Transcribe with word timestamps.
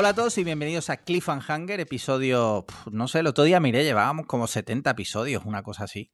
Hola 0.00 0.10
a 0.10 0.14
todos 0.14 0.38
y 0.38 0.44
bienvenidos 0.44 0.90
a 0.90 0.98
Cliffhanger, 0.98 1.80
episodio, 1.80 2.64
no 2.92 3.08
sé, 3.08 3.18
el 3.18 3.26
otro 3.26 3.42
día 3.42 3.58
miré, 3.58 3.82
llevábamos 3.82 4.26
como 4.26 4.46
70 4.46 4.90
episodios, 4.90 5.44
una 5.44 5.64
cosa 5.64 5.82
así. 5.82 6.12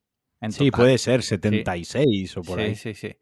sí, 0.49 0.71
puede 0.71 0.97
ser 0.97 1.23
76 1.23 2.35
o 2.39 2.41
por 2.41 2.61
ahí. 2.61 2.77
Sí, 2.77 2.95
sí, 2.95 3.09
sí. 3.09 3.17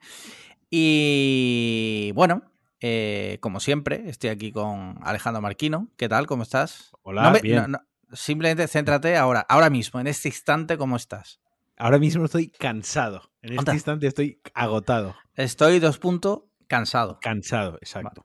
Y 0.71 2.13
bueno, 2.15 2.45
eh, 2.79 3.39
como 3.41 3.59
siempre, 3.59 4.05
estoy 4.07 4.31
aquí 4.31 4.53
con 4.53 5.01
Alejandro 5.03 5.43
Marquino. 5.43 5.91
¿Qué 5.97 6.09
tal? 6.09 6.29
¿Cómo 6.29 6.45
estás? 6.45 6.93
Hola, 7.03 7.41
bien. 7.43 7.77
simplemente 8.13 8.69
céntrate 8.69 9.17
ahora, 9.17 9.45
ahora 9.49 9.69
mismo, 9.69 9.99
en 9.99 10.07
este 10.07 10.29
instante, 10.29 10.79
¿cómo 10.79 10.95
estás? 10.95 11.41
Ahora 11.77 11.99
mismo 11.99 12.27
estoy 12.27 12.51
cansado. 12.51 13.33
En 13.43 13.59
este 13.59 13.73
instante 13.73 14.07
estoy 14.07 14.41
agotado. 14.55 15.17
Estoy 15.35 15.81
dos 15.81 15.99
puntos 15.99 16.43
cansado. 16.73 17.19
Cansado, 17.21 17.77
exacto. 17.83 18.25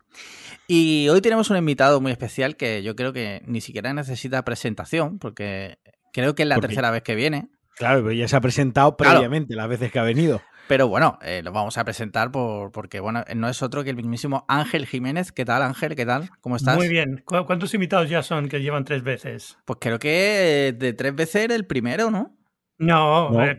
Y 0.68 1.10
hoy 1.10 1.20
tenemos 1.20 1.50
un 1.50 1.58
invitado 1.58 2.00
muy 2.00 2.14
especial 2.14 2.56
que 2.56 2.82
yo 2.82 2.96
creo 2.96 3.12
que 3.12 3.42
ni 3.46 3.60
siquiera 3.60 3.94
necesita 3.94 4.46
presentación, 4.46 5.20
porque 5.20 5.80
creo 6.14 6.34
que 6.34 6.44
es 6.44 6.50
la 6.50 6.58
tercera 6.60 6.90
vez 6.90 7.04
que 7.04 7.16
viene. 7.16 7.50
Claro, 7.76 8.04
pero 8.04 8.14
ya 8.14 8.26
se 8.30 8.38
ha 8.38 8.42
presentado 8.42 8.96
previamente 8.96 9.54
las 9.54 9.68
veces 9.68 9.92
que 9.92 10.00
ha 10.00 10.04
venido. 10.04 10.42
Pero 10.70 10.88
bueno, 10.88 11.20
eh, 11.24 11.42
lo 11.44 11.52
vamos 11.52 11.78
a 11.78 11.84
presentar 11.84 12.32
por, 12.32 12.72
porque 12.72 13.02
bueno, 13.02 13.26
no 13.36 13.50
es 13.50 13.62
otro 13.62 13.84
que 13.84 13.90
el 13.90 13.98
mismísimo 13.98 14.46
Ángel 14.48 14.86
Jiménez. 14.86 15.34
¿Qué 15.34 15.44
tal, 15.44 15.62
Ángel? 15.62 15.96
¿Qué 15.96 16.06
tal? 16.06 16.30
¿Cómo 16.40 16.56
estás? 16.56 16.78
Muy 16.78 16.88
bien. 16.88 17.24
¿Cuántos 17.26 17.74
invitados 17.74 18.10
ya 18.10 18.24
son 18.24 18.48
que 18.48 18.62
llevan 18.62 18.86
tres 18.86 19.04
veces? 19.04 19.58
Pues 19.66 19.80
creo 19.82 20.00
que 20.00 20.74
de 20.78 20.94
tres 20.94 21.14
veces 21.14 21.44
era 21.44 21.56
el 21.56 21.66
primero, 21.66 22.12
¿no? 22.12 22.34
No, 22.78 23.30
no. 23.30 23.44
Eh, 23.44 23.56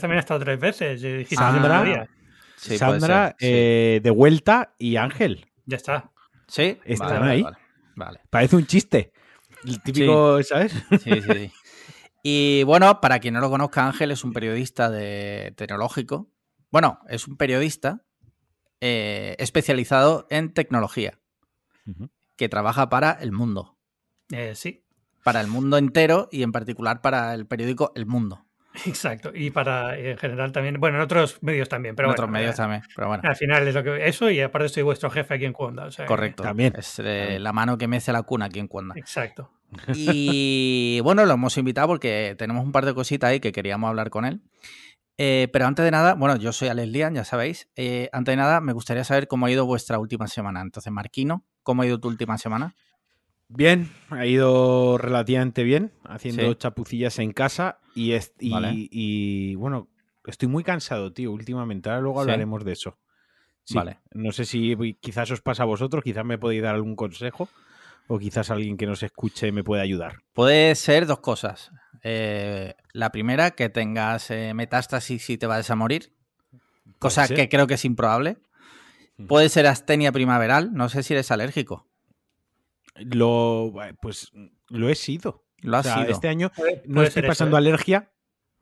también 0.00 0.16
ha 0.16 0.20
estado 0.20 0.40
tres 0.40 0.58
veces. 0.58 1.28
Sandra, 1.28 2.08
sí, 2.62 2.78
Sandra 2.78 3.36
eh, 3.40 4.00
de 4.02 4.10
vuelta 4.10 4.74
y 4.78 4.96
Ángel. 4.96 5.46
Ya 5.66 5.76
está. 5.76 6.10
Sí, 6.46 6.78
están 6.84 7.22
ahí. 7.22 7.44
Vale, 7.96 8.20
Parece 8.30 8.56
un 8.56 8.66
chiste. 8.66 9.12
El 9.64 9.82
típico, 9.82 10.42
¿sabes? 10.42 10.72
Sí, 11.02 11.10
sí, 11.20 11.22
sí. 11.22 11.52
Y 12.22 12.62
bueno, 12.64 13.00
para 13.00 13.18
quien 13.18 13.34
no 13.34 13.40
lo 13.40 13.50
conozca, 13.50 13.86
Ángel 13.86 14.12
es 14.12 14.22
un 14.22 14.32
periodista 14.32 14.90
de 14.90 15.52
tecnológico. 15.56 16.30
Bueno, 16.70 17.00
es 17.08 17.26
un 17.26 17.36
periodista 17.36 18.04
eh, 18.80 19.34
especializado 19.38 20.26
en 20.30 20.54
tecnología 20.54 21.18
que 22.36 22.48
trabaja 22.48 22.88
para 22.88 23.12
el 23.12 23.32
mundo. 23.32 23.76
sí. 24.54 24.84
Para 25.24 25.40
el 25.40 25.46
mundo 25.46 25.76
entero 25.78 26.28
y 26.32 26.42
en 26.42 26.50
particular 26.50 27.00
para 27.00 27.32
el 27.34 27.46
periódico 27.46 27.92
El 27.94 28.06
Mundo. 28.06 28.44
Exacto, 28.86 29.30
y 29.34 29.50
para 29.50 29.98
en 29.98 30.16
general 30.16 30.52
también, 30.52 30.80
bueno, 30.80 30.96
en 30.96 31.02
otros 31.02 31.42
medios 31.42 31.68
también, 31.68 31.94
pero 31.94 32.08
en 32.08 32.12
otros 32.12 32.30
medios 32.30 32.56
también, 32.56 32.82
pero 32.94 33.08
bueno. 33.08 33.22
Al 33.26 33.36
final 33.36 33.66
es 33.68 33.74
lo 33.74 33.82
que 33.82 34.06
eso 34.06 34.30
y 34.30 34.40
aparte 34.40 34.68
soy 34.68 34.82
vuestro 34.82 35.10
jefe 35.10 35.34
aquí 35.34 35.44
en 35.44 35.52
Cuanda. 35.52 35.88
Correcto, 36.06 36.42
también. 36.42 36.72
Es 36.76 36.98
la 36.98 37.52
mano 37.52 37.78
que 37.78 37.88
mece 37.88 38.12
la 38.12 38.22
cuna 38.22 38.46
aquí 38.46 38.58
en 38.58 38.68
Cuanda. 38.68 38.94
Exacto. 38.96 39.50
Y 39.94 41.00
bueno, 41.04 41.24
lo 41.24 41.34
hemos 41.34 41.56
invitado 41.56 41.88
porque 41.88 42.34
tenemos 42.38 42.64
un 42.64 42.72
par 42.72 42.84
de 42.84 42.94
cositas 42.94 43.30
ahí 43.30 43.40
que 43.40 43.52
queríamos 43.52 43.88
hablar 43.88 44.10
con 44.10 44.24
él. 44.24 44.42
Eh, 45.18 45.48
pero 45.52 45.66
antes 45.66 45.84
de 45.84 45.90
nada, 45.90 46.14
bueno, 46.14 46.36
yo 46.36 46.52
soy 46.52 46.68
Alex 46.68 46.88
Lian, 46.88 47.14
ya 47.14 47.24
sabéis. 47.24 47.68
Eh, 47.76 48.08
antes 48.12 48.32
de 48.32 48.36
nada, 48.36 48.60
me 48.60 48.72
gustaría 48.72 49.04
saber 49.04 49.28
cómo 49.28 49.46
ha 49.46 49.50
ido 49.50 49.66
vuestra 49.66 49.98
última 49.98 50.26
semana. 50.26 50.60
Entonces, 50.62 50.92
Marquino, 50.92 51.44
¿cómo 51.62 51.82
ha 51.82 51.86
ido 51.86 52.00
tu 52.00 52.08
última 52.08 52.38
semana? 52.38 52.74
Bien, 53.54 53.90
ha 54.08 54.24
ido 54.26 54.96
relativamente 54.96 55.62
bien, 55.62 55.92
haciendo 56.04 56.54
chapucillas 56.54 57.18
en 57.18 57.32
casa 57.32 57.78
y, 57.94 58.14
y, 58.40 59.54
bueno, 59.56 59.88
estoy 60.26 60.48
muy 60.48 60.64
cansado, 60.64 61.12
tío, 61.12 61.32
últimamente. 61.32 61.90
Ahora 61.90 62.00
luego 62.00 62.20
hablaremos 62.20 62.64
de 62.64 62.72
eso. 62.72 62.98
vale. 63.74 63.98
No 64.12 64.32
sé 64.32 64.46
si 64.46 64.74
quizás 65.00 65.30
os 65.30 65.42
pasa 65.42 65.64
a 65.64 65.66
vosotros, 65.66 66.02
quizás 66.02 66.24
me 66.24 66.38
podéis 66.38 66.62
dar 66.62 66.74
algún 66.74 66.96
consejo 66.96 67.48
o 68.08 68.18
quizás 68.18 68.50
alguien 68.50 68.76
que 68.76 68.86
nos 68.86 69.02
escuche 69.02 69.52
me 69.52 69.64
pueda 69.64 69.82
ayudar. 69.82 70.20
Puede 70.32 70.74
ser 70.74 71.06
dos 71.06 71.20
cosas. 71.20 71.70
Eh, 72.02 72.74
la 72.92 73.12
primera, 73.12 73.52
que 73.52 73.68
tengas 73.68 74.30
eh, 74.30 74.54
metástasis 74.54 75.28
y 75.30 75.38
te 75.38 75.46
vayas 75.46 75.70
a 75.70 75.76
morir, 75.76 76.12
cosa 76.98 77.28
que 77.28 77.48
creo 77.48 77.66
que 77.66 77.74
es 77.74 77.84
improbable. 77.84 78.38
Puede 79.28 79.50
ser 79.50 79.66
astenia 79.66 80.10
primaveral, 80.10 80.72
no 80.72 80.88
sé 80.88 81.02
si 81.02 81.12
eres 81.12 81.30
alérgico. 81.30 81.86
Lo, 82.94 83.72
pues 84.00 84.32
lo 84.68 84.88
he 84.88 84.94
sido. 84.94 85.44
Lo 85.58 85.76
ha 85.76 85.82
sido. 85.82 86.02
Este 86.08 86.28
año 86.28 86.50
no 86.86 87.02
estoy 87.02 87.22
pasando 87.22 87.56
¿eh? 87.56 87.58
alergia, 87.58 88.12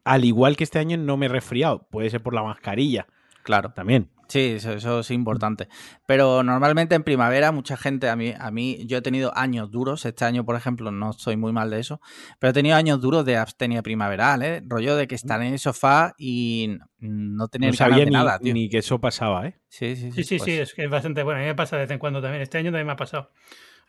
al 0.05 0.25
igual 0.25 0.57
que 0.57 0.65
este 0.65 0.79
año 0.79 0.97
no 0.97 1.17
me 1.17 1.27
he 1.27 1.29
resfriado. 1.29 1.89
Puede 1.91 2.11
ser 2.11 2.23
por 2.23 2.35
la 2.35 2.43
mascarilla. 2.43 3.07
Claro. 3.43 3.73
También. 3.73 4.11
Sí, 4.31 4.59
eso, 4.65 5.01
es 5.01 5.11
importante. 5.11 5.67
Pero 6.07 6.45
normalmente 6.45 6.95
en 6.95 7.03
primavera 7.03 7.51
mucha 7.51 7.77
gente, 7.77 8.09
a 8.09 8.15
mí, 8.15 8.33
a 8.39 8.53
mí, 8.53 8.87
yo 8.87 8.99
he 8.99 9.03
tenido 9.03 9.37
años 9.37 9.73
duros, 9.73 10.05
este 10.07 10.25
año 10.25 10.45
por 10.45 10.55
ejemplo 10.55 10.93
no 10.93 11.11
estoy 11.11 11.37
muy 11.37 11.53
mal 11.53 11.69
de 11.69 11.81
eso, 11.81 12.01
pero 12.39 12.53
he 12.53 12.55
tenido 12.55 12.77
años 12.77 13.01
duros 13.01 13.25
de 13.25 13.37
abstenia 13.37 13.83
primaveral, 13.83 14.43
¿eh? 14.45 14.63
Rollo 14.65 14.95
de 14.95 15.09
que 15.09 15.17
estar 15.17 15.43
en 15.43 15.55
el 15.55 15.59
sofá 15.59 16.15
y 16.17 16.79
no 17.01 17.49
tener 17.49 17.71
no 17.71 17.77
sabía 17.77 18.05
ni, 18.05 18.13
nada, 18.13 18.39
Ni 18.41 18.69
que 18.69 18.79
eso 18.79 19.01
pasaba, 19.01 19.49
¿eh? 19.49 19.59
Sí, 19.69 19.97
sí, 19.97 20.13
sí. 20.13 20.23
Sí, 20.23 20.25
sí, 20.25 20.39
pues 20.39 20.61
es 20.61 20.75
que 20.75 20.85
es 20.85 20.91
bastante 20.91 21.25
bueno. 21.25 21.41
A 21.41 21.43
mí 21.43 21.49
me 21.49 21.57
pasa 21.57 21.75
de 21.75 21.83
vez 21.83 21.91
en 21.91 21.99
cuando 21.99 22.23
también. 22.23 22.43
Este 22.43 22.57
año 22.57 22.71
también 22.71 22.87
me 22.87 22.93
ha 22.93 22.97
pasado. 22.97 23.33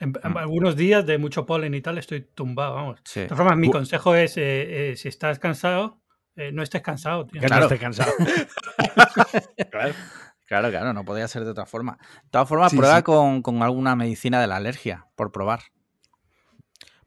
En, 0.01 0.11
mm. 0.11 0.37
algunos 0.37 0.75
días 0.75 1.05
de 1.05 1.17
mucho 1.17 1.45
polen 1.45 1.73
y 1.73 1.81
tal 1.81 1.97
estoy 1.97 2.21
tumbado, 2.21 2.75
vamos. 2.75 3.01
De 3.15 3.25
todas 3.25 3.37
formas, 3.37 3.57
mi 3.57 3.69
consejo 3.69 4.15
es, 4.15 4.35
eh, 4.35 4.91
eh, 4.91 4.95
si 4.97 5.07
estás 5.07 5.39
cansado, 5.39 6.01
no 6.51 6.63
estés 6.63 6.81
cansado. 6.81 7.27
Tío. 7.27 7.39
Claro. 7.39 7.67
No 7.67 7.73
estés 7.73 7.79
cansado. 7.79 8.11
claro. 9.71 9.93
Claro, 10.51 10.69
claro, 10.69 10.91
no 10.91 11.05
podía 11.05 11.29
ser 11.29 11.45
de 11.45 11.51
otra 11.51 11.65
forma. 11.65 11.97
De 12.23 12.29
todas 12.29 12.49
formas, 12.49 12.73
prueba 12.73 13.01
Con, 13.03 13.63
alguna 13.63 13.95
medicina 13.95 14.41
de 14.41 14.47
la 14.47 14.57
alergia, 14.57 15.07
por 15.15 15.31
probar. 15.31 15.61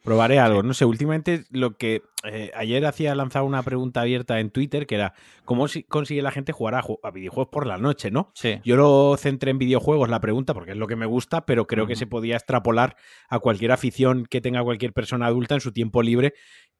Probaré 0.04 0.38
algo. 0.38 0.62
No 0.62 0.74
sé, 0.74 0.84
últimamente 0.84 1.44
lo 1.50 1.78
que 1.78 2.02
eh, 2.24 2.50
ayer 2.54 2.84
hacía 2.84 3.14
lanzar 3.14 3.42
una 3.42 3.62
pregunta 3.62 4.02
abierta 4.02 4.38
en 4.38 4.50
Twitter 4.50 4.86
que 4.86 4.96
era 4.96 5.14
¿cómo 5.46 5.66
consigue 5.88 6.20
la 6.20 6.30
gente 6.30 6.52
jugar 6.52 6.74
a, 6.74 7.10
videojuegos 7.10 7.48
por 7.50 7.66
la 7.66 7.78
noche, 7.78 8.10
no? 8.10 8.30
Sí. 8.34 8.60
Yo 8.64 8.76
lo 8.76 9.16
centré 9.16 9.50
en 9.50 9.58
videojuegos 9.58 10.10
la 10.10 10.20
pregunta 10.20 10.52
porque 10.52 10.72
es 10.72 10.76
lo 10.76 10.86
que 10.88 10.96
me 10.96 11.06
gusta, 11.06 11.46
pero 11.46 11.66
creo 11.66 11.86
que 11.86 11.96
se 11.96 12.06
podía 12.06 12.36
extrapolar 12.36 12.96
a 13.30 13.38
cualquier 13.38 13.72
afición 13.72 14.26
que 14.26 14.42
tenga 14.42 14.62
cualquier 14.62 14.92
persona 14.92 15.24
adulta 15.24 15.54
en 15.54 15.62
su 15.62 15.72
tiempo 15.72 16.02
libre 16.02 16.34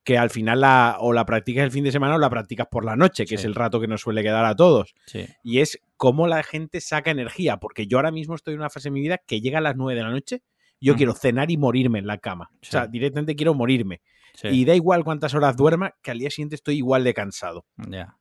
que 0.05 0.19
al 0.19 0.29
final 0.29 0.61
la, 0.61 0.99
o 1.01 1.15
la 1.15 1.25
practicas 1.25 1.65
el 1.65 1.71
fin 1.71 1.83
de 1.83 1.93
semana 1.93 2.17
o 2.17 2.19
la 2.19 2.29
practicas 2.29 2.67
por 2.71 2.85
la 2.85 2.95
noche, 2.95 3.25
que 3.25 3.37
es 3.37 3.45
el 3.45 3.55
rato 3.55 3.81
que 3.81 3.89
nos 3.89 4.03
suele 4.03 4.23
quedar 4.23 4.45
a 4.45 4.55
todos. 4.55 4.95
Y 5.43 5.61
es 5.61 5.81
cómo 5.97 6.29
la 6.29 6.43
gente 6.43 6.83
saca 6.83 7.11
energía, 7.11 7.57
porque 7.57 7.87
yo 7.87 7.97
ahora 7.97 8.11
mismo 8.11 8.35
estoy 8.35 8.53
en 8.53 8.61
una 8.61 8.69
fase 8.69 8.89
de 8.89 8.93
mi 8.93 9.01
vida 9.01 9.19
que 9.27 9.41
llega 9.41 9.59
a 9.59 9.63
las 9.63 9.77
9 9.77 9.95
de 9.95 10.05
la 10.05 10.11
noche, 10.11 10.43
yo 10.85 10.97
quiero 10.97 11.15
cenar 11.15 11.51
y 11.51 11.57
morirme 11.57 11.99
en 11.99 12.07
la 12.07 12.19
cama. 12.19 12.51
O 12.55 12.67
sea, 12.67 12.87
directamente 12.87 13.35
quiero 13.35 13.55
morirme. 13.55 14.03
Y 14.43 14.65
da 14.65 14.75
igual 14.75 15.05
cuántas 15.05 15.35
horas 15.35 15.57
duerma, 15.57 15.95
que 16.03 16.11
al 16.11 16.19
día 16.19 16.31
siguiente 16.31 16.57
estoy 16.57 16.77
igual 16.77 17.05
de 17.05 17.15
cansado. 17.15 17.67
Ya, 17.89 18.17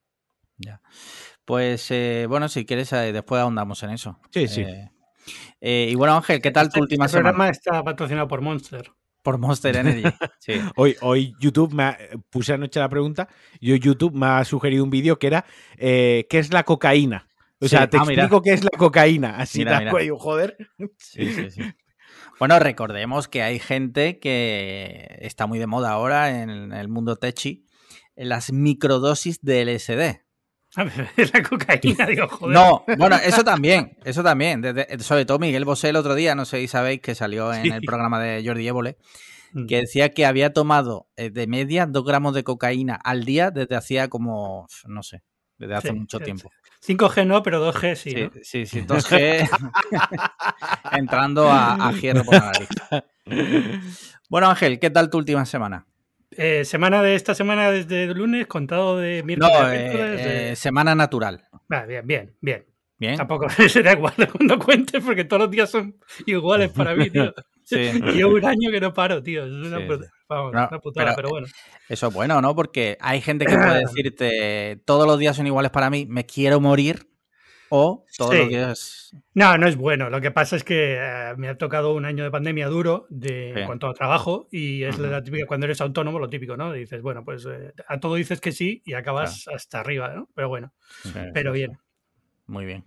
ya. 0.58 0.82
Pues 1.46 1.90
eh, 1.92 2.26
bueno, 2.30 2.48
si 2.48 2.66
quieres, 2.66 2.94
eh, 2.94 3.12
después 3.12 3.42
ahondamos 3.42 3.82
en 3.84 3.92
eso. 3.92 4.20
Sí, 4.32 4.48
sí. 4.48 4.66
Eh, 5.60 5.90
y 5.92 5.96
bueno, 5.96 6.16
Ángel, 6.16 6.42
¿qué 6.42 6.52
tal 6.52 6.72
tu 6.72 6.80
última 6.80 7.08
semana? 7.08 7.30
El 7.30 7.36
programa 7.36 7.52
está 7.52 7.84
patrocinado 7.84 8.28
por 8.28 8.42
Monster. 8.42 8.92
Por 9.22 9.38
Monster 9.38 9.76
Energy. 9.76 10.04
Sí. 10.40 10.60
hoy, 10.76 10.98
hoy 11.02 11.34
YouTube 11.40 11.74
me 11.74 11.96
puse 12.30 12.54
anoche 12.54 12.80
la 12.80 12.90
pregunta. 12.90 13.30
Yo 13.62 13.76
YouTube 13.76 14.14
me 14.14 14.26
ha 14.26 14.44
sugerido 14.44 14.84
un 14.84 14.90
vídeo 14.90 15.18
que 15.18 15.28
era 15.28 15.46
¿qué 15.78 16.26
es 16.30 16.52
la 16.52 16.64
cocaína? 16.64 17.30
O 17.62 17.68
sea, 17.70 17.90
te 17.90 17.96
ah, 17.96 18.04
explico 18.04 18.42
qué 18.42 18.52
es 18.52 18.64
la 18.64 18.78
cocaína. 18.78 19.38
Así 19.38 19.60
mira, 19.60 19.90
cuello, 19.90 20.18
joder. 20.18 20.58
Sí, 20.98 21.32
sí, 21.32 21.50
sí. 21.50 21.62
Bueno, 22.40 22.60
recordemos 22.60 23.28
que 23.28 23.42
hay 23.42 23.60
gente 23.60 24.20
que 24.20 25.18
está 25.22 25.48
muy 25.48 25.60
de 25.60 25.68
moda 25.68 25.92
ahora 25.92 26.42
en 26.42 26.74
el 26.74 26.88
mundo 26.90 27.16
techi, 27.16 27.66
las 28.16 28.52
microdosis 28.52 29.42
de 29.42 29.66
LSD. 29.66 30.24
la 31.34 31.44
cocaína, 31.44 32.06
digo, 32.08 32.28
joder. 32.28 32.56
No, 32.56 32.84
bueno, 32.98 33.16
eso 33.18 33.44
también, 33.44 33.96
eso 34.06 34.24
también. 34.24 34.64
sobre 35.00 35.26
todo 35.26 35.38
Miguel 35.38 35.66
Bosé 35.66 35.90
el 35.90 35.96
otro 35.96 36.16
día, 36.16 36.34
no 36.34 36.46
sé 36.46 36.62
si 36.62 36.68
sabéis, 36.68 37.02
que 37.02 37.14
salió 37.14 37.54
en 37.54 37.72
el 37.72 37.82
programa 37.82 38.20
de 38.20 38.44
Jordi 38.44 38.68
Évole, 38.68 38.98
mm. 39.54 39.68
que 39.68 39.78
decía 39.82 40.10
que 40.10 40.26
había 40.26 40.52
tomado 40.52 41.08
eh, 41.16 41.30
de 41.30 41.46
media 41.46 41.86
dos 41.86 42.04
gramos 42.04 42.34
de 42.34 42.44
cocaína 42.44 42.96
al 42.96 43.24
día 43.24 43.52
desde 43.52 43.76
hacía 43.76 44.08
como, 44.08 44.68
no 44.88 45.04
sé, 45.04 45.22
desde 45.58 45.76
hace 45.76 45.94
mucho 45.94 46.20
tiempo. 46.20 46.52
5G 46.86 47.26
no, 47.26 47.42
pero 47.44 47.72
2G 47.72 47.96
sí. 47.96 48.30
Sí, 48.44 48.66
sí, 48.66 48.82
2G 48.82 49.48
entrando 50.92 51.50
a, 51.50 51.76
a, 51.88 51.92
hierro 51.94 52.26
por 52.26 52.36
la 52.36 52.52
nariz. 52.52 52.70
Bueno, 54.30 54.50
Ángel, 54.50 54.80
¿qué 54.80 54.90
tal 54.90 55.10
tu 55.10 55.18
última 55.18 55.46
semana? 55.46 55.86
Eh, 56.38 56.66
semana 56.66 57.02
de 57.02 57.16
esta 57.16 57.36
semana 57.36 57.72
desde 57.72 58.04
el 58.04 58.18
lunes, 58.18 58.48
contado 58.48 58.98
de 58.98 59.24
miércoles. 59.24 59.54
No, 59.60 59.72
eh, 59.72 60.52
eh, 60.52 60.56
semana 60.56 60.96
natural. 60.96 61.48
Ah, 61.70 61.86
bien, 61.86 62.06
bien, 62.06 62.36
bien. 62.42 62.66
Bien. 62.98 63.18
Tampoco 63.18 63.50
será 63.50 63.94
igual 63.94 64.14
cuando 64.32 64.60
cuentes, 64.60 65.04
porque 65.04 65.26
todos 65.26 65.44
los 65.44 65.52
días 65.52 65.70
son 65.70 65.98
iguales 66.26 66.72
para 66.72 66.96
mí, 66.96 67.10
tío. 67.10 67.34
Sí. 67.74 68.02
Llevo 68.14 68.36
un 68.36 68.46
año 68.46 68.72
que 68.72 68.80
no 68.80 68.94
paro, 68.94 69.22
tío. 69.22 69.46
Es 69.46 69.52
una, 69.52 69.80
putada, 70.80 71.16
pero, 71.16 71.30
bueno. 71.30 71.48
Eso 71.90 72.08
es 72.08 72.14
bueno, 72.14 72.42
¿no? 72.42 72.56
Porque 72.56 72.98
hay 73.02 73.22
gente 73.22 73.46
que 73.46 73.56
puede 73.56 73.80
decirte 73.86 74.82
todos 74.86 75.08
los 75.08 75.20
días 75.20 75.36
son 75.36 75.48
iguales 75.48 75.72
para 75.72 75.90
mí, 75.90 76.06
me 76.08 76.26
quiero 76.26 76.60
morir. 76.60 77.10
o 77.70 78.06
todo 78.18 78.34
lo 78.34 78.48
que 78.48 78.72
es. 78.72 79.12
No, 79.34 79.58
no 79.58 79.68
es 79.68 79.76
bueno. 79.76 80.10
Lo 80.10 80.22
que 80.22 80.32
pasa 80.32 80.56
es 80.56 80.64
que 80.64 80.98
eh, 81.00 81.34
me 81.38 81.50
ha 81.50 81.58
tocado 81.58 81.94
un 81.94 82.06
año 82.06 82.24
de 82.24 82.32
pandemia 82.32 82.68
duro 82.68 83.06
de, 83.10 83.52
en 83.52 83.66
cuanto 83.66 83.88
a 83.88 83.94
trabajo 83.94 84.48
y 84.52 84.84
es 84.84 84.98
la 85.00 85.24
típica, 85.24 85.46
cuando 85.48 85.66
eres 85.66 85.82
autónomo, 85.82 86.20
lo 86.20 86.30
típico, 86.30 86.56
¿no? 86.56 86.72
Dices, 86.72 87.02
bueno, 87.02 87.24
pues 87.24 87.46
eh, 87.46 87.74
a 87.88 88.00
todo 88.00 88.16
dices 88.16 88.42
que 88.42 88.52
sí 88.52 88.82
y 88.86 88.94
acabas 88.94 89.48
hasta 89.54 89.80
arriba, 89.80 90.14
¿no? 90.14 90.30
Pero 90.36 90.50
bueno, 90.50 90.74
pero 91.34 91.52
bien. 91.52 91.78
Muy 92.48 92.66
bien. 92.66 92.86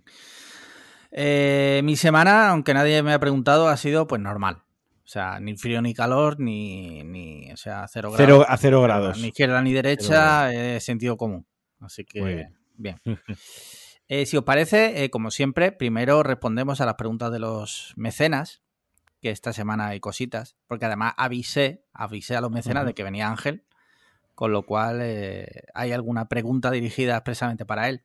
Eh, 1.11 1.81
mi 1.83 1.95
semana, 1.95 2.49
aunque 2.49 2.73
nadie 2.73 3.01
me 3.03 3.13
ha 3.13 3.19
preguntado, 3.19 3.69
ha 3.69 3.77
sido 3.77 4.07
pues 4.07 4.21
normal. 4.21 4.63
O 5.07 5.09
sea, 5.09 5.39
ni 5.39 5.55
frío 5.55 5.81
ni 5.81 5.93
calor, 5.93 6.37
ni, 6.37 7.01
ni 7.05 7.49
o 7.53 7.55
sea, 7.55 7.87
cero 7.87 8.11
grados. 8.11 8.45
a 8.45 8.57
cero 8.57 8.81
grados. 8.81 9.17
Ni 9.19 9.27
izquierda 9.27 9.61
ni 9.61 9.71
derecha, 9.71 10.51
sentido 10.81 11.15
común. 11.15 11.47
Así 11.79 12.03
que, 12.03 12.49
bien. 12.75 12.99
Eh, 14.09 14.25
si 14.25 14.37
os 14.37 14.45
parece, 14.45 15.03
eh, 15.03 15.09
como 15.09 15.31
siempre, 15.31 15.73
primero 15.73 16.23
respondemos 16.23 16.79
a 16.79 16.85
las 16.85 16.95
preguntas 16.95 17.29
de 17.29 17.39
los 17.39 17.91
mecenas, 17.97 18.61
que 19.21 19.31
esta 19.31 19.51
semana 19.51 19.87
hay 19.87 19.99
cositas, 19.99 20.55
porque 20.65 20.85
además 20.85 21.13
avisé, 21.17 21.83
avisé 21.91 22.37
a 22.37 22.39
los 22.39 22.49
mecenas 22.49 22.85
de 22.85 22.93
que 22.93 23.03
venía 23.03 23.27
Ángel, 23.27 23.65
con 24.33 24.53
lo 24.53 24.65
cual 24.65 24.99
eh, 25.01 25.63
hay 25.73 25.91
alguna 25.91 26.29
pregunta 26.29 26.71
dirigida 26.71 27.17
expresamente 27.17 27.65
para 27.65 27.89
él. 27.89 28.01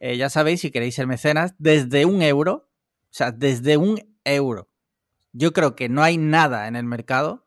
ya 0.00 0.30
sabéis, 0.30 0.62
si 0.62 0.70
queréis 0.70 0.94
ser 0.94 1.06
mecenas, 1.06 1.54
desde 1.58 2.06
un 2.06 2.22
euro, 2.22 2.70
o 3.10 3.10
sea, 3.10 3.30
desde 3.30 3.76
un 3.76 4.00
euro. 4.24 4.71
Yo 5.32 5.52
creo 5.52 5.74
que 5.74 5.88
no 5.88 6.02
hay 6.02 6.18
nada 6.18 6.68
en 6.68 6.76
el 6.76 6.84
mercado 6.84 7.46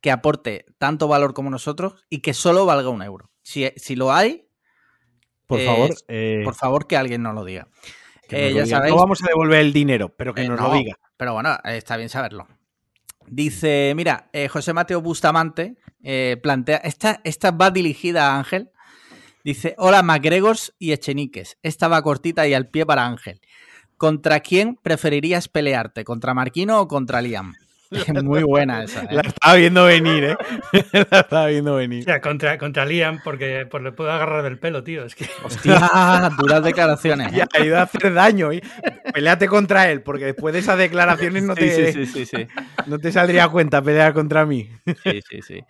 que 0.00 0.10
aporte 0.10 0.66
tanto 0.78 1.08
valor 1.08 1.34
como 1.34 1.50
nosotros 1.50 1.94
y 2.08 2.20
que 2.20 2.32
solo 2.32 2.64
valga 2.66 2.88
un 2.88 3.02
euro. 3.02 3.30
Si, 3.42 3.70
si 3.76 3.96
lo 3.96 4.12
hay, 4.12 4.48
por 5.50 5.60
favor. 5.60 5.90
Eh, 6.06 6.42
por 6.44 6.54
favor, 6.54 6.86
que 6.86 6.96
alguien 6.96 7.22
nos 7.22 7.34
lo 7.34 7.44
diga. 7.44 7.66
Eh, 8.28 8.52
ya 8.54 8.64
sabéis, 8.64 8.94
no 8.94 9.00
vamos 9.00 9.20
a 9.24 9.26
devolver 9.26 9.58
el 9.58 9.72
dinero, 9.72 10.14
pero 10.16 10.32
que 10.32 10.42
eh, 10.42 10.48
nos 10.48 10.60
lo 10.60 10.72
diga. 10.72 10.96
Pero 11.16 11.32
bueno, 11.34 11.58
está 11.64 11.96
bien 11.96 12.08
saberlo. 12.08 12.46
Dice, 13.26 13.92
mira, 13.96 14.30
José 14.48 14.72
Mateo 14.72 15.00
Bustamante 15.02 15.76
plantea, 16.40 16.76
esta, 16.78 17.20
esta 17.24 17.50
va 17.50 17.70
dirigida 17.70 18.30
a 18.30 18.38
Ángel. 18.38 18.70
Dice, 19.42 19.74
hola 19.78 20.02
MacGregors 20.02 20.74
y 20.78 20.92
Echeniques. 20.92 21.58
Esta 21.62 21.88
va 21.88 22.02
cortita 22.02 22.46
y 22.46 22.54
al 22.54 22.68
pie 22.68 22.86
para 22.86 23.06
Ángel. 23.06 23.40
¿Contra 24.00 24.40
quién 24.40 24.78
preferirías 24.82 25.48
pelearte? 25.48 26.04
¿Contra 26.04 26.32
Marquino 26.32 26.80
o 26.80 26.88
contra 26.88 27.20
Liam? 27.20 27.52
Muy 28.24 28.42
buena 28.44 28.82
esa. 28.82 29.02
¿eh? 29.02 29.08
La 29.10 29.20
estaba 29.20 29.56
viendo 29.56 29.84
venir, 29.84 30.24
¿eh? 30.24 30.36
La 31.10 31.20
estaba 31.20 31.46
viendo 31.48 31.74
venir. 31.74 32.00
O 32.00 32.04
sea, 32.04 32.22
contra, 32.22 32.56
contra 32.56 32.86
Liam, 32.86 33.20
porque 33.22 33.66
pues, 33.70 33.82
le 33.82 33.92
puedo 33.92 34.10
agarrar 34.10 34.42
del 34.42 34.58
pelo, 34.58 34.82
tío. 34.82 35.04
Es 35.04 35.14
que... 35.14 35.26
Hostia, 35.44 36.30
duras 36.38 36.64
declaraciones. 36.64 37.30
Ya, 37.32 37.46
ha 37.52 37.62
ido 37.62 37.76
a 37.76 37.82
hacer 37.82 38.14
daño. 38.14 38.50
¿eh? 38.52 38.62
Peleate 39.12 39.46
contra 39.48 39.90
él, 39.90 40.00
porque 40.00 40.24
después 40.24 40.54
de 40.54 40.60
esas 40.60 40.78
declaraciones 40.78 41.42
no 41.42 41.54
te, 41.54 41.92
sí, 41.92 42.06
sí, 42.06 42.24
sí, 42.24 42.46
no 42.86 42.98
te 42.98 43.12
saldría 43.12 43.48
cuenta 43.48 43.82
pelear 43.82 44.14
contra 44.14 44.46
mí. 44.46 44.70
Sí, 45.04 45.20
sí, 45.28 45.42
sí. 45.42 45.60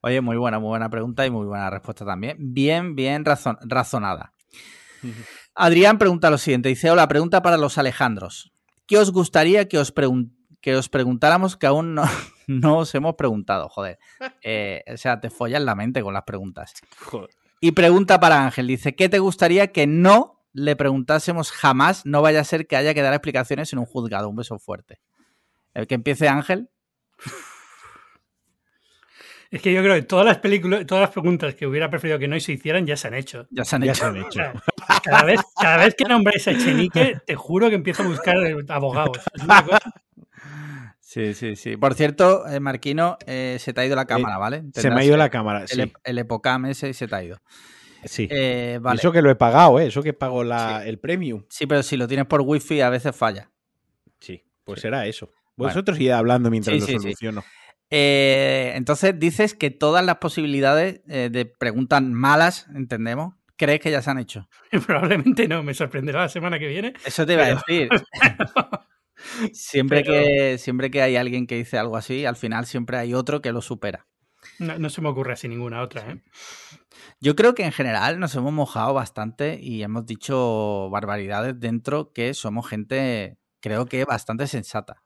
Oye, 0.00 0.20
muy 0.20 0.36
buena, 0.36 0.60
muy 0.60 0.68
buena 0.68 0.88
pregunta 0.90 1.26
y 1.26 1.30
muy 1.30 1.44
buena 1.44 1.70
respuesta 1.70 2.04
también. 2.04 2.36
Bien, 2.38 2.94
bien 2.94 3.24
razonada. 3.24 4.32
Adrián 5.54 5.98
pregunta 5.98 6.30
lo 6.30 6.38
siguiente. 6.38 6.68
Dice, 6.68 6.90
hola, 6.90 7.08
pregunta 7.08 7.42
para 7.42 7.56
los 7.56 7.78
Alejandros. 7.78 8.52
¿Qué 8.86 8.98
os 8.98 9.12
gustaría 9.12 9.68
que 9.68 9.78
os 9.78 9.92
que 10.60 10.76
os 10.76 10.88
preguntáramos 10.88 11.56
que 11.56 11.66
aún 11.66 11.94
no, 11.94 12.04
no 12.46 12.78
os 12.78 12.94
hemos 12.94 13.14
preguntado, 13.14 13.68
joder. 13.68 13.98
Eh, 14.42 14.82
o 14.92 14.96
sea, 14.96 15.20
te 15.20 15.30
follas 15.30 15.62
la 15.62 15.74
mente 15.74 16.02
con 16.02 16.14
las 16.14 16.24
preguntas. 16.24 16.74
Y 17.60 17.72
pregunta 17.72 18.20
para 18.20 18.44
Ángel, 18.44 18.66
dice, 18.66 18.94
¿qué 18.94 19.08
te 19.08 19.18
gustaría 19.18 19.72
que 19.72 19.86
no 19.86 20.42
le 20.52 20.76
preguntásemos 20.76 21.50
jamás? 21.52 22.04
No 22.06 22.22
vaya 22.22 22.40
a 22.40 22.44
ser 22.44 22.66
que 22.66 22.76
haya 22.76 22.94
que 22.94 23.02
dar 23.02 23.14
explicaciones 23.14 23.72
en 23.72 23.78
un 23.78 23.86
juzgado. 23.86 24.28
Un 24.28 24.36
beso 24.36 24.58
fuerte. 24.58 25.00
El 25.74 25.86
que 25.86 25.94
empiece 25.94 26.28
Ángel. 26.28 26.70
Es 29.50 29.60
que 29.60 29.72
yo 29.72 29.82
creo 29.82 29.96
que 29.96 30.02
todas 30.02 30.24
las 30.24 30.38
películas, 30.38 30.86
todas 30.86 31.02
las 31.02 31.10
preguntas 31.10 31.54
que 31.56 31.66
hubiera 31.66 31.90
preferido 31.90 32.18
que 32.18 32.28
no 32.28 32.38
se 32.38 32.52
hicieran 32.52 32.86
ya 32.86 32.96
se 32.96 33.08
han 33.08 33.14
hecho. 33.14 33.46
Ya 33.50 33.64
se 33.64 33.76
han 33.76 33.82
hecho. 33.82 34.04
cada, 35.02 35.24
vez, 35.24 35.40
cada 35.60 35.76
vez 35.78 35.94
que 35.96 36.04
nombres 36.04 36.46
a 36.46 36.56
Chenique, 36.56 37.20
te 37.26 37.34
juro 37.34 37.68
que 37.68 37.74
empiezo 37.74 38.04
a 38.04 38.06
buscar 38.06 38.36
abogados. 38.68 39.18
Es 39.34 39.42
una 39.42 39.64
cosa 39.64 39.92
Sí, 41.10 41.34
sí, 41.34 41.56
sí. 41.56 41.76
Por 41.76 41.94
cierto, 41.94 42.46
eh, 42.46 42.60
Marquino, 42.60 43.18
eh, 43.26 43.56
se 43.58 43.72
te 43.72 43.80
ha 43.80 43.84
ido 43.84 43.96
la 43.96 44.04
cámara, 44.04 44.38
¿vale? 44.38 44.62
se 44.72 44.90
me 44.90 45.00
ha 45.00 45.04
ido 45.04 45.16
la 45.16 45.28
cámara, 45.28 45.66
sí. 45.66 45.80
El, 45.80 45.92
el 46.04 46.18
Epocam 46.18 46.66
ese 46.66 46.94
se 46.94 47.08
te 47.08 47.16
ha 47.16 47.24
ido. 47.24 47.42
Sí. 48.04 48.28
Eh, 48.30 48.78
vale. 48.80 49.00
Eso 49.00 49.10
que 49.10 49.20
lo 49.20 49.28
he 49.28 49.34
pagado, 49.34 49.80
¿eh? 49.80 49.88
Eso 49.88 50.04
que 50.04 50.12
pago 50.12 50.44
la, 50.44 50.86
el 50.86 51.00
premium. 51.00 51.42
Sí, 51.48 51.66
pero 51.66 51.82
si 51.82 51.96
lo 51.96 52.06
tienes 52.06 52.26
por 52.26 52.42
wifi 52.42 52.80
a 52.80 52.90
veces 52.90 53.16
falla. 53.16 53.50
Sí, 54.20 54.44
pues 54.62 54.82
será 54.82 55.04
eso. 55.06 55.32
Vosotros 55.56 55.98
id 55.98 56.10
hablando 56.10 56.48
mientras 56.48 56.78
lo 56.78 56.86
soluciono. 56.86 57.42
Entonces 57.90 59.18
dices 59.18 59.54
que 59.54 59.70
todas 59.70 60.04
las 60.04 60.16
posibilidades 60.16 61.02
de 61.04 61.52
preguntas 61.58 62.02
malas, 62.02 62.66
entendemos, 62.74 63.34
crees 63.60 63.80
que 63.80 63.90
ya 63.90 64.00
se 64.00 64.10
han 64.10 64.18
hecho. 64.18 64.48
Probablemente 64.86 65.46
no, 65.46 65.62
me 65.62 65.74
sorprenderá 65.74 66.20
la 66.20 66.28
semana 66.28 66.58
que 66.58 66.68
viene. 66.68 66.94
Eso 67.04 67.26
te 67.26 67.34
iba 67.34 67.44
a 67.44 67.54
decir. 67.54 67.88
Siempre, 69.52 70.02
que, 70.02 70.56
siempre 70.58 70.90
que 70.90 71.02
hay 71.02 71.16
alguien 71.16 71.46
que 71.46 71.56
dice 71.56 71.78
algo 71.78 71.98
así, 71.98 72.24
al 72.24 72.36
final 72.36 72.64
siempre 72.64 72.96
hay 72.96 73.12
otro 73.12 73.42
que 73.42 73.52
lo 73.52 73.60
supera. 73.60 74.06
No, 74.58 74.88
se 74.88 75.02
me 75.02 75.10
ocurre 75.10 75.34
así 75.34 75.46
ninguna 75.46 75.82
otra. 75.82 76.10
¿eh? 76.10 76.22
Yo 77.20 77.36
creo 77.36 77.54
que 77.54 77.64
en 77.64 77.72
general 77.72 78.18
nos 78.18 78.34
hemos 78.34 78.52
mojado 78.54 78.94
bastante 78.94 79.58
y 79.60 79.82
hemos 79.82 80.06
dicho 80.06 80.88
barbaridades 80.90 81.60
dentro 81.60 82.12
que 82.12 82.32
somos 82.32 82.66
gente, 82.66 83.36
creo 83.60 83.84
que 83.84 84.06
bastante 84.06 84.46
sensata. 84.46 85.02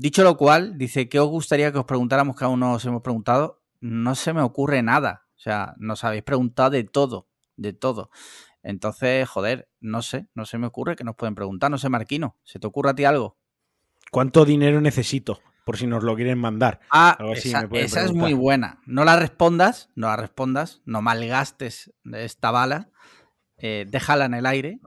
Dicho 0.00 0.22
lo 0.22 0.36
cual, 0.36 0.78
dice, 0.78 1.08
¿qué 1.08 1.18
os 1.18 1.28
gustaría 1.28 1.72
que 1.72 1.78
os 1.78 1.84
preguntáramos? 1.84 2.36
Cada 2.36 2.52
uno 2.52 2.74
os 2.74 2.84
hemos 2.84 3.02
preguntado. 3.02 3.64
No 3.80 4.14
se 4.14 4.32
me 4.32 4.42
ocurre 4.42 4.80
nada. 4.80 5.26
O 5.36 5.40
sea, 5.40 5.74
nos 5.76 6.04
habéis 6.04 6.22
preguntado 6.22 6.70
de 6.70 6.84
todo, 6.84 7.26
de 7.56 7.72
todo. 7.72 8.08
Entonces, 8.62 9.28
joder, 9.28 9.68
no 9.80 10.02
sé, 10.02 10.28
no 10.36 10.46
se 10.46 10.56
me 10.56 10.68
ocurre 10.68 10.94
que 10.94 11.02
nos 11.02 11.16
pueden 11.16 11.34
preguntar, 11.34 11.72
no 11.72 11.78
sé, 11.78 11.88
Marquino, 11.88 12.36
¿se 12.44 12.60
te 12.60 12.66
ocurre 12.68 12.90
a 12.90 12.94
ti 12.94 13.06
algo? 13.06 13.38
¿Cuánto 14.12 14.44
dinero 14.44 14.80
necesito? 14.80 15.40
Por 15.64 15.76
si 15.76 15.88
nos 15.88 16.04
lo 16.04 16.14
quieren 16.14 16.38
mandar. 16.38 16.78
Ah, 16.92 17.18
esa, 17.34 17.66
es 18.04 18.12
muy 18.12 18.34
buena. 18.34 18.80
No 18.86 19.04
la 19.04 19.16
respondas, 19.16 19.90
no 19.96 20.06
la 20.06 20.16
respondas, 20.16 20.80
no 20.84 21.02
malgastes 21.02 21.92
esta 22.12 22.52
bala, 22.52 22.90
eh, 23.56 23.84
déjala 23.88 24.26
en 24.26 24.34
el 24.34 24.46
aire. 24.46 24.78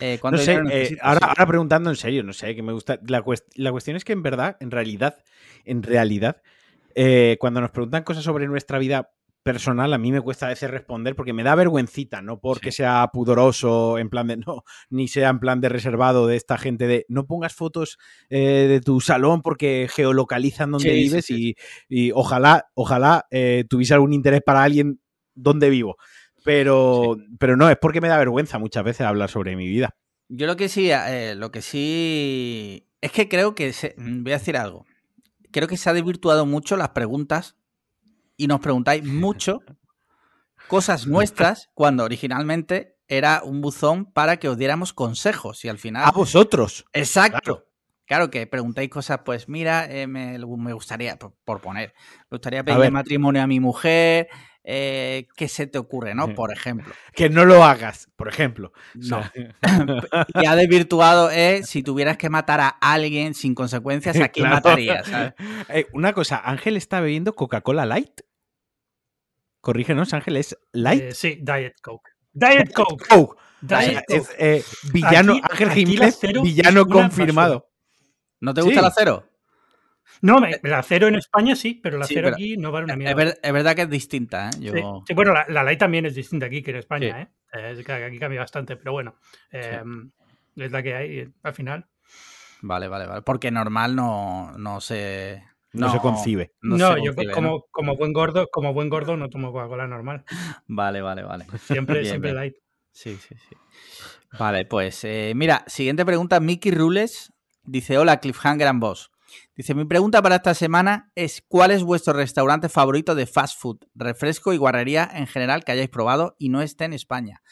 Eh, 0.00 0.20
no 0.22 0.38
sé, 0.38 0.60
eh, 0.70 0.96
ahora, 1.00 1.26
ahora, 1.26 1.46
preguntando 1.46 1.90
en 1.90 1.96
serio, 1.96 2.22
no 2.22 2.32
sé, 2.32 2.54
que 2.54 2.62
me 2.62 2.72
gusta. 2.72 3.00
La, 3.06 3.24
la, 3.54 3.70
cuestión 3.72 3.96
es 3.96 4.04
que 4.04 4.12
en 4.12 4.22
verdad, 4.22 4.56
en 4.60 4.70
realidad, 4.70 5.18
en 5.64 5.82
realidad, 5.82 6.42
cuando 7.38 7.60
nos 7.60 7.70
preguntan 7.70 8.02
cosas 8.02 8.24
sobre 8.24 8.46
nuestra 8.46 8.78
vida 8.78 9.10
personal 9.48 9.94
a 9.94 9.98
mí 9.98 10.12
me 10.12 10.20
cuesta 10.20 10.44
a 10.44 10.50
veces 10.50 10.70
responder 10.70 11.16
porque 11.16 11.32
me 11.32 11.42
da 11.42 11.54
vergüencita, 11.54 12.20
no 12.20 12.38
porque 12.38 12.70
sea 12.70 13.08
pudoroso 13.10 13.96
en 13.96 14.10
plan 14.10 14.26
de 14.26 14.36
no, 14.36 14.62
ni 14.90 15.08
sea 15.08 15.30
en 15.30 15.40
plan 15.40 15.62
de 15.62 15.70
reservado 15.70 16.26
de 16.26 16.36
esta 16.36 16.58
gente 16.58 16.86
de 16.86 17.06
no 17.08 17.26
pongas 17.26 17.54
fotos 17.54 17.98
eh, 18.28 18.66
de 18.68 18.80
tu 18.82 19.00
salón 19.00 19.40
porque 19.40 19.88
geolocalizan 19.90 20.70
donde 20.70 20.92
vives 20.92 21.30
y, 21.30 21.56
ojalá, 22.12 22.68
ojalá 22.74 23.26
eh, 23.30 23.64
tuviese 23.70 23.94
algún 23.94 24.12
interés 24.12 24.42
para 24.44 24.62
alguien 24.62 25.00
donde 25.34 25.70
vivo. 25.70 25.96
Pero, 26.44 27.16
pero 27.38 27.56
no, 27.56 27.68
es 27.68 27.76
porque 27.76 28.00
me 28.00 28.08
da 28.08 28.16
vergüenza 28.18 28.58
muchas 28.58 28.84
veces 28.84 29.06
hablar 29.06 29.30
sobre 29.30 29.56
mi 29.56 29.66
vida. 29.66 29.94
Yo 30.28 30.46
lo 30.46 30.56
que 30.56 30.68
sí, 30.68 30.90
eh, 30.90 31.34
lo 31.36 31.50
que 31.50 31.62
sí 31.62 32.88
es 33.00 33.12
que 33.12 33.28
creo 33.28 33.54
que 33.54 33.72
voy 33.96 34.32
a 34.32 34.38
decir 34.38 34.56
algo. 34.56 34.86
Creo 35.50 35.68
que 35.68 35.76
se 35.76 35.88
ha 35.88 35.94
desvirtuado 35.94 36.46
mucho 36.46 36.76
las 36.76 36.90
preguntas 36.90 37.56
y 38.36 38.46
nos 38.46 38.60
preguntáis 38.60 39.04
mucho 39.04 39.60
cosas 40.68 41.06
nuestras 41.06 41.70
cuando 41.74 42.04
originalmente 42.04 42.98
era 43.08 43.42
un 43.42 43.62
buzón 43.62 44.04
para 44.12 44.36
que 44.36 44.48
os 44.48 44.58
diéramos 44.58 44.92
consejos 44.92 45.64
y 45.64 45.68
al 45.68 45.78
final... 45.78 46.04
A 46.06 46.12
vosotros. 46.12 46.84
Exacto. 46.92 47.64
Claro, 48.04 48.30
que 48.30 48.46
preguntáis 48.46 48.88
cosas, 48.88 49.20
pues 49.24 49.48
mira, 49.48 49.86
eh, 49.90 50.06
me, 50.06 50.38
gustaría, 50.72 51.18
por, 51.18 51.60
poner, 51.60 51.92
me 52.30 52.36
gustaría 52.36 52.64
pedir 52.64 52.90
matrimonio 52.90 53.42
a 53.42 53.46
mi 53.46 53.60
mujer, 53.60 54.28
eh, 54.70 55.28
¿qué 55.34 55.48
se 55.48 55.66
te 55.66 55.78
ocurre, 55.78 56.14
no? 56.14 56.34
Por 56.34 56.52
ejemplo. 56.52 56.92
Que 57.14 57.30
no 57.30 57.46
lo 57.46 57.64
hagas, 57.64 58.10
por 58.16 58.28
ejemplo. 58.28 58.74
No. 58.94 59.22
ya 60.42 60.56
desvirtuado 60.56 61.30
es 61.30 61.66
si 61.70 61.82
tuvieras 61.82 62.18
que 62.18 62.28
matar 62.28 62.60
a 62.60 62.68
alguien 62.68 63.32
sin 63.32 63.54
consecuencias, 63.54 64.20
¿a 64.20 64.28
quién 64.28 64.50
matarías? 64.50 65.08
Eh, 65.70 65.86
una 65.92 66.12
cosa, 66.12 66.40
Ángel 66.44 66.76
está 66.76 67.00
bebiendo 67.00 67.34
Coca-Cola 67.34 67.86
Light. 67.86 68.20
Corrígenos, 69.60 70.12
Ángel, 70.12 70.36
¿es 70.36 70.58
Light? 70.72 71.02
Eh, 71.02 71.14
sí, 71.14 71.40
Diet 71.42 71.76
Coke. 71.80 72.10
Diet 72.32 72.72
Coke. 72.72 73.06
Diet 73.60 74.04
Coke. 74.06 74.36
Eh, 74.38 74.62
villano, 74.92 75.40
Ángel 75.42 75.70
Jiménez, 75.70 76.20
villano 76.42 76.86
confirmado. 76.86 77.70
¿No 78.40 78.52
te 78.52 78.60
gusta 78.60 78.80
el 78.80 78.86
acero? 78.86 79.27
No, 80.20 80.40
la 80.62 80.82
cero 80.82 81.08
en 81.08 81.14
España 81.14 81.54
sí, 81.54 81.78
pero 81.82 81.98
la 81.98 82.06
cero 82.06 82.28
aquí 82.28 82.56
no 82.56 82.72
vale 82.72 82.84
una 82.84 82.96
mierda. 82.96 83.36
Es, 83.42 83.52
verdad 83.52 83.76
que 83.76 83.82
es 83.82 83.90
distinta, 83.90 84.50
¿eh? 84.50 84.72
Sí, 85.06 85.14
bueno, 85.14 85.32
la, 85.32 85.46
la, 85.48 85.62
ley 85.62 85.76
también 85.76 86.06
es 86.06 86.14
distinta 86.14 86.46
aquí 86.46 86.62
que 86.62 86.72
en 86.72 86.76
España, 86.78 87.22
¿eh? 87.22 87.28
Es 87.52 87.84
que 87.84 87.92
aquí 87.92 88.18
cambia 88.18 88.40
bastante, 88.40 88.76
pero 88.76 88.92
bueno, 88.92 89.16
em, 89.50 90.10
es 90.56 90.70
la 90.70 90.82
que 90.82 90.94
hay 90.94 91.32
al 91.42 91.54
final. 91.54 91.86
Vale, 92.60 92.88
vale, 92.88 93.06
vale. 93.06 93.22
Porque 93.22 93.50
normal 93.50 93.94
no, 93.94 94.52
no 94.58 94.80
se. 94.80 95.44
No, 95.72 95.92
se 95.92 95.98
concibe. 95.98 96.54
No, 96.62 96.96
yo 97.02 97.14
como, 97.32 97.66
como, 97.70 97.96
buen 97.96 98.12
gordo, 98.12 98.48
como 98.50 98.72
buen 98.72 98.88
gordo 98.88 99.16
no 99.16 99.28
tomo 99.28 99.52
Coca-Cola 99.52 99.86
normal. 99.86 100.24
Vale, 100.66 101.02
vale, 101.02 101.22
vale. 101.22 101.46
Siempre, 101.58 102.04
siempre 102.04 102.32
light. 102.32 102.56
Sí, 102.90 103.16
sí, 103.16 103.36
sí. 103.36 103.56
Vale, 104.38 104.64
pues 104.64 105.04
eh, 105.04 105.32
mira, 105.36 105.64
siguiente 105.66 106.04
pregunta. 106.04 106.40
Mickey 106.40 106.72
Rules 106.72 107.32
dice: 107.62 107.98
Hola, 107.98 108.18
Cliffhanger 108.18 108.66
and 108.66 108.80
Boss. 108.80 109.10
Dice: 109.58 109.74
Mi 109.74 109.84
pregunta 109.84 110.22
para 110.22 110.36
esta 110.36 110.54
semana 110.54 111.10
es: 111.16 111.42
¿Cuál 111.48 111.72
es 111.72 111.82
vuestro 111.82 112.12
restaurante 112.12 112.68
favorito 112.68 113.16
de 113.16 113.26
fast 113.26 113.60
food, 113.60 113.78
refresco 113.96 114.52
y 114.52 114.56
guarrería 114.56 115.10
en 115.12 115.26
general 115.26 115.64
que 115.64 115.72
hayáis 115.72 115.88
probado 115.88 116.36
y 116.38 116.48
no 116.48 116.62
esté 116.62 116.84
en 116.84 116.92
España? 116.92 117.42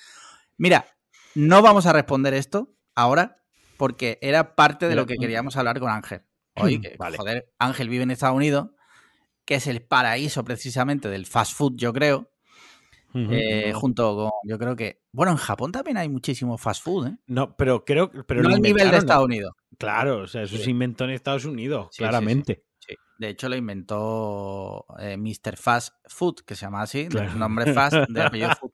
Mira, 0.56 0.86
no 1.34 1.62
vamos 1.62 1.84
a 1.86 1.92
responder 1.92 2.32
esto 2.32 2.72
ahora 2.94 3.42
porque 3.76 4.20
era 4.22 4.54
parte 4.54 4.88
de 4.88 4.94
lo 4.94 5.04
que 5.04 5.16
queríamos 5.16 5.56
hablar 5.56 5.80
con 5.80 5.90
Ángel. 5.90 6.22
Oye, 6.54 6.80
que, 6.80 6.96
joder, 6.96 7.52
Ángel 7.58 7.88
vive 7.88 8.04
en 8.04 8.12
Estados 8.12 8.36
Unidos, 8.36 8.68
que 9.44 9.56
es 9.56 9.66
el 9.66 9.82
paraíso 9.82 10.44
precisamente 10.44 11.08
del 11.08 11.26
fast 11.26 11.54
food, 11.54 11.72
yo 11.76 11.92
creo. 11.92 12.30
Eh, 13.14 13.72
junto 13.74 14.14
con, 14.14 14.30
yo 14.44 14.58
creo 14.58 14.76
que, 14.76 15.02
bueno, 15.10 15.32
en 15.32 15.38
Japón 15.38 15.72
también 15.72 15.96
hay 15.96 16.08
muchísimo 16.08 16.58
fast 16.58 16.84
food, 16.84 17.08
¿eh? 17.08 17.16
No, 17.26 17.56
pero 17.56 17.82
creo, 17.84 18.10
pero 18.26 18.42
no 18.42 18.50
al 18.50 18.60
nivel 18.60 18.90
de 18.90 18.98
Estados 18.98 19.24
Unidos. 19.24 19.54
Claro, 19.78 20.22
o 20.22 20.26
sea, 20.26 20.42
eso 20.42 20.56
se 20.56 20.70
inventó 20.70 21.04
en 21.04 21.10
Estados 21.10 21.44
Unidos, 21.44 21.90
claramente. 21.96 22.64
de 23.18 23.28
hecho, 23.28 23.48
lo 23.48 23.56
inventó 23.56 24.86
eh, 24.98 25.16
Mr. 25.16 25.56
Fast 25.56 25.94
Food, 26.06 26.40
que 26.46 26.54
se 26.54 26.66
llama 26.66 26.82
así, 26.82 27.08
el 27.10 27.38
nombre 27.38 27.72
Fast 27.72 28.08
de 28.08 28.22
apellido 28.22 28.50
Food. 28.56 28.72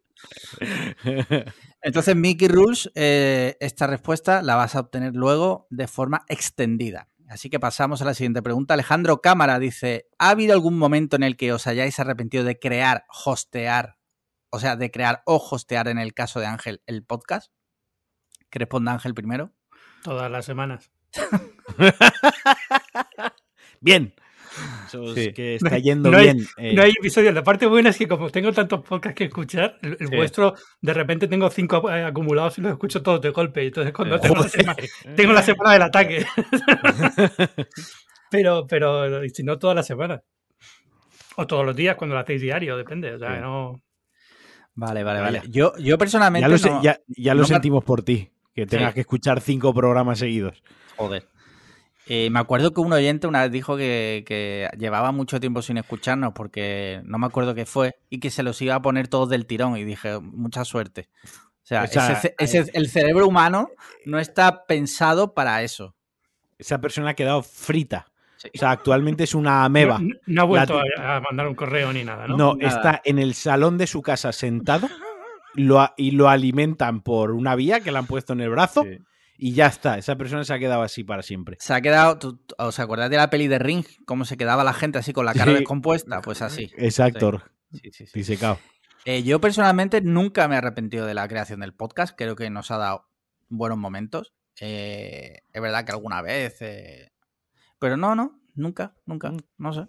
Entonces, 1.83 2.15
Mickey 2.15 2.49
Rules, 2.49 2.91
eh, 2.95 3.57
esta 3.61 3.87
respuesta 3.87 4.43
la 4.43 4.55
vas 4.55 4.77
a 4.77 4.81
obtener 4.81 5.15
luego 5.15 5.67
de 5.71 5.89
forma 5.89 6.25
extendida. 6.29 7.09
Así 7.33 7.49
que 7.49 7.59
pasamos 7.59 8.03
a 8.03 8.05
la 8.05 8.13
siguiente 8.13 8.43
pregunta. 8.43 8.75
Alejandro 8.75 9.23
Cámara 9.23 9.59
dice: 9.59 10.07
¿Ha 10.19 10.31
habido 10.31 10.53
algún 10.53 10.77
momento 10.77 11.17
en 11.17 11.23
el 11.23 11.39
que 11.39 11.53
os 11.53 11.67
hayáis 11.67 11.99
arrepentido 11.99 12.45
de 12.45 12.59
crear, 12.59 13.07
hostear, 13.25 13.97
o 14.51 14.61
sea, 14.61 14.77
de 14.77 14.91
crear 14.91 15.23
o 15.25 15.37
hostear 15.37 15.89
en 15.89 15.99
el 15.99 16.13
caso 16.13 16.41
de 16.41 16.47
Ángel 16.47 16.83
el 16.87 17.05
podcast? 17.05 17.51
Que 18.51 18.59
responda 18.59 18.93
Ángel 18.93 19.15
primero. 19.15 19.51
Todas 20.03 20.31
las 20.31 20.45
semanas. 20.45 20.91
Bien. 23.81 24.15
que 25.35 25.55
está 25.57 25.79
yendo 25.79 26.11
bien. 26.11 26.47
Eh. 26.57 26.75
No 26.75 26.83
hay 26.83 26.91
episodios. 26.91 27.35
La 27.35 27.43
parte 27.43 27.67
buena 27.67 27.91
es 27.91 27.99
que 27.99 28.09
como 28.09 28.31
tengo 28.31 28.53
tantos 28.53 28.83
podcasts 28.83 29.17
que 29.17 29.25
escuchar, 29.25 29.79
el, 29.83 30.09
vuestro, 30.09 30.55
de 30.81 30.95
repente 30.95 31.29
tengo 31.29 31.51
cinco 31.51 31.91
eh, 31.91 32.05
acumulados 32.05 32.59
y 32.59 32.63
los 32.63 32.73
escucho 32.73 33.03
todos 33.03 33.21
de 33.21 33.31
golpe. 33.31 33.67
Entonces 33.67 33.93
cuando 33.93 34.21
tengo 34.21 34.37
la, 34.37 34.43
semana, 34.49 34.77
tengo 35.17 35.33
la, 35.33 35.43
semana, 35.43 35.73
del 35.73 35.83
ataque. 35.83 36.25
pero, 38.31 38.67
pero 38.67 39.29
si 39.29 39.43
no 39.43 39.59
todas 39.59 39.77
las 39.77 39.87
semanas. 39.87 40.23
O 41.37 41.47
todos 41.47 41.65
los 41.65 41.75
días 41.75 41.97
cuando 41.97 42.15
lo 42.15 42.21
hacéis 42.21 42.43
diario, 42.43 42.77
depende. 42.77 43.15
O 43.15 43.19
sea, 43.19 43.41
no... 43.41 43.81
Vale, 44.75 45.03
vale, 45.03 45.21
vale. 45.21 45.43
Yo, 45.49 45.73
yo 45.79 45.99
personalmente. 45.99 46.49
Ya 47.09 47.35
lo, 47.35 47.45
sentimos 47.45 47.85
por 47.85 48.03
ti, 48.03 48.31
que 48.55 48.67
tengas 48.67 48.95
que 48.95 49.01
escuchar 49.01 49.41
cinco 49.41 49.73
programas 49.75 50.19
seguidos. 50.19 50.63
Joder. 50.97 51.27
Eh, 52.07 52.31
me 52.31 52.41
acuerdo 52.41 52.73
que 52.73 52.81
un 52.81 52.93
oyente 52.93 53.27
una 53.27 53.43
vez 53.43 53.53
dijo 53.53 53.77
que, 53.77 54.69
llevaba 54.77 55.13
mucho 55.13 55.39
tiempo 55.39 55.63
sin 55.63 55.79
escucharnos 55.79 56.33
porque 56.35 57.01
no 57.05 57.19
me 57.19 57.27
acuerdo 57.27 57.55
qué 57.55 57.65
fue 57.65 57.97
y 58.11 58.19
que 58.19 58.31
se 58.31 58.43
los 58.43 58.61
iba 58.61 58.75
a 58.75 58.83
poner 58.83 59.09
todos 59.09 59.29
del 59.29 59.47
tirón 59.47 59.77
y 59.77 59.85
dije, 59.85 60.19
mucha 60.19 60.65
suerte. 60.65 61.09
O 61.25 61.67
sea, 61.67 61.85
eh, 61.85 62.67
el 62.73 62.89
cerebro 62.89 63.27
humano 63.27 63.71
no 64.05 64.19
está 64.19 64.67
pensado 64.67 65.33
para 65.33 65.63
eso. 65.63 65.95
Esa 66.59 66.81
persona 66.81 67.11
ha 67.11 67.15
quedado 67.15 67.43
frita. 67.43 68.09
O 68.45 68.59
sea, 68.59 68.73
actualmente 68.73 69.23
es 69.23 69.37
una 69.37 69.65
ameba. 69.65 70.01
No, 70.27 70.43
ha 70.43 70.45
vuelto 70.45 70.79
a, 70.79 71.21
mandar 71.21 71.47
un 71.47 71.55
correo 71.55 71.93
ni 71.93 72.03
nada, 72.03 72.27
¿no? 72.27 72.37
No, 72.37 72.57
está 72.61 73.01
en 73.05 73.21
el 73.21 73.35
salón 73.35 73.79
de 73.79 73.87
su 73.87 74.03
casa 74.03 74.33
sentado 74.33 74.89
lo, 75.55 75.89
y 75.97 76.13
lo 76.13 76.29
alimentan 76.29 77.03
por 77.03 77.33
una 77.33 77.55
vía 77.55 77.81
que 77.81 77.93
le 77.93 77.99
han 77.99 78.07
puesto 78.07 78.33
en 78.33 78.41
el 78.41 78.51
brazo 78.51 78.85
y 79.37 79.55
ya 79.55 79.67
está. 79.67 79.99
Esa 79.99 80.17
persona 80.17 80.45
se 80.45 80.55
ha 80.55 80.59
quedado 80.59 80.83
así 80.83 81.03
para 81.03 81.23
siempre. 81.23 81.57
Se 81.59 81.75
ha 81.75 81.81
quedado, 81.81 82.39
¿os 82.59 82.79
acordáis 82.79 83.11
de 83.11 83.17
la 83.17 83.29
peli 83.29 83.49
de 83.49 83.59
Ring? 83.59 83.85
¿Cómo 84.07 84.25
se 84.25 84.37
quedaba 84.37 84.63
la 84.63 84.73
gente 84.73 84.99
así 84.99 85.13
con 85.13 85.27
la 85.27 85.35
cara 85.35 85.53
descompuesta? 85.53 86.21
Pues 86.23 86.43
así. 86.43 86.71
Exacto. 86.77 87.43
Sí, 87.73 87.91
sí, 87.91 88.07
sí. 88.07 88.13
Disecado. 88.15 88.59
Eh, 89.05 89.25
yo 89.25 89.41
personalmente 89.41 90.01
nunca 90.01 90.47
me 90.47 90.55
he 90.55 90.59
arrepentido 90.59 91.07
de 91.07 91.15
la 91.15 91.27
creación 91.27 91.61
del 91.61 91.75
podcast. 91.75 92.17
Creo 92.17 92.37
que 92.37 92.51
nos 92.51 92.71
ha 92.71 92.79
dado 92.79 93.09
buenos 93.49 93.79
momentos. 93.79 94.33
Eh, 94.61 95.41
es 95.53 95.63
verdad 95.63 95.85
que 95.85 95.93
alguna 95.93 96.23
vez. 96.23 96.59
Eh, 96.61 97.11
pero 97.79 97.97
no, 97.97 98.15
no. 98.15 98.41
Nunca, 98.55 98.95
nunca. 99.07 99.33
Mm. 99.33 99.39
No 99.59 99.73
sé. 99.73 99.89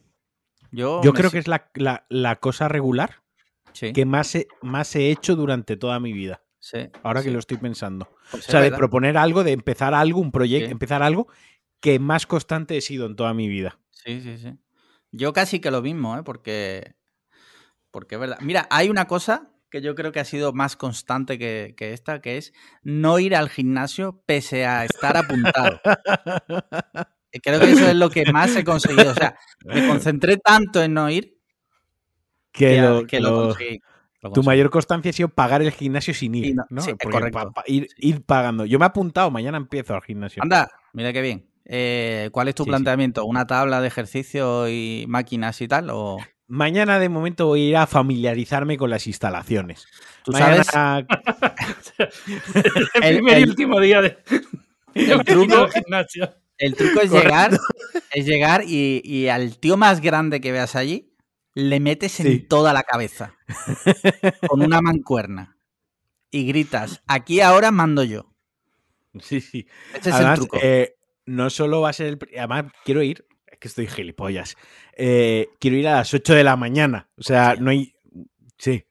Yo, 0.72 1.04
yo 1.04 1.14
creo 1.14 1.30
que 1.30 1.38
es 1.38 1.48
la, 1.48 1.70
la, 2.10 2.36
cosa 2.38 2.68
regular 2.68 3.22
que 3.74 4.06
más 4.06 4.38
más 4.62 4.96
he 4.96 5.10
hecho 5.10 5.36
durante 5.36 5.78
toda 5.78 6.00
mi 6.00 6.14
vida. 6.14 6.42
Ahora 7.04 7.22
que 7.22 7.32
lo 7.32 7.40
estoy 7.40 7.58
pensando. 7.58 8.10
Pues 8.32 8.48
o 8.48 8.52
sea, 8.52 8.62
de 8.62 8.72
proponer 8.72 9.18
algo, 9.18 9.44
de 9.44 9.52
empezar 9.52 9.94
algo, 9.94 10.20
un 10.20 10.32
proyecto, 10.32 10.72
empezar 10.72 11.04
algo 11.04 11.28
que 11.82 12.00
más 12.00 12.26
constante 12.26 12.78
he 12.78 12.82
sido 12.82 13.06
en 13.06 13.16
toda 13.16 13.34
mi 13.34 13.50
vida. 13.50 13.80
Sí, 13.92 14.22
sí, 14.22 14.38
sí. 14.38 14.58
Yo 15.12 15.34
casi 15.34 15.60
que 15.60 15.70
lo 15.70 15.82
mismo, 15.82 16.18
¿eh? 16.18 16.24
Porque, 16.24 16.96
porque 17.92 18.16
es 18.16 18.22
verdad. 18.22 18.38
Mira, 18.42 18.68
hay 18.70 18.90
una 18.90 19.06
cosa 19.06 19.52
que 19.70 19.82
yo 19.82 19.94
creo 19.96 20.12
que 20.12 20.20
ha 20.20 20.26
sido 20.26 20.54
más 20.54 20.76
constante 20.76 21.38
que, 21.38 21.76
esta, 21.78 22.22
que 22.22 22.38
es 22.38 22.54
no 22.84 23.20
ir 23.20 23.36
al 23.36 23.50
gimnasio 23.50 24.24
pese 24.26 24.66
a 24.66 24.86
estar 24.86 25.18
apuntado. 25.18 25.82
creo 27.44 27.60
que 27.60 27.72
eso 27.72 27.88
es 27.88 27.96
lo 27.96 28.10
que 28.10 28.32
más 28.32 28.56
he 28.56 28.64
conseguido. 28.64 29.12
O 29.12 29.16
sea, 29.16 29.38
me 29.66 29.88
concentré 29.88 30.38
tanto 30.38 30.82
en 30.82 30.94
no 30.94 31.10
ir 31.10 31.33
que, 32.54 33.20
lo, 33.20 33.48
conseguí. 33.48 33.82
Tu 34.34 34.44
mayor 34.44 34.70
constancia 34.70 35.10
ha 35.10 35.14
sido 35.14 35.30
pagar 35.30 35.62
el 35.62 35.72
gimnasio 35.72 36.14
sin 36.14 36.36
ir, 36.36 36.56
¿no? 36.70 36.84
ir, 37.66 38.22
pagando. 38.24 38.66
Yo 38.66 38.80
me 38.80 38.86
he 38.86 38.88
apuntado, 38.88 39.30
mañana 39.32 39.58
empiezo 39.58 39.96
al 39.96 40.02
gimnasio. 40.02 40.42
Anda, 40.42 40.70
mira 40.94 41.12
qué 41.12 41.22
bien. 41.22 41.46
Eh, 41.66 42.30
¿Cuál 42.32 42.48
es 42.48 42.56
tu 42.56 42.66
planteamiento? 42.66 43.26
¿Una 43.26 43.48
tabla 43.48 43.82
de 43.82 43.88
ejercicio 43.88 44.70
y 44.70 45.06
máquinas 45.08 45.60
y 45.62 45.68
tal? 45.68 45.90
O... 45.90 46.18
Mañana 46.48 47.00
de 47.00 47.10
momento 47.10 47.48
voy 47.48 47.66
a 47.66 47.70
ir 47.70 47.78
a 47.78 47.88
familiarizarme 47.88 48.78
con 48.78 48.90
las 48.90 49.08
instalaciones. 49.08 49.88
¿Tú 50.24 50.34
sabes? 50.34 50.68
el, 53.02 53.16
primer 53.16 53.40
y 53.40 53.44
último 53.44 53.80
día 53.80 54.02
de... 54.02 54.18
el 54.94 55.24
truco, 55.24 55.68
gimnasio. 55.70 56.34
El 56.58 56.76
truco 56.76 57.02
es 57.02 57.12
llegar, 57.12 57.58
es 58.12 58.26
llegar 58.26 58.64
y, 58.66 59.02
y 59.04 59.28
al 59.28 59.58
tío 59.58 59.76
más 59.76 60.00
grande 60.00 60.40
que 60.40 60.52
veas 60.52 60.76
allí, 60.76 61.13
le 61.56 61.80
metes 61.80 62.20
en 62.20 62.48
toda 62.48 62.74
la 62.74 62.84
cabeza 62.84 63.36
con 64.48 64.62
una 64.62 64.82
mancuerna 64.82 65.58
y 66.32 66.48
gritas, 66.48 67.04
aquí 67.08 67.42
ahora 67.42 67.72
mando 67.72 68.04
yo. 68.04 68.34
Sí, 69.20 69.40
sí. 69.40 69.68
Ese 69.94 70.10
es 70.10 70.16
el 70.16 70.34
truco. 70.34 70.58
Eh, 70.62 70.96
no 71.28 71.50
solo 71.52 71.82
va 71.82 71.90
a 71.90 71.94
ser 71.94 72.08
el... 72.08 72.20
Además, 72.38 72.72
quiero 72.84 73.04
ir, 73.04 73.28
es 73.46 73.60
que 73.60 73.68
estoy 73.68 73.88
gilipollas, 73.88 74.56
eh, 74.98 75.50
quiero 75.60 75.78
ir 75.78 75.88
a 75.88 75.98
las 75.98 76.14
8 76.14 76.34
de 76.34 76.44
la 76.44 76.56
mañana. 76.56 77.10
O 77.18 77.24
sea, 77.24 77.56
no 77.56 77.70
hay... 77.70 77.94
Sí. 78.58 78.86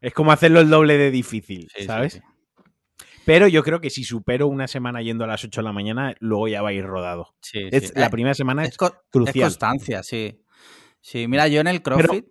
Es 0.00 0.12
como 0.12 0.32
hacerlo 0.32 0.60
el 0.60 0.70
doble 0.70 0.98
de 0.98 1.10
difícil, 1.10 1.70
¿sabes? 1.86 2.20
Pero 3.24 3.46
yo 3.46 3.62
creo 3.62 3.80
que 3.80 3.90
si 3.90 4.04
supero 4.04 4.46
una 4.46 4.66
semana 4.68 5.02
yendo 5.02 5.24
a 5.24 5.26
las 5.26 5.44
8 5.44 5.60
de 5.60 5.64
la 5.64 5.72
mañana, 5.72 6.14
luego 6.18 6.48
ya 6.48 6.62
va 6.62 6.70
a 6.70 6.72
ir 6.72 6.84
rodado. 6.84 7.34
Es, 7.52 7.94
la 7.94 8.06
eh, 8.06 8.10
primera 8.10 8.34
semana 8.34 8.64
es, 8.64 8.76
crucial. 8.76 9.36
Es 9.36 9.42
constancia, 9.42 10.02
sí. 10.02 10.40
Sí, 11.08 11.26
mira, 11.26 11.48
yo 11.48 11.62
en 11.62 11.68
el 11.68 11.80
CrossFit. 11.80 12.26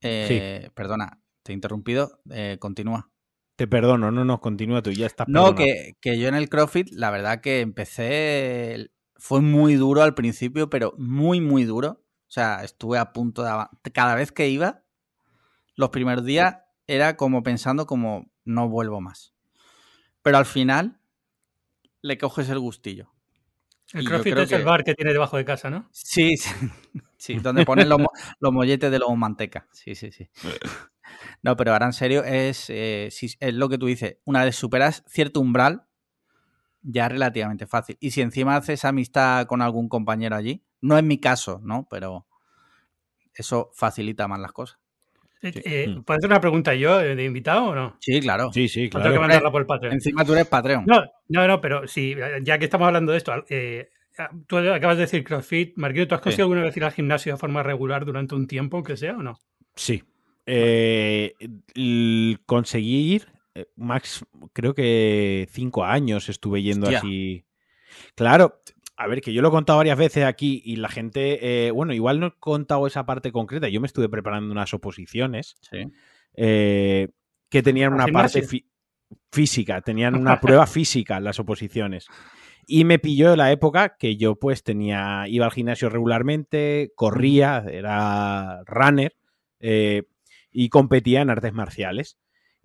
Eh, 0.00 0.68
perdona, 0.74 1.20
te 1.44 1.52
he 1.52 1.54
interrumpido. 1.54 2.18
Eh, 2.28 2.56
continúa. 2.58 3.08
Te 3.54 3.68
perdono, 3.68 4.10
no, 4.10 4.24
no, 4.24 4.40
continúa 4.40 4.82
tú, 4.82 4.90
ya 4.90 5.06
está. 5.06 5.26
No, 5.28 5.54
que, 5.54 5.94
yo 6.02 6.26
en 6.26 6.34
el 6.34 6.48
CrossFit, 6.48 6.90
la 6.90 7.12
verdad 7.12 7.40
que 7.40 7.60
empecé. 7.60 8.90
Fue 9.14 9.40
muy 9.42 9.76
duro 9.76 10.02
al 10.02 10.14
principio, 10.14 10.68
pero 10.68 10.92
muy, 10.98 11.40
muy 11.40 11.62
duro. 11.62 12.02
O 12.22 12.30
sea, 12.30 12.64
estuve 12.64 12.98
a 12.98 13.12
punto 13.12 13.44
de. 13.44 13.52
Cada 13.92 14.16
vez 14.16 14.32
que 14.32 14.48
iba, 14.48 14.82
los 15.76 15.90
primeros 15.90 16.24
días 16.24 16.56
era 16.88 17.16
como 17.16 17.44
pensando 17.44 17.86
como 17.86 18.32
no 18.44 18.68
vuelvo 18.68 19.00
más. 19.00 19.34
Pero 20.22 20.38
al 20.38 20.46
final 20.46 20.98
le 22.02 22.18
coges 22.18 22.48
el 22.48 22.58
gustillo. 22.58 23.12
El 23.92 24.08
CrossFit 24.08 24.36
es 24.36 24.50
el 24.50 24.64
bar 24.64 24.82
que 24.82 24.94
tiene 24.94 25.12
debajo 25.12 25.36
de 25.36 25.44
casa, 25.44 25.70
¿no? 25.70 25.88
Sí, 25.92 26.36
sí. 26.36 26.50
Sí, 27.16 27.34
donde 27.36 27.64
ponen 27.64 27.88
los, 27.88 27.98
molletes 28.52 28.90
de 28.90 28.98
lobo 28.98 29.16
manteca. 29.16 29.66
Sí, 29.72 29.94
sí, 29.94 30.12
sí. 30.12 30.28
No, 31.40 31.56
pero 31.56 31.72
ahora 31.72 31.86
en 31.86 31.92
serio, 31.92 32.24
es, 32.24 32.68
eh, 32.68 33.06
es 33.06 33.54
lo 33.54 33.68
que 33.68 33.78
tú 33.78 33.86
dices. 33.86 34.18
Una 34.24 34.44
vez 34.44 34.56
superas 34.56 35.04
cierto 35.06 35.40
umbral, 35.40 35.86
ya 36.82 37.06
es 37.06 37.12
relativamente 37.12 37.66
fácil. 37.66 37.96
Y 38.00 38.10
si 38.10 38.22
encima 38.22 38.56
haces 38.56 38.84
amistad 38.84 39.46
con 39.46 39.62
algún 39.62 39.88
compañero 39.88 40.34
allí, 40.36 40.64
No 40.80 40.98
es 40.98 41.04
mi 41.04 41.18
caso, 41.18 41.60
¿no? 41.62 41.86
Pero 41.88 42.26
eso 43.34 43.70
facilita 43.72 44.26
más 44.28 44.40
las 44.40 44.52
cosas. 44.52 44.78
Eh, 45.42 45.52
eh, 45.64 45.88
mm. 45.88 46.02
¿Puedo 46.02 46.18
hacer 46.18 46.30
una 46.30 46.40
pregunta 46.40 46.74
yo 46.74 46.98
de 46.98 47.24
invitado 47.24 47.66
o 47.66 47.74
no? 47.74 47.96
Sí, 48.00 48.20
claro. 48.20 48.52
Sí, 48.52 48.68
sí, 48.68 48.88
claro. 48.88 49.04
Tengo 49.04 49.16
que 49.16 49.20
mandarla 49.20 49.50
por 49.50 49.60
el 49.60 49.66
Patreon. 49.66 49.94
Encima 49.94 50.24
tú 50.24 50.32
eres 50.32 50.46
Patreon. 50.46 50.84
No, 50.86 51.04
no, 51.28 51.46
no, 51.46 51.60
pero 51.60 51.86
sí, 51.86 52.14
ya 52.42 52.58
que 52.58 52.64
estamos 52.64 52.86
hablando 52.86 53.12
de 53.12 53.18
esto, 53.18 53.32
eh, 53.48 53.90
tú 54.46 54.58
acabas 54.58 54.96
de 54.96 55.02
decir 55.02 55.24
CrossFit. 55.24 55.76
Marquito, 55.76 56.08
¿tú 56.08 56.14
has 56.14 56.20
conseguido 56.20 56.44
alguna 56.44 56.62
vez 56.62 56.76
ir 56.76 56.84
al 56.84 56.92
gimnasio 56.92 57.32
de 57.32 57.38
forma 57.38 57.62
regular 57.62 58.04
durante 58.04 58.34
un 58.34 58.46
tiempo, 58.46 58.76
aunque 58.76 58.96
sea, 58.96 59.16
o 59.16 59.22
no? 59.22 59.38
Sí. 59.74 60.02
conseguí 62.46 63.14
ir, 63.14 63.26
Max, 63.76 64.24
creo 64.52 64.74
que 64.74 65.48
cinco 65.50 65.84
años 65.84 66.28
estuve 66.28 66.62
yendo 66.62 66.88
así. 66.88 67.44
Claro, 68.14 68.60
a 68.96 69.06
ver, 69.06 69.20
que 69.20 69.32
yo 69.32 69.42
lo 69.42 69.48
he 69.48 69.50
contado 69.50 69.76
varias 69.76 69.98
veces 69.98 70.24
aquí 70.24 70.62
y 70.64 70.76
la 70.76 70.88
gente, 70.88 71.66
eh, 71.66 71.70
bueno, 71.70 71.92
igual 71.92 72.18
no 72.18 72.28
he 72.28 72.32
contado 72.38 72.86
esa 72.86 73.04
parte 73.04 73.30
concreta. 73.30 73.68
Yo 73.68 73.80
me 73.80 73.86
estuve 73.86 74.08
preparando 74.08 74.50
unas 74.50 74.72
oposiciones 74.72 75.56
eh, 76.34 77.08
que 77.50 77.62
tenían 77.62 77.92
una 77.92 78.06
parte 78.06 78.42
física, 79.30 79.82
tenían 79.82 80.14
una 80.14 80.40
prueba 80.40 80.66
física 80.66 81.20
las 81.20 81.38
oposiciones. 81.38 82.06
Y 82.66 82.84
me 82.84 82.98
pilló 82.98 83.36
la 83.36 83.52
época 83.52 83.96
que 83.96 84.16
yo 84.16 84.36
pues 84.36 84.64
tenía, 84.64 85.24
iba 85.28 85.46
al 85.46 85.52
gimnasio 85.52 85.88
regularmente, 85.88 86.92
corría, 86.96 87.64
era 87.70 88.62
runner 88.66 89.14
eh, 89.60 90.02
y 90.50 90.68
competía 90.68 91.20
en 91.20 91.30
artes 91.30 91.52
marciales. 91.52 92.18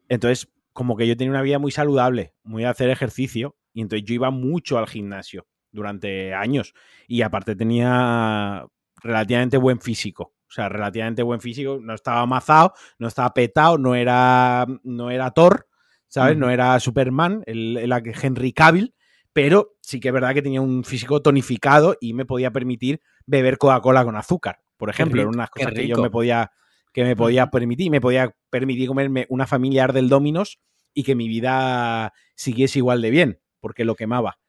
Entonces, 0.10 0.52
como 0.74 0.98
que 0.98 1.08
yo 1.08 1.16
tenía 1.16 1.32
una 1.32 1.44
vida 1.44 1.60
muy 1.60 1.72
saludable, 1.72 2.34
muy 2.44 2.64
a 2.64 2.72
hacer 2.72 2.90
ejercicio, 2.90 3.56
y 3.74 3.82
entonces 3.82 4.06
yo 4.06 4.16
iba 4.16 4.32
mucho 4.32 4.78
al 4.78 4.88
gimnasio 4.88 5.48
durante 5.72 6.34
años. 6.34 6.74
Y 7.08 7.22
aparte 7.22 7.56
tenía 7.56 8.66
relativamente 9.02 9.58
buen 9.58 9.80
físico. 9.80 10.34
O 10.48 10.54
sea, 10.54 10.68
relativamente 10.68 11.24
buen 11.24 11.40
físico. 11.40 11.80
No 11.82 11.94
estaba 11.94 12.22
amazado, 12.22 12.74
no 13.00 13.08
estaba 13.08 13.34
petado, 13.34 13.78
no 13.78 13.96
era, 13.96 14.66
no 14.84 15.10
era 15.12 15.32
Thor, 15.32 15.68
¿sabes? 16.08 16.38
No 16.38 16.50
era 16.50 16.78
Superman, 16.80 17.44
el, 17.46 17.78
el, 17.78 17.94
Henry 18.22 18.52
Cavill. 18.52 18.94
Pero 19.34 19.76
sí 19.82 20.00
que 20.00 20.10
es 20.10 20.14
verdad 20.14 20.34
que 20.34 20.42
tenía 20.42 20.62
un 20.62 20.84
físico 20.84 21.22
tonificado 21.22 21.96
y 22.02 22.14
me 22.14 22.26
podía 22.26 22.52
permitir 22.52 23.02
beber 23.26 23.58
Coca-Cola 23.58 24.04
con 24.04 24.16
azúcar, 24.16 24.62
por 24.78 24.90
ejemplo. 24.90 25.22
Eran 25.22 25.34
unas 25.34 25.50
cosas 25.50 25.74
que 25.74 25.88
yo 25.88 25.98
me 25.98 26.10
podía, 26.10 26.52
que 26.94 27.04
me 27.04 27.16
podía 27.16 27.48
permitir. 27.48 27.92
Me 27.92 28.02
podía 28.02 28.36
permitir 28.50 28.88
comerme 28.88 29.26
una 29.30 29.48
familiar 29.48 29.94
del 29.94 30.10
Dominos 30.10 30.60
y 30.94 31.04
que 31.04 31.16
mi 31.16 31.28
vida 31.28 32.14
siguiese 32.36 32.80
igual 32.80 33.02
de 33.02 33.10
bien, 33.10 33.42
porque 33.60 33.86
lo 33.86 33.96
quemaba. 33.96 34.40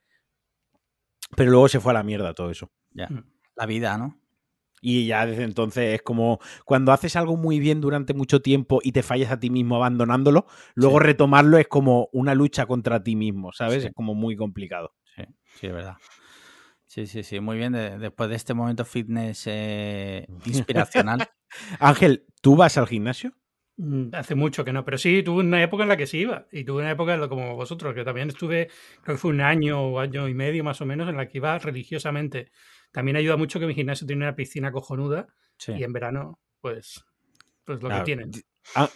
Pero 1.37 1.51
luego 1.51 1.69
se 1.69 1.81
fue 1.81 1.93
a 1.93 1.95
la 1.95 2.03
mierda 2.03 2.35
todo 2.35 2.51
eso. 2.51 2.71
Ya. 2.91 3.07
Mm. 3.09 3.25
La 3.55 3.67
vida, 3.67 3.97
¿no? 3.99 4.22
Y 4.85 5.07
ya 5.07 5.25
desde 5.27 5.45
entonces 5.45 5.95
es 5.95 6.03
como 6.03 6.41
cuando 6.65 6.91
haces 6.91 7.15
algo 7.15 7.37
muy 7.37 7.61
bien 7.61 7.81
durante 7.81 8.15
mucho 8.15 8.43
tiempo 8.43 8.81
y 8.83 8.91
te 8.91 9.05
fallas 9.05 9.31
a 9.31 9.39
ti 9.39 9.49
mismo 9.49 9.77
abandonándolo, 9.77 10.47
luego 10.75 10.99
retomarlo 10.99 11.57
es 11.57 11.69
como 11.69 12.09
una 12.13 12.35
lucha 12.35 12.67
contra 12.67 13.03
ti 13.03 13.15
mismo, 13.15 13.53
¿sabes? 13.53 13.85
Es 13.85 13.93
como 13.95 14.15
muy 14.15 14.37
complicado. 14.37 14.93
Sí, 15.15 15.23
sí, 15.61 15.67
es 15.69 15.73
verdad. 15.73 15.97
Sí, 16.87 17.07
sí, 17.07 17.23
sí, 17.23 17.41
muy 17.41 17.57
bien. 17.57 17.73
después 17.73 18.29
de 18.29 18.37
este 18.37 18.55
momento 18.55 18.85
fitness 18.85 19.45
eh, 19.47 20.27
inspiracional. 20.47 21.27
Ángel, 21.79 22.27
¿tú 22.43 22.57
vas 22.57 22.77
al 22.77 22.89
gimnasio? 22.89 23.33
Mm, 23.77 24.15
hace 24.15 24.35
mucho 24.35 24.65
que 24.65 24.73
no, 24.73 24.85
pero 24.85 24.99
sí, 24.99 25.23
tuve 25.23 25.41
una 25.41 25.63
época 25.63 25.85
en 25.85 25.89
la 25.89 25.97
que 25.97 26.07
sí 26.07 26.19
iba. 26.19 26.47
Y 26.53 26.65
tuve 26.65 26.83
una 26.83 26.91
época 26.91 27.29
como 27.29 27.57
vosotros, 27.57 27.95
que 27.95 28.05
también 28.05 28.29
estuve, 28.29 28.69
creo 29.03 29.17
que 29.17 29.21
fue 29.21 29.31
un 29.31 29.41
año 29.41 29.81
o 29.81 30.01
año 30.01 30.29
y 30.29 30.35
medio 30.35 30.65
más 30.65 30.81
o 30.81 30.87
menos, 30.87 31.09
en 31.09 31.17
la 31.17 31.29
que 31.29 31.39
iba 31.39 31.59
religiosamente. 31.59 32.51
También 32.93 33.17
ayuda 33.17 33.37
mucho 33.37 33.59
que 33.59 33.67
mi 33.67 33.75
gimnasio 33.75 34.07
tiene 34.07 34.25
una 34.25 34.37
piscina 34.37 34.71
cojonuda 34.71 35.27
y 35.67 35.83
en 35.83 35.93
verano, 35.93 36.39
pues, 36.61 37.05
pues 37.65 37.83
lo 37.83 37.89
que 37.89 38.01
tienen. 38.03 38.31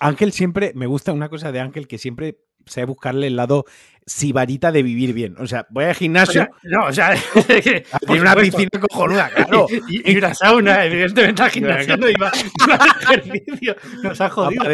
Ángel 0.01 0.33
siempre, 0.33 0.73
me 0.75 0.87
gusta 0.87 1.13
una 1.13 1.29
cosa 1.29 1.51
de 1.51 1.61
Ángel 1.61 1.89
que 1.89 1.99
siempre 1.99 2.39
sé 2.67 2.85
buscarle 2.85 3.29
el 3.29 3.37
lado 3.37 3.65
sibarita 4.05 4.73
de 4.73 4.83
vivir 4.83 5.13
bien. 5.13 5.37
O 5.39 5.47
sea, 5.47 5.67
voy 5.71 5.85
al 5.85 5.95
gimnasio. 5.95 6.49
no, 6.65 6.87
o 6.87 6.93
sea, 6.93 7.15
tiene 8.07 8.21
una 8.21 8.37
piscina 8.37 8.71
cojonuda, 8.81 9.31
claro. 9.31 9.67
Y, 9.89 10.13
y, 10.13 10.17
una 10.17 10.35
sauna, 10.35 10.85
evidentemente 10.85 11.43
al 11.43 11.51
gimnasio 11.51 11.97
no 11.97 12.09
iba, 12.09 12.31
ejercicio. 13.03 13.77
Nos 14.03 14.21
ha 14.21 14.29
jodido. 14.29 14.65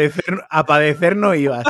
A 0.49 0.65
padecer, 0.65 1.15
no 1.15 1.35
ibas. 1.35 1.65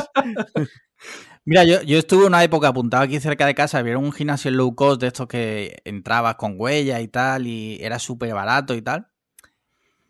Mira, 1.46 1.64
yo, 1.64 1.82
yo 1.82 1.98
estuve 1.98 2.26
una 2.26 2.42
época 2.42 2.68
apuntado 2.68 3.02
aquí 3.02 3.20
cerca 3.20 3.44
de 3.44 3.54
casa, 3.54 3.82
vieron 3.82 4.04
un 4.04 4.12
gimnasio 4.12 4.50
low 4.50 4.74
cost 4.74 5.00
de 5.00 5.08
estos 5.08 5.28
que 5.28 5.76
entrabas 5.84 6.36
con 6.36 6.54
huella 6.56 7.00
y 7.02 7.08
tal, 7.08 7.46
y 7.46 7.78
era 7.82 7.98
súper 7.98 8.32
barato 8.32 8.74
y 8.74 8.80
tal. 8.80 9.08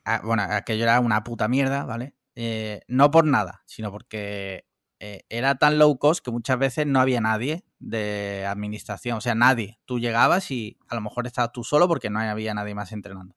Ah, 0.05 0.21
bueno, 0.23 0.45
aquello 0.49 0.85
era 0.85 1.01
una 1.01 1.25
puta 1.25 1.49
mierda, 1.49 1.85
¿vale? 1.85 2.15
Eh, 2.37 2.83
no 2.87 3.11
por 3.11 3.25
nada, 3.25 3.63
sino 3.67 3.91
porque 3.91 4.67
eh, 5.01 5.23
era 5.29 5.57
tan 5.57 5.79
low 5.79 5.99
cost 5.99 6.25
que 6.25 6.31
muchas 6.31 6.59
veces 6.59 6.87
no 6.87 7.01
había 7.01 7.21
nadie 7.21 7.65
de 7.81 8.47
administración, 8.47 9.19
o 9.19 9.21
sea, 9.21 9.35
nadie. 9.35 9.81
Tú 9.87 9.99
llegabas 9.99 10.51
y 10.53 10.79
a 10.89 10.95
lo 10.95 11.01
mejor 11.01 11.27
estabas 11.27 11.51
tú 11.53 11.65
solo 11.65 11.89
porque 11.89 12.11
no 12.11 12.21
había 12.21 12.55
nadie 12.55 12.77
más 12.77 12.93
entrenando. 12.93 13.35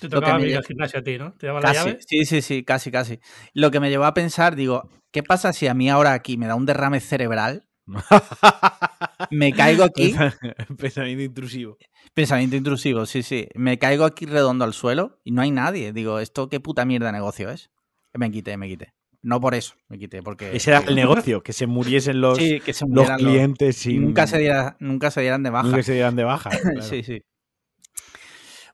Te 0.00 0.08
tocaba 0.08 0.40
ir 0.46 0.56
al 0.56 0.64
gimnasio 0.64 1.00
a 1.00 1.02
ti, 1.02 1.18
¿no? 1.18 1.32
¿Te 1.32 1.48
daba 1.48 1.60
la 1.60 1.72
llave? 1.72 1.98
Sí, 2.06 2.24
sí, 2.24 2.42
sí, 2.42 2.64
casi, 2.64 2.92
casi. 2.92 3.18
Lo 3.54 3.70
que 3.70 3.80
me 3.80 3.90
llevó 3.90 4.04
a 4.04 4.14
pensar, 4.14 4.54
digo, 4.54 4.88
¿qué 5.10 5.22
pasa 5.22 5.52
si 5.52 5.66
a 5.66 5.74
mí 5.74 5.90
ahora 5.90 6.12
aquí 6.12 6.36
me 6.36 6.46
da 6.46 6.54
un 6.54 6.66
derrame 6.66 7.00
cerebral? 7.00 7.66
me 9.30 9.52
caigo 9.52 9.84
aquí. 9.84 10.14
Pensamiento 10.78 11.22
intrusivo. 11.22 11.76
Pensamiento 12.14 12.56
intrusivo, 12.56 13.06
sí, 13.06 13.22
sí. 13.22 13.48
Me 13.54 13.78
caigo 13.78 14.04
aquí 14.04 14.26
redondo 14.26 14.64
al 14.64 14.74
suelo 14.74 15.20
y 15.24 15.32
no 15.32 15.42
hay 15.42 15.50
nadie. 15.50 15.92
Digo, 15.92 16.18
¿esto 16.18 16.48
qué 16.48 16.60
puta 16.60 16.84
mierda 16.84 17.06
de 17.06 17.12
negocio 17.12 17.50
es? 17.50 17.70
Me 18.14 18.30
quité, 18.30 18.56
me 18.56 18.68
quité. 18.68 18.94
No 19.22 19.40
por 19.40 19.54
eso 19.54 19.74
me 19.88 19.98
quité, 19.98 20.22
porque... 20.22 20.56
Ese 20.56 20.70
era 20.70 20.80
el 20.80 20.94
negocio, 20.94 21.42
que 21.42 21.52
se 21.52 21.66
muriesen 21.66 22.20
los, 22.22 22.38
los 22.38 23.10
clientes 23.10 23.86
y 23.86 23.98
Nunca, 23.98 24.26
se 24.26 24.74
nunca 24.78 25.10
se 25.10 25.20
dieran 25.20 25.42
de 25.42 25.50
baja. 25.50 25.68
Nunca 25.68 25.82
se 25.82 25.92
dieran 25.92 26.16
de 26.16 26.24
baja. 26.24 26.50
sí, 26.80 27.02
sí. 27.02 27.22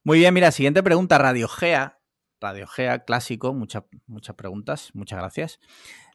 Muy 0.05 0.21
bien, 0.21 0.33
mira, 0.33 0.53
siguiente 0.53 0.85
pregunta, 0.85 1.19
Radio 1.19 1.49
Gea. 1.49 1.99
Radio 2.41 2.67
Gea, 2.69 3.01
clásico, 3.05 3.55
muchas, 3.55 3.85
muchas 4.07 4.37
preguntas, 4.37 4.91
muchas 4.95 5.19
gracias. 5.19 5.59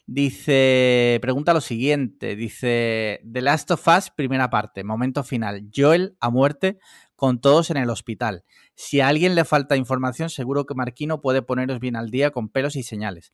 Dice, 0.07 1.19
pregunta 1.21 1.53
lo 1.53 1.61
siguiente, 1.61 2.35
dice, 2.35 3.21
The 3.31 3.41
Last 3.41 3.71
of 3.71 3.87
Us, 3.87 4.09
primera 4.09 4.49
parte, 4.49 4.83
momento 4.83 5.23
final, 5.23 5.69
Joel 5.73 6.17
a 6.19 6.29
muerte 6.29 6.79
con 7.15 7.39
todos 7.39 7.69
en 7.69 7.77
el 7.77 7.89
hospital. 7.89 8.43
Si 8.75 8.99
a 8.99 9.07
alguien 9.07 9.35
le 9.35 9.45
falta 9.45 9.77
información, 9.77 10.29
seguro 10.29 10.65
que 10.65 10.73
Marquino 10.73 11.21
puede 11.21 11.43
poneros 11.43 11.79
bien 11.79 11.95
al 11.95 12.09
día 12.09 12.31
con 12.31 12.49
pelos 12.49 12.75
y 12.75 12.83
señales. 12.83 13.31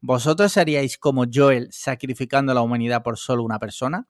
¿Vosotros 0.00 0.56
haríais 0.56 0.98
como 0.98 1.24
Joel 1.32 1.68
sacrificando 1.72 2.54
la 2.54 2.62
humanidad 2.62 3.02
por 3.02 3.18
solo 3.18 3.42
una 3.42 3.58
persona? 3.58 4.06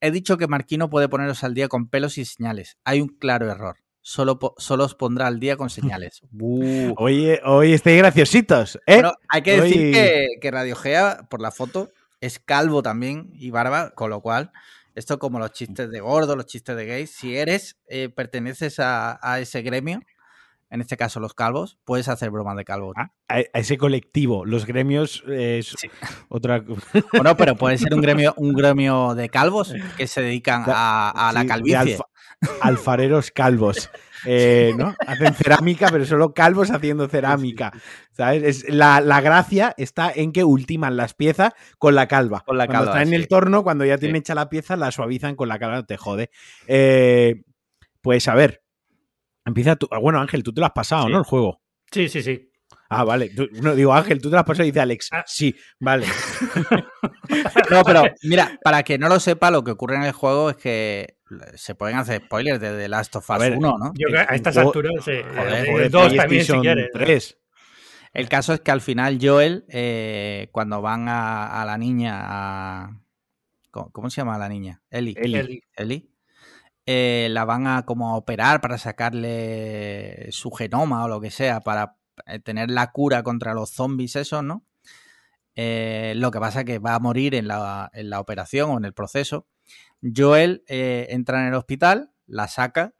He 0.00 0.10
dicho 0.10 0.38
que 0.38 0.48
Marquino 0.48 0.88
puede 0.88 1.08
poneros 1.08 1.44
al 1.44 1.54
día 1.54 1.68
con 1.68 1.88
pelos 1.88 2.16
y 2.16 2.24
señales. 2.24 2.78
Hay 2.84 3.02
un 3.02 3.08
claro 3.08 3.50
error. 3.50 3.76
Solo, 4.08 4.38
solo 4.56 4.84
os 4.84 4.94
pondrá 4.94 5.26
al 5.26 5.40
día 5.40 5.56
con 5.56 5.68
señales. 5.68 6.22
Oye, 6.96 7.40
hoy 7.44 7.72
estáis 7.72 7.98
graciositos. 7.98 8.78
¿eh? 8.86 9.02
hay 9.28 9.42
que 9.42 9.60
decir 9.60 9.92
que, 9.92 10.28
que 10.40 10.50
Radio 10.52 10.76
Gea, 10.76 11.26
por 11.28 11.42
la 11.42 11.50
foto, 11.50 11.90
es 12.20 12.38
calvo 12.38 12.84
también 12.84 13.30
y 13.34 13.50
barba, 13.50 13.90
con 13.96 14.10
lo 14.10 14.20
cual 14.20 14.52
esto 14.94 15.18
como 15.18 15.40
los 15.40 15.50
chistes 15.50 15.90
de 15.90 15.98
gordo, 15.98 16.36
los 16.36 16.46
chistes 16.46 16.76
de 16.76 16.86
gays. 16.86 17.10
Si 17.10 17.36
eres, 17.36 17.78
eh, 17.88 18.08
perteneces 18.08 18.76
a, 18.78 19.40
ese 19.40 19.62
gremio, 19.62 20.00
en 20.70 20.80
este 20.80 20.96
caso 20.96 21.18
los 21.18 21.34
calvos, 21.34 21.76
puedes 21.84 22.08
hacer 22.08 22.30
bromas 22.30 22.56
de 22.56 22.64
calvo. 22.64 22.92
A, 22.96 23.40
ese 23.54 23.76
colectivo, 23.76 24.44
los 24.44 24.66
gremios 24.66 25.24
es 25.26 25.74
otra 26.28 26.62
Bueno, 27.12 27.36
pero 27.36 27.56
puede 27.56 27.76
ser 27.76 27.92
un 27.92 28.00
gremio, 28.02 28.34
un 28.36 28.52
gremio 28.52 29.16
de 29.16 29.28
calvos 29.30 29.74
que 29.96 30.06
se 30.06 30.22
dedican 30.22 30.62
a, 30.68 31.32
la 31.34 31.44
calvicie. 31.44 31.98
Alfareros 32.60 33.30
calvos. 33.30 33.90
Eh, 34.24 34.72
¿no? 34.76 34.94
Hacen 35.06 35.34
cerámica, 35.34 35.88
pero 35.90 36.04
solo 36.04 36.34
calvos 36.34 36.70
haciendo 36.70 37.08
cerámica. 37.08 37.72
¿Sabes? 38.12 38.42
Es, 38.42 38.68
la, 38.68 39.00
gracia 39.20 39.74
está 39.76 40.10
en 40.14 40.32
que 40.32 40.44
ultiman 40.44 40.96
las 40.96 41.14
piezas 41.14 41.52
con 41.78 41.94
la 41.94 42.08
calva. 42.08 42.40
Con 42.40 42.58
la 42.58 42.66
cuando 42.66 42.86
está 42.86 43.02
en 43.02 43.14
el 43.14 43.28
torno, 43.28 43.62
cuando 43.62 43.84
ya 43.84 43.98
tiene 43.98 44.18
hecha 44.18 44.34
la 44.34 44.48
pieza, 44.48 44.76
la 44.76 44.90
suavizan 44.90 45.36
con 45.36 45.48
la 45.48 45.58
calva, 45.58 45.76
no 45.76 45.86
te 45.86 45.96
jode. 45.96 46.30
Eh, 46.66 47.42
pues 48.00 48.26
a 48.28 48.34
ver. 48.34 48.62
Empieza 49.44 49.76
tú. 49.76 49.88
Bueno, 50.00 50.20
Ángel, 50.20 50.42
tú 50.42 50.52
te 50.52 50.60
lo 50.60 50.66
has 50.66 50.72
pasado, 50.72 51.08
¿no? 51.08 51.18
El 51.18 51.24
juego. 51.24 51.60
Sí, 51.92 52.08
sí, 52.08 52.22
sí. 52.22 52.50
Ah, 52.88 53.04
vale. 53.04 53.32
no, 53.52 53.74
digo, 53.74 53.92
Ángel, 53.92 54.20
tú 54.20 54.28
te 54.28 54.34
lo 54.34 54.40
has 54.40 54.46
pasado 54.46 54.64
y 54.64 54.70
dice 54.70 54.80
Alex. 54.80 55.08
Ah. 55.12 55.24
Sí, 55.26 55.54
vale. 55.80 56.06
no, 57.70 57.82
pero 57.84 58.04
mira, 58.22 58.58
para 58.62 58.82
que 58.82 58.98
no 58.98 59.08
lo 59.08 59.18
sepa, 59.18 59.50
lo 59.50 59.64
que 59.64 59.72
ocurre 59.72 59.96
en 59.96 60.04
el 60.04 60.12
juego 60.12 60.50
es 60.50 60.56
que 60.56 61.16
se 61.54 61.74
pueden 61.74 61.96
hacer 61.96 62.22
spoilers 62.24 62.60
de 62.60 62.76
The 62.76 62.88
Last 62.88 63.16
of 63.16 63.28
Us 63.28 63.48
1, 63.56 63.58
¿no? 63.58 63.92
Yo 63.96 64.08
creo 64.08 64.26
que 64.26 64.32
a 64.32 64.36
estas 64.36 64.56
alturas, 64.56 64.92
sí. 65.04 65.18
Joder, 65.34 65.90
dos 65.90 66.14
también 66.14 66.44
si 66.44 66.52
quieres. 66.60 66.90
Tres. 66.92 67.38
El 68.12 68.28
caso 68.28 68.54
es 68.54 68.60
que 68.60 68.70
al 68.70 68.80
final 68.80 69.18
Joel, 69.20 69.66
eh, 69.68 70.48
cuando 70.52 70.80
van 70.80 71.06
a, 71.08 71.62
la 71.66 71.76
niña, 71.76 72.20
a, 72.24 73.00
¿cómo, 73.70 74.08
se 74.08 74.22
llama 74.22 74.38
la 74.38 74.48
niña? 74.48 74.80
Eli. 74.88 75.14
Eli. 75.18 75.62
Eli. 75.76 76.10
eh, 76.86 77.28
la 77.30 77.44
van 77.44 77.66
a 77.66 77.84
como 77.84 78.16
operar 78.16 78.62
para 78.62 78.78
sacarle 78.78 80.28
su 80.30 80.50
genoma 80.50 81.04
o 81.04 81.08
lo 81.08 81.20
que 81.20 81.30
sea, 81.30 81.60
para 81.60 81.82
eh, 81.84 82.05
tener 82.44 82.70
la 82.70 82.92
cura 82.92 83.22
contra 83.22 83.54
los 83.54 83.70
zombies 83.70 84.16
esos, 84.16 84.42
¿no? 84.42 84.64
Eh, 85.54 86.14
lo 86.16 86.30
que 86.30 86.40
pasa 86.40 86.60
es 86.60 86.66
que 86.66 86.78
va 86.78 86.94
a 86.94 86.98
morir 86.98 87.34
en 87.34 87.48
la, 87.48 87.90
en 87.94 88.10
la 88.10 88.20
operación 88.20 88.70
o 88.70 88.78
en 88.78 88.84
el 88.84 88.92
proceso. 88.92 89.46
Joel 90.02 90.62
entra 90.68 91.40
en 91.40 91.48
el 91.48 91.54
hospital, 91.54 92.12
la 92.26 92.46
saca, 92.48 92.94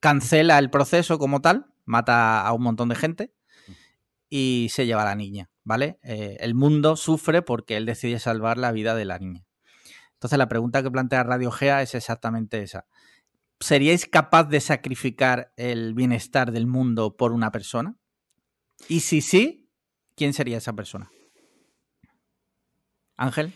cancela 0.00 0.58
el 0.58 0.70
proceso 0.70 1.18
como 1.18 1.40
tal, 1.40 1.66
mata 1.84 2.46
a 2.46 2.52
un 2.52 2.62
montón 2.62 2.88
de 2.88 2.94
gente 2.94 3.34
y 4.30 4.68
se 4.70 4.86
lleva 4.86 5.02
a 5.02 5.04
la 5.04 5.14
niña, 5.14 5.50
¿vale? 5.62 5.98
el 6.02 6.54
mundo 6.54 6.96
sufre 6.96 7.42
porque 7.42 7.76
él 7.76 7.84
decide 7.84 8.18
salvar 8.18 8.56
la 8.56 8.72
vida 8.72 8.94
de 8.94 9.04
la 9.04 9.18
niña. 9.18 9.44
Entonces 10.20 10.38
la 10.38 10.48
pregunta 10.48 10.82
que 10.82 10.90
plantea 10.90 11.22
Radio 11.22 11.50
Gea 11.50 11.80
es 11.80 11.94
exactamente 11.94 12.62
esa. 12.62 12.86
¿Seríais 13.58 14.04
capaz 14.04 14.44
de 14.44 14.60
sacrificar 14.60 15.50
el 15.56 15.94
bienestar 15.94 16.52
del 16.52 16.66
mundo 16.66 17.16
por 17.16 17.32
una 17.32 17.50
persona? 17.50 17.96
Y 18.88 19.00
si 19.00 19.20
sí, 19.20 19.68
¿quién 20.16 20.32
sería 20.32 20.58
esa 20.58 20.72
persona? 20.72 21.10
Ángel. 23.16 23.52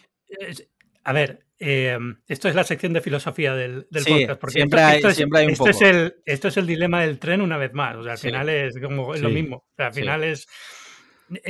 A 1.05 1.13
ver, 1.13 1.47
eh, 1.59 1.99
esto 2.29 2.49
es 2.49 2.55
la 2.55 2.65
sección 2.65 2.93
de 2.93 3.01
filosofía 3.01 3.55
del, 3.55 3.87
podcast. 3.87 4.41
Porque 4.41 4.53
siempre, 4.53 4.81
hay, 4.81 4.97
esto 5.03 5.09
un 5.25 5.37
esto 5.51 5.69
Es 5.69 5.81
el, 5.83 6.15
esto 6.25 6.49
es 6.49 6.57
el 6.57 6.67
dilema 6.67 7.03
del 7.03 7.19
tren 7.19 7.41
una 7.41 7.57
vez 7.57 7.73
más. 7.73 7.97
O 7.97 8.03
sea, 8.03 8.13
al 8.13 8.19
final 8.19 8.49
es 8.49 8.79
como 8.81 9.15
lo 9.15 9.31
mismo. 9.31 9.57
O 9.57 9.75
sea, 9.77 9.87
al 9.87 9.95
final 9.95 10.25
es 10.25 10.47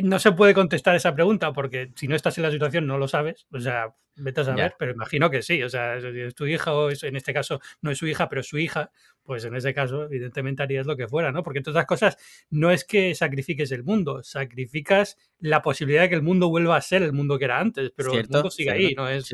no 0.03 0.19
se 0.19 0.33
puede 0.33 0.55
contestar 0.55 0.95
esa 0.97 1.15
pregunta 1.15 1.53
porque 1.53 1.91
si 1.95 2.09
no 2.09 2.17
estás 2.17 2.37
en 2.39 2.45
la 2.45 2.51
situación 2.51 2.87
no 2.87 2.99
lo 2.99 3.09
sabes. 3.09 3.47
O 3.53 3.61
sea, 3.61 3.95
vete 4.17 4.43
a 4.43 4.45
saber, 4.45 4.75
pero 4.79 4.93
imagino 4.93 5.31
que 5.31 5.43
sí. 5.43 5.63
O 5.63 5.69
sea, 5.69 6.01
si 6.01 6.21
es 6.21 6.35
tu 6.35 6.47
hija 6.47 6.73
o 6.73 6.91
en 6.91 7.17
este 7.17 7.33
caso 7.33 7.61
no 7.81 7.91
es 7.91 7.99
su 7.99 8.07
hija, 8.07 8.29
pero 8.29 8.41
es 8.41 8.47
su 8.47 8.59
hija, 8.59 8.91
pues 9.23 9.45
en 9.45 9.55
ese 9.57 9.75
caso 9.75 10.05
evidentemente 10.05 10.63
harías 10.63 10.87
lo 10.87 10.97
que 10.97 11.09
fuera, 11.09 11.33
¿no? 11.33 11.43
Porque 11.43 11.61
todas 11.61 11.77
las 11.77 11.87
cosas 11.87 12.17
no 12.51 12.71
es 12.71 12.85
que 12.85 13.15
sacrifiques 13.15 13.73
el 13.73 13.85
mundo, 13.85 14.23
sacrificas 14.23 15.19
la 15.41 15.63
posibilidad 15.63 16.03
de 16.03 16.09
que 16.11 16.15
el 16.15 16.23
mundo 16.23 16.49
vuelva 16.49 16.77
a 16.77 16.81
ser 16.81 17.03
el 17.03 17.13
mundo 17.13 17.39
que 17.39 17.47
era 17.47 17.59
antes, 17.59 17.93
pero 17.95 18.13
el 18.13 18.29
mundo 18.29 18.51
sigue 18.51 18.71
ahí, 18.71 18.95
¿no? 18.95 19.09
Es, 19.09 19.29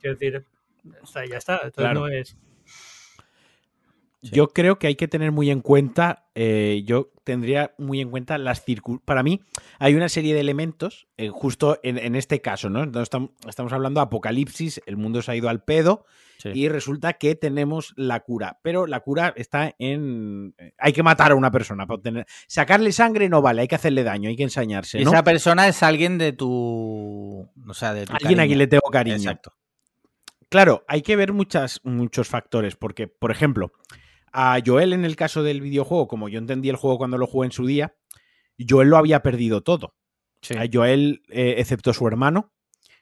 Quiero 0.00 0.16
decir, 0.16 0.44
ya 1.30 1.38
está. 1.38 1.60
Entonces 1.64 1.94
no 1.94 2.08
es... 2.08 2.36
Yo 4.22 4.48
creo 4.48 4.78
que 4.78 4.86
hay 4.86 4.94
que 4.94 5.06
tener 5.06 5.32
muy 5.32 5.50
en 5.50 5.60
cuenta, 5.60 6.26
eh, 6.34 6.82
yo 6.86 7.13
tendría 7.24 7.74
muy 7.78 8.00
en 8.00 8.10
cuenta 8.10 8.38
las 8.38 8.62
circunstancias. 8.62 9.06
Para 9.06 9.22
mí 9.22 9.40
hay 9.78 9.94
una 9.94 10.08
serie 10.08 10.34
de 10.34 10.40
elementos, 10.40 11.08
eh, 11.16 11.30
justo 11.30 11.80
en, 11.82 12.14
este 12.14 12.40
caso, 12.40 12.70
¿no? 12.70 12.84
estamos, 13.00 13.72
hablando 13.72 14.00
de 14.00 14.04
apocalipsis, 14.04 14.80
el 14.86 14.96
mundo 14.96 15.22
se 15.22 15.32
ha 15.32 15.36
ido 15.36 15.48
al 15.48 15.64
pedo 15.64 16.04
y 16.52 16.68
resulta 16.68 17.14
que 17.14 17.34
tenemos 17.36 17.94
la 17.96 18.20
cura, 18.20 18.58
pero 18.62 18.86
la 18.86 19.00
cura 19.00 19.32
está 19.34 19.74
en... 19.78 20.54
Hay 20.78 20.92
que 20.92 21.02
matar 21.02 21.32
a 21.32 21.36
una 21.36 21.50
persona 21.50 21.86
para 21.86 21.96
obtener... 21.96 22.26
Sacarle 22.46 22.92
sangre 22.92 23.30
no 23.30 23.40
vale, 23.40 23.62
hay 23.62 23.68
que 23.68 23.76
hacerle 23.76 24.04
daño, 24.04 24.28
hay 24.28 24.36
que 24.36 24.42
ensañarse. 24.42 25.00
Esa 25.00 25.24
persona 25.24 25.66
es 25.68 25.82
alguien 25.82 26.18
de 26.18 26.32
tu... 26.32 27.48
O 27.66 27.74
sea, 27.74 27.94
de 27.94 28.04
tu 28.04 28.12
Alguien 28.12 28.40
a 28.40 28.46
quien 28.46 28.58
le 28.58 28.66
tengo 28.66 28.90
cariño. 28.90 29.16
Exacto. 29.16 29.54
Claro, 30.50 30.84
hay 30.86 31.00
que 31.00 31.16
ver 31.16 31.32
muchas, 31.32 31.80
muchos 31.82 32.28
factores, 32.28 32.76
porque, 32.76 33.08
por 33.08 33.30
ejemplo, 33.30 33.72
a 34.34 34.58
Joel, 34.64 34.92
en 34.92 35.04
el 35.04 35.14
caso 35.14 35.44
del 35.44 35.60
videojuego, 35.60 36.08
como 36.08 36.28
yo 36.28 36.38
entendí 36.40 36.68
el 36.68 36.76
juego 36.76 36.98
cuando 36.98 37.16
lo 37.16 37.26
jugué 37.26 37.46
en 37.46 37.52
su 37.52 37.64
día, 37.64 37.94
Joel 38.58 38.88
lo 38.88 38.96
había 38.96 39.22
perdido 39.22 39.62
todo. 39.62 39.94
A 40.58 40.66
Joel, 40.70 41.22
eh, 41.30 41.54
excepto 41.58 41.94
su 41.94 42.06
hermano, 42.06 42.52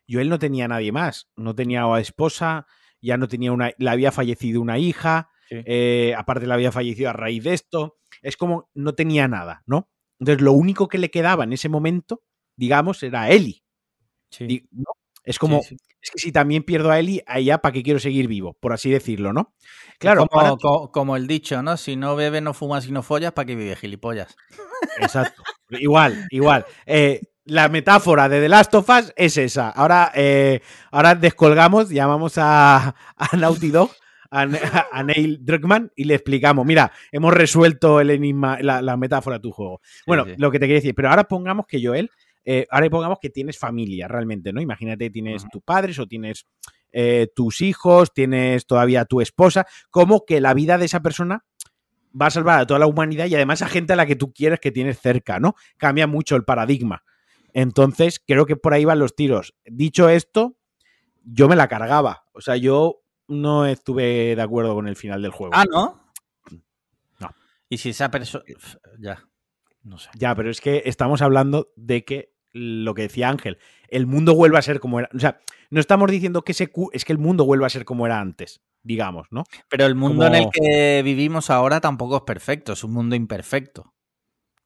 Joel 0.09 0.29
no 0.29 0.39
tenía 0.39 0.69
nadie 0.69 0.93
más. 0.93 1.31
No 1.35 1.55
tenía 1.55 1.85
a 1.85 2.01
esposa, 2.01 2.67
ya 3.01 3.17
no 3.17 3.29
tenía 3.29 3.51
una. 3.51 3.73
Le 3.79 3.91
había 3.91 4.13
fallecido 4.13 4.61
una 4.61 4.79
hija, 4.79 5.31
eh, 5.51 6.15
aparte 6.17 6.47
le 6.47 6.55
había 6.55 6.71
fallecido 6.71 7.11
a 7.11 7.15
raíz 7.15 7.43
de 7.45 7.55
esto. 7.55 7.97
Es 8.21 8.37
como 8.37 8.71
no 8.75 8.95
tenía 8.95 9.27
nada, 9.27 9.63
¿no? 9.67 9.89
Entonces, 10.21 10.43
lo 10.43 10.53
único 10.53 10.87
que 10.87 10.99
le 10.99 11.11
quedaba 11.11 11.45
en 11.45 11.53
ese 11.53 11.69
momento, 11.69 12.23
digamos, 12.57 13.03
era 13.03 13.31
Eli. 13.31 13.65
Es 15.25 15.39
como, 15.39 15.61
es 15.61 16.11
que 16.11 16.19
si 16.19 16.33
también 16.33 16.65
pierdo 16.65 16.91
a 16.91 16.99
Eli, 16.99 17.23
allá 17.27 17.59
para 17.59 17.73
qué 17.73 17.83
quiero 17.83 18.01
seguir 18.01 18.27
vivo, 18.27 18.57
por 18.59 18.73
así 18.73 18.91
decirlo, 18.91 19.33
¿no? 19.33 19.55
Claro. 19.99 20.27
Como, 20.27 21.17
el 21.17 21.27
dicho, 21.29 21.63
¿no? 21.63 21.77
Si 21.77 21.95
no 21.95 22.17
bebes, 22.17 22.43
no 22.43 22.55
fumas 22.55 22.87
y 22.89 22.93
no 22.93 23.03
follas, 23.03 23.33
¿para 23.33 23.47
qué 23.47 23.55
vive 23.55 23.77
gilipollas? 23.77 24.35
Exacto. 25.01 25.43
igual, 25.71 26.27
igual. 26.31 26.67
Eh, 26.87 27.21
la 27.45 27.69
metáfora 27.69 28.29
de 28.29 28.41
The 28.41 28.49
Last 28.49 28.75
of 28.75 28.89
Us 28.89 29.13
es 29.17 29.37
esa. 29.37 29.71
Ahora, 29.71 30.11
eh, 30.15 30.61
ahora 30.91 31.15
descolgamos, 31.15 31.91
llamamos 31.91 32.35
a, 32.39 32.95
a 33.17 33.37
Naughty 33.37 33.71
Dog, 33.71 33.91
a, 34.33 35.03
Neil 35.05 35.45
Druckmann 35.45 35.93
y 35.95 36.05
le 36.05 36.15
explicamos, 36.15 36.65
mira, 36.65 36.91
hemos 37.13 37.35
resuelto 37.35 38.01
el 38.01 38.11
enigma, 38.11 38.59
la, 38.61 38.97
metáfora 38.97 39.37
de 39.37 39.43
tu 39.43 39.53
juego. 39.53 39.81
Bueno, 40.07 40.25
lo 40.37 40.51
que 40.51 40.59
te 40.59 40.65
quería 40.67 40.77
decir, 40.77 40.95
pero 40.95 41.11
ahora 41.11 41.25
pongamos 41.25 41.67
que 41.67 41.85
Joel 41.85 42.11
eh, 42.45 42.67
ahora 42.71 42.91
pongamos 42.91 43.19
que 43.21 43.31
tienes 43.31 43.59
familia 43.59 44.09
realmente, 44.09 44.53
¿no? 44.53 44.61
Imagínate, 44.61 45.11
tienes 45.11 45.45
tus 45.51 45.63
padres 45.63 45.99
o 45.99 46.07
tienes 46.07 46.47
eh, 46.91 47.29
tus 47.35 47.61
hijos, 47.61 48.13
tienes 48.13 48.67
todavía 48.67 49.05
tu 49.05 49.21
esposa, 49.21 49.67
como 49.91 50.25
que 50.25 50.41
la 50.41 50.55
vida 50.55 50.79
de 50.79 50.87
esa 50.87 51.01
persona 51.01 51.45
va 52.21 52.27
a 52.27 52.31
salvar 52.31 52.61
a 52.61 52.67
toda 52.67 52.81
la 52.81 52.87
humanidad 52.87 53.27
y 53.27 53.35
además 53.35 53.63
a 53.63 53.69
gente 53.69 53.95
a 53.95 53.97
la 53.97 54.07
que 54.07 54.17
tú 54.17 54.33
quieres 54.33 54.61
que 54.61 54.71
tienes 54.71 55.01
cerca, 55.01 55.41
¿no? 55.41 55.55
Cambia 55.79 56.07
mucho 56.07 56.37
el 56.37 56.45
paradigma. 56.45 57.03
Entonces, 57.55 58.23
creo 58.27 58.47
que 58.47 58.57
por 58.57 58.75
ahí 58.75 58.85
van 58.85 58.99
los 58.99 59.15
tiros. 59.15 59.55
Dicho 59.65 60.09
esto, 60.09 60.57
yo 61.25 61.49
me 61.49 61.57
la 61.57 61.69
cargaba. 61.69 62.25
O 62.33 62.41
sea, 62.41 62.57
yo 62.57 63.03
no 63.29 63.67
estuve 63.67 64.35
de 64.35 64.43
acuerdo 64.43 64.75
con 64.75 64.89
el 64.89 64.97
final 64.97 65.23
del 65.23 65.31
juego. 65.31 65.55
Ah, 65.55 65.65
¿no? 65.71 66.03
No. 67.21 67.31
Y 67.69 67.79
si 67.79 67.91
esa 67.91 68.11
persona... 68.11 68.45
Ya. 68.99 69.27
No 69.83 69.99
sé. 69.99 70.11
Ya, 70.15 70.35
pero 70.35 70.51
es 70.51 70.61
que 70.61 70.83
estamos 70.87 71.23
hablando 71.23 71.73
de 71.77 72.05
que 72.05 72.32
lo 72.53 72.95
que 72.95 73.03
decía 73.03 73.29
Ángel, 73.29 73.59
el 73.89 74.07
mundo 74.07 74.35
vuelva 74.35 74.59
a 74.59 74.63
ser 74.63 74.81
como 74.81 74.99
era. 74.99 75.09
O 75.15 75.19
sea, 75.19 75.41
no 75.71 75.81
estamos 75.81 76.11
diciendo 76.11 76.43
que 76.43 76.53
ese 76.53 76.71
es 76.93 77.05
que 77.05 77.13
el 77.13 77.19
mundo 77.19 77.45
vuelva 77.45 77.67
a 77.67 77.71
ser 77.71 77.85
como 77.85 78.07
era 78.07 78.21
antes, 78.21 78.63
digamos, 78.83 79.29
¿no? 79.31 79.45
Pero 79.69 79.87
el 79.87 79.95
mundo 79.95 80.27
en 80.27 80.35
el 80.35 80.51
que 80.51 81.03
vivimos 81.05 81.51
ahora 81.51 81.81
tampoco 81.81 82.17
es 82.17 82.23
perfecto, 82.23 82.73
es 82.73 82.85
un 82.85 82.93
mundo 82.93 83.17
imperfecto. 83.17 83.95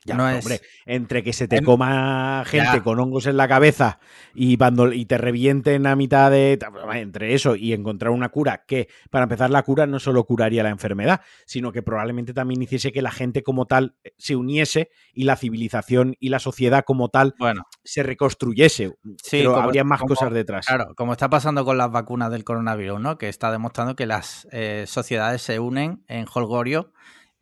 Ya, 0.07 0.15
no 0.15 0.29
es... 0.29 0.45
hombre, 0.45 0.61
entre 0.87 1.23
que 1.23 1.33
se 1.33 1.49
te 1.49 1.63
coma 1.63 2.45
gente 2.47 2.83
con 2.83 2.99
hongos 3.01 3.27
en 3.27 3.37
la 3.37 3.49
cabeza 3.49 3.99
y, 4.35 4.57
y 4.93 5.07
te 5.07 5.19
revienten 5.19 5.87
a 5.87 5.97
mitad 5.97 6.31
de. 6.31 6.59
Entre 6.95 7.35
eso 7.35 7.57
y 7.57 7.73
encontrar 7.73 8.13
una 8.13 8.29
cura, 8.29 8.65
que 8.67 8.89
para 9.11 9.25
empezar, 9.25 9.51
la 9.51 9.63
cura 9.63 9.87
no 9.87 9.99
solo 9.99 10.25
curaría 10.25 10.63
la 10.63 10.71
enfermedad, 10.71 11.21
sino 11.45 11.73
que 11.73 11.83
probablemente 11.83 12.33
también 12.33 12.63
hiciese 12.63 12.93
que 12.93 13.03
la 13.03 13.11
gente 13.11 13.43
como 13.43 13.67
tal 13.67 13.97
eh, 14.05 14.13
se 14.17 14.37
uniese 14.37 14.91
y 15.13 15.25
la 15.25 15.37
civilización 15.37 16.17
y 16.21 16.29
la 16.29 16.39
sociedad 16.39 16.85
como 16.85 17.09
tal 17.09 17.35
se 17.83 18.03
reconstruyese. 18.03 18.97
Sí, 19.23 19.39
pero 19.39 19.57
habría 19.57 19.85
más 19.85 20.03
cosas 20.03 20.33
detrás. 20.33 20.67
Claro, 20.67 20.95
como 20.95 21.13
está 21.13 21.29
pasando 21.29 21.65
con 21.65 21.79
las 21.79 21.91
vacunas 21.91 22.31
del 22.31 22.45
coronavirus, 22.45 23.01
¿no? 23.01 23.19
Que 23.19 23.29
está 23.29 23.51
demostrando 23.51 23.97
que 23.97 24.07
las 24.07 24.47
eh, 24.53 24.85
sociedades 24.87 25.43
se 25.43 25.59
unen 25.59 26.05
en 26.07 26.27
Holgorio 26.33 26.93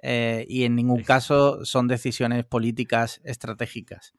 eh, 0.07 0.45
y 0.51 0.65
en 0.65 0.77
ningún 0.77 1.03
caso 1.03 1.65
son 1.65 1.89
decisiones 1.89 2.45
políticas 2.45 3.23
estratégicas. 3.25 4.13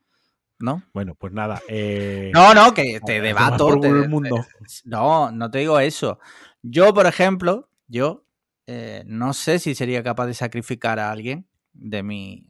¿No? 0.57 0.83
Bueno, 0.93 1.13
pues 1.13 1.31
nada. 1.31 1.61
Eh, 1.67 2.31
no, 2.33 2.55
no, 2.55 2.73
que 2.73 2.99
te 3.05 3.21
debato. 3.21 3.69
el 3.83 4.09
mundo. 4.09 4.43
no, 4.85 5.31
no 5.31 5.51
te 5.51 5.59
digo 5.59 5.79
eso. 5.79 6.17
Yo, 6.63 6.91
por 6.91 7.05
ejemplo, 7.05 7.69
yo 7.87 8.25
eh, 8.65 9.03
no 9.05 9.33
sé 9.33 9.59
si 9.59 9.75
sería 9.75 10.01
capaz 10.01 10.25
de 10.25 10.33
sacrificar 10.33 10.97
a 10.97 11.11
alguien 11.11 11.47
de 11.73 12.01
mi, 12.01 12.47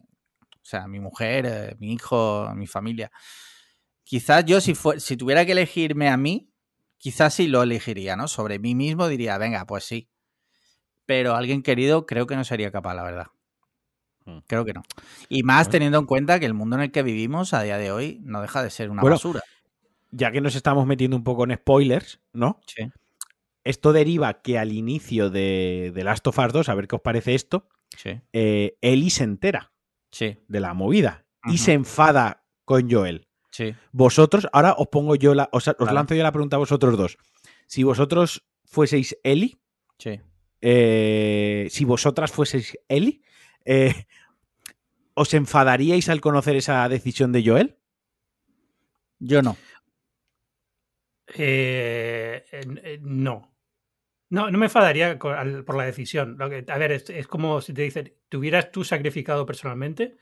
o 0.54 0.66
sea, 0.66 0.88
mi 0.88 1.02
mujer, 1.02 1.76
mi 1.80 1.92
hijo, 1.92 2.50
mi 2.56 2.68
familia. 2.68 3.12
Quizás 4.06 4.46
yo, 4.46 4.62
si, 4.62 4.76
si 5.00 5.18
tuviera 5.18 5.46
que 5.46 5.52
elegirme 5.52 6.08
a 6.08 6.16
mí, 6.16 6.54
quizás 6.98 7.34
sí 7.34 7.48
lo 7.48 7.64
elegiría, 7.64 8.16
¿no? 8.16 8.30
Sobre 8.30 8.60
mí 8.60 8.76
mismo 8.76 9.10
diría, 9.10 9.38
venga, 9.38 9.66
pues 9.66 9.84
sí 9.84 10.10
pero 11.06 11.36
alguien 11.36 11.62
querido 11.62 12.06
creo 12.06 12.28
que 12.28 12.36
no 12.36 12.44
sería 12.44 12.72
capaz, 12.72 12.96
la 12.96 13.04
verdad. 13.04 13.28
Mm. 14.26 14.40
Creo 14.48 14.66
que 14.66 14.74
no. 14.74 14.84
Y 15.30 15.44
más 15.44 15.70
teniendo 15.70 16.00
en 16.00 16.06
cuenta 16.06 16.40
que 16.40 16.46
el 16.46 16.54
mundo 16.54 16.76
en 16.76 16.84
el 16.84 16.92
que 16.92 17.04
vivimos 17.04 17.54
a 17.54 17.62
día 17.62 17.78
de 17.78 17.92
hoy 17.92 18.20
no 18.24 18.42
deja 18.42 18.64
de 18.64 18.70
ser 18.70 18.90
una 18.90 19.04
basura. 19.04 19.42
Ya 20.12 20.32
que 20.32 20.42
nos 20.42 20.56
estamos 20.56 20.86
metiendo 20.86 21.18
un 21.18 21.24
poco 21.24 21.44
en 21.44 21.56
spoilers, 21.56 22.22
¿no? 22.34 22.60
Sí. 22.68 22.90
Esto 23.64 23.94
deriva 23.94 24.42
que 24.42 24.60
al 24.60 24.72
inicio 24.72 25.30
de, 25.30 25.92
de 25.94 26.04
Last 26.04 26.26
of 26.28 26.38
Us 26.38 26.54
2, 26.54 26.70
a 26.70 26.76
ver 26.76 26.88
qué 26.88 26.96
os 26.96 27.02
parece 27.02 27.34
esto, 27.34 27.68
sí. 27.98 28.22
Eh, 28.32 28.78
Ellie 28.82 29.10
se 29.10 29.24
entera 29.24 29.72
sí. 30.12 30.38
de 30.48 30.60
la 30.60 30.74
movida 30.74 31.26
y 31.46 31.58
se 31.58 31.74
enfada 31.74 32.46
con 32.64 32.90
Joel. 32.90 33.28
Sí. 33.52 33.74
Vosotros, 33.92 34.48
ahora 34.54 34.74
os 34.78 34.88
pongo 34.88 35.16
yo 35.16 35.34
la, 35.34 35.50
os, 35.52 35.66
lanzo 35.80 36.16
yo 36.16 36.24
la 36.24 36.32
pregunta 36.32 36.58
a 36.58 36.60
vosotros 36.60 36.98
dos. 36.98 37.18
Si 37.68 37.84
vosotros 37.84 38.46
fueseis 38.66 39.18
Ellie, 39.24 39.58
sí. 39.98 40.22
Eh, 40.62 41.68
si 41.70 41.86
vosotras 41.86 42.32
fueseis 42.32 42.78
Eli, 42.88 43.24
eh, 43.66 44.06
¿os 45.14 45.34
enfadaríais 45.34 46.10
al 46.10 46.22
conocer 46.22 46.56
esa 46.56 46.88
decisión 46.90 47.32
de 47.32 47.44
Joel? 47.46 47.78
Yo 49.20 49.42
no. 49.42 49.58
Eh, 51.38 52.44
no. 53.02 53.55
No, 54.30 54.50
no 54.50 54.58
me 54.58 54.66
enfadaría 54.66 55.20
por 55.20 55.76
la 55.76 55.86
decisión. 55.86 56.38
A 56.42 56.78
ver, 56.78 56.92
es, 56.92 57.28
como 57.28 57.62
si 57.62 57.74
te 57.74 57.84
dicen, 57.84 58.14
¿te 58.28 58.38
hubieras 58.38 58.72
tú 58.72 58.84
sacrificado 58.84 59.46
personalmente? 59.46 60.18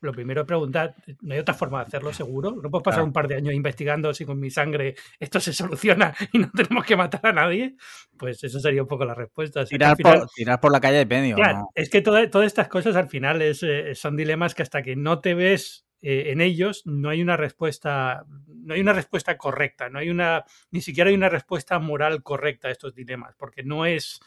lo 0.00 0.12
primero 0.12 0.42
es 0.42 0.46
preguntar, 0.46 0.94
¿no 1.22 1.32
hay 1.32 1.40
otra 1.40 1.54
forma 1.54 1.78
de 1.78 1.86
hacerlo 1.86 2.12
seguro? 2.12 2.50
¿No 2.62 2.70
puedo 2.70 2.82
pasar 2.82 3.02
un 3.02 3.12
par 3.12 3.26
de 3.26 3.36
años 3.36 3.54
investigando 3.54 4.12
si 4.12 4.26
con 4.26 4.38
mi 4.38 4.50
sangre 4.50 4.96
esto 5.18 5.40
se 5.40 5.54
soluciona 5.54 6.14
y 6.32 6.38
no 6.38 6.50
tenemos 6.54 6.84
que 6.84 6.94
matar 6.94 7.26
a 7.26 7.32
nadie? 7.32 7.76
Pues 8.18 8.44
eso 8.44 8.60
sería 8.60 8.82
un 8.82 8.88
poco 8.88 9.06
la 9.06 9.14
respuesta. 9.14 9.64
tirar, 9.64 9.96
por, 9.96 10.26
por, 10.60 10.72
la 10.72 10.80
calle 10.80 10.98
de 10.98 11.06
medio. 11.06 11.36
Claro, 11.36 11.70
es 11.74 11.88
que 11.88 12.02
todas 12.02 12.46
estas 12.46 12.68
cosas 12.68 12.96
al 12.96 13.08
final 13.08 13.40
es, 13.40 13.62
eh, 13.62 13.94
son 13.94 14.14
dilemas 14.14 14.54
que 14.54 14.62
hasta 14.62 14.82
que 14.82 14.94
no 14.94 15.20
te 15.20 15.34
ves 15.34 15.85
eh, 16.08 16.30
en 16.30 16.40
ellos 16.40 16.82
no 16.86 17.08
hay 17.08 17.20
una 17.20 17.36
respuesta, 17.36 18.24
no 18.46 18.74
hay 18.74 18.80
una 18.80 18.92
respuesta 18.92 19.36
correcta, 19.36 19.88
no 19.88 19.98
hay 19.98 20.08
una, 20.08 20.44
ni 20.70 20.80
siquiera 20.80 21.10
hay 21.10 21.16
una 21.16 21.28
respuesta 21.28 21.80
moral 21.80 22.22
correcta 22.22 22.68
a 22.68 22.70
estos 22.70 22.94
dilemas, 22.94 23.34
porque 23.36 23.64
no 23.64 23.86
es 23.86 24.20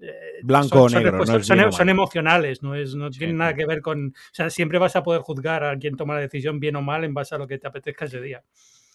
eh, 0.00 0.40
blanco 0.42 0.82
o 0.82 0.88
negro, 0.88 1.24
son, 1.70 1.88
emocionales, 1.88 2.64
no 2.64 2.74
es, 2.74 2.96
no 2.96 3.10
tienen 3.10 3.36
nada 3.36 3.54
que 3.54 3.64
ver 3.64 3.80
con, 3.80 4.08
o 4.08 4.34
sea, 4.34 4.50
siempre 4.50 4.80
vas 4.80 4.96
a 4.96 5.04
poder 5.04 5.20
juzgar 5.20 5.62
a 5.62 5.78
quien 5.78 5.96
toma 5.96 6.14
la 6.14 6.20
decisión 6.20 6.58
bien 6.58 6.74
o 6.74 6.82
mal 6.82 7.04
en 7.04 7.14
base 7.14 7.36
a 7.36 7.38
lo 7.38 7.46
que 7.46 7.58
te 7.58 7.68
apetezca 7.68 8.06
ese 8.06 8.20
día. 8.20 8.42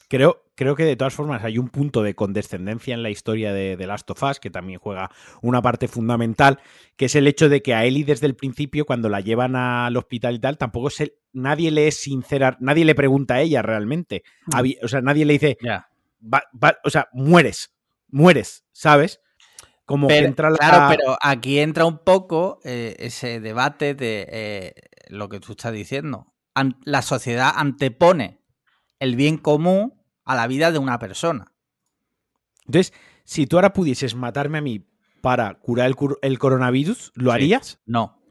Creo, 0.10 0.44
creo 0.56 0.76
que 0.76 0.86
de 0.86 0.96
todas 0.96 1.14
formas 1.14 1.44
hay 1.44 1.60
un 1.60 1.70
punto 1.70 2.02
de 2.02 2.16
condescendencia 2.16 2.96
en 2.96 3.04
la 3.04 3.12
historia 3.12 3.54
de, 3.54 3.78
de, 3.78 3.88
Last 3.88 4.10
of 4.10 4.24
Us 4.24 4.40
que 4.40 4.50
también 4.50 4.80
juega 4.80 5.12
una 5.44 5.62
parte 5.62 5.88
fundamental, 5.88 6.60
que 6.98 7.06
es 7.06 7.16
el 7.16 7.28
hecho 7.28 7.48
de 7.48 7.62
que 7.62 7.76
a 7.76 7.86
Ellie 7.86 8.04
desde 8.04 8.26
el 8.26 8.36
principio, 8.36 8.86
cuando 8.86 9.08
la 9.08 9.22
llevan 9.22 9.56
al 9.56 9.96
hospital 9.96 10.34
y 10.34 10.40
tal, 10.40 10.58
tampoco 10.58 10.90
se, 10.90 11.14
nadie 11.32 11.70
le 11.70 11.88
es 11.88 12.02
sincera, 12.02 12.58
nadie 12.60 12.86
le 12.86 12.96
pregunta 12.96 13.36
a 13.36 13.42
ella 13.42 13.62
realmente. 13.62 14.24
Mm. 14.48 14.72
o 14.82 14.88
sea, 14.88 15.02
nadie 15.02 15.26
le 15.26 15.34
dice, 15.34 15.58
o 16.84 16.90
sea, 16.90 17.08
mueres, 17.14 17.72
mueres, 18.08 18.66
¿sabes? 18.72 19.22
Como 19.86 20.08
que 20.08 20.18
entra 20.18 20.50
la... 20.50 20.58
Claro, 20.58 20.96
pero 20.98 21.18
aquí 21.22 21.60
entra 21.60 21.86
un 21.86 22.00
poco 22.00 22.60
eh, 22.64 22.96
ese 22.98 23.40
debate 23.40 23.94
de 23.94 24.28
eh, 24.32 24.74
lo 25.08 25.30
que 25.30 25.40
tú 25.40 25.52
estás 25.52 25.74
diciendo. 25.74 26.34
la 26.84 27.04
sociedad 27.04 27.52
antepone 27.56 28.40
el 29.00 29.16
bien 29.16 29.38
común 29.38 29.99
a 30.30 30.36
la 30.36 30.46
vida 30.46 30.72
de 30.72 30.78
una 30.78 31.00
persona. 31.00 31.52
Entonces, 32.68 32.94
si 33.24 33.48
tú 33.48 33.58
ahora 33.58 33.74
pudieses 33.74 34.14
matarme 34.14 34.60
a 34.60 34.62
mí 34.62 34.86
para 35.22 35.56
curar 35.56 35.92
el, 36.22 36.38
coronavirus, 36.38 37.12
¿lo 37.16 37.32
harías? 37.32 37.80
No. 37.88 38.22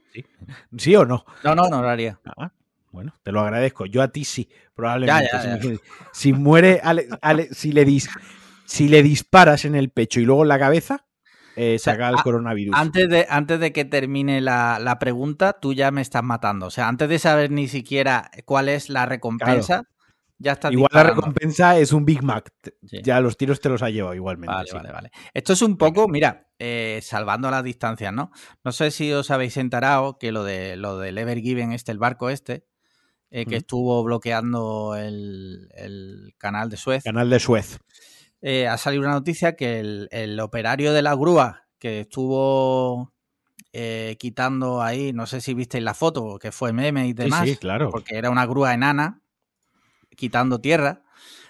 ¿Sí? 0.76 0.94
o 0.94 1.04
no? 1.04 1.24
No, 1.42 1.56
no, 1.56 1.68
no 1.68 1.82
lo 1.82 1.88
haría. 1.88 2.20
Ah, 2.24 2.52
bueno, 2.92 3.18
te 3.24 3.32
lo 3.32 3.40
agradezco. 3.40 3.86
Yo 3.86 4.00
a 4.00 4.08
ti 4.08 4.24
sí, 4.24 4.48
probablemente. 4.76 5.80
Si, 6.12 6.32
muere, 6.32 6.80
si, 7.50 7.72
le 7.72 7.84
dis, 7.84 8.08
si 8.64 8.86
le 8.86 9.02
disparas 9.02 9.64
en 9.64 9.74
el 9.74 9.90
pecho 9.90 10.20
y 10.20 10.24
luego 10.24 10.42
en 10.42 10.48
la 10.48 10.58
cabeza, 10.60 11.04
eh, 11.56 11.80
se 11.80 11.90
haga 11.90 12.10
el 12.10 12.22
coronavirus. 12.22 12.76
Antes 12.76 13.08
de, 13.08 13.26
antes 13.28 13.58
de 13.58 13.72
que 13.72 13.84
termine 13.84 14.40
la, 14.40 14.96
pregunta, 15.00 15.54
tú 15.54 15.74
ya 15.74 15.90
me 15.90 16.00
estás 16.00 16.22
matando. 16.22 16.66
O 16.66 16.70
sea, 16.70 16.86
antes 16.86 17.08
de 17.08 17.18
saber 17.18 17.50
ni 17.50 17.66
siquiera 17.66 18.30
cuál 18.44 18.68
es 18.68 18.88
la 18.88 19.04
recompensa, 19.04 19.88
Igual 20.70 20.90
la 20.92 21.02
recompensa 21.02 21.78
es 21.78 21.92
un 21.92 22.04
Big 22.04 22.22
Mac. 22.22 22.52
Ya 22.82 23.20
los 23.20 23.36
tiros 23.36 23.60
te 23.60 23.68
los 23.68 23.82
ha 23.82 23.90
llevado 23.90 24.14
igualmente. 24.14 24.54
Vale, 24.54 24.70
vale, 24.72 24.92
vale. 24.92 25.10
Esto 25.34 25.52
es 25.52 25.62
un 25.62 25.76
poco, 25.76 26.06
mira, 26.06 26.48
eh, 26.58 27.00
salvando 27.02 27.50
las 27.50 27.64
distancias, 27.64 28.12
¿no? 28.12 28.30
No 28.62 28.72
sé 28.72 28.90
si 28.92 29.12
os 29.12 29.30
habéis 29.30 29.56
enterado 29.56 30.18
que 30.18 30.30
lo 30.30 30.44
de 30.44 30.76
lo 30.76 30.98
del 30.98 31.18
Ever 31.18 31.40
Given, 31.40 31.72
este, 31.72 31.90
el 31.90 31.98
barco 31.98 32.30
este, 32.30 32.64
eh, 33.30 33.46
que 33.46 33.56
estuvo 33.56 34.02
bloqueando 34.04 34.94
el, 34.96 36.34
canal 36.38 36.70
de 36.70 36.76
Suez. 36.76 37.02
Canal 37.02 37.30
de 37.30 37.40
Suez. 37.40 37.78
Eh, 38.40 38.68
ha 38.68 38.78
salido 38.78 39.02
una 39.02 39.14
noticia 39.14 39.56
que 39.56 39.80
el, 39.80 40.40
operario 40.40 40.92
de 40.92 41.02
la 41.02 41.14
grúa 41.14 41.64
que 41.80 42.00
estuvo 42.00 43.12
quitando 44.18 44.82
ahí, 44.82 45.12
no 45.12 45.26
sé 45.26 45.40
si 45.40 45.54
visteis 45.54 45.84
la 45.84 45.94
foto, 45.94 46.38
que 46.40 46.50
fue 46.50 46.72
meme 46.72 47.06
y 47.06 47.12
demás. 47.12 47.48
sí, 47.48 47.56
claro. 47.56 47.90
Porque 47.90 48.16
era 48.16 48.28
una 48.30 48.44
grúa 48.44 48.74
enana 48.74 49.22
quitando 50.18 50.60
tierra, 50.60 51.04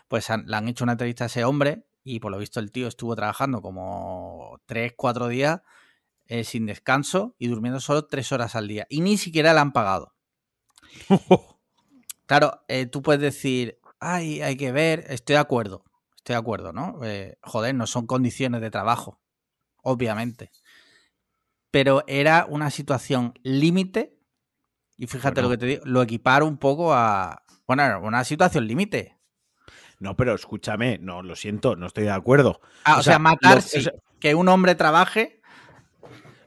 pues 0.09 0.29
le 0.29 0.57
han 0.57 0.69
hecho 0.69 0.85
una 0.85 0.93
entrevista 0.93 1.25
a 1.25 1.27
ese 1.29 1.45
hombre 1.45 1.87
y 2.05 2.21
por 2.21 2.31
lo 2.31 2.39
visto 2.39 2.61
el 2.61 2.71
tío 2.71 2.87
estuvo 2.87 3.17
trabajando 3.17 3.63
como 3.63 4.61
3, 4.67 4.93
4 4.95 5.29
días 5.29 5.63
eh, 6.27 6.45
sin 6.45 6.67
descanso 6.67 7.35
y 7.39 7.49
durmiendo 7.49 7.81
solo 7.81 8.07
3 8.07 8.31
horas 8.33 8.55
al 8.55 8.69
día. 8.69 8.87
Y 8.91 9.01
ni 9.01 9.17
siquiera 9.17 9.55
le 9.55 9.61
han 9.61 9.73
pagado. 9.73 10.15
claro, 12.27 12.63
eh, 12.69 12.85
tú 12.85 13.01
puedes 13.01 13.23
decir, 13.23 13.81
ay, 14.01 14.43
hay 14.43 14.57
que 14.57 14.71
ver, 14.71 15.07
estoy 15.09 15.35
de 15.35 15.41
acuerdo, 15.41 15.85
estoy 16.17 16.35
de 16.35 16.41
acuerdo, 16.41 16.73
¿no? 16.75 17.03
Eh, 17.05 17.39
joder, 17.43 17.75
no 17.75 17.87
son 17.87 18.07
condiciones 18.07 18.61
de 18.61 18.71
trabajo, 18.71 19.19
obviamente. 19.83 20.53
Pero 21.71 22.05
era 22.07 22.47
una 22.49 22.71
situación 22.71 23.33
límite 23.43 24.19
y 24.99 25.07
fíjate 25.07 25.41
lo 25.41 25.49
que 25.49 25.59
te 25.59 25.67
digo, 25.67 25.83
lo 25.87 26.03
equiparo 26.03 26.47
un 26.47 26.59
poco 26.59 26.93
a, 26.93 27.45
bueno, 27.69 28.01
una 28.03 28.25
situación 28.25 28.67
límite. 28.67 29.19
No, 30.01 30.17
pero 30.17 30.35
escúchame, 30.35 30.99
no, 30.99 31.23
lo 31.23 31.37
siento, 31.37 31.77
no 31.77 31.87
estoy 31.87 32.05
de 32.05 32.11
acuerdo. 32.11 32.61
Ah, 32.85 32.99
o, 32.99 33.03
sea, 33.03 33.19
matar, 33.19 33.63
que 34.19 34.35
un 34.35 34.49
hombre 34.49 34.75
trabaje. 34.75 35.41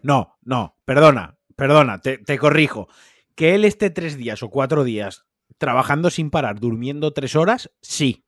No, 0.01 0.39
no, 0.41 0.77
perdona, 0.83 1.37
perdona, 1.55 1.99
te, 1.99 2.37
corrijo. 2.39 2.87
Que 3.35 3.53
él 3.53 3.65
esté 3.65 3.91
tres 3.91 4.17
días 4.17 4.41
o 4.41 4.49
cuatro 4.49 4.83
días 4.83 5.25
trabajando 5.57 6.09
sin 6.09 6.31
parar, 6.31 6.59
durmiendo 6.59 7.13
tres 7.13 7.35
horas, 7.35 7.69
sí. 7.81 8.25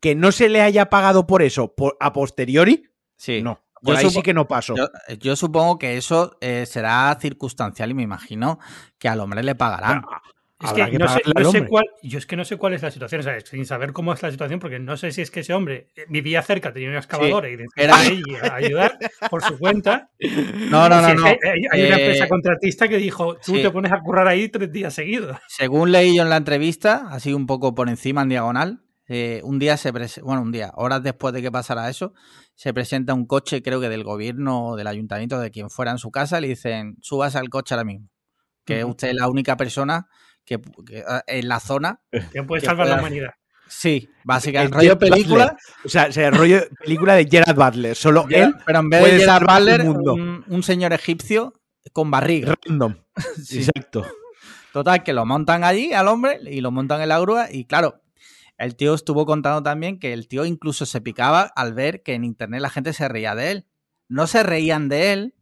Que 0.00 0.14
no 0.14 0.30
se 0.30 0.48
le 0.48 0.62
haya 0.62 0.90
pagado 0.90 1.26
por 1.26 1.42
eso 1.42 1.74
a 1.98 2.12
posteriori, 2.12 2.88
sí. 3.16 3.42
no. 3.42 3.60
Por 3.82 3.96
ahí 3.96 4.08
sí 4.10 4.22
que 4.22 4.32
no 4.32 4.46
paso. 4.46 4.74
Yo, 5.18 5.34
supongo 5.34 5.76
que 5.76 5.96
eso 5.96 6.38
eh, 6.40 6.66
será 6.66 7.18
circunstancial 7.20 7.90
y 7.90 7.94
me 7.94 8.04
imagino 8.04 8.60
que 8.96 9.08
al 9.08 9.18
hombre 9.18 9.42
le 9.42 9.56
pagarán. 9.56 10.04
Es 10.62 10.72
que, 10.72 10.98
no, 10.98 11.08
sé, 11.50 11.66
cuál, 11.66 11.84
yo 12.02 12.18
es 12.18 12.26
que 12.26 12.36
no 12.36 12.44
sé 12.44 12.56
cuál 12.56 12.74
es 12.74 12.82
la 12.82 12.90
situación, 12.90 13.20
o 13.20 13.24
sea, 13.24 13.40
sin 13.40 13.66
saber 13.66 13.92
cómo 13.92 14.12
es 14.12 14.22
la 14.22 14.30
situación, 14.30 14.60
porque 14.60 14.78
no 14.78 14.96
sé 14.96 15.10
si 15.10 15.20
es 15.20 15.30
que 15.30 15.40
ese 15.40 15.52
hombre 15.54 15.88
eh, 15.96 16.04
vivía 16.08 16.40
cerca, 16.42 16.72
tenía 16.72 16.90
una 16.90 16.98
excavadora 16.98 17.48
y 17.50 17.56
era 17.76 17.98
ahí 17.98 18.22
a 18.42 18.54
ayudar 18.54 18.98
por 19.28 19.42
su 19.42 19.58
cuenta. 19.58 20.10
No, 20.70 20.88
no, 20.88 21.00
no. 21.02 21.08
Hay, 21.08 21.16
una 21.16 21.96
empresa 21.96 22.24
eh, 22.24 22.28
contratista 22.28 22.88
que 22.88 22.98
dijo, 22.98 23.36
tú 23.44 23.54
te 23.54 23.70
pones 23.70 23.92
a 23.92 24.00
currar 24.00 24.28
ahí 24.28 24.48
tres 24.48 24.70
días 24.70 24.94
seguidos. 24.94 25.36
Según 25.48 25.90
leí 25.90 26.16
yo 26.16 26.22
en 26.22 26.30
la 26.30 26.36
entrevista, 26.36 27.08
así 27.10 27.32
un 27.32 27.46
poco 27.46 27.74
por 27.74 27.88
encima 27.88 28.22
en 28.22 28.28
diagonal, 28.28 28.82
eh, 29.08 29.40
un 29.44 29.58
día 29.58 29.76
se 29.76 29.90
bueno, 29.90 30.42
un 30.42 30.52
día, 30.52 30.72
horas 30.74 31.02
después 31.02 31.34
de 31.34 31.42
que 31.42 31.50
pasara 31.50 31.90
eso, 31.90 32.14
se 32.54 32.72
presenta 32.72 33.14
un 33.14 33.26
coche, 33.26 33.62
creo 33.62 33.80
que 33.80 33.88
del 33.88 34.04
gobierno 34.04 34.68
o 34.68 34.76
del 34.76 34.86
ayuntamiento, 34.86 35.38
de 35.40 35.50
quien 35.50 35.70
fuera 35.70 35.90
en 35.90 35.98
su 35.98 36.10
casa, 36.10 36.40
le 36.40 36.48
dicen, 36.48 36.96
subas 37.00 37.36
al 37.36 37.48
coche 37.48 37.74
ahora 37.74 37.84
mismo. 37.84 38.08
Que 38.64 38.84
usted 38.84 39.08
es 39.08 39.14
la 39.16 39.28
única 39.28 39.56
persona 39.56 40.06
que, 40.44 40.60
ah, 41.06 41.22
en 41.26 41.48
la 41.48 41.60
zona. 41.60 42.00
Que 42.32 42.42
puede 42.42 42.62
salvar 42.62 42.88
la 42.88 42.98
humanidad. 42.98 43.30
Sí, 43.68 44.10
básicamente. 44.24 44.76
El 44.76 44.82
rollo 44.82 44.98
película. 44.98 45.56
O 45.84 45.88
sea, 45.88 46.04
el 46.04 46.34
rollo 46.34 46.60
película 46.78 47.14
de 47.14 47.26
Gerard 47.26 47.56
Butler. 47.56 47.96
Solo 47.96 48.26
él. 48.28 48.54
Pero 48.66 48.78
en 48.80 48.90
vez 48.90 49.04
de 49.04 49.18
Gerard 49.20 49.46
Butler, 49.46 49.88
un, 49.88 50.62
señor 50.62 50.92
egipcio 50.92 51.54
con 51.92 52.10
barriga. 52.10 52.54
Random. 52.66 52.96
Exacto. 53.50 54.06
Total, 54.72 55.02
que 55.02 55.12
lo 55.12 55.24
montan 55.26 55.64
allí 55.64 55.92
al 55.92 56.08
hombre 56.08 56.40
y 56.44 56.60
lo 56.60 56.70
montan 56.70 57.00
en 57.00 57.08
la 57.08 57.18
grúa. 57.18 57.48
Y 57.50 57.64
claro, 57.64 58.02
el 58.58 58.76
tío 58.76 58.94
estuvo 58.94 59.26
contando 59.26 59.62
también 59.62 59.98
que 59.98 60.12
el 60.12 60.28
tío 60.28 60.44
incluso 60.44 60.86
se 60.86 61.00
picaba 61.00 61.42
al 61.42 61.72
ver 61.74 62.02
que 62.02 62.14
en 62.14 62.24
internet 62.24 62.60
la 62.60 62.70
gente 62.70 62.92
se 62.92 63.08
reía 63.08 63.34
de 63.34 63.52
él. 63.52 63.66
No 64.08 64.26
se 64.26 64.42
reían 64.42 64.88
de 64.88 65.12
él, 65.12 65.34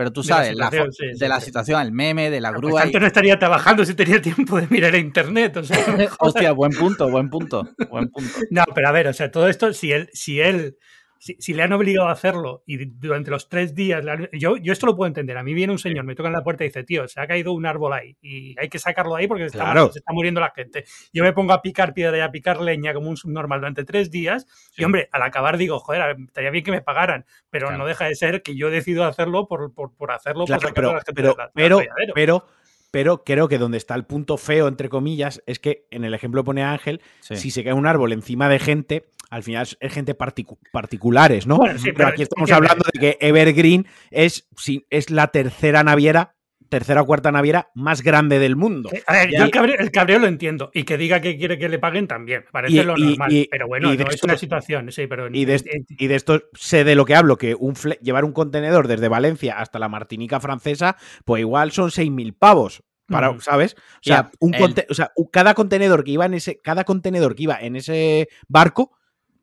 pero 0.00 0.14
tú 0.14 0.22
sabes, 0.22 0.56
la 0.56 0.70
de 0.70 1.28
la 1.28 1.40
situación, 1.42 1.82
el 1.82 1.92
meme, 1.92 2.30
de 2.30 2.40
la 2.40 2.52
pues 2.52 2.62
grúa. 2.62 2.84
Pues 2.90 3.00
no 3.02 3.06
estaría 3.06 3.38
trabajando 3.38 3.84
si 3.84 3.92
tenía 3.92 4.22
tiempo 4.22 4.58
de 4.58 4.66
mirar 4.70 4.94
a 4.94 4.96
internet. 4.96 5.58
O 5.58 5.62
sea, 5.62 5.76
Hostia, 6.20 6.52
buen 6.52 6.72
punto, 6.72 7.10
buen 7.10 7.28
punto, 7.28 7.68
buen 7.90 8.08
punto. 8.08 8.38
No, 8.50 8.64
pero 8.74 8.88
a 8.88 8.92
ver, 8.92 9.08
o 9.08 9.12
sea, 9.12 9.30
todo 9.30 9.46
esto, 9.46 9.74
si 9.74 9.92
él, 9.92 10.08
si 10.14 10.40
él 10.40 10.78
si, 11.20 11.52
le 11.52 11.62
han 11.62 11.72
obligado 11.74 12.08
a 12.08 12.12
hacerlo 12.12 12.62
y 12.66 12.82
durante 12.86 13.30
los 13.30 13.50
tres 13.50 13.74
días, 13.74 14.02
yo, 14.32 14.56
yo 14.56 14.72
esto 14.72 14.86
lo 14.86 14.96
puedo 14.96 15.06
entender. 15.06 15.36
A 15.36 15.42
mí 15.42 15.52
viene 15.52 15.70
un 15.70 15.78
señor, 15.78 16.04
me 16.04 16.14
toca 16.14 16.28
en 16.28 16.32
la 16.32 16.42
puerta 16.42 16.64
y 16.64 16.68
dice, 16.68 16.82
tío, 16.82 17.06
se 17.08 17.20
ha 17.20 17.26
caído 17.26 17.52
un 17.52 17.66
árbol 17.66 17.92
ahí 17.92 18.16
y 18.22 18.58
hay 18.58 18.70
que 18.70 18.78
sacarlo 18.78 19.16
ahí 19.16 19.26
porque 19.26 19.50
se, 19.50 19.58
está, 19.58 20.12
muriendo 20.12 20.40
la 20.40 20.50
gente. 20.56 20.84
Yo 21.12 21.22
me 21.22 21.34
pongo 21.34 21.52
a 21.52 21.60
picar 21.60 21.92
piedra 21.92 22.16
y 22.16 22.20
a 22.20 22.30
picar 22.30 22.62
leña 22.62 22.94
como 22.94 23.10
un 23.10 23.18
subnormal 23.18 23.60
durante 23.60 23.84
tres 23.84 24.10
días 24.10 24.46
y, 24.78 24.84
hombre, 24.84 25.10
al 25.12 25.22
acabar 25.22 25.58
digo, 25.58 25.78
joder, 25.78 26.16
estaría 26.26 26.50
bien 26.50 26.64
que 26.64 26.70
me 26.70 26.80
pagaran, 26.80 27.26
pero 27.50 27.70
no 27.76 27.84
deja 27.84 28.06
de 28.06 28.14
ser 28.14 28.42
que 28.42 28.56
yo 28.56 28.70
decido 28.70 29.04
hacerlo 29.04 29.46
por, 29.46 29.74
por, 29.74 30.12
hacerlo, 30.12 30.46
por 30.46 30.72
pero, 30.72 30.98
pero, 31.14 31.36
pero, 31.54 31.80
pero, 32.14 32.46
pero 32.90 33.24
creo 33.24 33.48
que 33.48 33.58
donde 33.58 33.76
está 33.76 33.94
el 33.94 34.04
punto 34.04 34.36
feo, 34.38 34.68
entre 34.68 34.88
comillas, 34.88 35.42
es 35.46 35.58
que 35.58 35.86
en 35.90 36.04
el 36.04 36.14
ejemplo 36.14 36.44
pone 36.44 36.62
Ángel, 36.62 37.02
si 37.20 37.50
se 37.50 37.62
cae 37.62 37.74
un 37.74 37.86
árbol 37.86 38.12
encima 38.12 38.48
de 38.48 38.58
gente, 38.58 39.04
al 39.30 39.42
final 39.42 39.66
es 39.78 39.92
gente 39.92 40.14
particulares, 40.14 41.46
¿no? 41.46 41.60
pero, 41.96 42.08
aquí 42.08 42.22
estamos 42.22 42.50
hablando 42.50 42.84
de 42.92 43.00
que 43.00 43.18
Evergreen 43.20 43.86
es, 44.10 44.48
es 44.90 45.10
la 45.10 45.28
tercera 45.28 45.82
naviera 45.82 46.34
tercera 46.70 47.02
o 47.02 47.06
cuarta 47.06 47.30
naviera 47.32 47.70
más 47.74 48.00
grande 48.02 48.38
del 48.38 48.56
mundo. 48.56 48.90
A 49.06 49.12
ver, 49.12 49.30
yo 49.30 49.44
el 49.44 49.90
cabreo, 49.90 50.18
lo 50.18 50.26
entiendo. 50.26 50.70
Y 50.72 50.84
que 50.84 50.96
diga 50.96 51.20
que 51.20 51.36
quiere 51.36 51.58
que 51.58 51.68
le 51.68 51.78
paguen 51.78 52.06
también. 52.06 52.44
Parece 52.50 52.84
lo 52.84 52.96
normal. 52.96 53.48
pero 53.50 53.66
bueno, 53.66 53.92
es 53.92 54.22
una 54.22 54.38
situación. 54.38 54.90
Sí, 54.90 55.06
pero 55.06 55.28
y, 55.30 55.44
de, 55.44 55.60
y 55.88 56.06
de 56.06 56.14
esto 56.14 56.44
sé 56.54 56.84
de 56.84 56.94
lo 56.94 57.04
que 57.04 57.16
hablo, 57.16 57.36
que 57.36 57.54
un 57.54 57.74
llevar 58.00 58.24
un 58.24 58.32
contenedor 58.32 58.88
desde 58.88 59.08
Valencia 59.08 59.58
hasta 59.58 59.78
la 59.78 59.88
Martinica 59.88 60.40
francesa, 60.40 60.96
pues 61.24 61.40
igual 61.40 61.72
son 61.72 61.90
6.000 61.90 62.36
pavos. 62.38 62.82
Para, 63.08 63.40
¿Sabes? 63.40 63.74
O 63.76 64.02
sea, 64.02 64.30
un 64.38 64.54
o 64.54 64.94
sea, 64.94 65.10
cada 65.32 65.54
contenedor 65.54 66.04
que 66.04 66.12
iba 66.12 66.26
en 66.26 66.34
ese, 66.34 66.58
cada 66.58 66.84
contenedor 66.84 67.34
que 67.34 67.42
iba 67.42 67.58
en 67.60 67.74
ese 67.74 68.28
barco 68.46 68.92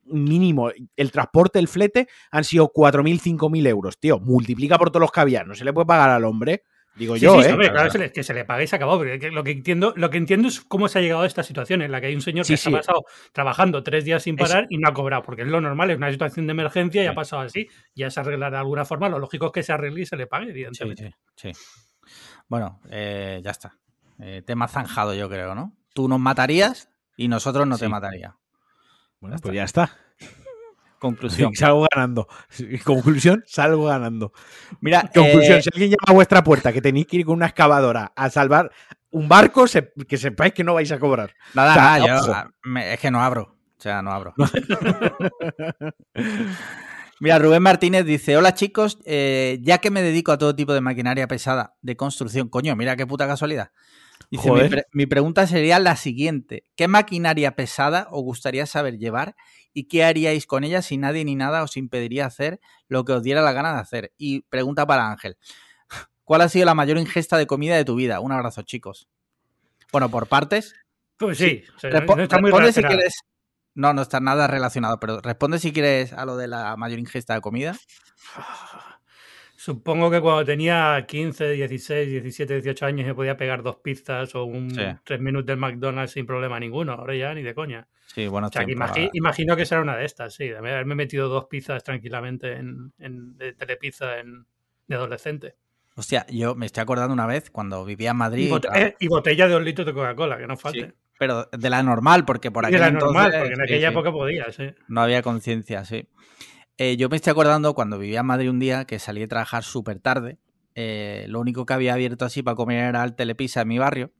mínimo, 0.09 0.71
el 0.95 1.11
transporte, 1.11 1.59
el 1.59 1.67
flete, 1.67 2.07
han 2.31 2.43
sido 2.43 2.71
4.000, 2.73 3.37
5.000 3.37 3.67
euros, 3.67 3.99
tío. 3.99 4.19
Multiplica 4.19 4.77
por 4.77 4.89
todos 4.89 5.01
los 5.01 5.11
que 5.11 5.19
había. 5.19 5.43
No 5.43 5.55
se 5.55 5.65
le 5.65 5.73
puede 5.73 5.85
pagar 5.87 6.09
al 6.09 6.25
hombre. 6.25 6.63
Digo 6.97 7.15
yo, 7.15 7.39
¿eh? 7.43 7.55
claro, 7.71 7.91
que 8.11 8.23
se 8.23 8.33
le 8.33 8.43
pague 8.43 8.63
y 8.63 8.67
se 8.67 8.75
acabó. 8.75 9.03
lo, 9.03 9.43
que 9.43 9.51
entiendo, 9.51 9.93
lo 9.95 10.09
que 10.09 10.17
entiendo 10.17 10.47
es 10.47 10.61
cómo 10.61 10.87
se 10.87 10.97
ha 10.97 11.01
llegado 11.01 11.21
a 11.21 11.27
esta 11.27 11.43
situación 11.43 11.83
en 11.83 11.91
la 11.91 12.01
que 12.01 12.07
hay 12.07 12.15
un 12.15 12.21
señor 12.21 12.45
que 12.45 12.57
se 12.57 12.69
ha 12.69 12.71
pasado 12.71 13.05
trabajando 13.33 13.83
tres 13.83 14.03
días 14.03 14.23
sin 14.23 14.35
parar 14.35 14.65
y 14.71 14.79
no 14.79 14.89
ha 14.89 14.93
cobrado, 14.95 15.21
porque 15.21 15.43
es 15.43 15.47
lo 15.47 15.61
normal, 15.61 15.91
es 15.91 15.97
una 15.97 16.11
situación 16.11 16.47
de 16.47 16.51
emergencia 16.51 17.03
y 17.03 17.05
ha 17.05 17.13
pasado 17.13 17.43
así. 17.43 17.67
Ya 17.93 18.09
se 18.09 18.19
arregla 18.19 18.49
de 18.49 18.57
alguna 18.57 18.83
forma. 18.83 19.09
Lo 19.09 19.19
lógico 19.19 19.47
es 19.47 19.51
que 19.51 19.63
se 19.63 19.73
arregle 19.73 20.01
y 20.01 20.05
se 20.07 20.17
le 20.17 20.25
pague, 20.25 20.49
evidentemente. 20.49 21.15
Sí, 21.35 21.51
Bueno, 22.47 22.79
eh, 22.89 23.41
ya 23.43 23.51
está. 23.51 23.77
Eh, 24.19 24.41
tema 24.43 24.67
zanjado, 24.67 25.13
yo 25.13 25.29
creo, 25.29 25.53
¿no? 25.53 25.77
Tú 25.93 26.07
nos 26.07 26.19
matarías 26.19 26.89
y 27.15 27.27
nosotros 27.27 27.67
no 27.67 27.77
te 27.77 27.87
mataría. 27.87 28.35
Bueno, 29.19 29.37
pues 29.41 29.55
ya 29.55 29.63
está. 29.63 29.91
Conclusión. 30.99 31.51
salgo 31.55 31.87
ganando. 31.93 32.27
Conclusión, 32.83 33.43
salgo 33.47 33.85
ganando. 33.85 34.33
Mira, 34.81 35.09
conclusión, 35.13 35.59
eh, 35.59 35.61
si 35.61 35.69
alguien 35.73 35.91
llama 35.91 36.11
a 36.11 36.13
vuestra 36.13 36.43
puerta 36.43 36.73
que 36.73 36.81
tenéis 36.81 37.07
que 37.07 37.17
ir 37.17 37.25
con 37.25 37.35
una 37.35 37.47
excavadora 37.47 38.11
a 38.15 38.29
salvar 38.29 38.71
un 39.11 39.29
barco, 39.29 39.65
que 40.07 40.17
sepáis 40.17 40.53
que 40.53 40.63
no 40.63 40.73
vais 40.73 40.91
a 40.91 40.99
cobrar. 40.99 41.33
Nada, 41.53 41.75
nada, 41.75 41.99
yo, 41.99 42.15
es 42.79 42.99
que 42.99 43.11
no 43.11 43.21
abro. 43.21 43.55
O 43.77 43.81
sea, 43.81 44.01
no 44.01 44.11
abro. 44.11 44.33
Mira, 47.19 47.39
Rubén 47.39 47.63
Martínez 47.63 48.05
dice: 48.05 48.37
Hola 48.37 48.53
chicos, 48.53 48.99
eh, 49.05 49.59
ya 49.61 49.79
que 49.79 49.89
me 49.89 50.01
dedico 50.03 50.31
a 50.31 50.37
todo 50.37 50.55
tipo 50.55 50.73
de 50.73 50.81
maquinaria 50.81 51.27
pesada 51.27 51.75
de 51.81 51.95
construcción, 51.95 52.49
coño, 52.49 52.75
mira 52.75 52.95
qué 52.95 53.07
puta 53.07 53.25
casualidad. 53.27 53.71
Dice, 54.29 54.85
mi, 54.91 55.05
pregunta 55.05 55.47
sería 55.47 55.79
la 55.79 55.95
siguiente. 55.95 56.63
¿Qué 56.75 56.87
maquinaria 56.87 57.55
pesada 57.55 58.07
os 58.11 58.23
gustaría 58.23 58.65
saber 58.65 58.97
llevar 58.97 59.35
y 59.73 59.87
qué 59.87 60.03
haríais 60.03 60.45
con 60.45 60.63
ella 60.63 60.81
si 60.81 60.97
nadie 60.97 61.23
ni 61.23 61.35
nada 61.35 61.63
os 61.63 61.77
impediría 61.77 62.25
hacer 62.25 62.59
lo 62.89 63.05
que 63.05 63.13
os 63.13 63.23
diera 63.23 63.41
la 63.41 63.53
gana 63.53 63.73
de 63.73 63.79
hacer? 63.79 64.13
Y 64.17 64.41
pregunta 64.41 64.85
para 64.85 65.09
Ángel. 65.09 65.37
¿Cuál 66.25 66.41
ha 66.41 66.49
sido 66.49 66.65
la 66.65 66.73
mayor 66.73 66.97
ingesta 66.97 67.37
de 67.37 67.47
comida 67.47 67.77
de 67.77 67.85
tu 67.85 67.95
vida? 67.95 68.19
Un 68.19 68.33
abrazo, 68.33 68.63
chicos. 68.63 69.07
Bueno, 69.93 70.09
por 70.09 70.27
partes. 70.27 70.75
Pues 71.17 71.37
sí. 71.37 71.63
responde 71.81 72.73
si 72.73 72.83
quieres. 72.83 73.13
No, 73.75 73.93
no 73.93 74.01
está 74.01 74.19
nada 74.19 74.47
relacionado, 74.47 74.99
pero 74.99 75.21
responde 75.21 75.59
si 75.59 75.71
quieres 75.71 76.11
a 76.11 76.25
lo 76.25 76.35
de 76.35 76.47
la 76.47 76.75
mayor 76.75 76.99
ingesta 76.99 77.35
de 77.35 77.41
comida. 77.41 77.77
Supongo 79.67 80.09
que 80.09 80.21
cuando 80.21 80.45
tenía 80.45 81.03
15, 81.05 81.49
16, 81.49 82.09
17, 82.09 82.53
18 82.53 82.85
años 82.85 83.05
me 83.05 83.13
podía 83.13 83.35
pegar 83.35 83.63
dos 83.63 83.75
pizzas 83.75 84.33
o 84.33 84.45
un 84.45 84.73
tres 85.03 85.19
minutos 85.19 85.45
del 85.45 85.57
McDonald's 85.57 86.13
sin 86.13 86.25
problema 86.25 86.57
ninguno. 86.57 86.93
Ahora 86.93 87.13
ya 87.15 87.33
ni 87.33 87.43
de 87.43 87.53
coña. 87.53 87.85
Sí, 88.05 88.27
bueno, 88.27 88.49
imagino 89.11 89.57
que 89.57 89.65
será 89.65 89.81
una 89.81 89.97
de 89.97 90.05
estas, 90.05 90.35
sí. 90.35 90.47
De 90.47 90.55
haberme 90.55 90.95
metido 90.95 91.27
dos 91.27 91.47
pizzas 91.47 91.83
tranquilamente 91.83 92.53
en, 92.53 92.93
de 93.37 93.51
telepizza 93.51 94.19
en, 94.19 94.45
de 94.87 94.95
adolescente. 94.95 95.55
Hostia, 95.97 96.25
yo 96.29 96.55
me 96.55 96.65
estoy 96.65 96.83
acordando 96.83 97.13
una 97.13 97.27
vez 97.27 97.49
cuando 97.49 97.83
vivía 97.83 98.11
en 98.11 98.17
Madrid. 98.17 98.49
Y, 98.99 99.07
botella 99.09 99.49
de 99.49 99.55
un 99.57 99.65
litro 99.65 99.83
de 99.83 99.93
Coca-Cola, 99.93 100.37
que 100.37 100.47
no 100.47 100.55
falte. 100.55 100.93
pero 101.19 101.49
de 101.51 101.69
la 101.69 101.83
normal, 101.83 102.23
porque 102.23 102.51
por 102.51 102.65
aquí. 102.65 102.75
De 102.75 102.79
la 102.79 102.91
normal, 102.91 103.33
porque 103.37 103.53
en 103.53 103.61
aquella 103.61 103.89
época 103.89 104.13
podía, 104.13 104.49
sí. 104.49 104.73
No 104.87 105.01
había 105.01 105.21
conciencia, 105.21 105.83
sí. 105.83 106.07
Eh, 106.77 106.95
yo 106.95 107.09
me 107.09 107.15
estoy 107.15 107.31
acordando 107.31 107.73
cuando 107.73 107.97
vivía 107.97 108.19
en 108.19 108.25
Madrid 108.27 108.49
un 108.49 108.59
día 108.59 108.85
que 108.85 108.99
salí 108.99 109.23
a 109.23 109.27
trabajar 109.27 109.63
súper 109.63 109.99
tarde. 109.99 110.37
Eh, 110.75 111.25
lo 111.27 111.39
único 111.39 111.65
que 111.65 111.73
había 111.73 111.93
abierto 111.93 112.23
así 112.23 112.43
para 112.43 112.55
comer 112.55 112.83
era 112.83 113.03
el 113.03 113.15
Telepizza 113.15 113.61
en 113.61 113.67
mi 113.67 113.79
barrio. 113.79 114.11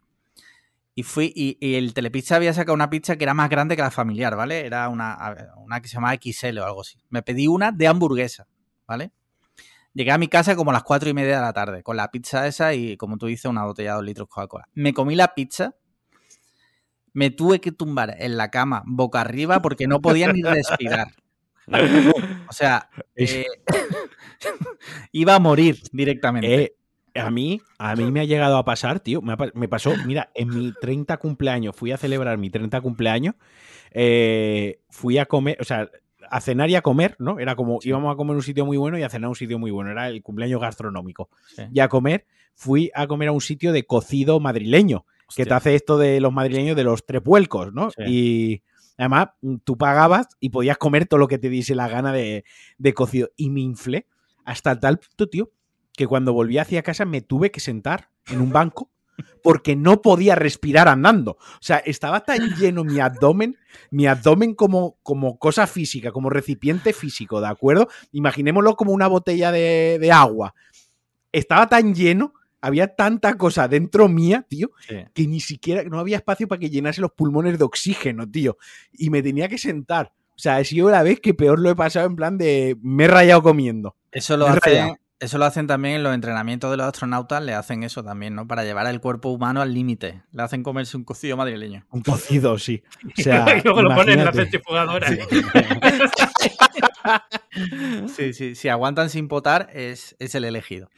Y 0.96 1.04
fui, 1.04 1.32
y, 1.36 1.76
el 1.76 1.94
Telepizza 1.94 2.36
había 2.36 2.54
sacado 2.54 2.74
una 2.74 2.90
pizza 2.90 3.16
que 3.16 3.24
era 3.24 3.36
más 3.36 3.52
grande 3.52 3.76
que 3.76 3.84
la 3.84 3.92
familiar, 3.92 4.36
¿vale? 4.36 4.66
Era 4.66 4.90
una, 4.90 5.56
una 5.58 5.80
que 5.80 5.88
se 5.88 5.94
llamaba 5.94 6.16
XL 6.16 6.58
o 6.58 6.66
algo 6.66 6.82
así. 6.82 6.98
Me 7.10 7.22
pedí 7.22 7.46
una 7.46 7.72
de 7.72 7.88
hamburguesa, 7.88 8.48
¿vale? 8.88 9.12
Llegué 9.94 10.12
a 10.12 10.18
mi 10.18 10.28
casa 10.28 10.56
como 10.56 10.72
a 10.72 10.74
las 10.74 10.84
cuatro 10.84 11.08
y 11.10 11.14
media 11.14 11.36
de 11.36 11.42
la 11.42 11.54
tarde, 11.54 11.84
con 11.84 11.96
la 11.96 12.10
pizza 12.10 12.48
esa 12.48 12.74
y, 12.74 12.98
como 12.98 13.18
tú 13.18 13.28
dices, 13.28 13.46
una 13.46 13.66
botella 13.66 13.92
de 13.92 13.96
dos 13.98 14.06
litros 14.06 14.28
Coca-Cola. 14.28 14.68
Me 14.74 14.94
comí 14.94 15.16
la 15.16 15.36
pizza, 15.36 15.76
me 17.14 17.30
tuve 17.30 17.62
que 17.62 17.72
tumbar 17.72 18.16
en 18.18 18.36
la 18.36 18.50
cama 18.50 18.82
boca 18.88 19.22
arriba 19.22 19.62
porque 19.62 19.86
no 19.86 20.02
podía 20.02 20.32
ni 20.34 20.42
respirar. 20.44 21.14
O 21.68 22.54
sea, 22.54 22.90
eh, 23.16 23.46
iba 25.12 25.36
a 25.36 25.40
morir 25.40 25.80
directamente. 25.92 26.64
Eh, 26.64 26.74
a 27.16 27.32
mí, 27.32 27.62
a 27.80 27.96
mí 27.96 28.12
me 28.12 28.20
ha 28.20 28.26
llegado 28.26 28.58
a 28.58 28.66
pasar, 28.66 29.00
tío. 29.00 29.22
Me, 29.22 29.68
pasó, 29.68 29.94
mira, 30.06 30.30
en 30.36 30.50
mi 30.50 30.74
30 30.80 31.18
cumpleaños, 31.18 31.76
fui 31.76 31.92
a 31.92 31.98
celebrar 31.98 32.38
mi 32.38 32.50
30 32.50 32.80
cumpleaños. 32.82 33.36
Eh, 33.92 34.82
fui 34.90 35.18
a 35.18 35.26
comer, 35.26 35.58
o 35.60 35.64
sea, 35.64 35.90
a 36.30 36.42
cenar 36.42 36.70
y 36.70 36.76
a 36.76 36.82
comer, 36.82 37.16
¿no? 37.20 37.40
Era 37.40 37.56
como 37.56 37.80
íbamos 37.82 38.14
a 38.14 38.18
comer 38.18 38.36
un 38.36 38.44
sitio 38.44 38.66
muy 38.66 38.78
bueno 38.78 38.98
y 38.98 39.04
a 39.04 39.10
cenar 39.10 39.30
un 39.30 39.36
sitio 39.36 39.58
muy 39.58 39.72
bueno. 39.72 39.92
Era 39.92 40.10
el 40.10 40.22
cumpleaños 40.22 40.62
gastronómico. 40.62 41.30
Y 41.74 41.80
a 41.80 41.88
comer, 41.88 42.26
fui 42.54 42.92
a 42.94 43.08
comer 43.08 43.30
a 43.30 43.32
un 43.32 43.42
sitio 43.42 43.72
de 43.72 43.84
cocido 43.84 44.40
madrileño, 44.40 45.06
que 45.36 45.46
te 45.46 45.54
hace 45.54 45.76
esto 45.76 45.98
de 45.98 46.22
los 46.22 46.32
madrileños 46.32 46.76
de 46.76 46.84
los 46.84 47.06
trepuelcos, 47.06 47.74
¿no? 47.74 47.90
Y 48.06 48.62
Además, 48.98 49.30
mm, 49.42 49.58
tú 49.64 49.78
pagabas 49.78 50.28
y 50.40 50.50
podías 50.50 50.78
comer 50.78 51.06
todo 51.06 51.20
lo 51.20 51.28
que 51.28 51.38
te 51.38 51.50
diese 51.50 51.76
la 51.76 51.88
gana 51.88 52.12
de, 52.12 52.44
cocido. 52.94 53.30
Y 53.36 53.50
me 53.50 53.62
inflé 53.62 54.08
hasta 54.44 54.80
tal 54.80 54.98
punto, 54.98 55.28
tío, 55.28 55.52
que 55.94 56.08
cuando 56.08 56.34
volví 56.34 56.58
hacia 56.58 56.84
casa 56.84 57.06
me 57.06 57.22
tuve 57.22 57.52
que 57.52 57.60
sentar 57.60 58.10
en 58.28 58.42
un 58.42 58.52
banco 58.52 58.92
porque 59.42 59.76
no 59.76 60.02
podía 60.02 60.36
respirar 60.36 60.88
andando. 60.88 61.32
O 61.32 61.62
sea, 61.62 61.78
estaba 61.78 62.22
tan 62.22 62.56
lleno 62.56 62.84
mi 62.84 63.00
abdomen, 63.00 63.58
mi 63.90 64.06
abdomen 64.06 64.54
como, 64.54 64.98
como 65.02 65.40
cosa 65.40 65.66
física, 65.68 66.12
como 66.12 66.30
recipiente 66.30 66.94
físico, 66.94 67.42
¿de 67.42 67.48
acuerdo? 67.48 67.88
Imaginémoslo 68.12 68.76
como 68.76 68.92
una 68.92 69.08
botella 69.08 69.52
de, 69.52 69.98
de 70.00 70.12
agua. 70.12 70.54
Estaba 71.32 71.68
tan 71.68 71.96
lleno 71.96 72.34
había 72.68 72.96
tanta 72.96 73.38
cosa 73.38 73.68
dentro 73.68 74.08
mía, 74.08 74.46
tío, 74.48 74.72
que 75.14 75.28
ni 75.28 75.40
siquiera, 75.40 75.84
no 75.84 76.00
había 76.00 76.18
espacio 76.18 76.48
para 76.48 76.60
que 76.60 76.70
llenase 76.70 77.02
los 77.02 77.12
pulmones 77.14 77.58
de 77.58 77.66
oxígeno, 77.66 78.30
tío. 78.30 78.58
Y 78.92 79.10
me 79.10 79.24
tenía 79.24 79.48
que 79.48 79.58
sentar. 79.58 80.14
O 80.32 80.40
sea, 80.40 80.58
ha 80.58 80.64
sido 80.64 80.90
la 80.90 81.02
vez 81.02 81.20
que 81.20 81.34
peor 81.34 81.60
lo 81.60 81.70
he 81.70 81.76
pasado 81.76 82.06
en 82.06 82.16
plan 82.16 82.38
de 82.38 82.78
me 82.82 83.06
he 83.06 83.08
rayado 83.08 83.42
comiendo. 83.42 83.96
Eso 84.12 84.38
lo, 84.38 84.48
hacen, 84.48 84.98
eso 85.20 85.38
lo 85.38 85.46
hacen 85.46 85.66
también 85.66 85.96
en 85.96 86.04
los 86.04 86.14
entrenamientos 86.14 86.70
de 86.70 86.78
los 86.78 86.86
astronautas, 86.86 87.42
le 87.42 87.54
hacen 87.54 87.84
eso 87.84 88.04
también, 88.04 88.36
¿no? 88.36 88.48
Para 88.48 88.64
llevar 88.64 88.86
el 88.88 89.00
cuerpo 89.02 89.30
humano 89.30 89.62
al 89.62 89.74
límite. 89.74 90.22
Le 90.32 90.44
hacen 90.44 90.62
comerse 90.64 90.96
un 90.96 91.04
cocido 91.04 91.36
madrileño. 91.38 91.86
Un 91.90 92.02
cocido, 92.02 92.58
sí. 92.60 92.84
O 93.18 93.22
sea, 93.22 93.58
y 93.58 93.62
luego 93.62 93.82
lo 93.82 93.96
ponen 93.96 94.20
en 94.20 94.26
la 94.26 94.34
centrifugadora. 94.34 95.08
Sí. 98.14 98.34
sí, 98.34 98.54
Si 98.54 98.70
aguantan 98.70 99.10
sin 99.10 99.28
potar, 99.28 99.70
es, 99.74 100.16
es 100.20 100.36
el 100.36 100.44
elegido. 100.44 100.90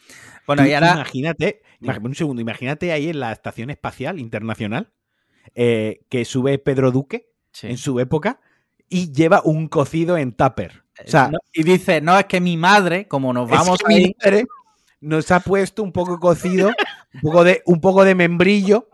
Bueno, 0.45 0.67
y 0.67 0.73
ahora. 0.73 0.93
Imagínate, 0.93 1.61
un 1.79 2.15
segundo, 2.15 2.41
imagínate 2.41 2.91
ahí 2.91 3.09
en 3.09 3.19
la 3.19 3.31
Estación 3.31 3.69
Espacial 3.69 4.19
Internacional 4.19 4.91
eh, 5.55 6.01
que 6.09 6.25
sube 6.25 6.57
Pedro 6.57 6.91
Duque 6.91 7.31
en 7.61 7.77
su 7.77 7.99
época 7.99 8.41
y 8.89 9.11
lleva 9.11 9.41
un 9.43 9.67
cocido 9.67 10.17
en 10.17 10.33
tupper. 10.33 10.83
O 11.05 11.09
sea, 11.09 11.31
y 11.53 11.63
dice, 11.63 12.01
no, 12.01 12.17
es 12.17 12.25
que 12.25 12.41
mi 12.41 12.57
madre, 12.57 13.07
como 13.07 13.31
nos 13.31 13.49
vamos 13.49 13.79
a 13.85 13.93
ir... 13.93 14.15
nos 14.99 15.31
ha 15.31 15.39
puesto 15.39 15.81
un 15.81 15.93
poco 15.93 16.19
cocido, 16.19 16.71
un 17.13 17.21
poco 17.21 17.43
de, 17.43 17.61
un 17.65 17.79
poco 17.79 18.03
de 18.03 18.15
membrillo 18.15 18.89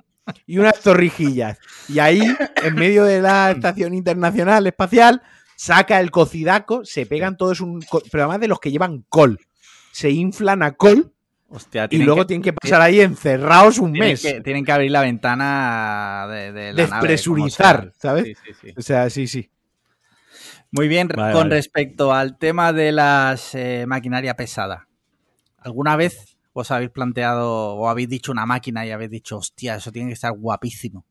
y 0.45 0.59
unas 0.59 0.79
torrijillas. 0.81 1.57
Y 1.87 1.99
ahí, 1.99 2.21
en 2.63 2.75
medio 2.75 3.05
de 3.05 3.21
la 3.21 3.51
Estación 3.51 3.93
Internacional 3.93 4.67
Espacial, 4.67 5.21
saca 5.55 5.99
el 5.99 6.11
cocidaco, 6.11 6.85
se 6.85 7.05
pegan 7.05 7.37
todos 7.37 7.61
un... 7.61 7.83
Pero 8.11 8.23
además 8.23 8.41
de 8.41 8.47
los 8.49 8.59
que 8.59 8.71
llevan 8.71 9.03
col. 9.09 9.39
Se 9.91 10.11
inflan 10.11 10.61
a 10.61 10.73
col 10.73 11.15
y 11.89 11.97
luego 11.99 12.25
tienen 12.25 12.41
que 12.41 12.53
pasar 12.53 12.81
ahí 12.81 12.99
encerrados 12.99 13.77
un 13.77 13.93
mes. 13.93 14.21
tienen 14.43 14.65
que 14.65 14.71
abrir 14.71 14.91
la 14.91 15.01
ventana 15.01 16.27
de, 16.29 16.73
la 16.73 16.83
Despresurizar, 16.83 17.93
¿sabes? 17.97 18.37
O 18.77 18.81
sea, 18.81 19.09
sí, 19.09 19.27
sí. 19.27 19.49
Muy 20.75 20.87
bien, 20.87 21.07
con 21.07 21.49
respecto 21.49 22.13
al 22.13 22.37
tema 22.37 22.73
de 22.73 22.91
las 22.91 23.55
eh, 23.55 23.85
maquinaria 23.87 24.35
pesada. 24.35 24.87
¿Alguna 25.57 25.95
vez 25.95 26.37
os 26.53 26.69
habéis 26.71 26.91
planteado 26.91 27.75
o 27.75 27.89
habéis 27.89 28.09
dicho 28.09 28.31
una 28.31 28.45
máquina 28.45 28.85
y 28.85 28.91
habéis 28.91 29.11
dicho, 29.11 29.37
hostia, 29.37 29.75
eso 29.75 29.91
tiene 29.91 30.09
que 30.09 30.13
estar 30.13 30.31
guapísimo? 30.33 31.05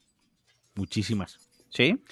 Muchísimas. 0.75 1.39
¿Sí? 1.71 2.03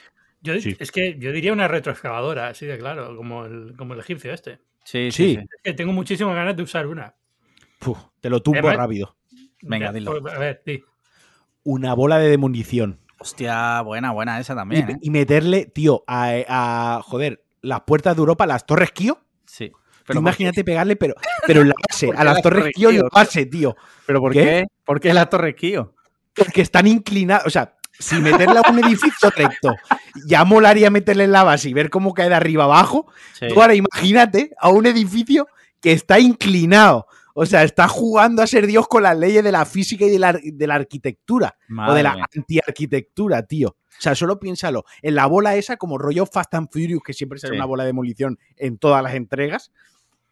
Yo, 0.41 0.55
Es 0.55 0.91
que 0.91 1.19
yo 1.19 1.31
diría 1.31 1.53
una 1.53 1.69
retroexcavadora, 1.69 2.49
así 2.49 2.67
de 2.67 2.79
claro, 2.79 3.17
como 3.17 3.45
el, 3.45 3.75
como 3.77 3.95
el 3.95 4.01
egipcio 4.01 4.33
este. 4.33 4.59
Sí, 4.85 5.13
sí. 5.13 5.39
tengo 5.77 5.93
muchísimas 5.93 6.35
ganas 6.35 6.57
de 6.57 6.63
usar 6.65 6.87
una 6.87 7.15
te 8.21 8.31
lo 8.31 8.43
tumbo 8.43 8.71
rápido. 8.71 9.17
Venga, 9.63 9.93
dilo. 9.93 10.13
A 10.31 10.39
ver, 10.39 10.63
sí. 10.65 10.83
Una 11.65 11.95
bola 11.95 12.19
de 12.19 12.29
demolición. 12.29 13.01
Hostia, 13.19 13.81
buena, 13.83 14.11
buena 14.11 14.41
esa 14.41 14.55
también. 14.55 14.87
Y, 14.89 14.93
¿eh? 14.93 14.99
y 15.01 15.11
meterle, 15.11 15.67
tío, 15.67 16.03
a, 16.07 16.33
a, 16.49 17.03
joder, 17.03 17.42
las 17.63 17.81
puertas 17.83 18.15
de 18.15 18.21
Europa, 18.21 18.47
las 18.47 18.67
torres 18.67 18.93
Kio. 18.93 19.19
Sí. 19.47 19.73
Pero 20.07 20.19
imagínate 20.21 20.65
pegarle, 20.65 20.97
pero, 20.97 21.15
pero 21.47 21.61
en 21.61 21.69
la 21.69 21.75
base, 21.89 22.07
¿Por 22.07 22.17
qué 22.17 22.21
a 22.21 22.25
las 22.25 22.35
las 22.35 22.43
torres 22.43 22.61
Torres 22.61 22.75
Kio 22.75 22.91
en 22.91 22.99
la 22.99 23.09
base, 23.13 23.47
tío. 23.47 23.77
¿Pero 24.07 24.21
por 24.21 24.33
¿Qué? 24.33 24.43
qué? 24.43 24.67
¿Por 24.85 25.01
qué 25.01 25.15
la 25.15 25.27
Torre 25.27 25.55
Kio? 25.55 25.95
Porque 26.35 26.63
están 26.63 26.87
inclinadas. 26.87 27.47
O 27.47 27.51
sea, 27.51 27.77
si 27.99 28.17
meterle 28.17 28.59
a 28.59 28.71
un 28.71 28.79
edificio 28.85 29.31
recto, 29.31 29.75
ya 30.27 30.45
molaría 30.45 30.91
meterle 30.91 31.25
en 31.25 31.33
la 31.33 31.45
base 31.45 31.69
y 31.69 31.75
ver 31.75 31.89
cómo 31.89 32.15
cae 32.15 32.29
de 32.29 32.35
arriba 32.35 32.65
abajo. 32.65 33.07
Sí. 33.33 33.47
Tú 33.49 33.61
ahora 33.63 33.75
imagínate 33.75 34.53
a 34.59 34.71
un 34.71 34.87
edificio 34.87 35.47
que 35.81 35.93
está 35.93 36.19
inclinado. 36.19 37.07
O 37.35 37.47
sea, 37.47 37.63
está 37.63 37.89
jugando 37.89 38.43
a 38.43 38.47
ser 38.47 38.67
Dios 38.67 38.89
con 38.89 39.05
las 39.05 39.17
leyes 39.17 39.43
de 39.43 39.53
la 39.53 39.65
física 39.65 40.05
y 40.05 40.11
de 40.11 40.19
la, 40.19 40.33
de 40.33 40.67
la 40.67 40.75
arquitectura. 40.75 41.57
o 41.89 41.95
de 41.95 42.03
la 42.03 42.17
antiarquitectura, 42.35 43.43
tío. 43.45 43.77
O 44.03 44.05
sea, 44.05 44.17
solo 44.17 44.41
piénsalo. 44.41 44.85
En 45.01 45.15
la 45.15 45.27
bola 45.27 45.55
esa, 45.55 45.77
como 45.77 45.97
rollo 45.97 46.27
Fast 46.27 46.53
and 46.55 46.69
Furious, 46.73 47.05
que 47.05 47.13
siempre 47.13 47.39
será 47.39 47.53
Sí. 47.53 47.57
una 47.57 47.67
bola 47.67 47.85
de 47.85 47.91
demolición 47.91 48.37
en 48.57 48.77
todas 48.77 49.01
las 49.01 49.15
entregas, 49.15 49.71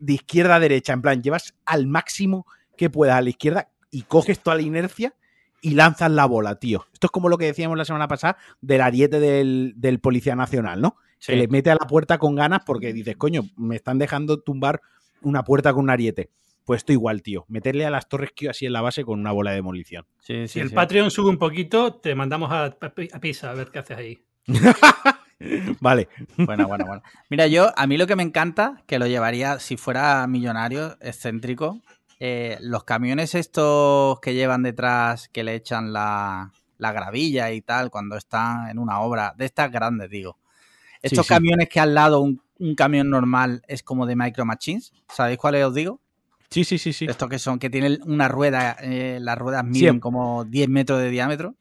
de 0.01 0.15
izquierda 0.15 0.57
a 0.57 0.59
derecha, 0.61 0.93
en 0.93 1.03
plan, 1.03 1.23
llevas 1.23 1.55
al 1.67 1.87
máximo 1.87 2.47
que 2.77 2.91
puedas 2.91 3.15
a 3.15 3.21
la 3.23 3.31
izquierda 3.31 3.71
y 3.93 4.03
coges 4.03 4.41
toda 4.41 4.57
la 4.57 4.63
inercia 4.63 5.15
y 5.63 5.75
lanzas 5.75 6.11
la 6.11 6.27
bola, 6.27 6.57
tío. 6.57 6.85
Esto 6.93 7.07
es 7.07 7.11
como 7.13 7.29
lo 7.29 7.39
que 7.39 7.45
decíamos 7.45 7.79
la 7.79 7.85
semana 7.85 8.09
pasada 8.09 8.39
del 8.61 8.81
ariete 8.81 9.21
del, 9.21 9.75
del 9.77 10.01
Policía 10.01 10.35
Nacional, 10.35 10.81
¿no? 10.81 10.97
Sí. 11.21 11.31
Que 11.33 11.39
le 11.39 11.47
mete 11.47 11.71
a 11.71 11.77
la 11.77 11.87
puerta 11.87 12.19
con 12.19 12.35
ganas 12.35 12.63
porque 12.67 12.93
dices, 12.93 13.17
coño, 13.17 13.43
me 13.57 13.77
están 13.77 13.99
dejando 13.99 14.41
tumbar 14.41 14.81
una 15.23 15.45
puerta 15.45 15.73
con 15.73 15.85
un 15.85 15.91
ariete. 15.91 16.31
Pues 16.65 16.79
esto 16.79 16.93
igual, 16.93 17.23
tío. 17.23 17.45
Meterle 17.49 17.87
a 17.87 17.91
las 17.91 18.09
torres 18.09 18.31
así 18.49 18.67
en 18.67 18.73
la 18.73 18.81
base 18.81 19.05
con 19.05 19.19
una 19.19 19.33
bola 19.33 19.51
de 19.51 19.57
demolición. 19.57 20.07
Sí, 20.21 20.47
Si 20.47 20.55
sí, 20.55 20.61
el 20.61 20.69
sí. 20.69 20.75
Patreon 20.75 21.11
sube 21.11 21.31
un 21.31 21.39
poquito, 21.39 21.95
te 21.95 22.15
mandamos 22.15 22.51
a, 22.53 22.65
a 22.67 23.21
Pisa 23.21 23.51
a 23.51 23.55
ver 23.55 23.71
qué 23.71 23.79
haces 23.81 23.97
ahí. 23.97 24.25
Vale. 25.81 26.09
Bueno, 26.37 26.69
bueno, 26.69 26.85
bueno. 26.87 27.03
Mira, 27.31 27.47
yo, 27.47 27.73
a 27.77 27.87
mí 27.87 27.97
lo 27.97 28.07
que 28.07 28.17
me 28.17 28.23
encanta, 28.23 28.83
que 28.87 28.99
lo 28.99 29.07
llevaría, 29.07 29.59
si 29.59 29.77
fuera 29.77 30.27
millonario, 30.27 30.97
excéntrico, 31.01 31.81
eh, 32.19 32.59
los 32.61 32.85
camiones 32.85 33.35
estos 33.35 34.21
que 34.21 34.35
llevan 34.35 34.63
detrás, 34.63 35.29
que 35.29 35.43
le 35.43 35.55
echan 35.55 35.93
la, 35.95 36.53
la 36.77 36.93
gravilla 36.93 37.51
y 37.53 37.63
tal, 37.63 37.91
cuando 37.91 38.17
están 38.17 38.69
en 38.69 38.79
una 38.79 39.01
obra, 39.01 39.35
de 39.37 39.47
estas 39.47 39.73
grandes, 39.73 40.11
digo. 40.11 40.37
Estos 41.01 41.27
sí. 41.27 41.33
camiones 41.35 41.71
que 41.71 41.81
al 41.81 41.95
lado 41.95 42.21
un, 42.21 42.43
un 42.59 42.75
camión 42.75 43.09
normal 43.09 43.63
es 43.67 43.83
como 43.83 44.05
de 44.05 44.17
Micro 44.17 44.45
Machines, 44.45 44.93
¿sabéis 45.09 45.39
cuáles 45.39 45.65
os 45.65 45.75
digo? 45.75 46.01
Sí, 46.51 46.65
sí, 46.65 46.79
sí, 46.79 46.93
sí. 46.93 47.07
Estos 47.09 47.29
que 47.29 47.39
son, 47.39 47.59
que 47.59 47.71
tienen 47.71 48.01
una 48.05 48.27
rueda, 48.29 48.77
eh, 48.83 49.19
las 49.21 49.39
ruedas 49.39 49.63
Sí. 49.65 49.71
miden 49.71 50.01
como 50.01 50.45
10 50.45 50.69
metros 50.69 51.01
de 51.01 51.11
diámetro. 51.11 51.55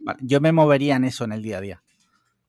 Vale, 0.00 0.18
Yo 0.22 0.40
me 0.40 0.50
movería 0.52 0.96
en 0.96 1.04
eso 1.04 1.24
en 1.24 1.32
el 1.32 1.42
día 1.42 1.58
a 1.58 1.60
día. 1.60 1.82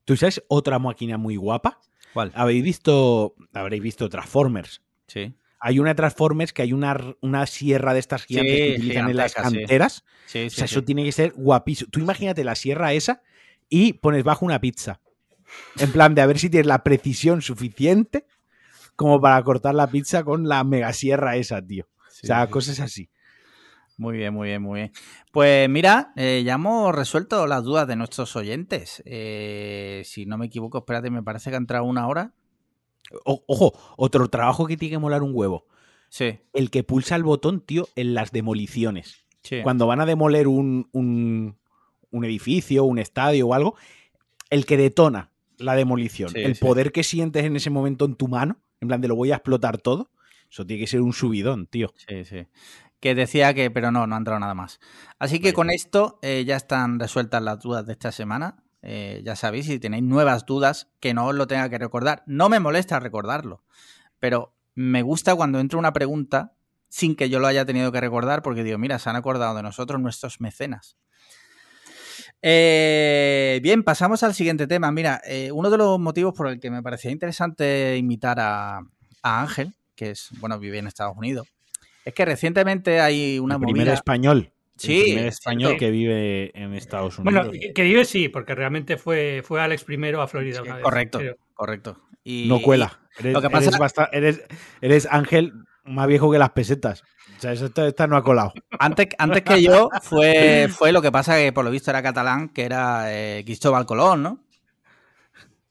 ¿Tú 0.05 0.15
sabes 0.15 0.41
otra 0.47 0.79
máquina 0.79 1.17
muy 1.17 1.35
guapa? 1.35 1.79
¿Cuál? 2.13 2.31
Habéis 2.35 2.63
visto, 2.63 3.35
habréis 3.53 3.83
visto 3.83 4.07
Transformers. 4.09 4.81
Sí. 5.07 5.33
Hay 5.59 5.79
una 5.79 5.95
Transformers 5.95 6.53
que 6.53 6.61
hay 6.61 6.71
una, 6.73 6.97
una 7.21 7.45
sierra 7.45 7.93
de 7.93 7.99
estas 7.99 8.23
gigantes 8.25 8.53
Sí, 8.53 8.57
que 8.59 8.71
utilizan 8.77 9.09
en 9.09 9.17
las 9.17 9.33
canteras. 9.33 10.05
Sí, 10.25 10.45
O 10.45 10.49
sea, 10.49 10.67
sí. 10.67 10.73
eso 10.73 10.83
tiene 10.83 11.03
que 11.03 11.11
ser 11.11 11.33
guapísimo. 11.35 11.89
Tú 11.91 11.99
imagínate 11.99 12.43
la 12.43 12.55
sierra 12.55 12.93
esa 12.93 13.21
y 13.69 13.93
pones 13.93 14.23
bajo 14.23 14.45
una 14.45 14.59
pizza. 14.61 15.01
En 15.77 15.91
plan 15.91 16.15
de 16.15 16.21
a 16.21 16.25
ver 16.25 16.39
si 16.39 16.49
tienes 16.49 16.67
la 16.67 16.83
precisión 16.83 17.41
suficiente 17.41 18.25
como 19.03 19.21
para 19.21 19.41
cortar 19.43 19.75
la 19.75 19.87
pizza 19.87 20.23
con 20.23 20.47
la 20.47 20.63
megasierra 20.63 21.35
esa, 21.35 21.61
tío. 21.61 21.87
Sí, 22.09 22.21
o 22.23 22.27
sea, 22.27 22.45
sí. 22.45 22.51
cosas 22.51 22.79
así. 22.79 23.09
Muy 23.97 24.17
bien, 24.17 24.33
muy 24.33 24.47
bien, 24.47 24.61
muy 24.61 24.79
bien. 24.79 24.91
Pues 25.31 25.69
mira, 25.69 26.13
eh, 26.15 26.41
ya 26.43 26.53
hemos 26.55 26.93
resuelto 26.95 27.45
las 27.45 27.63
dudas 27.63 27.87
de 27.87 27.95
nuestros 27.95 28.35
oyentes. 28.35 29.03
Eh, 29.05 30.01
si 30.05 30.25
no 30.25 30.37
me 30.37 30.47
equivoco, 30.47 30.79
espérate, 30.79 31.09
me 31.11 31.21
parece 31.21 31.49
que 31.51 31.55
ha 31.55 31.59
entrado 31.59 31.83
una 31.85 32.07
hora. 32.07 32.33
O- 33.25 33.43
ojo, 33.47 33.73
otro 33.97 34.27
trabajo 34.29 34.65
que 34.65 34.77
tiene 34.77 34.93
que 34.95 34.99
molar 34.99 35.21
un 35.21 35.31
huevo. 35.35 35.67
Sí, 36.09 36.39
El 36.53 36.69
que 36.71 36.83
pulsa 36.83 37.15
el 37.15 37.23
botón, 37.23 37.61
tío, 37.61 37.87
en 37.95 38.13
las 38.13 38.31
demoliciones. 38.31 39.25
sí. 39.43 39.59
Cuando 39.61 39.85
van 39.87 39.99
a 40.01 40.05
demoler 40.05 40.47
un, 40.47 40.87
un- 40.93 41.57
un 42.11 42.25
edificio, 42.25 42.83
un 42.85 42.97
estadio 42.99 43.47
o 43.47 43.53
algo, 43.53 43.75
el 44.49 44.65
que 44.65 44.77
detona 44.77 45.31
la 45.57 45.75
demolición, 45.75 46.29
Sí, 46.29 46.39
el 46.39 46.55
poder 46.57 46.91
que 46.91 47.03
sientes 47.03 47.43
en 47.45 47.55
ese 47.55 47.69
momento 47.69 48.05
en 48.05 48.15
tu 48.15 48.27
mano, 48.27 48.57
en 48.83 48.87
plan 48.87 49.01
de 49.01 49.07
lo 49.07 49.15
voy 49.15 49.31
a 49.31 49.35
explotar 49.35 49.79
todo, 49.79 50.11
eso 50.49 50.65
tiene 50.65 50.81
que 50.81 50.87
ser 50.87 51.01
un 51.01 51.13
subidón, 51.13 51.67
tío. 51.67 51.93
Sí, 52.07 52.25
sí. 52.25 52.47
Que 52.99 53.15
decía 53.15 53.53
que, 53.53 53.71
pero 53.71 53.91
no, 53.91 54.05
no 54.07 54.15
ha 54.15 54.17
entrado 54.17 54.39
nada 54.39 54.53
más. 54.53 54.79
Así 55.19 55.39
que 55.39 55.47
Vale. 55.47 55.53
con 55.53 55.69
esto 55.71 56.19
eh, 56.21 56.43
ya 56.45 56.55
están 56.55 56.99
resueltas 56.99 57.41
las 57.41 57.59
dudas 57.59 57.85
de 57.85 57.93
esta 57.93 58.11
semana. 58.11 58.63
Eh, 58.81 59.21
ya 59.25 59.35
sabéis, 59.35 59.65
si 59.65 59.79
tenéis 59.79 60.03
nuevas 60.03 60.45
dudas, 60.45 60.89
que 60.99 61.13
no 61.13 61.25
os 61.27 61.35
lo 61.35 61.47
tenga 61.47 61.69
que 61.69 61.79
recordar. 61.79 62.23
No 62.27 62.49
me 62.49 62.59
molesta 62.59 62.99
recordarlo, 62.99 63.63
pero 64.19 64.53
me 64.75 65.01
gusta 65.01 65.35
cuando 65.35 65.59
entra 65.59 65.79
una 65.79 65.93
pregunta 65.93 66.53
sin 66.89 67.15
que 67.15 67.29
yo 67.29 67.39
lo 67.39 67.47
haya 67.47 67.65
tenido 67.65 67.91
que 67.91 67.99
recordar, 67.99 68.43
porque 68.43 68.63
digo, 68.63 68.77
mira, 68.77 68.99
se 68.99 69.09
han 69.09 69.15
acordado 69.15 69.55
de 69.55 69.63
nosotros 69.63 69.99
nuestros 69.99 70.39
mecenas. 70.39 70.97
Eh, 72.45 73.59
bien, 73.63 73.83
pasamos 73.83 74.21
al 74.23 74.33
siguiente 74.33 74.67
tema. 74.67 74.91
Mira, 74.91 75.21
eh, 75.25 75.49
uno 75.53 75.69
de 75.69 75.77
los 75.77 75.97
motivos 75.97 76.33
por 76.35 76.49
el 76.49 76.59
que 76.59 76.69
me 76.69 76.83
parecía 76.83 77.09
interesante 77.09 77.95
invitar 77.97 78.37
a, 78.39 78.79
a 79.23 79.41
Ángel, 79.41 79.73
que 79.95 80.11
es, 80.11 80.27
bueno, 80.39 80.59
vive 80.59 80.77
en 80.77 80.87
Estados 80.87 81.15
Unidos, 81.15 81.47
es 82.03 82.13
que 82.13 82.25
recientemente 82.25 82.99
hay 82.99 83.39
una 83.39 83.55
el 83.55 83.61
primer 83.61 83.81
movida. 83.83 83.93
español. 83.93 84.51
Sí, 84.75 84.97
el 84.97 85.03
primer 85.05 85.25
es 85.27 85.33
español 85.35 85.69
cierto. 85.69 85.79
que 85.79 85.91
vive 85.91 86.51
en 86.61 86.73
Estados 86.73 87.17
Unidos. 87.17 87.45
Bueno, 87.47 87.73
que 87.73 87.83
vive 87.83 88.03
sí, 88.03 88.27
porque 88.27 88.55
realmente 88.55 88.97
fue, 88.97 89.41
fue 89.45 89.61
Alex 89.61 89.85
primero 89.85 90.21
a 90.21 90.27
Florida 90.27 90.61
una 90.63 90.75
vez. 90.75 90.83
correcto, 90.83 91.19
creo. 91.19 91.37
correcto. 91.53 92.01
Y, 92.25 92.47
no 92.49 92.61
cuela. 92.61 92.99
Eres, 93.19 93.33
lo 93.33 93.41
que 93.41 93.49
pasa- 93.49 93.67
eres, 93.69 93.79
basta- 93.79 94.09
eres- 94.11 94.43
eres 94.81 95.07
Ángel 95.09 95.53
más 95.85 96.07
viejo 96.07 96.29
que 96.31 96.39
las 96.39 96.49
pesetas. 96.49 97.03
O 97.37 97.41
sea, 97.41 97.51
eso- 97.51 97.65
esta, 97.65 97.87
esta 97.87 98.07
no 98.07 98.15
ha 98.17 98.23
colado. 98.23 98.53
Antes, 98.79 99.07
antes 99.17 99.41
que 99.43 99.61
yo 99.61 99.89
fue, 100.01 100.67
fue 100.69 100.91
lo 100.91 101.01
que 101.01 101.11
pasa 101.11 101.35
que 101.37 101.51
por 101.51 101.65
lo 101.65 101.71
visto 101.71 101.91
era 101.91 102.01
catalán, 102.01 102.49
que 102.49 102.63
era 102.63 103.05
eh, 103.13 103.43
Cristóbal 103.45 103.85
Colón, 103.85 104.23
¿no? 104.23 104.39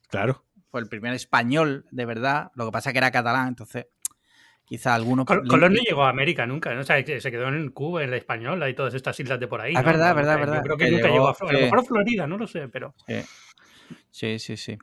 Claro. 0.08 0.44
Fue 0.70 0.80
el 0.80 0.88
primer 0.88 1.14
español, 1.14 1.86
de 1.90 2.04
verdad. 2.06 2.50
Lo 2.54 2.66
que 2.66 2.72
pasa 2.72 2.92
que 2.92 2.98
era 2.98 3.10
catalán, 3.10 3.48
entonces 3.48 3.86
quizá 4.64 4.94
algunos... 4.94 5.26
Col- 5.26 5.46
Colón 5.46 5.74
no 5.74 5.80
llegó 5.80 6.04
a 6.04 6.08
América 6.10 6.46
nunca, 6.46 6.74
¿no? 6.74 6.80
O 6.80 6.84
sea, 6.84 6.96
se 7.04 7.30
quedó 7.30 7.48
en 7.48 7.70
Cuba, 7.70 8.02
en 8.04 8.10
la 8.10 8.16
Española 8.16 8.68
y 8.68 8.74
todas 8.74 8.94
estas 8.94 9.18
islas 9.20 9.38
de 9.40 9.46
por 9.48 9.60
ahí. 9.60 9.74
Ah, 9.76 9.80
es 9.80 9.84
¿no? 9.86 9.92
verdad, 9.92 10.14
verdad, 10.14 10.34
yo 10.34 10.40
verdad. 10.40 10.62
creo 10.62 10.76
que, 10.76 10.84
Que 10.86 10.90
nunca 10.92 11.04
llegó, 11.04 11.14
llegó 11.16 11.28
a 11.28 11.34
Florida. 11.34 11.56
A 11.56 11.58
sí. 11.58 11.60
lo 11.60 11.66
mejor 11.66 11.78
a 11.78 11.88
Florida, 11.88 12.26
no 12.26 12.38
lo 12.38 12.46
sé, 12.46 12.68
pero. 12.68 12.94
Sí, 13.06 13.18
sí, 14.10 14.38
sí. 14.38 14.56
sí. 14.56 14.78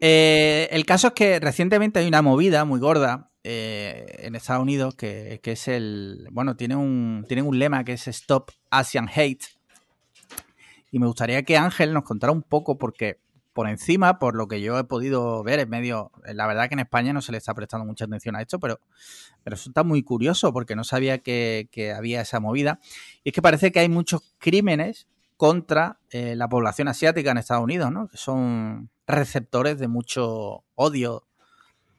Eh, 0.00 0.68
el 0.72 0.86
caso 0.86 1.08
es 1.08 1.12
que 1.14 1.40
recientemente 1.40 1.98
hay 1.98 2.08
una 2.08 2.22
movida 2.22 2.64
muy 2.64 2.80
gorda 2.80 3.29
eh, 3.44 4.06
en 4.18 4.34
Estados 4.34 4.62
Unidos 4.62 4.94
que, 4.94 5.40
que 5.42 5.52
es 5.52 5.68
el. 5.68 6.28
Bueno, 6.30 6.56
tiene 6.56 6.76
un, 6.76 7.24
tienen 7.28 7.46
un 7.46 7.58
lema 7.58 7.84
que 7.84 7.94
es 7.94 8.08
Stop 8.08 8.50
Asian 8.70 9.08
Hate. 9.14 9.44
Y 10.92 10.98
me 10.98 11.06
gustaría 11.06 11.42
que 11.44 11.56
Ángel 11.56 11.92
nos 11.92 12.04
contara 12.04 12.32
un 12.32 12.42
poco, 12.42 12.76
porque 12.76 13.18
por 13.52 13.68
encima, 13.68 14.18
por 14.18 14.34
lo 14.34 14.48
que 14.48 14.60
yo 14.60 14.78
he 14.78 14.84
podido 14.84 15.42
ver 15.42 15.60
en 15.60 15.68
medio, 15.68 16.10
la 16.24 16.46
verdad 16.46 16.68
que 16.68 16.74
en 16.74 16.80
España 16.80 17.12
no 17.12 17.20
se 17.20 17.32
le 17.32 17.38
está 17.38 17.54
prestando 17.54 17.84
mucha 17.84 18.04
atención 18.04 18.36
a 18.36 18.40
esto, 18.40 18.58
pero, 18.58 18.80
eso 19.44 19.70
está 19.70 19.84
muy 19.84 20.02
curioso 20.02 20.52
porque 20.52 20.76
no 20.76 20.84
sabía 20.84 21.18
que, 21.18 21.68
que 21.72 21.92
había 21.92 22.20
esa 22.20 22.40
movida. 22.40 22.80
Y 23.24 23.30
es 23.30 23.34
que 23.34 23.42
parece 23.42 23.72
que 23.72 23.80
hay 23.80 23.88
muchos 23.88 24.34
crímenes 24.38 25.08
contra 25.36 25.98
eh, 26.10 26.36
la 26.36 26.48
población 26.48 26.88
asiática 26.88 27.30
en 27.30 27.38
Estados 27.38 27.64
Unidos, 27.64 27.90
¿no? 27.90 28.08
Que 28.08 28.18
son 28.18 28.90
receptores 29.06 29.78
de 29.78 29.88
mucho 29.88 30.64
odio, 30.74 31.26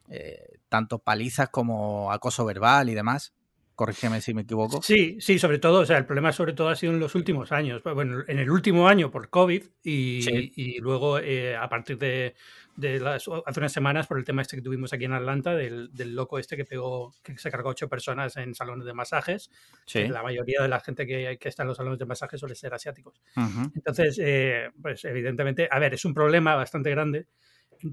eh, 0.09 0.50
tanto 0.71 0.99
palizas 0.99 1.49
como 1.49 2.13
acoso 2.13 2.45
verbal 2.45 2.89
y 2.89 2.93
demás. 2.93 3.33
Corrígeme 3.75 4.21
si 4.21 4.33
me 4.33 4.43
equivoco. 4.43 4.81
Sí, 4.81 5.17
sí, 5.19 5.37
sobre 5.39 5.57
todo, 5.57 5.79
o 5.79 5.85
sea, 5.85 5.97
el 5.97 6.05
problema 6.05 6.31
sobre 6.31 6.53
todo 6.53 6.69
ha 6.69 6.75
sido 6.75 6.93
en 6.93 6.99
los 6.99 7.15
últimos 7.15 7.51
años. 7.51 7.81
Bueno, 7.83 8.23
en 8.27 8.37
el 8.39 8.49
último 8.49 8.87
año 8.87 9.09
por 9.11 9.29
COVID 9.29 9.63
y, 9.83 10.21
Sí. 10.21 10.51
y 10.55 10.79
luego 10.79 11.17
eh, 11.19 11.57
a 11.57 11.67
partir 11.67 11.97
de, 11.97 12.35
de 12.75 12.99
las, 12.99 13.25
hace 13.45 13.59
unas 13.59 13.71
semanas 13.73 14.07
por 14.07 14.17
el 14.19 14.23
tema 14.23 14.43
este 14.43 14.55
que 14.55 14.61
tuvimos 14.61 14.93
aquí 14.93 15.05
en 15.05 15.13
Atlanta, 15.13 15.55
del, 15.55 15.89
del 15.93 16.13
loco 16.15 16.37
este 16.37 16.55
que 16.55 16.63
pegó, 16.65 17.13
que 17.23 17.37
se 17.37 17.49
cargó 17.49 17.69
ocho 17.69 17.89
personas 17.89 18.37
en 18.37 18.53
salones 18.53 18.85
de 18.85 18.93
masajes. 18.93 19.49
Sí. 19.85 20.07
La 20.07 20.21
mayoría 20.21 20.61
de 20.61 20.67
la 20.67 20.79
gente 20.79 21.07
que, 21.07 21.37
que 21.39 21.49
está 21.49 21.63
en 21.63 21.67
los 21.69 21.77
salones 21.77 21.97
de 21.99 22.05
masajes 22.05 22.39
suele 22.39 22.55
ser 22.55 22.73
asiáticos. 22.73 23.19
Ujú. 23.35 23.71
Entonces, 23.73 24.17
eh, 24.21 24.69
pues 24.79 25.03
evidentemente, 25.05 25.67
a 25.71 25.79
ver, 25.79 25.95
es 25.95 26.05
un 26.05 26.13
problema 26.13 26.55
bastante 26.55 26.91
grande. 26.91 27.27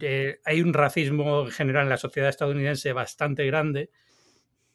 Eh, 0.01 0.39
hay 0.45 0.61
un 0.63 0.73
racismo 0.75 1.47
en 1.47 1.51
general 1.51 1.85
en 1.85 1.89
la 1.91 1.97
sociedad 1.97 2.29
estadounidense 2.29 2.93
bastante 2.93 3.47
grande, 3.47 3.91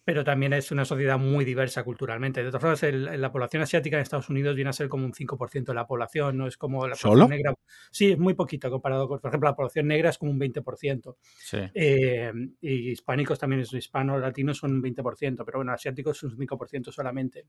pero 0.05 0.25
también 0.25 0.51
es 0.51 0.69
una 0.71 0.83
sociedad 0.83 1.17
muy 1.17 1.45
diversa 1.45 1.83
culturalmente. 1.83 2.43
De 2.43 2.49
todas 2.49 2.61
formas, 2.61 2.83
el- 2.83 3.21
la 3.21 3.31
población 3.31 3.63
asiática 3.63 3.95
en 3.95 4.01
Estados 4.01 4.29
Unidos 4.29 4.53
viene 4.55 4.69
a 4.69 4.73
ser 4.73 4.89
como 4.89 5.05
un 5.05 5.13
5% 5.13 5.71
de 5.71 5.75
la 5.77 5.87
población, 5.87 6.37
no 6.37 6.45
es 6.47 6.57
como 6.57 6.85
la 6.87 6.95
¿Solo? 6.95 7.13
población 7.13 7.29
negra. 7.37 7.53
Sí, 7.89 8.11
es 8.11 8.19
muy 8.19 8.33
poquito 8.33 8.69
comparado 8.69 9.07
con, 9.07 9.19
por 9.21 9.29
ejemplo, 9.29 9.49
la 9.49 9.55
población 9.55 9.87
negra 9.87 10.09
es 10.09 10.17
como 10.17 10.31
un 10.31 10.39
20%. 10.39 11.17
Sí. 11.37 11.59
Eh, 11.73 12.33
y 12.59 12.89
hispánicos 12.91 13.39
también 13.39 13.61
es 13.61 13.71
hispano, 13.73 14.19
latinos 14.19 14.57
son 14.57 14.73
un 14.73 14.81
20%, 14.81 15.45
pero 15.45 15.59
bueno, 15.59 15.71
asiáticos 15.71 16.17
son 16.17 16.31
un 16.31 16.37
5% 16.37 16.91
solamente. 16.91 17.45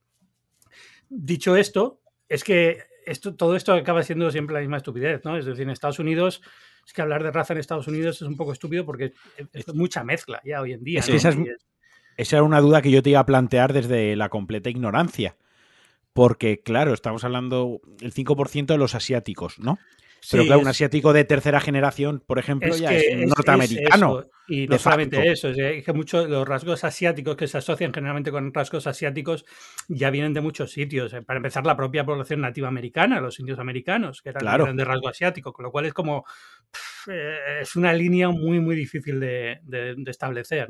Dicho 1.09 1.57
esto, 1.57 2.01
es 2.29 2.45
que 2.45 2.79
esto, 3.07 3.35
todo 3.37 3.57
esto 3.57 3.73
acaba 3.75 4.03
siendo 4.03 4.31
siempre 4.31 4.55
la 4.55 4.61
misma 4.61 4.79
estupidez, 4.79 5.23
¿no? 5.25 5.37
Es 5.37 5.45
decir, 5.45 5.63
en 5.65 5.71
Estados 5.71 5.99
Unidos, 5.99 6.41
es 6.87 6.93
que 6.93 7.03
hablar 7.03 7.23
de 7.23 7.31
raza 7.31 7.53
en 7.53 7.61
Estados 7.61 7.89
Unidos 7.89 8.17
es 8.17 8.29
un 8.29 8.37
poco 8.37 8.53
estúpido 8.53 8.85
porque 8.85 9.13
es 9.53 9.75
mucha 9.75 10.05
mezcla 10.05 10.41
ya 10.45 10.61
hoy 10.61 10.73
en 10.73 10.85
día. 10.85 11.01
esa, 11.01 11.35
esa, 12.17 12.37
era 12.37 12.43
una 12.43 12.61
duda 12.61 12.83
que 12.83 12.91
yo 12.91 13.03
te 13.03 13.11
iba 13.11 13.21
a 13.21 13.27
plantear 13.27 13.73
desde 13.73 14.17
la 14.17 14.29
completa 14.29 14.71
ignorancia. 14.71 15.37
Porque, 16.13 16.61
claro, 16.61 16.95
estamos 16.95 17.25
hablando 17.25 17.81
el 18.01 18.15
5% 18.15 18.67
de 18.67 18.79
los 18.79 18.95
asiáticos, 18.95 19.59
¿no? 19.59 19.79
Pero 20.31 20.45
claro, 20.45 20.61
un 20.61 20.69
asiático 20.69 21.13
de 21.13 21.25
tercera 21.25 21.61
generación, 21.61 22.23
por 22.27 22.39
ejemplo, 22.39 22.75
ya 22.77 22.93
es, 22.93 23.27
norteamericano. 23.27 24.25
y 24.49 24.67
no 24.67 24.79
solamente 24.79 25.31
eso, 25.31 25.49
es 25.51 25.85
que 25.85 25.93
muchos 25.93 26.29
los 26.29 26.47
rasgos 26.47 26.85
asiáticos 26.85 27.37
que 27.37 27.47
se 27.47 27.59
asocian 27.59 27.93
generalmente 27.93 28.31
con 28.31 28.53
rasgos 28.53 28.87
asiáticos 28.87 29.45
ya 29.89 30.11
vienen 30.11 30.33
de 30.33 30.41
muchos 30.41 30.73
sitios. 30.73 31.13
Eh, 31.13 31.23
para 31.23 31.39
empezar, 31.39 31.67
la 31.67 31.77
propia 31.77 32.05
población 32.05 32.41
nativa 32.41 32.69
americana, 32.69 33.21
los 33.21 33.39
indios 33.41 33.59
americanos, 33.59 34.23
que 34.23 34.31
eran, 34.31 34.77
de 34.77 34.85
rasgo 34.85 35.09
asiático, 35.09 35.53
con 35.53 35.65
lo 35.65 35.71
cual 35.71 35.87
es 35.87 35.93
como. 35.93 36.25
Eh, 37.07 37.61
es 37.61 37.77
una 37.77 37.93
línea 37.93 38.31
muy, 38.31 38.61
muy 38.61 38.77
difícil 38.77 39.21
de, 39.21 39.61
establecer. 40.07 40.69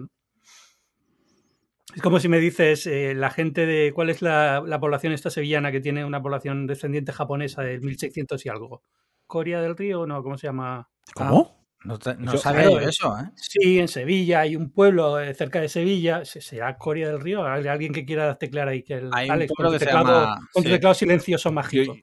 Es 1.94 2.02
como 2.02 2.18
si 2.18 2.28
me 2.28 2.40
dices, 2.40 2.86
eh, 2.86 3.14
la 3.14 3.30
gente 3.30 3.66
de. 3.66 3.92
¿Cuál 3.94 4.10
es 4.10 4.20
la, 4.20 4.62
la 4.66 4.80
población 4.80 5.12
esta 5.12 5.30
sevillana 5.30 5.70
que 5.70 5.80
tiene 5.80 6.04
una 6.04 6.20
población 6.20 6.66
descendiente 6.66 7.12
japonesa 7.12 7.62
de 7.62 7.78
1600 7.78 8.44
y 8.44 8.48
algo? 8.48 8.82
Coria 9.26 9.60
del 9.60 9.76
Río, 9.76 10.06
no, 10.06 10.22
¿cómo 10.22 10.36
se 10.36 10.46
llama? 10.46 10.88
¿Cómo? 11.14 11.64
No, 11.84 11.98
no 12.18 12.36
sabía 12.38 12.80
eso, 12.80 13.14
¿eh? 13.18 13.30
Sí, 13.36 13.78
en 13.78 13.88
Sevilla 13.88 14.40
hay 14.40 14.56
un 14.56 14.70
pueblo 14.70 15.20
eh, 15.20 15.34
cerca 15.34 15.60
de 15.60 15.68
Sevilla, 15.68 16.24
será 16.24 16.78
Coria 16.78 17.08
del 17.08 17.20
Río. 17.20 17.44
alguien 17.44 17.92
que 17.92 18.06
quiera 18.06 18.38
teclear 18.38 18.68
ahí 18.68 18.82
que 18.82 18.94
el 18.94 19.10
hay 19.12 19.28
Alex, 19.28 19.50
un 19.50 19.64
con, 19.64 19.72
que 19.72 19.84
teclado, 19.84 20.34
con 20.50 20.64
teclado 20.64 20.94
silencioso 20.94 21.52
mágico. 21.52 21.94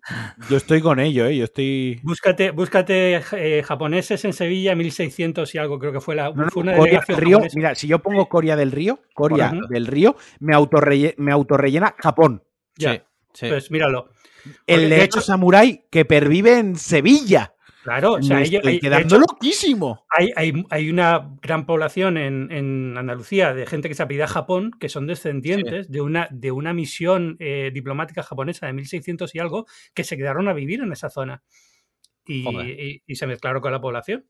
Yo, 0.50 0.58
estoy 0.58 0.82
con 0.82 1.00
ello, 1.00 1.26
¿eh? 1.26 1.36
Yo 1.36 1.46
estoy. 1.46 2.00
Búscate, 2.04 2.52
búscate 2.52 3.24
eh, 3.32 3.64
japoneses 3.64 4.24
en 4.24 4.34
Sevilla, 4.34 4.76
1600 4.76 5.56
y 5.56 5.58
algo, 5.58 5.80
creo 5.80 5.92
que 5.92 6.02
fue 6.02 6.14
la. 6.14 6.30
una 6.30 6.78
Coria 6.78 7.04
del 7.08 7.18
Río, 7.18 7.40
mira, 7.56 7.74
si 7.74 7.88
yo 7.88 8.00
pongo 8.00 8.30
Coria 8.30 8.56
del 8.56 8.72
Río, 8.72 9.00
Coria 9.16 9.52
del 9.70 9.88
Río, 9.88 10.16
me 10.40 10.54
autorrellena, 10.54 11.16
me 11.18 11.32
autorrellena 11.32 11.96
Japón. 11.98 12.44
Ya. 12.78 12.94
Sí. 12.94 13.02
Pues 13.40 13.72
míralo. 13.72 14.10
El 14.66 14.90
lecho 14.90 15.22
samurái 15.22 15.86
que 15.90 16.06
pervive 16.06 16.58
en 16.58 16.76
Sevilla. 16.76 17.54
Claro, 17.84 18.14
o 18.14 18.22
sea, 18.22 18.38
Me 18.38 18.44
estoy 18.44 18.80
quedando 18.80 19.18
loquísimo. 19.18 20.06
Hay, 20.10 20.54
hay, 20.70 20.90
una 20.90 21.36
gran 21.42 21.66
población 21.66 22.18
en, 22.18 22.96
Andalucía 22.96 23.54
de 23.56 23.66
gente 23.66 23.90
que 23.90 23.96
se 23.96 24.04
apellida 24.04 24.28
Japón, 24.28 24.72
que 24.80 24.88
son 24.88 25.08
descendientes 25.08 25.90
de, 25.90 26.02
una, 26.02 26.28
de 26.30 26.52
una 26.52 26.74
misión 26.74 27.38
eh, 27.40 27.72
diplomática 27.74 28.22
japonesa 28.22 28.68
de 28.68 28.74
1600 28.74 29.34
y 29.34 29.40
algo, 29.40 29.66
que 29.96 30.04
se 30.04 30.16
quedaron 30.16 30.48
a 30.48 30.54
vivir 30.54 30.82
en 30.82 30.92
esa 30.92 31.10
zona. 31.10 31.42
Y, 32.28 33.02
se 33.16 33.26
mezclaron 33.26 33.62
con 33.62 33.72
la 33.72 33.82
población. 33.82 34.26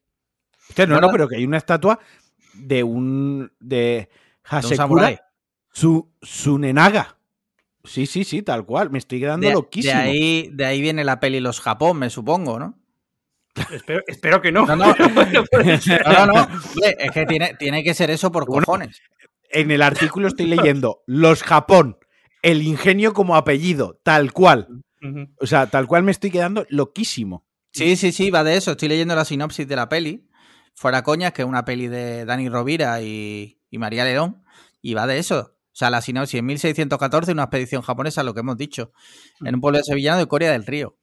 no, 0.87 1.01
no, 1.01 1.09
pero 1.11 1.27
que 1.27 1.35
hay 1.35 1.45
una 1.45 1.57
estatua 1.57 1.99
de 2.53 2.83
un. 2.83 3.51
de 3.59 4.07
Hasekura 4.43 5.19
su, 5.73 6.09
Sunenaga. 6.21 7.17
Sí, 7.84 8.05
sí, 8.05 8.23
sí, 8.23 8.41
tal 8.41 8.65
cual. 8.65 8.91
Me 8.91 8.97
estoy 8.97 9.19
quedando 9.19 9.49
loquísimo. 9.49 9.93
De 9.93 9.99
ahí, 9.99 10.49
de 10.51 10.65
ahí 10.65 10.82
viene 10.82 11.03
la 11.03 11.19
peli 11.19 11.39
Los 11.39 11.61
Japón, 11.61 11.97
me 11.97 12.09
supongo, 12.09 12.59
¿no? 12.59 12.77
Espero, 14.07 14.41
que 14.41 14.51
no. 14.51 14.65
No, 14.65 14.75
no, 14.75 14.86
no, 16.25 16.47
Es 16.97 17.11
que 17.11 17.25
tiene, 17.25 17.53
tiene, 17.55 17.84
que 17.84 17.93
ser 17.93 18.09
eso 18.09 18.32
por 18.32 18.45
cojones. 18.45 19.01
En 19.49 19.71
el 19.71 19.82
artículo 19.82 20.27
estoy 20.27 20.47
leyendo 20.47 21.03
Los 21.05 21.43
Japón, 21.43 21.97
el 22.41 22.61
ingenio 22.61 23.13
como 23.13 23.36
apellido, 23.36 23.99
tal 24.03 24.32
cual. 24.32 24.67
O 25.39 25.47
sea, 25.47 25.67
tal 25.67 25.88
cual 25.88 26.03
me 26.03 26.11
estoy 26.11 26.32
quedando 26.32 26.65
loquísimo. 26.69 27.45
Sí, 27.73 27.95
sí, 27.95 28.11
sí, 28.11 28.29
va 28.29 28.43
de 28.43 28.57
eso. 28.57 28.71
Estoy 28.71 28.89
leyendo 28.89 29.15
la 29.15 29.25
sinopsis 29.25 29.67
de 29.67 29.75
la 29.75 29.89
peli. 29.89 30.27
Fuera 30.75 31.03
coñas, 31.03 31.34
que 31.34 31.41
es 31.41 31.47
una 31.47 31.65
peli 31.65 31.88
de 31.88 32.25
Dani 32.25 32.49
Rovira 32.49 33.01
y, 33.01 33.59
y 33.69 33.77
María 33.77 34.05
León. 34.05 34.43
Y 34.82 34.93
va 34.93 35.07
de 35.07 35.17
eso. 35.17 35.55
O 35.74 35.76
sea, 35.76 35.89
la 35.89 36.01
sinopsis 36.01 36.39
en 36.39 36.45
1614, 36.45 37.32
una 37.32 37.43
expedición 37.43 37.82
japonesa, 37.82 38.24
lo 38.24 38.34
que 38.34 38.41
hemos 38.41 38.57
dicho, 38.57 38.91
en 39.43 39.55
un 39.55 39.61
pueblo 39.61 39.82
sevillano 39.84 40.19
de 40.19 40.28
Corea 40.28 40.51
del 40.51 40.65
Río. 40.65 40.97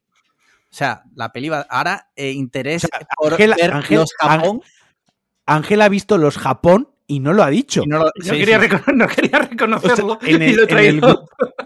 O 0.71 0.75
sea, 0.75 1.05
la 1.15 1.33
peli 1.33 1.49
va. 1.49 1.67
Ahora, 1.71 2.11
eh, 2.15 2.33
interés 2.33 2.87
por 3.17 3.39
ver 3.39 3.91
los 3.91 4.13
Japón. 4.19 4.63
Ángel 5.47 5.81
ha 5.81 5.89
visto 5.89 6.19
los 6.19 6.37
Japón 6.37 6.91
y 7.11 7.21
no 7.21 7.33
lo 7.33 7.43
ha 7.43 7.51
dicho. 7.51 7.83
No, 7.89 8.05
quería, 8.23 9.39
reconocerlo 9.39 10.19
y 10.23 10.37
lo 10.53 10.65
he 10.65 11.01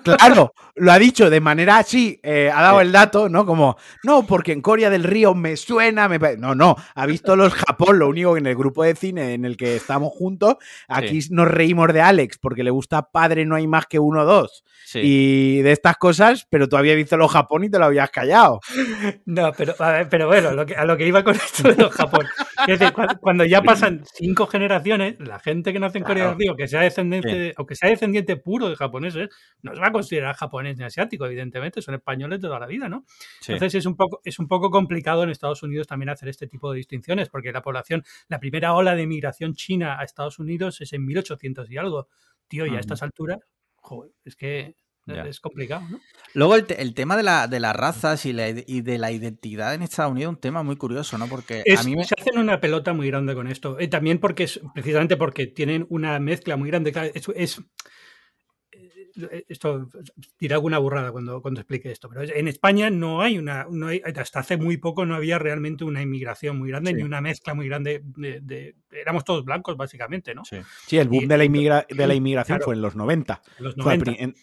Claro, 0.05 0.55
lo 0.77 0.93
ha 0.93 0.99
dicho 0.99 1.29
de 1.29 1.41
manera 1.41 1.79
así, 1.79 2.19
eh, 2.23 2.51
ha 2.53 2.63
dado 2.63 2.81
el 2.81 2.93
dato, 2.93 3.29
¿no? 3.29 3.45
Como, 3.45 3.77
no, 4.05 4.25
porque 4.25 4.53
en 4.53 4.63
Corea 4.63 4.89
del 4.89 5.05
Río 5.05 5.35
me 5.35 5.57
suena, 5.57 6.09
me... 6.09 6.19
no, 6.37 6.55
no, 6.55 6.77
ha 6.95 7.07
visto 7.07 7.37
los 7.37 7.53
Japón, 7.55 7.99
lo 7.99 8.09
único 8.09 8.35
que 8.35 8.41
en 8.41 8.47
el 8.47 8.57
grupo 8.57 8.85
de 8.85 8.95
cine 8.95 9.35
en 9.35 9.45
el 9.45 9.57
que 9.57 9.77
estamos 9.77 10.13
juntos, 10.13 10.57
aquí 10.89 11.21
nos 11.31 11.49
reímos 11.49 11.93
de 11.93 12.01
Alex 12.01 12.39
porque 12.39 12.63
le 12.63 12.71
gusta 12.71 13.11
Padre 13.11 13.45
no 13.45 13.57
hay 13.57 13.67
más 13.67 13.87
que 13.87 13.99
uno 13.99 14.23
o 14.23 14.25
dos. 14.25 14.65
Y 14.95 15.63
de 15.63 15.73
estas 15.73 15.97
cosas, 15.97 16.47
pero 16.51 16.69
tú 16.69 16.77
habías 16.77 16.97
visto 16.97 17.17
los 17.17 17.31
Japón 17.31 17.65
y 17.65 17.71
te 17.71 17.79
lo 17.79 17.87
habías 17.87 18.11
callado. 18.11 18.61
No, 19.25 19.53
pero, 19.57 19.75
pero 20.11 20.27
bueno, 20.27 20.51
a 20.51 20.85
lo 20.85 20.97
que 20.97 21.07
iba 21.07 21.23
con 21.23 21.35
esto 21.35 21.69
de 21.69 21.77
los 21.77 21.93
Japón. 21.93 22.27
Es 22.67 22.79
decir, 22.79 22.95
cuando, 23.21 23.45
ya 23.45 23.63
pasan 23.63 24.05
cinco 24.15 24.47
generaciones, 24.47 25.17
la 25.33 25.39
gente 25.39 25.73
que 25.73 25.81
nace 25.81 25.97
en 25.97 26.05
Corea 26.05 26.29
del 26.29 26.39
Río, 26.39 26.55
que 26.55 26.69
sea 26.69 26.83
descendiente, 26.83 27.55
o 27.57 27.65
que 27.65 27.75
sea 27.75 27.89
descendiente 27.89 28.37
puro 28.37 28.69
de 28.69 28.77
japoneses, 28.77 29.31
no 29.63 29.75
se 29.75 29.81
va 29.81 29.87
a 29.87 29.93
considerar 29.93 30.35
japonés 30.35 30.77
ni 30.77 30.85
asiático, 30.85 31.25
evidentemente, 31.25 31.81
son 31.81 31.95
españoles 31.95 32.39
de 32.39 32.49
toda 32.49 32.61
la 32.61 32.67
vida, 32.67 32.91
¿no? 32.91 33.07
Entonces 33.49 33.77
es 33.77 33.87
un, 33.87 33.97
poco, 33.97 34.21
es 34.25 34.39
un 34.39 34.47
poco 34.47 34.71
complicado 34.71 35.23
en 35.23 35.31
Estados 35.31 35.63
Unidos 35.63 35.87
también 35.87 36.11
hacer 36.11 36.29
este 36.29 36.47
tipo 36.47 36.71
de 36.71 36.77
distinciones, 36.77 37.31
porque 37.31 37.51
la 37.51 37.63
población, 37.63 38.05
la 38.29 38.41
primera 38.41 38.75
ola 38.75 38.95
de 38.95 39.07
migración 39.07 39.55
china 39.55 39.99
a 39.99 40.05
Estados 40.05 40.39
Unidos 40.39 40.83
es 40.83 40.93
en 40.93 41.07
1800 41.07 41.71
y 41.71 41.79
algo. 41.79 42.09
Tío, 42.47 42.67
y 42.67 42.77
a 42.77 42.81
estas 42.81 43.03
alturas, 43.03 43.39
joder, 43.77 44.13
es 44.27 44.37
que 44.37 44.77
es 45.07 45.41
complicado, 45.41 45.83
¿no? 45.91 46.01
Luego 46.35 46.57
el, 46.57 46.95
tema 46.95 47.17
de, 47.17 47.23
la, 47.23 47.47
de, 47.47 47.61
las 47.61 47.77
razas 47.77 48.25
y, 48.25 48.33
de 48.33 48.99
la 48.99 49.11
identidad 49.13 49.75
en 49.75 49.83
Estados 49.83 50.13
Unidos 50.13 50.33
es 50.33 50.37
un 50.37 50.41
tema 50.41 50.63
muy 50.63 50.77
curioso, 50.77 51.19
¿no? 51.19 51.27
Porque 51.27 51.63
a 51.77 51.83
mí 51.83 51.95
me... 51.95 52.05
se 52.05 52.15
hacen 52.19 52.39
una 52.39 52.61
pelota 52.61 52.93
muy 52.95 53.09
grande 53.09 53.35
con 53.35 53.49
esto. 53.49 53.77
Y 53.79 53.89
también 53.89 54.19
porque 54.19 54.45
es, 54.45 54.61
precisamente 54.75 55.17
porque 55.17 55.47
tienen 55.47 55.87
una 55.91 56.19
mezcla 56.21 56.57
muy 56.57 56.71
grande. 56.71 56.93
es 57.15 57.59
eh, 57.59 57.63
esto 59.49 59.89
dirá 60.39 60.57
alguna 60.57 60.79
burrada 60.79 61.13
cuando, 61.13 61.41
cuando 61.43 61.61
explique 61.61 61.91
esto, 61.91 62.09
pero 62.09 62.23
en 62.23 62.49
España 62.49 62.91
no 62.91 63.23
hay 63.23 63.39
una, 63.39 63.67
no 63.71 63.89
hay, 63.89 64.03
hasta 64.17 64.41
hace 64.41 64.57
muy 64.57 64.77
poco 64.77 65.07
no 65.07 65.15
había 65.15 65.39
realmente 65.39 65.85
una 65.85 66.03
inmigración 66.03 66.59
muy 66.59 66.71
grande 66.71 66.93
ni 66.93 67.03
una 67.03 67.21
mezcla 67.21 67.55
muy 67.55 67.69
grande 67.69 68.03
de, 68.05 68.75
éramos 68.93 69.25
todos 69.25 69.45
blancos 69.45 69.77
básicamente, 69.77 70.35
¿no? 70.35 70.43
Sí, 70.45 70.99
el 70.99 71.09
boom 71.09 71.27
de, 71.27 71.39
la 71.39 71.87
de 71.89 72.07
la 72.07 72.15
inmigración 72.15 72.61
fue 72.61 72.75
en 72.75 72.83
los 72.83 72.97
90. 72.97 73.43
Los 73.59 73.75
en, 74.07 74.35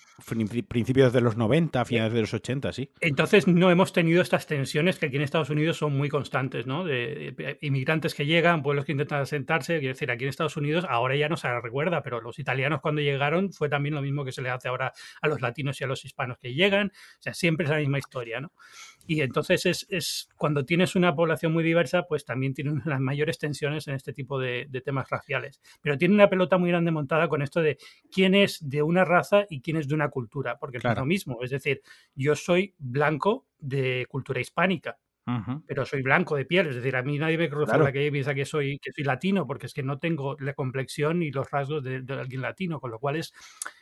principios 0.68 1.14
de 1.14 1.22
los 1.22 1.38
90, 1.38 1.86
finales 1.86 2.14
de 2.14 2.22
los 2.22 2.34
80, 2.34 2.74
sí. 2.74 2.92
Entonces 3.00 3.48
no 3.48 3.72
hemos 3.72 3.94
tenido 3.94 4.22
estas 4.22 4.48
tensiones 4.48 5.00
que 5.00 5.08
aquí 5.08 5.16
en 5.16 5.22
Estados 5.22 5.50
Unidos 5.50 5.78
son 5.78 5.96
muy 5.96 6.10
constantes, 6.10 6.68
¿no? 6.68 6.84
De, 6.84 7.58
inmigrantes 7.62 8.14
que 8.14 8.26
llegan, 8.26 8.64
pueblos 8.64 8.86
que 8.86 8.92
intentan 8.92 9.22
asentarse, 9.22 9.80
quiero 9.80 9.94
decir, 9.94 10.12
aquí 10.12 10.26
en 10.26 10.30
Estados 10.30 10.58
Unidos 10.58 10.86
ahora 10.90 11.16
ya 11.16 11.30
no 11.30 11.38
se 11.38 11.48
recuerda, 11.62 12.02
pero 12.04 12.22
los 12.22 12.40
italianos 12.40 12.82
cuando 12.82 13.02
llegaron 13.02 13.52
fue 13.52 13.70
también 13.70 13.96
lo 13.96 14.02
mismo 14.02 14.26
que 14.26 14.32
se 14.32 14.42
le 14.42 14.50
hace 14.60 14.70
ahora 14.70 14.94
a 15.22 15.28
los 15.28 15.42
latinos 15.42 15.80
y 15.82 15.84
a 15.84 15.88
los 15.88 16.06
hispanos 16.06 16.38
que 16.38 16.54
llegan. 16.54 16.92
O 16.94 17.22
sea, 17.22 17.34
siempre 17.34 17.66
es 17.66 17.72
la 17.72 17.78
misma 17.78 17.98
historia, 17.98 18.40
¿no? 18.40 18.54
Y 19.08 19.22
entonces 19.22 19.88
es, 19.90 20.30
cuando 20.38 20.66
tienes 20.66 20.96
una 20.96 21.16
población 21.16 21.52
muy 21.52 21.64
diversa, 21.64 22.04
pues 22.04 22.26
también 22.26 22.54
tiene 22.54 22.74
las 22.86 23.00
mayores 23.00 23.40
tensiones 23.40 23.88
en 23.88 23.96
este 23.96 24.14
tipo 24.14 24.40
de, 24.40 24.70
temas 24.86 25.10
raciales. 25.10 25.62
Pero 25.82 25.98
tiene 25.98 26.14
una 26.14 26.30
pelota 26.30 26.58
muy 26.58 26.70
grande 26.70 26.92
montada 26.92 27.28
con 27.28 27.42
esto 27.42 27.62
de 27.62 27.78
quién 28.12 28.36
es 28.36 28.60
de 28.62 28.84
una 28.84 29.06
raza 29.06 29.46
y 29.50 29.62
quién 29.62 29.78
es 29.78 29.88
de 29.88 29.96
una 29.96 30.10
cultura, 30.10 30.58
porque 30.60 30.78
es 30.78 30.84
lo 30.84 31.06
mismo. 31.06 31.40
Es 31.42 31.50
decir, 31.50 31.82
yo 32.14 32.36
soy 32.36 32.76
blanco 32.78 33.48
de 33.58 34.06
cultura 34.10 34.40
hispánica, 34.40 34.98
pero 35.68 35.86
soy 35.86 36.02
blanco 36.02 36.36
de 36.36 36.46
piel, 36.46 36.68
es 36.68 36.76
decir, 36.76 36.96
a 36.96 37.04
mí 37.04 37.18
nadie 37.18 37.38
me 37.38 37.50
conoce 37.50 37.78
la 37.78 37.92
que 37.92 38.12
piensa 38.12 38.34
que 38.34 38.46
soy, 38.46 38.80
que 38.80 38.92
soy 38.92 39.04
latino, 39.04 39.46
porque 39.46 39.68
es 39.68 39.74
que 39.74 39.84
no 39.84 40.00
tengo 40.00 40.36
la 40.40 40.54
complexión 40.54 41.20
ni 41.20 41.32
los 41.32 41.50
rasgos 41.50 41.84
de, 41.84 42.04
alguien 42.10 42.42
latino, 42.42 42.80
con 42.80 42.92
lo 42.92 43.00
cual 43.00 43.18
es, 43.18 43.34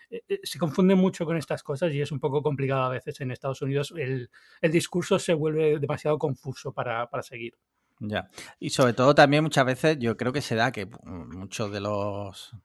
eh, 0.10 0.22
eh, 0.28 0.40
se 0.44 0.60
confunde 0.60 0.96
mucho 0.96 1.26
con 1.26 1.38
estas 1.38 1.64
cosas 1.64 1.94
y 1.94 2.02
es 2.02 2.12
un 2.12 2.20
poco 2.20 2.42
complicado 2.42 2.84
a 2.84 2.90
veces 2.90 3.20
en 3.22 3.32
Estados 3.32 3.62
Unidos. 3.62 3.94
El, 3.96 4.30
discurso 4.72 5.20
se 5.20 5.34
vuelve 5.34 5.80
demasiado 5.80 6.18
confuso 6.18 6.72
para, 6.74 7.08
seguir. 7.22 7.54
Ya. 8.00 8.30
Y 8.60 8.70
sobre 8.70 8.94
todo 8.94 9.16
también 9.16 9.44
muchas 9.44 9.66
veces 9.66 9.98
yo 10.00 10.18
creo 10.18 10.34
que 10.34 10.42
se 10.42 10.56
da 10.56 10.72
que 10.72 10.88
muchos 11.04 11.72
de 11.72 11.80
los 11.80 12.56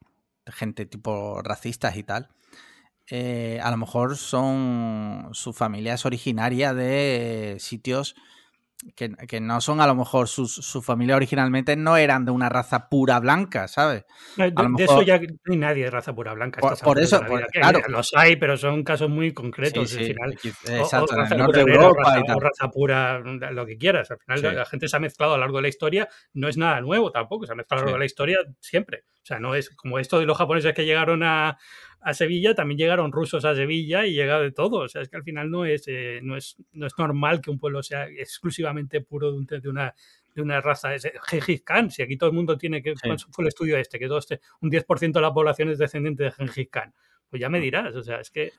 gente 0.47 0.87
tipo 0.87 1.41
racistas 1.43 1.97
y 1.97 2.03
tal, 2.03 2.29
eh, 3.09 3.61
a 3.63 3.71
lo 3.71 3.77
mejor 3.77 4.17
son 4.17 5.29
su 5.33 5.53
familia 5.53 5.95
es 5.95 6.07
originaria 6.07 6.75
de 6.75 7.57
sitios 7.59 8.15
que, 8.97 9.41
no 9.41 9.61
son 9.61 9.81
a 9.81 9.87
lo 9.87 9.95
mejor 9.95 10.29
sus, 10.29 10.55
su 10.55 10.83
familia 10.83 11.17
originalmente 11.17 11.77
no 11.77 11.97
eran 11.97 12.25
de 12.25 12.33
una 12.33 12.49
raza 12.49 12.89
pura 12.89 13.21
blanca, 13.21 13.69
¿sabes? 13.69 14.05
De, 14.37 14.53
eso 14.79 15.03
ya 15.03 15.21
no 15.21 15.53
hay 15.53 15.57
nadie 15.57 15.85
de 15.85 15.91
raza 15.91 16.15
pura 16.15 16.35
blanca. 16.35 16.61
Por, 16.83 16.99
eso, 16.99 17.21
claro. 17.53 17.81
Los 17.89 18.13
hay, 18.15 18.37
pero 18.37 18.57
son 18.57 18.83
casos 18.83 19.09
muy 19.09 19.33
concretos. 19.33 19.97
al 19.97 20.05
final, 20.05 20.33
exacto, 20.33 21.15
o, 21.15 21.17
raza, 21.17 21.37
norte 21.37 21.65
de 21.65 21.73
Europa 21.73 22.03
raza, 22.03 22.35
raza, 22.41 22.71
pura, 22.71 23.19
lo 23.21 23.67
que 23.67 23.79
quieras. 23.79 24.11
Al 24.11 24.19
final 24.19 24.57
la 24.57 24.67
gente 24.67 24.89
se 24.89 24.97
ha 24.97 25.01
mezclado 25.01 25.35
a 25.35 25.37
lo 25.37 25.43
largo 25.43 25.59
de 25.59 25.63
la 25.63 25.69
historia, 25.69 26.09
no 26.35 26.49
es 26.49 26.57
nada 26.57 26.81
nuevo 26.81 27.13
tampoco, 27.13 27.47
se 27.47 27.53
ha 27.53 27.57
mezclado 27.57 27.81
a 27.81 27.83
lo 27.83 27.87
largo 27.87 27.99
de 27.99 28.03
la 28.03 28.07
historia 28.07 28.39
siempre. 28.61 29.05
O 29.23 29.25
sea, 29.25 29.39
no 29.39 29.55
es 29.55 29.71
como 29.71 30.01
esto 30.01 30.19
de 30.19 30.27
los 30.27 30.37
japoneses 30.37 30.75
que 30.75 30.85
llegaron 30.85 31.23
a, 31.23 31.57
a 32.03 32.15
Sevilla, 32.15 32.55
también 32.55 32.79
llegaron 32.79 33.13
rusos 33.13 33.45
a 33.45 33.55
Sevilla 33.55 34.05
y 34.07 34.13
llega 34.13 34.41
de 34.41 34.53
todo. 34.53 34.81
O 34.81 34.89
sea, 34.89 35.03
es 35.03 35.09
que 35.09 35.17
al 35.17 35.23
final 35.23 35.51
no 35.51 35.65
es, 35.65 35.85
eh, 35.87 36.21
no 36.23 36.37
es, 36.37 36.57
no 36.73 36.87
es 36.87 36.93
normal 36.99 37.41
que 37.41 37.51
un 37.51 37.59
pueblo 37.59 37.83
sea 37.83 38.07
exclusivamente 38.07 39.01
puro 39.01 39.33
de, 39.33 39.61
de 39.61 39.69
una 39.69 39.95
de 40.35 40.43
una 40.43 40.61
raza, 40.61 40.95
es 40.95 41.07
Gengis 41.27 41.63
Khan, 41.63 41.91
si 41.91 42.03
aquí 42.03 42.17
todo 42.17 42.31
el 42.31 42.37
mundo 42.37 42.57
tiene 42.57 42.83
que, 42.83 42.95
fue 42.97 43.45
el 43.45 43.49
estudio 43.49 43.77
este? 43.77 43.99
Que 43.99 44.09
todo 44.09 44.19
este, 44.19 44.41
un 44.61 44.71
10% 44.71 45.13
de 45.13 45.21
la 45.21 45.33
población 45.33 45.69
es 45.69 45.79
descendiente 45.79 46.25
de 46.25 46.33
Gengis 46.33 46.69
Khan. 46.71 46.95
Pues 47.29 47.41
ya 47.41 47.49
me 47.49 47.61
dirás, 47.61 47.95
o 47.95 48.03
sea, 48.03 48.21
es 48.21 48.31
que... 48.31 48.53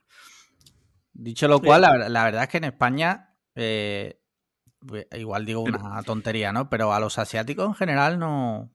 Dicho 1.13 1.47
lo 1.47 1.59
cual, 1.59 1.81
la, 1.81 2.23
verdad 2.23 2.43
es 2.43 2.49
que 2.49 2.57
en 2.57 2.63
España, 2.63 3.35
eh, 3.55 4.19
igual 5.15 5.45
digo 5.45 5.61
una 5.61 6.01
tontería, 6.03 6.51
¿no? 6.51 6.69
Pero 6.69 6.91
a 6.91 6.99
los 6.99 7.19
asiáticos 7.19 7.67
en 7.67 7.75
general 7.75 8.17
no, 8.17 8.71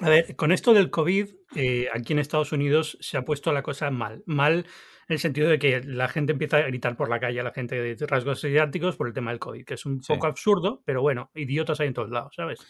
a 0.00 0.08
ver, 0.08 0.36
con 0.36 0.52
esto 0.52 0.74
del 0.74 0.90
COVID, 0.90 1.28
eh, 1.56 1.88
aquí 1.94 2.12
en 2.12 2.18
Estados 2.18 2.52
Unidos 2.52 2.98
se 3.00 3.16
ha 3.16 3.24
puesto 3.24 3.52
la 3.52 3.62
cosa 3.62 3.90
mal. 3.90 4.22
Mal 4.26 4.66
en 5.08 5.14
el 5.14 5.18
sentido 5.18 5.48
de 5.48 5.58
que 5.58 5.82
la 5.84 6.08
gente 6.08 6.32
empieza 6.32 6.58
a 6.58 6.62
gritar 6.62 6.96
por 6.96 7.08
la 7.08 7.18
calle 7.18 7.40
a 7.40 7.42
la 7.42 7.52
gente 7.52 7.80
de 7.80 8.06
rasgos 8.06 8.44
asiáticos 8.44 8.96
por 8.96 9.08
el 9.08 9.14
tema 9.14 9.30
del 9.30 9.40
COVID, 9.40 9.64
que 9.64 9.74
es 9.74 9.86
un 9.86 10.00
poco 10.00 10.26
absurdo, 10.26 10.82
pero 10.84 11.00
bueno, 11.00 11.30
idiotas 11.34 11.80
hay 11.80 11.88
en 11.88 11.94
todos 11.94 12.10
lados, 12.10 12.34
¿sabes? 12.36 12.60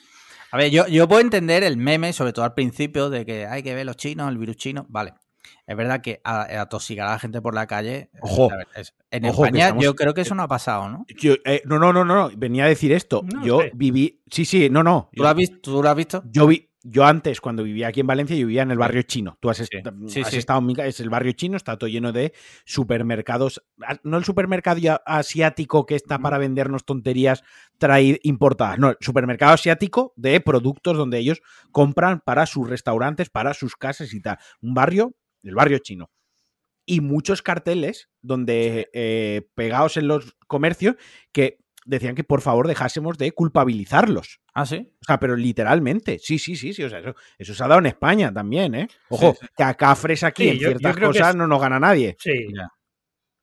A 0.50 0.56
ver, 0.56 0.70
yo, 0.70 0.86
yo 0.86 1.08
puedo 1.08 1.20
entender 1.20 1.62
el 1.62 1.76
meme, 1.76 2.12
sobre 2.12 2.32
todo 2.32 2.44
al 2.44 2.54
principio, 2.54 3.10
de 3.10 3.26
que 3.26 3.46
hay 3.46 3.62
que 3.62 3.74
ver 3.74 3.84
los 3.84 3.96
chinos, 3.96 4.30
el 4.30 4.38
virus 4.38 4.56
chino, 4.56 4.86
vale. 4.88 5.14
Es 5.66 5.76
verdad 5.76 6.00
que 6.00 6.20
atosigar 6.24 7.08
a 7.08 7.12
la 7.12 7.18
gente 7.18 7.42
por 7.42 7.54
la 7.54 7.66
calle. 7.66 8.10
Ojo. 8.22 8.48
en 9.10 9.24
España 9.24 9.74
yo 9.78 9.94
creo 9.94 10.14
que 10.14 10.22
eso 10.22 10.34
no 10.34 10.42
ha 10.42 10.48
pasado, 10.48 10.88
¿no? 10.88 11.06
Eh, 11.44 11.62
no, 11.66 11.78
no, 11.78 11.92
no, 11.92 12.04
no, 12.04 12.30
venía 12.36 12.64
a 12.64 12.68
decir 12.68 12.92
esto. 12.92 13.22
yo 13.42 13.60
viví. 13.74 14.22
Sí, 14.30 14.44
sí, 14.44 14.70
no, 14.70 14.82
no. 14.82 15.10
¿Tú 15.12 15.22
lo, 15.22 15.28
has 15.28 15.34
visto, 15.34 15.58
¿Tú 15.60 15.82
lo 15.82 15.88
has 15.88 15.96
visto? 15.96 16.22
Yo 16.30 16.46
vi, 16.46 16.70
yo 16.90 17.04
antes, 17.04 17.40
cuando 17.40 17.62
vivía 17.62 17.88
aquí 17.88 18.00
en 18.00 18.06
Valencia, 18.06 18.34
yo 18.36 18.46
vivía 18.46 18.62
en 18.62 18.70
el 18.70 18.78
barrio 18.78 19.02
chino. 19.02 19.36
Tú 19.40 19.50
has, 19.50 19.60
estado 19.60 20.60
en 20.60 20.66
mi 20.66 20.74
es 20.78 21.00
el 21.00 21.10
barrio 21.10 21.32
chino, 21.32 21.56
está 21.56 21.76
todo 21.76 21.88
lleno 21.88 22.12
de 22.12 22.32
supermercados. 22.64 23.62
Ah, 23.82 23.98
no 24.04 24.16
el 24.16 24.24
supermercado 24.24 25.00
asiático 25.04 25.84
que 25.84 25.94
está 25.94 26.18
para 26.18 26.38
vendernos 26.38 26.84
tonterías 26.84 27.42
traídas, 27.78 28.20
importadas. 28.22 28.78
No, 28.78 28.90
el 28.90 28.96
supermercado 29.00 29.52
asiático 29.52 30.14
de 30.16 30.40
productos 30.40 30.96
donde 30.96 31.18
ellos 31.18 31.42
compran 31.72 32.20
para 32.24 32.46
sus 32.46 32.68
restaurantes, 32.68 33.28
para 33.28 33.52
sus 33.54 33.76
casas 33.76 34.14
y 34.14 34.20
tal. 34.20 34.38
Un 34.60 34.74
barrio, 34.74 35.14
el 35.42 35.54
barrio 35.54 35.78
chino. 35.78 36.10
Y 36.86 37.02
muchos 37.02 37.42
carteles 37.42 38.08
donde 38.22 38.88
eh, 38.94 39.46
pegados 39.54 39.98
en 39.98 40.08
los 40.08 40.36
comercios 40.46 40.96
que 41.32 41.58
decían 41.88 42.14
que 42.14 42.24
por 42.24 42.40
favor 42.40 42.68
dejásemos 42.68 43.18
de 43.18 43.32
culpabilizarlos. 43.32 44.40
Ah, 44.54 44.66
sí. 44.66 44.88
O 45.00 45.04
sea, 45.04 45.18
pero 45.18 45.36
literalmente. 45.36 46.18
Sí, 46.18 46.38
sí, 46.38 46.54
sí, 46.54 46.72
sí. 46.72 46.84
O 46.84 46.90
sea, 46.90 47.00
eso, 47.00 47.14
eso 47.38 47.54
se 47.54 47.64
ha 47.64 47.68
dado 47.68 47.80
en 47.80 47.86
España 47.86 48.32
también, 48.32 48.74
¿eh? 48.74 48.88
Ojo, 49.08 49.36
que 49.56 49.62
acá 49.62 49.94
fresa 49.94 50.28
aquí 50.28 50.48
en 50.48 50.58
ciertas 50.58 50.96
cosas 50.96 51.34
no 51.34 51.46
nos 51.46 51.60
gana 51.60 51.80
nadie. 51.80 52.16
Sí. 52.18 52.48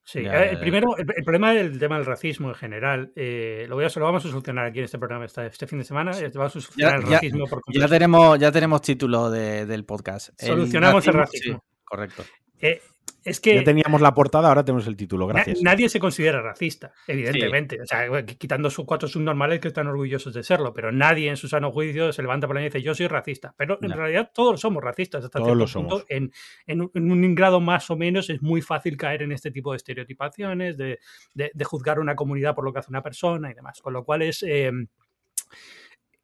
Sí, 0.08 0.20
eh, 0.24 0.56
primero, 0.60 0.96
el, 0.96 1.04
problema 1.24 1.52
del 1.52 1.80
tema 1.80 1.96
del 1.96 2.06
racismo 2.06 2.50
en 2.50 2.54
general, 2.54 3.12
eh, 3.16 3.66
lo, 3.68 3.74
voy 3.74 3.84
a, 3.84 3.88
lo 3.88 4.04
vamos 4.04 4.24
a 4.24 4.28
solucionar 4.28 4.66
aquí 4.66 4.78
en 4.78 4.84
este 4.84 5.00
programa 5.00 5.24
este, 5.24 5.46
este 5.46 5.66
fin 5.66 5.80
de 5.80 5.84
semana. 5.84 6.12
Vamos 6.12 6.56
a 6.56 6.60
solucionar 6.60 7.00
el 7.00 7.02
racismo 7.02 7.46
por 7.48 7.60
Ya 7.74 7.88
tenemos, 7.88 8.38
ya 8.38 8.52
tenemos 8.52 8.82
título 8.82 9.30
del 9.30 9.84
podcast. 9.84 10.30
Solucionamos 10.40 11.04
el 11.08 11.12
racismo. 11.12 11.64
correcto. 11.84 12.22
Eh, 12.60 12.80
es 13.26 13.40
que 13.40 13.56
ya 13.56 13.64
teníamos 13.64 14.00
la 14.00 14.14
portada, 14.14 14.48
ahora 14.48 14.64
tenemos 14.64 14.86
el 14.86 14.96
título, 14.96 15.26
gracias. 15.26 15.60
Nadie 15.60 15.88
se 15.88 15.98
considera 15.98 16.40
racista, 16.40 16.92
evidentemente. 17.08 17.80
O 17.82 17.84
sea, 17.84 18.24
quitando 18.24 18.70
sus 18.70 18.84
cuatro 18.84 19.08
subnormales 19.08 19.58
que 19.58 19.68
están 19.68 19.88
orgullosos 19.88 20.32
de 20.32 20.44
serlo, 20.44 20.72
pero 20.72 20.92
nadie 20.92 21.28
en 21.28 21.36
su 21.36 21.48
sano 21.48 21.72
juicio 21.72 22.12
se 22.12 22.22
levanta 22.22 22.46
por 22.46 22.54
la 22.54 22.62
y 22.62 22.66
dice 22.66 22.82
yo 22.82 22.94
soy 22.94 23.08
racista. 23.08 23.52
Pero 23.58 23.78
en 23.82 23.90
realidad 23.90 24.30
todos 24.32 24.60
somos 24.60 24.82
racistas 24.82 25.24
hasta 25.24 25.40
todos 25.40 25.70
cierto 25.70 25.88
punto. 25.88 26.06
En, 26.08 26.32
en, 26.68 26.80
un 26.94 27.34
grado 27.34 27.60
más 27.60 27.90
o 27.90 27.96
menos 27.96 28.30
es 28.30 28.40
muy 28.42 28.62
fácil 28.62 28.96
caer 28.96 29.22
en 29.22 29.32
este 29.32 29.50
tipo 29.50 29.72
de 29.72 29.78
estereotipaciones, 29.78 30.76
de, 30.76 31.00
de, 31.34 31.64
juzgar 31.64 31.98
una 31.98 32.14
comunidad 32.14 32.54
por 32.54 32.64
lo 32.64 32.72
que 32.72 32.78
hace 32.78 32.90
una 32.90 33.02
persona 33.02 33.50
y 33.50 33.54
demás. 33.54 33.80
Con 33.80 33.92
lo 33.92 34.04
cual 34.04 34.22
es. 34.22 34.44
Eh, 34.44 34.70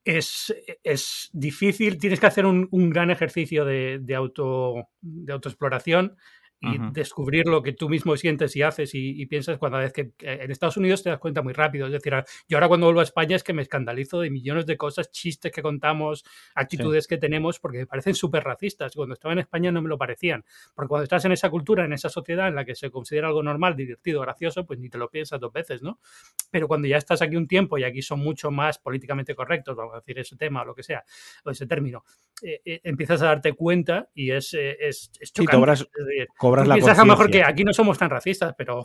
es, 0.05 0.53
es, 0.83 1.31
difícil, 1.33 1.97
tienes 1.97 2.19
que 2.19 2.27
hacer 2.27 2.45
un, 2.45 2.67
un 2.73 2.91
gran 2.91 3.13
ejercicio 3.13 3.65
de, 3.65 4.01
de, 4.01 4.15
auto, 4.17 4.89
de 5.01 5.33
autoexploración 5.33 6.17
y 6.63 6.79
descubrir 6.93 7.47
lo 7.47 7.63
que 7.63 7.73
tú 7.73 7.89
mismo 7.89 8.17
sientes 8.17 8.55
y 8.55 8.63
haces 8.63 8.91
y, 8.95 9.27
piensas 9.27 9.59
cuando 9.59 9.79
vez 9.79 9.93
que 9.93 10.13
en 10.21 10.51
Estados 10.51 10.77
Unidos 10.77 11.03
te 11.03 11.11
das 11.11 11.19
cuenta 11.19 11.43
muy 11.43 11.53
rápido. 11.53 11.87
Es 11.87 11.93
decir, 11.93 12.13
yo 12.49 12.57
ahora 12.57 12.69
cuando 12.69 12.87
vuelvo 12.87 13.01
a 13.01 13.05
España 13.05 13.37
es 13.37 13.43
que 13.43 13.53
me 13.53 13.63
escandalizo 13.63 14.21
de 14.21 14.31
millones 14.31 14.67
de 14.67 14.77
cosas, 14.77 15.11
chistes 15.11 15.51
que 15.51 15.63
contamos, 15.63 16.25
actitudes 16.55 17.07
que 17.07 17.19
tenemos, 17.19 17.59
porque 17.59 17.79
me 17.79 17.87
parecen 17.87 18.15
súper 18.15 18.45
racistas. 18.45 18.95
Cuando 18.95 19.15
estaba 19.15 19.33
en 19.33 19.41
España 19.41 19.73
no 19.73 19.83
me 19.83 19.89
lo 19.89 19.99
parecían. 19.99 20.45
Porque 20.75 20.89
cuando 20.89 21.05
estás 21.05 21.25
en 21.25 21.33
esa 21.33 21.51
cultura, 21.51 21.85
en 21.85 21.93
esa 21.93 22.09
sociedad 22.09 22.49
en 22.49 22.55
la 22.55 22.65
que 22.65 22.75
se 22.75 22.91
considera 22.91 23.29
algo 23.29 23.43
normal, 23.43 23.75
divertido, 23.77 24.21
gracioso, 24.21 24.65
pues 24.67 24.79
ni 24.79 24.89
te 24.89 24.99
lo 24.99 25.09
piensas 25.09 25.41
dos 25.41 25.53
veces, 25.53 25.83
¿no? 25.83 25.99
Pero 26.51 26.69
cuando 26.69 26.89
ya 26.89 26.97
estás 26.97 27.23
aquí 27.23 27.37
un 27.37 27.49
tiempo 27.49 27.79
y 27.79 27.85
aquí 27.85 28.03
son 28.03 28.21
mucho 28.21 28.51
más 28.51 28.79
políticamente 28.79 29.35
correctos, 29.35 29.77
vamos 29.77 29.95
a 29.95 29.99
decir 29.99 30.19
ese 30.19 30.37
tema 30.37 30.63
o 30.63 30.65
lo 30.65 30.75
que 30.75 30.83
sea, 30.83 31.05
o 31.45 31.51
ese 31.51 31.67
término, 31.67 32.05
eh, 32.43 32.61
eh, 32.65 32.81
empiezas 32.85 33.23
a 33.23 33.27
darte 33.27 33.53
cuenta 33.53 34.09
y 34.15 34.31
es, 34.31 34.55
eh, 34.55 34.77
es, 34.81 35.11
es 35.21 35.33
chocante 35.33 35.87
cobras 36.61 36.99
a 36.99 37.05
lo 37.05 37.07
mejor 37.07 37.31
que 37.31 37.43
aquí 37.43 37.65
no 37.65 37.73
somos 37.73 37.99
tan 37.99 38.11
racistas, 38.11 38.55
pero 38.57 38.83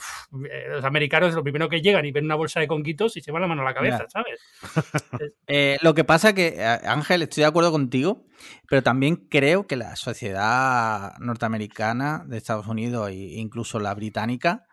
eh, 0.49 0.67
los 0.69 0.83
americanos 0.83 1.33
lo 1.33 1.43
primero 1.43 1.69
que 1.69 1.81
llegan 1.81 2.05
y 2.05 2.11
ven 2.11 2.25
una 2.25 2.35
bolsa 2.35 2.59
de 2.59 2.67
conquitos 2.67 3.17
y 3.17 3.21
se 3.21 3.31
van 3.31 3.41
la 3.41 3.47
mano 3.47 3.61
a 3.61 3.65
la 3.65 3.73
cabeza, 3.73 4.05
¿sabes? 4.09 4.41
Eh, 5.49 5.77
lo 5.81 5.93
que 5.93 6.03
pasa 6.03 6.33
que, 6.33 6.61
Ángel, 6.61 7.21
estoy 7.21 7.41
de 7.41 7.47
acuerdo 7.47 7.71
contigo, 7.71 8.25
pero 8.67 8.83
también 8.83 9.15
creo 9.15 9.65
que 9.65 9.77
la 9.77 9.95
sociedad 9.95 11.17
norteamericana 11.19 12.23
de 12.27 12.37
Estados 12.37 12.67
Unidos 12.67 13.09
e 13.09 13.39
incluso 13.39 13.79
la 13.79 13.93
británica, 13.93 14.67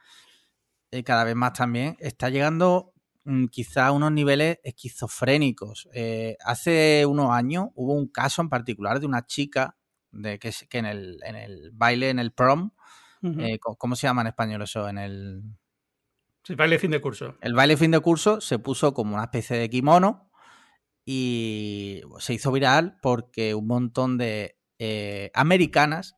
eh, 0.90 1.04
cada 1.04 1.24
vez 1.24 1.36
más 1.36 1.52
también, 1.52 1.96
está 2.00 2.28
llegando 2.28 2.92
mm, 3.24 3.46
quizá 3.46 3.86
a 3.86 3.92
unos 3.92 4.10
niveles 4.10 4.58
esquizofrénicos. 4.64 5.88
hace 6.44 7.06
unos 7.06 7.30
años 7.30 7.68
hubo 7.74 7.94
un 7.94 8.08
caso 8.08 8.42
en 8.42 8.48
particular 8.48 8.98
de 8.98 9.06
una 9.06 9.26
chica 9.26 9.76
de 10.14 10.38
que, 10.38 10.52
que 10.68 10.78
en, 10.78 10.86
el, 10.86 11.20
en 11.24 11.36
el 11.36 11.70
baile, 11.72 12.10
en 12.10 12.18
el 12.18 12.32
prom, 12.32 12.70
eh, 13.24 13.58
¿Cómo 13.58 13.96
se 13.96 14.06
llama 14.06 14.20
en 14.20 14.28
español 14.28 14.62
eso? 14.62 14.88
En 14.88 14.98
el. 14.98 15.42
El 16.46 16.56
baile 16.56 16.78
fin 16.78 16.90
de 16.90 17.00
curso. 17.00 17.36
El 17.40 17.54
baile 17.54 17.76
fin 17.76 17.90
de 17.90 18.00
curso 18.00 18.40
se 18.40 18.58
puso 18.58 18.92
como 18.92 19.14
una 19.14 19.24
especie 19.24 19.56
de 19.56 19.70
kimono 19.70 20.30
y 21.06 22.02
se 22.18 22.34
hizo 22.34 22.52
viral 22.52 22.98
porque 23.00 23.54
un 23.54 23.66
montón 23.66 24.18
de 24.18 24.58
eh, 24.78 25.30
americanas 25.34 26.16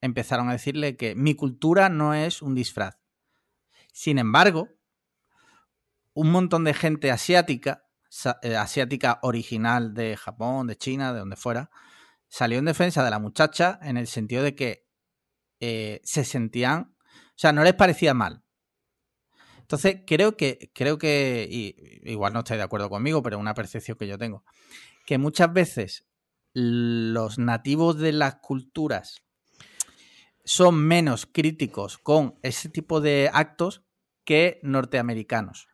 empezaron 0.00 0.48
a 0.48 0.52
decirle 0.52 0.96
que 0.96 1.14
mi 1.14 1.34
cultura 1.34 1.88
no 1.88 2.14
es 2.14 2.42
un 2.42 2.54
disfraz. 2.54 2.98
Sin 3.92 4.18
embargo, 4.18 4.68
un 6.12 6.30
montón 6.30 6.64
de 6.64 6.74
gente 6.74 7.10
asiática, 7.10 7.84
eh, 8.42 8.56
asiática 8.56 9.18
original 9.22 9.94
de 9.94 10.16
Japón, 10.16 10.66
de 10.66 10.76
China, 10.76 11.12
de 11.12 11.20
donde 11.20 11.36
fuera, 11.36 11.70
salió 12.28 12.58
en 12.58 12.64
defensa 12.64 13.04
de 13.04 13.10
la 13.10 13.18
muchacha 13.18 13.78
en 13.82 13.96
el 13.96 14.06
sentido 14.06 14.42
de 14.42 14.54
que 14.54 14.85
eh, 15.60 16.00
se 16.04 16.24
sentían, 16.24 16.94
o 17.10 17.38
sea, 17.38 17.52
no 17.52 17.64
les 17.64 17.74
parecía 17.74 18.14
mal. 18.14 18.42
Entonces, 19.58 20.02
creo 20.06 20.36
que, 20.36 20.70
creo 20.74 20.96
que, 20.98 21.46
y, 21.50 21.74
igual 22.10 22.32
no 22.32 22.40
estáis 22.40 22.58
de 22.58 22.64
acuerdo 22.64 22.88
conmigo, 22.88 23.22
pero 23.22 23.36
es 23.36 23.40
una 23.40 23.54
percepción 23.54 23.98
que 23.98 24.06
yo 24.06 24.16
tengo, 24.16 24.44
que 25.06 25.18
muchas 25.18 25.52
veces 25.52 26.06
los 26.52 27.38
nativos 27.38 27.98
de 27.98 28.12
las 28.12 28.36
culturas 28.36 29.22
son 30.44 30.76
menos 30.76 31.26
críticos 31.26 31.98
con 31.98 32.38
ese 32.42 32.68
tipo 32.68 33.00
de 33.00 33.28
actos 33.32 33.82
que 34.24 34.60
norteamericanos. 34.62 35.68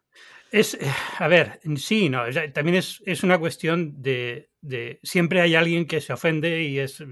Es, 0.51 0.79
a 1.19 1.29
ver, 1.29 1.61
sí, 1.77 2.09
no, 2.09 2.23
también 2.53 2.77
es, 2.77 3.03
es 3.07 3.23
una 3.23 3.39
cuestión 3.39 4.01
de, 4.03 4.52
de, 4.63 5.01
siempre 5.03 5.41
hay 5.41 5.57
alguien 5.57 5.87
que 5.87 6.01
se 6.01 6.13
ofende 6.13 6.63
y 6.63 6.79
es 6.79 7.05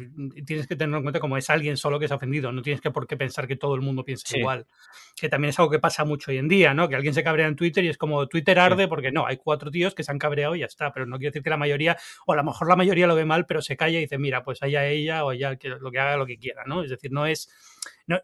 tienes 0.47 0.69
que 0.69 0.77
tenerlo 0.77 0.99
en 0.99 1.03
cuenta 1.03 1.19
como 1.19 1.37
es 1.37 1.51
alguien 1.51 1.77
solo 1.77 1.99
que 1.99 2.07
se 2.07 2.15
ha 2.15 2.17
ofendido, 2.17 2.53
no 2.53 2.63
tienes 2.63 2.81
que 2.81 2.93
por 2.93 3.09
qué 3.09 3.17
pensar 3.17 3.49
que 3.49 3.57
todo 3.57 3.75
el 3.75 3.81
mundo 3.81 4.05
piensa 4.05 4.39
igual, 4.39 4.67
que 5.17 5.29
también 5.29 5.51
es 5.51 5.59
algo 5.59 5.71
que 5.71 5.81
pasa 5.81 6.05
mucho 6.05 6.31
hoy 6.31 6.39
en 6.39 6.47
día, 6.47 6.75
¿no? 6.75 6.89
Que 6.89 6.95
alguien 6.95 7.13
se 7.13 7.25
cabrea 7.25 7.49
en 7.49 7.57
Twitter 7.57 7.85
y 7.85 7.89
es 7.89 7.99
como 7.99 8.29
Twitter 8.29 8.57
arde 8.61 8.87
porque 8.87 9.11
no, 9.11 9.27
hay 9.27 9.37
cuatro 9.37 9.69
tíos 9.71 9.97
que 9.97 10.05
se 10.05 10.13
han 10.13 10.19
cabreado 10.19 10.55
y 10.55 10.61
ya 10.61 10.67
está, 10.67 10.93
pero 10.93 11.07
no 11.07 11.19
quiere 11.19 11.31
decir 11.33 11.43
que 11.43 11.51
la 11.51 11.57
mayoría, 11.57 11.97
o 12.25 12.33
a 12.33 12.37
lo 12.37 12.45
mejor 12.45 12.69
la 12.69 12.77
mayoría 12.77 13.09
lo 13.09 13.17
ve 13.17 13.25
mal, 13.25 13.47
pero 13.47 13.63
se 13.63 13.77
calla 13.77 13.99
y 13.99 14.03
dice, 14.03 14.17
mira, 14.17 14.45
pues 14.45 14.63
allá 14.63 14.87
ella 14.87 15.25
o 15.25 15.31
allá 15.31 15.57
que 15.57 15.71
lo 15.71 15.91
que 15.91 15.99
haga 15.99 16.17
lo 16.17 16.27
que 16.27 16.39
quiera, 16.39 16.63
¿no? 16.67 16.85
Es 16.85 16.91
decir, 16.91 17.11
no 17.11 17.27
es 17.27 17.51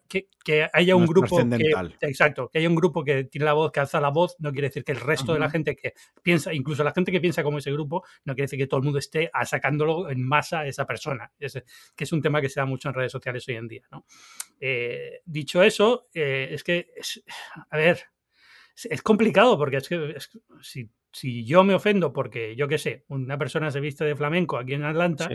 que, 0.08 0.68
haya 0.72 0.96
un 0.96 1.06
grupo 1.06 1.36
que, 1.36 2.08
exacto, 2.08 2.48
que 2.48 2.58
haya 2.58 2.68
un 2.68 2.74
grupo 2.74 3.04
que 3.04 3.24
tiene 3.24 3.44
la 3.44 3.52
voz, 3.52 3.72
que 3.72 3.80
alza 3.80 4.00
la 4.00 4.10
voz, 4.10 4.36
no 4.38 4.52
quiere 4.52 4.68
decir 4.68 4.84
que 4.84 4.92
el 4.92 5.00
resto 5.00 5.32
de 5.32 5.38
la 5.38 5.50
gente 5.50 5.76
que 5.76 5.94
piensa, 6.22 6.52
incluso 6.52 6.82
la 6.84 6.92
gente 6.92 7.12
que 7.12 7.20
piensa 7.20 7.42
como 7.42 7.58
ese 7.58 7.72
grupo, 7.72 8.04
no 8.24 8.34
quiere 8.34 8.44
decir 8.44 8.58
que 8.58 8.66
todo 8.66 8.78
el 8.78 8.84
mundo 8.84 8.98
esté 8.98 9.15
sacándolo 9.44 10.10
en 10.10 10.22
masa 10.22 10.66
esa 10.66 10.86
persona, 10.86 11.30
que 11.38 12.04
es 12.04 12.12
un 12.12 12.22
tema 12.22 12.40
que 12.40 12.48
se 12.48 12.60
da 12.60 12.66
mucho 12.66 12.88
en 12.88 12.94
redes 12.94 13.12
sociales 13.12 13.46
hoy 13.48 13.56
en 13.56 13.68
día. 13.68 13.82
Eh, 14.60 15.20
dicho 15.24 15.62
eso, 15.62 16.08
eh, 16.14 16.48
es 16.50 16.64
que, 16.64 16.92
a 17.70 17.76
ver, 17.76 18.00
es, 18.74 19.02
complicado 19.02 19.58
porque 19.58 19.78
es 19.78 19.88
que 19.88 20.16
si, 20.60 20.90
si, 21.12 21.44
yo 21.44 21.64
me 21.64 21.74
ofendo 21.74 22.12
porque, 22.12 22.56
yo 22.56 22.68
qué 22.68 22.78
sé, 22.78 23.04
una 23.08 23.38
persona 23.38 23.70
se 23.70 23.80
viste 23.80 24.04
de 24.04 24.16
flamenco 24.16 24.58
aquí 24.58 24.74
en 24.74 24.84
Atlanta, 24.84 25.28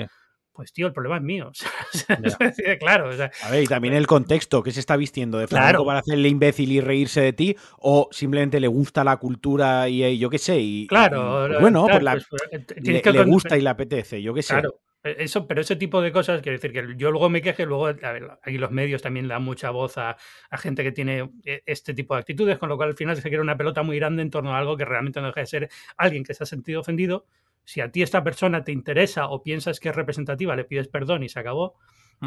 pues 0.54 0.74
tío, 0.74 0.88
el 0.88 0.93
problema 0.93 1.18
es 1.18 1.24
mío. 1.24 1.52
claro. 2.80 3.10
a 3.10 3.49
ver, 3.49 3.64
y 3.64 3.68
también 3.68 3.93
el 3.93 4.08
contexto, 4.08 4.64
¿qué 4.64 4.72
se 4.72 4.80
está 4.80 4.97
vistiendo? 4.97 5.38
¿De 5.38 5.47
flamenco 5.47 5.86
para 5.86 5.99
hacerle 5.99 6.30
imbécil 6.30 6.72
y 6.72 6.82
reírse 6.82 7.22
de 7.22 7.34
ti? 7.34 7.56
¿O 7.78 8.10
simplemente 8.12 8.60
le 8.60 8.68
gusta 8.68 9.04
la 9.04 9.18
cultura 9.18 9.88
y, 9.89 10.18
yo 10.18 10.30
qué 10.30 10.38
sé? 10.38 10.60
Y, 10.60 10.88
claro. 10.88 11.47
Pues 11.47 11.62
bueno, 11.62 11.88
pues 11.88 12.26
pues, 12.30 12.41
eh, 12.52 13.02
le, 13.12 13.24
gusta 13.24 13.58
y 13.58 13.62
le 13.62 13.70
apetece, 13.70 14.22
yo 14.22 14.34
qué 14.34 14.41
sé. 14.41 14.54
Claro. 14.54 14.80
Eso, 15.04 15.47
pero 15.47 15.62
ese 15.62 15.76
tipo 15.76 15.99
de 15.99 16.12
cosas, 16.12 16.43
quiere 16.43 16.60
decir 16.60 16.72
que 16.72 16.95
yo 16.95 17.10
luego 17.10 17.28
me 17.28 17.41
queje, 17.41 17.66
luego 17.66 17.88
a 17.88 17.93
ver, 17.93 18.38
aquí 18.43 18.60
los 18.60 18.70
medios 18.70 19.02
también 19.02 19.28
dan 19.28 19.41
mucha 19.41 19.72
voz 19.72 19.97
a, 19.97 20.16
a, 20.52 20.58
gente 20.60 20.84
que 20.84 20.91
tiene 20.91 21.32
eh, 21.43 21.64
este 21.66 21.95
tipo 21.95 22.14
de 22.14 22.20
actitudes, 22.20 22.60
con 22.60 22.70
lo 22.70 22.78
cual 22.78 22.89
al 22.89 22.95
final 22.95 23.16
se 23.16 23.24
quiere 23.24 23.41
una 23.41 23.58
pelota 23.58 23.82
muy 23.82 23.97
grande 23.97 24.22
en 24.22 24.30
torno 24.30 24.54
a 24.54 24.60
algo 24.60 24.78
que 24.78 24.86
realmente 24.86 25.20
no 25.20 25.28
deja 25.28 25.39
de 25.39 25.47
ser 25.47 25.70
alguien 25.97 26.24
que 26.24 26.36
se 26.36 26.43
ha 26.43 26.45
sentido 26.45 26.82
ofendido 26.82 27.26
si 27.66 27.82
a 27.82 27.91
ti 27.91 28.01
esta 28.01 28.24
persona 28.24 28.64
te 28.64 28.72
interesa 28.72 29.28
o 29.28 29.43
piensas 29.43 29.80
que 29.80 29.89
es 29.89 29.95
representativa, 29.95 30.55
le 30.55 30.66
pides 30.66 30.88
perdón 30.88 31.24
y 31.24 31.30
se 31.30 31.39
acabó. 31.39 31.76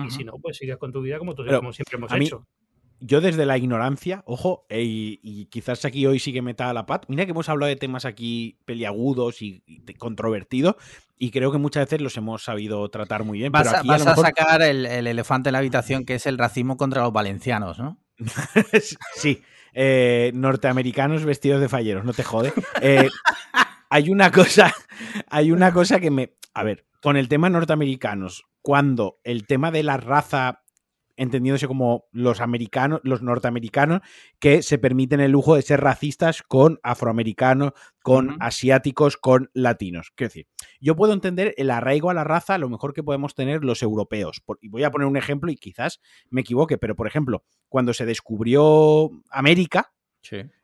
Y 0.06 0.10
si 0.10 0.24
no, 0.24 0.32
pues 0.42 0.56
sigues 0.56 0.76
con 0.76 0.90
tu 0.90 1.02
vida 1.02 1.18
como, 1.18 1.36
tú, 1.36 1.44
como 1.46 1.72
siempre 1.72 1.96
hemos 1.96 2.12
hecho. 2.12 2.44
yo 2.98 3.20
desde 3.20 3.46
la 3.46 3.56
ignorancia, 3.56 4.24
ojo, 4.26 4.66
e, 4.68 4.82
y, 4.82 5.46
quizás 5.52 5.84
aquí 5.84 6.04
hoy 6.04 6.18
sí 6.18 6.32
que 6.32 6.42
meta 6.42 6.68
a 6.68 6.72
la 6.72 6.84
pat. 6.84 7.04
Mira 7.06 7.24
que 7.26 7.30
hemos 7.30 7.48
hablado 7.48 7.68
de 7.68 7.76
temas 7.76 8.04
aquí 8.04 8.58
peliagudos 8.64 9.40
y, 9.40 9.62
controvertidos, 9.96 10.74
y 11.16 11.30
creo 11.30 11.52
que 11.52 11.58
muchas 11.58 11.84
veces 11.84 12.00
los 12.00 12.16
hemos 12.16 12.42
sabido 12.42 12.88
tratar 12.88 13.22
muy 13.22 13.38
bien. 13.38 13.52
Vas, 13.52 13.68
a, 13.72 14.16
sacar 14.16 14.62
el, 14.62 14.84
elefante 14.84 15.50
en 15.50 15.52
la 15.52 15.60
habitación, 15.60 16.04
que 16.04 16.16
es 16.16 16.26
el 16.26 16.38
racismo 16.38 16.76
contra 16.76 17.02
los 17.02 17.12
valencianos, 17.12 17.78
¿no? 17.78 18.00
sí. 19.14 19.42
Eh, 19.76 20.30
norteamericanos 20.34 21.24
vestidos 21.24 21.60
de 21.60 21.68
falleros, 21.68 22.04
no 22.04 22.12
te 22.12 22.22
jode. 22.24 22.52
Eh, 22.80 23.08
hay 23.94 24.10
una 24.10 24.32
cosa, 24.32 24.74
hay 25.30 25.52
una 25.52 25.72
cosa 25.72 26.00
que 26.00 26.10
me. 26.10 26.34
A 26.52 26.64
ver, 26.64 26.84
con 27.00 27.16
el 27.16 27.28
tema 27.28 27.48
norteamericanos, 27.48 28.42
cuando 28.60 29.20
el 29.22 29.46
tema 29.46 29.70
de 29.70 29.84
la 29.84 29.98
raza 29.98 30.64
entendiéndose 31.16 31.68
como 31.68 32.06
los 32.10 32.40
americanos, 32.40 33.00
los 33.04 33.22
norteamericanos, 33.22 34.00
que 34.40 34.64
se 34.64 34.78
permiten 34.78 35.20
el 35.20 35.30
lujo 35.30 35.54
de 35.54 35.62
ser 35.62 35.80
racistas 35.80 36.42
con 36.42 36.80
afroamericanos, 36.82 37.70
con 38.02 38.36
asiáticos, 38.40 39.16
con 39.16 39.48
latinos. 39.54 40.10
Quiero 40.16 40.30
decir, 40.30 40.48
yo 40.80 40.96
puedo 40.96 41.12
entender 41.12 41.54
el 41.56 41.70
arraigo 41.70 42.10
a 42.10 42.14
la 42.14 42.24
raza, 42.24 42.58
lo 42.58 42.68
mejor 42.68 42.94
que 42.94 43.04
podemos 43.04 43.36
tener 43.36 43.62
los 43.62 43.80
europeos. 43.80 44.42
Y 44.60 44.70
voy 44.70 44.82
a 44.82 44.90
poner 44.90 45.06
un 45.06 45.16
ejemplo 45.16 45.52
y 45.52 45.56
quizás 45.56 46.00
me 46.30 46.40
equivoque, 46.40 46.78
pero 46.78 46.96
por 46.96 47.06
ejemplo, 47.06 47.44
cuando 47.68 47.94
se 47.94 48.06
descubrió 48.06 49.10
América, 49.30 49.93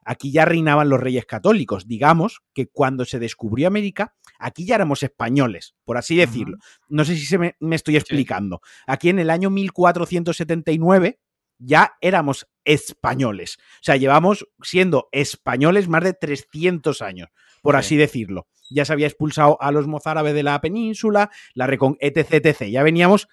Aquí 0.04 0.32
ya 0.32 0.44
reinaban 0.44 0.88
los 0.88 1.00
reyes 1.00 1.26
católicos. 1.26 1.86
Digamos 1.86 2.40
que 2.54 2.66
cuando 2.66 3.04
se 3.04 3.18
descubrió 3.18 3.68
América, 3.68 4.14
aquí 4.38 4.66
ya 4.66 4.76
éramos 4.76 5.02
españoles, 5.02 5.74
por 5.84 5.96
así 5.96 6.16
decirlo. 6.16 6.58
No 6.88 7.04
sé 7.04 7.16
si 7.16 7.26
se 7.26 7.38
me, 7.38 7.54
estoy 7.70 7.96
explicando. 7.96 8.60
Aquí 8.86 9.08
en 9.08 9.18
el 9.18 9.30
año 9.30 9.50
1479 9.50 11.20
ya 11.58 11.92
éramos 12.00 12.48
españoles. 12.64 13.58
O 13.58 13.82
sea, 13.82 13.96
llevamos 13.96 14.48
siendo 14.62 15.08
españoles 15.12 15.88
más 15.88 16.04
de 16.04 16.14
300 16.14 17.02
años, 17.02 17.28
por 17.62 17.76
así 17.76 17.96
decirlo. 17.96 18.46
Ya 18.70 18.84
se 18.84 18.92
había 18.92 19.08
expulsado 19.08 19.60
a 19.60 19.72
los 19.72 19.86
mozárabes 19.86 20.34
de 20.34 20.42
la 20.42 20.60
península, 20.60 21.30
la 21.54 21.66
recon 21.66 21.96
etc, 22.00 22.44
etc. 22.44 22.62
Ya 22.70 22.82
veníamos 22.82 23.28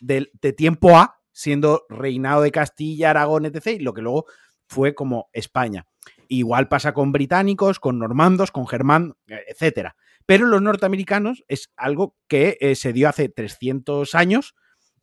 de, 0.00 0.30
de 0.40 0.52
tiempo 0.52 0.98
A 0.98 1.20
siendo 1.32 1.86
reinado 1.88 2.42
de 2.42 2.52
Castilla, 2.52 3.10
Aragón, 3.10 3.46
etc. 3.46 3.68
Y 3.68 3.78
lo 3.78 3.94
que 3.94 4.02
luego 4.02 4.26
fue 4.70 4.94
como 4.94 5.28
España. 5.32 5.86
Igual 6.28 6.68
pasa 6.68 6.94
con 6.94 7.10
británicos, 7.10 7.80
con 7.80 7.98
normandos, 7.98 8.52
con 8.52 8.68
germán, 8.68 9.16
eh, 9.26 9.42
etcétera. 9.48 9.96
Pero 10.26 10.46
los 10.46 10.62
norteamericanos 10.62 11.44
es 11.48 11.72
algo 11.76 12.16
que 12.28 12.56
eh, 12.60 12.76
se 12.76 12.92
dio 12.92 13.08
hace 13.08 13.28
300 13.28 14.14
años 14.14 14.54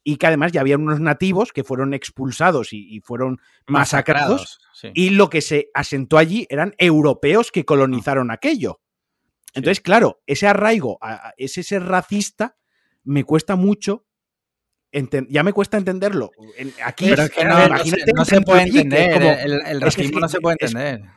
y 0.05 0.15
que 0.15 0.28
además 0.28 0.53
ya 0.53 0.61
había 0.61 0.78
unos 0.78 1.01
nativos 1.01 1.51
que 1.51 1.65
fueron 1.65 1.93
expulsados 1.93 2.70
y, 2.72 3.01
fueron 3.01 3.39
masacrados. 3.68 4.59
Y 4.93 5.09
lo 5.09 5.30
que 5.30 5.41
se 5.41 5.70
asentó 5.74 6.18
allí 6.18 6.47
eran 6.49 6.74
europeos 6.78 7.51
que 7.51 7.65
colonizaron 7.65 8.32
aquello. 8.32 8.80
Entonces, 9.53 9.82
claro, 9.82 10.22
ese 10.26 10.47
arraigo, 10.47 10.97
ese 11.36 11.61
ser 11.61 11.84
racista, 11.84 12.55
me 13.03 13.26
cuesta 13.26 13.57
mucho 13.57 14.07
ya 15.29 15.43
me 15.43 15.53
cuesta 15.53 15.77
entenderlo. 15.77 16.31
Aquí, 16.83 17.11
no, 18.15 18.25
se 18.25 18.41
puede 18.41 18.63
entender, 18.63 19.21
el, 19.43 19.61
el, 19.65 19.81
racismo 19.81 20.19
no 20.19 20.29
se 20.29 20.39
puede 20.39 20.57
entender. 20.59 21.01
Es 21.01 21.16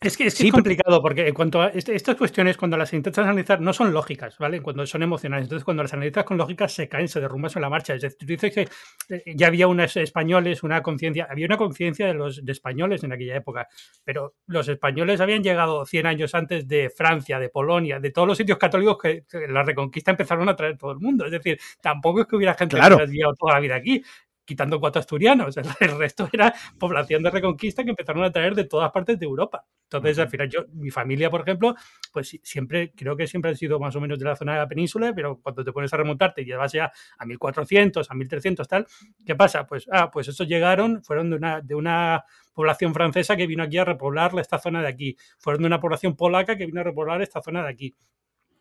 que 0.00 0.26
es, 0.26 0.50
complicado 0.50 1.02
porque 1.02 1.28
en 1.28 1.34
cuanto 1.34 1.60
a 1.60 1.68
este, 1.68 1.94
estas 1.94 2.16
cuestiones, 2.16 2.56
cuando 2.56 2.78
las 2.78 2.90
intentas 2.94 3.26
analizar, 3.26 3.60
no 3.60 3.74
son 3.74 3.92
lógicas, 3.92 4.38
¿vale? 4.38 4.62
Cuando 4.62 4.86
son 4.86 5.02
emocionales. 5.02 5.44
Entonces, 5.44 5.62
cuando 5.62 5.82
las 5.82 5.92
analizas 5.92 6.24
con 6.24 6.38
lógica, 6.38 6.68
se 6.68 6.88
caen, 6.88 7.06
se 7.06 7.20
derrumban 7.20 7.50
sobre 7.50 7.64
la 7.64 7.68
marcha. 7.68 7.92
Es 7.92 8.00
decir, 8.00 8.16
tú 8.18 8.24
dices 8.24 8.54
que 8.54 8.68
eh, 9.14 9.34
ya 9.36 9.48
había 9.48 9.66
unos 9.66 9.94
españoles, 9.98 10.62
una 10.62 10.82
conciencia, 10.82 11.28
había 11.30 11.44
una 11.44 11.58
conciencia 11.58 12.06
de 12.06 12.14
los 12.14 12.42
de 12.42 12.50
españoles 12.50 13.04
en 13.04 13.12
aquella 13.12 13.36
época, 13.36 13.68
pero 14.02 14.36
los 14.46 14.68
españoles 14.68 15.20
habían 15.20 15.42
llegado 15.42 15.84
100 15.84 16.06
años 16.06 16.34
antes 16.34 16.66
de 16.66 16.88
Francia, 16.88 17.38
de 17.38 17.50
Polonia, 17.50 18.00
de 18.00 18.10
todos 18.10 18.26
los 18.26 18.38
sitios 18.38 18.56
católicos 18.56 18.96
que, 19.02 19.24
la 19.48 19.62
reconquista 19.62 20.12
empezaron 20.12 20.48
a 20.48 20.56
traer 20.56 20.78
todo 20.78 20.92
el 20.92 20.98
mundo. 20.98 21.26
Es 21.26 21.32
decir, 21.32 21.60
tampoco 21.82 22.22
es 22.22 22.26
que 22.26 22.36
hubiera 22.36 22.54
gente 22.54 22.76
que 22.76 22.80
hubiera 22.80 23.04
llegado 23.04 23.34
toda 23.34 23.52
la 23.52 23.60
vida 23.60 23.74
aquí 23.74 24.02
quitando 24.50 24.80
cuatro 24.80 24.98
asturianos. 24.98 25.56
El 25.80 25.96
resto 25.96 26.28
era 26.32 26.52
población 26.76 27.22
de 27.22 27.30
reconquista 27.30 27.84
que 27.84 27.90
empezaron 27.90 28.24
a 28.24 28.32
traer 28.32 28.56
de 28.56 28.64
todas 28.64 28.90
partes 28.90 29.16
de 29.16 29.24
Europa. 29.24 29.64
Entonces, 29.84 30.18
al 30.18 30.28
final, 30.28 30.48
yo, 30.48 30.64
mi 30.72 30.90
familia, 30.90 31.30
por 31.30 31.42
ejemplo, 31.42 31.76
pues 32.12 32.36
siempre, 32.42 32.92
creo 32.96 33.16
que 33.16 33.28
siempre 33.28 33.52
han 33.52 33.56
sido 33.56 33.78
más 33.78 33.94
o 33.94 34.00
menos 34.00 34.18
de 34.18 34.24
la 34.24 34.34
zona 34.34 34.54
de 34.54 34.58
la 34.58 34.66
península, 34.66 35.12
pero 35.14 35.38
cuando 35.40 35.62
te 35.62 35.70
pones 35.70 35.92
a 35.94 35.96
remontarte 35.98 36.42
y 36.42 36.46
llevas 36.46 36.72
ya 36.72 36.90
a 37.16 37.26
1400, 37.26 38.10
a 38.10 38.14
1300, 38.14 38.66
tal, 38.66 38.86
¿qué 39.24 39.36
pasa? 39.36 39.68
Pues, 39.68 39.86
ah, 39.92 40.10
pues 40.10 40.26
esos 40.26 40.48
llegaron, 40.48 41.04
fueron 41.04 41.30
de 41.30 41.36
una, 41.36 41.60
de 41.60 41.76
una 41.76 42.24
población 42.52 42.92
francesa 42.92 43.36
que 43.36 43.46
vino 43.46 43.62
aquí 43.62 43.78
a 43.78 43.84
repoblar 43.84 44.36
esta 44.40 44.58
zona 44.58 44.82
de 44.82 44.88
aquí, 44.88 45.16
fueron 45.38 45.62
de 45.62 45.68
una 45.68 45.78
población 45.78 46.16
polaca 46.16 46.56
que 46.56 46.66
vino 46.66 46.80
a 46.80 46.84
repoblar 46.84 47.22
esta 47.22 47.40
zona 47.40 47.62
de 47.62 47.68
aquí. 47.68 47.94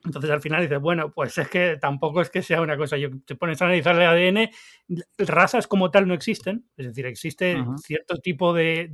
Entonces 0.06 0.32
al 0.32 0.42
final 0.42 0.62
dices, 0.62 0.80
bueno, 0.80 1.12
pues 1.12 1.38
es 1.38 1.50
que 1.50 1.78
tampoco 1.80 2.22
es 2.22 2.30
que 2.30 2.42
sea 2.42 2.62
una 2.62 2.78
cosa, 2.78 2.98
yo, 2.98 3.10
te 3.26 3.36
pones 3.36 3.62
a 3.62 3.66
analizar 3.66 3.96
el 3.96 4.38
ADN, 4.38 4.50
razas 5.18 5.68
como 5.68 5.92
tal 5.92 6.08
no 6.08 6.14
existen, 6.14 6.66
es 6.78 6.88
decir, 6.88 7.06
existe 7.06 7.58
cierto 7.84 8.18
tipo 8.18 8.54
de, 8.54 8.90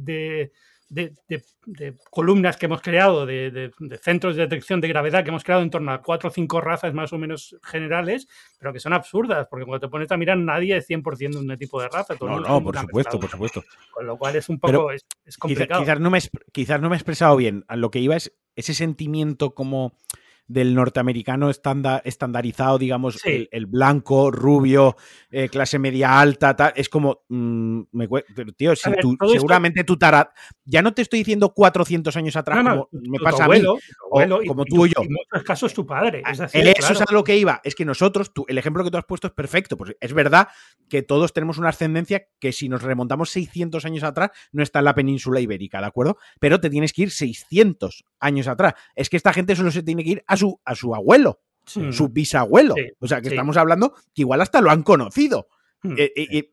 de, 0.89 1.95
columnas 2.10 2.58
que 2.58 2.66
hemos 2.66 2.82
creado, 2.82 3.26
de, 3.26 3.72
centros 4.01 4.36
de 4.36 4.43
detección 4.43 4.82
de 4.82 4.88
gravedad 4.88 5.24
que 5.24 5.30
hemos 5.30 5.43
creado 5.43 5.62
en 5.62 5.70
torno 5.70 5.91
a 5.91 6.01
cuatro 6.01 6.30
o 6.30 6.32
cinco 6.32 6.60
razas 6.60 6.93
más 6.93 7.14
o 7.14 7.18
menos 7.18 7.56
generales, 7.64 8.28
pero 8.58 8.74
que 8.74 8.80
son 8.80 8.93
absurdas, 8.93 9.47
porque 9.49 9.66
cuando 9.66 9.88
te 9.88 9.91
pones 9.91 10.12
a 10.12 10.18
mirar 10.18 10.38
nadie 10.38 10.78
es 10.78 10.89
100% 10.89 11.32
de 11.32 11.38
un 11.38 11.58
tipo 11.58 11.82
de 11.82 11.89
raza. 11.89 12.16
no, 12.20 12.39
no, 12.39 12.64
por 12.64 12.78
supuesto, 12.78 13.20
por 13.20 13.30
supuesto. 13.30 13.64
Con 13.91 14.08
lo 14.08 14.18
cual 14.18 14.36
es 14.36 14.49
un 14.49 14.60
poco 14.60 14.91
es, 14.91 15.06
complicado. 15.38 15.82
Quizás, 15.82 15.99
no 15.99 16.10
me, 16.10 16.20
quizás 16.51 16.82
no 16.82 16.89
me 16.89 16.95
he 16.95 16.97
expresado 16.97 17.36
bien, 17.36 17.64
a 17.68 17.76
lo 17.76 17.91
que 17.91 17.99
iba 17.99 18.16
es 18.16 18.34
ese 18.56 18.74
sentimiento 18.74 19.53
como 19.53 19.93
del 20.48 20.76
norteamericano 20.76 21.50
estándar, 21.50 22.02
estandarizado, 22.06 22.78
digamos, 22.78 23.20
el, 23.26 23.66
blanco, 23.66 24.30
rubio, 24.32 24.96
eh, 25.32 25.50
clase 25.50 25.80
media 25.80 26.20
alta, 26.20 26.56
tal, 26.56 26.74
es 26.76 26.89
como, 26.89 27.24
mm, 27.30 27.82
me, 27.91 28.08
tío, 28.56 28.76
si 28.76 28.91
tú, 29.02 29.18
seguramente 29.32 29.84
tu 29.84 29.98
tarat, 29.98 30.30
ya 30.64 30.82
no 30.82 30.93
te 30.93 31.02
estoy 31.02 31.20
diciendo 31.20 31.54
400 31.54 32.16
años 32.16 32.36
atrás, 32.36 32.64
como 32.64 32.89
me 32.91 33.20
pasa 33.20 33.46
a 33.46 33.48
mí, 33.48 33.62
como 34.48 34.66
tú 34.66 34.86
y 34.86 34.89
yo. 34.89 35.02
En 35.02 35.10
muchos 35.12 35.43
casos 35.43 35.74
tu 35.74 35.86
padre. 35.86 36.22
Es 36.30 36.39
ah, 36.39 36.50
eso 36.54 36.93
es 36.93 37.02
a 37.02 37.06
lo 37.12 37.24
que 37.24 37.38
iba, 37.38 37.62
es 37.64 37.74
que 37.76 37.86
nosotros, 37.86 38.34
tú, 38.34 38.46
el 38.48 38.58
ejemplo 38.58 38.84
que 38.84 38.91
tú 38.91 38.98
has 38.98 39.06
puesto 39.06 39.28
es 39.28 39.34
perfecto, 39.34 39.78
pues 39.78 39.96
es 40.00 40.14
verdad 40.14 40.50
que 40.89 41.02
todos 41.02 41.34
tenemos 41.34 41.58
una 41.58 41.70
ascendencia 41.70 42.28
que 42.39 42.52
si 42.52 42.70
nos 42.70 42.84
remontamos 42.84 43.32
600 43.32 43.84
años 43.86 44.04
atrás 44.04 44.32
no 44.52 44.62
está 44.62 44.80
en 44.80 44.86
la 44.86 44.96
península 44.96 45.39
ibérica, 45.39 45.80
¿de 45.80 45.88
acuerdo? 45.88 46.18
Pero 46.39 46.60
te 46.60 46.70
tienes 46.70 46.93
que 46.93 47.04
ir 47.04 47.12
600 47.12 48.06
años 48.20 48.48
atrás. 48.48 48.74
Es 48.96 49.10
que 49.10 49.18
esta 49.18 49.34
gente 49.34 49.56
solo 49.56 49.72
se 49.72 49.84
tiene 49.84 50.04
que 50.04 50.10
ir 50.12 50.24
a 50.28 50.35
su, 50.36 50.60
a 50.64 50.76
su 50.76 50.94
abuelo 50.94 51.40
su 51.66 52.10
bisabuelo. 52.10 52.76
o 53.00 53.08
sea, 53.08 53.22
que 53.22 53.30
estamos 53.30 53.58
hablando 53.58 53.94
que 54.14 54.22
igual 54.22 54.42
hasta 54.42 54.62
lo 54.62 54.72
han 54.72 54.84
conocido. 54.84 55.48
Mm. 55.84 55.94
Eh, 55.98 56.12
eh, 56.16 56.28
eh, 56.32 56.50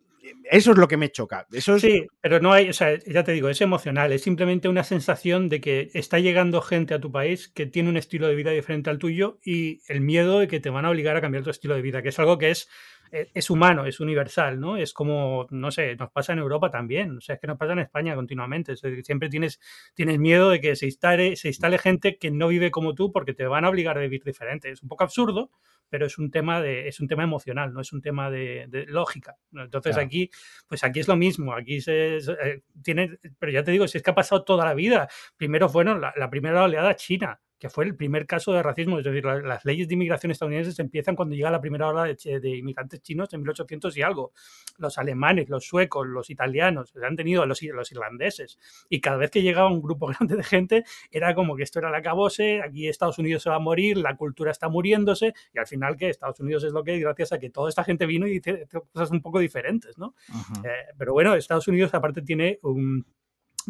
eso 0.50 0.72
es 0.72 0.78
lo 0.78 0.88
que 0.88 0.96
me 0.96 1.10
choca. 1.10 1.46
Eso 1.52 1.78
Sí, 1.78 2.06
pero 2.20 2.40
no 2.40 2.52
hay, 2.52 2.68
o 2.68 2.72
sea, 2.72 2.98
ya 3.04 3.24
te 3.24 3.32
digo, 3.32 3.48
es 3.48 3.60
emocional, 3.60 4.12
es 4.12 4.22
simplemente 4.22 4.68
una 4.68 4.84
sensación 4.84 5.48
de 5.48 5.60
que 5.60 5.90
está 5.94 6.18
llegando 6.18 6.60
gente 6.60 6.94
a 6.94 7.00
tu 7.00 7.10
país 7.10 7.48
que 7.48 7.66
tiene 7.66 7.88
un 7.88 7.96
estilo 7.96 8.26
de 8.26 8.34
vida 8.34 8.50
diferente 8.50 8.90
al 8.90 8.98
tuyo 8.98 9.38
y 9.44 9.80
el 9.88 10.00
miedo 10.00 10.38
de 10.38 10.48
que 10.48 10.60
te 10.60 10.70
van 10.70 10.84
a 10.84 10.90
obligar 10.90 11.16
a 11.16 11.20
cambiar 11.20 11.44
tu 11.44 11.50
estilo 11.50 11.74
de 11.74 11.82
vida, 11.82 12.02
que 12.02 12.10
es 12.10 12.18
algo 12.18 12.38
que 12.38 12.50
es 12.50 12.68
es 13.12 13.50
humano, 13.50 13.84
es 13.84 14.00
universal, 14.00 14.58
¿no? 14.58 14.78
Es 14.78 14.94
como, 14.94 15.46
no 15.50 15.70
sé, 15.70 15.96
nos 15.96 16.10
pasa 16.10 16.32
en 16.32 16.38
Europa 16.38 16.70
también, 16.70 17.18
o 17.18 17.20
sea, 17.20 17.34
es 17.34 17.40
que 17.40 17.46
nos 17.46 17.58
pasa 17.58 17.74
en 17.74 17.80
España 17.80 18.14
continuamente, 18.14 18.74
siempre 18.76 19.28
tienes, 19.28 19.60
tienes 19.94 20.18
miedo 20.18 20.48
de 20.48 20.60
que 20.60 20.76
se 20.76 20.86
instale, 20.86 21.36
se 21.36 21.48
instale 21.48 21.78
gente 21.78 22.16
que 22.16 22.30
no 22.30 22.48
vive 22.48 22.70
como 22.70 22.94
tú 22.94 23.12
porque 23.12 23.34
te 23.34 23.46
van 23.46 23.66
a 23.66 23.68
obligar 23.68 23.98
a 23.98 24.00
vivir 24.00 24.24
diferente. 24.24 24.70
Es 24.70 24.82
un 24.82 24.88
poco 24.88 25.04
absurdo, 25.04 25.50
pero 25.90 26.06
es 26.06 26.16
un 26.16 26.30
tema 26.30 26.62
de, 26.62 26.88
es 26.88 27.00
un 27.00 27.08
tema 27.08 27.22
emocional, 27.22 27.74
no 27.74 27.82
es 27.82 27.92
un 27.92 28.00
tema 28.00 28.30
de, 28.30 28.86
lógica. 28.88 29.36
Entonces 29.52 29.98
aquí, 29.98 30.30
pues 30.66 30.82
aquí 30.82 31.00
es 31.00 31.08
lo 31.08 31.16
mismo, 31.16 31.52
aquí 31.52 31.82
se, 31.82 32.16
eh, 32.16 32.62
tiene, 32.82 33.18
pero 33.38 33.52
ya 33.52 33.62
te 33.62 33.72
digo, 33.72 33.86
si 33.86 33.98
es 33.98 34.02
que 34.02 34.10
ha 34.10 34.14
pasado 34.14 34.42
toda 34.42 34.64
la 34.64 34.72
vida. 34.72 35.08
Primero 35.36 35.68
fueron 35.68 36.00
la, 36.00 36.14
la 36.16 36.30
primera 36.30 36.62
oleada 36.62 36.96
china, 36.96 37.40
que 37.62 37.70
fue 37.70 37.84
el 37.84 37.94
primer 37.94 38.26
caso 38.26 38.52
de 38.52 38.60
racismo. 38.60 38.98
Es 38.98 39.04
decir, 39.04 39.24
las 39.24 39.64
leyes 39.64 39.86
de 39.86 39.94
inmigración 39.94 40.32
estadounidenses 40.32 40.80
empiezan 40.80 41.14
cuando 41.14 41.36
llega 41.36 41.48
la 41.48 41.60
primera 41.60 41.86
ola 41.86 42.12
de, 42.12 42.56
inmigrantes 42.56 43.00
chinos 43.02 43.32
en 43.34 43.42
1800 43.42 43.96
y 43.96 44.02
algo. 44.02 44.32
Los 44.78 44.98
alemanes, 44.98 45.48
los 45.48 45.64
suecos, 45.64 46.04
los 46.08 46.28
italianos, 46.28 46.92
han 47.00 47.14
tenido 47.14 47.46
los, 47.46 47.62
los 47.62 47.92
irlandeses. 47.92 48.58
Y 48.88 49.00
cada 49.00 49.16
vez 49.16 49.30
que 49.30 49.42
llegaba 49.42 49.70
un 49.70 49.80
grupo 49.80 50.06
grande 50.18 50.34
de 50.34 50.42
gente, 50.42 50.84
era 51.12 51.36
como 51.36 51.54
que 51.54 51.62
esto 51.62 51.78
era 51.78 51.88
la 51.88 52.02
cabose, 52.02 52.60
aquí 52.62 52.88
Estados 52.88 53.20
Unidos 53.20 53.44
se 53.44 53.50
va 53.50 53.54
a 53.54 53.60
morir, 53.60 53.96
la 53.96 54.16
cultura 54.16 54.50
está 54.50 54.68
muriéndose, 54.68 55.32
y 55.54 55.58
al 55.60 55.68
final 55.68 55.96
que 55.96 56.08
Estados 56.08 56.40
Unidos 56.40 56.64
es 56.64 56.72
lo 56.72 56.82
que 56.82 56.96
es 56.96 57.00
gracias 57.00 57.30
a 57.30 57.38
que 57.38 57.50
toda 57.50 57.68
esta 57.68 57.84
gente 57.84 58.06
vino 58.06 58.26
y 58.26 58.40
dice 58.40 58.66
cosas 58.92 59.12
un 59.12 59.22
poco 59.22 59.38
diferentes, 59.38 59.96
¿no? 59.98 60.16
Eh, 60.64 60.86
pero 60.98 61.12
bueno, 61.12 61.36
Estados 61.36 61.68
Unidos 61.68 61.94
aparte 61.94 62.22
tiene 62.22 62.58
un, 62.64 63.06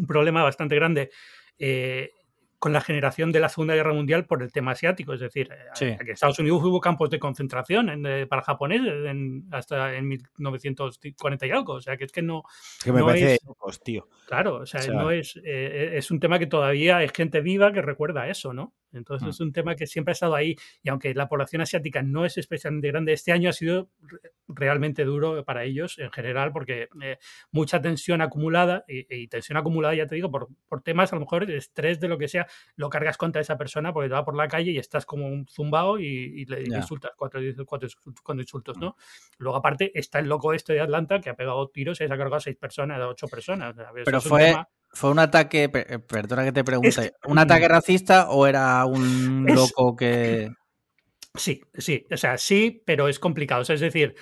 problema 0.09 0.43
bastante 0.43 0.77
grande. 0.77 1.11
Eh, 1.59 2.11
con 2.63 2.73
la 2.73 2.81
generación 2.81 3.33
de 3.33 3.41
la 3.41 3.49
Segunda 3.49 3.75
Guerra 3.75 3.93
Mundial 3.93 4.25
por 4.25 4.41
el 4.41 4.53
tema 4.53 4.71
asiático. 4.71 5.13
Es 5.13 5.19
decir, 5.19 5.49
eh, 5.51 5.97
en 5.99 6.09
Estados 6.09 6.39
Unidos 6.39 6.63
hubo 6.63 6.81
campos 6.81 7.11
de 7.11 7.19
concentración 7.19 8.07
eh, 8.07 8.25
para 8.29 8.43
japoneses 8.43 9.05
hasta 9.51 9.97
en 9.97 10.07
1940 10.07 11.45
y 11.45 11.51
algo. 11.51 11.73
O 11.73 11.81
sea, 11.81 11.97
que 11.97 12.05
es 12.05 12.13
que 12.13 12.23
no. 12.23 12.45
Que 12.85 12.93
me 12.93 13.03
parece 13.03 13.41
tío. 13.83 14.07
Claro, 14.29 14.59
o 14.59 14.67
sea, 14.67 14.81
no 14.93 15.11
es. 15.11 15.41
Eh, 15.45 15.95
es 15.95 16.13
un 16.13 16.21
tema 16.21 16.39
que 16.39 16.47
todavía 16.47 16.99
hay 16.99 17.09
gente 17.09 17.41
viva 17.41 17.73
que 17.73 17.83
recuerda 17.83 18.29
eso, 18.29 18.53
¿no? 18.53 18.73
Entonces 18.93 19.27
mm. 19.27 19.31
es 19.31 19.41
un 19.41 19.53
tema 19.53 19.75
que 19.75 19.87
siempre 19.87 20.13
ha 20.13 20.15
estado 20.15 20.35
ahí 20.35 20.57
y 20.83 20.89
aunque 20.89 21.15
la 21.15 21.29
población 21.29 21.63
asiática 21.63 22.03
no 22.03 22.25
es 22.25 22.39
especialmente 22.39 22.89
grande, 22.89 23.13
este 23.13 23.33
año 23.33 23.51
ha 23.51 23.53
sido 23.53 23.89
realmente 24.49 25.05
duro 25.05 25.45
para 25.45 25.65
ellos 25.65 25.99
en 25.99 26.11
general 26.11 26.53
porque 26.53 26.89
eh, 27.03 27.19
mucha 27.51 27.81
tensión 27.81 28.21
acumulada 28.21 28.85
y, 28.89 29.29
tensión 29.29 29.57
acumulada, 29.57 29.95
ya 29.95 30.07
te 30.07 30.15
digo, 30.15 30.31
por, 30.31 30.49
por, 30.69 30.83
temas 30.83 31.13
a 31.13 31.17
lo 31.17 31.21
mejor 31.21 31.47
de 31.47 31.57
estrés 31.57 32.01
de 32.01 32.09
lo 32.09 32.19
que 32.19 32.29
sea, 32.29 32.47
lo 32.77 32.91
cargas 32.91 33.17
contra 33.17 33.41
esa 33.41 33.57
persona 33.57 33.93
porque 33.93 34.09
te 34.09 34.15
va 34.15 34.25
por 34.25 34.37
la 34.37 34.49
calle 34.49 34.73
y 34.73 34.79
estás 34.79 35.07
como 35.07 35.27
un 35.27 35.47
zumbao 35.47 35.99
y, 35.99 36.45
le 36.47 36.63
insultas 36.63 37.13
cuatro, 37.17 37.41
cuatro, 37.67 37.89
insultos, 38.41 38.79
¿no? 38.79 38.97
Luego 39.39 39.57
aparte 39.57 39.91
está 39.95 40.19
el 40.19 40.29
loco 40.29 40.53
este 40.53 40.75
de 40.75 40.81
Atlanta 40.81 41.21
que 41.21 41.31
ha 41.31 41.35
pegado 41.35 41.69
tiros 41.69 42.01
y 42.01 42.07
se 42.07 42.13
ha 42.13 42.17
cargado 42.17 42.37
a 42.37 42.41
seis 42.41 42.57
personas, 42.57 43.01
a 43.01 43.09
ocho 43.09 43.27
personas. 43.29 43.75
Pero 44.05 44.21
fue... 44.21 44.55
¿Fue 44.93 45.11
un 45.11 45.19
ataque, 45.19 45.71
eh, 45.73 45.99
perdona 45.99 46.45
que 46.45 46.53
te 46.53 46.65
pregunte, 46.65 47.15
un 47.27 47.39
ataque 47.39 47.67
racista 47.67 48.31
o 48.31 48.47
era 48.47 48.85
un 48.85 49.47
loco 49.47 49.97
que... 49.97 50.51
Sí, 51.35 51.63
sí, 51.73 52.07
o 52.11 52.17
sea, 52.17 52.37
sí, 52.37 52.83
pero 52.85 53.09
es 53.09 53.19
complicado. 53.19 53.63
es 53.63 53.81
decir, 53.81 54.15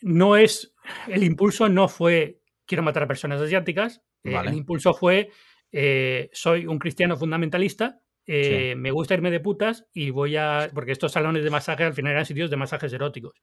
no 0.00 0.36
es, 0.36 0.74
el 1.06 1.22
impulso 1.22 1.68
no 1.68 1.86
fue 1.88 2.40
quiero 2.66 2.82
matar 2.82 3.04
a 3.04 3.08
personas 3.08 3.40
asiáticas, 3.40 4.02
eh, 4.24 4.34
el 4.34 4.54
impulso 4.54 4.94
fue 4.94 5.30
eh, 5.70 6.28
soy 6.32 6.66
un 6.66 6.78
cristiano 6.78 7.16
fundamentalista 7.16 8.01
eh, 8.26 8.74
me 8.76 8.92
gusta 8.92 9.14
irme 9.14 9.30
de 9.30 9.40
putas 9.40 9.86
y 9.92 10.10
voy 10.10 10.36
a. 10.36 10.70
Porque 10.72 10.92
estos 10.92 11.12
salones 11.12 11.42
de 11.42 11.50
masaje 11.50 11.84
al 11.84 11.94
final 11.94 12.12
eran 12.12 12.24
sitios 12.24 12.50
de 12.50 12.56
masajes 12.56 12.92
eróticos. 12.92 13.34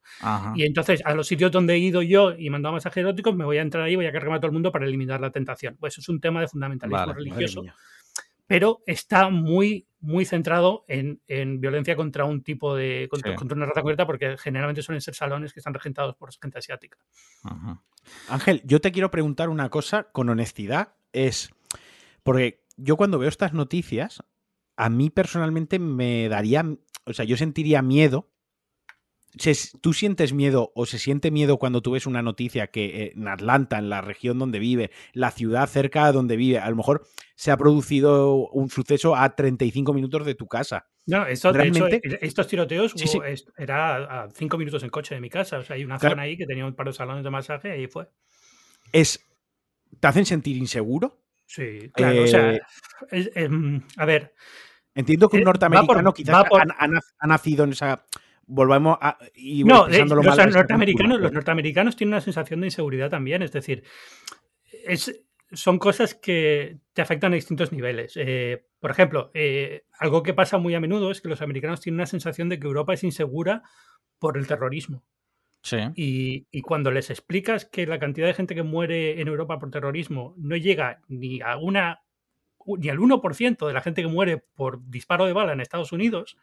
Y 0.54 0.64
entonces, 0.64 1.02
a 1.04 1.14
los 1.14 1.26
sitios 1.26 1.50
donde 1.52 1.74
he 1.74 1.78
ido 1.78 2.02
yo 2.02 2.32
y 2.36 2.48
mandado 2.48 2.74
masajes 2.74 3.02
eróticos, 3.02 3.34
me 3.34 3.44
voy 3.44 3.58
a 3.58 3.62
entrar 3.62 3.84
ahí 3.84 3.92
y 3.92 3.96
voy 3.96 4.06
a 4.06 4.12
cargarme 4.12 4.36
a 4.36 4.40
todo 4.40 4.48
el 4.48 4.52
mundo 4.52 4.72
para 4.72 4.86
eliminar 4.86 5.20
la 5.20 5.30
tentación. 5.30 5.76
Pues 5.78 5.94
eso 5.94 6.00
es 6.00 6.08
un 6.08 6.20
tema 6.20 6.40
de 6.40 6.48
fundamentalismo 6.48 7.12
religioso. 7.12 7.62
Pero 8.46 8.82
está 8.86 9.28
muy, 9.28 9.86
muy 10.00 10.24
centrado 10.24 10.84
en, 10.88 11.20
violencia 11.60 11.94
contra 11.94 12.24
un 12.24 12.42
tipo 12.42 12.74
de. 12.74 13.06
Contra, 13.10 13.54
una 13.54 13.66
raza 13.66 13.82
concreta, 13.82 14.06
porque 14.06 14.36
generalmente 14.38 14.82
suelen 14.82 15.02
ser 15.02 15.14
salones 15.14 15.52
que 15.52 15.60
están 15.60 15.74
regentados 15.74 16.16
por 16.16 16.30
gente 16.32 16.58
asiática. 16.58 16.96
Ángel, 18.28 18.62
yo 18.64 18.80
te 18.80 18.92
quiero 18.92 19.10
preguntar 19.10 19.50
una 19.50 19.68
cosa 19.68 20.04
con 20.04 20.30
honestidad. 20.30 20.94
Es. 21.12 21.50
Porque 22.22 22.64
yo 22.76 22.96
cuando 22.96 23.18
veo 23.18 23.28
estas 23.28 23.52
noticias, 23.52 24.22
a 24.76 24.88
mí 24.88 25.10
personalmente 25.10 25.78
me 25.78 26.28
daría, 26.28 26.64
o 27.04 27.12
sea, 27.12 27.24
yo 27.24 27.36
sentiría 27.36 27.82
miedo. 27.82 28.30
¿Tú 29.80 29.92
sientes 29.92 30.32
miedo 30.32 30.72
o 30.74 30.86
se 30.86 30.98
siente 30.98 31.30
miedo 31.30 31.58
cuando 31.58 31.82
tú 31.82 31.92
ves 31.92 32.06
una 32.06 32.20
noticia 32.20 32.66
que 32.66 32.84
eh, 32.86 33.12
en 33.14 33.28
Atlanta, 33.28 33.78
en 33.78 33.88
la 33.88 34.00
región 34.00 34.40
donde 34.40 34.58
vive, 34.58 34.90
la 35.12 35.30
ciudad 35.30 35.68
cerca 35.68 36.06
de 36.06 36.12
donde 36.12 36.36
vive, 36.36 36.58
a 36.58 36.68
lo 36.68 36.74
mejor 36.74 37.06
se 37.36 37.52
ha 37.52 37.56
producido 37.56 38.48
un 38.48 38.70
suceso 38.70 39.14
a 39.14 39.36
35 39.36 39.92
minutos 39.92 40.26
de 40.26 40.34
tu 40.34 40.48
casa? 40.48 40.88
No, 41.06 41.24
¿Realmente? 41.24 42.00
de 42.02 42.18
estos 42.22 42.46
tiroteos 42.46 42.94
era 43.56 44.24
a 44.24 44.30
5 44.30 44.58
minutos 44.58 44.82
en 44.82 44.90
coche 44.90 45.14
de 45.14 45.20
mi 45.20 45.30
casa. 45.30 45.58
O 45.58 45.62
sea, 45.62 45.76
hay 45.76 45.84
una 45.84 45.98
zona 45.98 46.22
ahí 46.22 46.36
que 46.36 46.46
tenía 46.46 46.66
un 46.66 46.74
par 46.74 46.86
de 46.86 46.92
salones 46.92 47.24
de 47.24 47.30
masaje 47.30 47.68
y 47.68 47.72
ahí 47.72 47.86
fue. 47.86 48.08
Es, 48.92 49.24
¿Te 49.98 50.08
hacen 50.08 50.26
sentir 50.26 50.56
inseguro? 50.56 51.20
Sí, 51.50 51.90
claro. 51.92 52.22
o 52.22 52.26
sea, 52.28 52.52
eh, 53.10 53.30
em, 53.34 53.82
a 53.96 54.04
ver, 54.04 54.34
Entiendo 54.94 55.28
que 55.28 55.36
un 55.36 55.42
eh, 55.42 55.46
norteamericano 55.46 56.12
quizás 56.12 56.44
ha, 57.18 57.26
nacido 57.26 57.64
en 57.64 57.72
esa. 57.72 58.04
Volvamos 58.46 58.98
a. 59.00 59.18
Y 59.34 59.64
no, 59.64 59.86
los, 59.88 60.06
norteamericanos, 60.54 61.20
los 61.20 61.32
norteamericanos 61.32 61.96
tienen 61.96 62.14
una 62.14 62.20
sensación 62.20 62.60
de 62.60 62.66
inseguridad 62.66 63.08
también. 63.08 63.42
Es 63.42 63.52
decir, 63.52 63.84
es, 64.84 65.24
son 65.52 65.78
cosas 65.78 66.14
que 66.14 66.78
te 66.92 67.02
afectan 67.02 67.32
a 67.32 67.36
distintos 67.36 67.70
niveles. 67.72 68.14
Eh, 68.16 68.66
por 68.80 68.90
ejemplo, 68.90 69.30
eh, 69.34 69.84
algo 69.98 70.22
que 70.22 70.34
pasa 70.34 70.58
muy 70.58 70.74
a 70.74 70.80
menudo 70.80 71.10
es 71.12 71.20
que 71.20 71.28
los 71.28 71.42
americanos 71.42 71.80
tienen 71.80 72.00
una 72.00 72.06
sensación 72.06 72.48
de 72.48 72.58
que 72.58 72.66
Europa 72.66 72.94
es 72.94 73.04
insegura 73.04 73.62
por 74.18 74.36
el 74.36 74.48
terrorismo. 74.48 75.04
Sí. 75.62 75.76
Y, 75.94 76.46
y, 76.50 76.62
cuando 76.62 76.90
les 76.90 77.10
explicas 77.10 77.66
que 77.66 77.86
la 77.86 77.98
cantidad 77.98 78.26
de 78.26 78.34
gente 78.34 78.54
que 78.54 78.62
muere 78.62 79.20
en 79.20 79.28
Europa 79.28 79.58
por 79.58 79.70
terrorismo 79.70 80.34
no 80.38 80.56
llega 80.56 81.02
ni 81.08 81.42
a 81.42 81.58
una 81.58 82.00
ni 82.66 82.88
al 82.88 82.98
1% 82.98 83.66
de 83.66 83.72
la 83.72 83.80
gente 83.80 84.02
que 84.02 84.08
muere 84.08 84.38
por 84.38 84.84
disparo 84.88 85.26
de 85.26 85.32
bala 85.32 85.52
en 85.52 85.60
Estados 85.60 85.92
Unidos, 85.92 86.36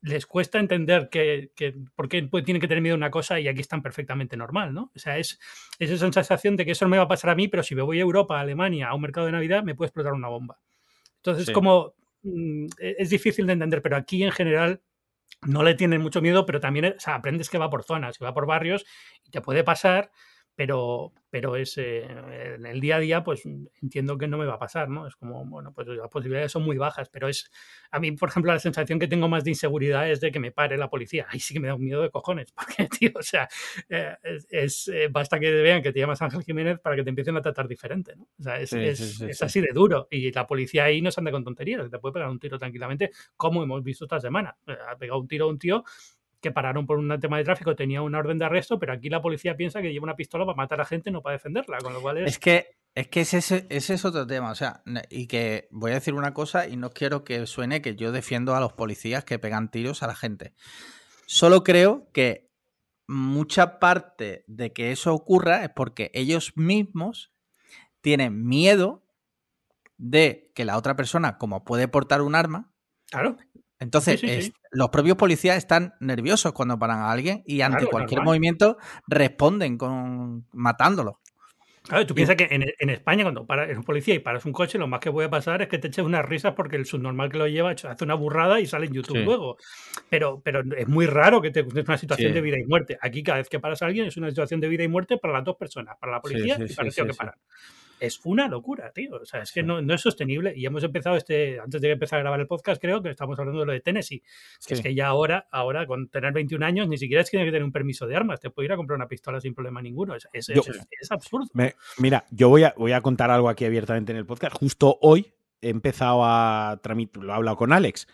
les 0.00 0.26
cuesta 0.26 0.58
entender 0.58 1.08
que, 1.08 1.50
por 1.96 2.08
qué 2.08 2.22
tienen 2.44 2.60
que 2.60 2.68
tener 2.68 2.82
miedo 2.82 2.94
a 2.94 2.98
una 2.98 3.10
cosa 3.10 3.40
y 3.40 3.48
aquí 3.48 3.60
están 3.60 3.82
perfectamente 3.82 4.36
normal, 4.36 4.74
¿no? 4.74 4.92
O 4.94 4.98
sea, 4.98 5.16
es, 5.16 5.40
esa 5.78 5.96
sensación 5.96 6.56
de 6.56 6.66
que 6.66 6.72
eso 6.72 6.84
no 6.84 6.90
me 6.90 6.98
va 6.98 7.04
a 7.04 7.08
pasar 7.08 7.30
a 7.30 7.34
mí, 7.34 7.48
pero 7.48 7.62
si 7.62 7.74
me 7.74 7.82
voy 7.82 7.98
a 7.98 8.02
Europa, 8.02 8.36
a 8.36 8.42
Alemania, 8.42 8.88
a 8.88 8.94
un 8.94 9.00
mercado 9.00 9.26
de 9.26 9.32
Navidad, 9.32 9.64
me 9.64 9.74
puede 9.74 9.88
explotar 9.88 10.12
una 10.12 10.28
bomba. 10.28 10.58
Entonces, 11.16 11.50
como 11.50 11.94
mm, 12.22 12.66
e, 12.78 12.96
es 12.98 13.08
difícil 13.08 13.46
de 13.46 13.54
entender, 13.54 13.80
pero 13.80 13.96
aquí 13.96 14.22
en 14.22 14.32
general 14.32 14.82
no 15.44 15.62
le 15.62 15.74
tienen 15.74 16.00
mucho 16.00 16.20
miedo, 16.20 16.46
pero 16.46 16.60
también 16.60 16.96
aprendes 17.06 17.50
que 17.50 17.58
va 17.58 17.70
por 17.70 17.84
zonas, 17.84 18.18
que 18.18 18.24
va 18.24 18.34
por 18.34 18.46
barrios 18.46 18.84
y 19.24 19.30
te 19.30 19.40
puede 19.40 19.64
pasar 19.64 20.10
pero, 20.54 21.12
pero 21.30 21.56
es, 21.56 21.76
eh, 21.78 22.04
en 22.04 22.64
el 22.64 22.80
día 22.80 22.96
a 22.96 23.00
día, 23.00 23.24
pues 23.24 23.42
entiendo 23.82 24.16
que 24.16 24.28
no 24.28 24.38
me 24.38 24.46
va 24.46 24.54
a 24.54 24.58
pasar, 24.58 24.88
¿no? 24.88 25.06
Es 25.06 25.16
como, 25.16 25.44
bueno, 25.44 25.72
pues 25.72 25.88
las 25.88 26.08
posibilidades 26.08 26.52
son 26.52 26.62
muy 26.62 26.78
bajas, 26.78 27.08
pero 27.08 27.28
es, 27.28 27.50
a 27.90 27.98
mí, 27.98 28.12
por 28.12 28.28
ejemplo, 28.28 28.52
la 28.52 28.60
sensación 28.60 28.98
que 28.98 29.08
tengo 29.08 29.28
más 29.28 29.42
de 29.42 29.50
inseguridad 29.50 30.08
es 30.08 30.20
de 30.20 30.30
que 30.30 30.38
me 30.38 30.52
pare 30.52 30.78
la 30.78 30.88
policía. 30.88 31.26
Ahí 31.28 31.40
sí 31.40 31.54
que 31.54 31.60
me 31.60 31.68
da 31.68 31.74
un 31.74 31.84
miedo 31.84 32.02
de 32.02 32.10
cojones, 32.10 32.52
porque, 32.54 32.88
tío, 32.88 33.10
o 33.16 33.22
sea, 33.22 33.48
eh, 33.88 34.16
es, 34.48 34.88
eh, 34.88 35.08
basta 35.10 35.40
que 35.40 35.50
vean 35.50 35.82
que 35.82 35.92
te 35.92 35.98
llamas 35.98 36.22
Ángel 36.22 36.42
Jiménez 36.44 36.78
para 36.78 36.94
que 36.94 37.02
te 37.02 37.10
empiecen 37.10 37.36
a 37.36 37.42
tratar 37.42 37.66
diferente, 37.66 38.14
¿no? 38.14 38.28
O 38.38 38.42
sea, 38.42 38.60
es, 38.60 38.72
es, 38.72 39.42
así 39.42 39.60
de 39.60 39.70
duro. 39.72 40.06
Y 40.10 40.30
la 40.30 40.46
policía 40.46 40.84
ahí 40.84 41.02
no 41.02 41.10
se 41.10 41.20
anda 41.20 41.32
con 41.32 41.42
tonterías, 41.42 41.90
te 41.90 41.98
puede 41.98 42.12
pegar 42.12 42.28
un 42.28 42.38
tiro 42.38 42.58
tranquilamente, 42.58 43.10
como 43.36 43.62
hemos 43.62 43.82
visto 43.82 44.04
esta 44.04 44.20
semana. 44.20 44.56
Ha 44.88 44.96
pegado 44.96 45.20
un 45.20 45.26
tiro 45.26 45.46
a 45.46 45.48
un 45.48 45.58
tío 45.58 45.84
que 46.44 46.52
pararon 46.52 46.86
por 46.86 46.98
un 46.98 47.18
tema 47.18 47.38
de 47.38 47.44
tráfico, 47.44 47.74
tenía 47.74 48.02
una 48.02 48.18
orden 48.18 48.38
de 48.38 48.44
arresto, 48.44 48.78
pero 48.78 48.92
aquí 48.92 49.08
la 49.08 49.22
policía 49.22 49.56
piensa 49.56 49.80
que 49.80 49.90
lleva 49.94 50.04
una 50.04 50.14
pistola 50.14 50.44
para 50.44 50.54
matar 50.54 50.78
a 50.78 50.84
gente, 50.84 51.10
no 51.10 51.22
para 51.22 51.32
defenderla, 51.32 51.78
con 51.78 51.94
lo 51.94 52.02
cual 52.02 52.18
es... 52.18 52.32
Es 52.32 52.38
que, 52.38 52.76
es 52.94 53.08
que 53.08 53.22
ese, 53.22 53.66
es 53.70 54.04
otro 54.04 54.26
tema, 54.26 54.50
o 54.50 54.54
sea, 54.54 54.82
y 55.08 55.26
que 55.26 55.68
voy 55.70 55.92
a 55.92 55.94
decir 55.94 56.12
una 56.12 56.34
cosa 56.34 56.68
y 56.68 56.76
no 56.76 56.90
quiero 56.90 57.24
que 57.24 57.46
suene 57.46 57.80
que 57.80 57.96
yo 57.96 58.12
defiendo 58.12 58.54
a 58.54 58.60
los 58.60 58.74
policías 58.74 59.24
que 59.24 59.38
pegan 59.38 59.70
tiros 59.70 60.02
a 60.02 60.06
la 60.06 60.14
gente. 60.14 60.52
Solo 61.24 61.64
creo 61.64 62.10
que 62.12 62.50
mucha 63.08 63.78
parte 63.78 64.44
de 64.46 64.74
que 64.74 64.92
eso 64.92 65.14
ocurra 65.14 65.64
es 65.64 65.70
porque 65.70 66.10
ellos 66.12 66.52
mismos 66.56 67.32
tienen 68.02 68.46
miedo 68.46 69.02
de 69.96 70.52
que 70.54 70.66
la 70.66 70.76
otra 70.76 70.94
persona, 70.94 71.38
como 71.38 71.64
puede 71.64 71.88
portar 71.88 72.20
un 72.20 72.34
arma, 72.34 72.70
claro 73.10 73.38
Entonces, 73.80 74.52
los 74.70 74.88
propios 74.90 75.16
policías 75.16 75.56
están 75.56 75.94
nerviosos 76.00 76.52
cuando 76.52 76.78
paran 76.78 77.00
a 77.00 77.10
alguien 77.10 77.42
y 77.46 77.60
ante 77.60 77.86
cualquier 77.86 78.22
movimiento 78.22 78.76
responden 79.06 79.76
con 79.76 80.46
matándolo. 80.52 81.20
Claro, 81.86 82.06
tú 82.06 82.14
piensas 82.14 82.36
que 82.36 82.48
en, 82.50 82.88
España, 82.88 83.24
cuando 83.24 83.46
paras 83.46 83.76
un 83.76 83.84
policía 83.84 84.14
y 84.14 84.18
paras 84.18 84.46
un 84.46 84.52
coche, 84.52 84.78
lo 84.78 84.86
más 84.86 85.00
que 85.00 85.12
puede 85.12 85.28
pasar 85.28 85.60
es 85.60 85.68
que 85.68 85.76
te 85.76 85.88
eches 85.88 86.02
unas 86.02 86.24
risas 86.24 86.54
porque 86.54 86.76
el 86.76 86.86
subnormal 86.86 87.30
que 87.30 87.36
lo 87.36 87.46
lleva 87.46 87.72
hace 87.72 88.04
una 88.04 88.14
burrada 88.14 88.58
y 88.58 88.66
sale 88.66 88.86
en 88.86 88.94
YouTube 88.94 89.18
luego. 89.18 89.58
Pero, 90.08 90.40
pero 90.42 90.62
es 90.78 90.88
muy 90.88 91.04
raro 91.04 91.42
que 91.42 91.50
te 91.50 91.60
es 91.60 91.66
una 91.86 91.98
situación 91.98 92.32
de 92.32 92.40
vida 92.40 92.58
y 92.58 92.64
muerte. 92.64 92.96
Aquí, 93.02 93.22
cada 93.22 93.36
vez 93.36 93.50
que 93.50 93.60
paras 93.60 93.82
a 93.82 93.86
alguien, 93.86 94.06
es 94.06 94.16
una 94.16 94.30
situación 94.30 94.60
de 94.60 94.68
vida 94.68 94.82
y 94.82 94.88
muerte 94.88 95.18
para 95.18 95.34
las 95.34 95.44
dos 95.44 95.56
personas, 95.56 95.96
para 96.00 96.12
la 96.12 96.22
policía 96.22 96.56
y 96.58 96.72
para 96.72 96.88
el 96.88 96.94
tío 96.94 97.06
que 97.06 97.12
para 97.12 97.36
es 98.06 98.20
una 98.24 98.48
locura, 98.48 98.92
tío. 98.92 99.16
O 99.16 99.24
sea, 99.24 99.42
es 99.42 99.52
que 99.52 99.62
no, 99.62 99.82
no, 99.82 99.94
es 99.94 100.00
sostenible. 100.00 100.52
Y 100.56 100.66
hemos 100.66 100.82
empezado 100.84 101.16
este, 101.16 101.60
antes 101.60 101.80
de 101.80 101.90
empezar 101.90 102.18
a 102.18 102.22
grabar 102.22 102.40
el 102.40 102.46
podcast, 102.46 102.80
creo 102.80 103.02
que 103.02 103.10
estamos 103.10 103.38
hablando 103.38 103.60
de 103.60 103.66
lo 103.66 103.72
de 103.72 103.80
Tennessee. 103.80 104.22
Que 104.66 104.74
es 104.74 104.80
que 104.80 104.94
ya 104.94 105.08
ahora, 105.08 105.48
ahora, 105.50 105.86
con 105.86 106.08
tener 106.08 106.32
21 106.32 106.64
años, 106.64 106.88
ni 106.88 106.98
siquiera 106.98 107.22
es 107.22 107.30
que 107.30 107.36
tienes 107.36 107.48
que 107.48 107.52
tener 107.52 107.64
un 107.64 107.72
permiso 107.72 108.06
de 108.06 108.16
armas. 108.16 108.40
Te 108.40 108.50
puedes 108.50 108.68
ir 108.68 108.72
a 108.72 108.76
comprar 108.76 108.96
una 108.96 109.08
pistola 109.08 109.40
sin 109.40 109.54
problema 109.54 109.82
ninguno. 109.82 110.14
Es, 110.14 110.28
es, 110.32 110.48
es, 110.48 111.10
absurdo. 111.10 111.46
mira, 111.98 112.24
yo 112.30 112.48
voy 112.48 112.64
a, 112.64 112.74
voy 112.76 112.92
a 112.92 113.00
contar 113.00 113.30
algo 113.30 113.48
aquí 113.48 113.64
abiertamente 113.64 114.12
en 114.12 114.18
el 114.18 114.26
podcast. 114.26 114.56
Justo 114.56 114.98
hoy 115.00 115.32
he 115.64 115.70
empezado 115.70 116.24
a 116.24 116.78
tramitar, 116.82 117.22
lo 117.22 117.32
he 117.32 117.36
hablado 117.36 117.56
con 117.56 117.72
Alex, 117.72 118.06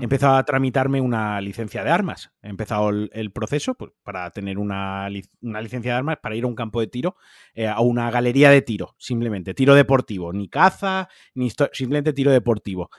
he 0.00 0.04
empezado 0.04 0.36
a 0.36 0.44
tramitarme 0.44 1.00
una 1.00 1.40
licencia 1.40 1.84
de 1.84 1.90
armas. 1.90 2.32
He 2.42 2.48
empezado 2.48 2.88
el, 2.90 3.30
proceso 3.30 3.74
pues, 3.74 3.92
para 4.02 4.28
tener 4.30 4.58
una, 4.58 5.08
licencia 5.08 5.92
de 5.92 5.98
armas 5.98 6.16
para 6.20 6.34
ir 6.34 6.44
a 6.44 6.46
un 6.48 6.56
campo 6.56 6.80
de 6.80 6.88
tiro, 6.88 7.16
eh, 7.54 7.68
a 7.68 7.80
una 7.80 8.10
galería 8.10 8.50
de 8.50 8.62
tiro, 8.62 8.96
simplemente, 8.98 9.54
tiro 9.54 9.74
deportivo, 9.74 10.32
ni 10.32 10.48
caza, 10.48 11.08
ni 11.34 11.50
simplemente 11.72 12.12
tiro 12.12 12.32
deportivo. 12.32 12.90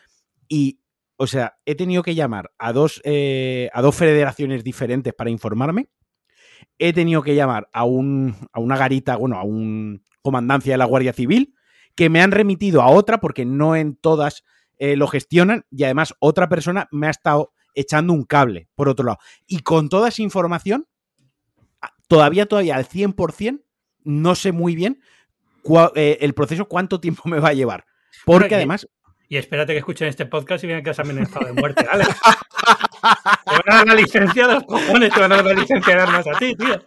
Y, 0.48 0.80
o 1.18 1.28
sea, 1.28 1.58
he 1.66 1.76
tenido 1.76 2.02
que 2.02 2.16
llamar 2.16 2.52
a 2.58 2.72
dos, 2.72 3.02
eh, 3.04 3.70
a 3.74 3.82
dos 3.82 3.96
federaciones 3.96 4.64
diferentes 4.64 5.14
para 5.14 5.30
informarme. 5.30 5.90
He 6.80 6.94
tenido 6.94 7.24
que 7.24 7.36
llamar 7.36 7.70
a, 7.74 7.84
un, 7.84 8.36
a 8.54 8.60
una 8.60 8.78
garita, 8.78 9.18
bueno, 9.18 9.38
a 9.38 9.44
un 9.44 10.04
comandancia 10.22 10.74
de 10.74 10.78
la 10.78 10.86
Guardia 10.86 11.12
Civil 11.12 11.57
que 11.98 12.10
me 12.10 12.22
han 12.22 12.32
remitido 12.32 12.82
a 12.82 12.90
otra 12.90 13.20
porque 13.20 13.44
no 13.44 13.76
en 13.76 13.96
todas 13.96 14.46
eh, 14.78 14.96
lo 14.96 15.08
gestionan 15.08 15.66
y 15.72 15.84
además 15.84 16.14
otra 16.20 16.48
persona 16.48 16.88
me 16.92 17.08
ha 17.08 17.10
estado 17.10 17.52
echando 17.74 18.14
un 18.14 18.24
cable, 18.24 18.70
por 18.76 18.88
otro 18.88 19.08
lado. 19.08 19.18
Y 19.48 19.60
con 19.60 19.90
toda 19.90 20.10
esa 20.10 20.22
información, 20.22 20.88
todavía, 22.08 22.46
todavía 22.46 22.76
al 22.76 22.88
100%, 22.88 23.64
no 24.04 24.36
sé 24.36 24.52
muy 24.52 24.76
bien 24.76 25.02
eh, 25.96 26.20
el 26.22 26.34
proceso, 26.34 26.68
cuánto 26.68 27.02
tiempo 27.02 27.24
me 27.30 27.40
va 27.40 27.50
a 27.50 27.54
llevar. 27.54 27.86
Porque 28.26 28.56
además... 28.56 28.88
Y 29.30 29.38
espérate 29.38 29.74
que 29.74 29.80
escuchen 29.80 30.08
este 30.08 30.26
podcast 30.26 30.64
y 30.64 30.68
vean 30.68 30.84
que 30.84 30.92
has 30.92 31.00
amenazado 31.00 31.48
de 31.48 31.54
muerte, 31.54 31.86
¿vale? 31.86 32.06
te 33.46 33.52
van 33.52 33.62
a 33.68 33.76
dar 33.76 33.88
la 33.88 33.96
licencia 33.96 34.48
de 34.48 34.54
los 34.54 34.64
cojones, 34.64 35.14
te 35.14 35.20
van 35.20 35.32
a 35.34 35.36
dar 35.36 35.46
la 35.46 35.54
licencia 35.54 35.96
de 35.96 36.02
armas 36.02 36.26
a 36.28 36.40
ti, 36.40 36.56
tío. 36.56 36.82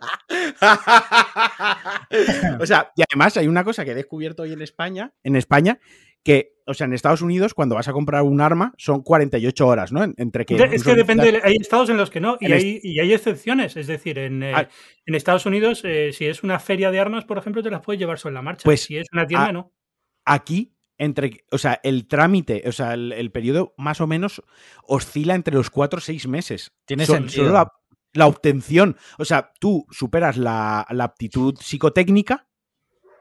o 2.60 2.66
sea, 2.66 2.90
y 2.96 3.02
además 3.02 3.36
hay 3.36 3.46
una 3.46 3.62
cosa 3.62 3.84
que 3.84 3.90
he 3.90 3.94
descubierto 3.94 4.44
hoy 4.44 4.54
en 4.54 4.62
España, 4.62 5.12
en 5.22 5.36
España, 5.36 5.80
que, 6.22 6.54
o 6.66 6.72
sea, 6.72 6.86
en 6.86 6.94
Estados 6.94 7.20
Unidos, 7.20 7.52
cuando 7.52 7.74
vas 7.74 7.88
a 7.88 7.92
comprar 7.92 8.22
un 8.22 8.40
arma, 8.40 8.72
son 8.78 9.02
48 9.02 9.66
horas, 9.66 9.92
¿no? 9.92 10.02
Entre 10.16 10.46
que. 10.46 10.56
Es 10.56 10.82
que 10.82 10.94
depende, 10.94 11.40
hay 11.42 11.56
estados 11.60 11.90
en 11.90 11.98
los 11.98 12.10
que 12.10 12.20
no, 12.20 12.38
y, 12.40 12.52
hay, 12.52 12.80
y 12.82 13.00
hay, 13.00 13.12
excepciones. 13.12 13.76
Es 13.76 13.86
decir, 13.86 14.18
en, 14.18 14.42
eh, 14.42 14.52
ah. 14.54 14.68
en 15.04 15.14
Estados 15.14 15.44
Unidos, 15.44 15.82
eh, 15.84 16.12
si 16.12 16.26
es 16.26 16.42
una 16.42 16.58
feria 16.58 16.90
de 16.90 17.00
armas, 17.00 17.24
por 17.24 17.36
ejemplo, 17.36 17.62
te 17.62 17.70
las 17.70 17.82
puedes 17.82 17.98
llevar 17.98 18.18
sobre 18.18 18.34
la 18.34 18.42
marcha. 18.42 18.64
Pues 18.64 18.82
si 18.82 18.96
es 18.96 19.06
una 19.12 19.26
tienda, 19.26 19.52
no. 19.52 19.72
Aquí 20.24 20.72
entre, 21.00 21.44
o 21.50 21.56
sea, 21.56 21.80
el 21.82 22.06
trámite, 22.06 22.62
o 22.66 22.72
sea, 22.72 22.92
el, 22.92 23.30
periodo 23.32 23.72
más 23.78 24.02
o 24.02 24.06
menos 24.06 24.42
oscila 24.86 25.34
entre 25.34 25.54
los 25.54 25.70
cuatro 25.70 25.96
o 25.96 26.00
seis 26.02 26.28
meses. 26.28 26.72
Tiene 26.84 27.06
sentido. 27.06 27.72
la, 28.12 28.26
obtención, 28.26 28.98
o 29.18 29.24
sea, 29.24 29.54
tú 29.58 29.86
superas 29.90 30.36
la, 30.36 30.80
aptitud 30.80 31.56
psicotécnica 31.58 32.46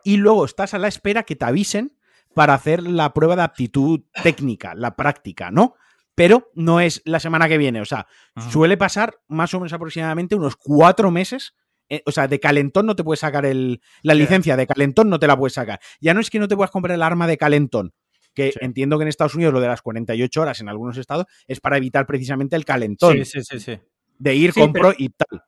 y 0.03 0.17
luego 0.17 0.43
estás 0.43 0.73
a 0.73 0.77
la 0.77 0.89
espera 0.89 1.23
que 1.23 1.37
te 1.37 1.45
avisen 1.45 1.97
para 2.35 2.53
hacer 2.53 2.83
la 2.83 3.13
prueba 3.13 3.37
de 3.37 3.43
aptitud 3.43 4.01
técnica, 4.23 4.75
la 4.75 4.97
práctica, 4.97 5.49
¿no? 5.49 5.75
Pero 6.15 6.51
no 6.55 6.81
es 6.81 7.01
la 7.05 7.21
semana 7.21 7.47
que 7.47 7.57
viene, 7.57 7.79
o 7.79 7.85
sea, 7.85 8.07
suele 8.51 8.75
pasar 8.75 9.21
más 9.29 9.53
o 9.53 9.59
menos 9.59 9.71
aproximadamente 9.71 10.35
unos 10.35 10.57
cuatro 10.57 11.11
meses 11.11 11.55
eh, 11.89 12.03
o 12.05 12.11
sea, 12.11 12.27
de 12.27 12.39
calentón 12.39 12.85
no 12.85 12.95
te 12.95 13.03
puedes 13.03 13.19
sacar 13.19 13.45
el, 13.45 13.81
la 14.03 14.13
licencia, 14.13 14.55
de 14.55 14.67
calentón 14.67 15.09
no 15.09 15.19
te 15.19 15.27
la 15.27 15.37
puedes 15.37 15.53
sacar. 15.53 15.79
Ya 15.99 16.13
no 16.13 16.19
es 16.19 16.29
que 16.29 16.39
no 16.39 16.47
te 16.47 16.55
puedas 16.55 16.71
comprar 16.71 16.95
el 16.95 17.01
arma 17.01 17.27
de 17.27 17.37
calentón, 17.37 17.93
que 18.33 18.53
entiendo 18.61 18.97
que 18.97 19.03
en 19.03 19.09
Estados 19.09 19.35
Unidos 19.35 19.53
lo 19.53 19.59
de 19.59 19.67
las 19.67 19.81
48 19.81 20.41
horas 20.41 20.61
en 20.61 20.69
algunos 20.69 20.97
estados 20.97 21.25
es 21.47 21.59
para 21.59 21.77
evitar 21.77 22.05
precisamente 22.05 22.55
el 22.55 22.65
calentón. 22.65 23.17
Sí, 23.17 23.25
sí, 23.25 23.43
sí, 23.43 23.59
sí. 23.59 23.79
De 24.17 24.35
ir, 24.35 24.53
compro 24.53 24.93
y 24.97 25.09
tal. 25.09 25.41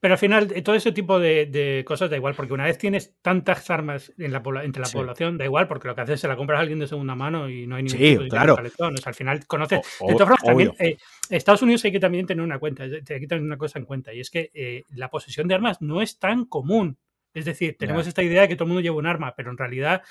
Pero 0.00 0.14
al 0.14 0.18
final, 0.18 0.52
eh, 0.54 0.62
todo 0.62 0.74
ese 0.74 0.92
tipo 0.92 1.18
de, 1.18 1.82
cosas 1.86 2.10
da 2.10 2.16
igual, 2.16 2.34
porque 2.34 2.52
una 2.52 2.64
vez 2.64 2.78
tienes 2.78 3.16
tantas 3.22 3.70
armas 3.70 4.12
en 4.18 4.32
la, 4.32 4.42
entre 4.62 4.82
la 4.82 4.88
población, 4.88 5.38
da 5.38 5.44
igual, 5.44 5.68
porque 5.68 5.88
lo 5.88 5.94
que 5.94 6.00
haces 6.02 6.14
es 6.14 6.20
se 6.20 6.28
la 6.28 6.36
compras 6.36 6.58
a 6.58 6.62
alguien 6.62 6.78
de 6.78 6.86
segunda 6.86 7.14
mano 7.14 7.48
y 7.48 7.66
no 7.66 7.76
hay 7.76 7.84
ningún 7.84 7.98
sí, 7.98 8.28
claro. 8.28 8.56
al 8.56 9.14
final 9.14 9.46
conoces. 9.46 9.80
de 10.00 10.12
todas 10.14 10.28
formas, 10.28 10.42
también, 10.42 10.72
eh, 10.78 10.96
Estados 11.30 11.62
Unidos 11.62 11.84
hay 11.84 11.92
que 11.92 12.00
también 12.00 12.26
tener 12.26 12.44
una 12.44 12.58
cuenta, 12.58 12.84
hay 12.84 13.02
que 13.02 13.26
tener 13.26 13.42
una 13.42 13.56
cosa 13.56 13.78
en 13.78 13.84
cuenta, 13.84 14.12
y 14.12 14.20
es 14.20 14.30
que 14.30 14.50
eh, 14.54 14.84
la 14.90 15.10
posesión 15.10 15.48
de 15.48 15.54
armas 15.54 15.80
no 15.80 16.02
es 16.02 16.18
tan 16.18 16.44
común. 16.44 16.98
Es 17.34 17.44
decir, 17.44 17.76
tenemos 17.78 18.06
esta 18.06 18.22
idea 18.22 18.42
de 18.42 18.48
que 18.48 18.56
todo 18.56 18.64
el 18.64 18.68
mundo 18.68 18.80
lleva 18.80 18.96
un 18.96 19.06
arma, 19.06 19.34
pero 19.36 19.50
en 19.50 19.58
realidad 19.58 20.02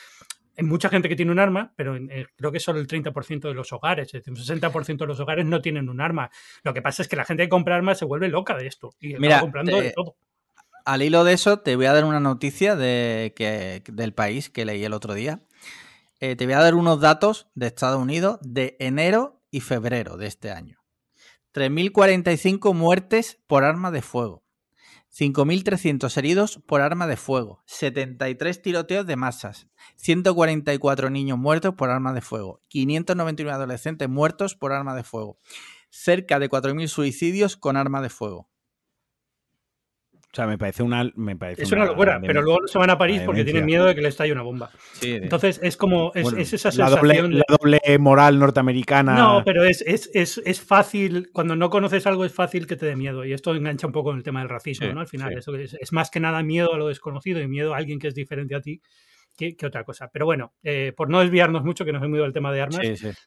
hay 0.57 0.65
mucha 0.65 0.89
gente 0.89 1.07
que 1.07 1.15
tiene 1.15 1.31
un 1.31 1.39
arma, 1.39 1.71
pero 1.75 1.95
eh, 1.95 2.27
creo 2.35 2.51
que 2.51 2.59
solo 2.59 2.79
el 2.79 2.87
30% 2.87 3.41
de 3.41 3.53
los 3.53 3.71
hogares, 3.71 4.07
es 4.07 4.13
decir, 4.13 4.33
un 4.33 4.39
60% 4.39 4.97
de 4.97 5.05
los 5.05 5.19
hogares 5.19 5.45
no 5.45 5.61
tienen 5.61 5.87
un 5.87 6.01
arma. 6.01 6.31
Lo 6.63 6.73
que 6.73 6.81
pasa 6.81 7.03
es 7.03 7.07
que 7.07 7.15
la 7.15 7.25
gente 7.25 7.43
que 7.43 7.49
compra 7.49 7.75
armas 7.75 7.99
se 7.99 8.05
vuelve 8.05 8.27
loca 8.27 8.57
de 8.57 8.65
esto 8.65 8.89
y 8.99 9.15
Mira, 9.17 9.39
comprando 9.39 9.79
de 9.79 9.91
todo. 9.91 10.15
Al 10.83 11.03
hilo 11.03 11.23
de 11.23 11.33
eso, 11.33 11.59
te 11.59 11.75
voy 11.75 11.85
a 11.85 11.93
dar 11.93 12.05
una 12.05 12.19
noticia 12.19 12.75
de 12.75 13.33
que, 13.35 13.83
del 13.91 14.13
país 14.13 14.49
que 14.49 14.65
leí 14.65 14.83
el 14.83 14.93
otro 14.93 15.13
día. 15.13 15.41
Eh, 16.19 16.35
te 16.35 16.45
voy 16.45 16.55
a 16.55 16.59
dar 16.61 16.73
unos 16.73 16.99
datos 17.01 17.47
de 17.53 17.67
Estados 17.67 18.01
Unidos 18.01 18.39
de 18.41 18.77
enero 18.79 19.43
y 19.51 19.59
febrero 19.59 20.17
de 20.17 20.25
este 20.25 20.49
año. 20.49 20.79
3.045 21.53 22.73
muertes 22.73 23.39
por 23.45 23.63
arma 23.63 23.91
de 23.91 24.01
fuego. 24.01 24.46
5.300 25.17 26.15
heridos 26.17 26.61
por 26.67 26.81
arma 26.81 27.07
de 27.07 27.17
fuego, 27.17 27.63
73 27.65 28.61
tiroteos 28.61 29.07
de 29.07 29.15
masas, 29.15 29.67
144 29.95 31.09
niños 31.09 31.39
muertos 31.39 31.73
por 31.73 31.89
arma 31.89 32.13
de 32.13 32.21
fuego, 32.21 32.61
599 32.67 33.51
adolescentes 33.51 34.07
muertos 34.07 34.53
por 34.53 34.73
arma 34.73 34.95
de 34.95 35.03
fuego, 35.03 35.39
cerca 35.89 36.37
de 36.37 36.51
4.000 36.51 36.87
suicidios 36.87 37.57
con 37.57 37.77
arma 37.77 38.03
de 38.03 38.09
fuego. 38.09 38.47
O 40.31 40.35
sea, 40.35 40.45
me 40.45 40.57
parece 40.57 40.83
una. 40.83 41.09
Me 41.15 41.35
parece 41.35 41.63
es 41.63 41.71
una, 41.71 41.85
locura, 41.85 42.19
pero 42.21 42.41
luego 42.41 42.67
se 42.67 42.77
van 42.77 42.89
a 42.89 42.97
París 42.97 43.21
porque 43.25 43.43
tienen 43.43 43.65
miedo 43.65 43.85
de 43.85 43.95
que 43.95 44.01
le 44.01 44.09
estalle 44.09 44.33
una 44.33 44.41
bomba. 44.41 44.69
Entonces 45.01 45.59
es 45.63 45.77
como. 45.77 46.11
Es, 46.13 46.27
esa 46.33 46.71
sensación. 46.71 47.33
La 47.37 47.45
doble, 47.47 47.79
moral 47.97 48.37
norteamericana. 48.37 49.15
No, 49.15 49.43
pero 49.45 49.63
es, 49.63 49.81
es, 49.81 50.09
es, 50.13 50.61
fácil. 50.61 51.29
Cuando 51.31 51.55
no 51.55 51.69
conoces 51.69 52.05
algo, 52.07 52.25
es 52.25 52.33
fácil 52.33 52.67
que 52.67 52.75
te 52.75 52.85
dé 52.85 52.95
miedo. 52.95 53.25
Y 53.25 53.33
esto 53.33 53.55
engancha 53.55 53.87
un 53.87 53.93
poco 53.93 54.09
con 54.09 54.17
el 54.17 54.23
tema 54.23 54.41
del 54.41 54.49
racismo, 54.49 54.87
¿no? 54.93 54.99
Al 54.99 55.07
final, 55.07 55.35
eso 55.37 55.55
es, 55.55 55.91
más 55.91 56.11
que 56.11 56.19
nada 56.19 56.43
miedo 56.43 56.73
a 56.73 56.77
lo 56.77 56.89
desconocido 56.89 57.41
y 57.41 57.47
miedo 57.47 57.73
a 57.73 57.77
alguien 57.77 57.97
que 57.97 58.07
es 58.07 58.15
diferente 58.15 58.53
a 58.53 58.61
ti. 58.61 58.81
Que, 59.35 59.55
otra 59.65 59.83
cosa. 59.83 60.09
Pero 60.11 60.25
bueno, 60.25 60.55
eh, 60.63 60.93
por 60.95 61.09
no 61.09 61.19
desviarnos 61.19 61.63
mucho, 61.63 61.85
que 61.85 61.93
nos 61.93 62.03
hemos 62.03 62.17
ido 62.17 62.23
del 62.23 62.33
tema 62.33 62.51
de 62.51 62.61
armas, 62.61 62.81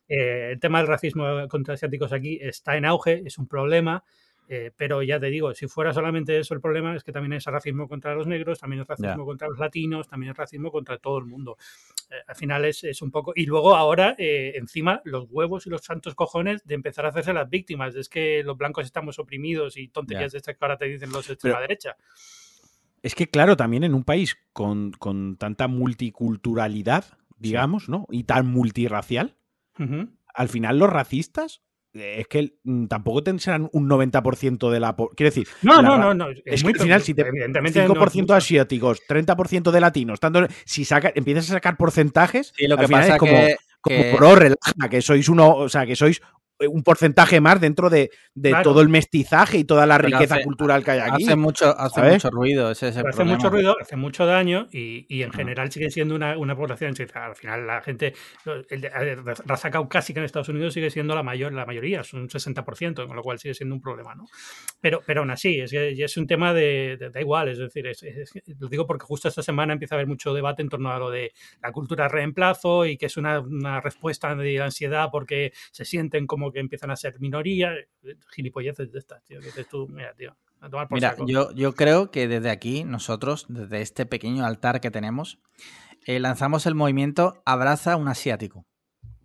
eh, 0.09 0.51
el 0.53 0.61
tema 0.61 0.79
del 0.79 0.89
racismo 0.89 1.49
contra 1.49 1.75
asiáticos 1.75 2.13
aquí 2.13 2.39
está 2.43 2.77
en 2.77 2.85
auge, 2.85 3.23
es 3.25 3.39
un 3.39 3.47
problema. 3.47 4.05
Eh, 4.53 4.73
pero 4.77 5.01
ya 5.01 5.21
te 5.21 5.27
digo, 5.27 5.55
si 5.55 5.69
fuera 5.69 5.95
solamente 5.95 6.37
eso 6.37 6.55
el 6.55 6.61
problema, 6.61 6.97
es 6.97 7.05
que 7.05 7.13
también 7.13 7.35
es 7.35 7.45
racismo 7.45 7.87
contra 7.87 8.17
los 8.17 8.27
negros, 8.27 8.59
también 8.59 8.83
es 8.83 8.89
racismo 8.89 9.25
contra 9.25 9.47
los 9.47 9.61
latinos, 9.61 10.09
también 10.09 10.33
es 10.33 10.37
racismo 10.37 10.73
contra 10.73 10.99
todo 10.99 11.19
el 11.19 11.27
mundo. 11.27 11.57
Eh, 12.11 12.17
al 12.27 12.35
final 12.35 12.65
es, 12.65 12.83
es, 12.83 13.01
un 13.01 13.13
poco. 13.13 13.33
Y 13.37 13.47
luego 13.47 13.77
ahora, 13.77 14.17
eh, 14.19 14.55
encima, 14.57 15.03
los 15.05 15.29
huevos 15.31 15.69
y 15.69 15.71
los 15.71 15.83
santos 15.83 16.17
cojones 16.17 16.65
de 16.65 16.75
empezar 16.75 17.07
a 17.07 17.11
hacerse 17.11 17.33
las 17.33 17.49
víctimas. 17.49 17.95
Es 17.95 18.09
que 18.09 18.43
los 18.43 18.59
blancos 18.59 18.87
estamos 18.87 19.21
oprimidos 19.21 19.77
y 19.77 19.87
tonterías 19.87 20.33
de 20.33 20.39
estas 20.39 20.57
que 20.57 20.65
ahora 20.65 20.77
te 20.77 20.87
dicen 20.87 21.13
los 21.13 21.29
de 21.29 21.35
extrema 21.35 21.61
derecha. 21.61 21.97
Es 23.03 23.15
que, 23.15 23.29
claro, 23.29 23.57
también 23.57 23.85
en 23.85 23.95
un 23.95 24.03
país 24.03 24.37
con, 24.53 24.91
con 24.91 25.37
tanta 25.37 25.69
multiculturalidad, 25.69 27.05
digamos, 27.39 27.89
¿no? 27.89 28.05
Y 28.11 28.25
tan 28.25 28.49
multirracial, 28.49 29.37
al 30.35 30.49
final 30.49 30.81
los 30.81 30.91
racistas 30.91 31.63
es 31.93 32.28
que 32.28 32.55
mm, 32.62 32.86
tampoco 32.86 33.22
tendrán 33.22 33.68
un 33.72 33.88
90% 33.88 34.70
de 34.70 34.80
la 34.80 34.95
quiero 34.95 35.30
decir 35.30 35.49
no 35.62 35.82
no, 35.82 35.99
no 35.99 36.14
no 36.14 36.28
es, 36.30 36.62
que 36.62 36.68
al 36.68 36.78
final 36.78 37.03
si 37.03 37.14
te 37.14 37.22
evidentemente 37.22 37.86
5% 37.86 38.32
asiáticos 38.32 39.01
30% 39.09 39.70
de 39.70 39.80
latinos 39.80 40.20
tanto 40.20 40.47
si 40.64 40.84
saca, 40.84 41.12
empiezas 41.14 41.51
a 41.51 41.55
sacar 41.55 41.76
porcentajes 41.76 42.53
sí, 42.57 42.66
lo 42.66 42.76
que 42.76 42.88
pasa 42.88 43.14
es 43.14 43.18
como, 43.18 43.32
que, 43.32 44.12
como 44.16 44.34
relaja 44.34 44.88
que 44.88 45.03
sois 45.03 45.28
uno 45.28 45.55
o 45.55 45.68
sea 45.68 45.84
que 45.84 45.97
sois 45.97 46.20
un 46.69 46.83
porcentaje 46.83 47.41
más 47.41 47.61
dentro 47.61 47.91
de, 47.91 48.11
todo 48.63 48.81
el 48.81 48.89
mestizaje 48.89 49.59
y 49.59 49.65
toda 49.65 49.87
la 49.87 49.99
riqueza 49.99 50.43
cultural 50.43 50.85
que 50.85 50.93
hay 50.93 51.01
aquí. 51.01 51.25
Hace 51.25 51.37
mucho, 51.37 51.79
hace 51.79 52.03
mucho 52.03 52.31
ruido, 52.31 52.71
ese 52.71 52.89
Hace 52.89 53.25
mucho 53.25 53.51
ruido, 53.51 53.77
hace 53.81 53.97
mucho 53.97 54.27
daño 54.27 54.69
y, 54.71 55.23
en 55.23 55.33
general 55.33 55.71
sigue 55.71 55.91
siendo 55.91 56.15
una, 56.15 56.37
una 56.37 56.57
población. 56.57 56.95
Al 57.15 57.37
final, 57.37 57.67
la 57.67 57.81
gente, 57.83 58.15
la 58.45 59.35
raza 59.47 59.71
caucásica 59.71 60.21
en 60.21 60.27
Estados 60.27 60.49
Unidos 60.49 60.75
sigue 60.75 60.91
siendo 60.91 61.15
la 61.15 61.23
mayor, 61.23 61.53
la 61.53 61.67
mayoría, 61.67 62.01
es 62.01 62.13
un 62.13 62.29
60%, 62.29 63.07
con 63.07 63.17
lo 63.17 63.23
cual 63.23 63.39
sigue 63.39 63.55
siendo 63.55 63.75
un 63.75 63.81
problema, 63.81 64.15
¿no? 64.15 64.27
Pero, 64.81 65.03
pero 65.07 65.21
aún 65.21 65.31
así, 65.31 65.61
es, 65.61 65.73
es 65.73 66.17
un 66.17 66.27
tema 66.27 66.53
de, 66.55 67.11
da 67.13 67.21
igual, 67.21 67.49
es 67.49 67.59
decir, 67.59 67.91
lo 68.59 68.69
digo 68.69 68.87
porque 68.87 69.05
justo 69.05 69.29
esta 69.29 69.43
semana 69.43 69.73
empieza 69.73 69.95
a 69.95 69.97
haber 69.97 70.07
mucho 70.07 70.35
debate 70.35 70.63
en 70.63 70.69
torno 70.69 70.91
a 70.91 70.99
lo 70.99 71.11
de 71.11 71.33
la 71.63 71.73
cultura 71.73 72.09
reemplazo 72.09 72.87
y 72.87 72.97
que 72.97 73.07
es 73.07 73.17
una, 73.17 73.41
una 73.41 73.81
respuesta 73.81 74.35
de 74.35 74.61
ansiedad 74.61 75.09
porque 75.11 75.53
se 75.71 75.85
sienten 75.85 76.27
como 76.27 76.50
que 76.53 76.61
empiezan 76.61 76.91
a 76.91 76.97
ser 76.97 77.19
minoría, 77.21 77.73
gilipolleces 78.33 78.93
de 78.93 78.99
estas, 78.99 79.25
tío, 79.25 79.41
que 79.41 79.47
dices 79.47 79.69
tú, 79.69 79.89
mira, 79.89 80.15
tío. 80.15 80.37
Mira, 80.91 81.17
yo, 81.27 81.53
yo 81.53 81.75
creo 81.75 82.11
que 82.11 82.29
desde 82.29 82.51
aquí, 82.51 82.85
nosotros, 82.85 83.47
desde 83.49 83.81
este 83.81 84.05
pequeño 84.05 84.45
altar 84.45 84.83
que 84.83 84.91
tenemos, 84.91 85.39
eh, 86.07 86.21
lanzamos 86.21 86.67
el 86.67 86.75
movimiento 86.75 87.43
Abraza 87.47 87.97
un 87.97 88.09
asiático. 88.09 88.67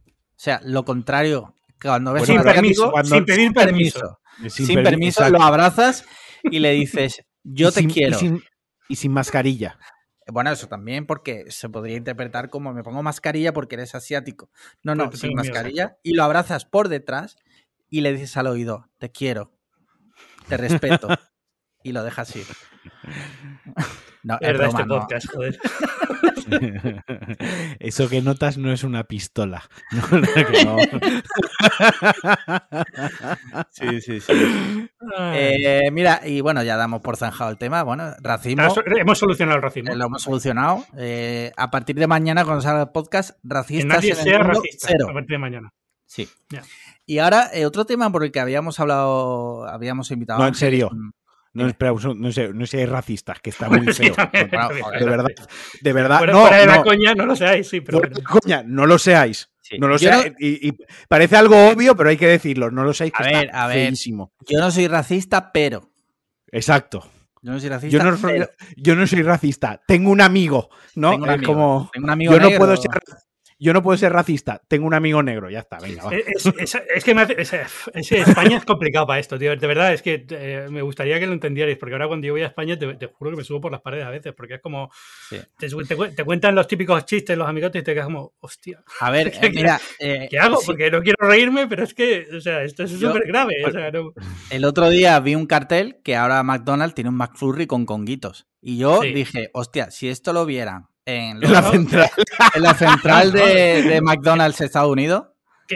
O 0.07 0.37
sea, 0.37 0.61
lo 0.63 0.85
contrario, 0.85 1.55
cuando 1.81 2.13
ves 2.13 2.25
sin, 2.25 2.41
permiso, 2.41 2.93
sin 3.03 3.25
pedir 3.25 3.53
permiso. 3.53 4.19
Sin, 4.47 4.83
permiso, 4.83 5.29
lo 5.29 5.41
abrazas 5.41 6.05
y 6.43 6.59
le 6.59 6.71
dices, 6.71 7.23
yo 7.43 7.71
te 7.71 7.85
quiero. 7.85 8.17
Y 8.87 8.95
sin, 8.95 9.11
mascarilla. 9.11 9.77
Bueno, 10.27 10.51
eso 10.51 10.67
también 10.67 11.05
porque 11.05 11.45
se 11.49 11.69
podría 11.69 11.97
interpretar 11.97 12.49
como 12.49 12.73
me 12.73 12.83
pongo 12.83 13.03
mascarilla 13.03 13.53
porque 13.53 13.75
eres 13.75 13.95
asiático. 13.95 14.49
No, 14.83 14.95
no, 14.95 15.11
sin 15.11 15.33
mascarilla. 15.35 15.97
Y 16.03 16.13
lo 16.13 16.23
abrazas 16.23 16.65
por 16.65 16.89
detrás 16.89 17.37
y 17.89 18.01
le 18.01 18.11
dices 18.11 18.35
al 18.37 18.47
oído, 18.47 18.89
te 18.97 19.11
quiero 19.11 19.55
te 20.47 20.57
respeto. 20.57 21.07
y 21.83 21.91
lo 21.91 22.03
dejas 22.03 22.35
ir. 22.35 22.45
No, 24.23 24.39
es 24.41 24.57
broma, 24.57 24.79
este 24.79 24.85
podcast, 24.85 25.31
joder. 25.31 25.59
Eso 27.79 28.09
que 28.09 28.21
notas 28.21 28.57
no 28.57 28.71
es 28.71 28.83
una 28.83 29.03
pistola. 29.03 29.63
sí, 33.71 34.01
sí, 34.01 34.19
sí. 34.19 34.89
Eh, 35.33 35.89
mira, 35.91 36.21
y 36.25 36.41
bueno, 36.41 36.63
ya 36.63 36.77
damos 36.77 37.01
por 37.01 37.17
zanjado 37.17 37.51
el 37.51 37.57
tema. 37.57 37.83
Bueno, 37.83 38.13
racismo. 38.21 38.63
Hemos 38.97 39.17
solucionado 39.17 39.57
el 39.57 39.63
racismo. 39.63 39.93
lo 39.93 40.05
hemos 40.05 40.21
solucionado. 40.21 40.85
Eh, 40.97 41.51
a 41.57 41.71
partir 41.71 41.95
de 41.95 42.07
mañana, 42.07 42.45
cuando 42.45 42.61
salga 42.61 42.83
el 42.83 42.89
podcast, 42.89 43.37
racistas. 43.43 44.01
Que 44.01 44.09
nadie 44.09 44.15
sea 44.15 44.39
racista 44.39 44.87
cero. 44.89 45.07
a 45.09 45.13
partir 45.13 45.31
de 45.31 45.39
mañana. 45.39 45.73
Sí. 46.05 46.29
Y 47.05 47.19
ahora, 47.19 47.49
eh, 47.53 47.65
otro 47.65 47.85
tema 47.85 48.11
por 48.11 48.23
el 48.23 48.31
que 48.31 48.39
habíamos 48.39 48.79
hablado, 48.79 49.67
habíamos 49.67 50.11
invitado. 50.11 50.39
No, 50.39 50.47
en 50.47 50.55
serio. 50.55 50.89
No, 51.55 51.67
espera, 51.67 51.93
no 51.93 52.31
sé, 52.33 52.53
no 52.53 52.65
sé, 52.65 52.85
racistas, 52.85 53.39
que 53.39 53.49
está 53.49 53.69
muy 53.69 53.93
feo. 53.93 54.13
de 54.33 55.05
verdad, 55.05 55.29
de 55.81 55.93
verdad. 55.93 56.25
no, 56.27 56.41
fuera 56.41 56.57
de 56.57 56.65
la 56.65 56.83
coña, 56.83 57.15
no 57.15 57.25
lo 57.25 57.35
seáis, 57.35 57.69
sí, 57.69 57.79
pero. 57.79 58.01
coña, 58.29 58.61
no 58.65 58.85
lo 58.85 58.99
seáis. 58.99 59.49
No 59.79 59.87
lo 59.87 59.97
seáis. 59.97 60.33
Y, 60.37 60.73
parece 61.07 61.37
algo 61.37 61.69
obvio, 61.69 61.95
pero 61.95 62.09
hay 62.09 62.17
que 62.17 62.27
decirlo. 62.27 62.69
No 62.71 62.83
lo 62.83 62.93
seáis, 62.93 63.13
que 63.13 63.23
a 63.23 63.25
ver, 63.25 63.49
a 63.53 63.67
ver, 63.67 63.93
Yo 63.93 64.59
no 64.59 64.69
soy 64.69 64.87
racista, 64.89 65.53
pero. 65.53 65.89
Exacto. 66.51 67.09
Yo 67.41 67.53
no 67.53 67.59
soy 67.59 67.69
racista. 67.69 67.97
Yo 68.75 68.95
no 68.95 69.07
soy, 69.07 69.21
racista. 69.21 69.81
Tengo 69.87 70.11
un 70.11 70.19
amigo, 70.19 70.69
¿no? 70.95 71.11
Tengo 71.11 71.23
un 71.23 71.29
amigo, 71.29 71.53
como. 71.53 71.89
Tengo 71.93 72.05
un 72.05 72.11
amigo 72.11 72.33
yo 72.33 72.39
no 72.41 72.57
puedo 72.57 72.75
ser 72.75 72.91
yo 73.57 73.73
no 73.73 73.81
puedo 73.81 73.97
ser 73.97 74.11
racista, 74.11 74.61
tengo 74.67 74.85
un 74.85 74.93
amigo 74.93 75.23
negro, 75.23 75.49
ya 75.49 75.59
está, 75.59 75.79
venga. 75.79 76.03
Es, 76.11 77.03
que 77.03 77.15
me 77.15 77.23
España 77.23 78.57
es 78.57 78.65
complicado 78.65 79.07
para 79.07 79.19
esto, 79.19 79.39
tío. 79.39 79.55
De 79.55 79.67
verdad, 79.67 79.93
es 79.93 80.01
que 80.01 80.25
eh, 80.29 80.67
me 80.69 80.81
gustaría 80.81 81.19
que 81.19 81.27
lo 81.27 81.33
entendierais, 81.33 81.77
porque 81.77 81.93
ahora 81.95 82.07
cuando 82.07 82.27
yo 82.27 82.33
voy 82.33 82.41
a 82.41 82.47
España 82.47 82.77
te, 82.77 83.07
juro 83.07 83.31
que 83.31 83.37
me 83.37 83.43
subo 83.43 83.61
por 83.61 83.71
las 83.71 83.81
paredes 83.81 84.05
a 84.05 84.09
veces, 84.09 84.33
porque 84.33 84.55
es 84.55 84.61
como. 84.61 84.91
Te, 85.57 86.25
cuentan 86.25 86.53
los 86.53 86.67
típicos 86.67 87.05
chistes, 87.05 87.37
los 87.37 87.47
amigotes, 87.47 87.81
y 87.81 87.85
te 87.85 87.93
quedas 87.93 88.07
como, 88.07 88.33
hostia. 88.39 88.83
A 88.99 89.09
ver, 89.09 89.31
mira. 89.53 89.79
¿Qué 89.97 90.27
eh, 90.31 90.39
hago? 90.39 90.59
Porque 90.65 90.91
no 90.91 91.01
quiero 91.01 91.25
reírme, 91.25 91.67
pero 91.67 91.83
es 91.83 91.93
que, 91.93 92.27
o 92.35 92.41
sea, 92.41 92.63
esto 92.63 92.83
es 92.83 92.91
súper 92.91 93.25
grave. 93.27 93.55
El 94.49 94.65
otro 94.65 94.89
día 94.89 95.19
vi 95.21 95.35
un 95.35 95.45
cartel 95.45 96.01
que 96.03 96.15
ahora 96.15 96.43
McDonald's 96.43 96.95
tiene 96.95 97.09
un 97.09 97.17
McFlurry 97.17 97.67
con 97.67 97.85
conguitos. 97.85 98.47
Y 98.61 98.77
yo 98.77 99.01
dije, 99.01 99.49
hostia, 99.53 99.91
si 99.91 100.09
esto 100.09 100.33
lo 100.33 100.45
vieran 100.45 100.87
en, 101.05 101.39
la 101.39 101.61
central, 101.61 102.09
en 102.55 102.63
la 102.63 102.73
central 102.73 103.31
de, 103.31 103.83
de 103.83 104.01
McDonald's 104.01 104.61
Estados 104.61 104.91
Unidos. 104.91 105.25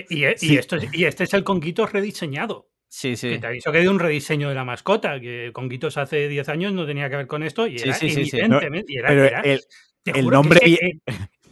y, 0.09 0.23
esto 0.23 0.77
y 0.91 1.05
este 1.05 1.23
es 1.23 1.33
el 1.33 1.43
Conguito 1.43 1.85
rediseñado. 1.85 2.69
Sí, 2.87 3.15
sí. 3.15 3.29
Que 3.29 3.39
te 3.39 3.47
aviso 3.47 3.71
que 3.71 3.79
de 3.79 3.89
un 3.89 3.99
rediseño 3.99 4.49
de 4.49 4.55
la 4.55 4.65
mascota, 4.65 5.19
que 5.19 5.51
Conguitos 5.53 5.97
hace 5.97 6.27
10 6.27 6.49
años 6.49 6.73
no 6.73 6.87
tenía 6.87 7.09
que 7.09 7.17
ver 7.17 7.27
con 7.27 7.43
esto 7.43 7.67
y 7.67 7.77
era 7.77 7.95
evidentemente. 8.01 8.93
pero 9.05 9.29
el, 10.05 10.27
nombre. 10.27 10.59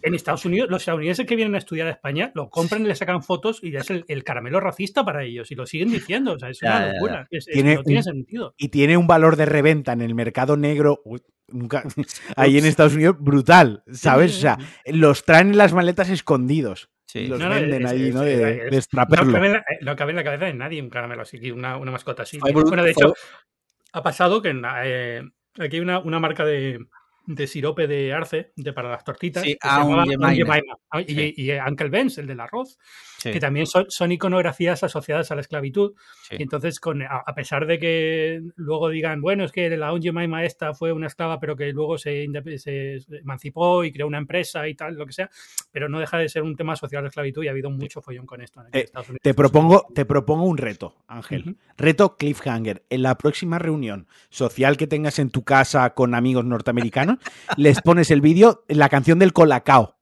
En 0.01 0.13
Estados 0.13 0.45
Unidos, 0.45 0.69
los 0.69 0.81
estadounidenses 0.81 1.25
que 1.25 1.35
vienen 1.35 1.55
a 1.55 1.57
estudiar 1.57 1.87
a 1.87 1.91
España 1.91 2.31
lo 2.35 2.49
compran 2.49 2.83
y 2.83 2.87
le 2.87 2.95
sacan 2.95 3.23
fotos 3.23 3.59
y 3.61 3.71
ya 3.71 3.79
es 3.79 3.89
el, 3.89 4.23
caramelo 4.23 4.59
racista 4.59 5.03
para 5.03 5.23
ellos 5.23 5.51
y 5.51 5.55
lo 5.55 5.65
siguen 5.65 5.91
diciendo. 5.91 6.33
O 6.33 6.39
sea, 6.39 6.49
es 6.49 6.61
una 6.63 6.93
locura. 6.93 7.27
tiene 7.51 7.75
no 7.75 7.83
tiene 7.83 8.03
sentido. 8.03 8.53
Y 8.57 8.69
tiene 8.69 8.97
un 8.97 9.07
valor 9.07 9.35
de 9.35 9.45
reventa 9.45 9.93
en 9.93 10.01
el 10.01 10.15
mercado 10.15 10.57
negro 10.57 11.01
nunca, 11.47 11.83
ahí 12.35 12.57
en 12.57 12.65
Estados 12.65 12.95
Unidos, 12.95 13.15
brutal, 13.19 13.83
¿sabes? 13.91 14.37
O 14.37 14.39
sea, 14.39 14.57
los 14.85 15.23
traen 15.23 15.49
en 15.51 15.57
las 15.57 15.73
maletas 15.73 16.09
escondidos. 16.09 16.89
Sí. 17.05 17.27
Los 17.27 17.39
venden 17.39 17.87
ahí, 17.87 18.11
¿no? 18.11 18.21
De, 18.21 18.35
de 18.35 18.83
No 18.91 19.07
cabe, 19.95 20.11
en 20.11 20.15
la, 20.15 20.23
cabeza 20.23 20.45
de 20.45 20.53
nadie 20.53 20.81
un 20.81 20.89
caramelo 20.89 21.21
así, 21.21 21.51
una, 21.51 21.77
una 21.77 21.91
mascota 21.91 22.23
así. 22.23 22.37
Bueno, 22.37 22.83
de 22.83 22.91
hecho, 22.91 23.13
ha 23.93 24.03
pasado 24.03 24.41
que 24.41 24.53
eh, 24.83 25.21
aquí 25.57 25.77
hay 25.77 25.79
una, 25.79 25.99
una 25.99 26.19
marca 26.19 26.43
de, 26.43 26.85
de 27.27 27.45
sirope 27.45 27.87
de 27.87 28.13
arce 28.13 28.53
de, 28.55 28.71
para 28.71 28.89
las 28.89 29.03
tortitas. 29.03 29.43
Sí, 29.43 29.57
y, 31.05 31.51
y, 31.51 31.51
Uncle 31.59 31.89
Ben's, 31.89 32.17
el 32.17 32.25
del 32.25 32.39
arroz, 32.39 32.79
que 33.21 33.39
también 33.39 33.65
son, 33.67 34.11
iconografías 34.11 34.81
asociadas 34.83 35.29
a 35.29 35.35
la 35.35 35.41
esclavitud. 35.41 35.93
Y 36.31 36.41
entonces, 36.41 36.79
con, 36.79 37.01
a, 37.03 37.23
pesar 37.35 37.67
de 37.67 37.79
que 37.79 38.41
luego 38.55 38.89
digan, 38.89 39.21
bueno, 39.21 39.43
es 39.43 39.51
que 39.51 39.69
la 39.75 39.93
Jemima 40.01 40.45
esta 40.45 40.73
fue 40.73 40.93
una 40.93 41.07
esclava, 41.07 41.39
pero 41.39 41.57
que 41.57 41.73
luego 41.73 41.97
se, 41.97 42.27
se, 42.57 42.99
emancipó 43.19 43.83
y 43.83 43.91
creó 43.91 44.07
una 44.07 44.19
empresa 44.19 44.65
y 44.67 44.75
tal, 44.75 44.95
lo 44.95 45.05
que 45.05 45.13
sea, 45.13 45.29
pero 45.71 45.89
no 45.89 45.99
deja 45.99 46.17
de 46.17 46.29
ser 46.29 46.43
un 46.43 46.55
tema 46.55 46.73
asociado 46.73 46.99
a 46.99 47.03
la 47.03 47.09
esclavitud 47.09 47.43
y 47.43 47.49
ha 47.49 47.51
habido 47.51 47.69
mucho 47.69 48.01
follón 48.01 48.25
con 48.25 48.41
esto. 48.41 48.61
En 48.61 48.67
eh, 48.71 48.83
Estados 48.85 49.09
Unidos. 49.09 49.21
Te, 49.21 49.33
propongo, 49.33 49.85
te 49.93 50.05
propongo 50.05 50.45
un 50.45 50.57
reto, 50.57 50.95
Ángel. 51.07 51.57
Reto 51.77 52.15
Cliffhanger. 52.15 52.85
En 52.89 53.03
la 53.03 53.17
próxima 53.17 53.59
reunión 53.59 54.07
social 54.29 54.77
que 54.77 54.87
tengas 54.87 55.19
en 55.19 55.29
tu 55.29 55.43
casa 55.43 55.89
con 55.93 56.15
amigos 56.15 56.45
norteamericanos, 56.45 57.16
les 57.55 57.81
pones 57.81 58.11
el 58.11 58.21
vídeo, 58.21 58.63
la 58.67 58.89
canción 58.89 59.19
del 59.19 59.33
Colacao. 59.33 59.97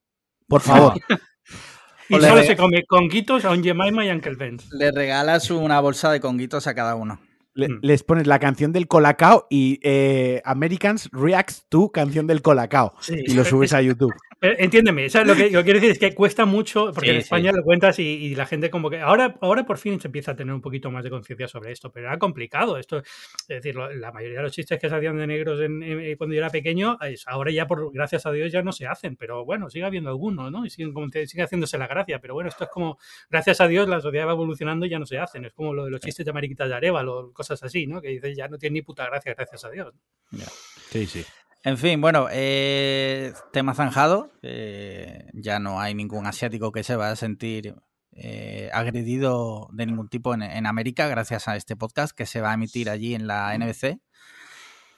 Por 0.47 0.61
favor. 0.61 0.93
y 2.09 2.15
solo 2.15 2.43
se 2.43 2.55
come 2.55 2.83
conguitos 2.85 3.45
a 3.45 3.51
un 3.51 3.63
Jemima 3.63 4.05
y 4.05 4.09
Uncle 4.09 4.35
Ben. 4.35 4.57
Le 4.71 4.91
regalas 4.91 5.49
una 5.51 5.79
bolsa 5.79 6.11
de 6.11 6.19
conguitos 6.19 6.67
a 6.67 6.75
cada 6.75 6.95
uno. 6.95 7.19
Mm. 7.55 7.79
Les 7.81 8.03
pones 8.03 8.27
la 8.27 8.39
canción 8.39 8.73
del 8.73 8.87
Colacao 8.87 9.47
y 9.49 9.79
eh, 9.81 10.41
Americans 10.45 11.09
Reacts 11.11 11.65
to 11.69 11.89
canción 11.91 12.27
del 12.27 12.41
Colacao. 12.41 12.93
Y 13.07 13.33
lo 13.33 13.45
subes 13.45 13.73
a 13.73 13.81
YouTube. 13.81 14.13
Entiéndeme, 14.41 15.07
lo 15.25 15.35
que, 15.35 15.49
quiero 15.49 15.79
decir 15.79 15.91
es 15.91 15.99
que 15.99 16.13
cuesta 16.13 16.45
mucho, 16.45 16.91
porque 16.93 17.11
en 17.11 17.17
España 17.17 17.51
lo 17.51 17.63
cuentas 17.63 17.99
y, 17.99 18.35
la 18.35 18.45
gente 18.45 18.69
como 18.69 18.89
que 18.89 18.99
ahora, 18.99 19.35
ahora 19.41 19.65
por 19.65 19.77
fin 19.77 19.99
se 19.99 20.07
empieza 20.07 20.31
a 20.31 20.35
tener 20.35 20.53
un 20.53 20.61
poquito 20.61 20.91
más 20.91 21.03
de 21.03 21.09
conciencia 21.09 21.47
sobre 21.47 21.71
esto, 21.71 21.91
pero 21.91 22.07
era 22.07 22.19
complicado 22.19 22.77
esto. 22.77 22.97
Es 22.99 23.47
decir, 23.47 23.75
la 23.75 24.11
mayoría 24.11 24.37
de 24.37 24.43
los 24.43 24.51
chistes 24.51 24.79
que 24.79 24.89
se 24.89 24.95
hacían 24.95 25.17
de 25.17 25.27
negros 25.27 25.59
en, 25.61 26.15
cuando 26.17 26.33
yo 26.35 26.39
era 26.39 26.49
pequeño, 26.49 26.97
ahora 27.27 27.51
ya 27.51 27.67
por 27.67 27.91
gracias 27.93 28.25
a 28.25 28.31
Dios 28.31 28.51
ya 28.51 28.61
no 28.61 28.71
se 28.71 28.87
hacen, 28.87 29.15
pero 29.15 29.45
bueno, 29.45 29.69
sigue 29.69 29.85
habiendo 29.85 30.09
algunos, 30.09 30.51
¿no? 30.51 30.65
Y 30.65 30.69
siguen, 30.69 30.93
sigue 31.27 31.43
haciéndose 31.43 31.77
la 31.77 31.87
gracia, 31.87 32.19
pero 32.19 32.33
bueno, 32.33 32.49
esto 32.49 32.65
es 32.65 32.69
como, 32.69 32.97
gracias 33.29 33.61
a 33.61 33.67
Dios 33.67 33.87
la 33.87 34.01
sociedad 34.01 34.27
va 34.27 34.31
evolucionando 34.31 34.85
y 34.85 34.89
ya 34.89 34.99
no 34.99 35.05
se 35.05 35.17
hacen, 35.17 35.45
es 35.45 35.53
como 35.53 35.73
lo 35.73 35.85
de 35.85 35.91
los 35.91 36.01
chistes 36.01 36.25
de 36.25 36.33
Mariquita 36.33 36.67
de 36.67 36.75
o 36.91 37.33
cosas 37.33 37.61
así, 37.63 37.87
¿no? 37.87 38.01
Que 38.01 38.09
dices, 38.09 38.35
ya 38.35 38.47
no 38.47 38.57
tiene 38.57 38.75
ni 38.75 38.81
puta 38.81 39.05
gracia, 39.05 39.33
gracias 39.33 39.65
a 39.65 39.69
Dios. 39.69 39.93
Sí, 40.91 41.05
sí. 41.05 41.25
En 41.65 41.79
fin, 41.79 41.99
bueno, 41.99 42.27
eh, 42.31 43.33
tema 43.51 43.73
zanjado. 43.73 44.31
ya 45.33 45.57
no 45.57 45.79
hay 45.81 45.95
ningún 45.95 46.27
asiático 46.27 46.71
que 46.71 46.83
se 46.83 46.95
vaya 46.95 47.13
a 47.13 47.15
sentir 47.15 47.73
eh, 48.11 48.69
agredido 48.71 49.67
de 49.73 49.87
ningún 49.87 50.07
tipo 50.07 50.35
en, 50.35 50.67
América 50.67 51.07
gracias 51.07 51.47
a 51.47 51.55
este 51.55 51.75
podcast 51.75 52.15
que 52.15 52.27
se 52.27 52.39
va 52.39 52.51
a 52.51 52.53
emitir 52.53 52.87
allí 52.87 53.15
en 53.15 53.25
la 53.25 53.57
NBC. 53.57 53.99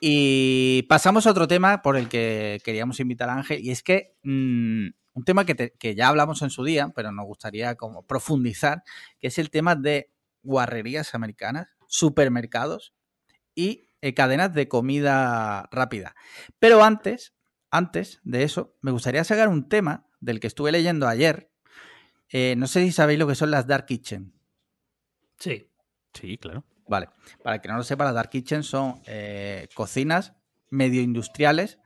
Y 0.01 0.83
pasamos 0.89 1.25
a 1.25 1.31
otro 1.31 1.47
tema 1.47 1.81
por 1.81 1.95
el 1.95 2.09
que 2.09 2.59
queríamos 2.65 2.99
invitar 2.99 3.29
a 3.29 3.35
Ángel 3.35 3.63
y 3.63 3.71
es 3.71 3.81
que 3.81 4.17
mm, 4.23 4.87
un 5.13 5.23
tema 5.23 5.45
que, 5.45 5.73
que, 5.79 5.95
ya 5.95 6.09
hablamos 6.09 6.41
en 6.41 6.49
su 6.49 6.65
día, 6.65 6.91
pero 6.93 7.13
nos 7.13 7.25
gustaría 7.25 7.75
como 7.75 8.05
profundizar, 8.05 8.83
que 9.21 9.27
es 9.27 9.37
el 9.37 9.51
tema 9.51 9.75
de 9.75 10.11
guarrerías 10.43 11.15
americanas, 11.15 11.69
supermercados 11.87 12.93
y 13.55 13.86
eh, 14.01 14.13
cadenas 14.13 14.53
de 14.53 14.67
comida 14.67 15.67
rápida. 15.71 16.15
Pero 16.59 16.83
antes, 16.83 17.33
antes 17.71 18.19
de 18.23 18.43
eso, 18.43 18.77
me 18.81 18.91
gustaría 18.91 19.23
sacar 19.23 19.49
un 19.49 19.67
tema 19.69 20.07
del 20.19 20.39
que 20.39 20.47
estuve 20.47 20.71
leyendo 20.71 21.07
ayer. 21.07 21.51
Eh, 22.29 22.55
no 22.57 22.67
sé 22.67 22.83
si 22.83 22.91
sabéis 22.91 23.19
lo 23.19 23.27
que 23.27 23.35
son 23.35 23.51
las 23.51 23.67
Dark 23.67 23.85
Kitchen. 23.85 24.33
Sí. 25.39 25.69
Sí, 26.13 26.37
claro. 26.37 26.63
Vale. 26.87 27.09
Para 27.43 27.59
que 27.61 27.67
no 27.67 27.77
lo 27.77 27.83
sepa, 27.83 28.05
las 28.05 28.13
Dark 28.13 28.29
Kitchen 28.29 28.63
son 28.63 29.01
eh, 29.05 29.67
cocinas 29.73 30.33
medio 30.69 31.01
industriales 31.01 31.79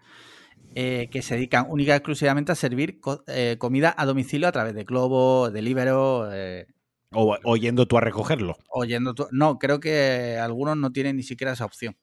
eh, 0.73 1.09
que 1.11 1.21
se 1.21 1.35
dedican 1.35 1.65
única 1.69 1.91
y 1.91 1.95
exclusivamente 1.95 2.51
a 2.51 2.55
servir 2.55 3.01
eh, 3.27 3.57
comida 3.59 3.93
a 3.97 4.05
domicilio 4.05 4.47
a 4.47 4.51
través 4.51 4.73
de 4.73 4.83
Globo, 4.83 5.51
Deliveroo. 5.51 6.29
O 7.13 7.37
oyendo 7.43 7.87
tú 7.87 7.97
a 7.97 8.01
recogerlo. 8.01 8.57
Oyendo 8.69 9.13
tú. 9.13 9.27
No, 9.31 9.59
creo 9.59 9.79
que 9.79 10.37
algunos 10.41 10.77
no 10.77 10.91
tienen 10.91 11.17
ni 11.17 11.23
siquiera 11.23 11.53
esa 11.53 11.65
opción. 11.65 11.97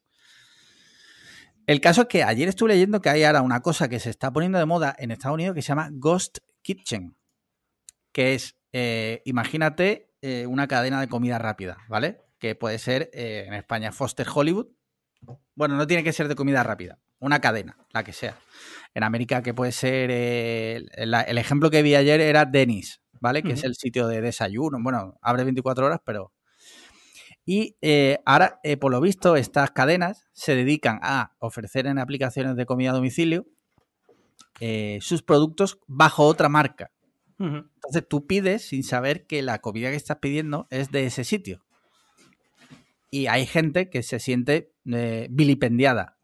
El 1.67 1.81
caso 1.81 2.03
es 2.03 2.09
que 2.09 2.25
ayer 2.25 2.49
estuve 2.49 2.71
leyendo 2.71 3.01
que 3.01 3.11
hay 3.11 3.25
ahora 3.25 3.43
una 3.43 3.61
cosa 3.61 3.89
que 3.89 4.01
se 4.01 4.11
está 4.11 4.33
poniendo 4.33 4.59
de 4.59 4.65
moda 4.65 4.95
en 4.99 5.11
Estados 5.11 5.35
Unidos 5.35 5.55
que 5.55 5.63
se 5.63 5.69
llama 5.69 5.91
Ghost 5.93 6.39
Kitchen, 6.63 7.17
que 8.13 8.35
es, 8.35 8.57
imagínate, 9.25 10.11
una 10.47 10.67
cadena 10.67 11.01
de 11.01 11.09
comida 11.09 11.39
rápida, 11.39 11.77
¿vale? 11.89 12.29
que 12.39 12.55
puede 12.55 12.79
ser 12.79 13.11
eh, 13.13 13.45
en 13.47 13.55
España 13.55 13.93
Foster 13.93 14.27
Hollywood. 14.33 14.69
Bueno, 15.55 15.77
no 15.77 15.87
tiene 15.87 16.05
que 16.05 16.13
ser 16.13 16.29
de 16.29 16.37
comida 16.37 16.63
rápida, 16.63 16.99
una 17.19 17.41
cadena, 17.41 17.77
la 17.93 18.05
que 18.05 18.13
sea. 18.13 18.39
En 18.95 19.03
América 19.03 19.43
que 19.43 19.55
puede 19.55 19.73
ser, 19.73 20.11
eh, 20.13 20.87
el, 20.93 21.39
ejemplo 21.39 21.71
que 21.71 21.83
vi 21.83 21.97
ayer 21.97 22.21
era 22.21 22.45
Dennis, 22.45 23.03
¿vale? 23.21 23.43
Que 23.43 23.53
es 23.53 23.65
el 23.65 23.75
sitio 23.75 24.07
de 24.07 24.21
desayuno. 24.21 24.79
Bueno, 24.81 25.19
abre 25.23 25.45
24 25.45 25.87
horas, 25.87 26.01
pero... 26.05 26.33
Y 27.45 27.77
eh, 27.81 28.19
ahora, 28.27 28.61
por 28.79 28.93
lo 28.93 29.01
visto, 29.01 29.37
estas 29.37 29.71
cadenas 29.71 30.27
se 30.35 30.55
dedican 30.55 30.99
a 31.03 31.33
ofrecer 31.39 31.87
en 31.87 31.99
aplicaciones 31.99 32.57
de 32.57 32.67
comida 32.67 32.91
a 32.91 32.95
domicilio 32.95 33.47
sus 35.01 35.23
productos 35.23 35.79
bajo 35.87 36.25
otra 36.25 36.49
marca. 36.49 36.91
Entonces 37.39 38.07
tú 38.09 38.27
pides 38.27 38.67
sin 38.67 38.83
saber 38.83 39.27
que 39.27 39.41
la 39.43 39.61
comida 39.61 39.91
que 39.91 39.97
estás 39.97 40.19
pidiendo 40.19 40.67
es 40.71 40.91
de 40.91 41.07
ese 41.07 41.25
sitio 41.25 41.65
y 43.11 43.27
hay 43.27 43.47
gente 43.47 43.89
que 43.91 44.03
se 44.03 44.19
siente 44.19 44.73
eh, 44.87 45.29
vilipendiada. 45.31 46.19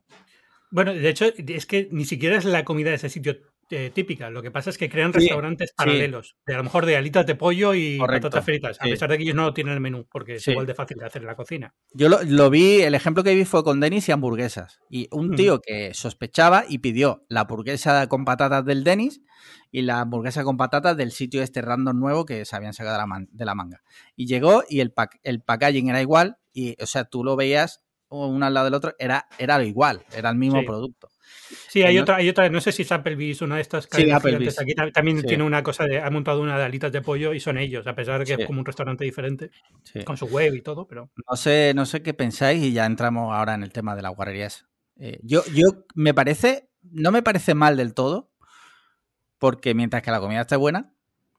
Bueno, 0.70 0.92
de 0.92 1.08
hecho, 1.08 1.26
es 1.26 1.66
que 1.66 1.88
ni 1.92 2.04
siquiera 2.04 2.36
es 2.36 2.44
la 2.44 2.64
comida 2.64 2.90
de 2.90 2.96
ese 2.96 3.08
sitio 3.08 3.36
eh, 3.70 3.90
típica. 3.94 4.30
Lo 4.30 4.42
que 4.42 4.50
pasa 4.50 4.70
es 4.70 4.78
que 4.78 4.88
crean 4.88 5.12
restaurantes 5.12 5.72
paralelos. 5.72 6.36
De 6.46 6.54
a 6.54 6.58
lo 6.58 6.64
mejor 6.64 6.86
de 6.86 6.96
alitas 6.96 7.26
de 7.26 7.34
pollo 7.34 7.74
y 7.74 7.98
patatas 7.98 8.44
fritas. 8.44 8.78
A 8.80 8.84
pesar 8.84 9.10
de 9.10 9.16
que 9.16 9.24
ellos 9.24 9.34
no 9.34 9.52
tienen 9.54 9.74
el 9.74 9.80
menú, 9.80 10.06
porque 10.10 10.36
es 10.36 10.48
igual 10.48 10.66
de 10.66 10.74
fácil 10.74 10.98
de 10.98 11.06
hacer 11.06 11.22
en 11.22 11.26
la 11.26 11.36
cocina. 11.36 11.74
Yo 11.92 12.08
lo, 12.08 12.50
vi, 12.50 12.82
el 12.82 12.94
ejemplo 12.94 13.24
que 13.24 13.34
vi 13.34 13.44
fue 13.44 13.64
con 13.64 13.80
Denis 13.80 14.08
y 14.08 14.12
hamburguesas. 14.12 14.80
Y 14.90 15.08
un 15.10 15.34
tío 15.36 15.60
que 15.60 15.94
sospechaba 15.94 16.64
y 16.68 16.78
pidió 16.78 17.24
la 17.28 17.40
hamburguesa 17.40 18.06
con 18.08 18.24
patatas 18.24 18.64
del 18.64 18.84
Denis 18.84 19.22
y 19.70 19.82
la 19.82 20.00
hamburguesa 20.00 20.44
con 20.44 20.56
patatas 20.56 20.96
del 20.96 21.10
sitio 21.12 21.42
este 21.42 21.60
random 21.60 21.98
nuevo 21.98 22.24
que 22.24 22.44
se 22.44 22.56
habían 22.56 22.74
sacado 22.74 22.94
de 23.30 23.44
la, 23.44 23.54
manga. 23.54 23.82
Y 24.16 24.26
llegó 24.26 24.62
y 24.68 24.80
el, 24.80 24.94
el 25.22 25.42
packaging 25.42 25.88
era 25.88 26.00
igual, 26.00 26.36
y, 26.52 26.80
o 26.80 26.86
sea, 26.86 27.04
tú 27.04 27.24
lo 27.24 27.34
veías 27.34 27.84
uno 28.08 28.46
al 28.46 28.54
lado 28.54 28.66
del 28.66 28.74
otro, 28.74 28.94
era, 28.98 29.26
era 29.38 29.62
igual, 29.64 30.04
era 30.12 30.30
el 30.30 30.36
mismo 30.36 30.64
producto. 30.64 31.08
Sí, 31.68 31.82
hay 31.82 31.98
otra, 31.98 32.16
hay 32.16 32.28
otra, 32.28 32.48
no 32.48 32.60
sé 32.60 32.72
si 32.72 32.82
es 32.82 32.92
Applebee's, 32.92 33.42
una 33.42 33.56
de 33.56 33.62
estas 33.62 33.88
sí, 33.90 34.10
Aquí 34.10 34.74
también 34.92 35.22
tiene 35.22 35.42
una 35.42 35.62
cosa 35.62 35.84
de, 35.84 36.00
ha 36.00 36.10
montado 36.10 36.40
una 36.40 36.56
de 36.56 36.64
alitas 36.64 36.92
de 36.92 37.02
pollo 37.02 37.34
y 37.34 37.40
son 37.40 37.58
ellos, 37.58 37.86
a 37.86 37.94
pesar 37.94 38.20
de 38.20 38.24
que 38.24 38.42
es 38.42 38.46
como 38.46 38.60
un 38.60 38.66
restaurante 38.66 39.04
diferente, 39.04 39.50
con 40.04 40.16
su 40.16 40.26
web 40.26 40.54
y 40.54 40.62
todo, 40.62 40.86
pero. 40.86 41.10
No 41.30 41.36
sé, 41.36 41.72
no 41.74 41.86
sé 41.86 42.02
qué 42.02 42.14
pensáis, 42.14 42.62
y 42.62 42.72
ya 42.72 42.86
entramos 42.86 43.32
ahora 43.34 43.54
en 43.54 43.62
el 43.62 43.72
tema 43.72 43.96
de 43.96 44.02
las 44.02 44.14
guarrerías. 44.14 44.66
Eh, 44.96 45.18
yo, 45.22 45.42
yo 45.52 45.84
me 45.94 46.14
parece, 46.14 46.68
no 46.82 47.10
me 47.10 47.22
parece 47.22 47.54
mal 47.54 47.76
del 47.76 47.94
todo, 47.94 48.30
porque 49.38 49.74
mientras 49.74 50.02
que 50.02 50.10
la 50.10 50.20
comida 50.20 50.42
esté 50.42 50.56
buena, 50.56 50.94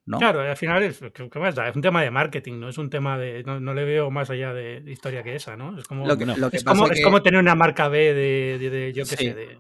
Claro, 0.06 0.42
al 0.42 0.56
final 0.56 0.84
es, 0.84 1.02
es 1.02 1.76
un 1.76 1.82
tema 1.82 2.04
de 2.04 2.12
marketing, 2.12 2.60
no 2.60 2.70
es 2.70 2.78
un 2.78 2.90
tema 2.90 3.18
de. 3.18 3.44
No, 3.44 3.74
le 3.74 3.86
veo 3.86 4.12
más 4.12 4.30
allá 4.30 4.54
de, 4.54 4.84
historia 4.86 5.24
que 5.24 5.36
esa, 5.36 5.58
¿no? 5.58 5.78
Es 5.80 5.88
como, 5.88 6.08
es, 6.08 7.04
como 7.04 7.24
tener 7.24 7.40
una 7.40 7.56
marca 7.56 7.88
B 7.88 8.14
de, 8.14 8.94
yo 8.94 9.04
qué 9.04 9.18
sé, 9.18 9.34
de, 9.34 9.58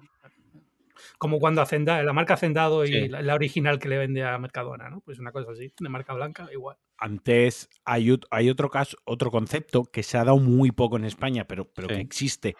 como 1.17 1.39
cuando 1.39 1.61
Hacenda, 1.61 2.01
la 2.03 2.13
marca 2.13 2.35
Hacendado 2.35 2.85
y 2.85 3.09
la, 3.09 3.33
original 3.35 3.79
que 3.79 3.89
le 3.89 3.97
vende 3.97 4.23
a 4.23 4.37
Mercadona, 4.37 4.89
¿no? 4.89 5.01
Pues 5.01 5.19
una 5.19 5.31
cosa 5.31 5.51
así, 5.51 5.73
de 5.79 5.89
marca 5.89 6.13
blanca, 6.13 6.47
igual. 6.51 6.77
Antes 6.97 7.69
hay, 7.83 8.17
hay 8.31 8.49
otro 8.49 8.69
caso, 8.69 8.97
otro 9.05 9.31
concepto 9.31 9.85
que 9.85 10.03
se 10.03 10.17
ha 10.17 10.23
dado 10.23 10.37
muy 10.37 10.71
poco 10.71 10.97
en 10.97 11.05
España, 11.05 11.45
pero, 11.45 11.65
pero 11.65 11.87
que 11.87 11.99
existe, 11.99 12.55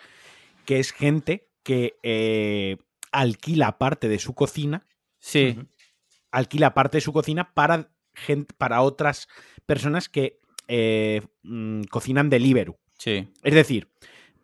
que 0.66 0.80
es 0.80 0.92
gente 0.92 1.48
que 1.64 1.98
eh, 2.04 2.78
alquila 3.12 3.78
parte 3.78 4.08
de 4.08 4.20
su 4.20 4.34
cocina. 4.34 4.86
Sí 5.20 5.58
alquila 6.36 6.74
parte 6.74 6.98
de 6.98 7.02
su 7.02 7.14
cocina 7.14 7.54
para, 7.54 7.90
para 8.58 8.82
otras 8.82 9.28
personas 9.66 10.10
que 10.10 10.40
eh, 10.68 11.22
mm, 11.44 11.84
cocinan 11.84 12.30
delivery. 12.30 12.74
Sí. 12.98 13.30
Es 13.42 13.54
decir, 13.54 13.88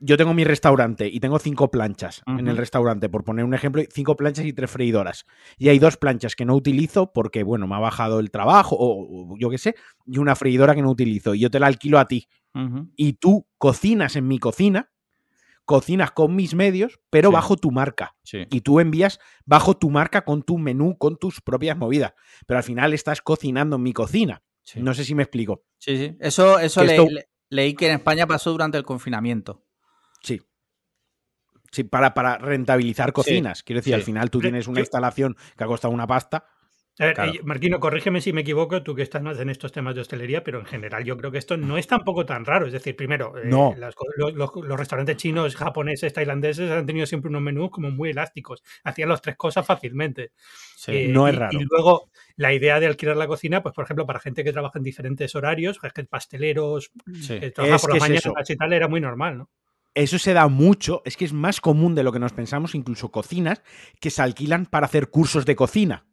yo 0.01 0.17
tengo 0.17 0.33
mi 0.33 0.43
restaurante 0.43 1.07
y 1.07 1.19
tengo 1.19 1.37
cinco 1.37 1.69
planchas 1.69 2.23
en 2.25 2.47
el 2.47 2.57
restaurante, 2.57 3.07
por 3.07 3.23
poner 3.23 3.45
un 3.45 3.53
ejemplo, 3.53 3.83
cinco 3.93 4.15
planchas 4.15 4.45
y 4.45 4.53
tres 4.53 4.69
freidoras. 4.69 5.25
Y 5.57 5.69
hay 5.69 5.77
dos 5.77 5.95
planchas 5.95 6.35
que 6.35 6.43
no 6.43 6.55
utilizo 6.55 7.13
porque, 7.13 7.43
bueno, 7.43 7.67
me 7.67 7.75
ha 7.75 7.79
bajado 7.79 8.19
el 8.19 8.31
trabajo 8.31 8.75
o, 8.79 9.37
yo 9.37 9.49
qué 9.49 9.59
sé, 9.59 9.75
y 10.07 10.17
una 10.17 10.35
freidora 10.35 10.73
que 10.73 10.81
no 10.81 10.89
utilizo. 10.89 11.35
Y 11.35 11.39
yo 11.39 11.51
te 11.51 11.59
la 11.59 11.67
alquilo 11.67 11.99
a 11.99 12.07
ti. 12.07 12.27
Y 12.95 13.13
tú 13.13 13.47
cocinas 13.57 14.15
en 14.15 14.27
mi 14.27 14.39
cocina 14.39 14.89
cocinas 15.63 16.11
con 16.11 16.35
mis 16.35 16.53
medios, 16.53 16.99
pero 17.09 17.31
bajo 17.31 17.55
tu 17.55 17.71
marca. 17.71 18.15
Y 18.49 18.61
tú 18.61 18.79
envías 18.79 19.19
bajo 19.45 19.77
tu 19.77 19.89
marca 19.89 20.25
con 20.25 20.43
tu 20.43 20.57
menú, 20.57 20.97
con 20.97 21.17
tus 21.17 21.39
propias 21.39 21.77
movidas. 21.77 22.13
Pero 22.45 22.57
al 22.57 22.63
final 22.63 22.93
estás 22.93 23.21
cocinando 23.21 23.77
en 23.77 23.83
mi 23.83 23.93
cocina. 23.93 24.41
No 24.75 24.93
sé 24.93 25.05
si 25.05 25.15
me 25.15 25.23
explico. 25.23 25.63
Sí, 25.77 25.95
sí. 25.97 26.17
Eso, 26.19 26.59
eso 26.59 26.83
leí 27.49 27.75
que 27.75 27.87
en 27.87 27.93
España 27.93 28.27
pasó 28.27 28.51
durante 28.51 28.77
el 28.77 28.83
confinamiento. 28.83 29.63
Sí. 30.21 30.41
Sí, 31.71 31.83
para, 31.83 32.13
para 32.13 32.37
rentabilizar 32.37 33.13
cocinas. 33.13 33.63
Quiero 33.63 33.79
decir, 33.79 33.95
al 33.95 34.03
final 34.03 34.29
tú 34.29 34.39
tienes 34.39 34.67
una 34.67 34.81
instalación 34.81 35.37
que 35.57 35.63
ha 35.63 35.67
costado 35.67 35.93
una 35.93 36.05
pasta 36.05 36.45
Marquino, 37.43 37.79
corrígeme 37.79 38.21
si 38.21 38.33
me 38.33 38.41
equivoco, 38.41 38.83
tú 38.83 38.93
que 38.93 39.01
estás 39.01 39.23
más 39.23 39.39
en 39.39 39.49
estos 39.49 39.71
temas 39.71 39.95
de 39.95 40.01
hostelería, 40.01 40.43
pero 40.43 40.59
en 40.59 40.65
general 40.65 41.03
yo 41.03 41.17
creo 41.17 41.31
que 41.31 41.37
esto 41.37 41.57
no 41.57 41.77
es 41.77 41.87
tampoco 41.87 42.25
tan 42.25 42.45
raro. 42.45 42.67
Es 42.67 42.73
decir, 42.73 42.95
primero, 42.95 43.33
eh, 43.37 43.49
los, 43.49 44.79
restaurantes 44.79 45.17
chinos, 45.17 45.55
japoneses, 45.55 46.13
tailandeses 46.13 46.69
han 46.69 46.85
tenido 46.85 47.05
siempre 47.05 47.29
unos 47.29 47.41
menús 47.41 47.71
como 47.71 47.89
muy 47.89 48.09
elásticos. 48.09 48.61
Hacían 48.83 49.09
las 49.09 49.21
tres 49.21 49.35
cosas 49.35 49.65
fácilmente. 49.65 50.31
Eh, 50.87 51.07
no 51.07 51.27
es 51.27 51.35
raro. 51.35 51.59
Y, 51.59 51.65
luego 51.69 52.09
la 52.35 52.53
idea 52.53 52.79
de 52.79 52.87
alquilar 52.87 53.17
la 53.17 53.27
cocina, 53.27 53.63
pues 53.63 53.73
por 53.73 53.85
ejemplo, 53.85 54.05
para 54.05 54.19
gente 54.19 54.43
que 54.43 54.51
trabaja 54.51 54.77
en 54.77 54.83
diferentes 54.83 55.33
horarios, 55.33 55.79
pasteleros, 56.09 56.91
que 57.27 57.51
trabaja 57.51 57.79
por 57.79 57.93
las 57.93 57.99
mañanas 58.01 58.49
y 58.49 58.55
tal, 58.55 58.73
era 58.73 58.87
muy 58.87 59.01
normal, 59.01 59.37
¿no? 59.37 59.49
Eso 59.93 60.17
se 60.19 60.33
da 60.33 60.47
mucho, 60.47 61.01
es 61.03 61.17
que 61.17 61.25
es 61.25 61.33
más 61.33 61.59
común 61.59 61.95
de 61.95 62.03
lo 62.03 62.13
que 62.13 62.19
nos 62.19 62.31
pensamos, 62.31 62.75
incluso 62.75 63.11
cocinas 63.11 63.61
que 63.99 64.09
se 64.09 64.21
alquilan 64.21 64.65
para 64.65 64.85
hacer 64.85 65.09
cursos 65.09 65.45
de 65.45 65.55
cocina. 65.55 66.05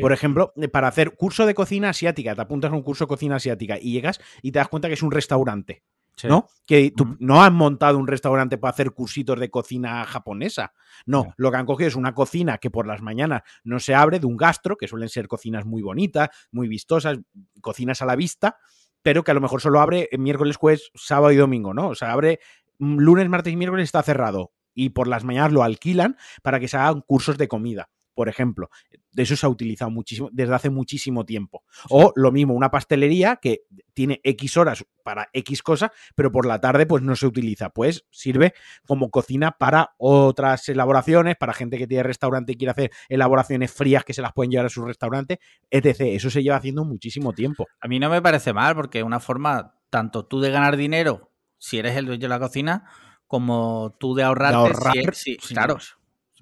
Por 0.00 0.12
ejemplo, 0.12 0.52
eh, 0.56 0.68
para 0.68 0.88
hacer 0.88 1.16
curso 1.16 1.46
de 1.46 1.54
cocina 1.54 1.90
asiática, 1.90 2.34
te 2.34 2.40
apuntas 2.40 2.72
a 2.72 2.74
un 2.74 2.82
curso 2.82 3.04
de 3.04 3.08
cocina 3.08 3.36
asiática 3.36 3.78
y 3.80 3.92
llegas 3.92 4.20
y 4.42 4.50
te 4.50 4.58
das 4.58 4.68
cuenta 4.68 4.88
que 4.88 4.94
es 4.94 5.02
un 5.02 5.12
restaurante. 5.12 5.82
¿No? 6.24 6.46
Que 6.66 6.92
tú 6.94 7.16
no 7.20 7.42
has 7.42 7.50
montado 7.50 7.98
un 7.98 8.06
restaurante 8.06 8.58
para 8.58 8.70
hacer 8.70 8.92
cursitos 8.92 9.40
de 9.40 9.50
cocina 9.50 10.04
japonesa. 10.04 10.74
No, 11.06 11.32
lo 11.36 11.50
que 11.50 11.56
han 11.56 11.66
cogido 11.66 11.88
es 11.88 11.96
una 11.96 12.14
cocina 12.14 12.58
que 12.58 12.70
por 12.70 12.86
las 12.86 13.00
mañanas 13.00 13.42
no 13.64 13.80
se 13.80 13.94
abre 13.94 14.20
de 14.20 14.26
un 14.26 14.36
gastro, 14.36 14.76
que 14.76 14.86
suelen 14.86 15.08
ser 15.08 15.26
cocinas 15.26 15.64
muy 15.64 15.80
bonitas, 15.80 16.28
muy 16.52 16.68
vistosas, 16.68 17.18
cocinas 17.60 18.02
a 18.02 18.06
la 18.06 18.14
vista, 18.14 18.58
pero 19.02 19.24
que 19.24 19.30
a 19.30 19.34
lo 19.34 19.40
mejor 19.40 19.60
solo 19.60 19.80
abre 19.80 20.08
miércoles, 20.16 20.56
jueves, 20.56 20.90
sábado 20.94 21.32
y 21.32 21.36
domingo, 21.36 21.74
¿no? 21.74 21.88
O 21.88 21.94
sea, 21.94 22.12
abre 22.12 22.40
lunes, 22.82 23.28
martes 23.28 23.52
y 23.52 23.56
miércoles 23.56 23.84
está 23.84 24.02
cerrado 24.02 24.52
y 24.74 24.90
por 24.90 25.08
las 25.08 25.24
mañanas 25.24 25.52
lo 25.52 25.62
alquilan 25.62 26.16
para 26.42 26.60
que 26.60 26.68
se 26.68 26.76
hagan 26.76 27.02
cursos 27.02 27.38
de 27.38 27.48
comida 27.48 27.88
por 28.14 28.28
ejemplo. 28.28 28.70
De 29.12 29.24
eso 29.24 29.36
se 29.36 29.44
ha 29.44 29.48
utilizado 29.48 29.90
muchísimo 29.90 30.28
desde 30.32 30.54
hace 30.54 30.70
muchísimo 30.70 31.24
tiempo. 31.24 31.64
O 31.90 32.12
lo 32.16 32.32
mismo, 32.32 32.54
una 32.54 32.70
pastelería 32.70 33.36
que 33.36 33.64
tiene 33.92 34.20
X 34.24 34.56
horas 34.56 34.84
para 35.02 35.28
X 35.32 35.62
cosa, 35.62 35.92
pero 36.14 36.32
por 36.32 36.46
la 36.46 36.60
tarde 36.60 36.86
pues 36.86 37.02
no 37.02 37.14
se 37.16 37.26
utiliza. 37.26 37.70
Pues 37.70 38.06
sirve 38.10 38.54
como 38.86 39.10
cocina 39.10 39.52
para 39.52 39.94
otras 39.98 40.68
elaboraciones, 40.68 41.36
para 41.36 41.52
gente 41.52 41.78
que 41.78 41.86
tiene 41.86 42.02
restaurante 42.02 42.52
y 42.52 42.56
quiere 42.56 42.70
hacer 42.70 42.90
elaboraciones 43.08 43.72
frías 43.72 44.04
que 44.04 44.14
se 44.14 44.22
las 44.22 44.32
pueden 44.32 44.50
llevar 44.50 44.66
a 44.66 44.70
su 44.70 44.84
restaurante, 44.84 45.40
etc. 45.70 46.00
Eso 46.00 46.30
se 46.30 46.42
lleva 46.42 46.56
haciendo 46.56 46.84
muchísimo 46.84 47.32
tiempo. 47.32 47.66
A 47.80 47.88
mí 47.88 47.98
no 47.98 48.08
me 48.08 48.22
parece 48.22 48.52
mal 48.52 48.74
porque 48.74 48.98
es 48.98 49.04
una 49.04 49.20
forma 49.20 49.74
tanto 49.90 50.24
tú 50.24 50.40
de 50.40 50.50
ganar 50.50 50.76
dinero 50.76 51.31
si 51.62 51.78
eres 51.78 51.96
el 51.96 52.06
dueño 52.06 52.22
de 52.22 52.28
la 52.28 52.40
cocina, 52.40 52.90
como 53.28 53.94
tú 54.00 54.16
de 54.16 54.24
ahorrarte, 54.24 55.36
claro, 55.46 55.78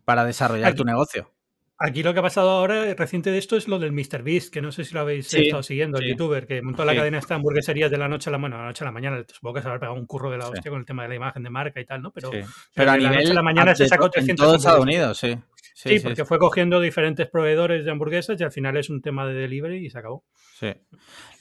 para 0.06 0.24
desarrollar 0.24 0.74
tu 0.74 0.84
negocio. 0.84 1.30
Aquí 1.76 2.02
lo 2.02 2.14
que 2.14 2.20
ha 2.20 2.22
pasado 2.22 2.48
ahora 2.50 2.94
reciente 2.94 3.30
de 3.30 3.36
esto 3.36 3.58
es 3.58 3.68
lo 3.68 3.78
del 3.78 3.92
MrBeast, 3.92 4.50
que 4.50 4.62
no 4.62 4.72
sé 4.72 4.84
si 4.84 4.94
lo 4.94 5.00
habéis 5.00 5.32
estado 5.32 5.62
siguiendo, 5.62 5.98
el 5.98 6.08
youtuber, 6.08 6.46
que 6.46 6.62
montó 6.62 6.86
la 6.86 6.94
cadena 6.94 7.18
esta 7.18 7.34
hamburgueserías 7.34 7.90
de 7.90 7.98
la 7.98 8.08
noche 8.08 8.30
a 8.30 8.32
la, 8.32 8.38
bueno, 8.38 8.56
la 8.56 8.64
noche 8.64 8.82
a 8.82 8.86
la 8.86 8.92
mañana. 8.92 9.22
Supongo 9.30 9.56
que 9.56 9.60
se 9.60 9.68
habrá 9.68 9.80
pegado 9.80 9.98
un 9.98 10.06
curro 10.06 10.30
de 10.30 10.38
la 10.38 10.48
hostia 10.48 10.70
con 10.70 10.80
el 10.80 10.86
tema 10.86 11.02
de 11.02 11.10
la 11.10 11.14
imagen 11.16 11.42
de 11.42 11.50
marca 11.50 11.80
y 11.80 11.84
tal, 11.84 12.00
¿no? 12.00 12.12
Pero, 12.12 12.30
pero, 12.74 12.90
a 12.90 12.96
nivel 12.96 13.28
de 13.28 13.34
la 13.34 13.42
mañana 13.42 13.74
se 13.74 13.88
sacó 13.88 14.08
300 14.08 14.30
En 14.30 14.36
todo 14.36 14.56
Estados 14.56 14.80
Unidos, 14.80 15.18
sí. 15.18 15.38
Sí, 15.74 16.00
porque 16.00 16.24
fue 16.24 16.38
cogiendo 16.38 16.80
diferentes 16.80 17.28
proveedores 17.28 17.84
de 17.84 17.90
hamburguesas 17.90 18.40
y 18.40 18.44
al 18.44 18.52
final 18.52 18.76
es 18.76 18.90
un 18.90 19.00
tema 19.00 19.26
de 19.26 19.34
delivery 19.34 19.86
y 19.86 19.90
se 19.90 19.98
acabó. 19.98 20.24
Sí. 20.58 20.72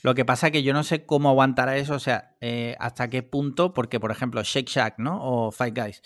Lo 0.02 0.14
que 0.14 0.24
pasa 0.24 0.46
es 0.46 0.52
que 0.52 0.62
yo 0.62 0.72
no 0.72 0.82
sé 0.82 1.04
cómo 1.04 1.28
aguantará 1.28 1.76
eso, 1.76 1.94
o 1.94 1.98
sea, 1.98 2.36
eh, 2.40 2.76
hasta 2.78 3.08
qué 3.08 3.22
punto, 3.22 3.74
porque 3.74 4.00
por 4.00 4.10
ejemplo, 4.10 4.42
Shake 4.42 4.68
Shack, 4.68 4.98
¿no? 4.98 5.18
O 5.22 5.52
Five 5.52 5.72
Guys, 5.72 6.02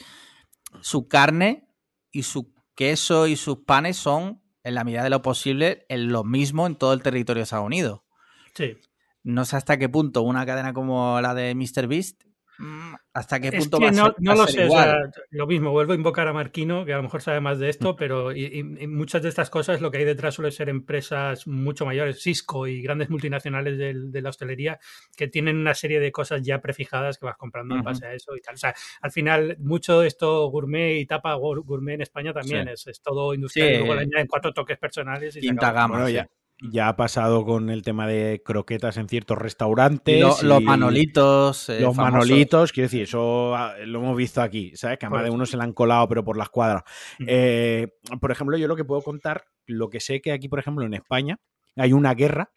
su 0.80 1.06
carne 1.06 1.68
y 2.10 2.22
su 2.22 2.54
queso 2.74 3.26
y 3.26 3.36
sus 3.36 3.58
panes 3.64 3.96
son, 3.96 4.42
en 4.62 4.74
la 4.74 4.84
medida 4.84 5.02
de 5.02 5.10
lo 5.10 5.22
posible, 5.22 5.86
lo 5.88 6.24
mismo 6.24 6.66
en 6.66 6.76
todo 6.76 6.92
el 6.92 7.02
territorio 7.02 7.40
de 7.40 7.44
Estados 7.44 7.66
Unidos. 7.66 8.00
Sí. 8.54 8.76
No 9.22 9.44
sé 9.44 9.56
hasta 9.56 9.78
qué 9.78 9.88
punto 9.88 10.22
una 10.22 10.44
cadena 10.44 10.72
como 10.72 11.20
la 11.20 11.34
de 11.34 11.54
Mr. 11.54 11.86
Mm, 12.58 12.94
¿Hasta 13.12 13.40
qué 13.40 13.50
punto 13.50 13.80
va 13.80 13.88
a 13.88 13.90
no, 13.90 14.14
no 14.18 14.34
lo 14.34 14.46
sé, 14.46 14.68
lo 15.30 15.46
mismo, 15.46 15.72
vuelvo 15.72 15.92
a 15.92 15.96
invocar 15.96 16.28
a 16.28 16.32
Marquino, 16.32 16.84
que 16.84 16.92
a 16.92 16.98
lo 16.98 17.02
mejor 17.02 17.20
sabe 17.20 17.40
más 17.40 17.58
de 17.58 17.68
esto, 17.68 17.96
pero 17.96 18.32
y, 18.32 18.62
muchas 18.86 19.22
de 19.22 19.28
estas 19.28 19.50
cosas 19.50 19.80
lo 19.80 19.90
que 19.90 19.98
hay 19.98 20.04
detrás 20.04 20.34
suele 20.34 20.52
ser 20.52 20.68
empresas 20.68 21.46
mucho 21.46 21.84
mayores, 21.84 22.22
Cisco 22.22 22.66
y 22.66 22.80
grandes 22.80 23.10
multinacionales 23.10 23.76
de, 23.78 24.22
la 24.22 24.28
hostelería, 24.28 24.78
que 25.16 25.26
tienen 25.26 25.56
una 25.56 25.74
serie 25.74 25.98
de 25.98 26.12
cosas 26.12 26.42
ya 26.42 26.60
prefijadas 26.60 27.18
que 27.18 27.26
vas 27.26 27.36
comprando 27.36 27.74
en 27.74 27.82
base 27.82 28.06
a 28.06 28.14
eso 28.14 28.36
y 28.36 28.40
tal. 28.40 28.54
O 28.54 28.58
sea, 28.58 28.74
al 29.00 29.10
final, 29.10 29.56
mucho 29.58 30.00
de 30.00 30.06
esto 30.06 30.48
gourmet 30.48 31.00
y 31.00 31.06
tapa 31.06 31.34
gourmet 31.34 31.94
en 31.94 32.02
España 32.02 32.32
también 32.32 32.68
es, 32.68 32.84
todo 33.02 33.34
industrial, 33.34 33.74
y 33.74 33.78
luego 33.78 33.94
le 33.94 34.02
añaden 34.02 34.26
cuatro 34.28 34.52
toques 34.52 34.78
personales 34.78 35.36
y 35.36 35.40
Quinta 35.40 35.72
gama, 35.72 36.08
ya. 36.10 36.28
Ya 36.60 36.88
ha 36.88 36.96
pasado 36.96 37.44
con 37.44 37.68
el 37.68 37.82
tema 37.82 38.06
de 38.06 38.42
croquetas 38.44 38.96
en 38.96 39.08
ciertos 39.08 39.36
restaurantes. 39.38 40.42
los 40.42 40.62
manolitos. 40.62 41.68
Eh, 41.68 41.80
los 41.80 41.96
manolitos, 41.96 42.72
quiero 42.72 42.86
decir, 42.86 43.02
eso 43.02 43.54
ah, 43.56 43.74
lo 43.84 43.98
hemos 43.98 44.16
visto 44.16 44.40
aquí, 44.40 44.72
¿sabes? 44.76 44.98
Que 44.98 45.06
a 45.06 45.10
más 45.10 45.24
de 45.24 45.30
uno 45.30 45.46
se 45.46 45.56
le 45.56 45.64
han 45.64 45.72
colado, 45.72 46.08
pero 46.08 46.24
por 46.24 46.36
las 46.36 46.48
cuadras. 46.48 46.84
Eh, 47.26 47.88
por 48.20 48.30
ejemplo, 48.30 48.56
yo 48.56 48.68
lo 48.68 48.76
que 48.76 48.84
puedo 48.84 49.02
contar, 49.02 49.44
lo 49.66 49.90
que 49.90 50.00
sé 50.00 50.20
que 50.20 50.32
aquí, 50.32 50.48
por 50.48 50.60
ejemplo, 50.60 50.84
en 50.84 50.94
España, 50.94 51.40
hay 51.76 51.92
una 51.92 52.14
guerra, 52.14 52.52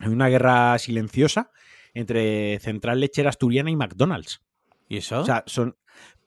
hay 0.00 0.08
una 0.08 0.28
guerra 0.28 0.78
silenciosa 0.78 1.50
entre 1.94 2.58
Central 2.60 3.00
Lechera 3.00 3.30
Asturiana 3.30 3.70
y 3.70 3.76
McDonald's. 3.76 4.42
¿Y 4.88 4.98
eso? 4.98 5.20
O 5.20 5.24
sea, 5.24 5.42
son. 5.46 5.76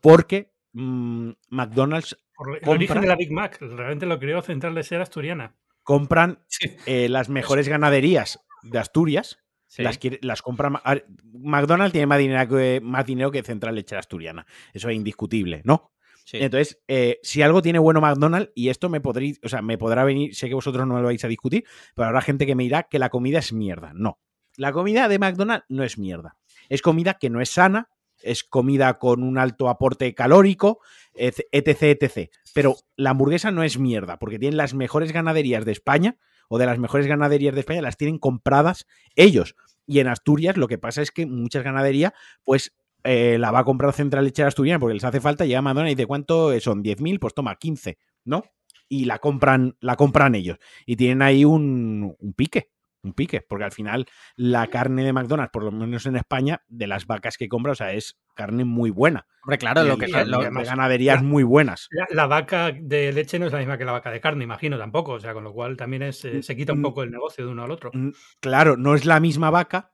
Porque 0.01 0.51
mm, 0.73 1.29
McDonald's. 1.49 2.17
Por 2.35 2.57
el 2.57 2.67
origen 2.67 3.01
de 3.01 3.07
la 3.07 3.15
Big 3.15 3.31
Mac, 3.31 3.57
realmente 3.61 4.07
lo 4.07 4.17
creó 4.17 4.41
Central 4.41 4.73
Lechera 4.73 5.03
Asturiana 5.03 5.55
compran 5.83 6.43
eh, 6.85 7.09
las 7.09 7.29
mejores 7.29 7.67
ganaderías 7.67 8.39
de 8.63 8.79
Asturias. 8.79 9.39
Las, 9.77 9.99
las 10.21 10.41
compra. 10.43 10.69
McDonald's 11.33 11.93
tiene 11.93 12.05
más 12.05 12.19
dinero, 12.19 12.47
que, 12.47 12.79
más 12.81 13.05
dinero 13.05 13.31
que 13.31 13.41
Central 13.41 13.73
Lechera 13.73 13.99
Asturiana. 13.99 14.45
Eso 14.71 14.89
es 14.89 14.95
indiscutible, 14.95 15.61
¿no? 15.65 15.93
Entonces, 16.31 16.81
eh, 16.87 17.19
si 17.21 17.41
algo 17.41 17.61
tiene 17.61 17.79
bueno 17.79 17.99
McDonald's, 17.99 18.51
y 18.55 18.69
esto 18.69 18.89
me 18.89 19.01
podría, 19.01 19.33
o 19.43 19.49
sea, 19.49 19.61
me 19.61 19.77
podrá 19.77 20.03
venir, 20.03 20.35
sé 20.35 20.47
que 20.47 20.53
vosotros 20.53 20.87
no 20.87 20.99
lo 20.99 21.07
vais 21.07 21.23
a 21.25 21.27
discutir, 21.27 21.65
pero 21.95 22.07
habrá 22.07 22.21
gente 22.21 22.45
que 22.45 22.55
me 22.55 22.63
dirá 22.63 22.83
que 22.83 22.99
la 22.99 23.09
comida 23.09 23.39
es 23.39 23.51
mierda. 23.51 23.91
No. 23.93 24.19
La 24.55 24.71
comida 24.71 25.07
de 25.07 25.19
McDonald's 25.19 25.65
no 25.69 25.83
es 25.83 25.97
mierda. 25.97 26.37
Es 26.69 26.81
comida 26.81 27.15
que 27.15 27.29
no 27.29 27.41
es 27.41 27.49
sana, 27.49 27.89
es 28.23 28.43
comida 28.43 28.97
con 28.97 29.23
un 29.23 29.37
alto 29.37 29.69
aporte 29.69 30.13
calórico, 30.13 30.79
etc, 31.13 31.83
etc. 31.83 32.29
Pero 32.53 32.75
la 32.95 33.11
hamburguesa 33.11 33.51
no 33.51 33.63
es 33.63 33.77
mierda, 33.77 34.17
porque 34.17 34.39
tienen 34.39 34.57
las 34.57 34.73
mejores 34.73 35.11
ganaderías 35.11 35.65
de 35.65 35.71
España, 35.71 36.17
o 36.49 36.57
de 36.57 36.65
las 36.65 36.79
mejores 36.79 37.07
ganaderías 37.07 37.53
de 37.53 37.61
España, 37.61 37.81
las 37.81 37.97
tienen 37.97 38.19
compradas 38.19 38.85
ellos. 39.15 39.55
Y 39.85 39.99
en 39.99 40.07
Asturias 40.07 40.57
lo 40.57 40.67
que 40.67 40.77
pasa 40.77 41.01
es 41.01 41.11
que 41.11 41.25
muchas 41.25 41.63
ganaderías, 41.63 42.13
pues 42.43 42.73
eh, 43.03 43.37
la 43.39 43.51
va 43.51 43.59
a 43.59 43.63
comprar 43.65 43.93
Central 43.93 44.25
Lechera 44.25 44.47
Asturiana 44.47 44.79
porque 44.79 44.93
les 44.93 45.03
hace 45.03 45.19
falta, 45.19 45.45
llega 45.45 45.61
Madonna 45.61 45.89
y 45.89 45.95
dice, 45.95 46.05
¿cuánto 46.05 46.57
son? 46.59 46.83
¿10.000? 46.83 47.19
Pues 47.19 47.33
toma, 47.33 47.55
15, 47.55 47.97
¿no? 48.25 48.43
Y 48.87 49.05
la 49.05 49.19
compran, 49.19 49.75
la 49.79 49.95
compran 49.95 50.35
ellos. 50.35 50.57
Y 50.85 50.95
tienen 50.95 51.21
ahí 51.21 51.45
un 51.45 52.15
pique 52.35 52.72
un 53.03 53.13
pique, 53.13 53.41
porque 53.41 53.65
al 53.65 53.71
final 53.71 54.05
la 54.35 54.67
carne 54.67 55.03
de 55.03 55.13
McDonald's, 55.13 55.51
por 55.51 55.63
lo 55.63 55.71
menos 55.71 56.05
en 56.05 56.15
España, 56.15 56.63
de 56.67 56.87
las 56.87 57.05
vacas 57.05 57.37
que 57.37 57.47
compra, 57.47 57.73
o 57.73 57.75
sea, 57.75 57.93
es 57.93 58.19
carne 58.33 58.65
muy 58.65 58.89
buena. 58.89 59.27
Hombre, 59.43 59.57
claro, 59.57 59.83
lo 59.83 59.97
que 59.97 60.07
lo, 60.07 60.39
de 60.39 60.63
ganaderías 60.63 61.21
muy 61.21 61.43
buenas. 61.43 61.89
La, 62.09 62.27
vaca 62.27 62.71
de 62.71 63.11
leche 63.11 63.37
no 63.39 63.47
es 63.47 63.51
la 63.51 63.59
misma 63.59 63.77
que 63.77 63.85
la 63.85 63.91
vaca 63.91 64.09
de 64.09 64.21
carne, 64.21 64.43
imagino 64.43 64.77
tampoco, 64.77 65.13
o 65.13 65.19
sea, 65.19 65.33
con 65.33 65.43
lo 65.43 65.53
cual 65.53 65.75
también 65.75 66.03
es, 66.03 66.23
eh, 66.25 66.41
se 66.41 66.55
quita 66.55 66.73
un 66.73 66.81
poco 66.81 67.03
el 67.03 67.11
negocio 67.11 67.45
de 67.45 67.51
uno 67.51 67.63
al 67.63 67.71
otro. 67.71 67.91
Claro, 68.39 68.77
no 68.77 68.95
es 68.95 69.05
la 69.05 69.19
misma 69.19 69.49
vaca, 69.49 69.91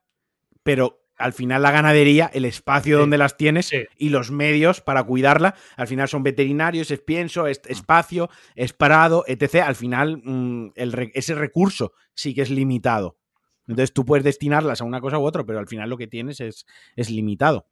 pero 0.62 0.99
al 1.20 1.32
final 1.32 1.62
la 1.62 1.70
ganadería, 1.70 2.30
el 2.32 2.44
espacio 2.44 2.98
donde 2.98 3.18
las 3.18 3.36
tienes 3.36 3.70
y 3.96 4.08
los 4.08 4.30
medios 4.30 4.80
para 4.80 5.04
cuidarla, 5.04 5.54
al 5.76 5.86
final 5.86 6.08
son 6.08 6.22
veterinarios, 6.22 6.90
es 6.90 7.00
pienso, 7.00 7.46
es 7.46 7.60
espacio, 7.66 8.30
es 8.56 8.72
parado, 8.72 9.24
etc. 9.26 9.56
Al 9.66 9.76
final 9.76 10.20
mm, 10.24 10.72
ese 11.14 11.34
recurso 11.34 11.92
sí 12.14 12.34
que 12.34 12.42
es 12.42 12.50
limitado. 12.50 13.18
Entonces 13.66 13.92
tú 13.92 14.04
puedes 14.04 14.24
destinarlas 14.24 14.80
a 14.80 14.84
una 14.84 15.00
cosa 15.00 15.18
u 15.18 15.24
otra, 15.24 15.44
pero 15.44 15.58
al 15.58 15.68
final 15.68 15.88
lo 15.88 15.96
que 15.96 16.08
tienes 16.08 16.40
es, 16.40 16.66
es 16.96 17.10
limitado. 17.10 17.66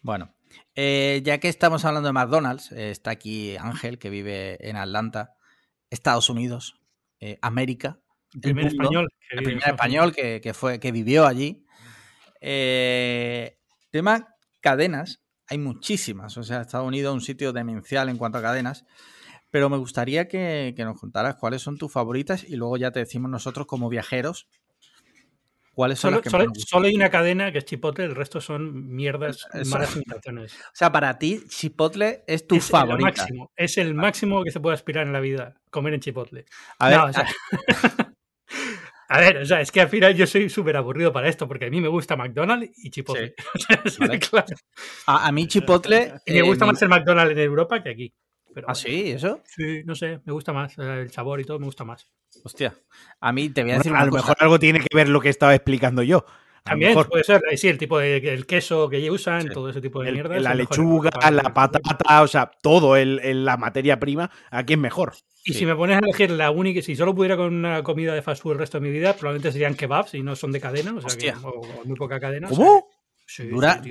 Bueno, 0.00 0.34
eh, 0.74 1.20
ya 1.24 1.38
que 1.38 1.48
estamos 1.48 1.84
hablando 1.84 2.08
de 2.08 2.12
McDonald's, 2.12 2.72
eh, 2.72 2.90
está 2.90 3.10
aquí 3.10 3.56
Ángel, 3.56 3.98
que 3.98 4.10
vive 4.10 4.56
en 4.68 4.76
Atlanta, 4.76 5.34
Estados 5.90 6.30
Unidos, 6.30 6.80
eh, 7.20 7.38
América. 7.42 8.00
El 8.32 8.40
primer 8.40 8.66
español. 8.66 9.08
el 9.30 9.42
primer 9.42 9.68
español 9.68 10.14
que, 10.14 10.52
fue, 10.54 10.80
que 10.80 10.92
vivió 10.92 11.26
allí. 11.26 11.63
Eh, 12.46 13.56
tema 13.90 14.36
cadenas, 14.60 15.22
hay 15.46 15.56
muchísimas. 15.56 16.36
O 16.36 16.42
sea, 16.42 16.60
Estados 16.60 16.86
Unidos 16.86 17.12
es 17.12 17.14
un 17.14 17.20
sitio 17.22 17.52
demencial 17.54 18.10
en 18.10 18.18
cuanto 18.18 18.38
a 18.38 18.42
cadenas. 18.42 18.84
Pero 19.50 19.70
me 19.70 19.78
gustaría 19.78 20.28
que, 20.28 20.74
nos 20.78 21.00
contaras 21.00 21.36
cuáles 21.36 21.62
son 21.62 21.78
tus 21.78 21.90
favoritas 21.90 22.44
y 22.44 22.56
luego 22.56 22.76
ya 22.76 22.90
te 22.90 23.00
decimos 23.00 23.30
nosotros 23.30 23.66
como 23.66 23.88
viajeros 23.88 24.48
cuáles 25.74 25.98
son 25.98 26.10
solo, 26.10 26.16
las 26.16 26.22
que 26.24 26.30
solo, 26.30 26.52
solo 26.54 26.86
hay 26.86 26.94
una 26.94 27.10
cadena 27.10 27.50
que 27.50 27.58
es 27.58 27.64
Chipotle, 27.64 28.04
el 28.04 28.14
resto 28.14 28.40
son 28.40 28.94
mierdas, 28.94 29.46
malas 29.66 29.94
imitaciones. 29.96 30.54
O 30.54 30.74
sea, 30.74 30.92
para 30.92 31.18
ti, 31.18 31.42
Chipotle 31.48 32.24
es 32.26 32.46
tu 32.46 32.60
favorita. 32.60 33.06
máximo, 33.06 33.52
es 33.56 33.78
el 33.78 33.94
máximo 33.94 34.44
que 34.44 34.50
se 34.50 34.60
puede 34.60 34.74
aspirar 34.74 35.06
en 35.06 35.12
la 35.12 35.20
vida, 35.20 35.60
comer 35.70 35.94
en 35.94 36.00
Chipotle. 36.00 36.46
A 36.78 36.88
ver, 36.88 36.98
A 36.98 37.12
ver, 39.10 39.38
o 39.38 39.46
sea, 39.46 39.60
es 39.60 39.70
que 39.70 39.80
al 39.80 39.88
final 39.88 40.14
yo 40.14 40.26
soy 40.26 40.48
súper 40.48 40.76
aburrido 40.76 41.12
para 41.12 41.28
esto, 41.28 41.46
porque 41.46 41.66
a 41.66 41.70
mí 41.70 41.80
me 41.80 41.88
gusta 41.88 42.16
McDonald's 42.16 42.70
y 42.76 42.90
Chipotle. 42.90 43.34
a, 45.06 45.32
mí 45.32 45.46
Chipotle... 45.46 46.14
me 46.26 46.42
gusta 46.42 46.64
eh, 46.64 46.68
más 46.68 46.82
el 46.82 46.88
McDonald's 46.88 47.32
en 47.32 47.38
Europa 47.38 47.82
que 47.82 47.90
aquí. 47.90 48.14
¿Ah, 48.66 48.74
sí? 48.74 49.10
¿Eso? 49.10 49.40
Sí, 49.44 49.82
no 49.84 49.94
sé, 49.94 50.20
me 50.24 50.32
gusta 50.32 50.52
más. 50.52 50.78
El 50.78 51.10
sabor 51.10 51.40
y 51.40 51.44
todo 51.44 51.58
me 51.58 51.66
gusta 51.66 51.84
más. 51.84 52.08
Hostia, 52.44 52.74
a 53.20 53.32
mí 53.32 53.48
te 53.48 53.62
voy 53.62 53.72
a 53.72 53.78
decir 53.78 53.94
A 53.94 54.04
lo 54.04 54.12
mejor 54.12 54.36
algo 54.38 54.58
tiene 54.58 54.80
que 54.80 54.94
ver 54.94 55.08
lo 55.08 55.20
que 55.20 55.28
estaba 55.28 55.54
explicando 55.54 56.02
yo. 56.02 56.24
También 56.64 56.94
puede 56.94 57.24
ser, 57.24 57.42
sí, 57.56 57.68
el 57.68 57.76
tipo 57.76 57.98
de 57.98 58.16
el 58.16 58.46
queso 58.46 58.88
que 58.88 59.10
usan, 59.10 59.48
todo 59.50 59.68
ese 59.68 59.82
tipo 59.82 60.02
de 60.02 60.12
mierda. 60.12 60.40
La 60.40 60.54
lechuga, 60.54 61.10
la 61.30 61.52
patata, 61.52 62.22
o 62.22 62.26
sea, 62.26 62.50
todo, 62.62 62.96
el, 62.96 63.44
la 63.44 63.58
materia 63.58 64.00
prima, 64.00 64.30
aquí 64.50 64.72
es 64.72 64.78
mejor. 64.78 65.12
Y 65.44 65.52
si 65.52 65.66
me 65.66 65.76
pones 65.76 65.96
a 65.96 65.98
elegir 65.98 66.30
la 66.30 66.50
única, 66.50 66.80
si 66.80 66.96
solo 66.96 67.14
pudiera 67.14 67.36
con 67.36 67.54
una 67.54 67.82
comida 67.82 68.14
de 68.14 68.22
fast 68.22 68.42
food 68.42 68.52
el 68.52 68.58
resto 68.60 68.78
de 68.80 68.88
mi 68.88 68.90
vida, 68.90 69.12
probablemente 69.12 69.52
serían 69.52 69.74
kebabs 69.74 70.14
y 70.14 70.22
no 70.22 70.34
son 70.36 70.52
de 70.52 70.60
cadena, 70.60 70.94
o 70.94 71.06
sea 71.06 71.18
que 71.18 71.34
muy 71.84 71.96
poca 71.96 72.18
cadena. 72.18 72.48
¿Cómo? 72.48 72.88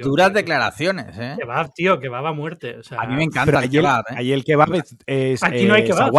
duras 0.01 0.33
declaraciones, 0.33 1.15
¿eh? 1.19 1.35
Kebab, 1.37 1.73
tío, 1.73 1.99
kebab 1.99 2.25
a 2.25 2.33
muerte. 2.33 2.77
a 2.97 3.05
mí 3.05 3.15
me 3.15 3.23
encanta 3.23 3.63
el 3.63 3.69
kebab. 3.69 4.03
¿eh? 4.09 4.15
Ahí 4.17 4.31
el 4.31 4.43
kebab 4.43 4.81
es, 5.05 5.43
Aquí 5.43 5.65
no 5.65 5.75
hay 5.75 5.85
kebab. 5.85 6.11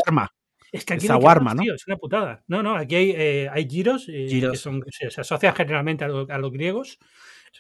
Es 0.75 0.85
que 0.85 0.95
aquí 0.95 1.07
no 1.07 1.21
¿no? 1.21 1.63
Tío, 1.63 1.75
es 1.75 1.87
una 1.87 1.97
putada. 1.97 2.43
No, 2.49 2.61
no, 2.61 2.75
aquí 2.75 2.97
hay, 2.97 3.11
eh, 3.17 3.49
hay 3.49 3.69
giros, 3.69 4.07
eh, 4.09 4.27
que 4.29 4.57
son, 4.57 4.83
se, 4.91 5.21
asocian 5.21 5.55
generalmente 5.55 6.05
a, 6.05 6.09
los 6.09 6.51
griegos 6.51 6.99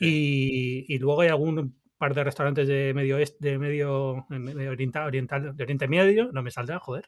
y, 0.01 0.85
y, 0.93 0.99
luego 0.99 1.20
hay 1.20 1.28
algún 1.28 1.77
par 1.97 2.12
de 2.12 2.24
restaurantes 2.24 2.66
de 2.66 2.93
medio, 2.93 3.19
de 3.39 3.59
medio, 3.59 4.27
medio 4.28 4.73
oriental, 4.73 5.07
oriental, 5.07 5.57
de 5.57 5.62
Oriente 5.62 5.86
Medio, 5.86 6.32
no 6.32 6.43
me 6.43 6.51
saldrá, 6.51 6.81
joder, 6.81 7.07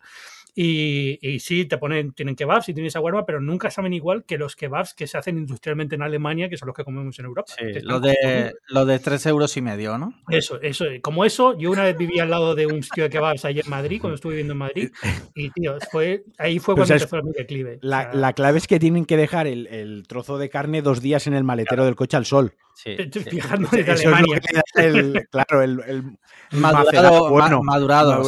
y, 0.58 1.18
y, 1.20 1.38
sí, 1.38 1.66
te 1.66 1.76
ponen, 1.76 2.12
tienen 2.12 2.34
kebabs 2.34 2.70
y 2.70 2.72
tienen 2.72 2.86
esa 2.86 2.98
guarma, 2.98 3.26
pero 3.26 3.42
nunca 3.42 3.70
saben 3.70 3.92
igual 3.92 4.24
que 4.24 4.38
los 4.38 4.56
kebabs 4.56 4.94
que 4.94 5.06
se 5.06 5.18
hacen 5.18 5.36
industrialmente 5.36 5.96
en 5.96 6.02
Alemania, 6.02 6.48
que 6.48 6.56
son 6.56 6.68
los 6.68 6.74
que 6.74 6.82
comemos 6.82 7.18
en 7.18 7.26
Europa. 7.26 7.52
Sí, 7.58 7.80
lo 7.82 8.00
de, 8.00 8.54
lo 8.68 8.86
de 8.86 8.98
tres 8.98 9.26
euros 9.26 9.54
y 9.58 9.60
medio, 9.60 9.98
¿no? 9.98 10.14
Eso, 10.30 10.58
eso. 10.62 10.86
Como 11.02 11.26
eso, 11.26 11.58
yo 11.58 11.70
una 11.70 11.84
vez 11.84 11.98
vivía 11.98 12.22
al 12.22 12.30
lado 12.30 12.54
de 12.54 12.66
un 12.66 12.82
sitio 12.82 13.04
de 13.04 13.10
kebabs 13.10 13.44
allí 13.44 13.60
en 13.60 13.68
Madrid, 13.68 14.00
cuando 14.00 14.14
estuve 14.14 14.32
viviendo 14.32 14.54
en 14.54 14.58
Madrid, 14.58 14.90
y 15.34 15.50
tío, 15.50 15.76
fue, 15.92 16.24
ahí 16.38 16.58
fue 16.58 16.74
cuando 16.74 16.94
empezó 16.94 17.22
mi 17.22 17.32
declive. 17.32 17.78
La, 17.82 18.14
la, 18.14 18.32
clave 18.32 18.56
es 18.56 18.66
que 18.66 18.78
tienen 18.78 19.04
que 19.04 19.18
dejar 19.18 19.46
el, 19.46 19.66
el, 19.66 20.06
trozo 20.08 20.38
de 20.38 20.48
carne 20.48 20.80
dos 20.80 21.02
días 21.02 21.26
en 21.26 21.34
el 21.34 21.44
maletero 21.44 21.84
del 21.84 21.96
coche 21.96 22.16
al 22.16 22.24
sol. 22.24 22.54
Sí, 22.74 22.96
Fijando 23.30 23.68
desde 23.72 23.92
Alemania. 23.92 24.40
el, 24.74 25.26
claro, 25.30 25.62
el, 25.62 26.18
madurado, 26.52 27.30
bueno, 27.30 27.62
madurado, 27.62 28.22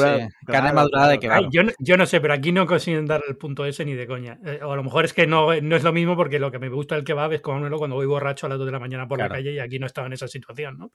carne 0.52 0.72
madurada 0.72 1.08
de 1.08 1.48
yo, 1.50 1.62
yo 1.78 1.96
no 1.96 2.06
sé 2.06 2.20
pero 2.20 2.34
aquí 2.34 2.52
no 2.52 2.66
consiguen 2.66 3.06
dar 3.06 3.22
el 3.28 3.36
punto 3.36 3.64
ese 3.64 3.84
ni 3.84 3.94
de 3.94 4.06
coña. 4.06 4.38
Eh, 4.44 4.60
o 4.62 4.72
a 4.72 4.76
lo 4.76 4.82
mejor 4.82 5.04
es 5.04 5.12
que 5.12 5.26
no, 5.26 5.60
no 5.60 5.76
es 5.76 5.82
lo 5.82 5.92
mismo 5.92 6.16
porque 6.16 6.38
lo 6.38 6.50
que 6.50 6.58
me 6.58 6.68
gusta 6.68 6.96
el 6.96 7.04
kebab 7.04 7.32
es 7.32 7.40
comérmelo 7.40 7.78
cuando 7.78 7.96
voy 7.96 8.06
borracho 8.06 8.46
a 8.46 8.48
las 8.48 8.58
2 8.58 8.66
de 8.66 8.72
la 8.72 8.80
mañana 8.80 9.06
por 9.06 9.18
la 9.18 9.28
calle 9.28 9.52
y 9.52 9.58
aquí 9.58 9.78
no 9.78 9.86
estaba 9.86 10.06
en 10.06 10.14
esa 10.14 10.28
situación, 10.28 10.78
¿no? 10.78 10.90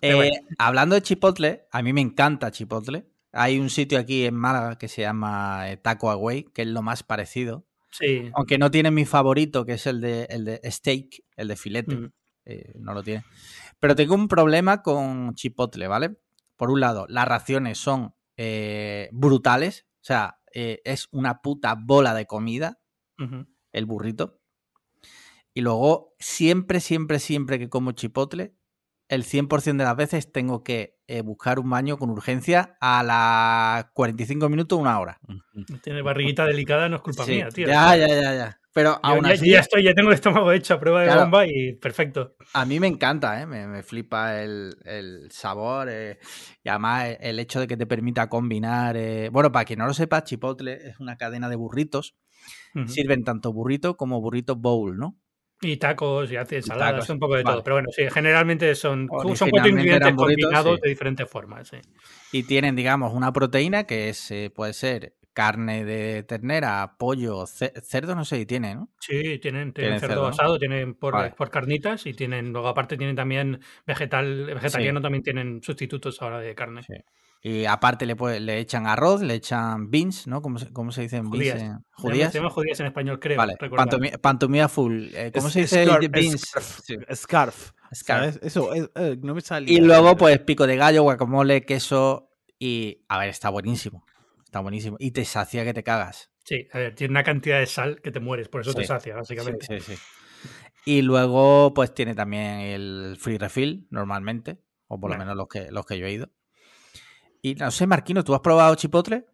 Eh, 0.00 0.30
hablando 0.58 0.94
de 0.94 1.02
Chipotle, 1.02 1.66
a 1.70 1.82
mí 1.82 1.92
me 1.92 2.00
encanta 2.00 2.50
Chipotle. 2.50 3.06
Hay 3.32 3.58
un 3.58 3.70
sitio 3.70 3.98
aquí 3.98 4.26
en 4.26 4.34
Málaga 4.34 4.76
que 4.76 4.88
se 4.88 5.02
llama 5.02 5.70
eh, 5.70 5.76
Taco 5.78 6.10
Away, 6.10 6.44
que 6.52 6.62
es 6.62 6.68
lo 6.68 6.82
más 6.82 7.02
parecido. 7.02 7.64
Sí. 7.90 8.30
Aunque 8.34 8.58
no 8.58 8.70
tiene 8.70 8.90
mi 8.90 9.04
favorito, 9.04 9.64
que 9.64 9.74
es 9.74 9.86
el 9.86 10.00
de, 10.00 10.24
el 10.30 10.44
de 10.44 10.60
steak, 10.70 11.24
el 11.36 11.48
de 11.48 11.56
filete. 11.56 11.94
Mm. 11.94 12.12
Eh, 12.44 12.72
no 12.78 12.94
lo 12.94 13.02
tiene. 13.02 13.24
Pero 13.80 13.94
tengo 13.94 14.14
un 14.14 14.28
problema 14.28 14.82
con 14.82 15.34
Chipotle, 15.34 15.86
¿vale? 15.86 16.16
Por 16.56 16.70
un 16.70 16.80
lado, 16.80 17.06
las 17.08 17.26
raciones 17.26 17.78
son 17.78 18.14
eh, 18.44 19.08
brutales. 19.12 19.86
O 20.00 20.04
sea, 20.04 20.38
es 20.52 21.08
una 21.12 21.40
puta 21.40 21.76
bola 21.78 22.12
de 22.12 22.26
comida, 22.26 22.80
el 23.72 23.86
burrito. 23.86 24.40
Y 25.54 25.60
luego, 25.60 26.14
siempre, 26.18 26.80
siempre, 26.80 27.18
siempre 27.18 27.58
que 27.58 27.68
como 27.68 27.92
chipotle, 27.92 28.54
el 29.08 29.24
100% 29.24 29.76
de 29.76 29.84
las 29.84 29.96
veces 29.96 30.32
tengo 30.32 30.64
que 30.64 30.98
eh, 31.06 31.20
buscar 31.20 31.58
un 31.58 31.68
baño 31.68 31.98
con 31.98 32.08
urgencia 32.08 32.78
a 32.80 33.02
las 33.02 33.92
45 33.92 34.48
minutos, 34.48 34.78
una 34.78 34.98
hora. 34.98 35.20
Tiene 35.82 36.00
barriguita 36.00 36.46
delicada, 36.46 36.88
no 36.88 36.96
es 36.96 37.02
culpa 37.02 37.24
Sí, 37.24 37.32
mía, 37.32 37.48
tío. 37.50 37.68
Ya, 37.68 37.94
ya, 37.96 38.08
ya, 38.08 38.34
ya. 38.34 38.61
Pero 38.74 38.98
aún 39.02 39.24
ya, 39.24 39.34
así, 39.34 39.50
ya 39.50 39.60
estoy, 39.60 39.82
ya 39.84 39.92
tengo 39.94 40.08
el 40.08 40.14
estómago 40.14 40.50
hecho 40.52 40.74
a 40.74 40.80
prueba 40.80 41.02
de 41.02 41.14
bomba 41.14 41.46
y 41.46 41.74
perfecto. 41.74 42.36
a 42.54 42.64
mí 42.64 42.80
me 42.80 42.86
encanta, 42.86 43.40
¿eh? 43.42 43.46
me, 43.46 43.66
me 43.66 43.82
flipa 43.82 44.40
el, 44.40 44.74
el 44.84 45.30
sabor 45.30 45.88
eh, 45.90 46.18
y 46.64 46.68
además 46.70 47.16
el 47.20 47.38
hecho 47.38 47.60
de 47.60 47.66
que 47.66 47.76
te 47.76 47.86
permita 47.86 48.28
combinar. 48.28 48.96
eh, 48.96 49.28
Bueno, 49.30 49.52
para 49.52 49.64
quien 49.66 49.78
no 49.80 49.86
lo 49.86 49.92
sepa, 49.94 50.24
Chipotle 50.24 50.72
es 50.88 51.00
una 51.00 51.16
cadena 51.16 51.48
de 51.50 51.56
burritos. 51.56 52.16
Sirven 52.86 53.22
tanto 53.24 53.52
burrito 53.52 53.96
como 53.98 54.20
burrito 54.20 54.56
bowl, 54.56 54.96
¿no? 54.96 55.18
Y 55.60 55.76
tacos, 55.76 56.32
y 56.32 56.36
hace 56.36 56.56
ensaladas, 56.56 57.08
un 57.10 57.20
poco 57.20 57.36
de 57.36 57.44
vale. 57.44 57.54
todo. 57.56 57.62
Pero 57.64 57.76
bueno, 57.76 57.88
sí, 57.94 58.02
generalmente 58.10 58.74
son, 58.74 59.06
son 59.36 59.50
cuatro 59.50 59.68
ingredientes 59.68 60.14
burritos, 60.14 60.44
combinados 60.50 60.74
sí. 60.76 60.80
de 60.82 60.88
diferentes 60.88 61.28
formas. 61.30 61.68
Sí. 61.68 61.76
Y 62.32 62.42
tienen, 62.44 62.74
digamos, 62.74 63.12
una 63.12 63.32
proteína 63.32 63.84
que 63.84 64.08
es, 64.08 64.30
eh, 64.32 64.50
puede 64.52 64.72
ser 64.72 65.14
carne 65.32 65.84
de 65.84 66.22
ternera, 66.24 66.96
pollo, 66.98 67.46
ce- 67.46 67.72
cerdo, 67.82 68.14
no 68.14 68.24
sé 68.24 68.38
si 68.38 68.46
tiene, 68.46 68.74
¿no? 68.74 68.90
Sí, 69.00 69.38
tienen, 69.38 69.40
tienen 69.40 69.72
Tienen 69.72 70.00
cerdo 70.00 70.14
cerdo, 70.14 70.26
asado, 70.28 70.58
tienen 70.58 70.94
por, 70.94 71.14
Vale. 71.14 71.30
por 71.30 71.50
carnitas 71.50 72.06
y 72.06 72.12
tienen, 72.14 72.52
luego 72.52 72.68
aparte 72.68 72.96
tienen 72.96 73.16
también 73.16 73.60
vegetal, 73.86 74.46
vegetariano, 74.46 75.00
también 75.00 75.22
tienen 75.22 75.62
sustitutos 75.62 76.20
ahora 76.20 76.38
de 76.40 76.54
carne. 76.54 76.82
Sí. 76.82 76.94
Y 77.44 77.64
aparte 77.64 78.06
le, 78.06 78.14
puede- 78.14 78.38
le 78.38 78.58
echan 78.58 78.86
arroz, 78.86 79.20
le 79.22 79.34
echan 79.34 79.90
beans, 79.90 80.28
¿no? 80.28 80.42
¿Cómo 80.42 80.58
se, 80.60 80.72
cómo 80.72 80.92
se 80.92 81.02
dicen 81.02 81.28
beans? 81.28 81.32
Judías. 81.32 81.54
en- 81.54 81.60
Se 81.60 81.66
llama- 81.72 81.82
¿Judías? 81.92 82.32
Se 82.32 82.38
llama 82.38 82.50
judías 82.50 82.80
en 82.80 82.86
español, 82.86 83.18
creo. 83.18 83.36
Vale, 83.38 83.56
pantomima 84.20 84.68
full. 84.68 85.08
eh, 85.14 85.32
¿Cómo 85.34 85.48
Es- 85.48 85.52
se 85.52 85.60
dice 85.62 85.84
scarf- 85.86 86.10
beans? 86.10 86.40
Scarf. 86.42 86.80
Sí. 86.84 86.96
Scarf. 87.94 88.36
Eso, 88.42 88.72
es- 88.74 88.90
eh, 88.94 89.16
no 89.20 89.34
me 89.34 89.40
sale. 89.40 89.70
Y 89.72 89.80
luego, 89.80 90.16
pues, 90.16 90.38
pico 90.40 90.66
de 90.66 90.76
gallo, 90.76 91.02
guacamole, 91.02 91.62
queso 91.64 92.30
y... 92.58 93.04
A 93.08 93.18
ver, 93.18 93.28
está 93.30 93.50
buenísimo. 93.50 94.04
Está 94.52 94.60
buenísimo. 94.60 94.98
Y 95.00 95.12
te 95.12 95.24
sacia 95.24 95.64
que 95.64 95.72
te 95.72 95.82
cagas. 95.82 96.30
Sí, 96.44 96.68
a 96.72 96.78
ver, 96.78 96.94
tiene 96.94 97.12
una 97.12 97.24
cantidad 97.24 97.58
de 97.58 97.64
sal 97.64 98.02
que 98.02 98.10
te 98.10 98.20
mueres, 98.20 98.50
por 98.50 98.60
eso 98.60 98.74
te 98.74 98.84
sacia, 98.84 99.16
básicamente. 99.16 99.64
Sí, 99.64 99.80
sí, 99.80 99.96
sí. 99.96 100.02
Y 100.84 101.00
luego, 101.00 101.72
pues, 101.72 101.94
tiene 101.94 102.14
también 102.14 102.60
el 102.60 103.16
free 103.18 103.38
refill, 103.38 103.86
normalmente. 103.88 104.58
O 104.88 105.00
por 105.00 105.10
lo 105.10 105.16
menos 105.16 105.36
los 105.36 105.48
que, 105.48 105.70
los 105.70 105.86
que 105.86 105.98
yo 105.98 106.04
he 106.04 106.12
ido. 106.12 106.28
Y 107.40 107.54
no 107.54 107.70
sé, 107.70 107.86
Marquino, 107.86 108.22
¿tú 108.24 108.34
has 108.34 108.42
probado 108.42 108.74
chipotle? 108.74 109.24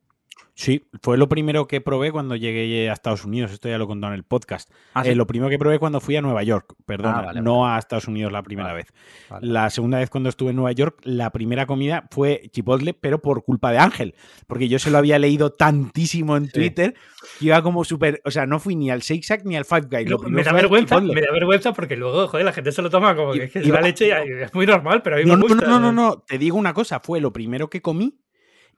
Sí, 0.54 0.88
fue 1.02 1.16
lo 1.16 1.28
primero 1.28 1.68
que 1.68 1.80
probé 1.80 2.10
cuando 2.10 2.34
llegué 2.34 2.90
a 2.90 2.92
Estados 2.92 3.24
Unidos. 3.24 3.52
Esto 3.52 3.68
ya 3.68 3.78
lo 3.78 3.84
he 3.84 3.86
contado 3.86 4.12
en 4.12 4.18
el 4.18 4.24
podcast. 4.24 4.68
Ah, 4.92 5.02
Eh, 5.06 5.14
lo 5.14 5.24
primero 5.24 5.48
que 5.48 5.56
probé 5.58 5.78
cuando 5.78 6.00
fui 6.00 6.16
a 6.16 6.20
Nueva 6.20 6.42
York, 6.42 6.74
perdona, 6.84 7.18
Ah, 7.20 7.22
vale, 7.26 7.42
no 7.42 7.68
a 7.68 7.78
Estados 7.78 8.08
Unidos 8.08 8.32
la 8.32 8.42
primera 8.42 8.72
Vale, 8.72 8.82
vez. 8.82 8.92
La 9.40 9.70
segunda 9.70 9.98
vez 9.98 10.10
cuando 10.10 10.28
estuve 10.28 10.50
en 10.50 10.56
Nueva 10.56 10.72
York, 10.72 10.98
la 11.04 11.30
primera 11.30 11.64
comida 11.66 12.08
fue 12.10 12.50
chipotle, 12.52 12.92
pero 12.92 13.22
por 13.22 13.44
culpa 13.44 13.70
de 13.70 13.78
Ángel, 13.78 14.14
porque 14.48 14.68
yo 14.68 14.80
se 14.80 14.90
lo 14.90 14.98
había 14.98 15.20
leído 15.20 15.50
tantísimo 15.52 16.36
en 16.36 16.50
Twitter 16.50 16.94
que 17.38 17.44
iba 17.46 17.62
como 17.62 17.84
súper, 17.84 18.20
o 18.24 18.30
sea, 18.32 18.44
no 18.46 18.58
fui 18.58 18.74
ni 18.74 18.90
al 18.90 18.98
Shake 19.00 19.22
Shack 19.22 19.44
ni 19.44 19.56
al 19.56 19.64
Five 19.64 19.86
Guys. 19.88 20.06
Y 20.06 20.08
lo 20.08 20.18
me 20.18 20.42
da 20.42 20.52
vergüenza, 20.52 20.96
Chipotle. 20.96 21.14
me 21.14 21.20
da 21.24 21.32
vergüenza 21.32 21.72
porque 21.72 21.94
luego, 21.96 22.26
joder, 22.26 22.44
la 22.44 22.52
gente 22.52 22.72
se 22.72 22.82
lo 22.82 22.90
toma 22.90 23.14
como 23.14 23.32
que, 23.32 23.44
es 23.44 23.52
que 23.52 23.60
es 23.60 23.66
Iba- 23.66 23.76
la 23.80 23.86
leche 23.86 24.08
y 24.08 24.42
es 24.42 24.52
muy 24.54 24.66
normal, 24.66 25.02
pero 25.02 25.14
a 25.16 25.18
mí 25.20 25.24
No, 25.24 25.36
me 25.36 25.40
no, 25.42 25.46
gusta. 25.54 25.66
no, 25.68 25.78
no, 25.78 25.92
no, 25.92 26.08
no, 26.10 26.18
te 26.26 26.36
digo 26.36 26.56
una 26.58 26.74
cosa, 26.74 26.98
fue 26.98 27.20
lo 27.20 27.32
primero 27.32 27.70
que 27.70 27.80
comí 27.80 28.18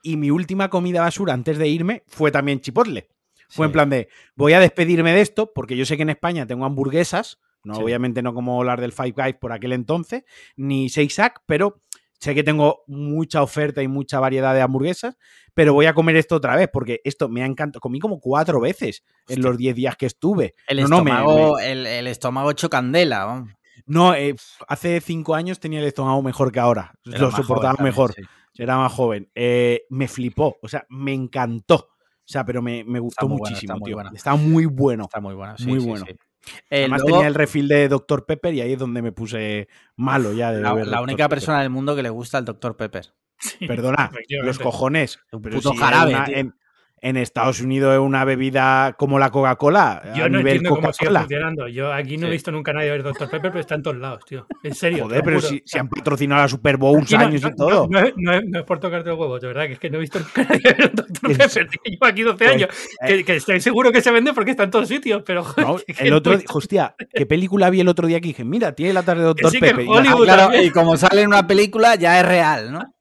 y 0.03 0.17
mi 0.17 0.31
última 0.31 0.69
comida 0.71 1.01
basura 1.03 1.33
antes 1.35 1.59
de 1.59 1.69
irme 1.69 2.03
fue 2.07 2.31
también 2.31 2.61
chipotle. 2.61 3.09
Fue 3.49 3.67
en 3.67 3.73
plan 3.73 3.91
de, 3.91 4.09
voy 4.37 4.53
a 4.53 4.61
despedirme 4.61 5.13
de 5.13 5.21
esto 5.23 5.53
porque 5.53 5.77
yo 5.77 5.85
sé 5.85 5.97
que 5.97 6.03
en 6.05 6.11
España 6.11 6.47
tengo 6.47 6.65
hamburguesas, 6.65 7.39
no 7.65 7.75
Sí. 7.75 7.83
obviamente 7.83 8.23
no 8.23 8.33
como 8.33 8.63
las 8.63 8.79
del 8.81 8.93
Five 8.93 9.13
Guys 9.17 9.35
por 9.41 9.53
aquel 9.53 9.73
entonces, 9.73 10.23
ni 10.57 10.87
Shack, 10.87 11.43
pero 11.47 11.81
sé 12.21 12.35
que 12.35 12.45
tengo 12.45 12.85
mucha 12.87 13.43
oferta 13.43 13.83
y 13.83 13.89
mucha 13.89 14.21
variedad 14.21 14.55
de 14.55 14.61
hamburguesas, 14.61 15.17
pero 15.53 15.73
voy 15.75 15.87
a 15.87 15.95
comer 15.95 16.15
esto 16.17 16.37
otra 16.37 16.55
vez 16.55 16.69
porque 16.73 17.01
esto 17.03 17.29
me 17.29 17.43
ha 17.43 17.47
encantado. 17.47 17.81
Comí 17.81 17.99
como 17.99 18.21
cuatro 18.21 18.61
veces 18.61 19.03
en 19.27 19.43
los 19.43 19.57
10 19.57 19.75
días 19.75 19.97
que 19.97 20.07
estuve. 20.07 20.55
El 20.69 20.83
No, 20.83 20.89
no, 20.89 21.03
me- 21.05 21.11
estómago, 21.11 21.59
El, 21.59 21.87
el 21.87 22.07
estómago 22.07 22.51
hecho 22.53 22.71
candela. 22.71 23.25
vamos. 23.25 23.51
No, 23.87 24.15
eh, 24.15 24.37
hace 24.69 25.01
cinco 25.01 25.35
años 25.35 25.59
tenía 25.59 25.81
el 25.81 25.87
estómago 25.87 26.23
mejor 26.23 26.53
que 26.53 26.61
ahora. 26.61 26.93
Lo 27.03 27.31
soportaba 27.33 27.75
también, 27.75 27.87
mejor. 27.93 28.13
sí. 28.13 28.23
Era 28.63 28.77
más 28.77 28.93
joven. 28.93 29.31
Eh, 29.35 29.83
me 29.91 30.07
flipó, 30.09 30.59
o 30.61 30.69
sea, 30.69 30.85
me 30.91 31.13
encantó. 31.15 31.77
O 31.77 32.33
sea, 32.33 32.45
pero 32.45 32.63
me, 32.63 32.85
me 32.85 33.01
gustó 33.01 33.27
bueno, 33.27 33.39
muchísimo, 33.39 33.73
está 33.73 33.79
muy 33.81 33.89
tío. 33.89 33.97
bueno. 33.97 34.11
Está 34.15 34.35
muy 34.37 34.67
bueno. 34.67 35.05
Está 35.05 35.21
muy 35.21 35.35
bueno. 35.35 35.57
sí, 35.57 35.67
Muy 35.67 35.81
sí, 35.81 35.89
bueno. 35.89 36.05
sí. 36.07 36.13
Eh, 36.71 36.81
Además 36.81 37.01
luego, 37.03 37.17
tenía 37.17 37.29
el 37.29 37.35
refill 37.35 37.69
de 37.69 37.89
Dr. 37.89 38.25
Pepper 38.27 38.55
y 38.55 38.61
ahí 38.61 38.73
es 38.73 38.79
donde 38.79 39.03
me 39.03 39.13
puse 39.13 39.69
malo 39.97 40.33
ya 40.33 40.53
de 40.53 40.61
la, 40.63 40.73
beber 40.73 40.87
la 40.89 40.99
Dr. 40.99 41.05
única 41.05 41.25
Pepper. 41.25 41.37
persona 41.39 41.61
del 41.61 41.71
mundo 41.71 41.95
que 41.97 42.03
le 42.03 42.11
gusta 42.11 42.39
el 42.39 42.45
Dr. 42.45 42.77
Pepper. 42.77 43.13
Sí, 43.39 43.67
Perdona, 43.67 44.11
los 44.45 44.59
cojones. 44.59 45.19
Pero 45.31 45.57
puto 45.57 45.73
si 45.73 45.77
jarabe, 45.79 46.15
una- 46.15 46.25
tío. 46.27 46.37
en, 46.37 46.55
en 47.03 47.17
Estados 47.17 47.61
Unidos 47.61 47.95
es 47.95 48.01
una 48.01 48.25
bebida 48.25 48.95
como 48.99 49.19
la 49.19 49.31
Coca-Cola. 49.31 50.03
Yo 50.15 50.25
a 50.25 50.29
no 50.29 50.39
nivel 50.39 50.57
entiendo 50.57 50.71
cómo 50.71 50.93
sigue 50.93 51.09
Coca-Cola. 51.09 51.21
funcionando. 51.21 51.69
Yo 51.69 51.93
aquí 51.93 52.17
no 52.19 52.27
he 52.27 52.31
visto 52.31 52.51
nunca 52.53 52.73
a 52.73 52.75
nadie 52.75 52.91
ver 52.91 53.03
Dr. 53.03 53.31
Pepper, 53.31 53.51
pero 53.51 53.61
está 53.61 53.75
en 53.77 53.83
todos 53.83 53.97
lados, 53.97 54.25
tío. 54.27 54.47
En 54.63 54.75
serio. 54.75 55.05
Joder, 55.05 55.23
pero 55.25 55.41
si, 55.41 55.63
si 55.65 55.79
han 55.79 55.89
patrocinado 55.89 56.43
la 56.43 56.49
Super 56.49 56.77
Bowl 56.77 57.03
no- 57.11 57.19
años 57.19 57.43
no, 57.43 57.49
y 57.49 57.57
todo. 57.57 57.89
No, 57.91 58.01
no 58.01 58.07
es- 58.07 58.13
no 58.17 58.33
es, 58.35 58.43
no 58.47 58.59
es 58.61 58.65
por 58.65 58.81
tocarte 58.81 59.09
los 59.09 59.19
huevos, 59.19 59.41
de 59.41 59.47
verdad, 59.47 59.67
que 59.67 59.73
es 59.73 59.79
que 59.79 59.89
no 59.91 59.97
he 59.97 60.01
visto 60.01 60.19
nunca 60.19 60.43
a 60.43 60.45
nadie 60.45 60.63
ver 60.63 60.93
Dr. 60.95 61.37
Pepper. 61.37 61.69
tío. 61.69 61.81
Llevo 61.85 62.07
aquí 62.07 62.23
12 62.23 62.37
Pues, 62.39 62.51
años. 62.51 62.69
Que, 63.07 63.25
que 63.25 63.37
estoy 63.37 63.61
seguro 63.61 63.93
que 63.93 64.03
se 64.03 64.11
vende 64.11 64.33
porque 64.35 64.51
está 64.51 64.65
en 64.65 64.71
todos 64.71 64.89
sitios, 64.89 65.23
pero 65.25 65.43
joder, 65.43 65.67
No, 65.67 65.77
que- 65.79 65.95
que 65.95 66.07
el 66.07 66.13
otro 66.13 66.33
no- 66.33 66.39
día, 66.39 66.47
hostia, 66.53 66.95
¿qué 67.15 67.25
película 67.27 67.71
vi 67.71 67.81
el 67.81 67.89
otro 67.89 68.07
día 68.07 68.21
que 68.21 68.29
dije, 68.29 68.45
mira, 68.45 68.73
tiene 68.75 68.93
la 68.93 69.03
tarde 69.03 69.23
de 69.23 69.29
Dr. 69.29 69.51
sí, 69.51 69.59
Pepper? 69.59 69.85
Y 69.87 70.23
claro, 70.25 70.63
y 70.63 70.71
como 70.71 70.97
sale 70.97 71.23
en 71.23 71.29
una 71.29 71.47
película, 71.47 71.95
ya 71.95 72.21
es 72.21 72.27
real, 72.27 72.71
¿no? 72.73 72.95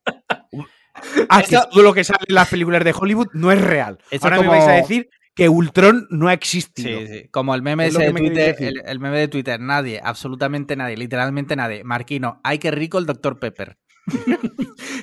Ah, 1.29 1.41
que 1.41 1.55
Esto- 1.55 1.69
todo 1.71 1.83
lo 1.83 1.93
que 1.93 2.03
sale 2.03 2.19
en 2.27 2.35
las 2.35 2.49
películas 2.49 2.83
de 2.83 2.93
Hollywood 2.97 3.27
no 3.33 3.51
es 3.51 3.59
real. 3.61 3.97
Esto 4.11 4.27
Ahora 4.27 4.37
como- 4.37 4.51
me 4.51 4.57
vais 4.57 4.69
a 4.69 4.73
decir 4.73 5.09
que 5.35 5.47
Ultron 5.49 6.05
no 6.09 6.27
ha 6.27 6.33
existido. 6.33 6.99
Sí, 6.99 7.07
sí. 7.07 7.27
Como 7.31 7.55
el 7.55 7.61
meme 7.61 7.87
ese 7.87 7.99
de 7.99 8.13
me 8.13 8.19
Twitter, 8.19 8.73
el 8.85 8.99
meme 8.99 9.17
de 9.19 9.27
Twitter, 9.29 9.59
nadie, 9.59 9.99
absolutamente 10.03 10.75
nadie, 10.75 10.97
literalmente 10.97 11.55
nadie. 11.55 11.83
Marquino, 11.83 12.41
ay 12.43 12.59
qué 12.59 12.71
rico 12.71 12.97
el 12.97 13.05
Dr. 13.05 13.39
Pepper. 13.39 13.77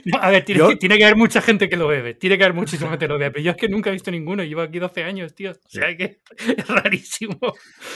No, 0.04 0.18
a 0.20 0.30
ver, 0.30 0.44
tiene, 0.44 0.58
Yo- 0.58 0.68
que, 0.70 0.76
tiene 0.76 0.98
que 0.98 1.04
haber 1.04 1.16
mucha 1.16 1.40
gente 1.40 1.68
que 1.68 1.76
lo 1.76 1.86
bebe. 1.88 2.14
Tiene 2.14 2.36
que 2.38 2.44
haber 2.44 2.54
muchísima 2.56 2.90
gente 2.90 3.06
que 3.06 3.12
lo 3.12 3.18
bebe. 3.18 3.30
Pero 3.32 3.44
yo 3.44 3.50
es 3.52 3.56
que 3.56 3.68
nunca 3.68 3.90
he 3.90 3.92
visto 3.92 4.10
ninguno. 4.10 4.42
Llevo 4.42 4.62
aquí 4.62 4.78
12 4.78 5.04
años, 5.04 5.34
tío. 5.34 5.50
O 5.52 5.54
sea 5.68 5.96
que 5.96 6.20
es 6.56 6.66
rarísimo. 6.68 7.38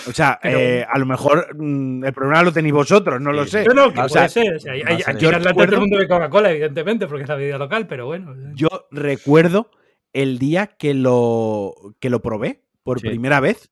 O 0.07 0.13
sea, 0.13 0.39
Pero- 0.43 0.59
eh, 0.59 0.87
a 0.89 0.99
lo 0.99 1.07
mejor 1.07 1.55
mm, 1.57 2.05
el 2.05 2.13
problema 2.13 2.43
lo 2.43 2.53
tenéis 2.53 2.75
vosotros, 2.75 3.21
no 3.21 3.33
lo 3.33 3.45
sé. 3.47 3.65
No, 3.65 3.75
no, 3.75 3.91
que 3.93 3.99
Va 3.99 4.05
a 4.05 4.09
puede 4.09 4.29
ser. 4.29 4.45
ser. 4.45 4.57
O 4.57 4.61
sea, 4.61 4.73
hay, 4.73 4.83
hay- 4.87 5.03
aquí 5.05 5.25
en 5.27 5.35
Atlanta 5.35 5.49
recuerdo- 5.51 5.75
el 5.75 5.81
mundo 5.81 5.99
de 5.99 6.09
Coca-Cola, 6.09 6.51
evidentemente, 6.51 7.07
porque 7.07 7.23
es 7.25 7.29
la 7.29 7.37
bebida 7.37 7.59
local, 7.59 7.87
pero 7.87 8.07
bueno. 8.07 8.35
Yo 8.55 8.69
recuerdo 8.91 9.71
el 10.13 10.39
día 10.39 10.67
que 10.67 10.95
lo, 10.95 11.75
que 12.01 12.11
lo 12.11 12.21
probé 12.23 12.63
por 12.83 13.01
Sí. 13.01 13.09
primera 13.09 13.41
vez, 13.41 13.71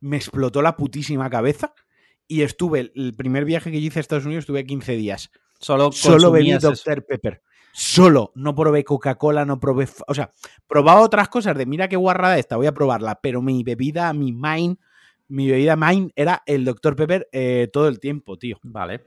me 0.00 0.16
explotó 0.16 0.62
la 0.62 0.76
putísima 0.76 1.28
cabeza 1.30 1.74
y 2.28 2.42
estuve, 2.42 2.92
el 2.94 3.14
primer 3.16 3.44
viaje 3.44 3.70
que 3.70 3.80
yo 3.80 3.88
hice 3.88 3.98
a 3.98 4.02
Estados 4.02 4.24
Unidos, 4.24 4.42
estuve 4.42 4.64
15 4.64 4.92
días. 4.96 5.30
Solo, 5.60 5.92
Solo 5.92 6.30
bebí 6.32 6.52
eso. 6.52 6.70
Dr. 6.72 7.04
Pepper. 7.04 7.42
Solo. 7.72 8.32
No 8.34 8.54
probé 8.54 8.82
Coca-Cola, 8.82 9.44
no 9.44 9.60
probé. 9.60 9.86
O 10.08 10.14
sea, 10.14 10.30
probaba 10.66 11.00
otras 11.02 11.28
cosas 11.28 11.56
de 11.56 11.66
mira 11.66 11.88
qué 11.88 11.96
guarrada 11.96 12.38
esta, 12.38 12.56
voy 12.56 12.66
a 12.66 12.72
probarla. 12.74 13.20
Pero 13.22 13.42
mi 13.42 13.62
bebida, 13.62 14.12
mi 14.12 14.32
mine, 14.32 14.76
mi 15.28 15.48
bebida 15.48 15.76
mine 15.76 16.10
era 16.16 16.42
el 16.46 16.64
Dr. 16.64 16.96
Pepper 16.96 17.28
eh, 17.32 17.68
todo 17.72 17.86
el 17.88 18.00
tiempo, 18.00 18.38
tío. 18.38 18.58
Vale. 18.62 19.04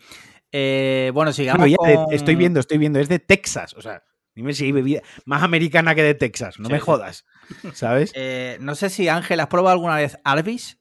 Eh, 0.52 1.12
bueno, 1.14 1.34
sigamos 1.34 1.68
de- 1.68 2.06
estoy 2.12 2.36
viendo, 2.36 2.60
estoy 2.60 2.78
viendo, 2.78 3.00
es 3.00 3.10
de 3.10 3.20
Texas. 3.20 3.74
O 3.74 3.82
sea, 3.82 4.04
dime 4.36 4.54
si 4.54 4.66
hay 4.66 4.72
bebida 4.72 5.02
más 5.26 5.44
americana 5.44 5.96
que 5.96 6.04
de 6.04 6.14
Texas. 6.14 6.60
No 6.60 6.68
Sí, 6.68 6.74
me 6.74 6.80
jodas. 6.80 7.26
¿Sabes? 7.74 8.12
Eh, 8.16 8.58
no 8.62 8.76
sé 8.76 8.90
si 8.90 9.10
Ángel, 9.10 9.40
¿has 9.42 9.48
probado 9.48 9.74
alguna 9.74 9.98
vez 9.98 10.18
Arby's? 10.24 10.80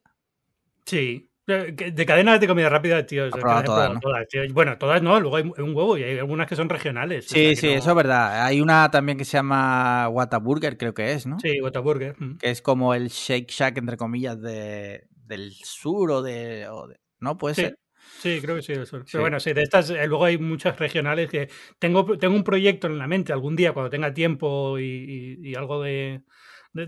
Sí. 0.84 1.31
De 1.46 2.06
cadenas 2.06 2.40
de 2.40 2.46
comida 2.46 2.68
rápida, 2.68 3.04
tío. 3.04 3.26
o 3.26 3.30
sea, 3.32 3.40
todas, 3.64 4.00
todas, 4.00 4.28
tío. 4.28 4.42
Bueno, 4.52 4.78
todas 4.78 5.02
no, 5.02 5.18
luego 5.18 5.36
hay 5.36 5.42
un 5.58 5.74
huevo 5.74 5.98
y 5.98 6.04
hay 6.04 6.18
algunas 6.18 6.46
que 6.46 6.54
son 6.54 6.68
regionales. 6.68 7.26
o 7.26 7.28
sea 7.30 7.50
Sí, 7.50 7.56
sí, 7.56 7.66
no- 7.66 7.72
eso 7.72 7.90
es 7.90 7.96
verdad. 7.96 8.44
Hay 8.46 8.60
una 8.60 8.90
también 8.90 9.18
que 9.18 9.24
se 9.24 9.38
llama 9.38 10.08
Whataburger, 10.08 10.78
creo 10.78 10.94
que 10.94 11.12
es, 11.12 11.26
¿no? 11.26 11.38
Sí, 11.40 11.60
Whataburger. 11.60 12.14
mm. 12.18 12.38
Que 12.38 12.50
es 12.50 12.62
como 12.62 12.94
el 12.94 13.08
Shake 13.08 13.50
Shack, 13.50 13.78
entre 13.78 13.96
comillas, 13.96 14.40
de, 14.40 15.04
del 15.10 15.52
sur 15.52 16.10
o 16.12 16.22
de, 16.22 16.68
o 16.68 16.86
de- 16.86 17.00
¿No? 17.18 17.38
Puede 17.38 17.54
Sí. 17.56 17.62
ser. 17.62 17.78
Sí, 18.20 18.40
creo 18.40 18.56
que 18.56 18.62
sí. 18.62 18.74
Pero 19.10 19.22
bueno, 19.22 19.40
sí, 19.40 19.52
de 19.52 19.62
estas, 19.62 19.90
eh, 19.90 20.06
luego 20.06 20.24
hay 20.24 20.38
muchas 20.38 20.78
regionales 20.78 21.28
que 21.30 21.48
tengo, 21.78 22.18
tengo 22.18 22.34
un 22.36 22.44
proyecto 22.44 22.86
en 22.86 22.98
la 22.98 23.06
mente 23.08 23.32
algún 23.32 23.56
día 23.56 23.72
cuando 23.72 23.90
tenga 23.90 24.12
tiempo 24.14 24.78
y, 24.78 25.54
algo 25.56 25.82
de, 25.82 26.22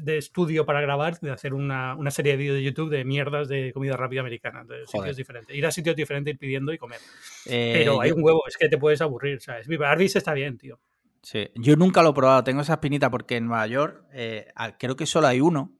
estudio 0.06 0.64
para 0.66 0.80
grabar, 0.80 1.18
de 1.20 1.30
hacer 1.30 1.54
una, 1.54 1.96
serie 2.10 2.32
de 2.32 2.38
vídeos 2.38 2.56
de 2.56 2.62
YouTube 2.62 2.90
de 2.90 3.04
mierdas 3.04 3.48
de 3.48 3.72
comida 3.72 3.96
rápida 3.96 4.20
americana, 4.20 4.64
de 4.64 4.86
sitios 4.86 5.16
diferentes. 5.16 5.54
Ir 5.56 5.66
a 5.66 5.70
sitios 5.70 5.96
diferentes, 5.96 6.34
ir 6.34 6.38
pidiendo 6.38 6.72
y 6.72 6.78
comer. 6.78 7.00
Pero 7.46 8.00
hay 8.00 8.12
un 8.12 8.22
huevo, 8.22 8.42
es 8.46 8.56
que 8.56 8.68
te 8.68 8.78
puedes 8.78 9.00
aburrir, 9.00 9.40
¿sabes? 9.40 9.66
Arby's 9.68 10.16
está 10.16 10.34
bien, 10.34 10.58
tío. 10.58 10.78
Sí, 11.22 11.48
yo 11.54 11.74
nunca 11.76 12.02
lo 12.02 12.10
he 12.10 12.14
probado, 12.14 12.44
tengo 12.44 12.60
esa 12.60 12.74
espinita 12.74 13.10
porque 13.10 13.36
en 13.36 13.46
Nueva 13.46 13.66
York 13.66 14.04
eh, 14.12 14.46
creo 14.78 14.94
que 14.94 15.06
solo 15.06 15.26
hay 15.26 15.40
uno 15.40 15.72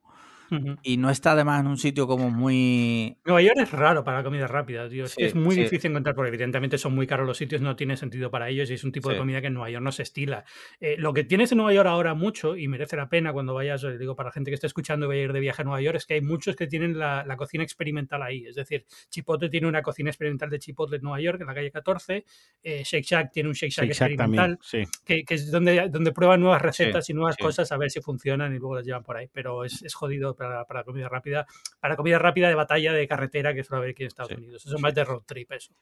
y 0.83 0.97
no 0.97 1.11
está 1.11 1.33
además 1.33 1.61
en 1.61 1.67
un 1.67 1.79
sitio 1.79 2.07
como 2.07 2.31
muy. 2.31 3.17
Nueva 3.25 3.43
York 3.43 3.57
es 3.61 3.71
raro 3.73 4.05
para 4.05 4.19
la 4.19 4.25
comida 4.25 4.47
rápida, 4.47 4.89
tío. 4.89 5.05
Es, 5.05 5.35
muy 5.35 5.57
difícil 5.57 5.91
encontrar, 5.91 6.15
porque 6.15 6.29
evidentemente 6.29 6.79
son 6.79 6.95
muy 6.95 7.07
caros 7.07 7.27
los 7.27 7.37
sitios, 7.37 7.61
no 7.61 7.77
tiene 7.77 7.97
sentido 7.97 8.31
para 8.31 8.49
ellos 8.49 8.71
y 8.71 8.75
es 8.75 8.85
un 8.85 8.93
tipo 8.93 9.11
de 9.11 9.19
comida 9.19 9.41
que 9.41 9.49
en 9.49 9.55
Nueva 9.55 9.71
York 9.71 9.83
no 9.83 9.93
se 9.93 10.03
estila. 10.03 10.45
Eh, 10.81 10.97
lo 10.99 11.13
que 11.13 11.25
tienes 11.25 11.53
en 11.53 11.59
Nueva 11.59 11.73
York 11.73 11.89
ahora 11.89 12.15
mucho, 12.15 12.57
y 12.57 12.69
merece 12.69 12.97
la 12.97 13.09
pena 13.09 13.33
cuando 13.33 13.55
vayas, 13.55 13.83
eh, 13.85 13.99
digo, 13.99 14.15
para 14.15 14.29
la 14.29 14.33
gente 14.33 14.51
que 14.51 14.55
está 14.55 14.67
escuchando 14.67 15.07
y 15.07 15.09
vaya 15.09 15.21
a 15.21 15.25
ir 15.25 15.33
de 15.33 15.41
viaje 15.41 15.63
a 15.63 15.65
Nueva 15.65 15.81
York, 15.81 15.97
es 15.97 16.07
que 16.07 16.15
hay 16.15 16.21
muchos 16.21 16.57
que 16.57 16.67
tienen 16.67 16.99
la, 16.99 17.25
cocina 17.37 17.65
experimental 17.65 18.23
ahí. 18.23 18.47
Es 18.47 18.55
decir, 18.55 18.85
Chipotle 19.09 19.49
tiene 19.49 19.67
una 19.67 19.83
cocina 19.83 20.11
experimental 20.11 20.49
de 20.51 20.59
Chipotle 20.59 20.97
en 20.97 21.03
Nueva 21.03 21.21
York, 21.21 21.41
en 21.41 21.47
la 21.47 21.55
calle 21.55 21.71
14. 21.71 22.25
Eh, 22.63 22.83
Shake 22.85 23.05
Shack 23.05 23.33
tiene 23.33 23.49
un 23.49 23.55
Shake 23.55 23.73
Shack, 23.73 23.87
experimental, 23.87 24.59
que, 25.05 25.25
que, 25.25 25.35
es 25.35 25.51
donde, 25.51 25.89
donde 25.91 26.13
prueban 26.13 26.41
nuevas 26.41 26.63
recetas 26.63 27.11
y 27.11 27.15
nuevas 27.15 27.37
cosas 27.37 27.71
a 27.73 27.77
ver 27.77 27.91
si 27.91 28.01
funcionan 28.01 28.55
y 28.55 28.59
luego 28.59 28.77
las 28.77 28.85
llevan 28.85 29.03
por 29.03 29.17
ahí. 29.17 29.29
Pero 29.33 29.65
es, 29.65 29.83
es 29.83 29.95
jodido 29.95 30.34
para, 30.35 30.85
comida 30.85 31.09
rápida 31.09 31.47
para 31.81 31.97
comida 31.97 32.19
rápida 32.19 32.49
de 32.49 32.55
batalla 32.55 32.93
de 32.93 33.09
carretera 33.09 33.55
que 33.55 33.65
suele 33.65 33.79
haber 33.79 33.91
aquí 33.91 34.03
en 34.03 34.09
Estados 34.09 34.33
Unidos. 34.33 34.65
Eso 34.65 34.77
es 34.77 34.83
más 34.83 34.95
de 34.95 35.05
road 35.05 35.23
trip, 35.27 35.53
eso. 35.53 35.73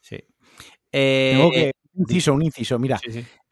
Sí. 0.00 0.18
Tengo 0.90 1.50
que, 1.50 1.72
un 1.94 2.02
inciso, 2.02 2.34
un 2.34 2.42
inciso. 2.42 2.78
Mira, 2.78 3.00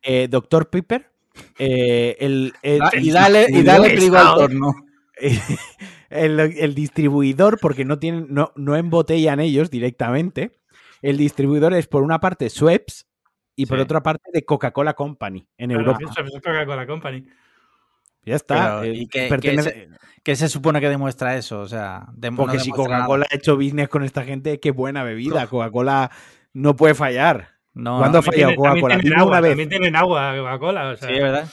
eh, 0.02 0.28
Doctor 0.28 0.70
Piper, 0.70 1.10
eh, 1.58 2.16
el, 2.20 2.52
ah, 2.80 2.90
y 2.94 3.10
dale, 3.10 3.46
y 3.50 3.62
dale 3.62 3.90
trigo 3.96 4.16
al 4.16 4.34
torno. 4.34 4.74
el, 6.10 6.74
distribuidor, 6.74 7.58
porque 7.60 7.84
no 7.84 7.98
tienen, 7.98 8.26
no, 8.30 8.52
no 8.54 8.76
embotellan 8.76 9.40
ellos 9.40 9.70
directamente. 9.70 10.52
El 11.02 11.16
distribuidor 11.16 11.74
es 11.74 11.86
por 11.86 12.02
una 12.02 12.20
parte 12.20 12.48
Schweppes 12.48 13.06
y 13.54 13.66
por 13.66 13.78
otra 13.78 14.02
parte 14.02 14.30
de 14.32 14.44
Coca-Cola 14.44 14.94
Company 14.94 15.46
en 15.56 15.70
Europa. 15.70 15.98
Coca-Cola 16.42 16.86
Company. 16.86 17.26
Ya 18.26 18.34
está. 18.34 18.84
Eh, 18.84 18.92
¿y 18.92 19.06
qué, 19.06 20.36
se, 20.36 20.48
supone 20.48 20.80
que 20.80 20.88
demuestra 20.88 21.36
eso? 21.36 21.60
O 21.60 21.68
sea, 21.68 22.08
porque 22.36 22.58
si 22.58 22.72
Coca-Cola 22.72 23.24
ha 23.30 23.34
hecho 23.36 23.54
business 23.54 23.88
con 23.88 24.02
esta 24.02 24.24
gente, 24.24 24.58
qué 24.58 24.72
buena 24.72 25.04
bebida. 25.04 25.46
Coca-Cola 25.46 26.10
no 26.52 26.74
puede 26.74 26.94
fallar. 26.94 27.50
No, 27.72 27.98
¿Cuándo 27.98 28.18
ha 28.18 28.22
fallado 28.22 28.56
Coca-Cola? 28.56 28.98
Dime 28.98 29.22
una 29.22 29.40
vez. 29.40 29.50
También 29.52 29.68
tienen 29.68 29.94
agua 29.94 30.34
Coca-Cola. 30.36 30.96
sí, 30.96 31.06
¿verdad? 31.06 31.48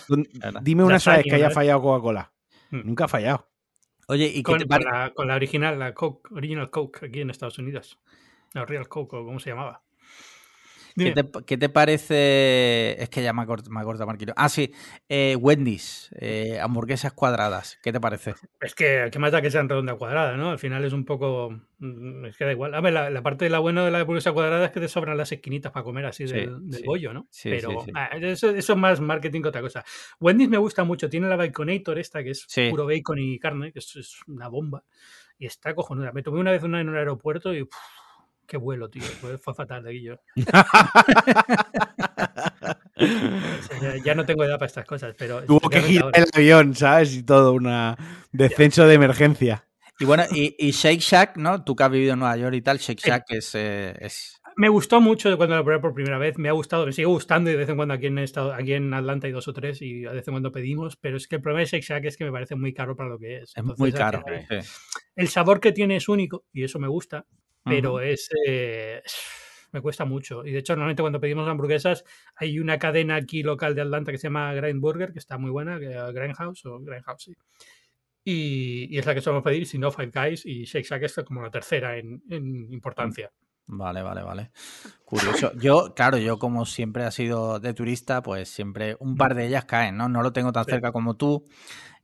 Dime 0.61 0.83
una 0.83 0.99
sola 0.99 1.17
vez 1.17 1.25
que 1.25 1.35
haya 1.35 1.51
fallado 1.51 1.81
Coca-Cola. 1.81 2.31
Hmm. 2.71 2.81
Nunca 2.85 3.05
ha 3.05 3.07
fallado. 3.07 3.47
Oye, 4.07 4.31
¿y 4.33 4.41
con, 4.41 4.59
la, 4.67 5.11
con 5.13 5.27
la 5.27 5.35
original, 5.35 5.77
la 5.77 5.93
Coke, 5.93 6.33
Original 6.33 6.69
Coke, 6.71 7.05
aquí 7.05 7.21
en 7.21 7.29
Estados 7.29 7.59
Unidos. 7.59 7.99
La 8.53 8.65
Real 8.65 8.87
Coke, 8.87 9.11
¿cómo 9.11 9.39
se 9.39 9.51
llamaba? 9.51 9.82
¿Qué 10.95 11.57
te, 11.57 11.69
parece? 11.69 13.01
Es 13.01 13.09
que 13.09 13.23
ya 13.23 13.33
me 13.33 13.41
ha 13.41 13.45
cortado, 13.45 14.05
Marquino. 14.05 14.33
Ah, 14.35 14.49
sí. 14.49 14.71
Eh, 15.09 15.35
Wendy's, 15.35 16.09
eh, 16.19 16.59
hamburguesas 16.61 17.13
cuadradas. 17.13 17.79
¿Qué 17.81 17.91
te 17.91 17.99
parece? 17.99 18.35
Es 18.61 18.75
que, 18.75 19.09
¿qué 19.11 19.19
más 19.19 19.31
da 19.31 19.41
que 19.41 19.49
sean 19.49 19.69
redonda 19.69 19.95
cuadrada, 19.95 20.37
no? 20.37 20.51
Al 20.51 20.59
final 20.59 20.83
es 20.85 20.93
un 20.93 21.05
poco. 21.05 21.49
Mm, 21.79 22.25
es 22.25 22.37
que 22.37 22.45
da 22.45 22.51
igual. 22.51 22.75
A 22.75 22.81
ver, 22.81 22.93
la, 22.93 23.21
parte 23.23 23.45
de 23.45 23.49
la 23.49 23.59
buena 23.59 23.83
de 23.83 23.91
la 23.91 23.99
hamburguesa 23.99 24.31
cuadrada 24.31 24.65
es 24.65 24.71
que 24.71 24.79
te 24.79 24.87
sobran 24.87 25.17
las 25.17 25.31
esquinitas 25.31 25.71
para 25.71 25.83
comer 25.83 26.05
así 26.05 26.25
del, 26.25 26.59
bollo, 26.85 27.13
¿no? 27.13 27.27
Sí, 27.29 27.49
Pero 27.49 27.85
ah, 27.95 28.09
eso, 28.17 28.49
es 28.51 28.75
más 28.75 28.99
marketing 28.99 29.41
que 29.41 29.49
otra 29.49 29.61
cosa. 29.61 29.83
Wendy's 30.19 30.49
me 30.49 30.57
gusta 30.57 30.83
mucho. 30.83 31.09
Tiene 31.09 31.27
la 31.27 31.35
Baconator 31.35 31.97
esta, 31.97 32.23
que 32.23 32.31
es 32.31 32.47
puro 32.69 32.85
bacon 32.85 33.19
y 33.19 33.39
carne, 33.39 33.71
que 33.71 33.79
es, 33.79 34.21
una 34.27 34.47
bomba. 34.47 34.83
Y 35.39 35.47
está 35.47 35.73
cojonuda. 35.73 36.11
Me 36.11 36.21
tomé 36.21 36.39
una 36.39 36.51
vez 36.51 36.63
una 36.63 36.79
en 36.79 36.89
un 36.89 36.95
aeropuerto 36.95 37.53
y. 37.53 37.67
Qué 38.53 38.57
vuelo, 38.57 38.87
tío. 38.87 39.01
Fue, 39.01 39.55
fatal 39.55 39.81
de 39.81 39.89
aquí 39.89 40.03
yo. 40.03 40.13
ya, 44.05 44.13
no 44.13 44.27
tengo 44.27 44.43
edad 44.43 44.59
para 44.59 44.67
estas 44.67 44.85
cosas, 44.85 45.15
pero. 45.17 45.43
Tuvo 45.43 45.67
que 45.71 45.81
girar 45.81 46.11
el 46.13 46.27
avión, 46.31 46.75
¿sabes? 46.75 47.15
Y 47.15 47.23
todo, 47.23 47.53
un 47.53 47.67
descenso 48.31 48.85
de 48.85 48.93
emergencia. 48.93 49.67
Y 49.99 50.05
bueno, 50.05 50.25
y, 50.29 50.69
Shake 50.69 50.99
Shack, 50.99 51.37
¿no? 51.37 51.63
Tú 51.63 51.75
que 51.75 51.83
has 51.83 51.89
vivido 51.89 52.13
en 52.13 52.19
Nueva 52.19 52.37
York 52.37 52.53
y 52.53 52.61
tal, 52.61 52.77
Shake 52.77 52.99
Shack 52.99 53.23
es, 53.29 53.55
eh, 53.55 53.95
es, 53.99 54.39
Me 54.55 54.69
gustó 54.69 55.01
mucho 55.01 55.35
cuando 55.35 55.55
lo 55.55 55.65
probé 55.65 55.79
por 55.79 55.95
primera 55.95 56.19
vez, 56.19 56.37
me 56.37 56.49
ha 56.49 56.51
gustado, 56.51 56.85
me 56.85 56.91
sigue 56.91 57.07
gustando 57.07 57.49
y 57.49 57.53
de 57.53 57.59
vez 57.59 57.69
en 57.69 57.75
cuando 57.75 57.95
aquí 57.95 58.05
en, 58.05 58.19
estado, 58.19 58.53
aquí 58.53 58.73
en 58.73 58.93
Atlanta 58.93 59.25
hay 59.25 59.33
dos 59.33 59.47
o 59.47 59.53
tres 59.53 59.81
y 59.81 60.01
de 60.01 60.13
vez 60.13 60.27
en 60.27 60.33
cuando 60.35 60.51
pedimos, 60.51 60.95
pero 60.95 61.17
es 61.17 61.27
que 61.27 61.37
el 61.37 61.41
problema 61.41 61.61
de 61.61 61.71
Shake 61.71 61.85
Shack 61.85 62.05
es 62.05 62.17
que 62.17 62.25
me 62.25 62.31
parece 62.31 62.53
muy 62.53 62.71
caro 62.71 62.95
para 62.95 63.09
lo 63.09 63.17
que 63.17 63.37
es. 63.37 63.51
Es 63.55 63.79
muy 63.79 63.91
caro. 63.91 64.23
El 65.15 65.27
sabor 65.27 65.59
que 65.59 65.71
tiene 65.71 65.95
es 65.95 66.07
único 66.07 66.45
y 66.53 66.63
eso 66.63 66.77
me 66.77 66.87
gusta, 66.87 67.25
pero 67.63 67.99
es... 67.99 68.29
Eh, 68.45 69.01
me 69.71 69.81
cuesta 69.81 70.05
mucho. 70.05 70.45
Y 70.45 70.51
de 70.51 70.59
hecho, 70.59 70.73
normalmente 70.73 71.01
cuando 71.01 71.19
pedimos 71.19 71.47
hamburguesas, 71.47 72.03
hay 72.35 72.59
una 72.59 72.77
cadena 72.77 73.15
aquí 73.15 73.41
local 73.41 73.73
de 73.73 73.81
Atlanta 73.81 74.11
que 74.11 74.19
se 74.19 74.27
llama 74.27 74.53
Grind 74.53 74.79
Burger, 74.79 75.11
que 75.11 75.19
está 75.19 75.37
muy 75.37 75.49
buena, 75.49 75.79
que 75.79 75.87
Grindhouse 76.13 76.65
o 76.67 76.79
Grindhouse, 76.79 77.23
sí. 77.23 77.33
Y, 78.25 78.97
es 78.97 79.05
la 79.05 79.13
que 79.13 79.21
solemos 79.21 79.43
pedir, 79.43 79.65
si 79.65 79.77
no, 79.77 79.91
Five 79.91 80.11
Guys 80.13 80.45
y 80.45 80.63
Shake 80.63 80.85
Shack 80.85 81.03
es 81.03 81.15
como 81.25 81.41
la 81.41 81.49
tercera 81.49 81.97
en, 81.97 82.21
en 82.29 82.71
importancia. 82.71 83.31
Vale, 83.65 84.01
vale, 84.01 84.23
vale. 84.23 84.51
Curioso. 85.05 85.51
Yo, 85.57 85.93
claro, 85.95 86.17
yo 86.17 86.37
como 86.37 86.65
siempre 86.65 87.03
ha 87.03 87.11
sido 87.11 87.59
de 87.59 87.73
turista, 87.73 88.21
pues 88.21 88.49
siempre 88.49 88.97
un 88.99 89.15
par 89.15 89.35
de 89.35 89.47
ellas 89.47 89.65
caen, 89.65 89.97
¿no? 89.97 90.09
No 90.09 90.21
lo 90.21 90.33
tengo 90.33 90.51
tan 90.51 90.65
cerca 90.65 90.91
como 90.91 91.15
tú. 91.15 91.45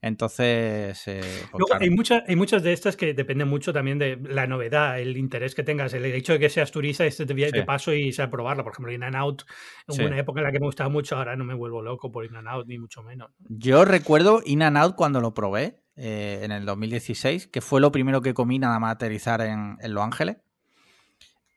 Entonces. 0.02 1.08
Eh, 1.08 1.22
pues 1.52 1.66
hay, 1.80 1.90
muchas, 1.90 2.24
hay 2.28 2.36
muchas 2.36 2.64
de 2.64 2.72
estas 2.72 2.96
que 2.96 3.14
dependen 3.14 3.50
mucho 3.50 3.74
también 3.74 4.00
de 4.00 4.18
la 4.18 4.48
novedad, 4.48 5.00
el 5.00 5.18
interés 5.18 5.56
que 5.56 5.64
tengas, 5.64 5.94
el 5.94 6.06
hecho 6.06 6.34
de 6.34 6.40
que 6.40 6.50
seas 6.50 6.72
turista 6.72 7.06
y 7.06 7.12
te 7.12 7.26
de 7.26 7.64
paso 7.64 7.94
y 7.94 8.14
sea 8.14 8.30
probarla. 8.30 8.64
Por 8.64 8.72
ejemplo, 8.74 8.94
In 8.94 9.04
and 9.04 9.16
Out, 9.16 9.44
en 9.88 10.06
una 10.06 10.20
época 10.20 10.40
en 10.40 10.46
la 10.46 10.52
que 10.52 10.60
me 10.60 10.68
gustaba 10.68 10.90
mucho, 10.90 11.18
ahora 11.18 11.36
no 11.36 11.44
me 11.44 11.54
vuelvo 11.54 11.82
loco 11.82 12.12
por 12.12 12.26
In 12.26 12.36
and 12.36 12.48
Out, 12.48 12.68
ni 12.68 12.78
mucho 12.78 13.04
menos. 13.04 13.32
Yo 13.50 13.84
recuerdo 13.84 14.42
In 14.46 14.64
and 14.64 14.78
Out 14.78 14.96
cuando 14.96 15.20
lo 15.20 15.34
probé 15.34 15.82
eh, 15.98 16.40
en 16.44 16.52
el 16.52 16.66
2016, 16.66 17.48
que 17.48 17.60
fue 17.60 17.82
lo 17.82 17.92
primero 17.92 18.22
que 18.22 18.34
comí 18.34 18.58
nada 18.58 18.80
más 18.80 18.94
aterrizar 18.94 19.42
en, 19.42 19.78
en 19.82 19.94
Los 19.94 20.04
Ángeles. 20.04 20.38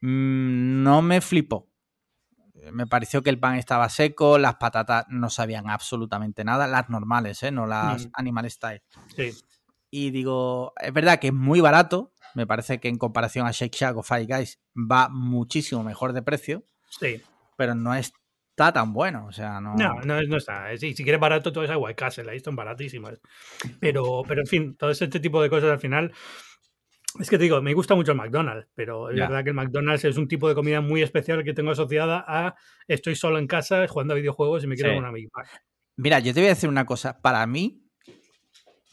Mm, 0.01 0.82
no 0.82 1.01
me 1.01 1.20
flipó 1.20 1.72
me 2.71 2.87
pareció 2.87 3.23
que 3.23 3.31
el 3.31 3.39
pan 3.39 3.57
estaba 3.57 3.89
seco, 3.89 4.39
las 4.39 4.57
patatas 4.57 5.07
no 5.09 5.31
sabían 5.31 5.69
absolutamente 5.69 6.45
nada, 6.45 6.67
las 6.67 6.89
normales, 6.89 7.43
¿eh? 7.43 7.51
no 7.51 7.67
las 7.67 8.07
mm. 8.07 8.11
animal 8.15 8.51
style. 8.51 8.83
Sí. 9.17 9.33
Y 9.91 10.11
digo, 10.11 10.73
es 10.81 10.93
verdad 10.93 11.19
que 11.19 11.29
es 11.29 11.35
muy 11.35 11.61
barato, 11.61 12.13
me 12.35 12.47
parece 12.47 12.81
que 12.81 12.89
en 12.89 12.99
comparación 12.99 13.47
a 13.47 13.51
Shake 13.51 13.75
Shack 13.75 13.97
o 13.97 14.03
Five 14.03 14.27
Guys 14.27 14.61
va 14.75 15.09
muchísimo 15.09 15.83
mejor 15.83 16.13
de 16.13 16.23
precio. 16.23 16.65
Sí. 16.89 17.21
Pero 17.57 17.75
no 17.75 17.95
está 17.95 18.73
tan 18.73 18.93
bueno, 18.93 19.27
o 19.27 19.33
sea, 19.33 19.61
no... 19.61 19.75
No, 19.75 20.01
no, 20.03 20.37
está. 20.37 20.77
Si, 20.79 20.95
si 20.95 21.03
quieres 21.03 21.21
barato, 21.21 21.53
todo 21.53 21.65
es 21.65 21.71
White 21.75 21.95
Castle, 21.95 22.31
ahí 22.31 22.39
están 22.39 22.57
baratísimas. 22.57 23.21
Pero, 23.81 24.23
pero 24.27 24.41
en 24.41 24.47
fin, 24.47 24.77
todo 24.77 24.91
este 24.91 25.09
tipo 25.21 25.43
de 25.43 25.51
cosas 25.51 25.71
al 25.71 25.81
final 25.81 26.13
es 27.21 27.29
que 27.29 27.37
te 27.37 27.45
digo, 27.45 27.61
me 27.61 27.75
gusta 27.75 27.95
mucho 27.95 28.13
el 28.13 28.19
McDonald's, 28.19 28.69
pero 28.75 29.11
es 29.11 29.17
verdad 29.17 29.45
que 29.45 29.51
el 29.51 29.57
McDonald's 29.57 30.05
es 30.05 30.17
un 30.17 30.29
tipo 30.29 30.49
de 30.49 30.55
comida 30.55 30.81
muy 30.81 31.03
especial 31.03 31.45
que 31.45 31.53
tengo 31.53 31.71
asociada 31.71 32.25
a 32.27 32.55
estoy 32.89 33.17
solo 33.17 33.39
en 33.39 33.47
casa 33.47 33.87
jugando 33.87 34.15
a 34.15 34.17
videojuegos 34.17 34.65
y 34.65 34.67
me 34.67 34.77
quiero 34.77 34.99
una 34.99 35.13
Big 35.13 35.29
Mira, 35.97 36.21
yo 36.21 36.33
te 36.33 36.41
voy 36.41 36.47
a 36.47 36.55
decir 36.55 36.69
una 36.69 36.87
cosa. 36.87 37.21
Para 37.21 37.47
mí, 37.47 37.83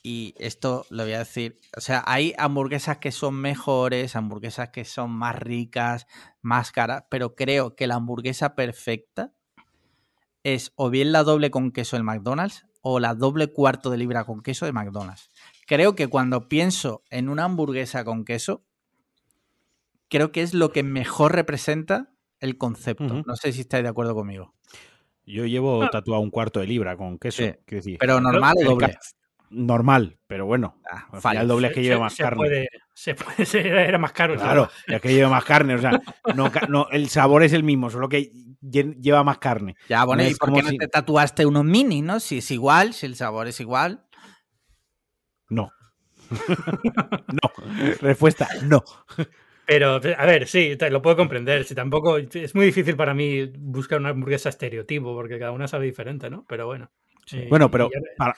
y 0.03 0.35
esto 0.37 0.85
lo 0.89 1.03
voy 1.03 1.13
a 1.13 1.19
decir, 1.19 1.59
o 1.77 1.81
sea, 1.81 2.03
hay 2.05 2.33
hamburguesas 2.37 2.97
que 2.97 3.11
son 3.11 3.35
mejores, 3.35 4.15
hamburguesas 4.15 4.69
que 4.69 4.85
son 4.85 5.11
más 5.11 5.35
ricas, 5.35 6.07
más 6.41 6.71
caras, 6.71 7.05
pero 7.09 7.35
creo 7.35 7.75
que 7.75 7.87
la 7.87 7.95
hamburguesa 7.95 8.55
perfecta 8.55 9.33
es 10.43 10.73
o 10.75 10.89
bien 10.89 11.11
la 11.11 11.23
doble 11.23 11.51
con 11.51 11.71
queso 11.71 11.95
del 11.95 12.03
McDonald's 12.03 12.65
o 12.81 12.99
la 12.99 13.13
doble 13.13 13.47
cuarto 13.47 13.89
de 13.89 13.97
libra 13.97 14.23
con 14.23 14.41
queso 14.41 14.65
de 14.65 14.71
McDonald's 14.71 15.29
creo 15.69 15.95
que 15.95 16.07
cuando 16.07 16.49
pienso 16.49 17.03
en 17.11 17.29
una 17.29 17.43
hamburguesa 17.43 18.03
con 18.03 18.25
queso, 18.25 18.65
creo 20.09 20.31
que 20.31 20.41
es 20.41 20.55
lo 20.55 20.71
que 20.71 20.81
mejor 20.81 21.35
representa 21.35 22.09
el 22.39 22.57
concepto. 22.57 23.21
No 23.23 23.35
sé 23.35 23.51
si 23.51 23.61
estáis 23.61 23.83
de 23.83 23.89
acuerdo 23.89 24.15
conmigo. 24.15 24.55
Yo 25.25 25.45
llevo 25.45 25.83
ah. 25.83 25.89
tatuado 25.91 26.23
un 26.23 26.31
cuarto 26.31 26.59
de 26.59 26.65
libra 26.65 26.97
con 26.97 27.19
queso. 27.19 27.43
pero 27.99 28.19
normal 28.19 28.55
o 28.65 28.65
doble. 28.65 28.97
Normal, 29.51 30.17
pero 30.25 30.47
bueno. 30.47 30.81
Ah, 30.91 31.07
el 31.33 31.47
doble 31.47 31.67
es 31.67 31.73
que 31.75 31.83
lleva 31.83 31.99
más 31.99 32.15
carne. 32.15 32.67
se 32.95 33.13
puede 33.13 33.45
ser, 33.45 33.67
era 33.67 33.99
más 33.99 34.11
caro. 34.11 34.35
Claro, 34.35 34.69
ya 34.87 34.99
que 34.99 35.13
lleva 35.13 35.29
más 35.29 35.43
carne. 35.43 35.75
O 35.75 35.79
sea, 35.79 36.01
no, 36.67 36.89
el 36.89 37.09
sabor 37.09 37.43
es 37.43 37.53
el 37.53 37.63
mismo, 37.63 37.91
solo 37.91 38.09
que 38.09 38.31
lleva 38.59 39.23
más 39.23 39.37
carne. 39.37 39.75
Ya, 39.87 40.03
bueno, 40.03 40.23
¿y 40.27 40.33
por 40.33 40.51
qué 40.51 40.63
no 40.63 40.71
te 40.71 40.87
tatuaste 40.87 41.45
uno 41.45 41.63
mini, 41.63 42.01
no? 42.01 42.19
Si 42.19 42.39
es 42.39 42.49
igual, 42.49 42.95
si 42.95 43.05
el 43.05 43.15
sabor 43.15 43.47
es 43.47 43.59
igual. 43.59 44.03
No. 45.49 45.71
no. 47.27 47.51
Respuesta, 48.01 48.47
no. 48.63 48.83
Pero, 49.65 49.95
a 50.17 50.25
ver, 50.25 50.47
sí, 50.47 50.75
lo 50.89 51.01
puedo 51.01 51.15
comprender. 51.15 51.63
Si 51.63 51.75
tampoco 51.75 52.17
es 52.17 52.55
muy 52.55 52.65
difícil 52.65 52.95
para 52.95 53.13
mí 53.13 53.45
buscar 53.55 53.99
una 53.99 54.09
hamburguesa 54.09 54.49
estereotipo, 54.49 55.13
porque 55.13 55.37
cada 55.37 55.51
una 55.51 55.67
sabe 55.67 55.85
diferente, 55.85 56.29
¿no? 56.29 56.45
Pero 56.47 56.65
bueno. 56.65 56.89
Sí. 57.25 57.45
bueno, 57.47 57.69
pero. 57.69 57.91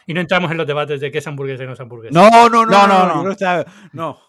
Y, 0.05 0.13
no 0.13 0.19
entramos 0.19 0.51
en 0.51 0.57
los 0.57 0.67
debates 0.67 0.99
de 0.99 1.09
qué 1.09 1.19
es 1.19 1.27
hamburguesa 1.27 1.63
y 1.63 1.67
no 1.67 1.73
es 1.73 1.79
hamburguesa. 1.79 2.13
No, 2.13 2.49
no, 2.49 2.65
no, 2.65 2.87
no, 2.87 3.07
no. 3.07 3.23
no, 3.23 3.65
no, 3.93 4.19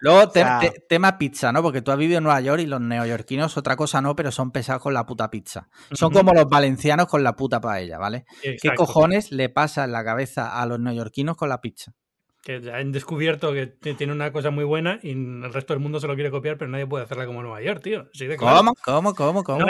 Luego, 0.00 0.30
tema 0.30 1.18
pizza, 1.18 1.52
¿no? 1.52 1.62
Porque 1.62 1.82
tú 1.82 1.90
has 1.92 1.98
vivido 1.98 2.18
en 2.18 2.24
Nueva 2.24 2.40
York 2.40 2.62
y 2.62 2.66
los 2.66 2.80
neoyorquinos, 2.80 3.56
otra 3.56 3.76
cosa 3.76 4.02
no, 4.02 4.16
pero 4.16 4.32
son 4.32 4.50
pesados 4.50 4.82
con 4.82 4.92
la 4.92 5.06
puta 5.06 5.30
pizza. 5.30 5.68
Son 5.92 6.12
como 6.12 6.32
los 6.32 6.46
valencianos 6.48 7.06
con 7.06 7.22
la 7.22 7.36
puta 7.36 7.60
paella, 7.60 7.98
¿vale? 7.98 8.24
¿Qué 8.42 8.74
cojones 8.76 9.30
le 9.32 9.48
pasa 9.48 9.84
en 9.84 9.92
la 9.92 10.04
cabeza 10.04 10.60
a 10.60 10.66
los 10.66 10.80
neoyorquinos 10.80 11.36
con 11.36 11.48
la 11.48 11.60
pizza? 11.60 11.92
Que 12.42 12.60
han 12.72 12.90
descubierto 12.90 13.52
que 13.52 13.68
tiene 13.94 14.12
una 14.12 14.32
cosa 14.32 14.50
muy 14.50 14.64
buena 14.64 14.98
y 15.02 15.12
el 15.12 15.52
resto 15.52 15.74
del 15.74 15.80
mundo 15.80 16.00
se 16.00 16.08
lo 16.08 16.14
quiere 16.16 16.30
copiar, 16.30 16.58
pero 16.58 16.70
nadie 16.70 16.86
puede 16.88 17.04
hacerla 17.04 17.24
como 17.24 17.40
Nueva 17.40 17.62
York, 17.62 17.82
tío. 17.82 18.08
¿Cómo? 18.36 18.74
¿Cómo? 18.84 19.14
¿Cómo? 19.14 19.44
¿Cómo? 19.44 19.64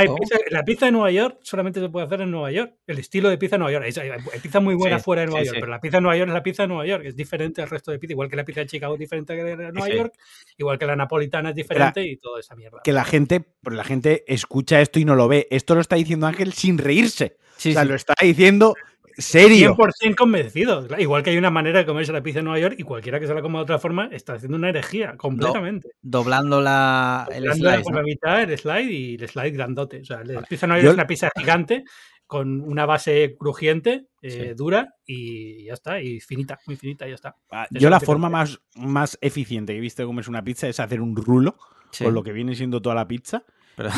la 0.51 0.65
pizza 0.65 0.87
de 0.87 0.93
Nueva 0.93 1.11
York 1.11 1.39
solamente 1.43 1.81
se 1.81 1.91
puede 1.91 2.07
hacer 2.07 2.23
en 2.23 2.31
Nueva 2.31 2.51
York. 2.51 2.73
El 2.87 2.99
estilo 2.99 3.29
de 3.29 3.37
pizza 3.37 3.57
de 3.57 3.59
Nueva 3.59 3.73
York. 3.73 3.99
Hay, 3.99 4.41
pizza 4.41 4.61
muy 4.61 4.75
buena 4.75 4.99
fuera 4.99 5.21
de 5.21 5.27
Nueva 5.27 5.45
York, 5.45 5.59
pero 5.61 5.71
la 5.71 5.81
pizza 5.81 5.99
de 5.99 6.01
Nueva 6.01 6.17
York 6.17 6.29
es 6.29 6.35
la 6.35 6.43
pizza 6.43 6.63
de 6.63 6.69
Nueva 6.69 6.87
York. 6.87 7.05
Es 7.05 7.15
diferente 7.15 7.61
al 7.61 7.69
resto 7.69 7.91
de 7.91 7.99
pizza. 7.99 8.13
Igual 8.15 8.31
que 8.31 8.37
la 8.37 8.45
pizza 8.45 8.61
de 8.61 8.67
Chicago 8.67 8.95
es 8.95 9.01
diferente 9.01 9.37
que 9.37 9.43
la 9.43 9.57
de 9.57 9.73
Nueva 9.73 9.89
York, 9.91 10.15
igual 10.57 10.79
que 10.79 10.87
la 10.87 10.97
napolitana 10.97 11.51
es 11.51 11.55
diferente 11.55 12.03
y 12.07 12.17
toda 12.17 12.41
esa 12.41 12.57
mierda. 12.57 12.81
Que 12.83 12.93
la 12.93 13.05
gente, 13.05 13.45
la 13.71 13.85
gente 13.85 14.25
escucha 14.27 14.81
esto 14.81 14.99
y 14.99 15.05
no 15.05 15.15
lo 15.15 15.29
ve. 15.29 15.47
Esto 15.51 15.75
lo 15.75 15.83
está 15.83 15.97
diciendo 15.97 16.27
Ángel 16.27 16.55
sin 16.55 16.79
reírse. 16.79 17.37
o 17.59 17.61
sea, 17.61 17.85
lo 17.85 17.95
está 17.95 18.15
diciendo 18.19 18.75
¿Serio? 19.17 19.77
100% 19.77 20.15
convencido. 20.17 20.87
Igual 20.99 21.23
que 21.23 21.31
hay 21.31 21.39
una 21.39 21.51
manera 21.51 21.81
de 21.81 21.87
comerse 21.87 22.13
la 22.13 22.23
pizza 22.23 22.41
en 22.41 22.47
Nueva 22.47 22.61
York 22.61 22.77
y 22.79 22.83
cualquiera 22.83 23.21
que 23.21 23.27
se 23.27 23.35
la 23.35 23.43
coma 23.43 23.59
de 23.59 23.65
otra 23.65 23.79
forma 23.79 24.09
está 24.13 24.35
haciendo 24.35 24.57
una 24.57 24.69
herejía 24.69 25.17
completamente. 25.17 25.91
doblando 26.01 26.61
la, 26.61 27.29
el 27.33 27.53
slide. 27.53 27.83
la 27.93 28.03
mitad, 28.03 28.43
el 28.43 28.59
slide 28.59 28.91
y 28.91 29.15
el 29.15 29.29
slide 29.29 29.53
grandote. 29.53 30.01
O 30.01 30.05
sea, 30.05 30.23
la 30.25 30.43
pizza 30.43 30.67
en 30.67 30.71
Nueva 30.71 30.83
York 30.83 30.93
es 30.93 30.99
una 30.99 31.07
pizza 31.07 31.31
gigante 31.37 31.85
con 32.33 32.63
una 32.63 32.87
base 32.87 33.37
crujiente, 33.39 34.07
eh, 34.23 34.55
dura 34.57 34.95
y 35.05 35.67
ya 35.67 35.75
está, 35.75 36.01
y 36.01 36.19
finita, 36.19 36.59
muy 36.67 36.77
finita, 36.77 37.07
y 37.07 37.11
ya 37.11 37.17
está. 37.17 37.37
Ah, 37.51 37.67
yo 37.71 37.91
la 37.91 38.01
forma 38.01 38.31
más, 38.31 38.59
más 38.77 39.19
eficiente 39.21 39.75
que 39.75 39.79
he 39.79 39.83
visto 39.83 40.01
de 40.01 40.07
comerse 40.07 40.31
una 40.31 40.43
pizza 40.43 40.67
es 40.67 40.81
hacer 40.81 41.03
un 41.03 41.15
rulo 41.15 41.59
con 41.99 42.15
lo 42.15 42.23
que 42.23 42.33
viene 42.33 42.55
siendo 42.55 42.81
toda 42.81 42.95
la 42.95 43.07
pizza 43.07 43.45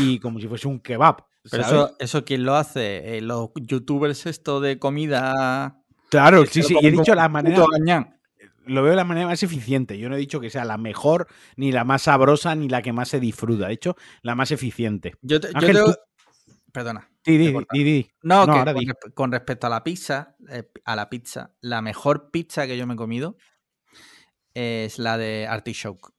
y 0.00 0.18
como 0.18 0.40
si 0.40 0.48
fuese 0.48 0.66
un 0.66 0.80
kebab. 0.80 1.24
Pero 1.50 1.62
eso, 1.62 1.96
eso, 1.98 2.24
¿quién 2.24 2.44
lo 2.44 2.56
hace? 2.56 3.16
Eh, 3.16 3.20
los 3.20 3.50
youtubers 3.54 4.26
esto 4.26 4.60
de 4.60 4.78
comida. 4.78 5.82
Claro, 6.08 6.46
sí, 6.46 6.62
sí. 6.62 6.74
Y 6.80 6.86
he 6.86 6.90
dicho 6.90 7.14
la 7.14 7.28
manera. 7.28 7.64
Lo 8.66 8.82
veo 8.82 8.92
de 8.92 8.96
la 8.96 9.04
manera 9.04 9.26
más 9.26 9.42
eficiente. 9.42 9.98
Yo 9.98 10.08
no 10.08 10.14
he 10.14 10.18
dicho 10.18 10.40
que 10.40 10.48
sea 10.48 10.64
la 10.64 10.78
mejor, 10.78 11.28
ni 11.56 11.70
la 11.70 11.84
más 11.84 12.02
sabrosa, 12.02 12.54
ni 12.54 12.70
la 12.70 12.80
que 12.80 12.94
más 12.94 13.08
se 13.10 13.20
disfruta. 13.20 13.66
De 13.66 13.74
hecho, 13.74 13.94
la 14.22 14.34
más 14.34 14.52
eficiente. 14.52 15.12
Yo, 15.20 15.38
te, 15.38 15.48
Perdona. 16.72 17.08
No, 18.22 18.46
con, 19.14 19.30
respecto 19.30 19.68
a 19.68 19.70
la 19.70 19.84
pizza, 19.84 20.34
eh, 20.48 20.68
a 20.84 20.96
la 20.96 21.08
pizza, 21.08 21.54
la 21.60 21.82
mejor 21.82 22.30
pizza 22.32 22.66
que 22.66 22.76
yo 22.76 22.86
me 22.86 22.94
he 22.94 22.96
comido 22.96 23.36
es 24.54 24.98
la 24.98 25.16
de 25.16 25.46
artichoke. 25.46 26.13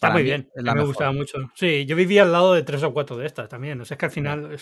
Está 0.00 0.12
muy 0.12 0.22
bien, 0.22 0.48
me 0.56 0.82
gustaba 0.82 1.12
mucho. 1.12 1.36
Sí, 1.54 1.84
yo 1.84 1.94
vivía 1.94 2.22
al 2.22 2.32
lado 2.32 2.54
de 2.54 2.62
tres 2.62 2.82
o 2.84 2.94
cuatro 2.94 3.18
de 3.18 3.26
estas 3.26 3.50
también. 3.50 3.78
O 3.82 3.84
sea, 3.84 3.96
es 3.96 3.98
que 3.98 4.06
al 4.06 4.10
final, 4.10 4.56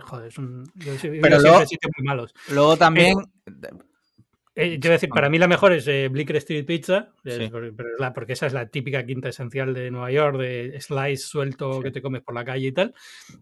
joder, 0.00 0.28
es 0.28 0.38
un. 0.38 0.64
Pero 0.74 1.40
luego, 1.40 1.60
sitios 1.66 1.92
muy 1.98 2.06
malos. 2.06 2.34
Luego 2.48 2.74
también. 2.78 3.18
Eh, 4.60 4.78
yo 4.80 4.88
voy 4.88 4.88
a 4.88 4.92
decir, 4.94 5.10
para 5.10 5.28
mí 5.28 5.38
la 5.38 5.46
mejor 5.46 5.72
es 5.72 5.86
eh, 5.86 6.08
Blicker 6.08 6.36
Street 6.36 6.64
Pizza, 6.64 7.10
porque 8.14 8.32
esa 8.32 8.46
es 8.46 8.52
la 8.54 8.66
típica 8.66 9.04
quinta 9.04 9.28
esencial 9.28 9.72
de 9.72 9.90
Nueva 9.90 10.10
York, 10.10 10.38
de 10.38 10.80
slice 10.80 11.18
suelto 11.18 11.80
que 11.80 11.92
te 11.92 12.02
comes 12.02 12.22
por 12.22 12.34
la 12.34 12.44
calle 12.44 12.68
y 12.68 12.72
tal. 12.72 12.94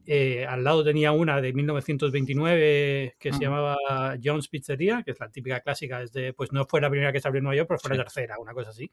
Eh, 0.04 0.44
al 0.46 0.64
lado 0.64 0.82
tenía 0.82 1.12
una 1.12 1.40
de 1.40 1.52
1929 1.52 3.14
que 3.18 3.32
se 3.32 3.38
llamaba 3.38 3.78
Jones 4.22 4.48
Pizzeria, 4.48 5.04
que 5.04 5.12
es 5.12 5.20
la 5.20 5.30
típica 5.30 5.60
clásica, 5.60 6.00
desde, 6.00 6.34
pues 6.34 6.52
no 6.52 6.66
fue 6.66 6.80
la 6.80 6.90
primera 6.90 7.12
que 7.12 7.20
se 7.20 7.28
abrió 7.28 7.38
en 7.38 7.44
Nueva 7.44 7.56
York, 7.56 7.68
pero 7.68 7.80
fue 7.80 7.96
la 7.96 8.02
tercera, 8.02 8.34
una 8.38 8.52
cosa 8.52 8.70
así. 8.70 8.90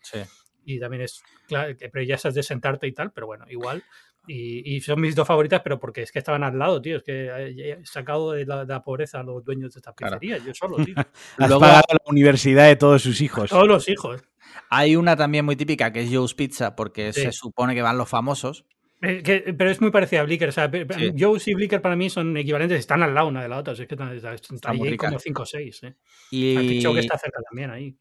Y 0.65 0.79
también 0.79 1.03
es, 1.03 1.21
claro, 1.47 1.75
pero 1.77 2.03
ya 2.03 2.15
esas 2.15 2.33
de 2.33 2.43
sentarte 2.43 2.87
y 2.87 2.93
tal, 2.93 3.11
pero 3.11 3.27
bueno, 3.27 3.45
igual. 3.49 3.83
Y, 4.25 4.79
son 4.79 5.01
mis 5.01 5.15
dos 5.15 5.27
favoritas, 5.27 5.61
pero 5.61 5.79
porque 5.79 6.01
es 6.01 6.11
que 6.11 6.19
estaban 6.19 6.43
al 6.43 6.57
lado, 6.57 6.81
tío. 6.81 6.97
Es 6.97 7.03
que 7.03 7.27
he 7.27 7.85
sacado 7.85 8.31
de 8.31 8.45
la, 8.45 8.81
pobreza 8.81 9.19
a 9.19 9.23
los 9.23 9.43
dueños 9.43 9.73
de 9.73 9.79
esta 9.79 9.93
pizzería, 9.93 10.37
yo 10.37 10.53
solo, 10.53 10.77
tío. 10.77 10.95
Has 11.37 11.49
Luego, 11.49 11.59
pagado 11.59 11.83
la 11.89 12.11
universidad 12.11 12.67
de 12.67 12.77
todos 12.77 13.01
sus 13.01 13.19
hijos. 13.19 13.49
Todos 13.49 13.67
los 13.67 13.89
hijos. 13.89 14.21
Hay 14.69 14.95
una 14.95 15.17
también 15.17 15.43
muy 15.43 15.55
típica 15.55 15.91
que 15.91 16.03
es 16.03 16.09
Joe's 16.09 16.35
Pizza, 16.35 16.75
porque 16.75 17.11
se 17.11 17.31
supone 17.33 17.75
que 17.75 17.81
van 17.81 17.97
los 17.97 18.07
famosos. 18.07 18.65
Eh, 19.01 19.53
pero 19.57 19.69
es 19.69 19.81
muy 19.81 19.91
parecida 19.91 20.21
a 20.21 20.23
Blicker. 20.23 20.47
O 20.47 20.51
sea, 20.53 20.71
Joe's 21.17 21.47
y 21.49 21.53
Blicker 21.53 21.81
para 21.81 21.97
mí 21.97 22.09
son 22.09 22.37
equivalentes, 22.37 22.79
están 22.79 23.03
al 23.03 23.13
lado 23.13 23.27
una 23.27 23.41
de 23.41 23.49
la 23.49 23.57
otra. 23.57 23.73
Es 23.73 23.79
que 23.85 23.95
están, 23.95 24.09
ahí 24.09 24.97
como 24.97 25.19
5 25.19 25.41
o 25.41 25.45
6. 25.45 25.83
¿eh? 25.83 25.95
Y... 26.31 26.81
que 26.81 26.99
está 26.99 27.17
cerca 27.17 27.41
también 27.49 27.71
ahí. 27.71 27.97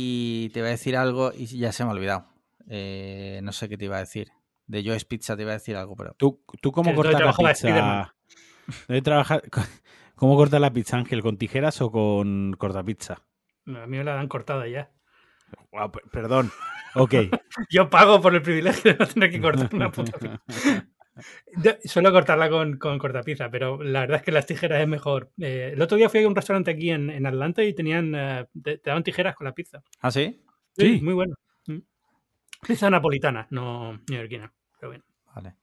Y 0.00 0.50
te 0.50 0.60
voy 0.60 0.68
a 0.68 0.70
decir 0.70 0.96
algo 0.96 1.32
y 1.34 1.46
ya 1.46 1.72
se 1.72 1.82
me 1.82 1.90
ha 1.90 1.94
olvidado. 1.94 2.28
Eh, 2.68 3.40
no 3.42 3.50
sé 3.50 3.68
qué 3.68 3.76
te 3.76 3.86
iba 3.86 3.96
a 3.96 4.00
decir 4.00 4.28
de 4.68 4.84
Joe's 4.84 5.04
Pizza 5.04 5.34
te 5.34 5.42
iba 5.42 5.50
a 5.50 5.54
decir 5.54 5.74
algo, 5.74 5.96
pero. 5.96 6.14
¿Tú, 6.14 6.44
tú 6.60 6.70
cómo 6.70 6.94
cortas 6.94 7.20
la 7.20 7.32
pizza? 7.32 8.14
trabajar... 9.02 9.42
¿Cómo 10.14 10.36
cortas 10.36 10.60
la 10.60 10.72
pizza, 10.72 10.96
Ángel? 10.96 11.22
¿Con 11.22 11.36
tijeras 11.36 11.80
o 11.80 11.90
con 11.90 12.52
cortapizza? 12.54 13.24
a 13.66 13.86
mí 13.86 13.98
me 13.98 14.04
la 14.04 14.14
dan 14.14 14.28
cortada 14.28 14.66
ya. 14.68 14.90
perdón. 16.12 16.50
Ok. 16.94 17.14
Yo 17.70 17.90
pago 17.90 18.20
por 18.20 18.34
el 18.34 18.42
privilegio 18.42 18.92
de 18.92 18.98
no 18.98 19.06
tener 19.06 19.30
que 19.30 19.40
cortar 19.40 19.74
una 19.74 19.90
puta 19.90 20.40
Suelo 21.84 22.12
cortarla 22.12 22.48
con, 22.48 22.78
con 22.78 22.98
cortapizza, 22.98 23.50
pero 23.50 23.82
la 23.82 24.00
verdad 24.00 24.18
es 24.18 24.22
que 24.22 24.32
las 24.32 24.46
tijeras 24.46 24.80
es 24.80 24.88
mejor. 24.88 25.30
Eh, 25.38 25.72
el 25.74 25.82
otro 25.82 25.96
día 25.96 26.08
fui 26.08 26.22
a 26.22 26.28
un 26.28 26.36
restaurante 26.36 26.70
aquí 26.70 26.90
en, 26.90 27.10
en 27.10 27.26
Atlanta 27.26 27.62
y 27.64 27.74
tenían 27.74 28.14
eh, 28.14 28.46
te, 28.62 28.80
daban 28.84 29.02
tijeras 29.02 29.34
con 29.34 29.46
la 29.46 29.52
pizza. 29.52 29.82
¿Ah, 30.00 30.10
sí? 30.10 30.42
Sí, 30.76 31.00
muy 31.02 31.14
bueno. 31.14 31.34
Mm. 31.66 31.78
Pizza 32.66 32.90
napolitana, 32.90 33.46
no 33.50 34.00
neoyorquina. 34.08 34.52
Vale. 35.34 35.54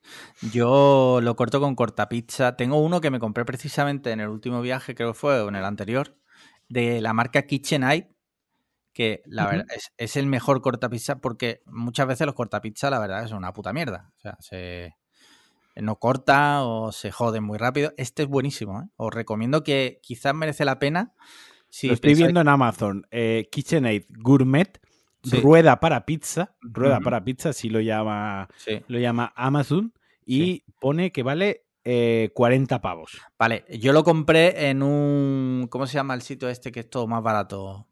Yo 0.54 1.20
lo 1.22 1.36
corto 1.36 1.60
con 1.60 1.76
cortapizza. 1.76 2.56
Tengo 2.56 2.82
uno 2.82 3.02
que 3.02 3.12
me 3.12 3.20
compré 3.20 3.46
precisamente 3.46 4.12
en 4.12 4.20
el 4.20 4.30
último 4.30 4.62
viaje, 4.62 4.96
creo 4.96 5.12
que 5.12 5.20
fue, 5.20 5.42
o 5.42 5.50
en 5.50 5.56
el 5.56 5.66
anterior, 5.66 6.18
de 6.70 7.02
la 7.02 7.14
marca 7.14 7.44
KitchenAid, 7.44 8.06
que 8.94 9.22
la 9.26 9.48
verdad 9.48 9.66
es, 9.98 10.16
el 10.16 10.28
mejor 10.28 10.62
cortapizza 10.62 11.20
porque 11.20 11.62
muchas 11.66 12.08
veces 12.08 12.26
los 12.26 12.36
cortapizza, 12.36 12.90
la 12.90 13.00
verdad, 13.00 13.26
es 13.26 13.32
una 13.32 13.52
puta 13.52 13.74
mierda. 13.74 14.12
O 14.16 14.20
sea, 14.20 14.38
se 14.40 14.96
no 15.76 15.98
corta 15.98 16.64
o 16.64 16.92
se 16.92 17.12
joden 17.12 17.44
muy 17.44 17.58
rápido. 17.58 17.94
Este 17.98 18.24
es 18.24 18.30
buenísimo, 18.30 18.82
¿eh? 18.82 18.86
Os 18.96 19.14
recomiendo 19.14 19.64
que 19.64 20.00
quizás 20.02 20.34
merece 20.34 20.66
la 20.66 20.80
pena. 20.80 21.14
Si 21.70 21.88
lo 21.88 21.94
estoy 21.94 22.16
viendo 22.16 22.42
en 22.42 22.48
Amazon. 22.48 23.06
Eh, 23.12 23.50
KitchenAid 23.52 24.06
Gourmet 24.10 24.80
rueda 25.32 25.80
para 25.80 26.06
pizza, 26.06 26.56
rueda 26.62 27.00
para 27.00 27.24
pizza, 27.24 27.54
si 27.54 27.70
lo 27.70 27.82
llama, 27.82 28.48
lo 28.88 29.00
llama 29.00 29.34
Amazon, 29.36 29.94
y 30.26 30.64
pone 30.80 31.12
que 31.12 31.24
vale 31.24 31.66
40 32.34 32.76
eh, 32.76 32.80
pavos. 32.80 33.22
Vale, 33.38 33.66
yo 33.70 33.94
lo 33.94 34.04
compré 34.04 34.70
en 34.70 34.84
un. 34.84 35.68
¿Cómo 35.70 35.88
se 35.88 35.96
llama 35.96 36.14
el 36.14 36.22
sitio 36.22 36.50
este 36.50 36.72
que 36.72 36.82
es 36.82 36.90
todo 36.90 37.08
más 37.08 37.22
barato? 37.22 37.88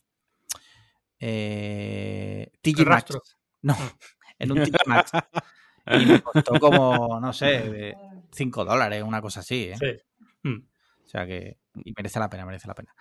Eh, 1.20 2.52
TG 2.62 2.86
Maxx. 2.86 3.18
No, 3.62 3.76
ah. 3.78 3.94
en 4.40 4.52
un 4.52 4.64
TG 4.64 4.88
Maxx. 4.88 5.12
Y 5.86 6.06
me 6.06 6.22
costó 6.22 6.60
como, 6.60 7.20
no 7.20 7.34
sé, 7.34 7.96
5 8.32 8.66
dólares, 8.66 9.04
una 9.04 9.22
cosa 9.22 9.42
así. 9.42 9.72
¿eh? 9.72 9.76
Sí. 9.78 10.50
Mm. 10.50 10.66
O 11.04 11.08
sea 11.08 11.26
que 11.26 11.58
y 11.84 11.94
merece 11.96 12.20
la 12.20 12.30
pena, 12.30 12.46
merece 12.46 12.68
la 12.68 12.76
pena. 12.76 12.94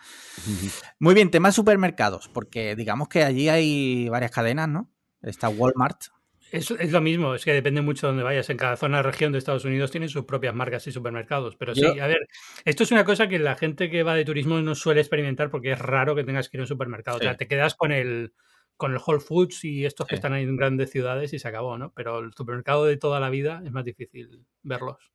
Muy 0.99 1.15
bien, 1.15 1.31
tema 1.31 1.53
supermercados, 1.53 2.29
porque 2.29 2.75
digamos 2.75 3.09
que 3.09 3.23
allí 3.23 3.49
hay 3.49 4.09
varias 4.09 4.31
cadenas, 4.31 4.69
¿no? 4.69 4.91
Está 5.21 5.49
Walmart. 5.49 6.05
Es, 6.51 6.71
es, 6.71 6.93
lo 6.93 7.01
mismo, 7.01 7.35
es 7.35 7.45
que 7.45 7.53
depende 7.53 7.81
mucho 7.81 8.07
de 8.07 8.11
dónde 8.11 8.25
vayas. 8.25 8.51
En 8.51 8.59
cada 8.59 8.77
zona, 8.77 9.03
región 9.03 9.33
de 9.33 9.39
Estados 9.39 9.65
Unidos 9.65 9.91
tienen 9.91 10.11
sus 10.11 10.27
propias 10.27 10.55
marcas 10.55 10.87
y 10.87 10.93
supermercados. 10.93 11.57
Pero 11.57 11.75
sí, 11.75 11.87
a 11.99 12.07
ver, 12.07 12.29
esto 12.65 12.83
es 12.83 12.93
una 12.93 13.05
cosa 13.05 13.27
que 13.29 13.39
la 13.39 13.57
gente 13.57 13.91
que 13.91 14.03
va 14.03 14.15
de 14.15 14.25
turismo 14.25 14.61
no 14.61 14.75
suele 14.75 15.01
experimentar 15.01 15.51
porque 15.51 15.73
es 15.73 15.79
raro 15.79 16.15
que 16.15 16.25
tengas 16.25 16.49
que 16.49 16.59
ir 16.59 16.61
a 16.61 16.65
un 16.65 16.69
supermercado. 16.69 17.19
O 17.19 17.21
sea, 17.21 17.37
te 17.37 17.49
quedas 17.49 17.75
con 17.75 17.91
el, 17.91 18.35
con 18.83 18.91
el 18.91 18.99
Whole 18.99 19.21
Foods 19.21 19.65
y 19.65 19.87
estos 19.87 20.09
que 20.09 20.17
están 20.17 20.33
ahí 20.33 20.43
en 20.43 20.57
grandes 20.57 20.91
ciudades 20.91 21.33
y 21.33 21.39
se 21.39 21.47
acabó, 21.47 21.79
¿no? 21.79 21.93
Pero 21.95 22.19
el 22.19 22.33
supermercado 22.35 22.85
de 22.85 22.97
toda 22.97 23.21
la 23.21 23.31
vida 23.31 23.63
es 23.65 23.71
más 23.71 23.85
difícil 23.85 24.45
verlos. 24.65 25.13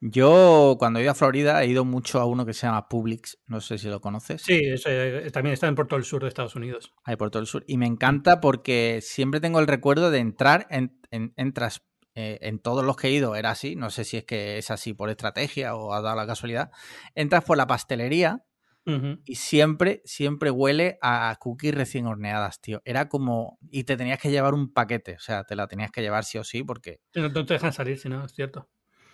Yo 0.00 0.76
cuando 0.78 1.00
he 1.00 1.02
ido 1.02 1.10
a 1.10 1.16
Florida 1.16 1.60
he 1.60 1.66
ido 1.66 1.84
mucho 1.84 2.20
a 2.20 2.24
uno 2.24 2.46
que 2.46 2.52
se 2.52 2.68
llama 2.68 2.88
Publix, 2.88 3.40
no 3.48 3.60
sé 3.60 3.78
si 3.78 3.88
lo 3.88 4.00
conoces. 4.00 4.42
Sí, 4.42 4.60
eh, 4.86 5.28
también 5.32 5.54
está 5.54 5.66
en 5.66 5.74
Puerto 5.74 5.96
del 5.96 6.04
Sur 6.04 6.22
de 6.22 6.28
Estados 6.28 6.54
Unidos. 6.54 6.92
Ahí 7.02 7.16
por 7.16 7.32
todo 7.32 7.40
el 7.40 7.48
Sur. 7.48 7.64
Y 7.66 7.78
me 7.78 7.86
encanta 7.86 8.40
porque 8.40 9.00
siempre 9.02 9.40
tengo 9.40 9.58
el 9.58 9.66
recuerdo 9.66 10.12
de 10.12 10.20
entrar, 10.20 10.68
en, 10.70 11.00
entras 11.10 11.82
eh, 12.14 12.38
en 12.42 12.60
todos 12.60 12.84
los 12.84 12.96
que 12.96 13.08
he 13.08 13.10
ido, 13.10 13.34
era 13.34 13.50
así, 13.50 13.74
no 13.74 13.90
sé 13.90 14.04
si 14.04 14.18
es 14.18 14.24
que 14.24 14.58
es 14.58 14.70
así 14.70 14.94
por 14.94 15.10
estrategia 15.10 15.74
o 15.74 15.94
ha 15.94 16.00
dado 16.00 16.14
la 16.14 16.28
casualidad, 16.28 16.70
entras 17.16 17.42
por 17.42 17.56
la 17.56 17.66
pastelería 17.66 18.44
y 18.84 19.34
siempre, 19.36 20.02
siempre 20.04 20.50
huele 20.50 20.98
a 21.02 21.36
cookies 21.38 21.74
recién 21.74 22.06
horneadas, 22.06 22.60
tío. 22.60 22.82
Era 22.84 23.08
como. 23.08 23.58
Y 23.70 23.84
te 23.84 23.96
tenías 23.96 24.18
que 24.18 24.30
llevar 24.30 24.54
un 24.54 24.72
paquete, 24.72 25.14
o 25.14 25.20
sea, 25.20 25.44
te 25.44 25.54
la 25.54 25.68
tenías 25.68 25.90
que 25.90 26.02
llevar 26.02 26.24
sí 26.24 26.38
o 26.38 26.44
sí, 26.44 26.62
porque. 26.62 27.00
No, 27.14 27.32
te 27.32 27.54
dejan 27.54 27.72
salir, 27.72 27.98
si 27.98 28.08
no, 28.08 28.24
es 28.24 28.32
cierto. 28.32 28.68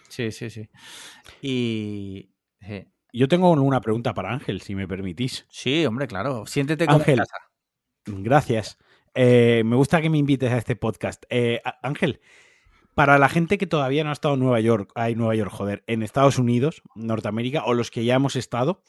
Sí, 0.09 0.33
sí, 0.33 0.51
sí. 0.51 0.69
Y. 1.43 2.31
Yo 3.13 3.29
tengo 3.29 3.51
una 3.51 3.81
pregunta 3.81 4.15
para 4.15 4.33
Ángel, 4.33 4.61
si 4.61 4.75
me 4.75 4.87
permitís. 4.87 5.47
Sí, 5.49 5.85
hombre, 5.87 6.07
claro. 6.07 6.47
Siéntete 6.47 6.87
como 6.87 6.99
Ángel, 6.99 7.21
Gracias. 8.07 8.79
Eh, 9.15 9.63
me 9.65 9.77
gusta 9.77 10.01
que 10.01 10.11
me 10.11 10.19
invites 10.19 10.53
a 10.53 10.59
este 10.59 10.77
podcast. 10.77 11.25
Eh, 11.31 11.61
Ángel, 11.83 12.21
para 12.95 13.19
la 13.19 13.29
gente 13.29 13.59
que 13.59 13.67
todavía 13.67 14.05
no 14.05 14.11
ha 14.11 14.13
estado 14.13 14.35
en 14.35 14.41
Nueva 14.41 14.61
York, 14.61 14.91
hay 14.95 15.15
Nueva 15.15 15.35
York, 15.35 15.51
joder, 15.53 15.85
en 15.87 16.03
Estados 16.03 16.39
Unidos, 16.39 16.83
Norteamérica, 16.95 17.65
o 17.65 17.75
los 17.75 17.91
que 17.91 18.05
ya 18.05 18.15
hemos 18.15 18.37
estado, 18.37 18.83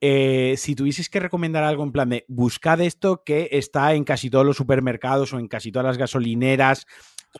eh, 0.00 0.54
si 0.56 0.74
tuvieses 0.74 1.10
que 1.10 1.20
recomendar 1.20 1.62
algo 1.62 1.82
en 1.84 1.92
plan 1.92 2.08
de 2.08 2.24
buscad 2.28 2.80
esto 2.80 3.22
que 3.24 3.48
está 3.52 3.94
en 3.94 4.04
casi 4.04 4.30
todos 4.30 4.46
los 4.46 4.56
supermercados 4.56 5.32
o 5.32 5.38
en 5.38 5.48
casi 5.48 5.70
todas 5.70 5.86
las 5.86 5.98
gasolineras. 5.98 6.86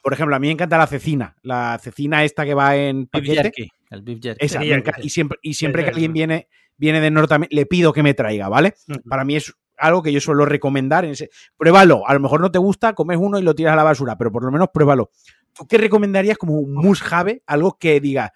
Por 0.02 0.12
ejemplo, 0.12 0.36
a 0.36 0.38
mí 0.38 0.46
me 0.46 0.52
encanta 0.52 0.78
la 0.78 0.86
cecina, 0.86 1.36
la 1.42 1.78
cecina 1.82 2.22
esta 2.22 2.44
que 2.44 2.54
va 2.54 2.76
en 2.76 3.06
paquete. 3.06 3.52
el 3.90 4.02
beef 4.02 4.20
jerky. 4.22 4.44
Esa, 4.44 4.62
y 5.02 5.08
siempre, 5.08 5.38
y 5.42 5.54
siempre 5.54 5.84
que 5.84 5.90
alguien 5.90 6.12
viene, 6.12 6.48
viene 6.76 7.00
de 7.00 7.10
Norteamérica, 7.10 7.56
le 7.56 7.66
pido 7.66 7.92
que 7.92 8.02
me 8.02 8.14
traiga, 8.14 8.48
¿vale? 8.48 8.74
Para 9.08 9.24
mí 9.24 9.36
es 9.36 9.52
algo 9.78 10.02
que 10.02 10.12
yo 10.12 10.20
suelo 10.20 10.44
recomendar. 10.44 11.04
En 11.04 11.12
ese, 11.12 11.30
pruébalo, 11.56 12.06
a 12.06 12.14
lo 12.14 12.20
mejor 12.20 12.40
no 12.40 12.52
te 12.52 12.58
gusta, 12.58 12.94
comes 12.94 13.18
uno 13.18 13.38
y 13.38 13.42
lo 13.42 13.54
tiras 13.54 13.72
a 13.72 13.76
la 13.76 13.82
basura, 13.82 14.16
pero 14.16 14.30
por 14.30 14.44
lo 14.44 14.52
menos 14.52 14.68
pruébalo. 14.72 15.10
¿Tú 15.52 15.66
qué 15.66 15.78
recomendarías 15.78 16.38
como 16.38 16.54
un 16.54 16.74
must 16.74 17.02
have, 17.10 17.42
algo 17.46 17.76
que 17.78 18.00
diga, 18.00 18.32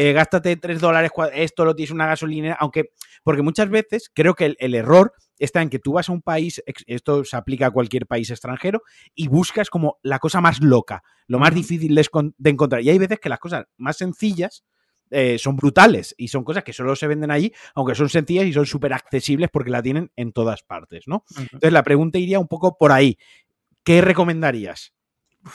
eh, 0.00 0.12
gástate 0.12 0.54
3 0.56 0.80
dólares, 0.80 1.10
esto 1.32 1.64
lo 1.64 1.74
tienes 1.74 1.90
una 1.90 2.06
gasolina, 2.06 2.56
aunque, 2.60 2.92
porque 3.24 3.42
muchas 3.42 3.68
veces 3.68 4.08
creo 4.14 4.34
que 4.34 4.54
el, 4.56 4.74
error 4.76 5.12
está 5.40 5.60
en 5.60 5.70
que 5.70 5.80
tú 5.80 5.94
vas 5.94 6.08
a 6.08 6.12
un 6.12 6.22
país, 6.22 6.62
esto 6.86 7.24
se 7.24 7.36
aplica 7.36 7.66
a 7.66 7.72
cualquier 7.72 8.06
país 8.06 8.30
extranjero, 8.30 8.84
y 9.16 9.26
buscas 9.26 9.70
como 9.70 9.98
la 10.04 10.20
cosa 10.20 10.40
más 10.40 10.60
loca, 10.62 11.02
lo 11.26 11.40
más 11.40 11.52
difícil 11.52 11.96
de, 11.96 12.50
encontrar. 12.50 12.80
Y 12.82 12.90
hay 12.90 12.98
veces 12.98 13.18
que 13.18 13.28
las 13.28 13.40
cosas 13.40 13.64
más 13.76 13.96
sencillas 13.96 14.62
eh, 15.10 15.36
son 15.36 15.56
brutales 15.56 16.14
y 16.16 16.28
son 16.28 16.44
cosas 16.44 16.62
que 16.62 16.72
solo 16.72 16.94
se 16.94 17.08
venden 17.08 17.32
allí, 17.32 17.52
aunque 17.74 17.96
son 17.96 18.08
sencillas 18.08 18.46
y 18.46 18.52
son 18.52 18.66
súper 18.66 18.92
accesibles 18.92 19.48
porque 19.52 19.70
la 19.70 19.82
tienen 19.82 20.12
en 20.14 20.30
todas 20.30 20.62
partes, 20.62 21.08
¿no? 21.08 21.24
Entonces 21.36 21.72
la 21.72 21.82
pregunta 21.82 22.18
iría 22.18 22.38
un 22.38 22.46
poco 22.46 22.78
por 22.78 22.92
ahí. 22.92 23.18
¿Qué 23.82 24.00
recomendarías? 24.00 24.92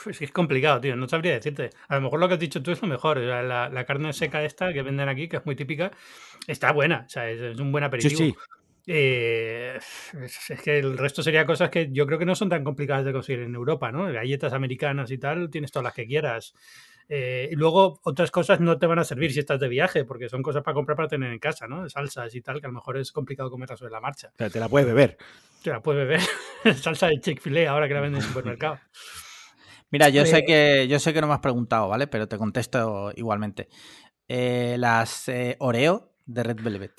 Es 0.09 0.17
que 0.17 0.25
es 0.25 0.31
complicado, 0.31 0.81
tío. 0.81 0.95
No 0.95 1.07
sabría 1.07 1.33
decirte. 1.33 1.69
A 1.87 1.95
lo 1.95 2.01
mejor 2.01 2.19
lo 2.19 2.27
que 2.27 2.35
has 2.35 2.39
dicho 2.39 2.61
tú 2.61 2.71
es 2.71 2.81
lo 2.81 2.87
mejor. 2.87 3.17
la, 3.17 3.85
carne 3.85 4.13
seca 4.13 4.43
esta 4.43 4.73
que 4.73 4.81
venden 4.81 5.09
aquí, 5.09 5.27
que 5.27 5.37
es 5.37 5.45
muy 5.45 5.55
típica, 5.55 5.91
está 6.47 6.71
buena. 6.71 7.03
O 7.05 7.09
sea, 7.09 7.29
es, 7.29 7.59
un 7.59 7.71
buen 7.71 7.83
aperitivo. 7.83 8.17
Sí, 8.17 8.31
sí. 8.31 8.35
Eh, 8.85 9.79
es, 10.21 10.61
que 10.61 10.79
el 10.79 10.97
resto 10.97 11.23
sería 11.23 11.45
cosas 11.45 11.69
que 11.69 11.89
yo 11.91 12.05
creo 12.05 12.19
que 12.19 12.25
no 12.25 12.35
son 12.35 12.49
tan 12.49 12.63
complicadas 12.63 13.05
de 13.05 13.13
conseguir 13.13 13.43
en 13.43 13.55
Europa, 13.55 13.91
¿no? 13.91 14.11
Galletas 14.11 14.53
americanas 14.53 15.09
y 15.11 15.17
tal, 15.17 15.49
tienes 15.49 15.71
todas 15.71 15.85
las 15.85 15.93
que 15.93 16.05
quieras. 16.05 16.53
Eh, 17.09 17.49
y 17.51 17.55
luego 17.55 17.99
otras 18.03 18.31
cosas 18.31 18.59
no 18.59 18.77
te 18.79 18.87
van 18.87 18.99
a 18.99 19.03
servir 19.03 19.31
si 19.33 19.39
estás 19.39 19.59
de 19.59 19.67
viaje, 19.67 20.05
porque 20.05 20.29
son 20.29 20.41
cosas 20.41 20.63
para 20.63 20.75
comprar 20.75 20.95
para 20.95 21.07
tener 21.07 21.31
en 21.31 21.39
casa, 21.39 21.67
¿no? 21.67 21.87
Salsas 21.89 22.33
y 22.35 22.41
tal, 22.41 22.59
que 22.59 22.67
a 22.67 22.69
lo 22.69 22.75
mejor 22.75 22.97
es 22.97 23.11
complicado 23.11 23.49
comerlas 23.49 23.79
sobre 23.79 23.91
la 23.91 24.01
marcha. 24.01 24.29
O 24.33 24.37
sea, 24.37 24.49
te 24.49 24.59
la 24.59 24.69
puedes 24.69 24.87
beber. 24.87 25.17
Te 25.63 25.69
la 25.69 25.81
puedes 25.81 26.07
beber. 26.07 26.75
Salsa 26.77 27.07
de 27.07 27.19
Chick-fil-A 27.19 27.69
ahora 27.69 27.87
que 27.87 27.93
la 27.93 28.01
venden 28.01 28.21
en 28.21 28.23
el 28.23 28.29
supermercado. 28.33 28.79
Mira, 29.93 30.09
yo 30.09 30.25
sé 30.25 30.43
que 30.43 30.87
yo 30.89 30.97
sé 30.97 31.13
que 31.13 31.21
no 31.21 31.27
me 31.27 31.35
has 31.35 31.39
preguntado, 31.39 31.87
¿vale? 31.87 32.07
Pero 32.07 32.27
te 32.27 32.39
contesto 32.39 33.11
igualmente. 33.15 33.69
Eh, 34.27 34.75
las 34.79 35.29
eh, 35.29 35.55
Oreo 35.59 36.15
de 36.25 36.41
Red 36.41 36.63
Velvet. 36.63 36.93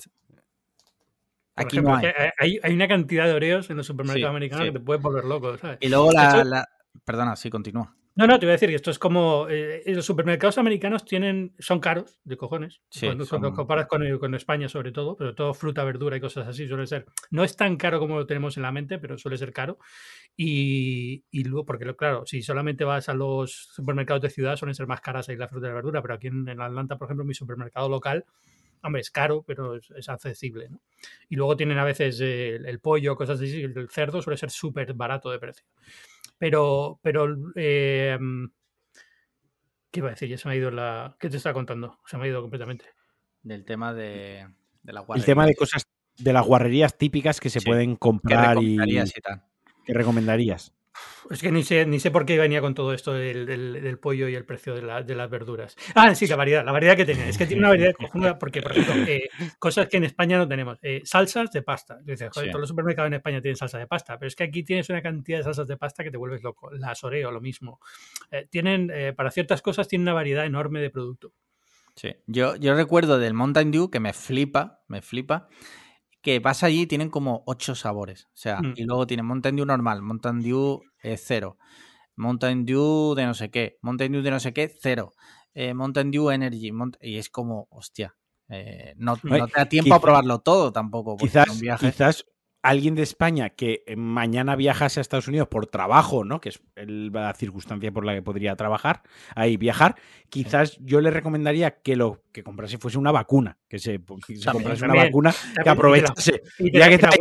Aquí 1.57 1.81
no 1.81 1.93
hay. 1.93 2.05
hay. 2.37 2.57
hay. 2.63 2.73
una 2.73 2.87
cantidad 2.87 3.25
de 3.25 3.33
Oreos 3.33 3.69
en 3.69 3.75
los 3.75 3.85
supermercados 3.85 4.29
americanos 4.29 4.67
que 4.67 4.71
te 4.71 4.79
puedes 4.79 5.03
volver 5.03 5.25
loco, 5.25 5.57
¿sabes? 5.57 5.77
Y 5.81 5.89
luego 5.89 6.13
la, 6.13 6.65
Perdona, 7.03 7.35
sí, 7.35 7.49
continúa. 7.49 7.93
No, 8.17 8.27
no, 8.27 8.39
te 8.39 8.45
voy 8.45 8.51
a 8.51 8.53
decir 8.53 8.69
que 8.69 8.75
esto 8.75 8.91
es 8.91 8.99
como. 8.99 9.47
Eh, 9.49 9.83
los 9.87 10.05
supermercados 10.05 10.57
americanos 10.57 11.03
tienen, 11.03 11.53
son 11.59 11.81
caros, 11.81 12.17
de 12.23 12.37
cojones. 12.37 12.79
cuando, 13.29 13.53
comparas 13.53 13.87
con, 13.87 14.35
España, 14.35 14.69
sobre 14.69 14.93
todo, 14.93 15.17
pero 15.17 15.35
todo 15.35 15.53
fruta, 15.53 15.83
verdura 15.83 16.15
y 16.15 16.21
cosas 16.21 16.47
así 16.47 16.65
suele 16.65 16.87
ser. 16.87 17.05
No 17.29 17.43
es 17.43 17.57
tan 17.57 17.75
caro 17.75 17.99
como 17.99 18.17
lo 18.17 18.25
tenemos 18.25 18.55
en 18.55 18.63
la 18.63 18.71
mente, 18.71 18.99
pero 18.99 19.17
suele 19.17 19.37
ser 19.37 19.51
caro. 19.51 19.79
Y, 20.37 21.25
luego, 21.43 21.65
porque 21.65 21.93
claro, 21.93 22.25
si 22.25 22.41
solamente 22.41 22.85
vas 22.85 23.09
a 23.09 23.13
los 23.13 23.51
supermercados 23.73 24.21
de 24.21 24.29
ciudad, 24.29 24.55
suelen 24.55 24.75
ser 24.75 24.87
más 24.87 25.01
caras 25.01 25.27
ahí 25.27 25.35
la 25.35 25.49
fruta 25.49 25.67
y 25.67 25.69
la 25.69 25.75
verdura. 25.75 26.01
Pero 26.01 26.13
aquí 26.13 26.27
en, 26.27 26.47
Atlanta, 26.61 26.97
por 26.97 27.07
ejemplo, 27.07 27.25
mi 27.25 27.33
supermercado 27.33 27.89
local, 27.89 28.23
hombre, 28.81 29.01
es 29.01 29.11
caro, 29.11 29.43
pero 29.45 29.75
es, 29.75 30.07
accesible. 30.07 30.69
¿no? 30.69 30.79
Y 31.27 31.35
luego 31.35 31.57
tienen 31.57 31.79
a 31.79 31.83
veces 31.83 32.21
el, 32.21 32.65
el 32.65 32.79
pollo, 32.79 33.17
cosas 33.17 33.41
así. 33.41 33.61
El 33.61 33.89
cerdo 33.89 34.21
suele 34.21 34.37
ser 34.37 34.51
súper 34.51 34.93
barato 34.93 35.29
de 35.31 35.39
precio. 35.39 35.65
Pero, 36.37 36.99
pero 37.01 37.35
eh, 37.55 38.17
¿qué 39.91 39.99
iba 39.99 40.09
a 40.09 40.11
decir? 40.11 40.29
Ya 40.29 40.37
se 40.37 40.47
me 40.47 40.53
ha 40.53 40.57
ido 40.57 40.71
la. 40.71 41.15
¿Qué 41.19 41.29
te 41.29 41.37
estaba 41.37 41.53
contando? 41.53 41.99
Se 42.05 42.17
me 42.17 42.25
ha 42.25 42.27
ido 42.27 42.41
completamente. 42.41 42.85
Del 43.41 43.63
tema 43.63 43.93
de, 43.93 44.47
de 44.83 44.93
la 44.93 45.05
El 45.15 45.23
tema 45.23 45.45
de 45.45 45.55
cosas, 45.55 45.87
de 46.17 46.33
las 46.33 46.45
guarrerías 46.45 46.97
típicas 46.97 47.39
que 47.39 47.49
se 47.49 47.61
pueden 47.61 47.95
comprar 47.95 48.57
y, 48.61 48.77
y 48.79 49.21
tal. 49.21 49.43
¿Qué 49.85 49.93
recomendarías? 49.93 50.74
Es 51.29 51.41
que 51.41 51.51
ni 51.51 51.63
sé, 51.63 51.85
ni 51.85 51.99
sé 51.99 52.11
por 52.11 52.25
qué 52.25 52.37
venía 52.37 52.61
con 52.61 52.73
todo 52.73 52.93
esto 52.93 53.13
del, 53.13 53.99
pollo 54.01 54.27
y 54.27 54.35
el 54.35 54.45
precio 54.45 54.75
de, 54.75 54.81
las 54.81 55.29
verduras. 55.29 55.75
Ah, 55.95 56.13
sí, 56.13 56.27
la 56.27 56.35
variedad, 56.35 56.63
la 56.63 56.71
variedad 56.71 56.95
que 56.95 57.05
tenía. 57.05 57.27
Es 57.27 57.37
que 57.37 57.45
tiene 57.45 57.61
una 57.61 57.69
variedad 57.69 57.93
cojonuda 57.93 58.37
porque, 58.37 58.61
por 58.61 58.71
ejemplo, 58.71 58.93
eh, 59.07 59.29
cosas 59.59 59.87
que 59.87 59.97
en 59.97 60.03
España 60.03 60.37
no 60.37 60.47
tenemos. 60.47 60.77
Eh, 60.81 61.01
salsas 61.03 61.51
de 61.51 61.61
pasta. 61.61 61.97
Dices, 62.03 62.29
joder, 62.31 62.51
todos 62.51 62.61
los 62.61 62.69
supermercados 62.69 63.07
en 63.07 63.15
España 63.15 63.41
tienen 63.41 63.55
salsa 63.55 63.77
de 63.77 63.87
pasta, 63.87 64.19
pero 64.19 64.27
es 64.27 64.35
que 64.35 64.43
aquí 64.43 64.63
tienes 64.63 64.89
una 64.89 65.01
cantidad 65.01 65.39
de 65.39 65.43
salsas 65.43 65.67
de 65.67 65.77
pasta 65.77 66.03
que 66.03 66.11
te 66.11 66.17
vuelves 66.17 66.43
loco. 66.43 66.71
Las 66.71 67.03
Oreo, 67.03 67.31
lo 67.31 67.41
mismo. 67.41 67.79
Eh, 68.31 68.47
tienen, 68.49 68.91
para 69.15 69.31
ciertas 69.31 69.61
cosas, 69.61 69.87
tienen 69.87 70.03
una 70.03 70.13
variedad 70.13 70.45
enorme 70.45 70.79
de 70.79 70.89
producto. 70.89 71.33
Sí, 71.95 72.13
yo, 72.27 72.55
yo 72.57 72.75
recuerdo 72.75 73.19
del 73.19 73.33
Mountain 73.33 73.71
Dew 73.71 73.89
que 73.89 74.01
me 74.01 74.11
flipa, 74.11 74.81
me 74.87 75.01
flipa 75.01 75.47
que 76.25 76.39
vas 76.39 76.63
allí 76.63 76.81
y 76.81 76.87
tienen 76.87 77.11
como 77.11 77.43
ocho 77.45 77.75
sabores. 77.75 78.25
O 78.33 78.37
sea, 78.37 78.59
mm. 78.59 78.73
y 78.77 78.83
luego 78.83 79.05
tienen 79.05 79.27
Mountain 79.27 79.57
Dew 79.57 79.65
normal, 79.65 80.01
Mountain 80.01 80.41
Dew 80.41 80.81
eh, 81.03 81.17
cero, 81.17 81.59
Mountain 82.15 82.65
Dew 82.65 83.13
de 83.13 83.27
no 83.27 83.35
sé 83.35 83.51
qué, 83.51 83.77
Mountain 83.83 84.11
Dew 84.11 84.23
de 84.23 84.31
no 84.31 84.39
sé 84.39 84.51
qué, 84.51 84.73
cero, 84.81 85.13
eh, 85.53 85.75
Mountain 85.75 86.09
Dew 86.09 86.31
Energy. 86.31 86.71
y 87.01 87.17
es 87.17 87.29
como, 87.29 87.67
hostia, 87.69 88.15
eh, 88.49 88.95
no, 88.97 89.17
te 89.17 89.29
da 89.55 89.69
tiempo 89.69 89.93
a 89.93 90.01
probarlo 90.01 90.39
todo 90.39 90.71
tampoco. 90.71 91.15
Quizás, 91.15 91.45
quizás 91.79 92.25
alguien 92.65 92.95
de 92.95 93.03
España 93.03 93.51
que 93.51 93.83
eh, 93.85 93.95
mañana 93.95 94.55
viajase 94.55 94.99
a 94.99 95.01
Estados 95.01 95.27
Unidos 95.27 95.47
por 95.47 95.67
trabajo, 95.67 96.23
¿no? 96.23 96.41
Que 96.41 96.49
es 96.49 96.61
la 96.75 97.33
circunstancia 97.33 97.91
por 97.91 98.05
la 98.05 98.15
que 98.15 98.23
podría 98.23 98.55
trabajar, 98.55 99.03
ahí 99.35 99.55
viajar, 99.55 99.95
quizás 100.29 100.77
yo 100.79 100.99
le 100.99 101.11
recomendaría 101.11 101.81
que 101.81 101.95
lo 101.95 102.23
que 102.31 102.43
comprase 102.43 102.79
fuese 102.79 102.97
una 102.97 103.11
vacuna, 103.11 103.57
que 103.69 103.77
se, 103.77 103.99
comprase 104.03 104.83
una 104.85 104.95
vacuna, 104.95 105.33
que 105.63 105.69
aprovechase. 105.69 106.41
Ya 106.59 106.87
que 106.89 106.95
está 106.95 107.09
ahí, 107.09 107.17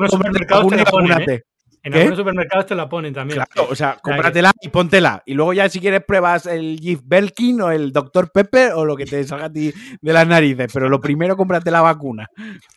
vacúnate. 0.79 1.45
En 1.85 1.93
algunos 1.93 2.17
supermercados 2.17 2.65
te 2.65 2.75
la 2.75 2.89
ponen 2.89 3.13
también. 3.13 3.45
Claro, 3.45 3.71
o 3.71 3.75
sea, 3.75 3.99
cómpratela 4.01 4.53
y 4.63 4.71
póntela. 4.71 5.23
Y 5.27 5.35
luego 5.35 5.53
ya 5.53 5.69
si 5.69 5.81
quieres 5.81 6.03
pruebas 6.03 6.47
el 6.47 6.81
Jif 6.81 7.03
Belkin 7.05 7.61
o 7.61 7.71
el 7.71 7.93
Dr. 7.93 8.31
Pepper 8.33 8.73
o 8.73 8.87
lo 8.87 8.97
que 8.97 9.05
te 9.05 9.23
salga 9.25 9.47
a 9.47 9.53
ti 9.53 9.71
de 10.01 10.13
las 10.15 10.27
narices. 10.27 10.73
Pero 10.73 10.89
lo 10.89 10.99
primero, 10.99 11.37
cómprate 11.37 11.71
la 11.71 11.83
vacuna. 11.83 12.27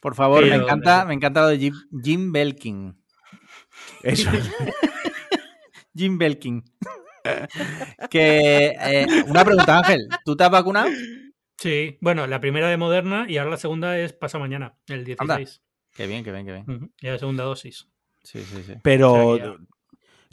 Por 0.01 0.13
favor, 0.13 0.45
me 0.45 0.55
encanta, 0.55 1.05
me 1.05 1.13
encanta 1.13 1.41
lo 1.41 1.47
de 1.47 1.71
Jim, 2.03 2.33
Belkin. 2.33 3.01
Eso. 4.03 4.29
Jim 5.95 6.17
Belkin. 6.17 6.65
que, 8.09 8.75
eh, 8.77 9.07
una 9.25 9.45
pregunta, 9.45 9.77
Ángel. 9.77 10.09
¿Tú 10.25 10.35
te 10.35 10.43
has 10.43 10.51
vacunado? 10.51 10.89
Sí, 11.57 11.97
bueno, 12.01 12.27
la 12.27 12.41
primera 12.41 12.67
de 12.69 12.75
Moderna 12.75 13.25
y 13.29 13.37
ahora 13.37 13.51
la 13.51 13.57
segunda 13.57 13.97
es 13.97 14.11
pasa 14.11 14.37
mañana, 14.37 14.77
el 14.87 15.05
16. 15.05 15.63
Qué 15.95 16.07
bien, 16.07 16.25
qué 16.25 16.31
bien, 16.33 16.45
qué 16.45 16.51
bien. 16.51 16.91
Y 16.99 17.07
la 17.07 17.17
segunda 17.17 17.45
dosis. 17.45 17.87
Sí, 18.27 18.41
sí, 18.41 18.61
sí. 18.61 18.73
Pero 18.83 19.57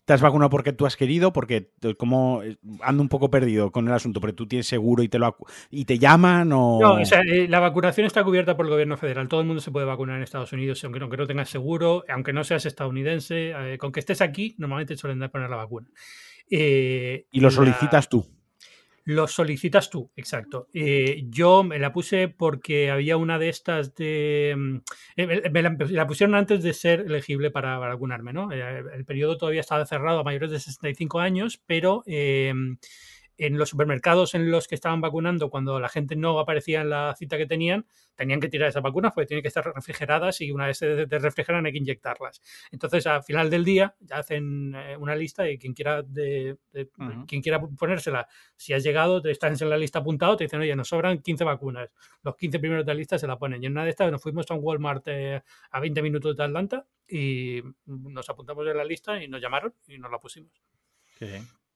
te 0.05 0.13
has 0.13 0.21
vacunado 0.21 0.51
porque 0.51 0.73
tú 0.73 0.85
has 0.85 0.97
querido, 0.97 1.33
porque 1.33 1.71
como 1.97 2.43
ando 2.81 3.03
un 3.05 3.09
poco 3.09 3.31
perdido 3.31 3.71
con 3.71 3.87
el 3.87 3.95
asunto, 3.95 4.21
pero 4.21 4.35
tú 4.35 4.49
tienes 4.49 4.67
seguro 4.67 5.05
y 5.05 5.09
te 5.09 5.21
lo 5.21 5.37
y 5.71 5.85
te 5.85 6.01
llaman 6.01 6.51
o 6.53 6.81
no, 6.81 6.95
o 6.95 7.05
sea, 7.05 7.21
eh, 7.21 7.47
la 7.49 7.61
vacunación 7.61 8.05
está 8.05 8.25
cubierta 8.25 8.57
por 8.57 8.67
el 8.67 8.73
gobierno 8.73 8.97
federal. 8.97 9.29
Todo 9.29 9.43
el 9.43 9.47
mundo 9.47 9.63
se 9.63 9.71
puede 9.71 9.87
vacunar 9.87 10.17
en 10.17 10.25
Estados 10.25 10.53
Unidos, 10.53 10.83
aunque 10.83 10.99
no, 10.99 11.07
no 11.07 11.27
tengas 11.29 11.49
seguro, 11.49 12.05
aunque 12.09 12.33
no 12.33 12.43
seas 12.43 12.67
estadounidense, 12.67 13.53
eh, 13.57 13.79
con 13.79 13.93
que 13.93 14.01
estés 14.01 14.21
aquí, 14.23 14.57
normalmente 14.59 14.97
suelen 14.97 15.21
dar 15.21 15.31
poner 15.31 15.49
la 15.49 15.57
vacuna. 15.57 15.89
Eh, 16.51 17.27
y 17.31 17.39
lo 17.39 17.53
solicitas 17.53 18.09
tú. 18.09 18.27
Lo 19.07 19.29
solicitas 19.29 19.91
tú, 19.91 20.11
exacto. 20.17 20.69
Eh, 20.73 21.25
yo 21.29 21.63
me 21.63 21.79
la 21.79 21.93
puse 21.93 22.29
porque 22.29 22.91
había 22.91 23.19
una 23.19 23.39
de 23.39 23.51
estas 23.51 23.95
de... 23.95 24.55
Mm, 24.57 24.77
eh, 25.17 25.51
me 25.51 25.63
la, 25.63 26.07
pusieron 26.07 26.35
antes 26.35 26.63
de 26.63 26.73
ser 26.73 27.01
elegible 27.01 27.51
para, 27.51 27.77
vacunarme, 27.79 28.33
¿no? 28.33 28.51
Eh, 28.51 28.83
el 28.95 29.05
periodo 29.05 29.37
todavía 29.37 29.61
estaba 29.61 29.85
cerrado 29.85 30.21
a 30.21 30.25
mayores 30.25 30.51
de 30.51 30.59
65 30.59 31.21
años, 31.21 31.63
pero 31.67 32.03
en 33.37 33.59
los 33.59 33.71
supermercados 33.71 34.35
en 34.35 34.51
los 34.51 34.69
que 34.69 34.75
estaban 34.75 35.01
vacunando, 35.01 35.51
cuando 35.51 35.81
la 35.81 35.89
gente 35.89 36.17
no 36.17 36.39
aparecía 36.39 36.83
en 36.83 36.91
la 36.91 37.15
cita 37.17 37.37
que 37.37 37.47
tenían, 37.47 37.87
tenían 38.15 38.41
que 38.41 38.49
tirar 38.49 38.69
esas 38.69 38.83
vacunas 38.83 39.13
porque 39.13 39.27
tienen 39.27 39.43
que 39.43 39.49
estar 39.49 39.65
refrigeradas 39.75 40.41
y 40.41 40.53
una 40.53 40.67
vez 40.67 40.79
se 40.79 41.07
refrigeran 41.07 41.67
hay 41.67 41.73
que 41.73 41.79
inyectarlas. 41.79 42.41
Entonces, 42.71 43.07
al 43.07 43.23
final 43.23 43.51
del 43.51 43.65
día, 43.65 43.95
ya 44.01 44.19
hacen 44.19 44.75
eh, 44.75 44.97
una 44.97 45.17
lista 45.17 45.43
de 45.43 45.59
quien 45.59 45.75
quiera, 45.75 46.03
de, 46.03 46.57
quien 47.27 47.43
quiera 47.43 47.61
ponérsela. 47.61 48.29
Si 48.57 48.73
has 48.73 48.83
llegado, 48.83 49.21
te 49.21 49.31
estás 49.31 49.61
en 49.61 49.71
la 49.71 49.77
lista 49.77 49.99
apuntado, 49.99 50.37
te 50.37 50.45
dicen, 50.45 50.61
oye, 50.61 50.75
nos 50.77 50.89
sobran 50.89 51.19
15 51.19 51.45
vacunas. 51.45 51.91
Los 52.23 52.37
15 52.37 52.59
primeros 52.59 52.87
de 52.87 52.93
la 52.93 52.99
lista 52.99 53.19
se 53.19 53.27
la 53.27 53.39
ponen. 53.39 53.63
Y 53.63 53.67
en 53.67 53.73
una 53.73 53.85
de 53.85 53.91
estas 53.91 54.11
nos 54.11 54.23
fuimos 54.23 54.51
a 54.51 54.55
un 54.55 54.61
Walmart 54.63 55.07
eh, 55.09 55.43
a 55.71 55.81
20 55.81 56.03
minutos 56.03 56.37
de 56.37 56.45
Atlanta 56.45 56.87
y 57.09 57.63
nos 57.87 58.29
apuntamos 58.29 58.67
en 58.67 58.77
la 58.77 58.85
lista 58.85 59.23
y 59.23 59.29
nos 59.29 59.41
llamaron 59.41 59.75
y 59.89 59.99
nos 59.99 60.11
la 60.11 60.19
pusimos. 60.19 60.53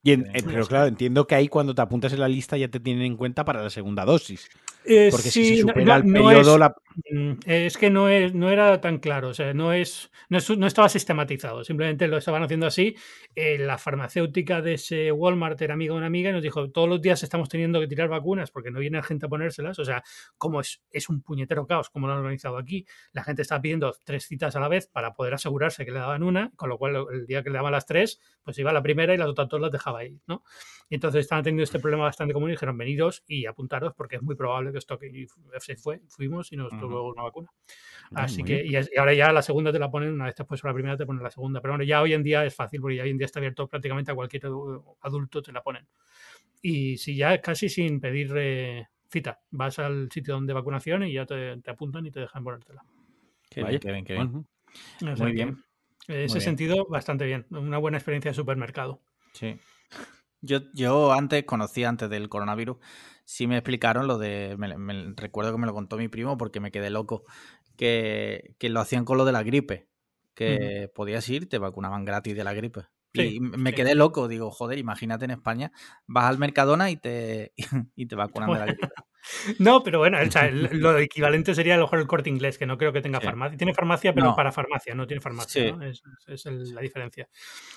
Eh, 0.05 0.43
pero 0.45 0.67
claro, 0.67 0.87
entiendo 0.87 1.27
que 1.27 1.35
ahí 1.35 1.49
cuando 1.49 1.75
te 1.75 1.83
apuntas 1.83 2.13
en 2.13 2.21
la 2.21 2.29
lista 2.29 2.57
ya 2.57 2.69
te 2.69 2.81
tienen 2.81 3.05
en 3.05 3.17
cuenta 3.17 3.45
para 3.45 3.63
la 3.63 3.71
segunda 3.71 4.05
dosis. 4.05 4.49
Eh, 4.85 5.09
porque 5.11 5.31
si 5.31 5.57
se 5.57 5.61
supera 5.63 5.97
el 5.97 6.03
periodo. 6.05 6.75
Es, 7.05 7.47
es, 7.47 7.77
que 7.77 7.91
no, 7.91 8.09
es, 8.09 8.35
no 8.35 8.51
era 8.51 8.81
tan 8.81 8.99
claro, 8.99 9.29
o 9.29 9.35
sea, 9.35 9.55
no, 9.55 9.73
es, 9.73 10.11
no, 10.29 10.67
estaba 10.67 10.89
sistematizado, 10.89 11.63
simplemente 11.63 12.09
lo 12.09 12.17
estaban 12.17 12.43
haciendo 12.43 12.67
así. 12.67 12.97
Eh, 13.35 13.59
la 13.59 13.79
farmacéutica 13.79 14.61
de 14.63 14.75
ese 14.75 15.13
Walmart 15.13 15.61
era 15.63 15.75
amiga 15.75 15.93
de 15.93 15.99
una 15.99 16.07
amiga 16.07 16.31
y 16.31 16.33
nos 16.33 16.43
dijo: 16.43 16.71
todos 16.71 16.89
los 16.89 17.01
días 17.01 17.23
estamos 17.23 17.49
teniendo 17.49 17.79
que 17.81 17.87
tirar 17.87 18.09
vacunas 18.09 18.51
porque 18.51 18.71
no 18.71 18.81
viene 18.81 19.03
gente 19.03 19.27
a 19.27 19.29
ponérselas. 19.29 19.79
O 19.79 19.85
sea, 19.85 20.03
como 20.37 20.61
es, 20.61 20.83
es 20.91 21.09
un 21.09 21.23
puñetero 21.23 21.67
caos, 21.67 21.89
como 21.91 22.07
lo 22.07 22.15
han 22.15 22.19
organizado 22.21 22.57
aquí, 22.57 22.87
la 23.13 23.23
gente 23.23 23.43
está 23.43 23.61
pidiendo 23.61 23.95
tres 24.05 24.27
citas 24.27 24.57
a 24.57 24.61
la 24.61 24.69
vez 24.69 24.89
para 24.89 25.15
poder 25.15 25.35
asegurarse 25.35 25.85
que 25.85 25.93
le 25.93 26.01
daban 26.01 26.23
una, 26.23 26.51
con 26.57 26.69
lo 26.69 26.79
cual 26.79 27.07
el 27.13 27.27
día 27.27 27.43
que 27.43 27.51
le 27.51 27.57
daban 27.57 27.73
las 27.73 27.87
tres, 27.87 28.21
pues 28.43 28.59
iba 28.59 28.73
la 28.73 28.83
primera 28.83 29.15
y 29.15 29.19
las 29.19 29.29
otras 29.29 29.49
dos 29.49 29.61
las 29.61 29.71
dejaba 29.71 30.01
ahí, 30.01 30.21
¿no? 30.27 30.43
Y 30.89 30.95
entonces 30.95 31.21
estaban 31.21 31.45
teniendo 31.45 31.63
este 31.63 31.79
problema 31.79 32.05
bastante 32.05 32.35
común 32.35 32.51
y 32.51 32.53
dijeron: 32.53 32.77
venidos 32.77 33.23
y 33.29 33.47
apuntaros 33.47 33.95
porque 33.95 34.17
es 34.17 34.23
muy 34.23 34.35
probable 34.35 34.68
que 34.73 34.79
esto 34.79 34.99
que 34.99 35.27
se 35.59 35.77
fue, 35.77 36.01
fuimos 36.09 36.53
y 36.53 36.57
nos 36.57 36.71
tocó 36.79 37.09
una 37.09 37.23
vacuna. 37.23 37.49
Así 38.15 38.43
que, 38.43 38.65
y, 38.65 38.77
ahora 38.99 39.15
ya 39.15 39.33
la 39.33 39.43
segunda 39.43 39.73
te 39.73 39.79
la 39.79 39.91
ponen, 39.91 40.13
una 40.13 40.27
vez 40.27 40.35
te 40.35 40.43
has 40.43 40.65
la 40.65 40.75
primera, 40.75 40.97
te 40.97 41.07
ponen 41.07 41.23
la 41.23 41.31
segunda. 41.31 41.61
Pero 41.61 41.73
bueno, 41.75 41.85
ya 41.85 42.03
hoy 42.03 42.15
en 42.15 42.23
día 42.23 42.45
es 42.45 42.55
fácil 42.55 42.81
porque 42.81 42.97
ya 42.97 43.03
hoy 43.03 43.11
en 43.11 43.19
día 43.19 43.27
está 43.27 43.41
abierto 43.41 43.67
prácticamente 43.69 44.11
a 44.11 44.15
cualquier 44.15 44.45
adulto 45.01 45.43
te 45.43 45.53
la 45.53 45.63
ponen. 45.63 45.87
Y 46.63 46.97
si 46.99 47.17
ya 47.17 47.41
casi 47.41 47.69
sin 47.69 48.01
pedir 48.01 48.33
eh, 48.37 48.87
cita, 49.11 49.41
vas 49.51 49.79
al 49.79 50.11
sitio 50.11 50.35
donde 50.35 50.53
vacunación 50.53 51.05
y 51.05 51.13
ya 51.13 51.27
te, 51.27 51.61
apuntan 51.67 52.07
y 52.07 52.11
te 52.11 52.21
dejan 52.21 52.45
ponértela. 52.45 52.85
Qué 53.51 53.65
bien, 53.65 53.81
qué 53.81 53.93
bien, 53.93 54.05
qué 54.05 54.13
bien. 54.15 54.47
Muy 55.19 55.33
bien. 55.33 55.65
En 56.09 56.23
ese 56.23 56.41
sentido, 56.41 56.87
bastante 56.89 57.27
bien. 57.27 57.47
Una 57.51 57.79
buena 57.79 57.99
experiencia 57.99 58.31
de 58.31 58.35
supermercado. 58.35 59.01
Sí. 59.33 59.57
Yo, 60.41 60.61
yo 60.73 61.13
antes 61.13 61.45
conocía, 61.45 61.89
antes 61.89 62.09
del 62.11 62.29
coronavirus, 62.29 62.79
sí 63.25 63.47
me 63.47 63.57
explicaron 63.57 64.07
lo 64.07 64.19
de. 64.19 64.57
Me, 64.59 65.13
recuerdo 65.17 65.53
que 65.53 65.59
me 65.59 65.67
lo 65.67 65.75
contó 65.75 65.97
mi 65.97 66.09
primo 66.09 66.37
porque 66.39 66.61
me 66.61 66.71
quedé 66.71 66.91
loco. 66.91 67.25
Que, 67.77 68.55
que 68.59 68.69
lo 68.69 68.81
hacían 68.81 69.05
con 69.05 69.19
lo 69.19 69.25
de 69.25 69.33
la 69.33 69.43
gripe. 69.43 69.89
Que 70.35 70.91
podías 70.95 71.29
ir, 71.29 71.49
te 71.49 71.59
vacunaban 71.59 72.05
gratis 72.05 72.37
de 72.37 72.45
la 72.45 72.55
gripe. 72.55 72.83
y 73.13 73.41
me 73.41 73.73
quedé 73.73 73.95
loco, 73.95 74.29
digo, 74.29 74.51
joder, 74.51 74.79
imagínate 74.79 75.25
en 75.25 75.33
España, 75.33 75.73
vas 76.07 76.27
al 76.27 76.39
Mercadona 76.39 76.91
y 76.91 76.97
te, 76.97 77.53
y 77.97 78.07
te 78.07 78.15
vacunan 78.15 78.53
de 78.53 78.59
la 78.59 78.67
gripe. 78.67 78.89
No, 79.59 79.83
pero 79.83 79.99
bueno, 79.99 80.19
lo 80.73 80.99
equivalente 80.99 81.55
sería 81.55 81.75
a 81.75 81.77
lo 81.77 81.85
mejor 81.85 81.99
el 82.01 82.07
corte 82.07 82.31
inglés, 82.31 82.59
que 82.59 82.67
no 82.67 82.79
creo 82.79 82.93
que 82.93 83.01
tenga 83.01 83.21
farmacia. 83.21 83.57
Tiene 83.57 83.75
farmacia, 83.75 84.13
pero 84.15 84.35
para 84.35 84.53
farmacia, 84.53 84.95
no 84.95 85.07
tiene 85.07 85.21
farmacia. 85.21 85.77
Es, 86.27 86.45
la 86.47 86.81
diferencia. 86.81 87.29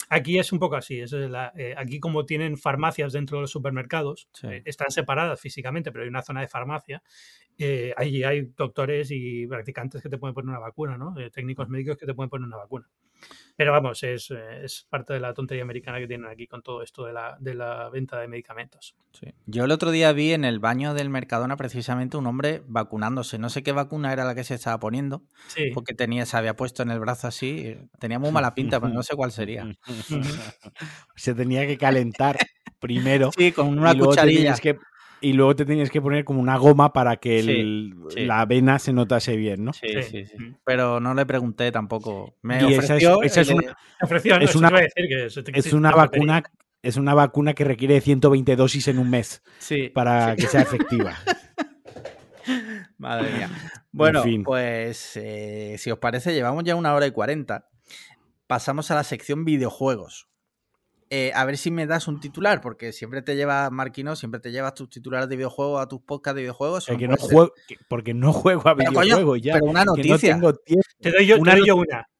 Aquí 0.09 0.39
es 0.39 0.51
un 0.51 0.59
poco 0.59 0.75
así. 0.75 0.99
Es 0.99 1.13
eh, 1.13 1.73
aquí, 1.77 1.99
como 1.99 2.25
tienen 2.25 2.57
farmacias 2.57 3.13
dentro 3.13 3.37
de 3.37 3.41
los 3.41 3.51
supermercados, 3.51 4.29
eh, 4.43 4.61
están 4.65 4.91
separadas 4.91 5.39
físicamente, 5.39 5.91
pero 5.91 6.03
hay 6.03 6.09
una 6.09 6.21
zona 6.21 6.41
de 6.41 6.47
farmacia. 6.47 7.01
Eh, 7.57 7.93
ahí 7.97 8.23
hay 8.23 8.49
doctores 8.55 9.09
y 9.11 9.45
practicantes 9.47 10.01
que 10.01 10.09
te 10.09 10.17
pueden 10.17 10.33
poner 10.33 10.49
una 10.49 10.59
vacuna, 10.59 10.97
¿no? 10.97 11.13
técnicos 11.31 11.69
médicos 11.69 11.97
que 11.97 12.05
te 12.05 12.13
pueden 12.13 12.29
poner 12.29 12.47
una 12.47 12.57
vacuna. 12.57 12.87
Pero 13.55 13.73
vamos, 13.73 14.01
es, 14.03 14.33
parte 14.89 15.13
de 15.13 15.19
la 15.19 15.33
tontería 15.33 15.63
americana 15.63 15.99
que 15.99 16.07
tienen 16.07 16.29
aquí 16.29 16.47
con 16.47 16.63
todo 16.63 16.81
esto 16.81 17.05
de 17.05 17.13
la, 17.13 17.37
de 17.39 17.53
la 17.53 17.89
venta 17.89 18.19
de 18.19 18.27
medicamentos. 18.27 18.95
Yo 19.45 19.65
el 19.65 19.71
otro 19.71 19.91
día 19.91 20.11
vi 20.13 20.33
en 20.33 20.45
el 20.45 20.59
baño 20.59 20.93
del 20.93 21.09
Mercadona 21.09 21.57
precisamente 21.57 22.17
un 22.17 22.25
hombre 22.25 22.63
vacunándose. 22.65 23.37
No 23.37 23.49
sé 23.49 23.61
qué 23.61 23.71
vacuna 23.71 24.13
era 24.13 24.25
la 24.25 24.33
que 24.33 24.43
se 24.43 24.55
estaba 24.55 24.79
poniendo, 24.79 25.23
porque 25.73 25.93
tenía, 25.93 26.25
se 26.25 26.37
había 26.37 26.55
puesto 26.55 26.81
en 26.81 26.91
el 26.91 26.99
brazo 26.99 27.27
así. 27.27 27.77
Tenía 27.99 28.19
muy 28.19 28.31
mala 28.31 28.55
pinta, 28.55 28.79
pero 28.79 28.93
no 28.93 29.03
sé 29.03 29.15
cuál 29.15 29.31
sería. 29.31 29.67
se 31.15 31.35
tenía 31.35 31.67
que 31.67 31.77
calentar 31.77 32.37
primero. 32.79 33.31
Sí, 33.37 33.51
con 33.51 33.77
una 33.77 33.95
cucharilla. 33.95 34.55
Que, 34.55 34.79
y 35.21 35.33
luego 35.33 35.55
te 35.55 35.65
tenías 35.65 35.89
que 35.89 36.01
poner 36.01 36.25
como 36.25 36.41
una 36.41 36.57
goma 36.57 36.93
para 36.93 37.17
que 37.17 37.43
la 38.15 38.45
vena 38.45 38.79
se 38.79 38.91
notase 38.91 39.35
bien, 39.35 39.63
¿no? 39.63 39.73
Sí, 39.73 39.87
sí, 40.03 40.25
sí. 40.25 40.37
Pero 40.65 40.99
no 40.99 41.13
le 41.13 41.25
pregunté 41.25 41.71
tampoco. 41.71 42.35
Me 42.41 42.63
ofreció, 42.63 43.21
esa 43.23 43.41
es, 43.41 43.49
una, 43.49 43.77
es 44.41 44.55
una, 44.55 44.71
es 45.53 45.73
una 45.73 45.91
vacuna 45.91 46.43
es 46.83 46.97
una 46.97 47.13
vacuna 47.13 47.53
que 47.53 47.63
requiere 47.63 48.01
120 48.01 48.55
dosis 48.55 48.87
en 48.87 48.97
un 48.97 49.09
mes 49.09 49.43
para 49.93 50.35
que 50.35 50.47
sea 50.47 50.61
efectiva. 50.61 51.15
Madre 52.97 53.31
mía. 53.31 53.49
Bueno, 53.91 54.23
pues 54.43 55.15
eh, 55.15 55.75
si 55.77 55.91
os 55.91 55.99
parece, 55.99 56.33
llevamos 56.33 56.63
ya 56.63 56.75
una 56.75 56.93
hora 56.93 57.05
y 57.05 57.11
cuarenta. 57.11 57.69
Pasamos 58.47 58.89
a 58.91 58.95
la 58.95 59.03
sección 59.03 59.45
videojuegos. 59.45 60.30
Eh, 61.13 61.33
a 61.35 61.43
ver 61.43 61.57
si 61.57 61.71
me 61.71 61.85
das 61.85 62.07
un 62.07 62.21
titular, 62.21 62.61
porque 62.61 62.93
siempre 62.93 63.21
te 63.21 63.35
llevas, 63.35 63.69
Marquino, 63.69 64.15
siempre 64.15 64.39
te 64.39 64.49
llevas 64.49 64.75
tus 64.75 64.89
titulares 64.89 65.27
de 65.27 65.35
videojuegos 65.35 65.81
a 65.81 65.87
tus 65.89 65.99
podcasts 65.99 66.37
de 66.37 66.43
videojuegos. 66.43 66.85
Porque 66.87 67.05
no, 67.09 67.17
juego, 67.17 67.53
porque 67.89 68.13
no 68.13 68.31
juego 68.31 68.65
a 68.65 68.73
videojuegos 68.75 69.41
ya. 69.41 69.55
Pero 69.55 69.65
una 69.65 69.83
noticia. 69.83 70.39
te, 71.01 71.11
doy 71.11 71.25
yo, 71.25 71.37
una, 71.37 71.53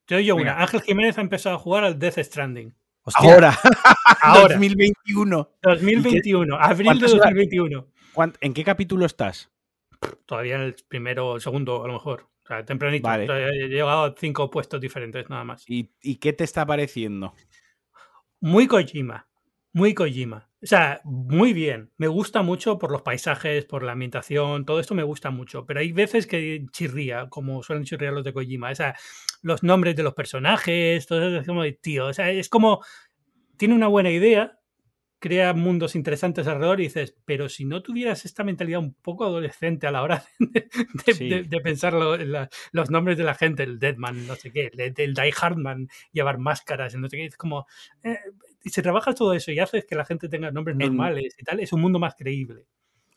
te 0.05 0.15
doy 0.15 0.26
yo 0.26 0.35
una. 0.35 0.59
Ángel 0.59 0.81
Jiménez 0.81 1.18
ha 1.18 1.22
empezado 1.22 1.55
a 1.55 1.59
jugar 1.59 1.85
al 1.85 1.97
Death 1.97 2.19
Stranding. 2.19 2.76
Ahora. 3.15 3.57
Ahora. 4.22 4.55
2021. 4.55 5.49
2021. 5.63 6.57
Abril 6.59 6.99
de 6.99 7.07
2021. 7.07 7.88
¿En 8.41 8.53
qué 8.53 8.63
capítulo 8.65 9.05
estás? 9.05 9.49
Todavía 10.26 10.55
en 10.55 10.63
el 10.63 10.76
primero 10.89 11.30
o 11.30 11.35
el 11.35 11.41
segundo, 11.41 11.81
a 11.81 11.88
lo 11.88 11.93
mejor. 11.93 12.27
O 12.43 12.47
sea, 12.47 12.65
tempranito. 12.65 13.09
He 13.09 13.69
llegado 13.69 14.03
a 14.03 14.15
cinco 14.18 14.49
puestos 14.51 14.81
diferentes, 14.81 15.30
nada 15.30 15.45
más. 15.45 15.63
¿Y, 15.65 15.93
¿Y 16.01 16.18
qué 16.18 16.34
te 16.34 16.43
está 16.43 16.65
pareciendo? 16.65 17.34
Muy 18.41 18.68
Kojima, 18.68 19.27
muy 19.72 19.93
Kojima. 19.93 20.49
O 20.63 20.68
sea, 20.68 21.01
muy 21.03 21.53
bien. 21.53 21.91
Me 21.97 22.07
gusta 22.07 22.43
mucho 22.43 22.77
por 22.77 22.91
los 22.91 23.01
paisajes, 23.01 23.65
por 23.65 23.81
la 23.81 23.93
ambientación, 23.93 24.65
todo 24.65 24.80
esto 24.80 24.93
me 24.93 25.03
gusta 25.03 25.31
mucho. 25.31 25.65
Pero 25.65 25.80
hay 25.80 25.91
veces 25.91 26.27
que 26.27 26.65
chirría, 26.72 27.30
como 27.30 27.63
suelen 27.63 27.85
chirriar 27.85 28.13
los 28.13 28.23
de 28.23 28.34
Kojima. 28.34 28.69
O 28.69 28.76
sea, 28.76 28.95
los 29.41 29.63
nombres 29.63 29.95
de 29.95 30.03
los 30.03 30.13
personajes, 30.13 31.07
todo 31.07 31.27
eso 31.27 31.38
es 31.38 31.47
como 31.47 31.63
tío. 31.81 32.07
O 32.07 32.13
sea, 32.13 32.30
es 32.31 32.49
como. 32.49 32.81
Tiene 33.57 33.76
una 33.76 33.88
buena 33.88 34.09
idea, 34.09 34.59
crea 35.22 35.53
mundos 35.53 35.95
interesantes 35.95 36.48
alrededor 36.48 36.81
y 36.81 36.85
dices, 36.85 37.15
pero 37.26 37.48
si 37.48 37.64
no 37.64 37.84
tuvieras 37.84 38.26
esta 38.26 38.43
mentalidad 38.43 38.80
un 38.80 38.95
poco 38.95 39.23
adolescente 39.23 39.85
a 39.85 39.91
la 39.91 40.02
hora 40.02 40.26
de, 40.39 41.61
pensar 41.64 41.93
los 41.93 42.89
nombres 42.89 43.19
de 43.19 43.23
la 43.23 43.35
gente, 43.35 43.64
el 43.64 43.77
Deadman, 43.77 44.26
no 44.26 44.35
sé 44.35 44.52
qué, 44.52 44.72
el, 44.76 45.14
Die 45.14 45.31
Hardman, 45.31 45.88
llevar 46.11 46.39
máscaras, 46.39 46.95
no 46.95 47.07
sé 47.07 47.18
qué, 47.18 47.26
es 47.26 47.38
como, 47.38 47.68
eh, 48.03 48.18
si 48.65 48.81
trabajas 48.81 49.15
todo 49.15 49.34
eso 49.34 49.52
y 49.52 49.60
haces 49.60 49.85
que 49.85 49.95
la 49.95 50.06
gente 50.06 50.27
tenga 50.27 50.52
nombres 50.52 50.76
normales 50.76 51.35
y 51.38 51.43
tal, 51.43 51.60
es 51.60 51.72
un 51.72 51.81
mundo 51.81 51.99
más 51.99 52.15
creíble. 52.15 52.65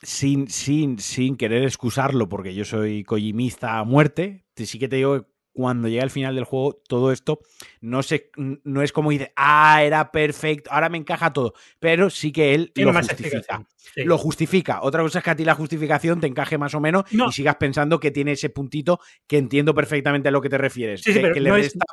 Sin, 0.01 0.47
sin, 0.47 0.99
sin 0.99 1.35
querer 1.35 1.63
excusarlo, 1.63 2.29
porque 2.29 2.53
yo 2.53 2.65
soy 2.65 3.03
kojimista 3.03 3.79
a 3.79 3.83
muerte, 3.83 4.45
sí 4.55 4.77
que 4.77 4.87
te 4.87 4.97
digo 4.97 5.27
cuando 5.55 5.87
llega 5.87 6.03
al 6.03 6.11
final 6.11 6.35
del 6.35 6.43
juego, 6.43 6.81
todo 6.87 7.13
esto 7.13 7.39
no, 7.79 8.03
se, 8.03 8.29
no 8.35 8.81
es 8.81 8.91
como 8.91 9.09
dice, 9.09 9.31
ah, 9.37 9.81
era 9.83 10.11
perfecto, 10.11 10.69
ahora 10.71 10.89
me 10.89 10.97
encaja 10.97 11.31
todo. 11.31 11.53
Pero 11.79 12.09
sí 12.09 12.33
que 12.33 12.53
él 12.53 12.73
lo 12.75 12.93
justifica. 12.93 13.65
Lo 13.95 14.17
justifica. 14.17 14.81
Otra 14.81 15.01
cosa 15.01 15.19
es 15.19 15.23
que 15.23 15.31
a 15.31 15.35
ti 15.35 15.45
la 15.45 15.55
justificación 15.55 16.19
te 16.19 16.27
encaje 16.27 16.57
más 16.57 16.73
o 16.75 16.81
menos 16.81 17.05
y 17.09 17.31
sigas 17.31 17.55
pensando 17.55 18.01
que 18.01 18.11
tiene 18.11 18.33
ese 18.33 18.49
puntito 18.49 18.99
que 19.27 19.37
entiendo 19.37 19.73
perfectamente 19.73 20.27
a 20.27 20.31
lo 20.31 20.41
que 20.41 20.49
te 20.49 20.57
refieres. 20.57 21.01
que, 21.01 21.13
le 21.13 21.51
resta 21.51 21.85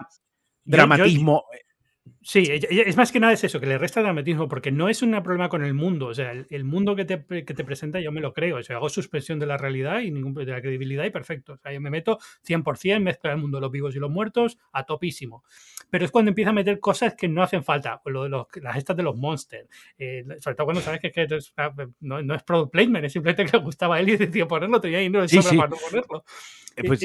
dramatismo. 0.64 1.44
Sí, 2.24 2.44
es 2.48 2.96
más 2.96 3.10
que 3.10 3.18
nada 3.18 3.32
es 3.32 3.42
eso, 3.42 3.58
que 3.58 3.66
le 3.66 3.78
resta 3.78 4.00
dramatismo, 4.00 4.48
porque 4.48 4.70
no 4.70 4.88
es 4.88 5.02
un 5.02 5.10
problema 5.22 5.48
con 5.48 5.64
el 5.64 5.74
mundo. 5.74 6.06
O 6.06 6.14
sea, 6.14 6.32
el, 6.32 6.64
mundo 6.64 6.94
que 6.94 7.04
te, 7.04 7.24
que 7.44 7.54
te, 7.54 7.64
presenta 7.64 8.00
yo 8.00 8.12
me 8.12 8.20
lo 8.20 8.32
creo. 8.32 8.58
O 8.58 8.62
sea, 8.62 8.76
hago 8.76 8.88
suspensión 8.88 9.40
de 9.40 9.46
la 9.46 9.56
realidad 9.56 10.00
y 10.00 10.12
ningún, 10.12 10.34
de 10.34 10.46
la 10.46 10.60
credibilidad 10.60 11.04
y 11.04 11.10
perfecto. 11.10 11.54
O 11.54 11.56
sea, 11.56 11.72
yo 11.72 11.80
me 11.80 11.90
meto 11.90 12.18
100%, 12.46 13.00
mezcla 13.00 13.32
el 13.32 13.38
mundo 13.38 13.58
de 13.58 13.62
los 13.62 13.72
vivos 13.72 13.96
y 13.96 13.98
los 13.98 14.10
muertos 14.10 14.58
a 14.72 14.84
topísimo. 14.84 15.42
Pero 15.90 16.04
es 16.04 16.12
cuando 16.12 16.28
empieza 16.28 16.50
a 16.50 16.54
meter 16.54 16.78
cosas 16.78 17.14
que 17.14 17.26
no 17.26 17.42
hacen 17.42 17.64
falta. 17.64 18.00
Lo 18.04 18.22
de 18.22 18.28
los, 18.28 18.46
las 18.60 18.76
estas 18.76 18.96
de 18.96 19.02
los 19.02 19.16
monsters. 19.16 19.68
Eh, 19.98 20.24
sobre 20.38 20.54
todo 20.54 20.66
cuando 20.66 20.80
sabes 20.80 21.00
que, 21.00 21.26
ah, 21.56 21.74
no, 22.00 22.22
no, 22.22 22.34
es 22.34 22.42
product 22.44 22.72
placement, 22.72 23.04
es 23.04 23.12
simplemente 23.12 23.44
que 23.46 23.56
le 23.56 23.64
gustaba 23.64 23.96
a 23.96 24.00
él 24.00 24.08
y 24.10 24.16
decidió 24.16 24.46
ponerlo, 24.46 24.80
tenía 24.80 24.98
ahí 24.98 25.10
no 25.10 25.26
sí, 25.26 25.38
para 25.56 25.68
no 25.68 25.76
ponerlo. 25.76 26.24
Eh, 26.76 26.84
pues, 26.86 27.00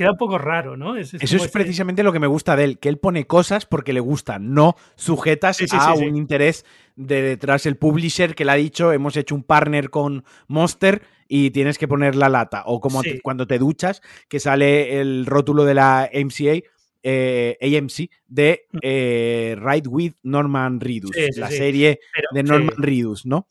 queda 0.00 0.12
un 0.12 0.16
poco 0.16 0.38
raro, 0.38 0.78
¿no? 0.78 0.96
Eso 0.96 1.18
es 1.18 1.48
precisamente 1.48 2.02
lo 2.02 2.10
que 2.10 2.18
me 2.18 2.26
gusta 2.26 2.56
de 2.56 2.64
él, 2.64 2.78
que 2.78 2.88
él 2.88 2.96
pone 2.96 3.26
cosas 3.26 3.66
porque 3.66 3.92
le 3.92 4.00
gustan, 4.00 4.54
no 4.54 4.74
sujetas 4.96 5.60
a 5.72 5.92
un 5.92 6.16
interés 6.16 6.64
de 6.96 7.20
detrás 7.20 7.66
el 7.66 7.76
publisher 7.76 8.34
que 8.34 8.46
le 8.46 8.52
ha 8.52 8.54
dicho, 8.54 8.92
hemos 8.92 9.18
hecho 9.18 9.34
un 9.34 9.42
partner 9.42 9.90
con 9.90 10.24
Monster 10.48 11.02
y 11.28 11.50
tienes 11.50 11.76
que 11.76 11.86
poner 11.86 12.16
la 12.16 12.30
lata. 12.30 12.62
O 12.64 12.80
como 12.80 13.02
cuando 13.22 13.46
te 13.46 13.58
duchas, 13.58 14.00
que 14.30 14.40
sale 14.40 15.02
el 15.02 15.26
rótulo 15.26 15.64
de 15.64 15.74
la 15.74 16.08
MCA, 16.14 16.62
eh, 17.02 17.58
AMC, 17.60 18.10
de 18.26 18.66
mm. 18.72 18.78
eh, 18.80 19.56
Ride 19.58 19.88
with 19.88 20.14
Norman 20.22 20.80
Reedus, 20.80 21.14
la 21.36 21.50
serie 21.50 22.00
de 22.32 22.42
Norman 22.42 22.74
Reedus, 22.78 23.26
¿no? 23.26 23.46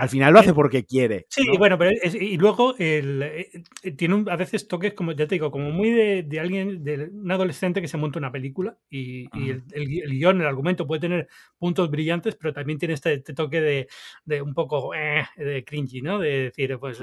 Al 0.00 0.08
final 0.08 0.32
lo 0.32 0.40
hace 0.40 0.50
eh, 0.50 0.54
porque 0.54 0.84
quiere. 0.84 1.26
Sí, 1.28 1.44
bueno, 1.58 1.78
pero 1.78 1.90
y 2.14 2.36
luego 2.36 2.74
eh, 2.78 3.62
tiene 3.96 4.24
a 4.30 4.36
veces 4.36 4.68
toques, 4.68 4.94
como 4.94 5.12
ya 5.12 5.26
te 5.26 5.36
digo, 5.36 5.50
como 5.50 5.70
muy 5.70 5.90
de, 5.90 6.40
alguien, 6.40 6.84
de 6.84 7.10
un 7.12 7.30
adolescente 7.30 7.80
que 7.80 7.88
se 7.88 7.96
monta 7.96 8.18
una 8.18 8.32
película 8.32 8.76
y, 8.90 9.28
el, 9.40 9.62
guion, 10.08 10.40
el 10.40 10.46
argumento 10.46 10.86
puede 10.86 11.00
tener 11.00 11.28
puntos 11.58 11.90
brillantes, 11.90 12.36
pero 12.36 12.52
también 12.52 12.78
tiene 12.78 12.94
este, 12.94 13.14
este 13.14 13.34
toque 13.34 13.88
de, 14.24 14.42
un 14.42 14.54
poco 14.54 14.94
eh, 14.94 15.24
de 15.36 15.64
cringy, 15.64 16.02
¿no? 16.02 16.18
De 16.18 16.44
decir, 16.44 16.78
pues, 16.78 17.00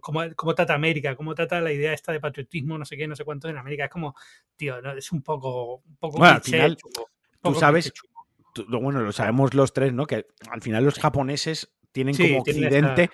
cómo, 0.00 0.54
trata 0.54 0.74
América, 0.74 1.16
cómo 1.16 1.34
trata 1.34 1.60
la 1.60 1.72
idea 1.72 1.92
esta 1.92 2.12
de 2.12 2.20
patriotismo, 2.20 2.78
no 2.78 2.84
sé 2.84 2.96
qué, 2.96 3.06
no 3.06 3.16
sé 3.16 3.24
cuánto 3.24 3.48
en 3.48 3.58
América. 3.58 3.84
Es 3.84 3.90
como, 3.90 4.14
tío, 4.56 4.78
es 4.96 5.12
un 5.12 5.22
poco. 5.22 5.82
Un 5.86 5.96
poco 5.96 6.18
bueno, 6.18 6.34
al 6.34 6.42
final, 6.42 6.76
tú 7.42 7.54
sabes. 7.54 7.92
bueno, 8.68 9.00
lo 9.00 9.12
sabemos 9.12 9.54
los 9.54 9.72
tres, 9.72 9.92
¿no? 9.92 10.06
Que 10.06 10.26
al 10.50 10.62
final 10.62 10.84
los 10.84 10.98
japoneses 10.98 11.74
tienen 11.94 12.16
como 12.16 12.40
Occidente. 12.40 13.10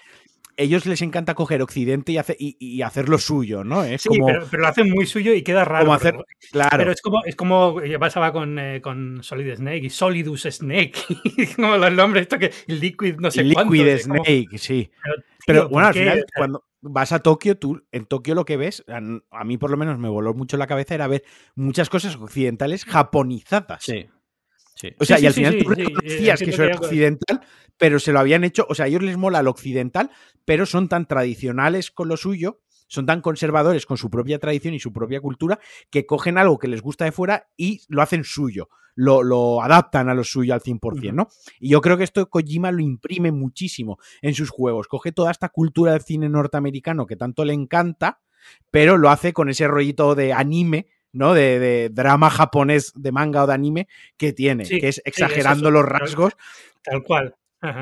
Ellos 0.57 0.85
les 0.85 1.01
encanta 1.01 1.35
coger 1.35 1.63
Occidente 1.63 2.13
y, 2.13 2.57
y, 2.59 2.83
hacer 2.83 3.09
lo 3.09 3.17
suyo, 3.17 3.65
¿no? 3.65 3.83
Es 3.83 4.03
sí, 4.03 4.11
pero, 4.27 4.47
lo 4.51 4.67
hacen 4.67 4.91
muy 4.91 5.07
suyo 5.07 5.33
y 5.33 5.43
queda 5.43 5.65
raro. 5.65 5.91
hacer, 5.93 6.13
pero, 6.13 6.25
claro. 6.51 6.77
pero 6.77 6.93
es 6.93 7.01
como, 7.01 7.25
es 7.25 7.37
como 7.37 7.77
pasaba 7.99 8.31
con, 8.33 8.59
eh, 8.59 8.81
con 8.83 9.23
Solid 9.23 9.55
Snake 9.55 9.87
y 9.87 9.91
Solidus 9.91 10.43
Snake. 10.43 10.93
como 11.57 11.79
los 11.79 11.93
nombres, 11.93 12.23
esto 12.23 12.39
que 12.39 12.51
Liquid, 12.67 13.17
no 13.21 13.31
sé 13.31 13.45
Liquid 13.45 13.99
Snake, 13.99 14.59
sí. 14.59 14.91
Pero, 15.47 15.69
bueno, 15.71 15.89
al 15.89 15.95
final, 15.95 16.27
cuando 16.37 16.65
vas 16.83 17.13
a 17.13 17.21
Tokio, 17.21 17.57
tú 17.57 17.83
en 17.91 18.05
Tokio 18.05 18.35
lo 18.35 18.45
que 18.45 18.59
ves, 18.59 18.85
a, 18.89 19.45
mí 19.45 19.57
por 19.57 19.71
lo 19.71 19.79
menos 19.79 19.99
me 19.99 20.09
voló 20.09 20.35
mucho 20.35 20.59
la 20.59 20.67
cabeza, 20.67 20.95
era 20.95 21.07
ver 21.07 21.25
muchas 21.55 21.89
cosas 21.89 22.17
occidentales 22.17 22.85
japonizadas. 22.85 23.83
Sí. 23.83 24.09
O 24.99 25.05
sea, 25.05 25.19
y 25.19 25.27
al 25.27 25.33
final 25.33 25.59
tú 25.63 25.71
decías 26.03 26.41
que 26.41 26.51
eso 26.51 26.65
era 26.65 26.77
occidental, 26.77 27.41
pero 27.77 27.99
se 27.99 28.13
lo 28.13 28.21
habían 28.21 28.45
hecho, 28.45 28.67
o 28.69 28.75
sea, 28.75 28.87
a 28.87 28.89
ellos 28.89 29.03
les 29.03 29.17
mola 29.17 29.43
lo 29.43 29.51
occidental, 29.51 30.11
pero 30.45 30.67
son 30.67 30.89
tan 30.89 31.07
tradicionales 31.07 31.91
con 31.91 32.09
lo 32.09 32.17
suyo, 32.17 32.61
son 32.89 33.07
tan 33.07 33.21
conservadores 33.21 33.87
con 33.87 33.97
su 33.97 34.11
propia 34.11 34.39
tradición 34.39 34.75
y 34.75 34.81
su 34.81 34.93
propia 34.93 35.21
cultura, 35.21 35.61
que 35.91 36.07
cogen 36.07 36.39
algo 36.39 36.59
que 36.59 36.69
les 36.69 36.83
gusta 36.83 37.05
de 37.05 37.13
fuera 37.13 37.49
y 37.57 37.83
lo 37.89 38.03
hacen 38.03 38.25
suyo, 38.25 38.69
lo, 38.97 39.63
adaptan 39.63 40.09
a 40.09 40.15
lo 40.15 40.25
suyo 40.25 40.55
al 40.55 40.61
100%, 40.61 41.13
¿no? 41.13 41.29
Y 41.59 41.71
yo 41.71 41.81
creo 41.81 41.97
que 41.97 42.05
esto 42.05 42.29
Kojima 42.29 42.73
lo 42.73 42.81
imprime 42.81 43.33
muchísimo 43.33 43.99
en 44.23 44.35
sus 44.35 44.51
juegos, 44.51 44.89
coge 44.89 45.13
toda 45.13 45.31
esta 45.31 45.49
cultura 45.49 45.93
del 45.93 46.03
cine 46.03 46.29
norteamericano 46.29 47.07
que 47.07 47.17
tanto 47.17 47.45
le 47.45 47.53
encanta, 47.53 48.21
pero 48.71 48.97
lo 48.97 49.11
hace 49.11 49.33
con 49.33 49.49
ese 49.49 49.69
rollito 49.69 50.15
de 50.15 50.33
anime 50.33 50.89
¿no? 51.13 51.35
De, 51.35 51.91
drama 51.93 52.31
japonés 52.31 52.93
de 52.95 53.13
manga 53.13 53.45
o 53.45 53.47
de 53.47 53.55
anime 53.55 53.89
que 54.17 54.33
tiene, 54.33 54.65
que 54.65 54.89
es 54.89 55.03
exagerando 55.05 55.71
los 55.71 55.85
rasgos. 55.85 56.35
Tal 56.83 57.03
cual. 57.03 57.35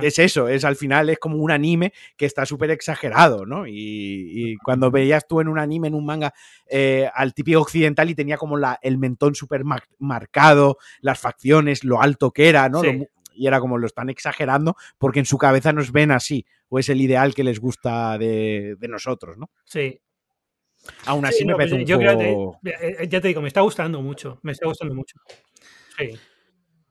Es 0.02 0.18
eso, 0.18 0.48
es 0.48 0.64
al 0.64 0.74
final 0.74 1.08
es 1.08 1.20
como 1.20 1.36
un 1.36 1.52
anime 1.52 1.92
que 2.16 2.26
está 2.26 2.44
súper 2.44 2.72
exagerado, 2.72 3.46
¿no? 3.46 3.64
Y, 3.66 4.56
cuando 4.64 4.90
veías 4.90 5.26
tú 5.28 5.40
en 5.40 5.46
un 5.46 5.58
anime, 5.58 5.86
en 5.86 5.94
un 5.94 6.04
manga, 6.04 6.34
eh, 6.68 7.08
al 7.14 7.32
típico 7.32 7.60
occidental 7.60 8.10
y 8.10 8.16
tenía 8.16 8.36
como 8.36 8.56
la, 8.56 8.78
el 8.82 8.98
mentón 8.98 9.36
súper 9.36 9.62
marcado, 9.98 10.78
las 11.00 11.20
facciones, 11.20 11.84
lo 11.84 12.02
alto 12.02 12.32
que 12.32 12.48
era, 12.48 12.68
¿no? 12.68 12.82
y 13.38 13.46
era 13.46 13.60
como 13.60 13.78
lo 13.78 13.86
están 13.86 14.10
exagerando 14.10 14.74
porque 14.98 15.20
en 15.20 15.24
su 15.24 15.38
cabeza 15.38 15.72
nos 15.72 15.92
ven 15.92 16.10
así, 16.10 16.44
o 16.68 16.80
es 16.80 16.88
el 16.88 17.00
ideal 17.00 17.36
que 17.36 17.44
les 17.44 17.60
gusta 17.60 18.18
de, 18.18 18.74
de 18.76 18.88
nosotros, 18.88 19.38
¿no? 19.38 19.48
Sí, 19.64 20.00
Aún 21.06 21.24
así 21.24 21.44
me 21.44 21.54
parece 21.54 21.74
un 21.74 21.84
poco... 21.84 22.60
Eh, 22.64 23.08
ya 23.08 23.20
te 23.20 23.28
digo, 23.28 23.40
me 23.40 23.48
está 23.48 23.60
gustando 23.60 24.00
mucho. 24.02 24.38
Me 24.42 24.52
está 24.52 24.66
gustando 24.66 24.94
mucho. 24.94 25.16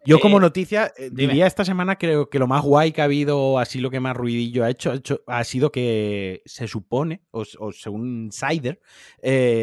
Yo 0.06 0.20
como 0.20 0.38
eh, 0.38 0.42
noticia 0.42 0.94
eh, 0.98 1.10
diría 1.12 1.48
esta 1.48 1.66
semana 1.66 1.98
creo 1.98 2.30
que 2.30 2.40
lo 2.40 2.48
más 2.48 2.64
guay 2.64 2.92
que 2.92 3.02
ha 3.02 3.06
habido, 3.06 3.60
así 3.60 3.80
lo 3.80 3.90
que 3.90 4.00
más 4.00 4.16
ruidillo 4.16 4.64
ha 4.64 4.70
hecho, 4.70 4.94
ha, 5.28 5.44
sido 5.44 5.72
que 5.72 6.42
se 6.46 6.68
supone, 6.68 7.24
o, 7.32 7.44
según 7.72 8.26
Insider, 8.26 8.80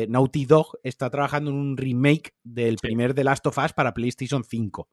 Naughty 0.09 0.45
Dog 0.45 0.79
está 0.83 1.11
trabajando 1.11 1.51
en 1.51 1.57
un 1.57 1.77
remake 1.77 2.35
del 2.43 2.77
primer 2.77 3.15
The 3.15 3.25
Last 3.25 3.47
of 3.47 3.59
Us 3.59 3.73
para 3.73 3.95
PlayStation 3.95 4.45
5 4.45 4.89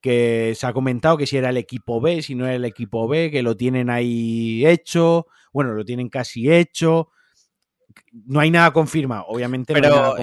que 0.00 0.54
se 0.56 0.66
ha 0.66 0.72
comentado 0.72 1.16
que 1.16 1.26
si 1.26 1.36
era 1.36 1.50
el 1.50 1.56
equipo 1.56 2.00
B, 2.00 2.22
si 2.22 2.34
no 2.34 2.46
era 2.46 2.54
el 2.54 2.64
equipo 2.64 3.06
B, 3.06 3.30
que 3.30 3.42
lo 3.42 3.56
tienen 3.56 3.90
ahí 3.90 4.64
hecho, 4.66 5.26
bueno, 5.52 5.74
lo 5.74 5.84
tienen 5.84 6.08
casi 6.08 6.50
hecho, 6.50 7.10
no 8.12 8.40
hay 8.40 8.50
nada 8.50 8.72
confirmado, 8.72 9.24
obviamente. 9.28 9.72
Pero, 9.74 10.16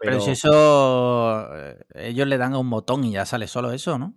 pero... 0.00 0.20
si 0.20 0.30
eso 0.32 1.48
eh, 1.54 1.78
ellos 1.94 2.26
le 2.26 2.38
dan 2.38 2.54
a 2.54 2.58
un 2.58 2.70
botón 2.70 3.04
y 3.04 3.12
ya 3.12 3.26
sale 3.26 3.46
solo 3.46 3.72
eso, 3.72 3.98
¿no? 3.98 4.14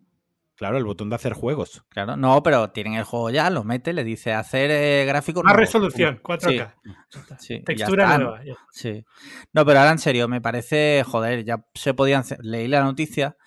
Claro, 0.58 0.78
el 0.80 0.86
botón 0.86 1.10
de 1.10 1.16
hacer 1.16 1.34
juegos. 1.34 1.84
Claro, 1.90 2.18
no, 2.18 2.42
pero 2.42 2.72
tienen 2.72 2.96
el 2.96 3.04
juego 3.04 3.30
ya, 3.30 3.52
lo 3.52 3.64
mete, 3.64 3.94
le 3.94 4.04
dice 4.04 4.34
hacer 4.34 4.72
eh, 4.72 5.06
gráficos. 5.06 5.44
Más 5.44 5.56
resolución, 5.56 6.20
4K. 6.24 7.64
Textura 7.64 8.18
nueva. 8.18 8.42
Sí. 8.72 9.06
No, 9.54 9.64
pero 9.66 9.80
ahora 9.80 9.92
en 9.92 10.00
serio, 10.00 10.28
me 10.28 10.42
parece, 10.42 11.04
joder, 11.06 11.46
ya 11.46 11.64
se 11.76 11.94
podían. 11.94 12.24
Leí 12.40 12.68
la 12.68 12.84
noticia 12.84 13.38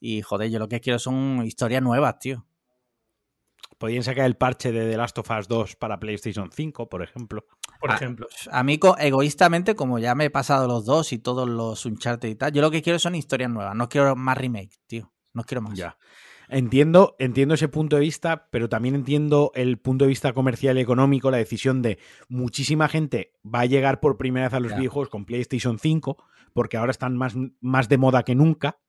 y, 0.00 0.20
joder, 0.20 0.50
yo 0.50 0.58
lo 0.58 0.68
que 0.68 0.80
quiero 0.80 0.98
son 0.98 1.42
historias 1.46 1.82
nuevas, 1.82 2.18
tío. 2.18 2.44
Podían 3.80 4.04
sacar 4.04 4.26
el 4.26 4.36
parche 4.36 4.70
de 4.70 4.88
The 4.88 4.96
Last 4.96 5.18
of 5.18 5.30
Us 5.36 5.48
2 5.48 5.74
para 5.74 5.98
PlayStation 5.98 6.52
5, 6.52 6.88
por 6.88 7.02
ejemplo 7.02 7.44
por 7.80 7.90
ejemplo. 7.90 8.28
A 8.52 8.62
mí, 8.62 8.78
egoístamente, 8.98 9.74
como 9.74 9.98
ya 9.98 10.14
me 10.14 10.26
he 10.26 10.30
pasado 10.30 10.68
los 10.68 10.84
dos 10.84 11.12
y 11.12 11.18
todos 11.18 11.48
los 11.48 11.86
Uncharted 11.86 12.28
y 12.28 12.34
tal, 12.34 12.52
yo 12.52 12.60
lo 12.60 12.70
que 12.70 12.82
quiero 12.82 12.98
son 12.98 13.14
historias 13.14 13.50
nuevas. 13.50 13.74
No 13.74 13.88
quiero 13.88 14.14
más 14.14 14.36
remake, 14.36 14.78
tío. 14.86 15.10
No 15.32 15.42
quiero 15.44 15.62
más. 15.62 15.76
Ya. 15.78 15.96
Entiendo, 16.48 17.16
entiendo 17.18 17.54
ese 17.54 17.68
punto 17.68 17.96
de 17.96 18.02
vista, 18.02 18.48
pero 18.50 18.68
también 18.68 18.94
entiendo 18.94 19.52
el 19.54 19.78
punto 19.78 20.04
de 20.04 20.10
vista 20.10 20.32
comercial 20.32 20.76
y 20.78 20.80
económico, 20.80 21.30
la 21.30 21.36
decisión 21.36 21.80
de 21.80 21.98
muchísima 22.28 22.88
gente 22.88 23.32
va 23.42 23.60
a 23.60 23.66
llegar 23.66 24.00
por 24.00 24.16
primera 24.16 24.46
vez 24.46 24.54
a 24.54 24.60
los 24.60 24.76
viejos 24.76 25.08
con 25.08 25.24
PlayStation 25.24 25.78
5, 25.78 26.16
porque 26.52 26.76
ahora 26.76 26.90
están 26.90 27.16
más, 27.16 27.34
más 27.60 27.88
de 27.88 27.98
moda 27.98 28.24
que 28.24 28.34
nunca 28.34 28.80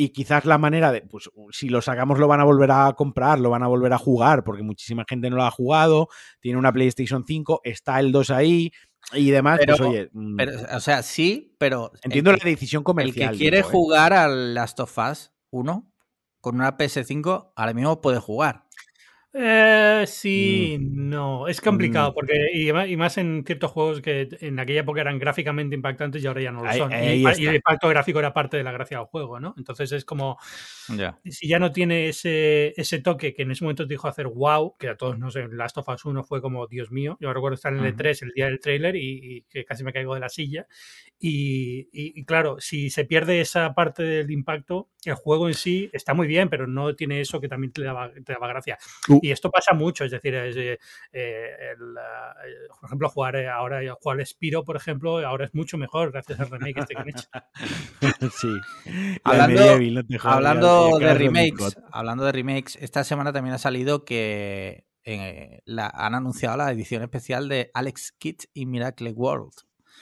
y 0.00 0.08
quizás 0.08 0.46
la 0.46 0.56
manera 0.56 0.92
de, 0.92 1.02
pues 1.02 1.28
si 1.50 1.68
lo 1.68 1.82
sacamos 1.82 2.18
lo 2.18 2.26
van 2.26 2.40
a 2.40 2.44
volver 2.44 2.70
a 2.70 2.90
comprar, 2.94 3.38
lo 3.38 3.50
van 3.50 3.62
a 3.62 3.66
volver 3.66 3.92
a 3.92 3.98
jugar, 3.98 4.44
porque 4.44 4.62
muchísima 4.62 5.04
gente 5.06 5.28
no 5.28 5.36
lo 5.36 5.44
ha 5.44 5.50
jugado, 5.50 6.08
tiene 6.40 6.58
una 6.58 6.72
PlayStation 6.72 7.22
5, 7.26 7.60
está 7.64 8.00
el 8.00 8.10
2 8.10 8.30
ahí 8.30 8.72
y 9.12 9.30
demás, 9.30 9.60
pues 9.66 9.78
oye... 9.78 10.08
Mm, 10.14 10.40
o 10.74 10.80
sea, 10.80 11.02
sí, 11.02 11.54
pero... 11.58 11.92
Entiendo 12.02 12.32
la 12.32 12.38
decisión 12.42 12.82
comercial. 12.82 13.34
El 13.34 13.36
que 13.36 13.42
quiere 13.42 13.58
¿eh? 13.58 13.62
jugar 13.62 14.14
al 14.14 14.54
Last 14.54 14.80
of 14.80 14.96
Us 14.96 15.32
1 15.50 15.92
con 16.40 16.54
una 16.54 16.78
PS5, 16.78 17.52
ahora 17.54 17.74
mismo 17.74 18.00
puede 18.00 18.20
jugar. 18.20 18.64
Eh, 19.32 20.04
sí, 20.08 20.76
mm. 20.80 21.08
no. 21.08 21.46
Es 21.46 21.60
complicado, 21.60 22.10
mm. 22.10 22.14
porque 22.14 22.34
y, 22.52 22.96
más 22.96 23.16
en 23.18 23.44
ciertos 23.46 23.70
juegos 23.70 24.00
que 24.00 24.28
en 24.40 24.58
aquella 24.58 24.80
época 24.80 25.00
eran 25.00 25.18
gráficamente 25.18 25.76
impactantes 25.76 26.22
y 26.22 26.26
ahora 26.26 26.42
ya 26.42 26.50
no 26.50 26.64
lo 26.64 26.72
son. 26.72 26.92
y, 26.92 27.24
el 27.46 27.54
impacto 27.54 27.88
gráfico 27.88 28.18
era 28.18 28.32
parte 28.32 28.56
de 28.56 28.64
la 28.64 28.72
gracia 28.72 28.98
del 28.98 29.06
juego, 29.06 29.38
¿no? 29.38 29.54
Entonces 29.56 29.92
es 29.92 30.04
como. 30.04 30.38
Si 31.24 31.48
ya 31.48 31.58
no 31.58 31.70
tiene 31.70 32.08
ese, 32.08 32.74
ese 32.76 33.00
toque 33.00 33.32
que 33.32 33.42
en 33.42 33.52
ese 33.52 33.64
momento 33.64 33.86
te 33.86 33.94
dijo 33.94 34.08
hacer 34.08 34.26
wow, 34.26 34.76
que 34.76 34.88
a 34.88 34.96
todos, 34.96 35.18
no 35.18 35.30
sé, 35.30 35.46
Last 35.48 35.78
of 35.78 35.88
Us 35.88 36.04
1 36.04 36.24
fue 36.24 36.40
como 36.40 36.66
Dios 36.66 36.90
mío. 36.90 37.16
Yo 37.20 37.32
recuerdo 37.32 37.54
estar 37.54 37.72
en 37.72 37.84
el 37.84 37.96
E3 37.96 38.22
el 38.22 38.32
día 38.34 38.46
del 38.46 38.58
trailer 38.58 38.96
y, 38.96 39.46
que 39.48 39.64
casi 39.64 39.84
me 39.84 39.92
caigo 39.92 40.14
de 40.14 40.20
la 40.20 40.28
silla. 40.28 40.66
Y, 41.20 42.24
claro, 42.24 42.56
si 42.58 42.90
se 42.90 43.04
pierde 43.04 43.40
esa 43.40 43.74
parte 43.74 44.02
del 44.02 44.30
impacto, 44.30 44.88
el 45.04 45.14
juego 45.14 45.48
en 45.48 45.54
sí 45.54 45.88
está 45.92 46.14
muy 46.14 46.26
bien, 46.26 46.48
pero 46.48 46.66
no 46.66 46.94
tiene 46.96 47.20
eso 47.20 47.40
que 47.40 47.48
también 47.48 47.72
te 47.72 47.82
daba, 47.82 48.10
te 48.12 48.32
daba 48.32 48.48
gracia. 48.48 48.78
Y 49.22 49.30
esto 49.30 49.50
pasa 49.50 49.74
mucho, 49.74 50.04
es 50.04 50.10
decir, 50.10 50.34
eh, 50.34 50.78
eh, 51.12 51.74
por 52.80 52.88
ejemplo, 52.88 53.08
jugar 53.08 53.36
eh, 53.36 53.48
ahora 53.48 53.80
jugar 54.00 54.24
Spiro, 54.26 54.64
por 54.64 54.76
ejemplo, 54.76 55.18
ahora 55.26 55.46
es 55.46 55.54
mucho 55.54 55.78
mejor 55.78 56.12
gracias 56.12 56.40
al 56.40 56.50
remake 56.50 56.80
este 56.80 56.94
que 56.94 57.00
han 57.00 57.08
hecho. 57.08 57.28
sí. 58.38 58.48
Hablando, 59.24 60.98
de 60.98 61.14
remakes, 61.14 61.76
hablando 61.92 62.24
de 62.24 62.32
remakes, 62.32 62.76
esta 62.80 63.04
semana 63.04 63.32
también 63.32 63.54
ha 63.54 63.58
salido 63.58 64.04
que 64.04 64.84
han 65.04 66.14
anunciado 66.14 66.56
la 66.56 66.70
edición 66.70 67.02
especial 67.02 67.48
de 67.48 67.70
Alex 67.74 68.12
Kidd 68.18 68.40
y 68.54 68.66
Miracle 68.66 69.12
World. 69.12 69.52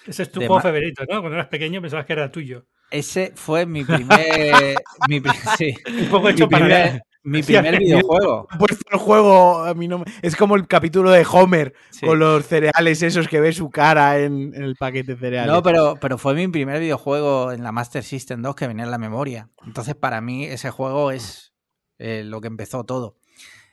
Ese 0.06 0.22
es 0.22 0.32
tu 0.32 0.40
juego 0.40 0.60
favorito, 0.60 1.04
¿no? 1.08 1.20
Cuando 1.20 1.36
eras 1.36 1.48
pequeño 1.48 1.80
pensabas 1.80 2.06
que 2.06 2.12
era 2.12 2.30
tuyo. 2.30 2.66
Ese 2.90 3.32
fue 3.34 3.66
mi 3.66 3.84
primer. 3.84 4.08
mi, 5.08 5.20
sí, 5.58 5.74
un 5.86 6.08
poco 6.08 6.30
hecho 6.30 6.48
para 6.48 7.02
mi 7.22 7.42
primer 7.44 7.78
videojuego. 7.78 8.46
Pues 8.58 8.78
el 8.90 8.98
juego, 8.98 9.64
a 9.64 9.74
mí 9.74 9.88
no 9.88 10.04
es 10.22 10.36
como 10.36 10.56
el 10.56 10.66
capítulo 10.66 11.10
de 11.10 11.26
Homer 11.30 11.74
con 12.04 12.18
los 12.18 12.46
cereales 12.46 13.02
esos 13.02 13.28
que 13.28 13.40
ve 13.40 13.52
su 13.52 13.70
cara 13.70 14.18
en, 14.18 14.54
el 14.54 14.74
paquete 14.76 15.14
de 15.14 15.20
cereales. 15.20 15.52
No, 15.52 15.62
pero, 15.62 15.96
pero 16.00 16.18
fue 16.18 16.34
mi 16.34 16.48
primer 16.48 16.80
videojuego 16.80 17.52
en 17.52 17.62
la 17.62 17.72
Master 17.72 18.02
System 18.02 18.42
2 18.42 18.54
que 18.56 18.66
venía 18.66 18.84
en 18.84 18.90
la 18.90 18.98
memoria. 18.98 19.50
Entonces, 19.64 19.94
para 19.94 20.20
mí, 20.20 20.44
ese 20.44 20.70
juego 20.70 21.10
es 21.10 21.52
eh, 21.98 22.22
lo 22.24 22.40
que 22.40 22.48
empezó 22.48 22.84
todo. 22.84 23.16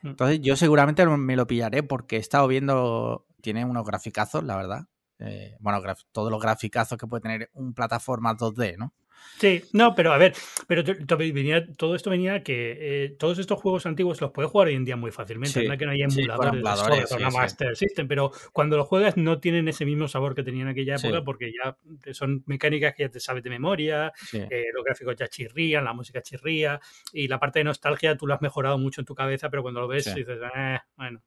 Mm. 0.02 0.08
Entonces, 0.10 0.40
yo 0.42 0.56
seguramente 0.56 1.06
me 1.06 1.36
lo 1.36 1.48
pillaré 1.48 1.84
porque 1.84 2.18
he 2.18 2.20
estado 2.20 2.48
viendo. 2.48 3.26
Tiene 3.42 3.66
unos 3.66 3.86
graficazos, 3.86 4.44
la 4.44 4.56
verdad. 4.56 4.88
Eh, 5.20 5.56
bueno, 5.60 5.82
todos 6.12 6.32
los 6.32 6.42
graficazos 6.42 6.98
que 6.98 7.08
puede 7.08 7.22
tener 7.22 7.50
un 7.54 7.74
plataforma 7.74 8.36
2D, 8.36 8.78
¿no? 8.78 8.94
Sí, 9.38 9.64
no, 9.74 9.96
pero 9.96 10.14
a 10.14 10.18
ver, 10.18 10.34
pero 10.66 10.82
venía, 11.18 11.66
todo 11.74 11.96
esto 11.96 12.10
venía 12.10 12.42
que 12.42 12.78
eh, 12.80 13.16
todos 13.20 13.38
estos 13.38 13.60
juegos 13.60 13.86
antiguos 13.86 14.22
los 14.22 14.32
puedes 14.32 14.50
jugar 14.50 14.70
hoy 14.70 14.76
en 14.76 14.86
día 14.86 14.96
muy 14.96 15.12
fácilmente. 15.12 15.66
no 15.68 15.74
es 15.74 15.80
que 15.80 15.86
no 15.86 15.92
haya 15.92 16.06
emuladores, 16.06 17.10
sí, 17.10 17.16
Master 17.34 17.76
System, 17.76 18.08
pero 18.08 18.32
cuando 18.54 18.78
los 18.78 18.88
juegas 18.88 19.18
no 19.18 19.40
tienen 19.40 19.68
ese 19.68 19.86
mismo 19.86 20.08
sabor 20.08 20.36
que 20.36 20.44
tenían 20.44 20.68
en 20.68 20.72
aquella 20.72 20.96
época 20.96 21.24
porque 21.24 21.52
ya 21.52 21.78
son 22.14 22.44
mecánicas 22.46 22.96
que 22.96 23.04
ya 23.04 23.10
te 23.10 23.20
sabes 23.20 23.44
de 23.44 23.50
memoria, 23.50 24.14
eh, 24.34 24.68
los 24.74 24.84
gráficos 24.86 25.16
ya 25.18 25.28
chirrían, 25.28 25.84
la 25.84 25.94
música 25.94 26.22
chirría 26.22 26.80
y 27.12 27.28
la 27.28 27.40
parte 27.40 27.60
de 27.60 27.66
nostalgia 27.66 28.16
tú 28.16 28.28
lo 28.28 28.36
has 28.36 28.42
mejorado 28.42 28.78
mucho 28.78 29.02
en 29.02 29.06
tu 29.06 29.16
cabeza, 29.16 29.50
pero 29.50 29.64
cuando 29.64 29.82
lo 29.82 29.88
ves 29.88 30.06
dices, 30.16 30.40
eh, 30.56 30.80
bueno. 30.96 31.22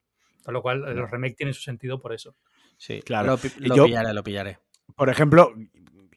Con 0.49 0.55
lo 0.55 0.63
cual, 0.63 0.81
los 0.97 1.11
remake 1.11 1.37
tienen 1.37 1.53
su 1.53 1.61
sentido 1.61 2.01
por 2.01 2.15
eso. 2.15 2.35
Sí, 2.79 3.03
claro. 3.03 3.39
Lo, 3.59 3.87
pillaré, 3.87 4.15
lo 4.15 4.23
pillaré. 4.23 4.59
Por 4.97 5.11
ejemplo, 5.11 5.53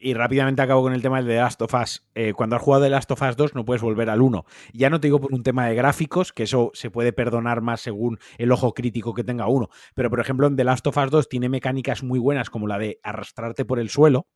y 0.02 0.14
rápidamente 0.14 0.60
acabo 0.60 0.82
con 0.82 0.92
el 0.92 1.00
tema 1.00 1.22
de 1.22 1.36
Last 1.36 1.62
of 1.62 1.72
Us. 1.74 2.04
Eh, 2.14 2.32
cuando 2.34 2.56
has 2.56 2.62
jugado 2.62 2.82
de 2.82 2.90
Last 2.90 3.10
of 3.12 3.22
Us 3.22 3.36
2 3.36 3.54
no 3.54 3.64
puedes 3.64 3.82
volver 3.82 4.10
al 4.10 4.20
1. 4.20 4.44
Ya 4.72 4.90
no 4.90 5.00
te 5.00 5.06
digo 5.06 5.20
por 5.20 5.32
un 5.32 5.42
tema 5.42 5.66
de 5.66 5.74
gráficos, 5.74 6.32
que 6.32 6.42
eso 6.42 6.70
se 6.74 6.90
puede 6.90 7.12
perdonar 7.12 7.62
más 7.62 7.80
según 7.80 8.18
el 8.36 8.50
ojo 8.50 8.74
crítico 8.74 9.14
que 9.14 9.22
tenga 9.22 9.46
uno. 9.46 9.68
Pero 9.94 10.10
por 10.10 10.20
ejemplo 10.20 10.46
en 10.48 10.56
The 10.56 10.64
Last 10.64 10.86
of 10.88 10.96
Us 10.96 11.10
2 11.10 11.28
tiene 11.28 11.48
mecánicas 11.48 12.02
muy 12.02 12.18
buenas 12.18 12.50
como 12.50 12.66
la 12.66 12.78
de 12.78 12.98
arrastrarte 13.02 13.64
por 13.64 13.78
el 13.78 13.88
suelo, 13.88 14.26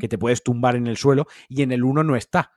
que 0.00 0.08
te 0.08 0.18
puedes 0.18 0.42
tumbar 0.42 0.74
en 0.74 0.88
el 0.88 0.96
suelo, 0.96 1.26
y 1.48 1.62
en 1.62 1.70
el 1.70 1.84
1 1.84 2.02
no 2.02 2.16
está. 2.16 2.52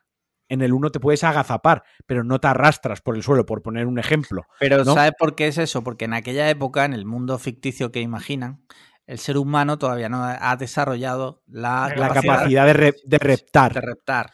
En 0.50 0.62
el 0.62 0.74
1 0.74 0.92
te 0.92 1.00
puedes 1.00 1.24
agazapar, 1.24 1.84
pero 2.06 2.24
no 2.24 2.40
te 2.40 2.48
arrastras 2.48 3.02
por 3.02 3.16
el 3.16 3.24
suelo, 3.24 3.46
por 3.46 3.62
poner 3.62 3.88
un 3.88 4.00
ejemplo. 4.00 4.44
Pero 4.60 4.84
¿sabes 4.84 5.14
por 5.18 5.36
qué 5.36 5.48
es 5.48 5.58
eso? 5.58 5.84
Porque 5.84 6.06
en 6.06 6.14
aquella 6.14 6.50
época, 6.50 6.86
en 6.86 6.94
el 6.94 7.06
mundo 7.06 7.38
ficticio 7.40 7.92
que 7.92 8.02
imaginan, 8.02 8.66
el 9.06 9.20
ser 9.20 9.38
humano 9.38 9.78
todavía 9.78 10.10
no 10.10 10.24
ha 10.24 10.56
desarrollado 10.56 11.44
la, 11.48 11.94
capacidad, 12.14 12.66
de, 12.66 12.74
reptar. 12.74 13.74
De 13.74 13.82
reptar. 13.82 14.32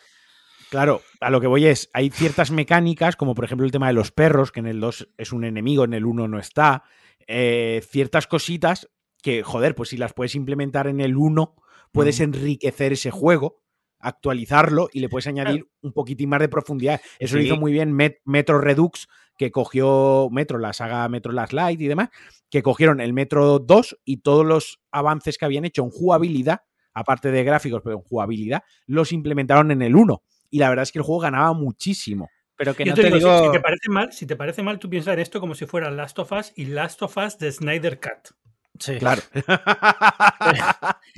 Claro, 0.69 1.01
a 1.19 1.31
lo 1.31 1.41
que 1.41 1.47
voy 1.47 1.65
es, 1.65 1.89
hay 1.93 2.11
ciertas 2.11 2.51
mecánicas, 2.51 3.15
como 3.15 3.33
por 3.33 3.45
ejemplo 3.45 3.65
el 3.65 3.71
tema 3.71 3.87
de 3.87 3.93
los 3.93 4.11
perros, 4.11 4.51
que 4.51 4.59
en 4.59 4.67
el 4.67 4.79
2 4.79 5.09
es 5.17 5.33
un 5.33 5.43
enemigo, 5.43 5.83
en 5.83 5.93
el 5.93 6.05
1 6.05 6.27
no 6.27 6.39
está. 6.39 6.83
Eh, 7.27 7.81
ciertas 7.89 8.27
cositas 8.27 8.87
que, 9.21 9.41
joder, 9.43 9.73
pues 9.73 9.89
si 9.89 9.97
las 9.97 10.13
puedes 10.13 10.35
implementar 10.35 10.87
en 10.87 11.01
el 11.01 11.17
1, 11.17 11.55
puedes 11.91 12.19
enriquecer 12.19 12.93
ese 12.93 13.09
juego, 13.09 13.63
actualizarlo 13.99 14.89
y 14.91 14.99
le 14.99 15.09
puedes 15.09 15.27
añadir 15.27 15.67
un 15.81 15.93
poquitín 15.93 16.29
más 16.29 16.39
de 16.39 16.49
profundidad. 16.49 17.01
Eso 17.19 17.35
lo 17.35 17.41
hizo 17.41 17.57
muy 17.57 17.71
bien 17.71 17.93
Metro 17.93 18.59
Redux, 18.59 19.07
que 19.37 19.51
cogió 19.51 20.29
Metro, 20.31 20.57
la 20.57 20.73
saga 20.73 21.07
Metro 21.09 21.31
Last 21.31 21.53
Light 21.53 21.79
y 21.79 21.87
demás, 21.87 22.09
que 22.49 22.61
cogieron 22.61 22.99
el 22.99 23.13
Metro 23.13 23.59
2 23.59 23.99
y 24.03 24.17
todos 24.17 24.45
los 24.45 24.81
avances 24.91 25.37
que 25.37 25.45
habían 25.45 25.65
hecho 25.65 25.83
en 25.83 25.89
jugabilidad, 25.89 26.61
aparte 26.93 27.31
de 27.31 27.43
gráficos, 27.43 27.81
pero 27.83 27.95
en 27.95 28.01
jugabilidad, 28.01 28.63
los 28.85 29.11
implementaron 29.11 29.71
en 29.71 29.81
el 29.81 29.95
1. 29.95 30.23
Y 30.49 30.59
la 30.59 30.69
verdad 30.69 30.83
es 30.83 30.91
que 30.91 30.99
el 30.99 31.03
juego 31.03 31.21
ganaba 31.21 31.53
muchísimo. 31.53 32.29
Pero 32.55 32.73
que 32.73 32.83
no 32.83 32.93
te, 32.93 33.09
digo, 33.09 33.45
Si, 33.45 33.51
te 33.51 33.59
parece 33.61 33.89
mal, 33.89 34.11
si 34.11 34.25
te 34.25 34.35
parece 34.35 34.63
mal, 34.63 34.79
tú 34.79 34.89
piensas 34.89 35.13
en 35.13 35.19
esto 35.21 35.39
como 35.39 35.55
si 35.55 35.65
fuera 35.65 35.89
Last 35.89 36.19
of 36.19 36.31
Us 36.33 36.51
y 36.57 36.65
Last 36.65 37.01
of 37.01 37.15
Us 37.15 37.37
de 37.37 37.51
Snyder 37.53 38.01
Cut. 38.01 38.35
Sí. 38.79 38.97
Claro. 38.97 39.21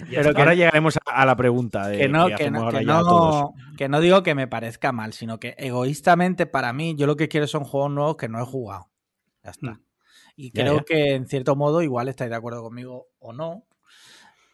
pero, 0.09 0.33
que 0.33 0.39
ahora 0.39 0.55
llegaremos 0.55 0.97
a, 1.05 1.25
la 1.25 1.35
pregunta 1.35 1.87
de 1.87 1.99
que 1.99 2.09
no, 2.09 2.27
que, 2.35 2.49
no, 2.49 2.69
que, 3.77 3.87
no, 3.87 4.01
digo 4.01 4.23
que 4.23 4.33
me 4.35 4.47
parezca 4.47 4.91
mal, 4.91 5.13
sino 5.13 5.39
que 5.39 5.55
egoístamente 5.57 6.47
para 6.47 6.73
mí, 6.73 6.95
yo 6.95 7.05
lo 7.05 7.15
que 7.15 7.27
quiero 7.27 7.47
son 7.47 7.63
juegos 7.63 7.91
nuevos 7.91 8.17
que 8.17 8.29
no 8.29 8.41
he 8.41 8.45
jugado. 8.45 8.89
Ya 9.43 9.51
está. 9.51 9.71
Mm. 9.73 9.83
Y 10.35 10.51
creo 10.51 10.83
que 10.85 11.13
en 11.13 11.27
cierto 11.27 11.55
modo, 11.55 11.81
igual 11.83 12.07
estáis 12.07 12.31
de 12.31 12.35
acuerdo 12.35 12.63
conmigo 12.63 13.09
o 13.19 13.31
no, 13.33 13.67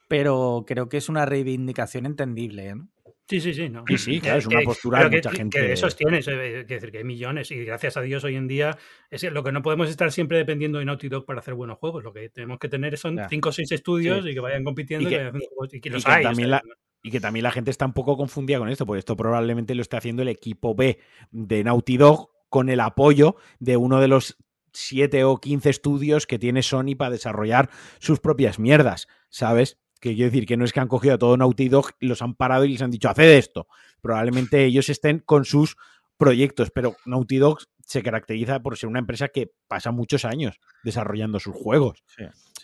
pero 0.07 0.65
creo 0.67 0.89
que 0.89 0.97
es 0.97 1.07
una 1.07 1.25
reivindicación 1.25 2.05
entendible. 2.05 2.75
¿no? 2.75 2.89
Sí, 3.27 3.41
sí, 3.41 3.53
sí. 3.53 3.69
No. 3.69 3.83
Sí, 3.87 3.97
sí, 3.97 4.21
claro, 4.21 4.39
es 4.39 4.47
una 4.47 4.61
postura 4.61 5.03
de 5.03 5.17
mucha 5.17 5.31
gente. 5.31 5.59
Que 5.59 5.73
esos 5.73 5.95
tienes, 5.95 6.27
eh, 6.27 6.61
es 6.61 6.67
decir, 6.67 6.91
que 6.91 6.99
hay 6.99 7.03
millones 7.03 7.51
y 7.51 7.63
gracias 7.65 7.97
a 7.97 8.01
Dios 8.01 8.23
hoy 8.23 8.35
en 8.35 8.47
día 8.47 8.77
es 9.09 9.23
lo 9.23 9.43
que 9.43 9.51
no 9.51 9.61
podemos 9.61 9.89
estar 9.89 10.11
siempre 10.11 10.37
dependiendo 10.37 10.79
de 10.79 10.85
Naughty 10.85 11.09
Dog 11.09 11.25
para 11.25 11.39
hacer 11.39 11.53
buenos 11.53 11.77
juegos. 11.77 12.03
Lo 12.03 12.13
que 12.13 12.29
tenemos 12.29 12.57
que 12.57 12.69
tener 12.69 12.97
son 12.97 13.19
cinco 13.29 13.49
o 13.49 13.51
seis 13.51 13.71
estudios 13.71 14.25
y 14.25 14.33
que 14.33 14.39
vayan 14.39 14.63
compitiendo 14.63 15.09
y 15.09 15.81
que, 15.81 15.89
los 15.89 16.03
También 16.03 16.51
la, 16.51 16.63
y 17.03 17.11
que 17.11 17.19
también 17.19 17.43
la 17.43 17.51
gente 17.51 17.69
está 17.69 17.85
un 17.85 17.93
poco 17.93 18.15
confundida 18.15 18.59
con 18.59 18.69
esto, 18.69 18.85
porque 18.85 18.99
esto 18.99 19.17
probablemente 19.17 19.75
lo 19.75 19.81
esté 19.81 19.97
haciendo 19.97 20.21
el 20.21 20.29
equipo 20.29 20.73
B 20.73 20.99
de 21.31 21.63
Naughty 21.63 21.97
Dog 21.97 22.29
con 22.49 22.69
el 22.69 22.79
apoyo 22.79 23.35
de 23.59 23.75
uno 23.75 23.99
de 23.99 24.07
los 24.07 24.37
siete 24.71 25.23
o 25.25 25.37
quince 25.37 25.69
estudios 25.69 26.27
que 26.27 26.39
tiene 26.39 26.61
Sony 26.63 26.95
para 26.97 27.11
desarrollar 27.11 27.69
sus 27.99 28.19
propias 28.19 28.59
mierdas, 28.59 29.07
¿sabes? 29.29 29.79
Que 29.99 30.13
quiero 30.13 30.31
decir 30.31 30.45
que 30.45 30.57
no 30.57 30.65
es 30.65 30.73
que 30.73 30.79
han 30.79 30.87
cogido 30.87 31.15
a 31.15 31.17
todo 31.17 31.37
Naughty 31.37 31.69
Dog, 31.69 31.91
los 31.99 32.21
han 32.21 32.35
parado 32.35 32.65
y 32.65 32.73
les 32.73 32.81
han 32.81 32.91
dicho, 32.91 33.09
haced 33.09 33.37
esto. 33.37 33.67
Probablemente 34.01 34.63
ellos 34.65 34.89
estén 34.89 35.19
con 35.19 35.45
sus 35.45 35.77
proyectos, 36.17 36.71
pero 36.71 36.95
Naughty 37.05 37.37
Dog 37.37 37.59
se 37.85 38.03
caracteriza 38.03 38.59
por 38.59 38.77
ser 38.77 38.89
una 38.89 38.99
empresa 38.99 39.29
que 39.29 39.51
pasa 39.67 39.91
muchos 39.91 40.25
años 40.25 40.59
desarrollando 40.83 41.39
sus 41.39 41.55
juegos. 41.55 42.03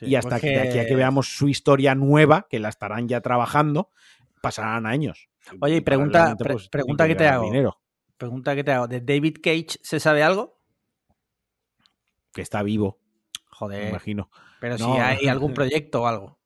y 0.02 0.16
hasta 0.16 0.40
que... 0.40 0.50
de 0.50 0.60
aquí 0.62 0.80
a 0.80 0.86
que 0.86 0.96
veamos 0.96 1.36
su 1.36 1.48
historia 1.48 1.96
nueva, 1.96 2.48
que 2.50 2.60
la 2.60 2.70
estarán 2.70 3.08
ya 3.08 3.22
trabajando, 3.22 3.90
pasarán 4.42 4.86
años. 4.86 5.30
Oye, 5.62 5.78
y 5.78 5.82
pregunta, 5.82 6.36
pues, 6.38 6.68
pregunta 6.70 7.08
que 7.08 7.16
te 7.16 7.28
hago. 7.28 7.50
Pregunta 8.18 8.56
que 8.56 8.64
te 8.64 8.72
hago. 8.72 8.88
¿De 8.88 9.02
David 9.02 9.38
Cage 9.42 9.80
se 9.82 10.00
sabe 10.00 10.24
algo? 10.24 10.60
Que 12.34 12.42
está 12.42 12.64
vivo. 12.64 13.00
Joder. 13.50 13.84
Me 13.84 13.90
imagino. 13.90 14.30
Pero 14.60 14.78
si 14.78 14.84
hay 14.84 15.28
algún 15.28 15.54
proyecto 15.54 16.04
o 16.04 16.08
algo. 16.08 16.40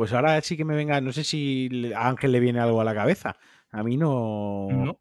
Pues 0.00 0.14
ahora 0.14 0.40
sí 0.40 0.56
que 0.56 0.64
me 0.64 0.74
venga, 0.74 0.98
no 1.02 1.12
sé 1.12 1.24
si 1.24 1.92
a 1.94 2.08
Ángel 2.08 2.32
le 2.32 2.40
viene 2.40 2.58
algo 2.58 2.80
a 2.80 2.84
la 2.84 2.94
cabeza. 2.94 3.36
A 3.70 3.82
mí 3.82 3.98
no. 3.98 4.98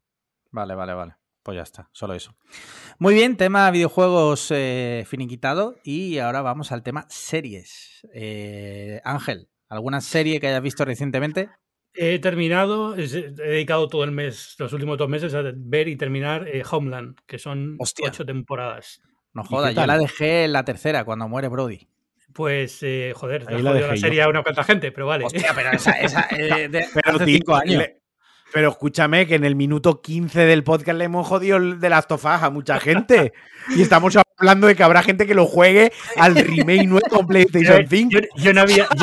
Vale, 0.51 0.75
vale, 0.75 0.93
vale. 0.93 1.15
Pues 1.41 1.55
ya 1.55 1.61
está, 1.61 1.89
solo 1.93 2.15
eso. 2.15 2.35
Muy 2.97 3.13
bien, 3.13 3.37
tema 3.37 3.71
videojuegos 3.71 4.51
eh, 4.51 5.05
finiquitado. 5.07 5.77
Y 5.85 6.17
ahora 6.17 6.41
vamos 6.41 6.73
al 6.73 6.83
tema 6.83 7.05
series. 7.07 8.05
Eh, 8.13 8.99
Ángel, 9.05 9.47
¿alguna 9.69 10.01
serie 10.01 10.41
que 10.41 10.49
hayas 10.49 10.63
visto 10.63 10.83
recientemente? 10.83 11.49
He 11.93 12.19
terminado, 12.19 12.97
he 12.97 13.07
dedicado 13.07 13.87
todo 13.87 14.03
el 14.03 14.11
mes, 14.11 14.57
los 14.59 14.73
últimos 14.73 14.97
dos 14.97 15.07
meses, 15.07 15.33
a 15.33 15.43
ver 15.55 15.87
y 15.87 15.95
terminar 15.95 16.45
eh, 16.45 16.61
Homeland, 16.69 17.15
que 17.25 17.39
son 17.39 17.77
ocho 17.79 18.25
temporadas. 18.25 19.01
No 19.31 19.45
jodas, 19.45 19.73
yo 19.73 19.85
la 19.85 19.97
dejé 19.97 20.43
en 20.43 20.51
la 20.51 20.65
tercera, 20.65 21.05
cuando 21.05 21.29
muere 21.29 21.47
Brody. 21.47 21.87
Pues, 22.39 22.79
eh, 22.83 23.11
joder, 23.13 23.43
Ahí 23.47 23.61
la, 23.61 23.73
la 23.73 23.97
serie 23.97 24.21
a 24.21 24.29
una 24.29 24.43
cuanta 24.43 24.63
gente, 24.63 24.93
pero 24.93 25.07
vale. 25.07 25.25
Hostia, 25.25 25.51
pero 25.53 25.73
esa, 25.73 25.91
esa 25.91 26.25
eh, 26.31 26.69
de, 26.69 26.87
pero 26.93 27.17
hace 27.17 27.25
cinco 27.25 27.53
años. 27.53 27.83
Pero 28.51 28.69
escúchame 28.69 29.27
que 29.27 29.35
en 29.35 29.43
el 29.43 29.55
minuto 29.55 30.01
15 30.01 30.41
del 30.41 30.63
podcast 30.63 30.97
le 30.97 31.05
hemos 31.05 31.27
jodido 31.27 31.59
de 31.59 31.89
las 31.89 32.07
tofas 32.07 32.43
a 32.43 32.49
mucha 32.49 32.79
gente. 32.79 33.33
y 33.75 33.81
estamos 33.81 34.17
hablando 34.37 34.67
de 34.67 34.75
que 34.75 34.83
habrá 34.83 35.03
gente 35.03 35.27
que 35.27 35.35
lo 35.35 35.45
juegue 35.45 35.91
al 36.17 36.35
remake 36.35 36.87
nuevo 36.87 37.07
con 37.09 37.27
PlayStation 37.27 37.85
5. 37.87 38.19
Yo, 38.37 38.53
no 38.53 38.61
había. 38.61 38.87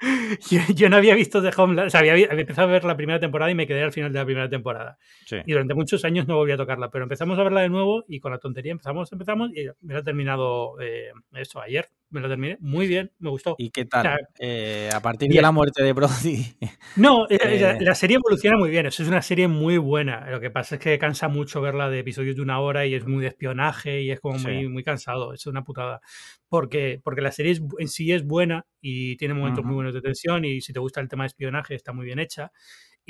Yo, 0.74 0.88
no 0.88 0.96
había 0.96 1.14
visto 1.14 1.42
The 1.42 1.50
Homeland. 1.56 1.88
O 1.88 1.90
sea, 1.90 2.00
había, 2.00 2.26
empezado 2.26 2.68
a 2.68 2.72
ver 2.72 2.84
la 2.84 2.96
primera 2.96 3.20
temporada 3.20 3.50
y 3.50 3.54
me 3.54 3.66
quedé 3.66 3.82
al 3.82 3.92
final 3.92 4.12
de 4.12 4.18
la 4.18 4.24
primera 4.24 4.48
temporada. 4.48 4.98
Y 5.46 5.52
durante 5.52 5.74
muchos 5.74 6.04
años 6.04 6.26
no 6.26 6.36
volví 6.36 6.52
a 6.52 6.56
tocarla. 6.56 6.90
Pero 6.90 7.04
empezamos 7.04 7.38
a 7.38 7.42
verla 7.42 7.62
de 7.62 7.68
nuevo 7.68 8.04
y 8.08 8.20
con 8.20 8.32
la 8.32 8.38
tontería 8.38 8.72
empezamos, 8.72 9.10
empezamos 9.12 9.50
y 9.54 9.68
me 9.80 9.96
ha 9.96 10.02
terminado 10.02 10.80
eh, 10.80 11.12
esto 11.32 11.60
ayer 11.60 11.88
me 12.10 12.20
lo 12.20 12.28
terminé 12.28 12.56
muy 12.60 12.86
bien, 12.86 13.12
me 13.18 13.30
gustó. 13.30 13.54
¿Y 13.58 13.70
qué 13.70 13.84
tal? 13.84 14.28
Eh, 14.38 14.90
a 14.92 15.00
partir 15.00 15.30
de 15.30 15.42
la 15.42 15.52
muerte 15.52 15.82
de 15.82 15.92
Brody. 15.92 16.44
No, 16.96 17.26
eh, 17.28 17.78
la, 17.80 17.94
serie 17.94 18.16
evoluciona 18.16 18.56
muy 18.56 18.70
bien, 18.70 18.86
es 18.86 18.98
una 19.00 19.22
serie 19.22 19.46
muy 19.46 19.78
buena. 19.78 20.28
Lo 20.30 20.40
que 20.40 20.50
pasa 20.50 20.76
es 20.76 20.80
que 20.80 20.98
cansa 20.98 21.28
mucho 21.28 21.60
verla 21.60 21.88
de 21.90 22.00
episodios 22.00 22.36
de 22.36 22.42
una 22.42 22.60
hora 22.60 22.86
y 22.86 22.94
es 22.94 23.06
muy 23.06 23.22
de 23.22 23.28
espionaje 23.28 24.02
y 24.02 24.10
es 24.10 24.20
como 24.20 24.38
muy, 24.38 24.68
muy 24.68 24.82
cansado, 24.82 25.32
es 25.32 25.46
una 25.46 25.64
putada. 25.64 26.00
Porque, 26.48 27.00
porque 27.04 27.20
la 27.20 27.30
serie 27.30 27.58
en 27.78 27.88
sí 27.88 28.10
es 28.12 28.24
buena 28.24 28.66
y 28.80 29.16
tiene 29.16 29.34
momentos 29.34 29.64
muy 29.64 29.74
buenos 29.74 29.94
de 29.94 30.00
tensión 30.00 30.44
y 30.44 30.60
si 30.60 30.72
te 30.72 30.80
gusta 30.80 31.00
el 31.00 31.08
tema 31.08 31.24
de 31.24 31.28
espionaje 31.28 31.74
está 31.74 31.92
muy 31.92 32.06
bien 32.06 32.18
hecha 32.18 32.50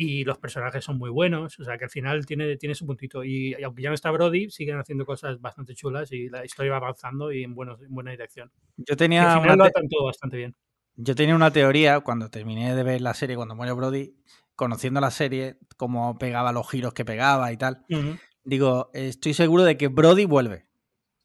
y 0.01 0.23
los 0.23 0.39
personajes 0.39 0.85
son 0.85 0.97
muy 0.97 1.11
buenos, 1.11 1.59
o 1.59 1.65
sea 1.65 1.77
que 1.77 1.83
al 1.83 1.91
final 1.91 2.25
tiene, 2.25 2.57
tiene 2.57 2.77
su 2.77 2.87
puntito. 2.87 3.25
Y, 3.25 3.53
aunque 3.65 3.83
ya 3.83 3.89
no 3.89 3.97
está 3.97 4.13
Brody, 4.13 4.49
siguen 4.49 4.79
haciendo 4.79 5.05
cosas 5.05 5.41
bastante 5.41 5.75
chulas 5.75 6.13
y 6.13 6.29
la 6.29 6.45
historia 6.45 6.71
va 6.71 6.77
avanzando 6.77 7.33
y 7.33 7.43
en, 7.43 7.51
en 7.51 7.95
buena 7.95 8.13
dirección. 8.13 8.53
Yo 8.77 8.97
tenía 8.97 9.39
una 9.39 9.57
todo 9.91 10.05
bastante 10.05 10.37
bien. 10.37 10.55
Yo 10.95 11.17
tenía 11.17 11.35
una 11.35 11.51
teoría 11.51 11.99
cuando 11.99 12.31
terminé 12.31 12.77
de 12.77 12.83
ver 12.85 13.01
la 13.01 13.13
serie, 13.13 13.35
cuando 13.35 13.57
muere 13.57 13.73
Brody, 13.73 14.15
conociendo 14.55 15.01
la 15.01 15.11
serie, 15.11 15.59
cómo 15.77 16.17
pegaba 16.17 16.53
los 16.53 16.71
giros 16.71 16.95
que 16.95 17.05
pegaba 17.05 17.51
y 17.51 17.57
tal. 17.57 17.85
Digo, 18.45 18.91
estoy 18.95 19.35
seguro 19.35 19.65
de 19.65 19.77
que 19.77 19.89
Brody 19.89 20.27
vuelve. 20.27 20.69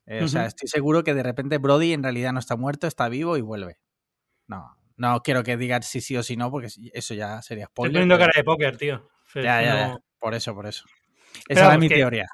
Eh, 0.08 0.24
o 0.24 0.28
sea, 0.28 0.48
estoy 0.48 0.68
seguro 0.68 1.04
que 1.04 1.14
de 1.14 1.22
repente 1.22 1.60
Brody 1.60 1.94
en 1.94 2.02
realidad 2.02 2.34
no 2.34 2.40
está 2.40 2.56
muerto, 2.56 2.88
está 2.88 3.08
vivo 3.08 3.38
y 3.38 3.41
vuelve. 3.41 3.78
No, 4.48 4.76
no 4.98 5.22
quiero 5.22 5.44
que 5.44 5.57
digas 5.57 5.88
si 5.88 6.02
sí 6.02 6.18
o 6.18 6.24
si 6.24 6.38
no, 6.38 6.52
porque 6.52 6.68
eso 6.94 7.14
ya 7.14 7.41
sería 7.41 7.65
spoiler. 7.68 7.91
Estoy 7.91 8.02
poniendo 8.02 8.18
cara 8.18 8.34
de 8.36 8.44
póker, 8.44 8.78
tío. 8.78 9.10
Ya, 9.36 9.61
ya, 9.61 9.98
Por 10.20 10.34
eso, 10.34 10.53
por 10.53 10.68
eso. 10.68 10.86
Esa 11.48 11.74
es 11.74 11.80
mi 11.80 11.90
teoría. 11.90 12.28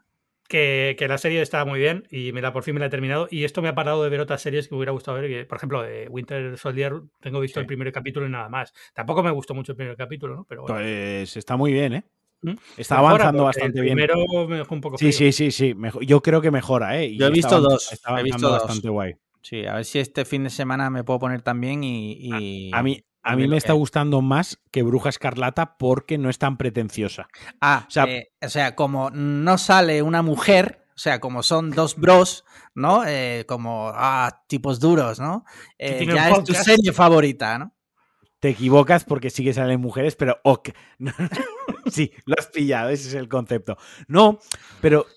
Que, 0.48 0.96
la 1.08 1.20
serie 1.20 1.42
está 1.42 1.64
muy 1.64 1.80
bien 1.80 2.08
y 2.10 2.32
me 2.32 2.42
la, 2.42 2.52
por 2.52 2.64
fin 2.64 2.74
me 2.74 2.80
la 2.80 2.88
he 2.88 2.90
terminado. 2.90 3.28
Y 3.30 3.44
esto 3.44 3.62
me 3.62 3.70
ha 3.70 3.76
parado 3.76 4.04
de 4.04 4.10
ver 4.10 4.20
otras 4.20 4.42
series 4.42 4.68
que 4.68 4.74
me 4.74 4.78
hubiera 4.78 4.92
gustado 4.92 5.22
ver. 5.22 5.48
por 5.48 5.58
ejemplo, 5.58 5.84
de 5.84 6.08
Winter 6.10 6.58
Soldier 6.58 6.94
tengo 7.20 7.40
visto 7.40 7.60
el 7.60 7.68
primer 7.68 7.92
capítulo 7.92 8.26
y 8.26 8.30
nada 8.30 8.50
más. 8.50 8.74
Tampoco 8.94 9.22
me 9.22 9.32
gustó 9.32 9.54
mucho 9.54 9.74
el 9.74 9.76
primer 9.78 9.96
capítulo, 9.96 10.36
¿no? 10.36 10.46
Pero 10.46 10.66
Pues 10.66 11.38
está 11.38 11.56
muy 11.56 11.72
bien, 11.72 11.94
¿eh? 11.94 12.04
¿Mm? 12.42 12.54
Está 12.78 12.98
avanzando 12.98 13.44
bastante 13.44 13.82
bien. 13.82 13.96
Primero 13.96 14.48
me 14.48 14.58
dejó 14.58 14.74
un 14.74 14.82
poco 14.82 14.98
Sí, 14.98 15.12
sí, 15.12 15.32
sí, 15.32 15.52
sí. 15.52 15.76
Yo 16.02 16.22
creo 16.22 16.42
que 16.42 16.52
mejora, 16.52 17.00
¿eh? 17.00 17.16
Yo 17.16 17.28
he 17.28 17.32
visto 17.32 17.62
dos. 17.62 17.92
Está 17.92 18.20
he 18.20 18.24
visto 18.24 18.50
bastante 18.50 18.90
guay. 18.90 19.16
Sí, 19.50 19.66
a 19.66 19.74
ver 19.74 19.86
si 19.86 19.98
este 19.98 20.26
fin 20.26 20.44
de 20.44 20.52
semana 20.52 20.92
me 20.92 21.04
puedo 21.04 21.18
poner 21.18 21.42
también 21.42 21.84
y. 21.84 22.70
A, 22.72 22.84
mí, 22.84 23.04
a 23.24 23.36
mí 23.36 23.48
me 23.48 23.58
está 23.58 23.74
gustando 23.74 24.22
más 24.22 24.60
que 24.70 24.84
Bruja 24.84 25.10
Escarlata 25.10 25.76
porque 25.80 26.20
no 26.20 26.30
es 26.30 26.38
tan 26.38 26.56
pretenciosa. 26.56 27.28
Ah, 27.60 27.86
o 27.88 27.90
sea, 27.90 28.04
eh, 28.04 28.32
o 28.44 28.50
sea, 28.50 28.76
como 28.76 29.10
no 29.10 29.58
sale 29.58 30.04
una 30.04 30.22
mujer, 30.22 30.86
o 30.94 31.00
sea, 31.00 31.20
como 31.20 31.42
son 31.42 31.72
dos 31.72 31.96
bros, 31.96 32.46
¿no? 32.76 33.04
Eh, 33.08 33.46
como 33.48 33.92
ah, 33.92 34.44
tipos 34.48 34.80
duros, 34.80 35.20
¿no? 35.20 35.46
Eh, 35.80 36.06
ya 36.06 36.30
es 36.30 36.44
tu 36.44 36.54
serie 36.54 36.94
favorita, 36.94 37.58
¿no? 37.58 37.74
Te 38.40 38.50
equivocas 38.50 39.04
porque 39.04 39.32
sí 39.32 39.44
que 39.44 39.54
salen 39.56 39.82
mujeres, 39.82 40.16
pero 40.16 40.38
ok. 40.44 40.70
sí, 41.92 42.12
lo 42.26 42.36
has 42.38 42.46
pillado, 42.46 42.90
ese 42.90 43.08
es 43.08 43.16
el 43.16 43.28
concepto. 43.28 43.78
No, 44.08 44.38
pero 44.80 45.08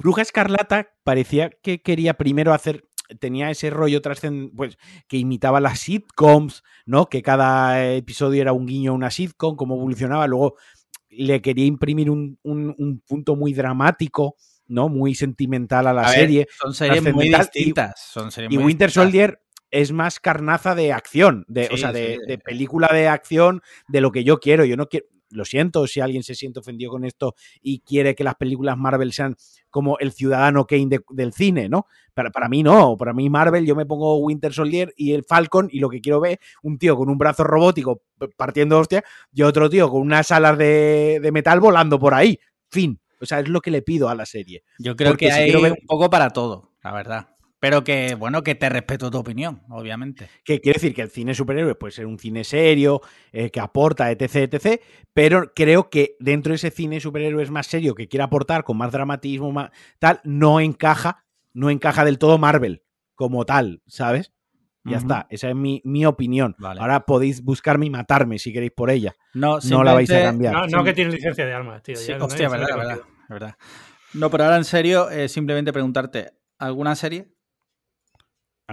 Bruja 0.00 0.22
Escarlata 0.22 0.94
parecía 1.04 1.50
que 1.50 1.82
quería 1.82 2.14
primero 2.14 2.54
hacer 2.54 2.88
tenía 3.18 3.50
ese 3.50 3.70
rollo 3.70 4.00
trascendente, 4.00 4.54
pues, 4.56 4.78
que 5.08 5.16
imitaba 5.16 5.60
las 5.60 5.80
sitcoms, 5.80 6.62
¿no? 6.86 7.06
Que 7.06 7.22
cada 7.22 7.92
episodio 7.94 8.42
era 8.42 8.52
un 8.52 8.66
guiño 8.66 8.92
a 8.92 8.94
una 8.94 9.10
sitcom, 9.10 9.56
cómo 9.56 9.76
evolucionaba. 9.76 10.26
Luego 10.26 10.56
le 11.10 11.42
quería 11.42 11.66
imprimir 11.66 12.10
un, 12.10 12.38
punto 13.06 13.36
muy 13.36 13.52
dramático, 13.52 14.36
¿no? 14.66 14.88
Muy 14.88 15.14
sentimental 15.14 15.86
a 15.86 15.92
la 15.92 16.08
serie. 16.08 16.48
son 16.60 16.74
series 16.74 17.12
muy 17.12 17.28
distintas. 17.28 18.12
Y, 18.48 18.56
Winter 18.56 18.90
Soldier 18.90 19.42
es 19.70 19.92
más 19.92 20.20
carnaza 20.20 20.74
de 20.74 20.92
acción, 20.92 21.44
de, 21.48 21.68
o 21.72 21.76
sea, 21.76 21.92
de, 21.92 22.18
de, 22.26 22.38
película 22.38 22.88
de 22.88 23.08
acción, 23.08 23.62
de 23.88 24.00
lo 24.00 24.12
que 24.12 24.24
yo 24.24 24.38
quiero. 24.38 24.64
Yo 24.64 24.76
no 24.76 24.88
quiero 24.88 25.06
lo 25.32 25.44
siento 25.44 25.86
si 25.86 26.00
alguien 26.00 26.22
se 26.22 26.34
siente 26.34 26.60
ofendido 26.60 26.90
con 26.90 27.04
esto 27.04 27.34
y 27.60 27.80
quiere 27.80 28.14
que 28.14 28.24
las 28.24 28.34
películas 28.36 28.76
Marvel 28.76 29.12
sean 29.12 29.36
como 29.70 29.98
el 29.98 30.12
ciudadano 30.12 30.66
Kane 30.66 31.00
del 31.10 31.32
cine, 31.32 31.68
¿no? 31.68 31.86
Para, 32.14 32.30
para 32.30 32.48
mí 32.48 32.62
no, 32.62 32.96
para 32.96 33.12
mí 33.12 33.28
Marvel 33.30 33.64
yo 33.66 33.74
me 33.74 33.86
pongo 33.86 34.18
Winter 34.18 34.52
Soldier 34.52 34.92
y 34.96 35.12
el 35.12 35.24
Falcon 35.24 35.68
y 35.70 35.80
lo 35.80 35.88
que 35.88 36.00
quiero 36.00 36.20
ver, 36.20 36.38
un 36.62 36.78
tío 36.78 36.96
con 36.96 37.08
un 37.08 37.18
brazo 37.18 37.44
robótico 37.44 38.02
partiendo 38.36 38.78
hostia 38.78 39.02
y 39.32 39.42
otro 39.42 39.68
tío 39.68 39.90
con 39.90 40.02
unas 40.02 40.30
alas 40.30 40.58
de, 40.58 41.30
metal 41.32 41.60
volando 41.60 41.98
por 41.98 42.14
ahí. 42.14 42.38
Fin. 42.70 42.98
O 43.20 43.26
sea, 43.26 43.40
es 43.40 43.48
lo 43.48 43.60
que 43.60 43.70
le 43.70 43.82
pido 43.82 44.08
a 44.08 44.14
la 44.14 44.26
serie. 44.26 44.64
Yo 44.78 44.96
creo 44.96 45.16
que 45.16 45.30
hay 45.30 45.54
un 45.54 45.76
poco 45.86 46.10
para 46.10 46.30
todo, 46.30 46.72
la 46.82 46.92
verdad. 46.92 47.31
Pero 47.62 47.84
que, 47.84 48.16
bueno, 48.16 48.42
que 48.42 48.56
te 48.56 48.68
respeto 48.68 49.08
tu 49.08 49.18
opinión, 49.18 49.62
obviamente. 49.68 50.28
Que 50.42 50.60
quiere 50.60 50.78
decir 50.78 50.92
que 50.96 51.02
el 51.02 51.10
cine 51.10 51.32
superhéroe 51.32 51.76
puede 51.76 51.92
ser 51.92 52.06
un 52.06 52.18
cine 52.18 52.42
serio, 52.42 53.02
eh, 53.30 53.50
que 53.50 53.60
aporta, 53.60 54.10
etc, 54.10 54.52
etc. 54.52 54.82
Pero 55.14 55.52
creo 55.54 55.88
que 55.88 56.16
dentro 56.18 56.50
de 56.50 56.56
ese 56.56 56.72
cine 56.72 56.98
superhéroe 56.98 57.40
es 57.40 57.52
más 57.52 57.68
serio, 57.68 57.94
que 57.94 58.08
quiere 58.08 58.24
aportar 58.24 58.64
con 58.64 58.78
más 58.78 58.90
dramatismo, 58.90 59.52
más, 59.52 59.70
tal, 60.00 60.20
no 60.24 60.58
encaja, 60.58 61.24
no 61.52 61.70
encaja 61.70 62.04
del 62.04 62.18
todo 62.18 62.36
Marvel 62.36 62.82
como 63.14 63.46
tal, 63.46 63.80
¿sabes? 63.86 64.32
Ya 64.82 64.96
está, 64.96 65.28
esa 65.30 65.48
es 65.48 65.54
mi, 65.54 66.04
opinión. 66.04 66.56
Ahora 66.58 67.06
podéis 67.06 67.44
buscarme 67.44 67.86
y 67.86 67.90
matarme 67.90 68.40
si 68.40 68.52
queréis 68.52 68.72
por 68.72 68.90
ella. 68.90 69.14
No, 69.34 69.58
no 69.70 69.84
la 69.84 69.94
vais 69.94 70.10
a 70.10 70.20
cambiar. 70.20 70.68
No, 70.68 70.82
que 70.82 70.94
tiene 70.94 71.12
licencia 71.12 71.46
de 71.46 71.52
armas, 71.52 71.80
tío. 71.84 71.94
hostia, 72.20 72.48
verdad, 72.48 72.98
verdad, 73.28 73.56
No, 74.14 74.30
pero 74.30 74.42
ahora 74.42 74.56
en 74.56 74.64
serio, 74.64 75.08
eh, 75.10 75.28
simplemente 75.28 75.72
preguntarte, 75.72 76.32
¿alguna 76.58 76.96
serie 76.96 77.28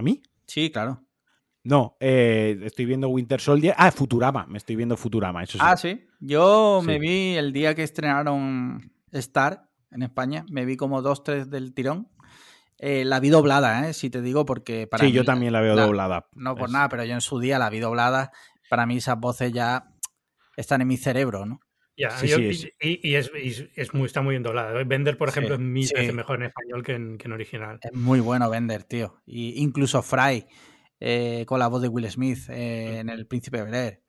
¿A 0.00 0.02
mí? 0.02 0.22
Sí, 0.46 0.70
claro. 0.70 1.04
No, 1.62 1.98
eh, 2.00 2.58
estoy 2.62 2.86
viendo 2.86 3.10
Winter 3.10 3.38
Soldier. 3.38 3.74
Ah, 3.76 3.90
Futurama, 3.90 4.46
me 4.46 4.56
estoy 4.56 4.76
viendo 4.76 4.96
Futurama, 4.96 5.42
eso 5.42 5.58
sí. 5.58 5.58
Ah, 5.62 5.76
sí. 5.76 6.06
Yo 6.20 6.80
me 6.82 6.98
vi 6.98 7.36
el 7.36 7.52
día 7.52 7.74
que 7.74 7.82
estrenaron 7.82 8.94
Star 9.12 9.68
en 9.90 10.02
España, 10.02 10.46
me 10.50 10.64
vi 10.64 10.78
como 10.78 11.02
dos, 11.02 11.22
tres 11.22 11.50
del 11.50 11.74
tirón. 11.74 12.08
Eh, 12.78 13.04
la 13.04 13.20
vi 13.20 13.28
doblada, 13.28 13.90
¿eh? 13.90 13.92
si 13.92 14.08
te 14.08 14.22
digo, 14.22 14.46
porque 14.46 14.86
para 14.86 15.04
Sí, 15.04 15.12
yo 15.12 15.22
también 15.22 15.52
la 15.52 15.60
veo 15.60 15.76
doblada. 15.76 16.30
No 16.34 16.54
por 16.54 16.70
nada, 16.70 16.88
pero 16.88 17.04
yo 17.04 17.12
en 17.12 17.20
su 17.20 17.38
día 17.38 17.58
la 17.58 17.68
vi 17.68 17.78
doblada. 17.78 18.32
Para 18.70 18.86
mí 18.86 18.96
esas 18.96 19.20
voces 19.20 19.52
ya 19.52 19.92
están 20.56 20.80
en 20.80 20.88
mi 20.88 20.96
cerebro, 20.96 21.44
¿no? 21.44 21.60
Y, 22.80 23.14
es, 23.14 23.94
muy, 23.94 24.06
está 24.06 24.22
muy 24.22 24.32
bien 24.32 24.42
doblado. 24.42 24.84
Bender, 24.86 25.16
por 25.16 25.28
ejemplo, 25.28 25.54
es 25.54 25.60
mil 25.60 25.88
veces 25.94 26.14
mejor 26.14 26.36
en 26.40 26.46
español 26.46 26.82
que 26.82 26.94
en, 26.94 27.32
original. 27.32 27.78
Es 27.82 27.92
muy 27.92 28.20
bueno 28.20 28.48
Bender, 28.48 28.84
tío. 28.84 29.20
Y 29.26 29.62
incluso 29.62 30.02
Fry, 30.02 30.46
eh, 30.98 31.44
con 31.46 31.58
la 31.58 31.68
voz 31.68 31.82
de 31.82 31.88
Will 31.88 32.10
Smith 32.10 32.48
eh, 32.48 32.98
en 33.00 33.08
El 33.08 33.26
Príncipe 33.26 33.62
de 33.64 34.02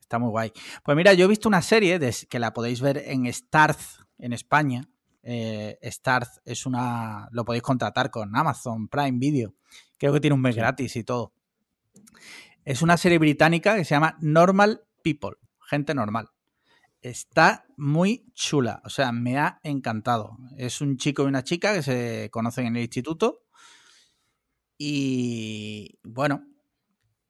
Está 0.00 0.18
muy 0.18 0.30
guay. 0.30 0.52
Pues 0.84 0.96
mira, 0.96 1.12
yo 1.14 1.24
he 1.24 1.28
visto 1.28 1.48
una 1.48 1.62
serie 1.62 1.98
que 2.28 2.38
la 2.38 2.52
podéis 2.52 2.80
ver 2.80 2.98
en 2.98 3.32
Starz, 3.32 4.00
en 4.18 4.32
España. 4.32 4.82
Eh, 5.22 5.78
Starz 5.82 6.40
es 6.44 6.66
una. 6.66 7.28
Lo 7.30 7.44
podéis 7.44 7.62
contratar 7.62 8.10
con 8.10 8.34
Amazon 8.36 8.88
Prime 8.88 9.18
Video. 9.18 9.54
Creo 9.98 10.12
que 10.12 10.20
tiene 10.20 10.34
un 10.34 10.42
mes 10.42 10.56
gratis 10.56 10.96
y 10.96 11.04
todo. 11.04 11.32
Es 12.64 12.82
una 12.82 12.96
serie 12.96 13.18
británica 13.18 13.76
que 13.76 13.84
se 13.84 13.94
llama 13.94 14.16
Normal 14.20 14.82
People, 15.02 15.36
gente 15.60 15.94
normal 15.94 16.30
está 17.02 17.64
muy 17.76 18.30
chula. 18.34 18.82
O 18.84 18.90
sea, 18.90 19.12
me 19.12 19.38
ha 19.38 19.60
encantado. 19.62 20.36
Es 20.56 20.80
un 20.80 20.96
chico 20.96 21.22
y 21.22 21.26
una 21.26 21.44
chica 21.44 21.74
que 21.74 21.82
se 21.82 22.28
conocen 22.30 22.66
en 22.66 22.76
el 22.76 22.82
instituto. 22.82 23.42
Y 24.78 25.98
bueno, 26.02 26.46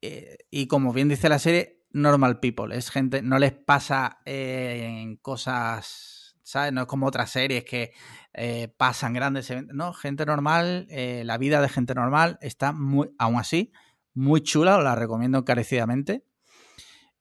eh, 0.02 0.38
y 0.50 0.66
como 0.66 0.92
bien 0.92 1.08
dice 1.08 1.28
la 1.28 1.38
serie, 1.38 1.82
normal 1.90 2.40
people. 2.40 2.76
Es 2.76 2.90
gente, 2.90 3.22
no 3.22 3.38
les 3.38 3.52
pasa 3.52 4.20
eh, 4.24 5.00
en 5.02 5.16
cosas, 5.16 6.36
¿sabes? 6.42 6.72
No 6.72 6.82
es 6.82 6.86
como 6.86 7.06
otras 7.06 7.30
series 7.30 7.64
que 7.64 7.92
eh, 8.32 8.68
pasan 8.76 9.14
grandes 9.14 9.50
eventos. 9.50 9.74
No, 9.74 9.92
gente 9.92 10.26
normal, 10.26 10.86
la 10.88 11.38
vida 11.38 11.60
de 11.60 11.68
gente 11.68 11.94
normal 11.94 12.38
está 12.40 12.72
muy, 12.72 13.10
aún 13.18 13.36
así, 13.36 13.72
muy 14.14 14.42
chula. 14.42 14.78
Os 14.78 14.84
la 14.84 14.94
recomiendo 14.94 15.38
encarecidamente. 15.38 16.24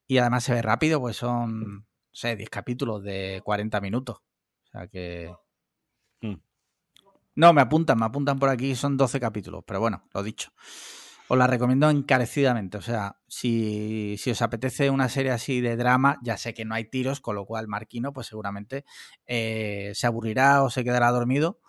Y 0.08 0.18
además 0.18 0.44
se 0.44 0.54
ve 0.54 0.62
rápido, 0.62 1.00
pues 1.00 1.18
son 1.18 1.89
sé, 2.12 2.36
10 2.36 2.50
capítulos 2.50 3.04
de 3.04 3.42
40 3.44 3.82
minutos. 3.82 4.18
O 4.18 4.68
sea 4.72 4.88
que... 4.88 5.34
Mm. 6.22 6.36
No, 7.36 7.54
me 7.54 7.62
apuntan, 7.62 7.98
me 7.98 8.06
apuntan 8.06 8.38
por 8.38 8.50
aquí, 8.50 8.76
son 8.76 8.98
12 8.98 9.20
capítulos, 9.20 9.64
pero 9.66 9.80
bueno, 9.80 10.04
lo 10.14 10.24
dicho. 10.24 10.52
Os 11.30 11.38
la 11.38 11.46
recomiendo 11.46 11.90
encarecidamente. 11.90 12.78
O 12.80 12.82
sea, 12.82 13.18
si, 13.28 14.20
os 14.30 14.42
apetece 14.42 14.90
una 14.90 15.10
serie 15.10 15.32
así 15.32 15.62
de 15.62 15.78
drama, 15.78 16.18
ya 16.24 16.38
sé 16.38 16.56
que 16.56 16.66
no 16.66 16.74
hay 16.74 16.86
tiros, 16.86 17.22
con 17.22 17.36
lo 17.36 17.46
cual 17.46 17.68
Marquino, 17.68 18.12
pues 18.12 18.28
seguramente 18.28 18.84
eh, 19.28 19.92
se 19.94 20.08
aburrirá 20.08 20.64
o 20.64 20.70
se 20.72 20.84
quedará 20.84 21.12
dormido. 21.12 21.60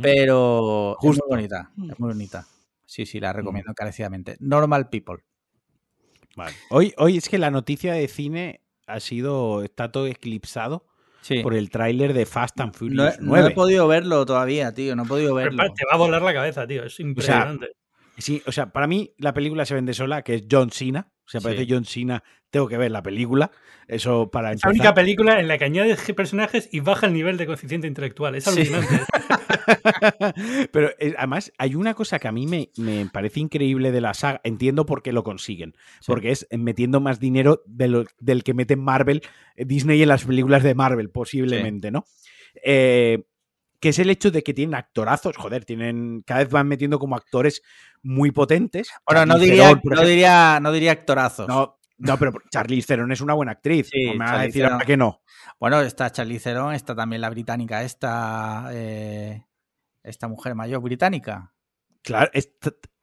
Pero 0.00 0.96
es 1.02 1.04
muy 1.04 1.18
bonita, 1.28 1.72
es 1.76 1.98
muy 1.98 2.12
bonita. 2.12 2.46
Sí, 2.86 3.06
sí, 3.06 3.20
la 3.20 3.32
recomiendo 3.32 3.70
encarecidamente. 3.70 4.36
Normal 4.38 4.88
People. 4.88 5.24
Vale. 6.36 6.54
Hoy, 6.70 6.94
hoy 6.98 7.16
es 7.16 7.28
que 7.28 7.38
la 7.38 7.50
noticia 7.50 7.94
de 7.94 8.06
cine 8.06 8.63
ha 8.86 9.00
sido, 9.00 9.62
está 9.62 9.90
todo 9.90 10.06
eclipsado 10.06 10.86
por 11.42 11.54
el 11.54 11.70
tráiler 11.70 12.12
de 12.12 12.26
Fast 12.26 12.60
and 12.60 12.74
Furious 12.74 13.18
no, 13.20 13.36
No 13.36 13.46
he 13.46 13.50
podido 13.50 13.88
verlo 13.88 14.26
todavía, 14.26 14.74
tío, 14.74 14.94
no 14.94 15.04
he 15.04 15.06
podido 15.06 15.34
verlo. 15.34 15.62
te 15.74 15.86
va 15.86 15.94
a 15.94 15.96
volar 15.96 16.22
la 16.22 16.34
cabeza, 16.34 16.66
tío, 16.66 16.84
es 16.84 17.00
impresionante. 17.00 17.68
sí, 18.18 18.42
o 18.46 18.52
sea, 18.52 18.72
para 18.72 18.86
mí 18.86 19.14
la 19.18 19.32
película 19.32 19.64
se 19.64 19.74
vende 19.74 19.94
sola, 19.94 20.22
que 20.22 20.34
es 20.34 20.44
John 20.50 20.70
Cena. 20.70 21.10
O 21.26 21.30
sea, 21.30 21.40
parece 21.40 21.66
John 21.68 21.84
Cena, 21.84 22.22
tengo 22.50 22.68
que 22.68 22.76
ver 22.76 22.90
la 22.90 23.02
película. 23.02 23.50
Eso 23.88 24.30
para 24.30 24.52
Es 24.52 24.62
la 24.62 24.70
única 24.70 24.94
película 24.94 25.40
en 25.40 25.48
la 25.48 25.58
que 25.58 25.64
añade 25.64 25.96
personajes 26.14 26.68
y 26.70 26.80
baja 26.80 27.06
el 27.06 27.12
nivel 27.12 27.36
de 27.36 27.46
coeficiente 27.46 27.86
intelectual. 27.86 28.34
Es 28.34 28.46
alucinante. 28.46 28.88
Pero 30.72 30.90
eh, 30.98 31.14
además, 31.16 31.52
hay 31.58 31.74
una 31.74 31.94
cosa 31.94 32.18
que 32.18 32.28
a 32.28 32.32
mí 32.32 32.46
me, 32.46 32.70
parece 33.12 33.40
increíble 33.40 33.90
de 33.90 34.00
la 34.00 34.14
saga. 34.14 34.40
Entiendo 34.44 34.86
por 34.86 35.02
qué 35.02 35.12
lo 35.12 35.24
consiguen. 35.24 35.74
Porque 36.06 36.30
es 36.30 36.46
metiendo 36.50 37.00
más 37.00 37.18
dinero 37.18 37.62
del 37.66 38.44
que 38.44 38.54
meten 38.54 38.80
Marvel, 38.80 39.22
eh, 39.56 39.64
Disney 39.64 40.02
en 40.02 40.08
las 40.08 40.24
películas 40.24 40.62
de 40.62 40.74
Marvel, 40.74 41.10
posiblemente, 41.10 41.90
¿no? 41.90 42.04
Eh, 42.62 43.24
que 43.84 43.90
es 43.90 43.98
el 43.98 44.08
hecho 44.08 44.30
de 44.30 44.42
que 44.42 44.54
tienen 44.54 44.76
actorazos, 44.76 45.36
joder, 45.36 45.66
tienen 45.66 46.22
cada 46.22 46.40
vez 46.40 46.48
van 46.48 46.66
metiendo 46.66 46.98
como 46.98 47.16
actores 47.16 47.60
muy 48.02 48.30
potentes. 48.30 48.88
Bueno, 49.06 49.26
no 49.26 49.38
diría, 49.38 49.78
no 49.84 50.00
diría, 50.06 50.58
no 50.58 50.72
diría 50.72 50.92
actorazos. 50.92 51.46
No, 51.46 51.76
No, 51.98 52.18
pero 52.18 52.32
Charlize 52.50 52.86
Theron 52.86 53.12
es 53.12 53.20
una 53.20 53.34
buena 53.34 53.52
actriz. 53.52 53.90
Sí, 53.92 54.12
me 54.12 54.24
vas 54.24 54.32
a 54.32 54.42
decir 54.44 54.64
ahora 54.64 54.86
que 54.86 54.96
no. 54.96 55.20
Bueno, 55.60 55.82
está 55.82 56.10
Charlize 56.10 56.44
Theron, 56.44 56.72
está 56.72 56.94
también 56.94 57.20
la 57.20 57.28
británica, 57.28 57.82
esta, 57.82 58.70
eh, 58.72 59.44
esta 60.02 60.28
mujer 60.28 60.54
mayor 60.54 60.80
británica. 60.80 61.52
Claro, 62.02 62.30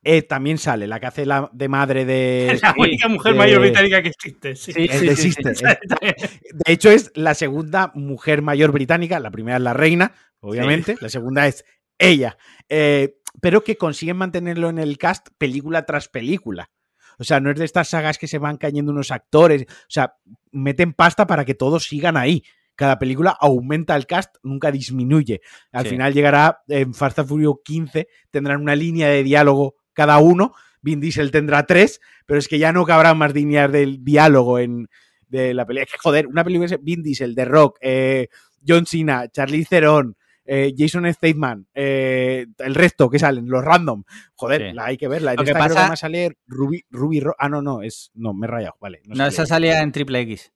eh, 0.03 0.23
también 0.23 0.57
sale, 0.57 0.87
la 0.87 0.99
que 0.99 1.05
hace 1.05 1.27
la 1.27 1.47
de 1.53 1.69
madre 1.69 2.05
de. 2.05 2.59
La 2.63 2.73
única 2.75 3.07
mujer 3.07 3.35
mayor 3.35 3.61
británica 3.61 4.01
que 4.01 4.09
existe. 4.09 4.55
Sí, 4.55 4.73
existe. 4.75 5.53
de 5.53 6.73
hecho, 6.73 6.89
es 6.89 7.11
la 7.13 7.35
segunda 7.35 7.91
mujer 7.93 8.41
mayor 8.41 8.71
británica. 8.71 9.19
La 9.19 9.29
primera 9.29 9.57
es 9.57 9.63
la 9.63 9.73
reina, 9.73 10.15
obviamente. 10.41 10.97
La 10.99 11.09
segunda 11.09 11.47
es 11.47 11.63
ella. 11.97 12.37
Eh, 12.69 13.15
pero 13.41 13.63
que 13.63 13.77
consiguen 13.77 14.17
mantenerlo 14.17 14.69
en 14.69 14.79
el 14.79 14.97
cast 14.97 15.29
película 15.37 15.85
tras 15.85 16.09
película. 16.09 16.69
O 17.17 17.23
sea, 17.23 17.39
no 17.39 17.51
es 17.51 17.59
de 17.59 17.65
estas 17.65 17.89
sagas 17.89 18.17
que 18.17 18.27
se 18.27 18.39
van 18.39 18.57
cayendo 18.57 18.91
unos 18.91 19.11
actores. 19.11 19.63
O 19.63 19.89
sea, 19.89 20.15
meten 20.51 20.93
pasta 20.93 21.27
para 21.27 21.45
que 21.45 21.53
todos 21.53 21.85
sigan 21.85 22.17
ahí. 22.17 22.43
Cada 22.75 22.97
película 22.97 23.37
aumenta 23.39 23.95
el 23.95 24.07
cast, 24.07 24.37
nunca 24.43 24.71
disminuye. 24.71 25.41
Al 25.71 25.85
final 25.85 26.13
llegará 26.13 26.63
en 26.67 26.93
Fast 26.93 27.19
and 27.19 27.29
Furious 27.29 27.57
15, 27.63 28.07
tendrán 28.31 28.61
una 28.61 28.75
línea 28.75 29.07
de 29.07 29.23
diálogo 29.23 29.75
cada 29.93 30.17
uno. 30.17 30.53
Vin 30.81 30.99
Diesel 30.99 31.29
tendrá 31.29 31.67
tres, 31.67 32.01
pero 32.25 32.39
es 32.39 32.47
que 32.47 32.57
ya 32.57 32.71
no 32.71 32.85
cabrán 32.85 33.17
más 33.17 33.33
líneas 33.35 33.71
del 33.71 34.03
diálogo 34.03 34.57
en 34.57 34.87
de 35.27 35.53
la 35.53 35.65
película. 35.65 35.83
Es 35.83 35.91
que, 35.91 35.99
joder, 35.99 36.27
una 36.27 36.43
película 36.43 36.65
es 36.65 36.83
Vin 36.83 37.03
Diesel, 37.03 37.35
The 37.35 37.45
Rock, 37.45 37.77
eh, 37.81 38.29
John 38.67 38.85
Cena, 38.85 39.29
Charlie 39.29 39.65
Theron, 39.65 40.17
eh, 40.53 40.73
Jason 40.77 41.05
Statham, 41.13 41.65
eh, 41.73 42.45
el 42.57 42.75
resto 42.75 43.09
que 43.09 43.17
salen, 43.17 43.47
los 43.47 43.63
random. 43.63 44.03
Joder, 44.35 44.75
la 44.75 44.87
hay 44.87 44.97
que 44.97 45.07
verla. 45.07 45.33
Lo 45.33 45.45
que 45.45 45.53
pasa... 45.53 45.87
va 45.87 45.93
a 45.93 45.95
salir 45.95 46.37
Ruby, 46.45 46.83
Ruby 46.89 47.23
Ah, 47.37 47.47
no, 47.47 47.61
no, 47.61 47.81
es. 47.81 48.11
No, 48.15 48.33
me 48.33 48.47
he 48.47 48.49
rayado, 48.49 48.75
vale. 48.81 49.01
No, 49.05 49.25
esa 49.25 49.45
salía 49.45 49.81
en 49.81 49.93
Triple 49.93 50.19
X. 50.19 50.51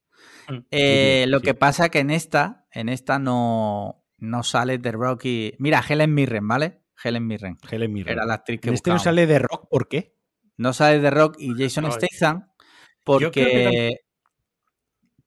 Mm. 0.50 0.58
Eh, 0.70 1.26
lo 1.30 1.40
que 1.40 1.54
pasa 1.54 1.88
que 1.88 2.00
en 2.00 2.10
esta, 2.10 2.68
en 2.72 2.90
esta 2.90 3.20
no, 3.20 4.04
no 4.18 4.44
sale 4.44 4.80
The 4.80 4.92
Rock 4.92 5.24
y. 5.24 5.54
Mira, 5.60 5.82
Helen 5.88 6.14
Mirren, 6.14 6.46
¿vale? 6.46 6.82
Helen 7.02 7.26
Mirren. 7.26 7.58
Helen 7.72 7.94
Mirren. 7.94 8.18
Era 8.18 8.26
la 8.26 8.34
actriz 8.34 8.60
que. 8.60 8.68
¿En 8.68 8.74
este 8.74 8.90
no 8.90 9.00
sale 9.00 9.26
The 9.26 9.40
Rock, 9.40 9.70
¿por 9.70 9.88
qué? 9.88 10.18
No 10.58 10.74
sale 10.74 11.00
The 11.00 11.10
Rock 11.10 11.38
y 11.40 11.54
Jason 11.58 11.90
Statham 11.90 12.50
porque 13.06 14.02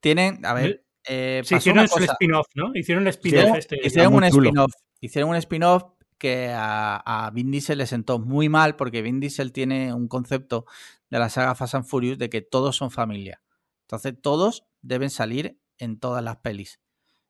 tienen. 0.01 0.45
A 0.45 0.53
ver. 0.53 0.85
Eh, 1.09 1.43
sí, 1.45 1.57
hicieron 1.57 1.81
un 1.81 2.03
spin-off, 2.03 2.47
¿no? 2.55 2.71
Hicieron 2.75 3.03
un 3.03 3.09
spin-off. 3.09 3.57
Este, 3.57 3.79
hicieron 3.83 4.15
un 4.15 4.25
spin-off. 4.25 4.73
Hicieron 5.01 5.31
un 5.31 5.37
spin-off 5.37 5.85
que 6.19 6.53
a, 6.55 7.31
Vin 7.33 7.51
Diesel 7.51 7.79
le 7.79 7.87
sentó 7.87 8.19
muy 8.19 8.49
mal 8.49 8.77
porque 8.77 9.03
Vin 9.03 9.21
Diesel 9.21 9.53
tiene 9.53 9.95
un 9.95 10.09
concepto 10.09 10.67
de 11.09 11.19
la 11.19 11.31
saga 11.31 11.55
Fast 11.55 11.77
and 11.77 11.87
Furious 11.87 12.19
de 12.19 12.29
que 12.29 12.43
todos 12.43 12.77
son 12.77 12.91
familia. 12.91 13.41
Entonces 13.83 14.15
todos 14.21 14.65
deben 14.83 15.11
salir 15.11 15.59
en 15.79 15.99
todas 15.99 16.23
las 16.23 16.39
pelis, 16.39 16.81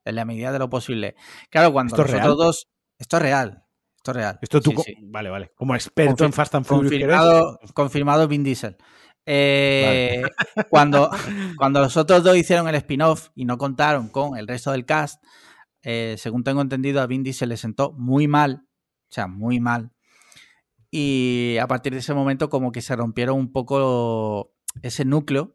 en 0.05 0.17
la 0.17 0.25
medida 0.25 0.51
de 0.51 0.59
lo 0.59 0.71
posible. 0.71 1.15
Claro, 1.51 1.73
cuando 1.73 1.95
¿Esto 1.95 2.11
nosotros 2.11 2.37
dos... 2.37 2.69
Esto 2.99 3.19
es 3.19 3.23
real. 3.23 3.65
Esto 3.97 4.11
es 4.11 4.17
real. 4.17 4.39
Esto 4.43 4.61
tú... 4.61 4.73
Vale, 5.03 5.31
vale. 5.31 5.53
Como 5.55 5.75
experto 5.75 6.25
en 6.25 6.33
Fast 6.33 6.55
and 6.57 6.65
Furious. 6.65 6.91
Confirmado, 6.91 7.61
confirmado 7.75 8.27
Vin 8.27 8.43
Diesel. 8.43 8.77
Eh, 9.31 10.23
cuando, 10.71 11.11
cuando 11.59 11.81
los 11.81 11.99
otros 11.99 12.25
dos 12.25 12.35
hicieron 12.35 12.67
el 12.67 12.77
spin-off 12.77 13.29
y 13.35 13.45
no 13.45 13.59
contaron 13.59 14.09
con 14.09 14.39
el 14.39 14.49
resto 14.49 14.73
del 14.73 14.87
cast, 14.87 15.23
eh, 15.83 16.15
según 16.17 16.45
tengo 16.45 16.63
entendido, 16.63 17.03
a 17.03 17.07
Vin 17.07 17.23
Diesel 17.23 17.51
le 17.51 17.59
sentó 17.59 17.93
muy 17.93 18.27
mal, 18.27 18.65
o 18.65 19.13
sea, 19.13 19.27
muy 19.27 19.61
mal. 19.61 19.93
Y 20.91 21.59
a 21.61 21.67
partir 21.67 21.93
de 21.93 21.99
ese 21.99 22.15
momento 22.15 22.49
como 22.49 22.73
que 22.73 22.81
se 22.81 22.97
rompieron 22.97 23.39
un 23.39 23.53
poco 23.53 24.55
ese 24.81 25.05
núcleo 25.05 25.55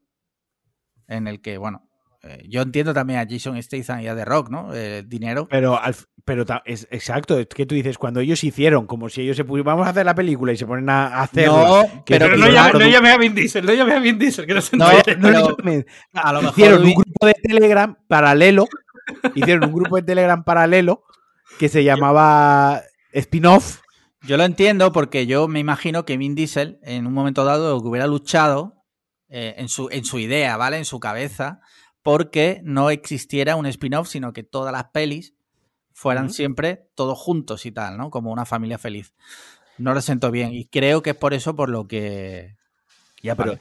en 1.08 1.28
el 1.28 1.41
que, 1.41 1.58
bueno, 1.58 1.90
eh, 2.26 2.41
yo 2.48 2.62
entiendo 2.62 2.94
también 2.94 3.20
a 3.20 3.28
Jason 3.30 3.62
Statham 3.62 4.00
y 4.00 4.08
a 4.08 4.16
The 4.16 4.24
Rock, 4.24 4.50
¿no? 4.50 4.74
El 4.74 5.08
dinero. 5.10 5.45
Pero, 5.52 5.78
pero 6.24 6.45
es 6.64 6.88
exacto, 6.90 7.38
es 7.38 7.48
que 7.48 7.66
tú 7.66 7.76
dices, 7.76 7.98
cuando 7.98 8.22
ellos 8.22 8.41
hicieron, 8.45 8.88
como 8.88 9.10
si 9.10 9.22
ellos 9.22 9.36
se 9.36 9.44
pusieran, 9.44 9.66
vamos 9.66 9.88
a 9.88 9.90
hacer 9.90 10.06
la 10.06 10.16
película 10.16 10.54
y 10.54 10.58
se 10.58 10.66
ponen 10.66 10.90
a 10.90 11.22
hacer. 11.22 11.48
No, 11.48 11.84
pero, 12.06 12.38
no, 12.38 12.48
llame, 12.48 13.10
a 13.10 13.18
Vin 13.18 13.36
Diesel, 13.36 13.66
no 13.66 13.74
llame 13.74 13.94
a 13.94 14.00
Vin 14.00 14.18
Diesel, 14.18 14.45
que 14.45 14.54
no 14.54 14.62
se 14.62 14.78
no, 14.78 14.86
no 14.88 15.28
a 16.14 16.34
lo 16.34 16.41
mejor 16.41 16.58
Hicieron 16.58 16.86
un 16.86 16.94
grupo 16.94 17.26
de 17.26 17.34
Telegram 17.34 17.98
paralelo, 18.08 18.68
hicieron 19.36 19.66
un 19.66 19.74
grupo 19.74 19.98
de 19.98 20.04
Telegram 20.04 20.45
paralelo 20.45 21.04
que 21.60 21.68
se 21.68 21.84
llamaba 21.84 22.84
Spin-Off. 23.12 23.82
Yo 24.22 24.38
lo 24.38 24.45
entiendo 24.45 24.94
porque 24.94 25.28
yo 25.28 25.50
me 25.50 25.60
imagino 25.60 26.06
que 26.06 26.16
Vin 26.16 26.36
Diesel 26.36 26.80
en 26.84 27.06
un 27.06 27.14
momento 27.14 27.44
dado 27.44 27.76
hubiera 27.76 28.08
luchado 28.08 28.86
eh, 29.28 29.56
en, 29.58 29.68
su, 29.68 29.90
en 29.91 30.06
su 30.06 30.20
idea, 30.20 30.56
¿vale? 30.56 30.78
En 30.78 30.86
su 30.86 31.02
cabeza 31.02 31.60
porque 32.03 32.61
no 32.63 32.89
existiera 32.89 33.55
un 33.55 33.65
spin-off, 33.65 34.09
sino 34.09 34.34
que 34.34 34.43
todas 34.43 34.71
las 34.71 34.85
pelis 34.85 35.34
fueran 35.93 36.30
siempre 36.30 36.88
todos 36.95 37.17
juntos 37.17 37.65
y 37.65 37.71
tal, 37.71 37.97
¿no? 37.97 38.09
Como 38.09 38.31
una 38.31 38.45
familia 38.45 38.77
feliz. 38.77 39.13
No 39.77 39.93
lo 39.93 40.01
siento 40.01 40.30
bien 40.30 40.53
y 40.53 40.65
creo 40.65 41.01
que 41.01 41.11
es 41.11 41.15
por 41.15 41.34
eso 41.34 41.55
por 41.55 41.69
lo 41.69 41.88
que... 41.88 42.57
Ya, 43.21 43.35
pero... 43.35 43.57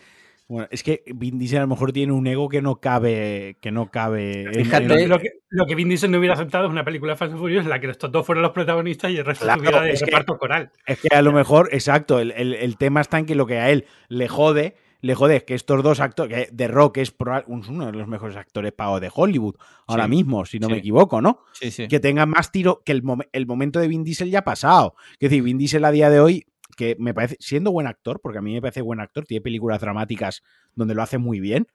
Bueno, 0.48 0.68
es 0.70 0.82
que 0.82 1.02
Vin 1.06 1.38
Diesel 1.38 1.58
a 1.58 1.62
lo 1.62 1.68
mejor 1.68 1.92
tiene 1.92 2.12
un 2.12 2.26
ego 2.26 2.50
que 2.50 2.60
no 2.60 2.78
cabe. 2.78 3.56
Que 3.62 3.70
no 3.70 3.90
cabe 3.90 4.50
Fíjate, 4.52 5.06
Lo, 5.06 5.18
que, 5.18 5.30
lo, 5.48 5.64
que, 5.64 5.74
Vin 5.74 5.88
Diesel 5.88 6.10
no 6.10 6.18
hubiera 6.18 6.34
aceptado 6.34 6.66
es 6.66 6.70
una 6.70 6.84
película 6.84 7.12
de 7.12 7.16
Fast 7.16 7.32
and 7.32 7.40
Furious 7.40 7.64
en 7.64 7.70
la 7.70 7.80
que 7.80 7.86
los 7.86 7.96
dos 7.98 8.26
fueron 8.26 8.42
los 8.42 8.50
protagonistas 8.50 9.10
y 9.12 9.16
el 9.16 9.24
resto 9.24 9.46
claro, 9.46 9.80
de 9.80 9.94
reparto 9.94 10.36
coral. 10.36 10.70
Es 10.84 11.00
que 11.00 11.08
a 11.14 11.22
lo 11.22 11.32
mejor, 11.32 11.70
exacto, 11.72 12.18
el, 12.18 12.32
el, 12.32 12.76
tema 12.76 13.00
está 13.00 13.18
en 13.18 13.24
que 13.24 13.34
lo 13.34 13.46
que 13.46 13.60
a 13.60 13.70
él 13.70 13.86
le 14.08 14.28
jode 14.28 14.76
le 15.02 15.14
jode 15.16 15.44
que 15.44 15.54
estos 15.54 15.82
dos 15.82 16.00
actores, 16.00 16.46
que 16.46 16.52
The 16.54 16.68
Rock 16.68 16.98
es 16.98 17.14
uno 17.46 17.86
de 17.86 17.92
los 17.92 18.06
mejores 18.06 18.36
actores 18.36 18.72
pagos 18.72 19.00
de 19.00 19.10
Hollywood 19.12 19.56
ahora 19.88 20.06
mismo, 20.06 20.46
si 20.46 20.60
no 20.60 20.68
me 20.68 20.78
equivoco, 20.78 21.20
¿no? 21.20 21.40
Sí, 21.52 21.72
sí. 21.72 21.88
Que 21.88 21.98
tenga 21.98 22.24
más 22.24 22.52
tiro, 22.52 22.82
que 22.84 22.92
el, 22.92 23.02
el, 23.32 23.46
momento 23.46 23.80
de 23.80 23.88
Vin 23.88 24.04
Diesel 24.04 24.30
ya 24.30 24.38
ha 24.38 24.44
pasado. 24.44 24.94
Es 25.14 25.28
decir, 25.28 25.42
Vin 25.42 25.58
Diesel 25.58 25.84
a 25.84 25.90
día 25.90 26.08
de 26.08 26.20
hoy, 26.20 26.46
que 26.76 26.96
me 27.00 27.12
parece, 27.12 27.36
siendo 27.40 27.72
buen 27.72 27.88
actor, 27.88 28.20
porque 28.20 28.38
a 28.38 28.42
mí 28.42 28.54
me 28.54 28.60
parece 28.60 28.80
buen 28.80 29.00
actor, 29.00 29.26
tiene 29.26 29.42
películas 29.42 29.80
dramáticas 29.80 30.44
donde 30.76 30.94
lo 30.94 31.02
hace 31.02 31.18
muy 31.18 31.40
bien. 31.40 31.66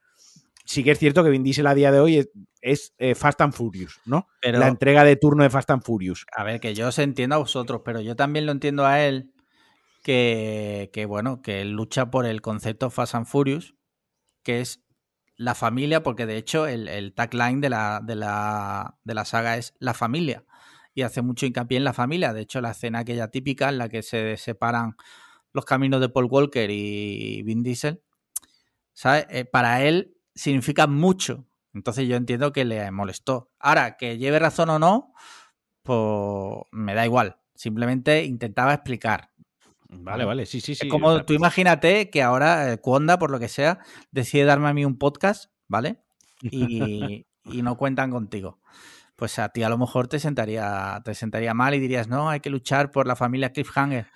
Sí 0.64 0.82
que 0.82 0.92
es 0.92 0.98
cierto 0.98 1.22
que 1.22 1.30
Vin 1.30 1.42
Diesel 1.42 1.66
a 1.66 1.74
día 1.74 1.92
de 1.92 2.00
hoy 2.00 2.30
es, 2.62 2.94
eh, 2.98 3.14
Fast 3.14 3.42
and 3.42 3.52
Furious, 3.52 4.00
¿no? 4.06 4.26
la 4.42 4.68
entrega 4.68 5.04
de 5.04 5.16
turno 5.16 5.42
de 5.42 5.50
Fast 5.50 5.70
and 5.70 5.82
Furious. 5.82 6.24
A 6.34 6.44
ver, 6.44 6.60
que 6.60 6.74
yo 6.74 6.88
os 6.88 6.98
entiendo 6.98 7.34
a 7.34 7.38
vosotros, 7.38 7.82
pero 7.84 8.00
yo 8.00 8.16
también 8.16 8.46
lo 8.46 8.52
entiendo 8.52 8.86
a 8.86 9.04
él 9.04 9.30
que, 10.08 11.04
bueno, 11.06 11.42
que 11.42 11.64
lucha 11.66 12.10
por 12.10 12.24
el 12.24 12.40
concepto 12.40 12.88
Fast 12.88 13.14
and 13.14 13.26
Furious, 13.26 13.74
que 14.42 14.60
es 14.60 14.82
la 15.36 15.54
familia, 15.54 16.02
porque 16.02 16.24
de 16.24 16.38
hecho 16.38 16.66
el, 16.66 17.12
tagline 17.14 17.60
de 17.60 17.68
la, 17.68 18.00
de, 18.02 18.14
la, 18.14 18.98
de 19.04 19.14
la 19.14 19.24
saga 19.26 19.58
es 19.58 19.74
la 19.78 19.92
familia. 19.92 20.46
Y 20.94 21.02
hace 21.02 21.20
mucho 21.20 21.44
hincapié 21.44 21.76
en 21.76 21.84
la 21.84 21.92
familia. 21.92 22.32
De 22.32 22.40
hecho, 22.40 22.60
la 22.60 22.70
escena 22.70 23.00
aquella 23.00 23.28
típica 23.28 23.68
en 23.68 23.78
la 23.78 23.88
que 23.88 24.02
se 24.02 24.36
separan 24.38 24.96
los 25.52 25.66
caminos 25.66 26.00
de 26.00 26.08
Paul 26.08 26.26
Walker 26.30 26.70
y 26.70 27.42
Vin 27.42 27.62
Diesel, 27.62 28.02
¿sabes? 28.94 29.26
Eh, 29.28 29.44
para 29.44 29.84
él 29.84 30.16
significa 30.34 30.86
mucho. 30.86 31.46
Entonces 31.74 32.08
yo 32.08 32.16
entiendo 32.16 32.52
que 32.52 32.64
le 32.64 32.90
molestó. 32.90 33.52
Ahora, 33.58 33.96
que 33.98 34.16
lleve 34.16 34.38
razón 34.38 34.70
o 34.70 34.78
no, 34.78 35.12
pues 35.82 36.64
me 36.72 36.94
da 36.94 37.04
igual. 37.04 37.36
Simplemente 37.54 38.24
intentaba 38.24 38.72
explicar. 38.72 39.30
Vale, 39.88 40.24
vale, 40.24 40.44
sí, 40.46 40.60
sí, 40.60 40.74
sí. 40.74 40.86
Es 40.86 40.90
como 40.90 41.24
tú 41.24 41.32
imagínate 41.32 42.10
que 42.10 42.22
ahora 42.22 42.72
eh, 42.72 42.78
por 42.78 43.30
lo 43.30 43.38
que 43.38 43.48
sea, 43.48 43.78
decide 44.10 44.44
darme 44.44 44.68
a 44.68 44.74
mí 44.74 44.84
un 44.84 44.98
podcast, 44.98 45.50
¿vale? 45.66 45.98
Y, 47.50 47.62
no 47.62 47.78
cuentan 47.78 48.10
contigo. 48.10 48.60
Pues 49.16 49.38
a 49.38 49.48
ti 49.48 49.62
a 49.62 49.70
lo 49.70 49.78
mejor 49.78 50.06
te 50.06 50.18
sentaría, 50.18 51.00
te 51.02 51.14
sentaría 51.14 51.54
mal 51.54 51.74
y 51.74 51.78
dirías, 51.78 52.08
no, 52.08 52.28
hay 52.28 52.40
que 52.40 52.50
luchar 52.50 52.90
por 52.90 53.06
la 53.06 53.16
familia 53.16 53.52
Cliffhanger. 53.52 54.06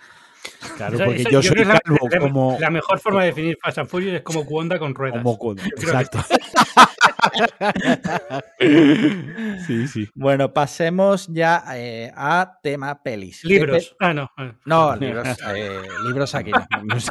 Claro, 0.76 0.98
porque 1.02 1.24
yo, 1.30 1.42
soy 1.42 1.64
calvo, 1.64 2.08
la, 2.10 2.18
como... 2.18 2.58
La 2.60 2.68
mejor 2.68 2.98
forma 2.98 3.22
de 3.22 3.26
definir 3.28 3.56
Fast 3.62 3.78
and 3.78 3.88
Furious 3.88 4.16
es 4.16 4.22
como 4.22 4.44
Cuonda 4.44 4.78
con 4.78 4.94
ruedas. 4.94 5.22
Como 5.22 5.38
Cuonda, 5.38 5.64
exacto. 5.64 6.18
sí, 9.66 9.88
sí. 9.88 10.08
Bueno, 10.14 10.52
pasemos 10.52 11.28
ya 11.28 11.64
eh, 11.74 12.12
a 12.14 12.58
tema 12.62 13.02
pelis. 13.02 13.44
Libros. 13.44 13.96
Ah, 14.00 14.12
no. 14.12 14.30
No, 14.64 14.96
libros, 14.96 15.28
eh, 15.54 15.80
libros 16.04 16.34
aquí 16.34 16.50
no. 16.50 16.66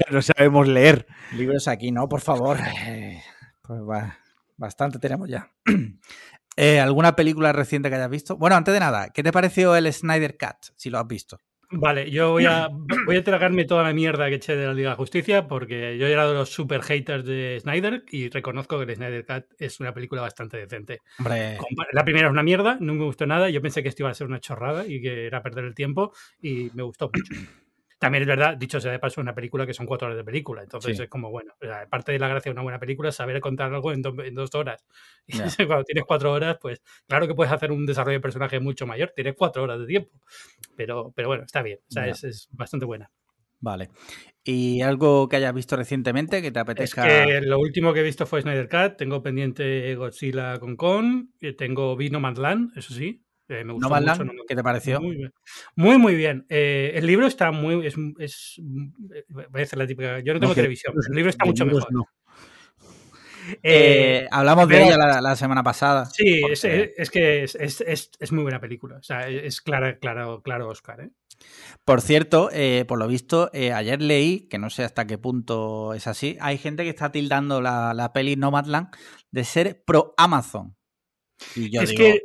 no. 0.09 0.21
sabemos 0.21 0.67
leer. 0.67 1.07
Libros 1.33 1.67
aquí 1.67 1.91
no, 1.91 2.07
por 2.09 2.21
favor. 2.21 2.57
Eh, 2.85 3.21
pues 3.61 3.81
va, 3.81 4.17
bastante 4.57 4.99
tenemos 4.99 5.29
ya. 5.29 5.51
¿Alguna 6.81 7.15
película 7.15 7.53
reciente 7.53 7.89
que 7.89 7.95
hayas 7.95 8.09
visto? 8.09 8.37
Bueno, 8.37 8.55
antes 8.55 8.73
de 8.73 8.79
nada, 8.79 9.09
¿qué 9.09 9.23
te 9.23 9.31
pareció 9.31 9.75
el 9.75 9.91
Snyder 9.91 10.37
Cut, 10.37 10.73
si 10.75 10.89
lo 10.89 10.99
has 10.99 11.07
visto? 11.07 11.39
Vale, 11.71 12.11
yo 12.11 12.31
voy 12.31 12.45
a, 12.45 12.67
voy 13.05 13.15
a 13.15 13.23
tragarme 13.23 13.65
toda 13.65 13.83
la 13.83 13.93
mierda 13.93 14.27
que 14.27 14.35
eché 14.35 14.55
de 14.55 14.67
la 14.67 14.73
Liga 14.73 14.89
de 14.91 14.95
Justicia 14.97 15.47
porque 15.47 15.97
yo 15.97 16.05
he 16.05 16.09
de 16.09 16.15
los 16.15 16.49
super 16.49 16.81
haters 16.81 17.25
de 17.25 17.59
Snyder 17.61 18.03
y 18.11 18.29
reconozco 18.29 18.77
que 18.77 18.83
el 18.83 18.95
Snyder 18.95 19.25
Cut 19.25 19.45
es 19.57 19.79
una 19.79 19.93
película 19.93 20.21
bastante 20.21 20.57
decente. 20.57 20.99
La 21.93 22.03
primera 22.03 22.27
es 22.27 22.31
una 22.31 22.43
mierda, 22.43 22.77
no 22.79 22.93
me 22.93 23.05
gustó 23.05 23.25
nada. 23.25 23.49
Yo 23.49 23.61
pensé 23.61 23.81
que 23.81 23.89
esto 23.89 24.03
iba 24.03 24.09
a 24.09 24.13
ser 24.13 24.27
una 24.27 24.39
chorrada 24.39 24.85
y 24.85 25.01
que 25.01 25.25
era 25.25 25.41
perder 25.41 25.65
el 25.65 25.73
tiempo 25.75 26.13
y 26.41 26.69
me 26.73 26.83
gustó 26.83 27.09
mucho. 27.13 27.33
También 28.01 28.23
es 28.23 28.27
verdad, 28.27 28.57
dicho 28.57 28.81
sea 28.81 28.91
de 28.91 28.97
paso, 28.97 29.21
una 29.21 29.35
película 29.35 29.63
que 29.63 29.75
son 29.75 29.85
cuatro 29.85 30.07
horas 30.07 30.17
de 30.17 30.23
película. 30.23 30.63
Entonces 30.63 30.99
es 30.99 31.07
como, 31.07 31.29
bueno, 31.29 31.53
parte 31.87 32.11
de 32.11 32.17
la 32.17 32.27
gracia 32.27 32.49
de 32.49 32.53
una 32.53 32.63
buena 32.63 32.79
película 32.79 33.09
es 33.09 33.15
saber 33.15 33.39
contar 33.39 33.71
algo 33.71 33.91
en, 33.91 34.01
dos 34.01 34.55
horas. 34.55 34.83
Y 35.27 35.33
cuando 35.67 35.83
tienes 35.83 36.03
cuatro 36.05 36.31
horas, 36.31 36.57
pues 36.59 36.81
claro 37.07 37.27
que 37.27 37.35
puedes 37.35 37.53
hacer 37.53 37.71
un 37.71 37.85
desarrollo 37.85 38.17
de 38.17 38.21
personaje 38.21 38.59
mucho 38.59 38.87
mayor. 38.87 39.13
Tienes 39.15 39.35
cuatro 39.37 39.61
horas 39.61 39.79
de 39.81 39.85
tiempo. 39.85 40.19
Pero, 40.75 41.13
pero 41.15 41.27
bueno, 41.27 41.43
está 41.43 41.61
bien. 41.61 41.77
O 41.77 41.91
sea, 41.91 42.07
es, 42.07 42.23
es 42.23 42.47
bastante 42.49 42.87
buena. 42.87 43.11
Vale. 43.59 43.89
¿Y 44.43 44.81
algo 44.81 45.29
que 45.29 45.35
hayas 45.35 45.53
visto 45.53 45.75
recientemente 45.75 46.41
que 46.41 46.49
te 46.49 46.59
apetezca? 46.59 47.03
que 47.03 47.41
lo 47.41 47.59
último 47.59 47.93
que 47.93 47.99
he 47.99 48.03
visto 48.03 48.25
fue 48.25 48.41
Snyder 48.41 48.67
Cut. 48.67 48.97
Tengo 48.97 49.21
pendiente 49.21 49.93
Godzilla 49.93 50.57
con 50.57 50.75
Kong. 50.75 51.27
Tengo 51.55 51.95
Vino 51.95 52.19
Manland, 52.19 52.75
eso 52.75 52.95
sí. 52.95 53.21
Eh, 53.51 53.63
me 53.63 53.73
gustó 53.73 53.89
no 53.89 54.15
mucho, 54.15 54.43
¿Qué 54.47 54.55
te 54.55 54.63
pareció? 54.63 55.01
Muy, 55.75 55.97
muy, 55.97 56.15
bien. 56.15 56.45
Eh, 56.49 56.91
el 56.95 57.05
libro 57.05 57.27
está 57.27 57.51
muy. 57.51 57.85
Es, 57.85 57.95
es, 58.19 58.55
voy 59.29 59.45
a 59.53 59.57
decir 59.59 59.77
la 59.77 59.85
típica. 59.85 60.19
Yo 60.19 60.33
no 60.33 60.39
tengo 60.39 60.55
televisión. 60.55 60.93
el 61.09 61.15
libro 61.15 61.29
está 61.29 61.45
mucho 61.45 61.65
mejor. 61.65 61.87
Eh, 63.63 64.27
hablamos 64.31 64.67
de 64.67 64.83
ella 64.83 65.21
la, 65.21 65.35
semana 65.35 65.63
pasada. 65.63 66.05
Sí, 66.05 66.41
es, 66.49 67.09
que 67.09 67.43
es, 67.43 68.31
muy 68.31 68.43
buena 68.43 68.59
película. 68.59 68.97
O 68.97 69.03
sea, 69.03 69.27
es 69.27 69.61
claro, 69.61 69.97
claro, 69.99 70.41
claro, 70.41 70.69
Oscar. 70.69 71.01
¿eh? 71.01 71.09
Por 71.85 72.01
cierto, 72.01 72.49
eh, 72.53 72.85
por 72.87 72.99
lo 72.99 73.07
visto, 73.07 73.49
eh, 73.53 73.73
ayer 73.73 74.01
leí, 74.01 74.47
que 74.47 74.57
no 74.57 74.69
sé 74.69 74.83
hasta 74.83 75.07
qué 75.07 75.17
punto 75.17 75.93
es 75.93 76.07
así, 76.07 76.37
hay 76.39 76.57
gente 76.57 76.83
que 76.83 76.89
está 76.89 77.11
tildando 77.11 77.61
la, 77.61 77.93
la 77.93 78.13
peli 78.13 78.35
Nomadland 78.35 78.89
de 79.31 79.43
ser 79.43 79.83
pro 79.83 80.13
Amazon. 80.17 80.75
Y 81.55 81.71
yo 81.71 81.81
es 81.81 81.93
que 81.93 82.21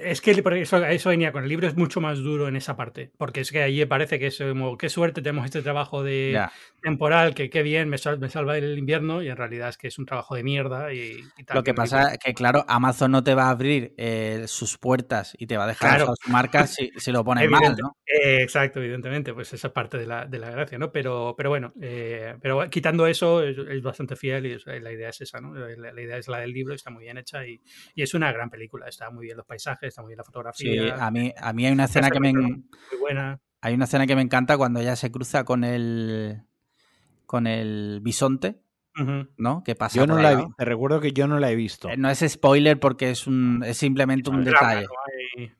es 0.00 0.20
que 0.20 0.30
eso, 0.30 0.84
eso, 0.84 1.08
venía 1.08 1.32
con 1.32 1.42
el 1.42 1.48
libro, 1.48 1.66
es 1.66 1.76
mucho 1.76 2.00
más 2.00 2.18
duro 2.18 2.48
en 2.48 2.56
esa 2.56 2.76
parte, 2.76 3.10
porque 3.16 3.40
es 3.40 3.50
que 3.50 3.62
allí 3.62 3.84
parece 3.86 4.18
que 4.18 4.28
es 4.28 4.38
como, 4.38 4.76
qué 4.76 4.88
suerte 4.88 5.22
tenemos 5.22 5.44
este 5.44 5.62
trabajo 5.62 6.02
de 6.02 6.40
temporal, 6.82 7.34
que 7.34 7.50
qué 7.50 7.62
bien, 7.62 7.88
me, 7.88 7.98
salva 7.98 8.56
el 8.58 8.78
invierno, 8.78 9.22
y 9.22 9.28
en 9.28 9.36
realidad 9.36 9.68
es 9.68 9.78
que 9.78 9.88
es 9.88 9.98
un 9.98 10.06
trabajo 10.06 10.34
de 10.34 10.42
mierda 10.42 10.92
y, 10.92 11.22
tal. 11.44 11.56
Lo 11.56 11.64
que, 11.64 11.74
pasa 11.74 12.12
es 12.12 12.18
que, 12.18 12.34
claro, 12.34 12.64
Amazon 12.68 13.10
no 13.10 13.24
te 13.24 13.34
va 13.34 13.44
a 13.44 13.50
abrir 13.50 13.94
eh, 13.96 14.44
sus 14.46 14.78
puertas 14.78 15.36
y 15.38 15.46
te 15.46 15.56
va 15.56 15.64
a 15.64 15.68
dejar 15.68 16.00
sus 16.00 16.28
marcas 16.28 16.74
si, 16.74 16.90
si, 16.96 17.12
lo 17.12 17.24
pones 17.24 17.48
mal, 17.50 17.76
¿no? 17.76 17.96
Eh, 18.06 18.42
exacto, 18.42 18.80
evidentemente, 18.80 19.34
pues 19.34 19.52
esa 19.52 19.68
es 19.68 19.72
parte 19.72 19.98
de 19.98 20.06
la, 20.06 20.26
de 20.26 20.38
la 20.38 20.50
gracia, 20.50 20.78
¿no? 20.78 20.92
Pero, 20.92 21.34
pero 21.36 21.50
bueno, 21.50 21.72
eh, 21.80 22.36
pero 22.40 22.68
quitando 22.70 23.06
eso, 23.06 23.42
es, 23.42 23.82
bastante 23.82 24.16
fiel 24.16 24.46
y 24.46 24.80
la 24.80 24.92
idea 24.92 25.10
es 25.10 25.20
esa, 25.20 25.40
¿no? 25.40 25.54
La, 25.54 25.92
la, 25.92 26.02
idea 26.02 26.16
es 26.16 26.28
la 26.28 26.38
del 26.38 26.52
libro, 26.52 26.74
está 26.74 26.90
muy 26.90 27.04
bien 27.04 27.18
hecha 27.18 27.46
y, 27.46 27.60
y 27.94 28.02
es 28.02 28.14
una 28.14 28.32
gran 28.32 28.50
película, 28.50 28.88
está 28.88 29.10
muy 29.10 29.26
bien 29.26 29.36
los 29.36 29.46
paisajes 29.46 29.85
está 29.88 30.02
muy 30.02 30.10
bien 30.10 30.18
la 30.18 30.24
fotografía. 30.24 30.82
Sí, 30.82 30.90
a 30.98 31.10
mí, 31.10 31.32
a 31.36 31.52
mí 31.52 31.66
hay 31.66 31.72
una 31.72 31.84
escena 31.84 32.10
que 32.10 32.20
me. 32.20 32.32
Muy 32.32 32.64
buena. 33.00 33.40
Hay 33.60 33.74
una 33.74 33.84
escena 33.84 34.06
que 34.06 34.16
me 34.16 34.22
encanta 34.22 34.56
cuando 34.56 34.80
ella 34.80 34.96
se 34.96 35.10
cruza 35.10 35.44
con 35.44 35.64
el. 35.64 36.42
con 37.26 37.46
el 37.46 38.00
bisonte. 38.02 38.60
¿No? 39.36 39.62
Que 39.62 39.74
pasa 39.74 39.94
yo 39.94 40.06
no 40.06 40.16
la 40.16 40.32
he, 40.32 40.46
te 40.56 40.64
recuerdo 40.64 41.00
que 41.02 41.12
yo 41.12 41.28
no 41.28 41.38
la 41.38 41.50
he 41.50 41.54
visto. 41.54 41.90
Eh, 41.90 41.98
no 41.98 42.08
es 42.08 42.24
spoiler 42.26 42.80
porque 42.80 43.10
es 43.10 43.26
un 43.26 43.62
es 43.62 43.76
simplemente 43.76 44.30
un 44.30 44.42
detalle. 44.42 44.86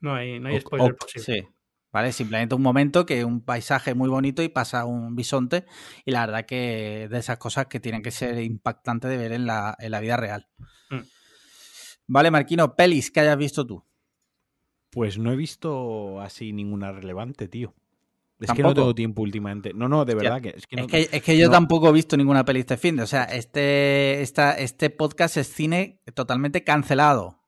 No 0.01 0.15
hay, 0.15 0.39
no 0.39 0.49
hay, 0.49 0.59
spoiler 0.59 0.95
posible. 0.95 1.23
Sí. 1.23 1.47
¿Vale? 1.91 2.11
Simplemente 2.11 2.55
un 2.55 2.61
momento 2.61 3.05
que 3.05 3.23
un 3.23 3.41
paisaje 3.41 3.93
muy 3.93 4.09
bonito 4.09 4.41
y 4.41 4.49
pasa 4.49 4.85
un 4.85 5.15
bisonte. 5.15 5.65
Y 6.05 6.11
la 6.11 6.25
verdad 6.25 6.45
que 6.45 7.07
de 7.09 7.17
esas 7.17 7.37
cosas 7.37 7.67
que 7.67 7.79
tienen 7.79 8.01
que 8.01 8.11
ser 8.11 8.39
impactantes 8.41 9.09
de 9.09 9.17
ver 9.17 9.31
en 9.31 9.45
la, 9.45 9.75
en 9.79 9.91
la 9.91 9.99
vida 9.99 10.17
real. 10.17 10.47
Mm. 10.89 11.01
Vale, 12.07 12.31
Marquino, 12.31 12.75
pelis 12.75 13.11
que 13.11 13.19
hayas 13.19 13.37
visto 13.37 13.65
tú. 13.65 13.86
Pues 14.97 15.19
no 15.19 15.31
he 15.31 15.35
visto 15.35 16.19
así 16.21 16.53
ninguna 16.53 16.91
relevante, 16.91 17.47
tío. 17.47 17.75
Es 18.39 18.51
que 18.51 18.63
no 18.63 18.73
tengo 18.73 18.95
tiempo 18.95 19.21
últimamente. 19.21 19.71
No, 19.71 19.87
no, 19.87 20.05
de 20.05 20.15
verdad 20.15 20.41
que 20.41 20.55
es 20.57 20.65
que, 20.65 21.07
es, 21.11 21.21
que, 21.21 21.37
yo 21.37 21.51
tampoco 21.51 21.89
he 21.89 21.91
visto 21.91 22.17
ninguna 22.17 22.43
peli 22.43 22.61
este 22.61 22.77
fin 22.77 22.95
de. 22.95 23.03
O 23.03 23.05
sea, 23.05 23.25
este, 23.25 24.23
esta, 24.23 24.53
este 24.53 24.89
podcast 24.89 25.37
es 25.37 25.53
cine 25.53 26.01
totalmente 26.15 26.63
cancelado. 26.63 27.43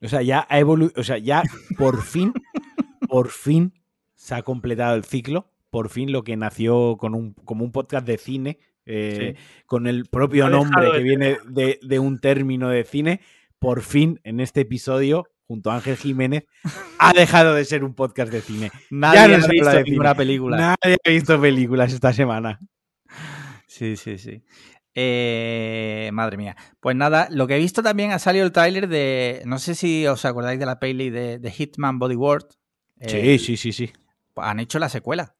O 0.00 0.08
sea, 0.08 0.22
ya 0.22 0.46
ha 0.48 0.58
evolucionado. 0.58 1.02
O 1.02 1.04
sea, 1.04 1.18
ya 1.18 1.42
por 1.76 2.02
fin, 2.02 2.32
por 3.10 3.28
fin 3.28 3.74
se 4.14 4.36
ha 4.36 4.42
completado 4.42 4.96
el 4.96 5.04
ciclo. 5.04 5.50
Por 5.68 5.90
fin 5.90 6.12
lo 6.12 6.24
que 6.24 6.38
nació 6.38 6.96
con 6.96 7.14
un, 7.14 7.34
como 7.34 7.62
un 7.62 7.72
podcast 7.72 8.06
de 8.06 8.16
cine, 8.16 8.58
eh, 8.86 9.34
con 9.66 9.86
el 9.86 10.06
propio 10.06 10.48
nombre 10.48 10.92
que 10.92 11.02
viene 11.02 11.36
de, 11.46 11.78
de 11.82 11.98
un 11.98 12.20
término 12.20 12.70
de 12.70 12.84
cine, 12.84 13.20
por 13.58 13.82
fin 13.82 14.18
en 14.24 14.40
este 14.40 14.62
episodio 14.62 15.26
junto 15.50 15.72
a 15.72 15.74
Ángel 15.74 15.96
Jiménez, 15.96 16.44
ha 17.00 17.12
dejado 17.12 17.54
de 17.54 17.64
ser 17.64 17.82
un 17.82 17.92
podcast 17.92 18.30
de 18.30 18.40
cine. 18.40 18.70
Nadie 18.90 19.34
ha 19.34 19.48
visto 19.48 19.82
ninguna 19.82 20.14
película. 20.14 20.56
Nadie 20.56 20.96
ha 21.04 21.10
visto 21.10 21.40
películas 21.40 21.92
esta 21.92 22.12
semana. 22.12 22.60
Sí, 23.66 23.96
sí, 23.96 24.16
sí. 24.16 24.44
Eh, 24.94 26.08
madre 26.12 26.36
mía. 26.36 26.56
Pues 26.78 26.94
nada, 26.94 27.26
lo 27.32 27.48
que 27.48 27.56
he 27.56 27.58
visto 27.58 27.82
también 27.82 28.12
ha 28.12 28.20
salido 28.20 28.46
el 28.46 28.52
tráiler 28.52 28.86
de. 28.86 29.42
No 29.44 29.58
sé 29.58 29.74
si 29.74 30.06
os 30.06 30.24
acordáis 30.24 30.60
de 30.60 30.66
la 30.66 30.78
peli 30.78 31.10
de, 31.10 31.50
Hitman 31.50 31.98
Bodyworld. 31.98 32.46
sí, 33.00 33.16
eh, 33.16 33.38
sí, 33.40 33.56
sí, 33.56 33.72
sí. 33.72 33.92
Han 34.36 34.60
hecho 34.60 34.78
la 34.78 34.88
secuela. 34.88 35.34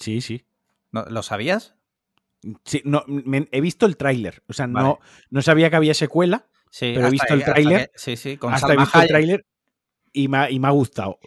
Sí, 0.00 0.22
sí. 0.22 0.46
¿Lo 0.90 1.22
sabías? 1.22 1.74
Sí, 2.64 2.80
no, 2.86 3.04
he 3.52 3.60
visto 3.60 3.84
el 3.84 3.98
tráiler. 3.98 4.42
O 4.48 4.54
sea, 4.54 4.66
no, 4.66 5.00
no 5.28 5.42
sabía 5.42 5.68
que 5.68 5.76
había 5.76 5.92
secuela. 5.92 6.46
Sí, 6.74 6.90
pero 6.92 7.06
he 7.06 7.10
visto 7.10 7.32
el 7.32 7.44
tráiler. 7.44 7.92
Sí, 7.94 8.16
sí, 8.16 8.36
con 8.36 8.52
hasta 8.52 8.72
he 8.72 8.76
visto 8.76 9.00
el 9.00 9.06
tráiler 9.06 9.46
y 10.12 10.26
me, 10.26 10.38
ha, 10.38 10.50
y 10.50 10.58
me 10.58 10.66
ha 10.66 10.72
gustado. 10.72 11.20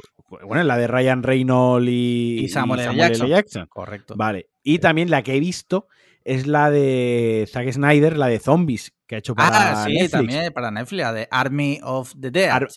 Bueno, 0.43 0.61
la 0.61 0.75
de 0.75 0.87
Ryan 0.87 1.23
Reynolds 1.23 1.87
y, 1.89 2.49
Samuel, 2.49 2.81
L. 2.81 3.29
Jackson. 3.29 3.65
Correcto. 3.67 4.15
Vale. 4.17 4.49
Y 4.61 4.79
también 4.79 5.09
la 5.09 5.21
que 5.21 5.35
he 5.35 5.39
visto 5.39 5.87
es 6.25 6.47
la 6.47 6.69
de 6.69 7.47
Zack 7.49 7.71
Snyder, 7.71 8.17
la 8.17 8.27
de 8.27 8.39
Zombies, 8.39 8.91
que 9.07 9.15
ha 9.15 9.19
hecho 9.19 9.35
para 9.35 9.83
ah, 9.83 9.85
sí, 9.85 10.09
también 10.09 10.51
para 10.51 10.69
Netflix, 10.69 11.01
la 11.01 11.13
de 11.13 11.29
Army 11.31 11.79
of 11.81 12.13
the 12.19 12.29
Dead. 12.29 12.67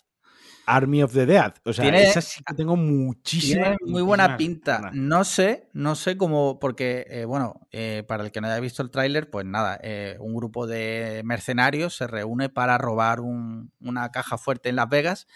Army 0.65 1.03
of 1.03 1.13
the 1.13 1.25
Dead. 1.25 1.53
O 1.65 1.73
sea, 1.73 1.87
esa 1.99 2.21
sí 2.21 2.41
que 2.45 2.53
tengo 2.53 2.75
muchísima. 2.75 3.75
muy 3.85 4.01
buena 4.01 4.37
pinta. 4.37 4.91
No 4.93 5.23
sé, 5.23 5.69
no 5.73 5.95
sé 5.95 6.17
cómo, 6.17 6.59
porque, 6.59 7.05
eh, 7.09 7.25
bueno, 7.25 7.67
eh, 7.71 8.03
para 8.07 8.23
el 8.23 8.31
que 8.31 8.41
no 8.41 8.47
haya 8.47 8.59
visto 8.59 8.81
el 8.83 8.91
tráiler, 8.91 9.29
pues 9.29 9.45
nada, 9.45 9.79
eh, 9.81 10.17
un 10.19 10.35
grupo 10.35 10.67
de 10.67 11.21
mercenarios 11.25 11.95
se 11.95 12.07
reúne 12.07 12.49
para 12.49 12.77
robar 12.77 13.21
una 13.21 14.09
caja 14.11 14.37
fuerte 14.37 14.69
en 14.69 14.75
Las 14.75 14.89
Vegas 14.89 15.27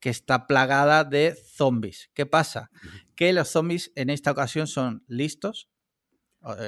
que 0.00 0.10
está 0.10 0.46
plagada 0.46 1.04
de 1.04 1.34
zombies. 1.34 2.10
¿Qué 2.14 2.24
pasa? 2.24 2.70
Que 3.16 3.32
los 3.32 3.48
zombies 3.48 3.92
en 3.96 4.08
esta 4.08 4.30
ocasión 4.30 4.66
son 4.66 5.04
listos, 5.08 5.68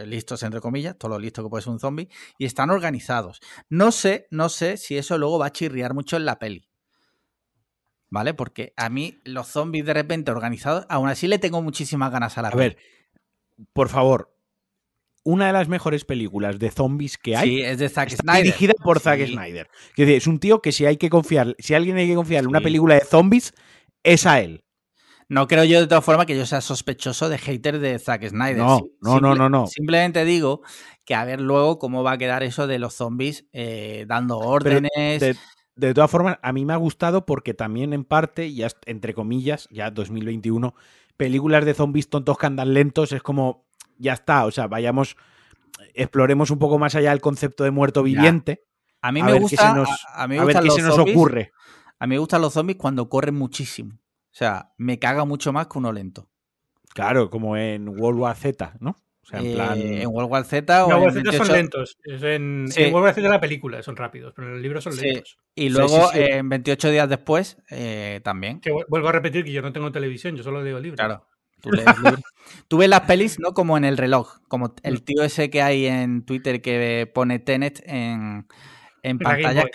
listos 0.04 0.42
entre 0.42 0.60
comillas, 0.60 0.98
todo 0.98 1.12
lo 1.12 1.18
listo 1.18 1.42
que 1.42 1.48
puede 1.48 1.62
ser 1.62 1.72
un 1.72 1.80
zombie, 1.80 2.10
y 2.36 2.44
están 2.44 2.68
organizados. 2.68 3.40
No 3.70 3.90
sé, 3.90 4.26
no 4.30 4.50
sé 4.50 4.76
si 4.76 4.98
eso 4.98 5.16
luego 5.16 5.38
va 5.38 5.46
a 5.46 5.52
chirriar 5.52 5.94
mucho 5.94 6.18
en 6.18 6.26
la 6.26 6.38
peli. 6.38 6.68
¿Vale? 8.12 8.34
Porque 8.34 8.74
a 8.76 8.90
mí 8.90 9.18
los 9.24 9.48
zombies 9.48 9.86
de 9.86 9.94
repente 9.94 10.30
organizados, 10.30 10.84
aún 10.90 11.08
así 11.08 11.26
le 11.26 11.38
tengo 11.38 11.62
muchísimas 11.62 12.12
ganas 12.12 12.36
a 12.36 12.42
la 12.42 12.48
A 12.48 12.54
ver, 12.54 12.76
por 13.72 13.88
favor, 13.88 14.36
una 15.24 15.46
de 15.46 15.54
las 15.54 15.68
mejores 15.68 16.04
películas 16.04 16.58
de 16.58 16.70
zombies 16.70 17.16
que 17.16 17.36
hay 17.36 17.48
sí, 17.48 17.62
es 17.62 17.78
de 17.78 17.88
Zack 17.88 18.10
Snyder. 18.10 18.44
dirigida 18.44 18.74
por 18.84 19.00
Zack 19.00 19.26
Snyder. 19.26 19.66
Es 19.96 20.26
un 20.26 20.38
tío 20.40 20.60
que 20.60 20.72
si 20.72 20.84
hay 20.84 20.98
que 20.98 21.08
confiar, 21.08 21.56
si 21.58 21.72
alguien 21.72 21.96
hay 21.96 22.06
que 22.06 22.14
confiar 22.14 22.44
en 22.44 22.50
una 22.50 22.60
película 22.60 22.96
de 22.96 23.04
zombies, 23.06 23.54
es 24.02 24.26
a 24.26 24.40
él. 24.40 24.62
No 25.28 25.48
creo 25.48 25.64
yo 25.64 25.80
de 25.80 25.86
todas 25.86 26.04
formas 26.04 26.26
que 26.26 26.36
yo 26.36 26.44
sea 26.44 26.60
sospechoso 26.60 27.30
de 27.30 27.38
hater 27.38 27.78
de 27.78 27.98
Zack 27.98 28.28
Snyder. 28.28 28.58
No, 28.58 28.82
no, 29.00 29.20
no, 29.20 29.34
no, 29.34 29.48
no. 29.48 29.66
Simplemente 29.68 30.26
digo 30.26 30.60
que 31.06 31.14
a 31.14 31.24
ver 31.24 31.40
luego 31.40 31.78
cómo 31.78 32.02
va 32.02 32.12
a 32.12 32.18
quedar 32.18 32.42
eso 32.42 32.66
de 32.66 32.78
los 32.78 32.92
zombies 32.92 33.46
eh, 33.54 34.04
dando 34.06 34.38
órdenes 34.38 35.20
de 35.20 35.34
todas 35.94 36.10
formas, 36.10 36.38
a 36.42 36.52
mí 36.52 36.64
me 36.64 36.72
ha 36.72 36.76
gustado 36.76 37.24
porque 37.26 37.54
también 37.54 37.92
en 37.92 38.04
parte, 38.04 38.52
ya 38.52 38.68
entre 38.86 39.14
comillas, 39.14 39.68
ya 39.70 39.90
2021, 39.90 40.74
películas 41.16 41.64
de 41.64 41.74
zombies 41.74 42.08
tontos 42.08 42.38
que 42.38 42.46
andan 42.46 42.74
lentos 42.74 43.12
es 43.12 43.22
como, 43.22 43.64
ya 43.98 44.12
está, 44.12 44.44
o 44.44 44.50
sea, 44.50 44.66
vayamos, 44.66 45.16
exploremos 45.94 46.50
un 46.50 46.58
poco 46.58 46.78
más 46.78 46.94
allá 46.94 47.10
del 47.10 47.20
concepto 47.20 47.64
de 47.64 47.70
muerto 47.70 48.02
viviente. 48.02 48.64
A 49.00 49.12
mí 49.12 49.22
me 49.22 49.38
gusta, 49.38 49.84
a, 50.14 50.28
mí 50.28 50.38
me 50.38 50.44
ver 50.44 50.60
qué 50.60 50.70
se 50.70 50.82
nos 50.82 50.98
ocurre. 50.98 51.52
A 51.98 52.06
mí 52.06 52.14
me 52.14 52.18
gustan 52.18 52.42
los 52.42 52.52
zombies 52.52 52.78
cuando 52.78 53.08
corren 53.08 53.34
muchísimo. 53.34 53.94
O 53.94 54.34
sea, 54.34 54.72
me 54.78 54.98
caga 54.98 55.24
mucho 55.24 55.52
más 55.52 55.66
que 55.66 55.78
uno 55.78 55.92
lento. 55.92 56.28
Claro, 56.94 57.30
como 57.30 57.56
en 57.56 57.88
World 57.88 58.20
War 58.20 58.36
Z, 58.36 58.74
¿no? 58.80 58.96
O 59.22 59.26
sea, 59.26 59.40
en 59.40 59.54
plan. 59.54 59.78
Eh, 59.78 60.02
en 60.02 60.08
World 60.08 60.30
War 60.30 60.44
Z 60.44 60.84
o 60.84 60.88
no, 60.88 61.08
en 61.08 61.12
Z 61.12 61.32
son 61.32 61.52
lentos. 61.52 61.98
En, 62.04 62.66
World 62.92 63.04
War 63.04 63.14
Z 63.14 63.28
la 63.28 63.40
película 63.40 63.82
son 63.82 63.96
rápidos, 63.96 64.32
pero 64.34 64.48
en 64.48 64.56
el 64.56 64.62
libro 64.62 64.80
son 64.80 64.96
lentos. 64.96 65.38
Y 65.54 65.68
luego, 65.68 66.12
en 66.12 66.48
28 66.48 66.90
días 66.90 67.08
después, 67.08 67.58
eh, 67.70 68.20
también. 68.24 68.60
Que 68.60 68.72
vuelvo 68.88 69.08
a 69.08 69.12
repetir 69.12 69.44
que 69.44 69.52
yo 69.52 69.62
no 69.62 69.72
tengo 69.72 69.92
televisión, 69.92 70.36
yo 70.36 70.42
solo 70.42 70.62
leo 70.62 70.80
libros. 70.80 70.98
Claro. 70.98 71.26
Tú, 71.60 71.70
ves 72.78 72.88
las 72.88 73.02
pelis, 73.02 73.38
¿no? 73.38 73.54
Como 73.54 73.76
en 73.76 73.84
el 73.84 73.96
reloj. 73.96 74.40
Como 74.48 74.74
el 74.82 74.94
mm. 74.94 75.04
tío 75.04 75.22
ese 75.22 75.50
que 75.50 75.62
hay 75.62 75.86
en 75.86 76.24
Twitter 76.24 76.60
que 76.60 77.08
pone 77.12 77.38
Tenet 77.38 77.80
en, 77.86 78.48
en 79.04 79.18
pantalla 79.18 79.66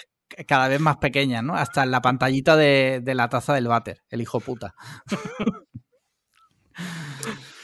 cada 0.45 0.68
vez 0.68 0.82
más 0.82 0.98
pequeña, 0.98 1.41
¿no? 1.41 1.56
Hasta 1.56 1.84
en 1.84 1.91
la 1.91 2.02
pantallita 2.02 2.57
de, 2.57 2.99
de 3.02 3.15
la 3.15 3.30
taza 3.30 3.53
del 3.53 3.69
váter, 3.69 4.03
el 4.10 4.22
hijo 4.22 4.41
puta. 4.41 4.76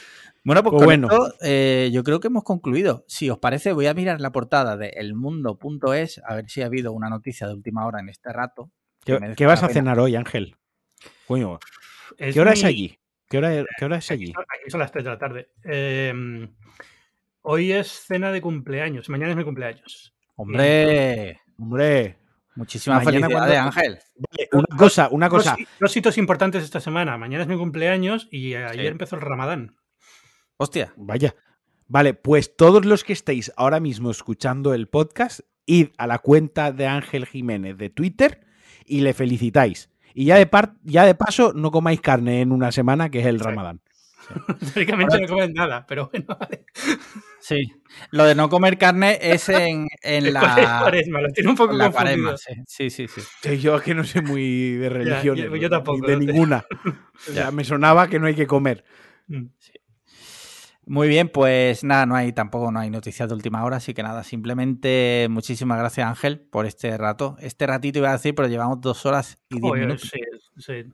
Bueno, 0.44 0.62
pues, 0.62 0.72
pues 0.72 0.84
bueno. 0.84 1.08
Eh, 1.40 1.90
yo 1.92 2.04
creo 2.04 2.20
que 2.20 2.28
hemos 2.28 2.44
concluido. 2.44 3.04
Si 3.08 3.30
os 3.30 3.38
parece, 3.38 3.72
voy 3.72 3.86
a 3.86 3.94
mirar 3.94 4.20
la 4.20 4.30
portada 4.30 4.76
de 4.76 4.88
elmundo.es 4.90 6.20
a 6.24 6.34
ver 6.36 6.50
si 6.50 6.62
ha 6.62 6.66
habido 6.66 6.92
una 6.92 7.08
noticia 7.08 7.46
de 7.46 7.54
última 7.54 7.86
hora 7.86 8.00
en 8.00 8.10
este 8.10 8.32
rato. 8.32 8.70
¿Qué, 9.04 9.46
vas 9.46 9.62
a 9.62 9.68
cenar 9.68 9.98
hoy, 9.98 10.16
Ángel? 10.16 10.56
Coño, 11.26 11.58
¿qué 12.16 12.40
hora 12.40 12.52
es 12.52 12.64
allí? 12.64 12.98
¿Qué 13.28 13.38
hora, 13.38 13.96
es 13.96 14.10
allí? 14.10 14.32
Aquí 14.36 14.70
son, 14.70 14.80
las 14.80 14.92
3 14.92 15.04
de 15.04 15.10
la 15.10 15.18
tarde. 15.18 15.48
Em, 15.62 16.54
hoy 17.42 17.72
es 17.72 17.88
cena 18.06 18.30
de 18.30 18.40
cumpleaños. 18.40 19.08
Mañana 19.08 19.32
es 19.32 19.36
mi 19.36 19.44
cumpleaños. 19.44 20.14
Hombre, 20.36 21.40
hombre. 21.58 22.18
Muchísimas 22.54 23.02
felicidades, 23.02 23.58
Ángel. 23.58 23.98
una 24.52 24.76
cosa, 24.76 25.08
una 25.10 25.28
cosa. 25.28 25.56
Dos, 25.80 25.96
hitos 25.96 26.18
importantes 26.18 26.62
esta 26.62 26.80
semana. 26.80 27.18
Mañana 27.18 27.42
es 27.42 27.48
mi 27.48 27.56
cumpleaños 27.56 28.28
y 28.30 28.54
ayer 28.54 28.86
empezó 28.86 29.16
el 29.16 29.22
Ramadán. 29.22 29.74
Hostia. 30.56 30.92
Vaya. 30.96 31.34
Vale, 31.86 32.14
pues 32.14 32.56
todos 32.56 32.84
los 32.84 33.04
que 33.04 33.12
estéis 33.12 33.52
ahora 33.56 33.80
mismo 33.80 34.10
escuchando 34.10 34.72
el 34.72 34.88
podcast, 34.88 35.40
id 35.66 35.88
a 35.98 36.06
la 36.06 36.18
cuenta 36.18 36.72
de 36.72 36.86
Ángel 36.86 37.26
Jiménez 37.26 37.76
de 37.76 37.90
Twitter 37.90 38.46
y 38.86 39.00
le 39.00 39.14
felicitáis. 39.14 39.90
Y 40.14 40.26
ya 40.26 40.36
de, 40.36 40.48
ya 40.84 41.04
de 41.04 41.14
paso, 41.14 41.52
no 41.54 41.70
comáis 41.70 42.00
carne 42.00 42.40
en 42.40 42.52
una 42.52 42.72
semana, 42.72 43.10
que 43.10 43.20
es 43.20 43.26
el 43.26 43.40
Ramadán. 43.40 43.80
Teóricamente 44.74 45.20
no 45.20 45.28
comen 45.28 45.52
nada, 45.52 45.84
pero 45.86 46.08
bueno, 46.10 46.36
vale. 46.40 46.64
Sí, 47.40 47.70
lo 48.10 48.24
de 48.24 48.34
no 48.34 48.48
comer 48.48 48.78
carne 48.78 49.18
es 49.20 49.48
en, 49.50 49.86
en 50.02 50.32
la. 50.32 50.78
Cuaresma, 50.80 51.20
lo 51.20 51.28
tiene 51.28 51.50
un 51.50 51.56
poco 51.56 51.74
la 51.74 51.90
cuaresma, 51.90 52.36
sí, 52.38 52.90
sí, 52.90 53.06
sí. 53.06 53.58
Yo 53.58 53.76
es 53.76 53.82
que 53.82 53.94
no 53.94 54.04
sé 54.04 54.22
muy 54.22 54.76
de 54.76 54.88
religión. 54.88 55.36
yo, 55.36 55.68
tampoco. 55.68 56.06
De 56.06 56.16
ninguna. 56.16 56.64
ya 57.34 57.50
me 57.50 57.64
sonaba 57.64 58.08
que 58.08 58.18
no 58.18 58.26
hay 58.26 58.34
que 58.34 58.46
comer. 58.46 58.84
Mm. 59.26 59.46
Sí. 59.58 59.72
Muy 60.86 61.08
bien, 61.08 61.28
pues 61.28 61.82
nada, 61.82 62.04
no 62.06 62.14
hay 62.14 62.32
tampoco 62.32 62.70
no 62.70 62.80
hay 62.80 62.90
noticias 62.90 63.28
de 63.28 63.34
última 63.34 63.64
hora, 63.64 63.78
así 63.78 63.94
que 63.94 64.02
nada, 64.02 64.22
simplemente 64.22 65.28
muchísimas 65.30 65.78
gracias 65.78 66.06
Ángel 66.06 66.40
por 66.40 66.66
este 66.66 66.96
rato. 66.98 67.36
Este 67.40 67.66
ratito 67.66 67.98
iba 67.98 68.10
a 68.10 68.12
decir, 68.12 68.34
pero 68.34 68.48
llevamos 68.48 68.80
dos 68.80 69.06
horas 69.06 69.38
y 69.48 69.60
diez 69.60 69.74
minutos. 69.74 70.10
Sí, 70.12 70.20
sí. 70.58 70.92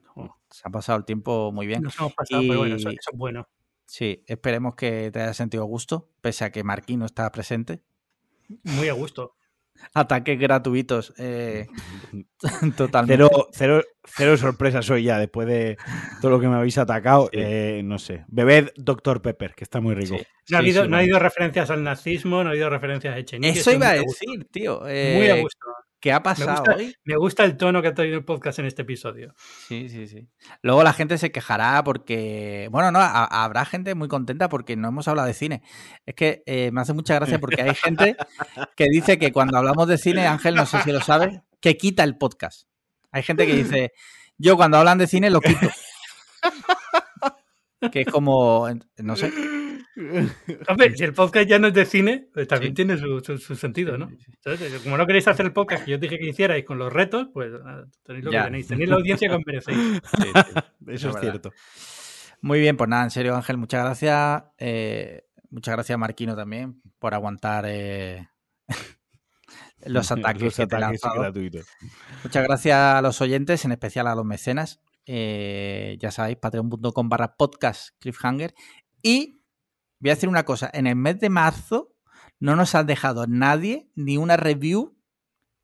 Se 0.51 0.63
ha 0.65 0.71
pasado 0.71 0.99
el 0.99 1.05
tiempo 1.05 1.51
muy 1.53 1.67
bien. 1.67 1.83
Nos 1.83 1.99
hemos 1.99 2.15
pasado, 2.15 2.43
pero 2.47 2.61
bueno, 2.61 2.77
eso, 2.77 2.91
es 2.91 2.99
bueno. 3.15 3.49
Sí, 3.87 4.23
esperemos 4.27 4.77
que 4.77 5.11
te 5.11 5.21
haya 5.21 5.35
sentido 5.35 5.65
gusto, 5.65 6.09
pese 6.21 6.45
a 6.45 6.51
que 6.51 6.63
Marquín 6.63 7.01
no 7.01 7.07
está 7.07 7.31
presente. 7.33 7.83
Muy 8.63 8.89
a 8.89 8.93
gusto 8.93 9.35
ataques 9.95 10.39
gratuitos. 10.39 11.13
Eh, 11.19 11.67
totalmente. 12.77 13.25
Cero, 13.53 13.83
cero, 14.05 14.37
sorpresas 14.37 14.89
hoy 14.91 15.05
ya, 15.05 15.19
después 15.19 15.47
de 15.47 15.77
todo 16.21 16.33
lo 16.33 16.41
que 16.41 16.49
me 16.49 16.57
habéis 16.57 16.79
atacado. 16.79 17.29
Eh, 17.33 17.83
no 17.85 17.99
sé. 17.99 18.25
Bebed 18.29 18.71
Dr. 18.77 19.23
Pepper, 19.23 19.55
que 19.55 19.65
está 19.65 19.81
muy 19.81 19.95
rico. 19.95 20.17
No, 20.49 20.57
ha 20.57 20.61
habido, 20.61 20.89
no 20.89 20.97
ha 20.97 21.01
habido 21.01 21.19
referencias 21.19 21.71
al 21.71 21.83
nazismo, 21.83 22.43
no 22.43 22.49
ha 22.49 22.53
habido 22.53 22.71
referencias 22.71 23.15
a 23.15 23.19
Echenique. 23.19 23.59
Eso 23.59 23.73
iba 23.73 23.91
a 23.91 23.95
decir, 23.95 24.47
tío. 24.51 24.81
muy 24.81 24.91
a 24.91 25.37
eh, 25.37 25.43
gusto. 25.43 25.67
¿Qué 26.01 26.13
ha 26.13 26.23
pasado 26.23 26.51
me 26.51 26.57
gusta, 26.57 26.75
hoy? 26.77 26.97
Me 27.05 27.17
gusta 27.17 27.45
el 27.45 27.57
tono 27.59 27.83
que 27.83 27.89
ha 27.89 27.95
tenido 27.95 28.17
el 28.17 28.25
podcast 28.25 28.59
en 28.59 28.67
este 28.67 28.83
episodio. 28.83 29.35
Sí, 29.69 29.91
sí, 29.91 30.07
sí. 30.09 30.29
Luego 30.63 30.83
la 30.83 30.95
gente 30.95 31.19
se 31.19 31.31
quejará 31.31 31.85
porque. 31.85 32.69
Bueno, 32.71 32.91
no, 32.91 33.01
habrá 33.01 33.67
gente 33.67 33.95
muy 33.95 34.09
contenta 34.09 34.49
porque 34.49 34.77
no 34.77 34.89
hemos 34.89 35.09
hablado 35.09 35.29
de 35.29 35.35
cine. 35.35 35.63
Es 36.07 36.15
que 36.15 36.43
eh, 36.47 36.71
me 36.73 36.81
hace 36.81 36.95
mucha 36.95 37.15
gracia 37.15 37.39
porque 37.39 37.61
hay 37.63 37.75
gente 37.75 38.17
que 38.77 38.87
dice 38.91 39.19
que 39.19 39.31
cuando 39.31 39.59
hablamos 39.59 39.89
de 39.89 39.99
cine, 39.99 40.27
Ángel, 40.27 40.55
no 40.55 40.65
sé 40.65 40.83
si 40.83 40.91
lo 40.91 41.03
sabe, 41.03 41.43
que 41.61 41.77
quita 41.77 42.03
el 42.03 42.17
podcast. 42.17 42.67
Hay 43.13 43.23
gente 43.23 43.47
que 43.47 43.55
dice, 43.55 43.93
yo 44.39 44.57
cuando 44.57 44.79
hablan 44.79 44.97
de 44.97 45.07
cine 45.07 45.29
lo 45.29 45.43
quito. 45.43 45.69
que 47.93 48.01
es 48.01 48.07
como, 48.07 48.69
no 48.97 49.17
sé, 49.17 49.33
Hombre, 50.69 50.97
si 50.97 51.05
el 51.05 51.13
podcast 51.13 51.49
ya 51.49 51.59
no 51.59 51.69
es 51.69 51.75
de 51.75 51.85
cine, 51.85 52.29
pues 52.33 52.47
también 52.47 52.75
tiene 52.75 52.97
su, 52.97 53.39
sentido, 53.57 53.99
¿no? 53.99 54.11
como 54.85 54.97
no 54.97 55.07
queréis 55.07 55.29
hacer 55.29 55.47
el 55.47 55.53
podcast 55.53 55.85
que 55.85 55.91
yo 55.93 55.99
dije 55.99 56.19
que 56.19 56.29
hicierais 56.29 56.65
con 56.65 56.79
los 56.79 56.93
retos, 56.93 57.29
pues 57.33 57.51
ah, 57.65 57.85
tenéis 58.05 58.25
lo 58.25 58.31
que 58.31 58.41
tenéis. 58.41 58.67
Tenéis 58.69 58.89
la 58.89 58.97
audiencia 58.97 59.29
que 59.29 59.35
os 59.35 59.43
merecéis. 59.45 59.79
Eso 60.87 61.11
es 61.11 61.21
cierto. 61.21 61.53
Muy 62.41 62.61
bien, 62.61 62.77
pues 62.77 62.89
nada, 62.89 63.05
en 63.05 63.11
serio, 63.11 63.35
Ángel, 63.37 63.59
muchas 63.59 63.85
gracias. 63.85 64.45
Eh, 64.59 65.25
muchas 65.51 65.75
gracias, 65.75 65.99
Marquino, 65.99 66.37
también, 66.37 66.81
por 66.99 67.13
aguantar 67.13 67.65
eh, 67.67 68.29
los 69.85 70.11
ataques, 70.11 70.57
gratuitos. 70.57 71.67
Muchas 72.23 72.45
gracias 72.45 72.77
a 72.79 73.03
los 73.03 73.21
oyentes, 73.21 73.65
en 73.65 73.73
especial 73.73 74.07
a 74.07 74.15
los 74.15 74.25
mecenas. 74.25 74.81
Eh, 75.05 75.97
ya 76.01 76.11
sabéis, 76.11 76.37
patreon.com 76.37 77.09
barra 77.09 77.37
podcast 77.37 77.91
cliffhanger. 77.99 78.55
Y 79.03 79.40
voy 80.01 80.11
a 80.11 80.15
decir 80.15 80.29
una 80.29 80.45
cosa, 80.45 80.71
en 80.73 80.87
el 80.87 80.97
mes 80.97 81.21
de 81.21 81.29
marzo 81.29 81.95
no 82.39 82.57
nos 82.57 82.75
ha 82.75 82.85
dejado 82.85 83.27
nadie 83.27 83.91
ni 83.95 84.17
una 84.17 84.37
review 84.37 84.97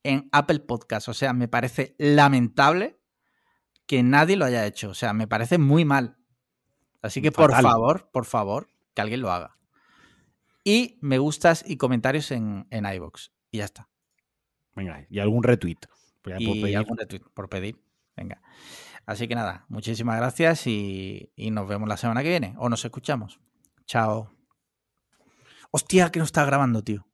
en 0.03 0.29
Apple 0.31 0.61
Podcast. 0.61 1.09
O 1.09 1.15
sea, 1.15 1.33
me 1.33 1.49
parece 1.49 1.97
lamentable 1.99 3.01
que 3.87 4.03
nadie 4.03 4.37
lo 4.37 4.45
haya 4.45 4.67
hecho. 4.67 4.91
O 4.91 4.95
sea, 4.95 5.13
me 5.13 5.27
parece 5.27 5.59
muy 5.59 5.85
mal. 5.85 6.19
Así 7.03 7.23
que 7.23 7.33
por 7.33 7.53
favor, 7.53 8.11
por 8.13 8.27
favor, 8.27 8.69
que 8.95 9.01
alguien 9.01 9.21
lo 9.21 9.33
haga. 9.33 9.57
Y 10.65 10.99
me 11.01 11.19
gustas 11.19 11.65
y 11.67 11.77
comentarios 11.77 12.31
en, 12.31 12.67
en 12.71 12.85
iVoox. 12.85 13.31
Y 13.51 13.59
ya 13.59 13.65
está. 13.65 13.89
Venga, 14.75 15.07
y 15.09 15.19
algún 15.21 15.43
retweet. 15.43 15.79
Pues 16.23 16.41
y 16.41 16.75
algún 16.75 16.99
retweet 16.99 17.23
por 17.33 17.49
pedir. 17.49 17.81
Venga. 18.17 18.43
Así 19.07 19.29
que 19.29 19.37
nada, 19.37 19.65
muchísimas 19.69 20.17
gracias 20.17 20.67
y 20.67 21.31
nos 21.37 21.69
vemos 21.69 21.89
la 21.89 21.97
semana 21.97 22.23
que 22.23 22.29
viene. 22.29 22.55
O 22.59 22.69
nos 22.69 22.85
escuchamos. 22.85 23.41
Chao. 23.87 24.31
Hostia, 25.71 26.11
que 26.11 26.19
no 26.19 26.25
está 26.25 26.45
grabando, 26.45 26.83
tío. 26.83 27.07